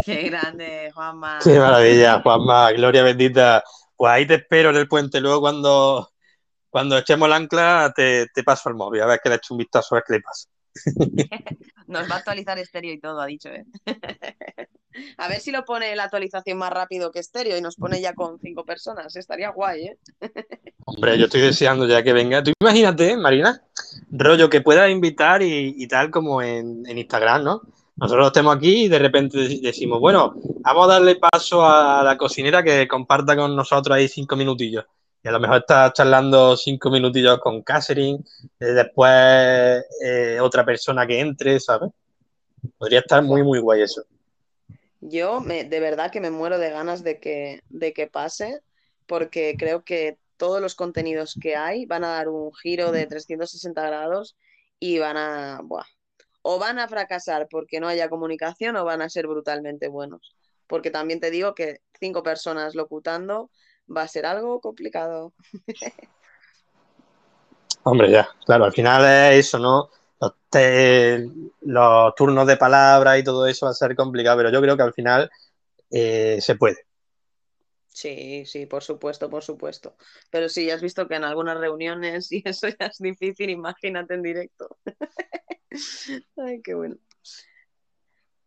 Qué 0.00 0.22
grande, 0.24 0.90
Juanma. 0.94 1.38
Qué 1.38 1.58
maravilla, 1.58 2.20
Juanma, 2.22 2.70
gloria 2.72 3.02
bendita. 3.02 3.64
Pues 3.96 4.12
ahí 4.12 4.26
te 4.26 4.34
espero 4.36 4.70
en 4.70 4.76
el 4.76 4.88
puente. 4.88 5.20
Luego 5.20 5.40
cuando, 5.40 6.11
cuando 6.72 6.96
echemos 6.96 7.26
el 7.26 7.34
ancla 7.34 7.92
te, 7.94 8.28
te 8.28 8.42
paso 8.42 8.70
el 8.70 8.76
móvil, 8.76 9.02
a 9.02 9.06
ver 9.06 9.20
que 9.22 9.28
le 9.28 9.34
echo 9.34 9.52
un 9.52 9.58
vistazo 9.58 9.94
a 9.94 9.98
ver 9.98 10.04
qué 10.06 10.12
le 10.14 10.20
pasa. 10.22 10.48
Nos 11.86 12.10
va 12.10 12.14
a 12.14 12.18
actualizar 12.18 12.58
estéreo 12.58 12.94
y 12.94 12.98
todo, 12.98 13.20
ha 13.20 13.26
dicho, 13.26 13.50
¿eh? 13.50 13.66
A 15.16 15.26
ver 15.26 15.40
si 15.40 15.50
lo 15.50 15.64
pone 15.64 15.96
la 15.96 16.04
actualización 16.04 16.58
más 16.58 16.70
rápido 16.70 17.10
que 17.10 17.18
estéreo 17.18 17.56
y 17.56 17.62
nos 17.62 17.76
pone 17.76 18.02
ya 18.02 18.12
con 18.12 18.38
cinco 18.38 18.62
personas. 18.62 19.16
Estaría 19.16 19.48
guay, 19.48 19.86
¿eh? 19.86 19.98
Hombre, 20.84 21.16
yo 21.16 21.24
estoy 21.24 21.40
deseando 21.40 21.86
ya 21.86 22.02
que 22.02 22.12
venga. 22.12 22.42
Tú 22.42 22.52
imagínate, 22.60 23.16
Marina, 23.16 23.62
rollo 24.10 24.50
que 24.50 24.60
puedas 24.60 24.90
invitar 24.90 25.40
y, 25.40 25.74
y 25.78 25.88
tal 25.88 26.10
como 26.10 26.42
en, 26.42 26.84
en 26.86 26.98
Instagram, 26.98 27.42
¿no? 27.42 27.62
Nosotros 27.96 28.26
estemos 28.26 28.54
aquí 28.54 28.84
y 28.84 28.88
de 28.88 28.98
repente 28.98 29.38
decimos, 29.62 29.98
bueno, 29.98 30.34
vamos 30.60 30.88
a 30.88 30.92
darle 30.92 31.16
paso 31.16 31.64
a 31.64 32.02
la 32.02 32.18
cocinera 32.18 32.62
que 32.62 32.86
comparta 32.86 33.34
con 33.34 33.56
nosotros 33.56 33.96
ahí 33.96 34.08
cinco 34.08 34.36
minutillos. 34.36 34.84
Y 35.22 35.28
a 35.28 35.32
lo 35.32 35.40
mejor 35.40 35.58
está 35.58 35.92
charlando 35.92 36.56
cinco 36.56 36.90
minutillos 36.90 37.38
con 37.38 37.62
Catherine, 37.62 38.24
eh, 38.58 38.64
después 38.66 39.84
eh, 40.04 40.38
otra 40.40 40.64
persona 40.64 41.06
que 41.06 41.20
entre, 41.20 41.60
¿sabes? 41.60 41.90
Podría 42.76 43.00
estar 43.00 43.22
muy, 43.22 43.42
muy 43.42 43.60
guay 43.60 43.82
eso. 43.82 44.02
Yo 45.00 45.40
me, 45.40 45.64
de 45.64 45.80
verdad 45.80 46.10
que 46.10 46.20
me 46.20 46.30
muero 46.30 46.58
de 46.58 46.70
ganas 46.70 47.02
de 47.04 47.20
que, 47.20 47.60
de 47.68 47.92
que 47.92 48.06
pase, 48.08 48.60
porque 49.06 49.56
creo 49.58 49.84
que 49.84 50.18
todos 50.36 50.60
los 50.60 50.74
contenidos 50.74 51.38
que 51.40 51.54
hay 51.54 51.86
van 51.86 52.02
a 52.02 52.12
dar 52.12 52.28
un 52.28 52.52
giro 52.54 52.90
de 52.90 53.06
360 53.06 53.80
grados 53.80 54.36
y 54.80 54.98
van 54.98 55.16
a, 55.16 55.60
buah, 55.62 55.86
o 56.42 56.58
van 56.58 56.80
a 56.80 56.88
fracasar 56.88 57.46
porque 57.48 57.78
no 57.78 57.86
haya 57.86 58.08
comunicación 58.08 58.74
o 58.76 58.84
van 58.84 59.02
a 59.02 59.08
ser 59.08 59.28
brutalmente 59.28 59.86
buenos. 59.86 60.34
Porque 60.66 60.90
también 60.90 61.20
te 61.20 61.30
digo 61.30 61.54
que 61.54 61.80
cinco 62.00 62.24
personas 62.24 62.74
locutando 62.74 63.50
va 63.88 64.02
a 64.02 64.08
ser 64.08 64.26
algo 64.26 64.60
complicado. 64.60 65.32
Hombre, 67.84 68.10
ya, 68.10 68.28
claro, 68.46 68.64
al 68.64 68.72
final 68.72 69.04
es 69.32 69.46
eso, 69.46 69.58
¿no? 69.58 69.90
Los, 70.20 70.34
te- 70.48 71.28
los 71.62 72.14
turnos 72.14 72.46
de 72.46 72.56
palabra 72.56 73.18
y 73.18 73.24
todo 73.24 73.46
eso 73.46 73.66
va 73.66 73.72
a 73.72 73.74
ser 73.74 73.96
complicado, 73.96 74.36
pero 74.36 74.50
yo 74.50 74.60
creo 74.60 74.76
que 74.76 74.82
al 74.84 74.94
final 74.94 75.28
eh, 75.90 76.38
se 76.40 76.54
puede. 76.54 76.86
Sí, 77.88 78.44
sí, 78.46 78.66
por 78.66 78.82
supuesto, 78.82 79.28
por 79.28 79.42
supuesto. 79.42 79.96
Pero 80.30 80.48
sí, 80.48 80.66
ya 80.66 80.74
has 80.76 80.82
visto 80.82 81.06
que 81.08 81.16
en 81.16 81.24
algunas 81.24 81.58
reuniones 81.58 82.30
y 82.32 82.42
eso 82.48 82.68
ya 82.68 82.86
es 82.86 82.98
difícil, 82.98 83.50
imagínate 83.50 84.14
en 84.14 84.22
directo. 84.22 84.78
Ay, 86.36 86.62
qué 86.62 86.74
bueno. 86.74 86.96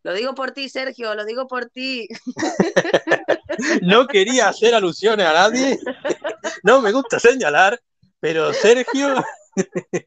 Lo 0.03 0.13
digo 0.13 0.35
por 0.35 0.51
ti, 0.51 0.69
Sergio, 0.69 1.13
lo 1.15 1.25
digo 1.25 1.47
por 1.47 1.65
ti. 1.69 2.07
No 3.81 4.07
quería 4.07 4.49
hacer 4.49 4.73
alusiones 4.75 5.25
a 5.25 5.33
nadie, 5.33 5.79
no 6.63 6.81
me 6.81 6.91
gusta 6.91 7.19
señalar, 7.19 7.79
pero 8.19 8.53
Sergio, 8.53 9.23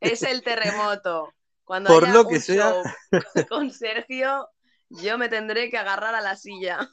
Es 0.01 0.23
el 0.23 0.43
terremoto. 0.43 1.33
Cuando 1.65 1.89
por 1.89 2.05
haya 2.05 2.13
lo 2.15 2.27
que 2.27 2.37
un 2.37 2.41
sea, 2.41 2.71
show 2.73 3.47
con 3.49 3.71
Sergio, 3.71 4.49
yo 4.89 5.19
me 5.19 5.29
tendré 5.29 5.71
que 5.71 5.77
agarrar 5.79 6.15
a 6.15 6.21
la 6.21 6.35
silla. 6.37 6.89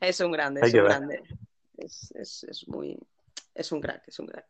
Es 0.00 0.20
un 0.20 0.32
grande, 0.32 0.60
es 0.64 0.72
que 0.72 0.80
un 0.80 0.84
grande. 0.86 1.22
Es, 1.76 2.12
es- 2.16 2.44
es 2.44 2.68
muy. 2.68 2.98
Es 3.54 3.70
un 3.72 3.80
crack, 3.80 4.02
es 4.08 4.18
un 4.18 4.26
crack. 4.26 4.46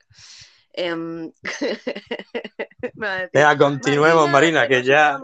Em, 0.76 1.30
venga, 3.32 3.58
continuemos, 3.58 4.28
Marina, 4.28 4.60
Marina, 4.60 4.68
que 4.68 4.82
ya. 4.82 5.20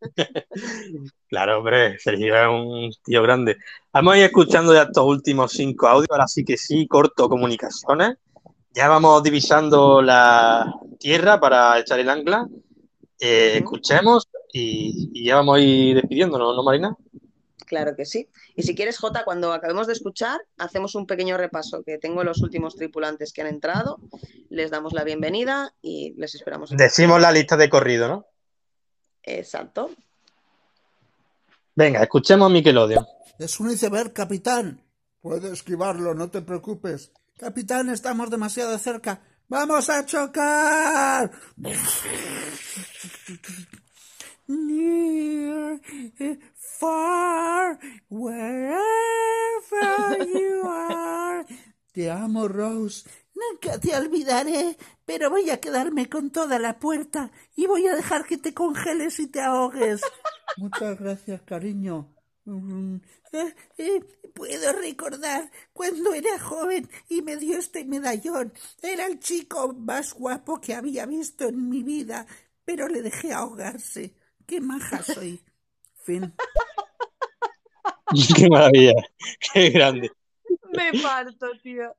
Claro, 1.28 1.58
hombre, 1.58 1.98
Sergio 1.98 2.34
es 2.34 2.48
un 2.48 2.90
tío 3.04 3.22
grande. 3.22 3.58
Vamos 3.92 4.14
a 4.14 4.18
ir 4.18 4.24
escuchando 4.24 4.72
ya 4.72 4.84
estos 4.84 5.04
últimos 5.04 5.52
cinco 5.52 5.86
audios, 5.86 6.08
ahora 6.10 6.26
sí 6.26 6.42
que 6.42 6.56
sí, 6.56 6.88
corto 6.88 7.28
comunicaciones. 7.28 8.16
Ya 8.72 8.88
vamos 8.88 9.22
divisando 9.22 10.00
la 10.00 10.72
tierra 10.98 11.38
para 11.38 11.78
echar 11.78 12.00
el 12.00 12.08
ancla. 12.08 12.48
Eh, 13.20 13.58
escuchemos 13.58 14.26
y, 14.52 15.10
y 15.12 15.24
ya 15.26 15.36
vamos 15.36 15.58
a 15.58 15.60
ir 15.60 15.96
despidiéndonos, 15.96 16.56
¿no, 16.56 16.62
Marina? 16.62 16.96
Claro 17.68 17.94
que 17.94 18.06
sí. 18.06 18.28
Y 18.56 18.62
si 18.62 18.74
quieres, 18.74 18.96
Jota, 18.98 19.24
cuando 19.24 19.52
acabemos 19.52 19.86
de 19.86 19.92
escuchar, 19.92 20.40
hacemos 20.56 20.94
un 20.94 21.06
pequeño 21.06 21.36
repaso 21.36 21.82
que 21.84 21.98
tengo 21.98 22.24
los 22.24 22.40
últimos 22.40 22.76
tripulantes 22.76 23.32
que 23.32 23.42
han 23.42 23.46
entrado, 23.46 24.00
les 24.48 24.70
damos 24.70 24.94
la 24.94 25.04
bienvenida 25.04 25.74
y 25.82 26.14
les 26.16 26.34
esperamos. 26.34 26.70
en- 26.72 26.78
Decimos 26.78 27.20
la 27.20 27.30
lista 27.30 27.58
de 27.58 27.68
corrido, 27.68 28.08
¿no? 28.08 28.26
Exacto. 29.22 29.90
Venga, 31.74 32.02
escuchemos 32.02 32.50
a 32.50 32.52
Nickelodeon. 32.54 33.06
Es 33.38 33.60
un 33.60 33.70
iceberg, 33.70 34.14
capitán. 34.14 34.82
Puedo 35.20 35.52
esquivarlo, 35.52 36.14
no 36.14 36.30
te 36.30 36.40
preocupes. 36.40 37.12
Capitán, 37.36 37.90
estamos 37.90 38.30
demasiado 38.30 38.76
cerca. 38.78 39.20
¡Vamos 39.48 39.88
a 39.90 40.04
chocar! 40.06 41.30
Far, 46.78 47.76
wherever 48.08 48.78
you 50.32 50.62
are. 50.64 51.44
Te 51.92 52.08
amo, 52.08 52.46
Rose. 52.46 53.04
Nunca 53.34 53.80
te 53.80 53.96
olvidaré, 53.96 54.76
pero 55.04 55.28
voy 55.28 55.50
a 55.50 55.58
quedarme 55.58 56.08
con 56.08 56.30
toda 56.30 56.60
la 56.60 56.78
puerta 56.78 57.32
y 57.56 57.66
voy 57.66 57.88
a 57.88 57.96
dejar 57.96 58.26
que 58.26 58.38
te 58.38 58.54
congeles 58.54 59.18
y 59.18 59.26
te 59.26 59.40
ahogues. 59.40 60.02
Muchas 60.56 61.00
gracias, 61.00 61.42
cariño. 61.42 62.14
Mm, 62.44 62.98
eh, 63.32 63.54
eh, 63.78 64.00
puedo 64.32 64.72
recordar 64.72 65.50
cuando 65.72 66.14
era 66.14 66.38
joven 66.38 66.88
y 67.08 67.22
me 67.22 67.36
dio 67.38 67.58
este 67.58 67.84
medallón. 67.84 68.52
Era 68.82 69.06
el 69.06 69.18
chico 69.18 69.72
más 69.72 70.14
guapo 70.14 70.60
que 70.60 70.74
había 70.74 71.06
visto 71.06 71.48
en 71.48 71.68
mi 71.68 71.82
vida, 71.82 72.24
pero 72.64 72.86
le 72.86 73.02
dejé 73.02 73.32
ahogarse. 73.32 74.14
Qué 74.46 74.60
maja 74.60 75.02
soy. 75.02 75.42
Fin. 76.08 76.32
Qué 78.34 78.48
maravilla, 78.48 78.94
qué 79.52 79.68
grande. 79.68 80.10
Me 80.72 80.98
parto, 81.02 81.48
tío. 81.62 81.94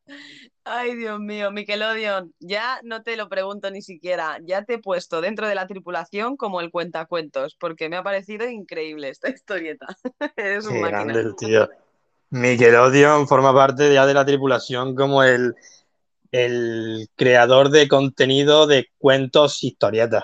Ay, 0.63 0.95
Dios 0.95 1.19
mío, 1.19 1.51
Nickelodeon, 1.51 2.33
ya 2.39 2.79
no 2.83 3.03
te 3.03 3.15
lo 3.15 3.29
pregunto 3.29 3.69
ni 3.69 3.83
siquiera, 3.83 4.39
ya 4.43 4.65
te 4.65 4.73
he 4.73 4.79
puesto 4.79 5.21
dentro 5.21 5.47
de 5.47 5.53
la 5.53 5.67
tripulación 5.67 6.38
como 6.38 6.59
el 6.59 6.71
cuentacuentos, 6.71 7.55
porque 7.59 7.88
me 7.88 7.97
ha 7.97 8.03
parecido 8.03 8.49
increíble 8.49 9.09
esta 9.09 9.29
historieta. 9.29 9.85
Eres 10.35 10.65
un 10.65 10.73
Qué 10.73 10.79
máquina. 10.79 11.13
grande 11.13 11.19
el 11.19 11.35
tío. 11.35 13.27
Forma 13.27 13.53
parte 13.53 13.93
ya 13.93 14.07
de 14.07 14.13
la 14.15 14.25
tripulación 14.25 14.95
como 14.95 15.21
el, 15.21 15.53
el 16.31 17.07
creador 17.15 17.69
de 17.69 17.88
contenido 17.88 18.65
de 18.65 18.88
cuentos 18.97 19.63
historietas. 19.63 20.23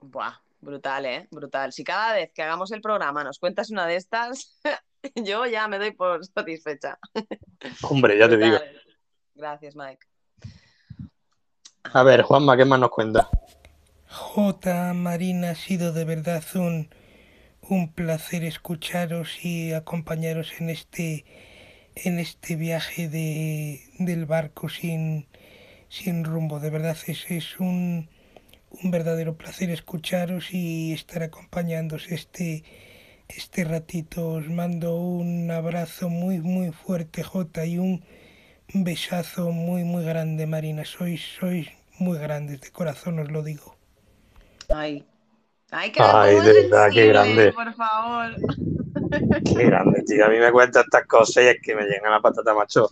Buah, 0.00 0.40
brutal, 0.66 1.06
¿eh? 1.06 1.28
Brutal. 1.30 1.72
Si 1.72 1.84
cada 1.84 2.12
vez 2.12 2.32
que 2.34 2.42
hagamos 2.42 2.72
el 2.72 2.82
programa 2.82 3.24
nos 3.24 3.38
cuentas 3.38 3.70
una 3.70 3.86
de 3.86 3.96
estas, 3.96 4.60
yo 5.14 5.46
ya 5.46 5.68
me 5.68 5.78
doy 5.78 5.92
por 5.92 6.26
satisfecha. 6.26 6.98
Hombre, 7.82 8.18
ya 8.18 8.28
te 8.28 8.36
digo. 8.36 8.58
Gracias, 9.34 9.76
Mike. 9.76 10.06
A 11.84 12.02
ver, 12.02 12.22
Juanma, 12.22 12.56
¿qué 12.56 12.64
más 12.64 12.80
nos 12.80 12.90
cuenta? 12.90 13.28
J. 14.08 14.92
Marina, 14.92 15.50
ha 15.50 15.54
sido 15.54 15.92
de 15.92 16.04
verdad 16.04 16.42
un, 16.54 16.90
un 17.62 17.92
placer 17.92 18.44
escucharos 18.44 19.44
y 19.44 19.72
acompañaros 19.72 20.60
en 20.60 20.70
este, 20.70 21.24
en 21.94 22.18
este 22.18 22.56
viaje 22.56 23.08
de, 23.08 23.80
del 23.98 24.26
barco 24.26 24.68
sin, 24.68 25.28
sin 25.88 26.24
rumbo. 26.24 26.58
De 26.58 26.70
verdad 26.70 26.96
es, 27.06 27.30
es 27.30 27.60
un, 27.60 28.08
un 28.70 28.90
verdadero 28.90 29.36
placer 29.36 29.70
escucharos 29.70 30.52
y 30.52 30.92
estar 30.92 31.22
acompañándoos 31.22 32.04
este, 32.12 32.64
este 33.28 33.64
ratito. 33.64 34.28
Os 34.38 34.48
mando 34.48 34.96
un 34.96 35.50
abrazo 35.50 36.08
muy, 36.08 36.40
muy 36.40 36.72
fuerte, 36.72 37.22
J, 37.22 37.66
y 37.66 37.78
un 37.78 38.04
besazo 38.74 39.50
muy, 39.52 39.84
muy 39.84 40.04
grande, 40.04 40.46
Marina. 40.46 40.84
Sois, 40.84 41.22
sois 41.38 41.68
muy 41.98 42.18
grandes, 42.18 42.60
de 42.62 42.70
corazón 42.72 43.18
os 43.20 43.30
lo 43.32 43.42
digo. 43.42 43.76
Ay. 44.68 45.04
Ay, 45.70 45.92
que 45.92 46.02
ver 46.02 46.18
Ay, 46.18 46.34
cómo 46.36 46.42
de 46.42 46.52
es 46.52 46.54
verdad, 46.54 46.88
qué 46.92 47.06
grande. 47.08 47.54
por 47.54 47.74
favor. 47.74 48.36
Qué 49.44 49.64
grande, 49.64 50.02
tío. 50.02 50.24
A 50.26 50.28
mí 50.28 50.38
me 50.38 50.52
cuenta 50.52 50.80
estas 50.80 51.06
cosas 51.06 51.44
y 51.44 51.46
es 51.48 51.56
que 51.62 51.74
me 51.74 51.82
llegan 51.84 52.10
la 52.10 52.20
patata, 52.20 52.54
macho. 52.54 52.88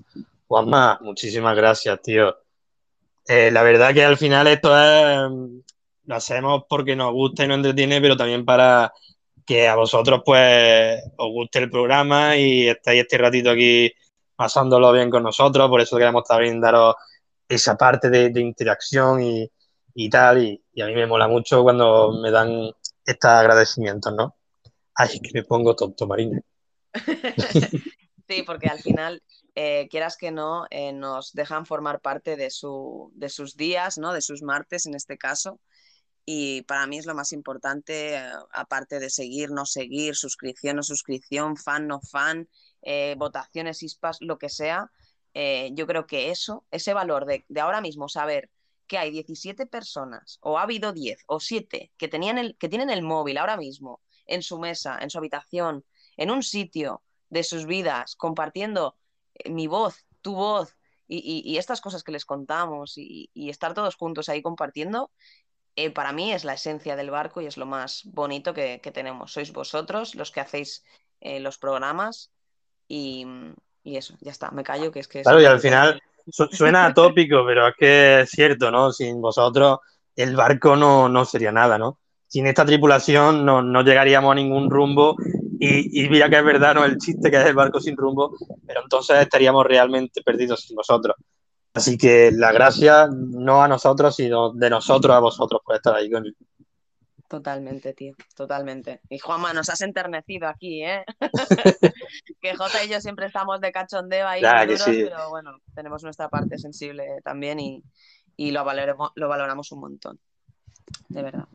Juanma, 0.47 0.99
muchísimas 1.03 1.57
gracias, 1.57 2.01
tío. 2.03 2.35
Eh, 3.27 3.51
la 3.51 3.63
verdad 3.63 3.95
que 3.95 4.05
al 4.05 4.17
final 4.19 4.47
esto 4.49 4.71
es, 4.79 5.31
mm, 5.31 5.61
lo 6.07 6.15
hacemos 6.15 6.65
porque 6.69 6.95
nos 6.97 7.13
gusta 7.13 7.45
y 7.45 7.49
nos 7.49 7.57
entretiene, 7.57 8.01
pero 8.01 8.17
también 8.17 8.45
para 8.45 8.93
que 9.47 9.69
a 9.69 9.77
vosotros 9.77 10.23
pues 10.25 11.03
os 11.17 11.29
guste 11.31 11.59
el 11.61 11.71
programa 11.71 12.37
y 12.37 12.69
estáis 12.69 13.03
este 13.03 13.19
ratito 13.19 13.51
aquí 13.51 13.91
pasándolo 14.37 14.93
bien 14.93 15.11
con 15.11 15.23
nosotros. 15.23 15.69
Por 15.69 15.81
eso 15.81 15.97
queremos 15.97 16.25
también 16.25 16.61
daros 16.61 16.95
esa 17.49 17.77
parte 17.77 18.11
de, 18.11 18.31
de 18.31 18.41
interacción 18.41 19.23
y, 19.23 19.51
y 19.95 20.11
tal. 20.11 20.43
Y, 20.43 20.63
y 20.73 20.83
a 20.83 20.87
mí 20.87 20.95
me 20.95 21.07
mola 21.07 21.29
mucho 21.29 21.63
cuando 21.63 22.13
me 22.23 22.31
dan 22.31 22.71
estos 23.05 23.31
agradecimientos, 23.31 24.15
¿no? 24.15 24.37
Ay, 24.95 25.21
que 25.21 25.31
me 25.35 25.45
pongo 25.45 25.75
tonto, 25.75 26.07
Marina. 26.07 26.41
Sí, 28.27 28.43
porque 28.43 28.69
al 28.69 28.79
final, 28.79 29.23
eh, 29.55 29.89
quieras 29.91 30.17
que 30.17 30.31
no, 30.31 30.67
eh, 30.71 30.93
nos 30.93 31.33
dejan 31.33 31.67
formar 31.67 32.01
parte 32.01 32.37
de, 32.37 32.51
su, 32.51 33.13
de 33.15 33.29
sus 33.29 33.57
días, 33.57 33.99
¿no? 33.99 34.13
De 34.13 34.21
sus 34.21 34.43
martes 34.43 34.87
en 34.87 34.95
este 34.95 35.17
caso. 35.17 35.61
Y 36.27 36.63
para 36.63 36.87
mí 36.87 36.99
es 36.99 37.07
lo 37.07 37.15
más 37.15 37.33
importante, 37.33 38.17
eh, 38.17 38.33
aparte 38.53 38.99
de 38.99 39.11
seguir, 39.11 39.51
no 39.51 39.67
seguir, 39.67 40.17
suscripción, 40.17 40.77
no 40.77 40.83
suscripción, 40.83 41.57
fan, 41.57 41.87
no 41.87 42.01
fan, 42.01 42.49
votaciones, 43.17 43.83
ISPAs, 43.83 44.19
lo 44.21 44.39
que 44.39 44.49
sea. 44.51 44.91
yo 45.73 45.87
creo 45.87 46.07
que 46.07 46.31
eso, 46.31 46.67
ese 46.71 46.93
valor 46.95 47.25
de, 47.27 47.45
de 47.49 47.61
ahora 47.61 47.81
mismo 47.81 48.09
saber 48.09 48.51
que 48.87 48.99
hay 48.99 49.11
17 49.11 49.67
personas, 49.67 50.39
o 50.43 50.59
ha 50.59 50.63
habido 50.63 50.93
10 50.93 51.25
o 51.27 51.41
7 51.41 51.93
que, 51.97 52.09
tenían 52.09 52.39
el, 52.39 52.57
que 52.59 52.69
tienen 52.69 52.91
el 52.91 53.03
móvil 53.03 53.39
ahora 53.39 53.57
mismo 53.57 54.01
en 54.27 54.43
su 54.43 54.59
mesa, 54.59 54.99
en 55.01 55.11
su 55.11 55.19
habitación, 55.19 55.85
en 56.17 56.31
un 56.31 56.43
sitio 56.43 57.03
de 57.31 57.43
sus 57.43 57.67
vidas, 57.67 58.17
compartiendo 58.17 58.97
mi 59.51 59.67
voz, 59.67 60.05
tu 60.23 60.35
voz 60.35 60.75
y, 61.09 61.19
y- 61.19 61.53
y 61.53 61.59
estas 61.59 61.81
cosas 61.81 62.03
que 62.03 62.13
les 62.13 62.25
contamos 62.25 62.97
y, 62.99 63.31
y 63.35 63.51
estar 63.51 63.75
todos 63.75 63.97
juntos 63.97 64.29
ahí 64.29 64.43
compartiendo, 64.43 65.11
eh, 65.77 65.91
para 65.91 66.13
mí 66.13 66.33
es 66.33 66.45
la 66.45 66.55
esencia 66.55 66.97
del 66.97 67.11
barco 67.11 67.41
y 67.41 67.47
es 67.47 67.57
lo 67.57 67.67
más 67.67 68.03
bonito 68.13 68.55
que, 68.55 68.81
que 68.81 68.93
tenemos. 68.93 69.33
Sois 69.33 69.53
vosotros 69.53 70.15
los 70.15 70.31
que 70.31 70.41
hacéis 70.41 70.85
eh, 71.21 71.41
los 71.41 71.59
programas 71.59 72.31
y, 72.89 73.27
y 73.83 73.97
eso, 73.97 74.15
ya 74.21 74.31
está, 74.31 74.51
me 74.51 74.63
callo 74.65 74.93
que 74.93 75.01
es 75.01 75.09
que... 75.09 75.21
es 75.21 75.25
Claro, 75.25 75.41
y 75.41 75.47
al 75.47 75.61
final 75.61 76.01
su- 76.29 76.47
suena 76.49 76.87
atópico, 76.87 77.45
pero 77.47 77.69
es 77.69 77.75
que 77.79 78.21
es 78.21 78.31
cierto, 78.31 78.71
¿no? 78.71 78.93
Sin 78.93 79.21
vosotros 79.21 79.79
el 80.17 80.37
barco 80.37 80.77
no, 80.77 81.09
no 81.09 81.25
sería 81.25 81.51
nada, 81.53 81.77
¿no? 81.79 81.99
Sin 82.29 82.47
esta 82.47 82.65
tripulación 82.65 83.45
no, 83.45 83.63
no 83.63 83.83
llegaríamos 83.83 84.33
a 84.33 84.37
ningún 84.37 84.71
rumbo 84.71 85.17
y, 85.59 86.05
y 86.05 86.09
mira 86.09 86.29
que 86.29 86.39
es 86.39 86.45
verdad, 86.45 86.75
¿no? 86.75 86.85
El 86.85 86.99
chiste 86.99 87.31
que 87.31 87.41
es 87.41 87.47
el 87.47 87.55
barco 87.55 87.81
sin 87.81 87.97
rumbo, 87.97 88.37
pero 88.67 88.83
entonces 88.83 89.19
estaríamos 89.19 89.65
realmente 89.65 90.23
perdidos 90.23 90.61
sin 90.61 90.77
vosotros. 90.77 91.17
Así 91.75 91.99
que 91.99 92.31
la 92.33 92.53
gracia 92.53 93.09
no 93.11 93.63
a 93.63 93.69
nosotros, 93.69 94.15
sino 94.15 94.53
de 94.53 94.71
nosotros 94.71 95.15
a 95.15 95.19
vosotros 95.19 95.61
por 95.65 95.75
estar 95.75 95.95
ahí 95.95 96.11
con 96.11 96.25
Totalmente, 97.27 97.95
tío, 97.95 98.15
totalmente. 98.37 99.01
Y 99.09 99.19
Juanma, 99.19 99.53
nos 99.53 99.69
has 99.69 99.81
enternecido 99.81 100.47
aquí, 100.47 100.85
¿eh? 100.85 101.05
que 102.41 102.55
Jota 102.55 102.85
y 102.85 102.89
yo 102.89 103.01
siempre 103.01 103.27
estamos 103.27 103.61
de 103.61 103.73
cachondeo 103.73 104.29
ahí 104.29 104.41
que 104.41 104.67
duros, 104.67 104.83
sí. 104.83 105.05
pero 105.05 105.31
bueno, 105.31 105.59
tenemos 105.75 106.05
nuestra 106.05 106.29
parte 106.29 106.59
sensible 106.59 107.21
también 107.25 107.59
y, 107.59 107.83
y 108.37 108.53
lo, 108.53 108.65
valoremos, 108.65 109.11
lo 109.17 109.29
valoramos 109.29 109.73
un 109.73 109.81
montón, 109.81 110.21
de 111.09 111.23
verdad. 111.23 111.49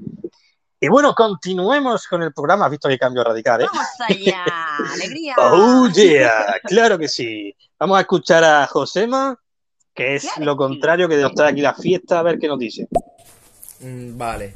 Y 0.82 0.88
bueno, 0.88 1.14
continuemos 1.14 2.08
con 2.08 2.24
el 2.24 2.34
programa. 2.34 2.66
Has 2.66 2.72
visto 2.72 2.88
que 2.88 2.98
cambio 2.98 3.24
radical, 3.24 3.62
¿eh? 3.62 3.66
¡Vamos 3.72 3.88
allá! 4.08 4.46
¡Alegría! 4.94 5.36
Oh, 5.38 5.90
yeah, 5.90 6.56
claro 6.64 6.98
que 6.98 7.10
sí. 7.10 7.54
Vamos 7.78 7.98
a 7.98 8.02
escuchar 8.02 8.44
a 8.46 8.66
Josema, 8.66 9.38
que 9.94 10.16
es 10.16 10.28
lo 10.38 10.56
contrario 10.56 11.10
que 11.10 11.18
nos 11.18 11.34
trae 11.34 11.52
aquí 11.52 11.62
la 11.62 11.74
fiesta, 11.74 12.20
a 12.20 12.24
ver 12.24 12.40
qué 12.40 12.48
nos 12.48 12.60
dice. 12.60 12.88
Mm, 13.82 14.18
vale. 14.18 14.54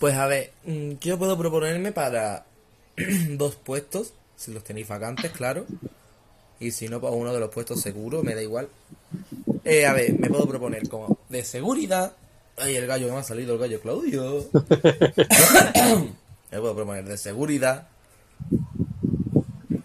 Pues 0.00 0.16
a 0.16 0.26
ver, 0.26 0.52
mm, 0.64 0.94
yo 1.00 1.16
puedo 1.16 1.38
proponerme 1.38 1.92
para 1.92 2.44
dos 3.30 3.54
puestos, 3.54 4.14
si 4.34 4.52
los 4.52 4.64
tenéis 4.64 4.88
vacantes, 4.88 5.30
claro. 5.30 5.64
Y 6.58 6.72
si 6.72 6.88
no, 6.88 7.00
para 7.00 7.12
uno 7.12 7.32
de 7.32 7.38
los 7.38 7.50
puestos 7.50 7.80
seguro, 7.80 8.24
me 8.24 8.34
da 8.34 8.42
igual. 8.42 8.68
Eh, 9.64 9.86
a 9.86 9.92
ver, 9.92 10.18
me 10.18 10.28
puedo 10.28 10.46
proponer 10.48 10.88
como 10.88 11.18
de 11.28 11.44
seguridad. 11.44 12.16
Ay, 12.56 12.76
el 12.76 12.86
gallo 12.86 13.06
que 13.06 13.12
me 13.12 13.18
ha 13.18 13.22
salido, 13.22 13.54
el 13.54 13.60
gallo 13.60 13.80
Claudio. 13.80 14.44
me 16.52 16.58
puedo 16.58 16.74
proponer 16.74 17.04
de 17.04 17.16
seguridad. 17.18 17.86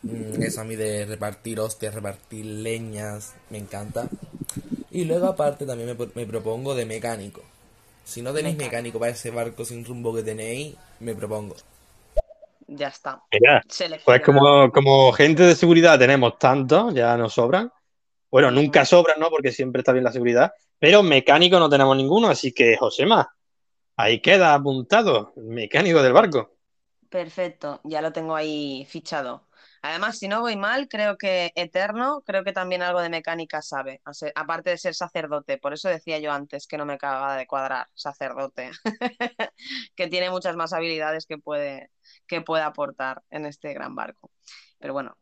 Mm, 0.04 0.42
Eso 0.42 0.62
a 0.62 0.64
mí 0.64 0.76
de 0.76 1.06
repartir 1.06 1.60
hostias, 1.60 1.94
repartir 1.94 2.46
leñas, 2.46 3.34
me 3.50 3.58
encanta. 3.58 4.10
Y 4.92 5.06
luego 5.06 5.28
aparte 5.28 5.66
también 5.66 5.90
me, 5.90 5.96
pro- 5.96 6.12
me 6.16 6.26
propongo 6.26 6.76
de 6.76 6.86
mecánico. 6.86 7.42
Si 8.06 8.22
no 8.22 8.34
tenéis 8.34 8.56
mecánico 8.58 9.00
para 9.00 9.12
ese 9.12 9.32
barco 9.32 9.66
sin 9.66 9.84
rumbo 9.86 10.16
que 10.16 10.24
tenéis, 10.24 10.76
me 11.02 11.14
propongo. 11.14 11.56
Ya 12.68 12.88
está. 12.88 13.22
Mira, 13.32 13.62
pues 14.06 14.22
como, 14.22 14.72
como 14.72 15.12
gente 15.12 15.44
de 15.44 15.56
seguridad 15.56 16.00
tenemos 16.00 16.40
tanto, 16.40 16.92
ya 16.92 17.18
nos 17.18 17.34
sobran. 17.34 17.72
Bueno, 18.32 18.52
nunca 18.52 18.86
sobran, 18.86 19.20
¿no? 19.20 19.30
Porque 19.30 19.52
siempre 19.52 19.82
está 19.82 19.92
bien 19.94 20.04
la 20.04 20.12
seguridad. 20.12 20.52
Pero 20.80 21.04
mecánico 21.04 21.60
no 21.60 21.70
tenemos 21.70 21.98
ninguno, 21.98 22.28
así 22.28 22.54
que 22.54 22.78
Josema, 22.78 23.36
ahí 23.96 24.22
queda 24.22 24.54
apuntado, 24.54 25.34
mecánico 25.36 26.02
del 26.04 26.14
barco. 26.14 26.58
Perfecto, 27.10 27.82
ya 27.84 28.02
lo 28.02 28.12
tengo 28.12 28.36
ahí 28.36 28.86
fichado. 28.90 29.48
Además, 29.82 30.18
si 30.18 30.28
no 30.28 30.42
voy 30.42 30.56
mal, 30.56 30.88
creo 30.90 31.18
que 31.18 31.52
Eterno, 31.56 32.22
creo 32.26 32.44
que 32.44 32.52
también 32.52 32.82
algo 32.82 33.02
de 33.02 33.10
mecánica 33.10 33.62
sabe, 33.62 34.02
aparte 34.36 34.72
de 34.72 34.78
ser 34.78 34.94
sacerdote. 34.96 35.58
Por 35.58 35.74
eso 35.74 35.88
decía 35.88 36.20
yo 36.20 36.32
antes 36.32 36.68
que 36.68 36.78
no 36.78 36.86
me 36.86 36.94
acababa 36.94 37.38
de 37.38 37.48
cuadrar, 37.48 37.88
sacerdote, 37.94 38.72
que 39.96 40.08
tiene 40.08 40.30
muchas 40.30 40.56
más 40.56 40.74
habilidades 40.74 41.26
que 41.26 41.38
puede, 41.38 41.92
que 42.28 42.42
puede 42.42 42.64
aportar 42.64 43.24
en 43.30 43.46
este 43.46 43.74
gran 43.74 43.96
barco. 43.96 44.32
Pero 44.80 44.94
bueno, 44.94 45.18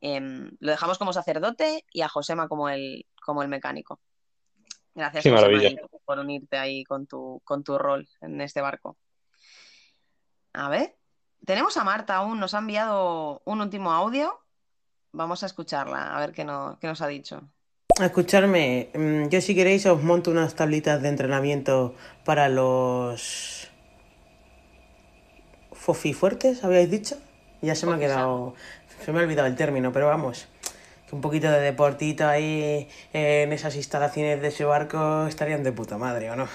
em, 0.00 0.50
lo 0.60 0.70
dejamos 0.70 0.98
como 0.98 1.12
sacerdote 1.12 1.84
y 1.92 2.02
a 2.02 2.08
Josema 2.08 2.48
como 2.48 2.68
el, 2.68 3.06
como 3.20 3.42
el 3.42 3.48
mecánico. 3.48 4.00
Gracias, 4.98 5.26
ahí 5.26 5.76
por 6.04 6.18
unirte 6.18 6.58
ahí 6.58 6.82
con 6.82 7.06
tu, 7.06 7.40
con 7.44 7.62
tu 7.62 7.78
rol 7.78 8.08
en 8.20 8.40
este 8.40 8.60
barco. 8.60 8.96
A 10.52 10.68
ver, 10.68 10.96
tenemos 11.44 11.76
a 11.76 11.84
Marta 11.84 12.16
aún, 12.16 12.40
nos 12.40 12.52
ha 12.54 12.58
enviado 12.58 13.40
un 13.44 13.60
último 13.60 13.92
audio. 13.92 14.40
Vamos 15.12 15.44
a 15.44 15.46
escucharla, 15.46 16.16
a 16.16 16.18
ver 16.18 16.32
qué, 16.32 16.44
no- 16.44 16.78
qué 16.80 16.88
nos 16.88 17.00
ha 17.00 17.06
dicho. 17.06 17.48
Escucharme, 18.00 18.90
mm, 18.92 19.28
yo 19.28 19.40
si 19.40 19.54
queréis 19.54 19.86
os 19.86 20.02
monto 20.02 20.32
unas 20.32 20.56
tablitas 20.56 21.00
de 21.00 21.10
entrenamiento 21.10 21.94
para 22.24 22.48
los 22.48 23.70
fofifuertes, 25.72 26.64
habíais 26.64 26.90
dicho. 26.90 27.16
Ya 27.62 27.76
se 27.76 27.86
me 27.86 27.94
ha 27.94 27.98
quedado, 28.00 28.54
se 29.04 29.12
me 29.12 29.20
ha 29.20 29.22
olvidado 29.22 29.46
el 29.46 29.54
término, 29.54 29.92
pero 29.92 30.08
vamos, 30.08 30.48
un 31.12 31.20
poquito 31.20 31.50
de 31.50 31.60
deportito 31.60 32.26
ahí 32.26 32.88
en 33.12 33.52
esas 33.52 33.76
instalaciones 33.76 34.40
de 34.42 34.48
ese 34.48 34.64
barco 34.64 35.26
estarían 35.26 35.62
de 35.62 35.72
puta 35.72 35.98
madre, 35.98 36.30
¿o 36.30 36.36
no? 36.36 36.48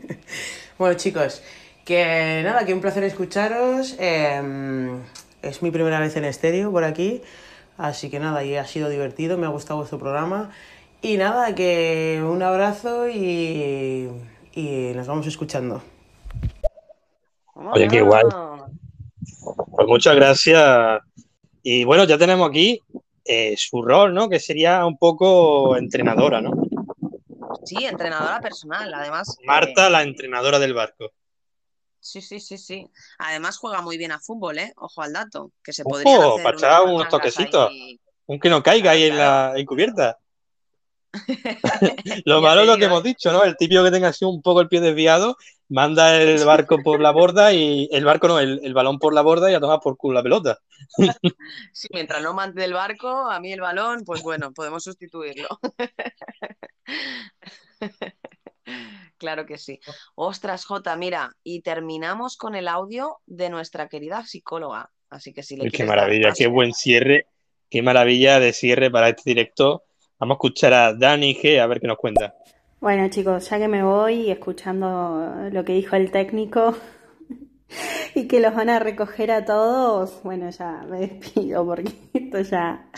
bueno, 0.78 0.96
chicos, 0.96 1.42
que 1.84 2.42
nada, 2.44 2.64
que 2.64 2.74
un 2.74 2.80
placer 2.80 3.04
escucharos. 3.04 3.96
eh, 3.98 5.00
es 5.42 5.62
mi 5.62 5.70
primera 5.70 6.00
vez 6.00 6.16
en 6.16 6.24
estéreo 6.24 6.70
por 6.70 6.84
aquí. 6.84 7.22
Así 7.76 8.10
que 8.10 8.20
nada, 8.20 8.44
y 8.44 8.56
ha 8.56 8.64
sido 8.64 8.88
divertido, 8.88 9.38
me 9.38 9.46
ha 9.46 9.50
gustado 9.50 9.78
vuestro 9.78 9.98
programa. 9.98 10.50
Y 11.00 11.16
nada, 11.16 11.54
que 11.54 12.22
un 12.24 12.42
abrazo 12.42 13.08
y, 13.08 14.08
y 14.54 14.92
nos 14.94 15.06
vamos 15.06 15.26
escuchando. 15.26 15.82
Oye, 17.54 17.88
qué 17.88 18.02
guay. 18.02 18.22
Pues 19.70 19.88
muchas 19.88 20.14
gracias. 20.14 21.00
Y 21.64 21.84
bueno, 21.84 22.04
ya 22.04 22.18
tenemos 22.18 22.48
aquí 22.48 22.80
eh, 23.24 23.54
su 23.56 23.82
rol, 23.82 24.14
¿no? 24.14 24.28
Que 24.28 24.40
sería 24.40 24.84
un 24.86 24.98
poco 24.98 25.76
entrenadora, 25.76 26.40
¿no? 26.40 26.50
Sí, 27.64 27.84
entrenadora 27.84 28.40
personal, 28.40 28.92
además. 28.92 29.36
eh, 29.40 29.46
Marta, 29.46 29.88
la 29.90 30.02
entrenadora 30.02 30.58
del 30.58 30.74
barco. 30.74 31.12
sí, 32.00 32.20
sí, 32.20 32.40
sí, 32.40 32.58
sí. 32.58 32.90
Además 33.18 33.58
juega 33.58 33.80
muy 33.82 33.96
bien 33.98 34.12
a 34.12 34.18
fútbol, 34.20 34.58
¿eh? 34.58 34.72
Ojo 34.76 35.02
al 35.02 35.12
dato, 35.12 35.52
que 35.62 35.72
se 35.72 35.84
podrían 35.84 36.16
Ojo, 36.18 36.32
hacer 36.32 36.42
para 36.42 36.56
echar 36.56 36.82
unos 36.82 37.08
toquecitos. 37.08 37.68
ahí. 37.68 38.00
Un 38.26 38.38
que 38.40 38.50
no 38.50 38.62
caiga 38.62 38.92
ahí 38.92 39.04
en 39.04 39.16
la 39.18 39.52
encubierta. 39.56 40.18
Lo 42.24 42.40
malo 42.40 42.62
es 42.62 42.66
lo 42.66 42.78
que 42.78 42.86
hemos 42.86 43.02
dicho, 43.02 43.32
¿no? 43.32 43.44
El 43.44 43.56
típico 43.56 43.84
que 43.84 43.90
tenga 43.90 44.08
así 44.08 44.24
un 44.24 44.42
poco 44.42 44.60
el 44.60 44.68
pie 44.68 44.80
desviado, 44.80 45.36
manda 45.72 46.20
el 46.20 46.44
barco 46.44 46.82
por 46.82 47.00
la 47.00 47.10
borda 47.10 47.52
y 47.52 47.88
el 47.90 48.04
barco 48.04 48.28
no, 48.28 48.38
el, 48.38 48.60
el 48.62 48.74
balón 48.74 48.98
por 48.98 49.14
la 49.14 49.22
borda 49.22 49.50
y 49.50 49.54
a 49.54 49.60
tomar 49.60 49.80
por 49.80 49.96
culo 49.96 50.14
la 50.14 50.22
pelota. 50.22 50.58
Sí, 51.72 51.88
mientras 51.92 52.22
no 52.22 52.34
mande 52.34 52.64
el 52.64 52.74
barco, 52.74 53.30
a 53.30 53.40
mí 53.40 53.52
el 53.52 53.60
balón, 53.60 54.04
pues 54.04 54.22
bueno, 54.22 54.52
podemos 54.52 54.84
sustituirlo. 54.84 55.48
Claro 59.18 59.46
que 59.46 59.56
sí. 59.56 59.78
Ostras, 60.16 60.64
Jota, 60.64 60.96
mira, 60.96 61.30
y 61.44 61.62
terminamos 61.62 62.36
con 62.36 62.56
el 62.56 62.66
audio 62.66 63.18
de 63.26 63.50
nuestra 63.50 63.88
querida 63.88 64.24
psicóloga. 64.24 64.90
Así 65.10 65.32
que 65.32 65.44
si 65.44 65.56
le 65.56 65.64
Uy, 65.64 65.70
qué 65.70 65.84
dar 65.84 65.96
maravilla, 65.96 66.32
qué 66.32 66.48
buen 66.48 66.72
cierre, 66.72 67.26
qué 67.70 67.82
maravilla 67.82 68.40
de 68.40 68.52
cierre 68.52 68.90
para 68.90 69.10
este 69.10 69.22
directo. 69.24 69.84
Vamos 70.18 70.34
a 70.34 70.38
escuchar 70.38 70.74
a 70.74 70.94
Dani 70.94 71.36
G 71.36 71.60
a 71.60 71.66
ver 71.66 71.80
qué 71.80 71.86
nos 71.86 71.98
cuenta. 71.98 72.34
Bueno 72.82 73.08
chicos, 73.08 73.48
ya 73.48 73.58
que 73.60 73.68
me 73.68 73.84
voy 73.84 74.28
escuchando 74.28 75.48
lo 75.52 75.64
que 75.64 75.74
dijo 75.74 75.94
el 75.94 76.10
técnico 76.10 76.76
y 78.16 78.26
que 78.26 78.40
los 78.40 78.56
van 78.56 78.70
a 78.70 78.80
recoger 78.80 79.30
a 79.30 79.44
todos, 79.44 80.20
bueno, 80.24 80.50
ya 80.50 80.84
me 80.90 81.06
despido 81.06 81.64
porque 81.64 81.92
esto 82.12 82.40
ya 82.40 82.90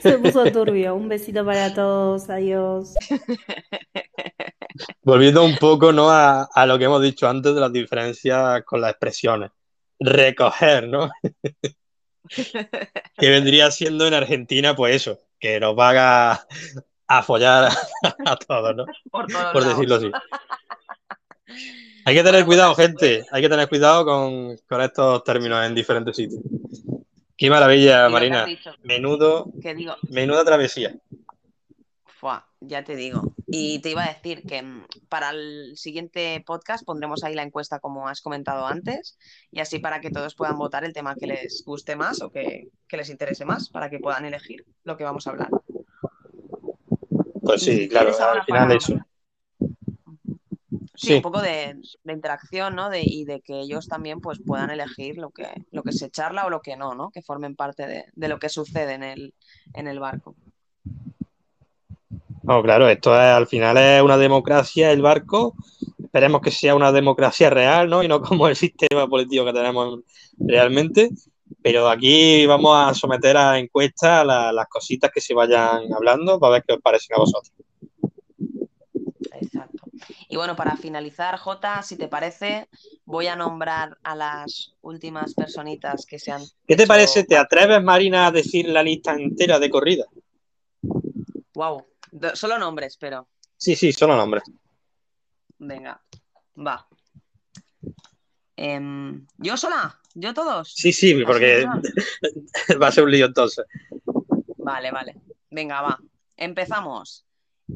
se 0.00 0.18
puso 0.18 0.44
turbio. 0.52 0.94
Un 0.94 1.08
besito 1.08 1.44
para 1.44 1.74
todos, 1.74 2.30
adiós. 2.30 2.94
Volviendo 5.02 5.44
un 5.44 5.56
poco 5.56 5.90
¿no? 5.92 6.08
a, 6.08 6.44
a 6.44 6.64
lo 6.64 6.78
que 6.78 6.84
hemos 6.84 7.02
dicho 7.02 7.28
antes 7.28 7.52
de 7.52 7.60
las 7.60 7.72
diferencias 7.72 8.62
con 8.64 8.80
las 8.80 8.92
expresiones. 8.92 9.50
Recoger, 9.98 10.86
¿no? 10.86 11.10
que 13.18 13.28
vendría 13.28 13.72
siendo 13.72 14.06
en 14.06 14.14
Argentina, 14.14 14.76
pues 14.76 14.94
eso, 14.94 15.18
que 15.40 15.58
nos 15.58 15.74
van 15.74 15.96
a, 17.18 17.22
follar 17.22 17.72
a, 18.26 18.36
todos, 18.46 18.76
¿no? 18.76 18.84
Por 19.10 19.26
todos 19.26 19.52
Por 19.52 19.62
lados. 19.62 19.78
decirlo 19.78 19.94
así. 19.96 20.10
Hay 22.04 22.14
que 22.14 22.22
tener 22.22 22.44
cuidado, 22.44 22.74
gente. 22.74 23.24
Hay 23.30 23.42
que 23.42 23.48
tener 23.48 23.68
cuidado 23.68 24.04
con, 24.04 24.56
con 24.68 24.80
estos 24.80 25.22
términos 25.24 25.64
en 25.64 25.74
diferentes 25.74 26.16
sitios. 26.16 26.40
Qué 27.36 27.50
maravilla, 27.50 28.08
Marina. 28.08 28.46
Menudo, 28.82 29.50
digo, 29.54 29.96
menuda 30.08 30.44
travesía. 30.44 30.94
Fua, 32.06 32.46
ya 32.60 32.84
te 32.84 32.94
digo. 32.94 33.34
Y 33.48 33.80
te 33.80 33.90
iba 33.90 34.04
a 34.04 34.12
decir 34.12 34.44
que 34.46 34.62
mm, 34.62 34.86
para 35.08 35.30
el 35.30 35.76
siguiente 35.76 36.42
podcast 36.46 36.84
pondremos 36.84 37.24
ahí 37.24 37.34
la 37.34 37.42
encuesta 37.42 37.80
como 37.80 38.08
has 38.08 38.20
comentado 38.20 38.66
antes 38.66 39.18
y 39.50 39.60
así 39.60 39.80
para 39.80 40.00
que 40.00 40.10
todos 40.10 40.36
puedan 40.36 40.56
votar 40.56 40.84
el 40.84 40.92
tema 40.92 41.16
que 41.16 41.26
les 41.26 41.64
guste 41.66 41.96
más 41.96 42.22
o 42.22 42.30
que, 42.30 42.68
que 42.86 42.96
les 42.96 43.10
interese 43.10 43.44
más 43.44 43.68
para 43.68 43.90
que 43.90 43.98
puedan 43.98 44.24
elegir 44.24 44.64
lo 44.84 44.96
que 44.96 45.04
vamos 45.04 45.26
a 45.26 45.30
hablar. 45.30 45.50
Pues 47.52 47.64
sí, 47.64 47.88
claro, 47.88 48.08
al 48.18 48.44
final 48.44 48.68
para- 48.68 48.74
eso. 48.78 48.94
Sí, 50.94 51.08
Sí. 51.08 51.14
un 51.14 51.22
poco 51.22 51.42
de, 51.42 51.76
de 52.04 52.12
interacción, 52.12 52.74
¿no? 52.76 52.88
De, 52.88 53.02
y 53.04 53.24
de 53.24 53.40
que 53.40 53.60
ellos 53.60 53.88
también 53.88 54.20
pues 54.20 54.38
puedan 54.46 54.70
elegir 54.70 55.16
lo 55.18 55.30
que, 55.30 55.48
lo 55.70 55.82
que 55.82 55.92
se 55.92 56.10
charla 56.10 56.46
o 56.46 56.50
lo 56.50 56.60
que 56.60 56.76
no, 56.76 56.94
¿no? 56.94 57.10
Que 57.10 57.22
formen 57.22 57.56
parte 57.56 57.86
de, 57.86 58.04
de 58.14 58.28
lo 58.28 58.38
que 58.38 58.48
sucede 58.48 58.94
en 58.94 59.02
el, 59.02 59.34
en 59.74 59.88
el 59.88 59.98
barco. 59.98 60.34
No, 62.44 62.62
claro, 62.62 62.88
esto 62.88 63.14
es, 63.14 63.20
al 63.20 63.46
final 63.46 63.76
es 63.78 64.02
una 64.02 64.16
democracia, 64.16 64.90
el 64.92 65.02
barco. 65.02 65.54
Esperemos 66.02 66.40
que 66.40 66.50
sea 66.50 66.74
una 66.74 66.90
democracia 66.92 67.50
real, 67.50 67.88
¿no? 67.90 68.02
Y 68.02 68.08
no 68.08 68.20
como 68.22 68.48
el 68.48 68.56
sistema 68.56 69.06
político 69.08 69.44
que 69.44 69.52
tenemos 69.52 70.00
realmente. 70.38 71.10
Pero 71.62 71.88
aquí 71.88 72.44
vamos 72.46 72.76
a 72.76 72.92
someter 72.94 73.36
a 73.36 73.58
encuesta 73.58 74.24
la- 74.24 74.52
las 74.52 74.66
cositas 74.68 75.10
que 75.12 75.20
se 75.20 75.32
vayan 75.34 75.92
hablando 75.94 76.38
para 76.40 76.54
ver 76.54 76.64
qué 76.66 76.74
os 76.74 76.80
parecen 76.80 77.16
a 77.16 77.20
vosotros. 77.20 77.52
Y 80.28 80.36
bueno, 80.36 80.56
para 80.56 80.76
finalizar, 80.76 81.36
Jota, 81.38 81.82
si 81.82 81.96
te 81.96 82.08
parece, 82.08 82.68
voy 83.04 83.26
a 83.26 83.36
nombrar 83.36 83.98
a 84.02 84.14
las 84.16 84.74
últimas 84.80 85.34
personitas 85.34 86.06
que 86.06 86.18
se 86.18 86.32
han 86.32 86.40
¿Qué 86.66 86.74
te 86.74 86.84
hecho 86.84 86.88
parece? 86.88 87.24
¿Te 87.24 87.36
atreves, 87.36 87.82
Marina, 87.82 88.26
a 88.26 88.30
decir 88.30 88.66
la 88.68 88.82
lista 88.82 89.12
entera 89.12 89.58
de 89.58 89.68
corrida? 89.68 90.06
Wow, 91.54 91.84
solo 92.34 92.58
nombres, 92.58 92.96
pero 92.98 93.28
Sí, 93.56 93.76
sí, 93.76 93.92
solo 93.92 94.16
nombres. 94.16 94.42
venga, 95.58 96.00
va. 96.56 96.86
Em, 98.56 99.26
¿Yo 99.38 99.56
sola? 99.56 100.00
¿Yo 100.14 100.34
todos? 100.34 100.72
Sí, 100.74 100.92
sí, 100.92 101.14
porque 101.24 101.64
va 102.82 102.88
a 102.88 102.92
ser 102.92 103.04
un 103.04 103.10
lío 103.10 103.26
entonces. 103.26 103.64
Vale, 104.58 104.90
vale. 104.90 105.16
Venga, 105.50 105.80
va. 105.82 105.98
Empezamos. 106.36 107.24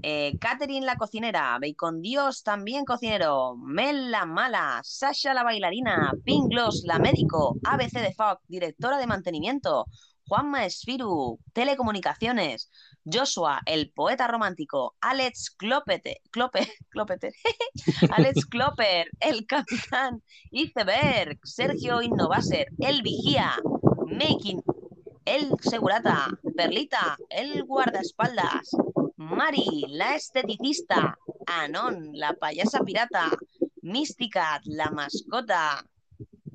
Eh, 0.02 0.36
Catherine 0.38 0.84
la 0.84 0.96
cocinera, 0.96 1.58
Bacon 1.60 2.02
Dios 2.02 2.42
también 2.42 2.84
cocinero, 2.84 3.56
Mel 3.56 4.10
la 4.10 4.26
mala, 4.26 4.80
Sasha 4.82 5.32
la 5.32 5.42
bailarina, 5.42 6.12
Pink 6.24 6.50
Gloss 6.50 6.82
la 6.84 6.98
médico, 6.98 7.56
ABC 7.64 8.00
de 8.00 8.12
Fox, 8.12 8.42
directora 8.48 8.98
de 8.98 9.06
mantenimiento, 9.06 9.86
Juanma 10.28 10.64
Esfiru, 10.66 11.38
telecomunicaciones, 11.52 12.70
Joshua 13.04 13.60
el 13.66 13.90
poeta 13.92 14.26
romántico, 14.26 14.96
Alex 15.00 15.50
Clopete, 15.50 16.20
Clope, 16.30 16.68
Alex 18.10 18.46
Cloper, 18.46 19.10
el 19.20 19.46
capitán 19.46 20.22
Iceberg, 20.50 21.38
Sergio 21.44 22.02
Innovaser, 22.02 22.66
el 22.80 23.02
vigía, 23.02 23.54
Making 24.06 24.62
el 25.26 25.52
segurata, 25.60 26.28
Perlita, 26.56 27.16
el 27.28 27.64
guardaespaldas, 27.64 28.70
Mari, 29.16 29.84
la 29.88 30.14
esteticista, 30.14 31.18
Anon, 31.46 32.10
la 32.12 32.32
payasa 32.34 32.80
pirata, 32.84 33.30
Mística, 33.82 34.60
la 34.64 34.90
mascota, 34.90 35.84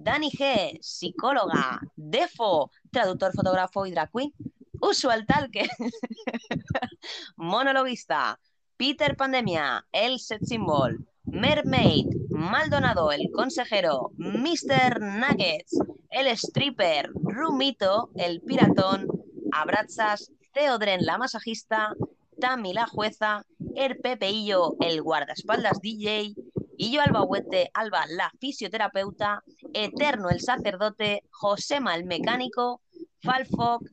Dani 0.03 0.31
G, 0.31 0.79
psicóloga, 0.81 1.79
Defo, 1.95 2.71
traductor, 2.91 3.33
fotógrafo 3.33 3.85
y 3.85 3.91
drag 3.91 4.09
queen, 4.11 4.33
Usual 4.81 5.25
Talque, 5.27 5.69
monologuista, 7.35 8.39
Peter 8.77 9.15
Pandemia, 9.15 9.85
el 9.91 10.19
set 10.19 10.43
symbol, 10.43 11.05
Mermaid, 11.25 12.07
Maldonado, 12.29 13.11
el 13.11 13.29
consejero, 13.31 14.11
Mr. 14.17 14.99
Nuggets, 14.99 15.77
el 16.09 16.27
stripper, 16.29 17.11
Rumito, 17.13 18.09
el 18.15 18.41
piratón, 18.41 19.07
Abrazas, 19.51 20.31
Theodren, 20.53 21.05
la 21.05 21.19
masajista, 21.19 21.93
Tami, 22.39 22.73
la 22.73 22.87
jueza, 22.87 23.45
El 23.75 23.97
Pepeillo, 23.97 24.75
el 24.79 25.03
guardaespaldas 25.03 25.79
DJ, 25.79 26.33
y 26.81 26.91
yo 26.91 27.01
Albahuete, 27.03 27.69
Alba, 27.75 28.07
la 28.07 28.31
fisioterapeuta, 28.39 29.43
Eterno, 29.73 30.29
el 30.29 30.41
sacerdote, 30.41 31.23
Josema, 31.29 31.95
el 31.95 32.05
mecánico, 32.05 32.81
Falfoc, 33.21 33.83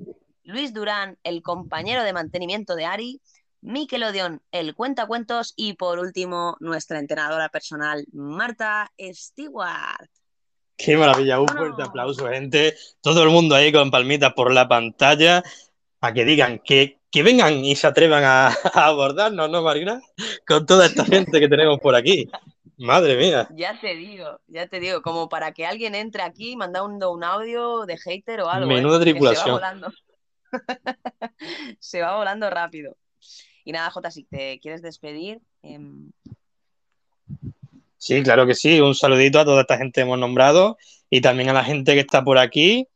Luis 0.45 0.73
Durán, 0.73 1.19
el 1.25 1.43
compañero 1.43 2.03
de 2.05 2.13
mantenimiento 2.13 2.75
de 2.75 2.87
Ari, 2.87 3.21
Nickelodeon, 3.61 4.41
el 4.53 4.75
cuentacuentos 4.75 5.53
y 5.57 5.75
por 5.75 5.99
último 5.99 6.57
nuestra 6.61 6.99
entrenadora 6.99 7.49
personal, 7.49 8.05
Marta 8.13 8.91
Stewart. 8.99 10.09
Qué 10.77 10.97
maravilla, 10.97 11.41
un 11.41 11.49
fuerte 11.49 11.83
aplauso, 11.83 12.29
gente. 12.29 12.77
Todo 13.01 13.25
el 13.25 13.31
mundo 13.31 13.57
ahí 13.57 13.73
con 13.73 13.91
palmitas 13.91 14.33
por 14.33 14.53
la 14.53 14.69
pantalla 14.69 15.43
para 15.99 16.15
que 16.15 16.25
digan 16.25 16.61
que, 16.61 16.98
que 17.11 17.23
vengan 17.23 17.65
y 17.65 17.77
se 17.77 17.87
atrevan 17.87 18.25
a, 18.25 18.49
a 18.75 18.87
abordarnos, 18.87 19.51
¿no, 19.51 19.63
Marina? 19.63 20.01
Con 20.47 20.67
toda 20.67 20.87
esta 20.87 21.05
gente 21.05 21.41
que 21.41 21.49
tenemos 21.49 21.79
por 21.81 21.95
aquí. 21.95 22.29
Madre 22.79 23.17
mía. 23.17 23.49
Ya 23.57 23.79
te 23.81 23.97
digo, 23.97 24.41
ya 24.47 24.69
te 24.69 24.79
digo, 24.79 25.03
como 25.03 25.29
para 25.29 25.53
que 25.53 25.67
alguien 25.67 25.97
entre 25.97 26.23
aquí 26.23 26.53
y 26.53 26.57
manda 26.57 26.83
un, 26.85 27.25
audio 27.25 27.87
de 27.87 27.99
hater 27.99 28.41
o 28.43 28.49
algo. 28.49 28.71
¿eh? 28.71 28.75
Menuda 28.75 28.99
Que 28.99 29.05
Se 29.05 29.11
va 29.11 29.13
tripulación. 29.13 29.51
volando. 29.51 29.93
se 31.81 32.01
va 32.01 32.17
volando 32.17 32.49
rápido. 32.51 32.97
Y 33.65 33.73
nada, 33.73 33.91
Jota, 33.91 34.13
si 34.13 34.25
te 34.25 34.61
quieres 34.61 34.81
despedir, 34.81 35.41
em, 35.63 36.13
Sí, 37.99 38.23
claro 38.23 38.47
que 38.47 38.55
sí. 38.55 38.81
Un 38.81 38.95
saludito 38.95 39.41
a 39.41 39.45
toda 39.45 39.63
esta 39.63 39.77
gente 39.77 40.01
que 40.01 40.03
hemos 40.03 40.19
nombrado 40.19 40.79
y 41.11 41.21
también 41.21 41.49
a 41.49 41.53
la 41.53 41.65
gente 41.65 41.95
que 41.95 42.01
está 42.01 42.23
por 42.23 42.39
aquí. 42.39 42.89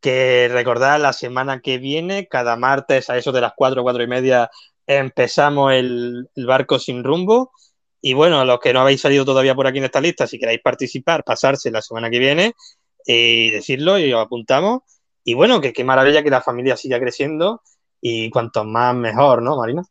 Que 0.00 0.48
recordad, 0.50 1.00
la 1.00 1.12
semana 1.12 1.60
que 1.60 1.78
viene, 1.78 2.26
cada 2.26 2.56
martes 2.56 3.10
a 3.10 3.18
eso 3.18 3.32
de 3.32 3.42
las 3.42 3.52
4, 3.54 3.82
4 3.82 4.02
y 4.02 4.06
media, 4.06 4.50
empezamos 4.86 5.72
el, 5.72 6.28
barco 6.36 6.78
sin 6.78 7.04
rumbo. 7.04 7.52
Y 8.00 8.14
bueno, 8.14 8.44
los 8.46 8.60
que 8.60 8.72
no 8.72 8.80
habéis 8.80 9.02
salido 9.02 9.26
todavía 9.26 9.54
por 9.54 9.66
aquí 9.66 9.78
en 9.78 9.84
esta 9.84 10.00
lista, 10.00 10.26
si 10.26 10.38
queréis 10.38 10.62
participar, 10.62 11.22
pasarse 11.22 11.70
la 11.70 11.82
semana 11.82 12.08
que 12.08 12.18
viene 12.18 12.54
y 13.04 13.50
decirlo 13.50 13.98
y 13.98 14.12
os 14.12 14.24
apuntamos. 14.24 14.80
Y 15.22 15.34
bueno, 15.34 15.60
que 15.60 15.74
qué 15.74 15.84
maravilla 15.84 16.22
que 16.22 16.30
la 16.30 16.40
familia 16.40 16.78
siga 16.78 16.98
creciendo 16.98 17.62
y 18.00 18.30
cuanto 18.30 18.64
más 18.64 18.94
mejor, 18.94 19.42
¿no, 19.42 19.58
Marina? 19.58 19.82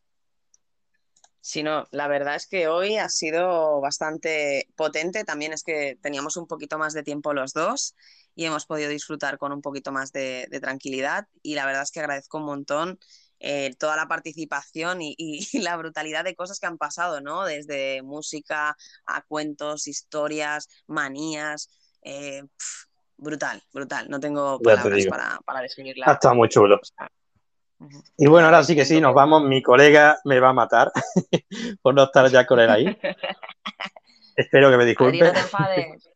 Sí, 1.40 1.62
no, 1.62 1.86
la 1.92 2.08
verdad 2.08 2.34
es 2.34 2.46
que 2.46 2.68
hoy 2.68 2.96
ha 2.96 3.08
sido 3.08 3.80
bastante 3.80 4.66
potente. 4.74 5.24
También 5.24 5.52
es 5.52 5.62
que 5.62 5.96
teníamos 6.02 6.36
un 6.36 6.46
poquito 6.46 6.78
más 6.78 6.92
de 6.92 7.04
tiempo 7.04 7.32
los 7.32 7.52
dos 7.52 7.94
y 8.40 8.46
hemos 8.46 8.64
podido 8.64 8.88
disfrutar 8.88 9.36
con 9.36 9.52
un 9.52 9.60
poquito 9.60 9.92
más 9.92 10.12
de, 10.12 10.46
de 10.50 10.60
tranquilidad. 10.60 11.28
Y 11.42 11.56
la 11.56 11.66
verdad 11.66 11.82
es 11.82 11.90
que 11.90 12.00
agradezco 12.00 12.38
un 12.38 12.46
montón 12.46 12.98
eh, 13.38 13.74
toda 13.78 13.96
la 13.96 14.08
participación 14.08 15.00
y, 15.02 15.14
la 15.60 15.76
brutalidad 15.76 16.24
de 16.24 16.34
cosas 16.34 16.58
que 16.58 16.66
han 16.66 16.78
pasado, 16.78 17.20
¿no? 17.20 17.44
Desde 17.44 18.00
música 18.00 18.74
a 19.04 19.22
cuentos, 19.28 19.86
historias, 19.88 20.70
manías. 20.86 21.68
eh, 22.00 22.42
brutal, 23.18 23.62
brutal. 23.74 24.08
No 24.08 24.18
tengo 24.18 24.56
te 24.56 24.64
palabras 24.64 25.06
para, 25.06 25.38
para 25.44 25.60
describirla. 25.60 26.06
Ha 26.08 26.12
estado 26.14 26.34
muy 26.34 26.48
chulo. 26.48 26.80
Y 28.16 28.26
bueno, 28.26 28.46
ahora 28.46 28.64
sí 28.64 28.74
que 28.74 28.86
sí, 28.86 29.02
nos 29.02 29.12
vamos. 29.14 29.42
Mi 29.42 29.62
colega 29.62 30.18
me 30.24 30.40
va 30.40 30.48
a 30.48 30.54
matar 30.54 30.90
por 31.82 31.94
no 31.94 32.04
estar 32.04 32.30
ya 32.30 32.46
con 32.46 32.58
él 32.58 32.70
ahí. 32.70 32.86
Espero 34.34 34.70
que 34.70 34.78
me 34.78 34.84
Adri, 34.84 34.92
disculpe. 34.92 35.24
no 35.26 35.32
te 35.34 35.40
enfades. 35.40 36.08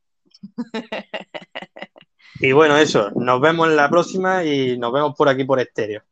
Y 2.41 2.53
bueno, 2.53 2.77
eso, 2.77 3.11
nos 3.15 3.41
vemos 3.41 3.69
en 3.69 3.77
la 3.77 3.89
próxima 3.89 4.45
y 4.45 4.77
nos 4.77 4.93
vemos 4.93 5.15
por 5.17 5.29
aquí 5.29 5.45
por 5.45 5.61
estéreo. 5.61 6.03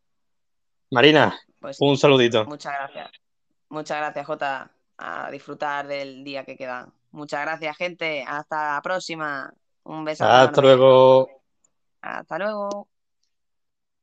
Marina, 0.91 1.39
Pues 1.61 1.79
un 1.81 1.97
saludito. 1.97 2.45
Muchas 2.45 2.75
gracias. 2.75 3.11
Muchas 3.69 3.99
gracias, 3.99 4.27
Jota. 4.27 4.71
A 4.99 5.31
disfrutar 5.31 5.87
del 5.89 6.23
día 6.23 6.45
que 6.45 6.57
queda. 6.57 6.89
Muchas 7.11 7.41
gracias, 7.43 7.77
gente. 7.77 8.25
Hasta 8.27 8.75
la 8.75 8.83
próxima. 8.83 9.53
Un 9.85 10.05
beso. 10.05 10.25
Hasta 10.25 10.61
luego. 10.61 11.29
Hasta 12.01 12.39
luego. 12.39 12.92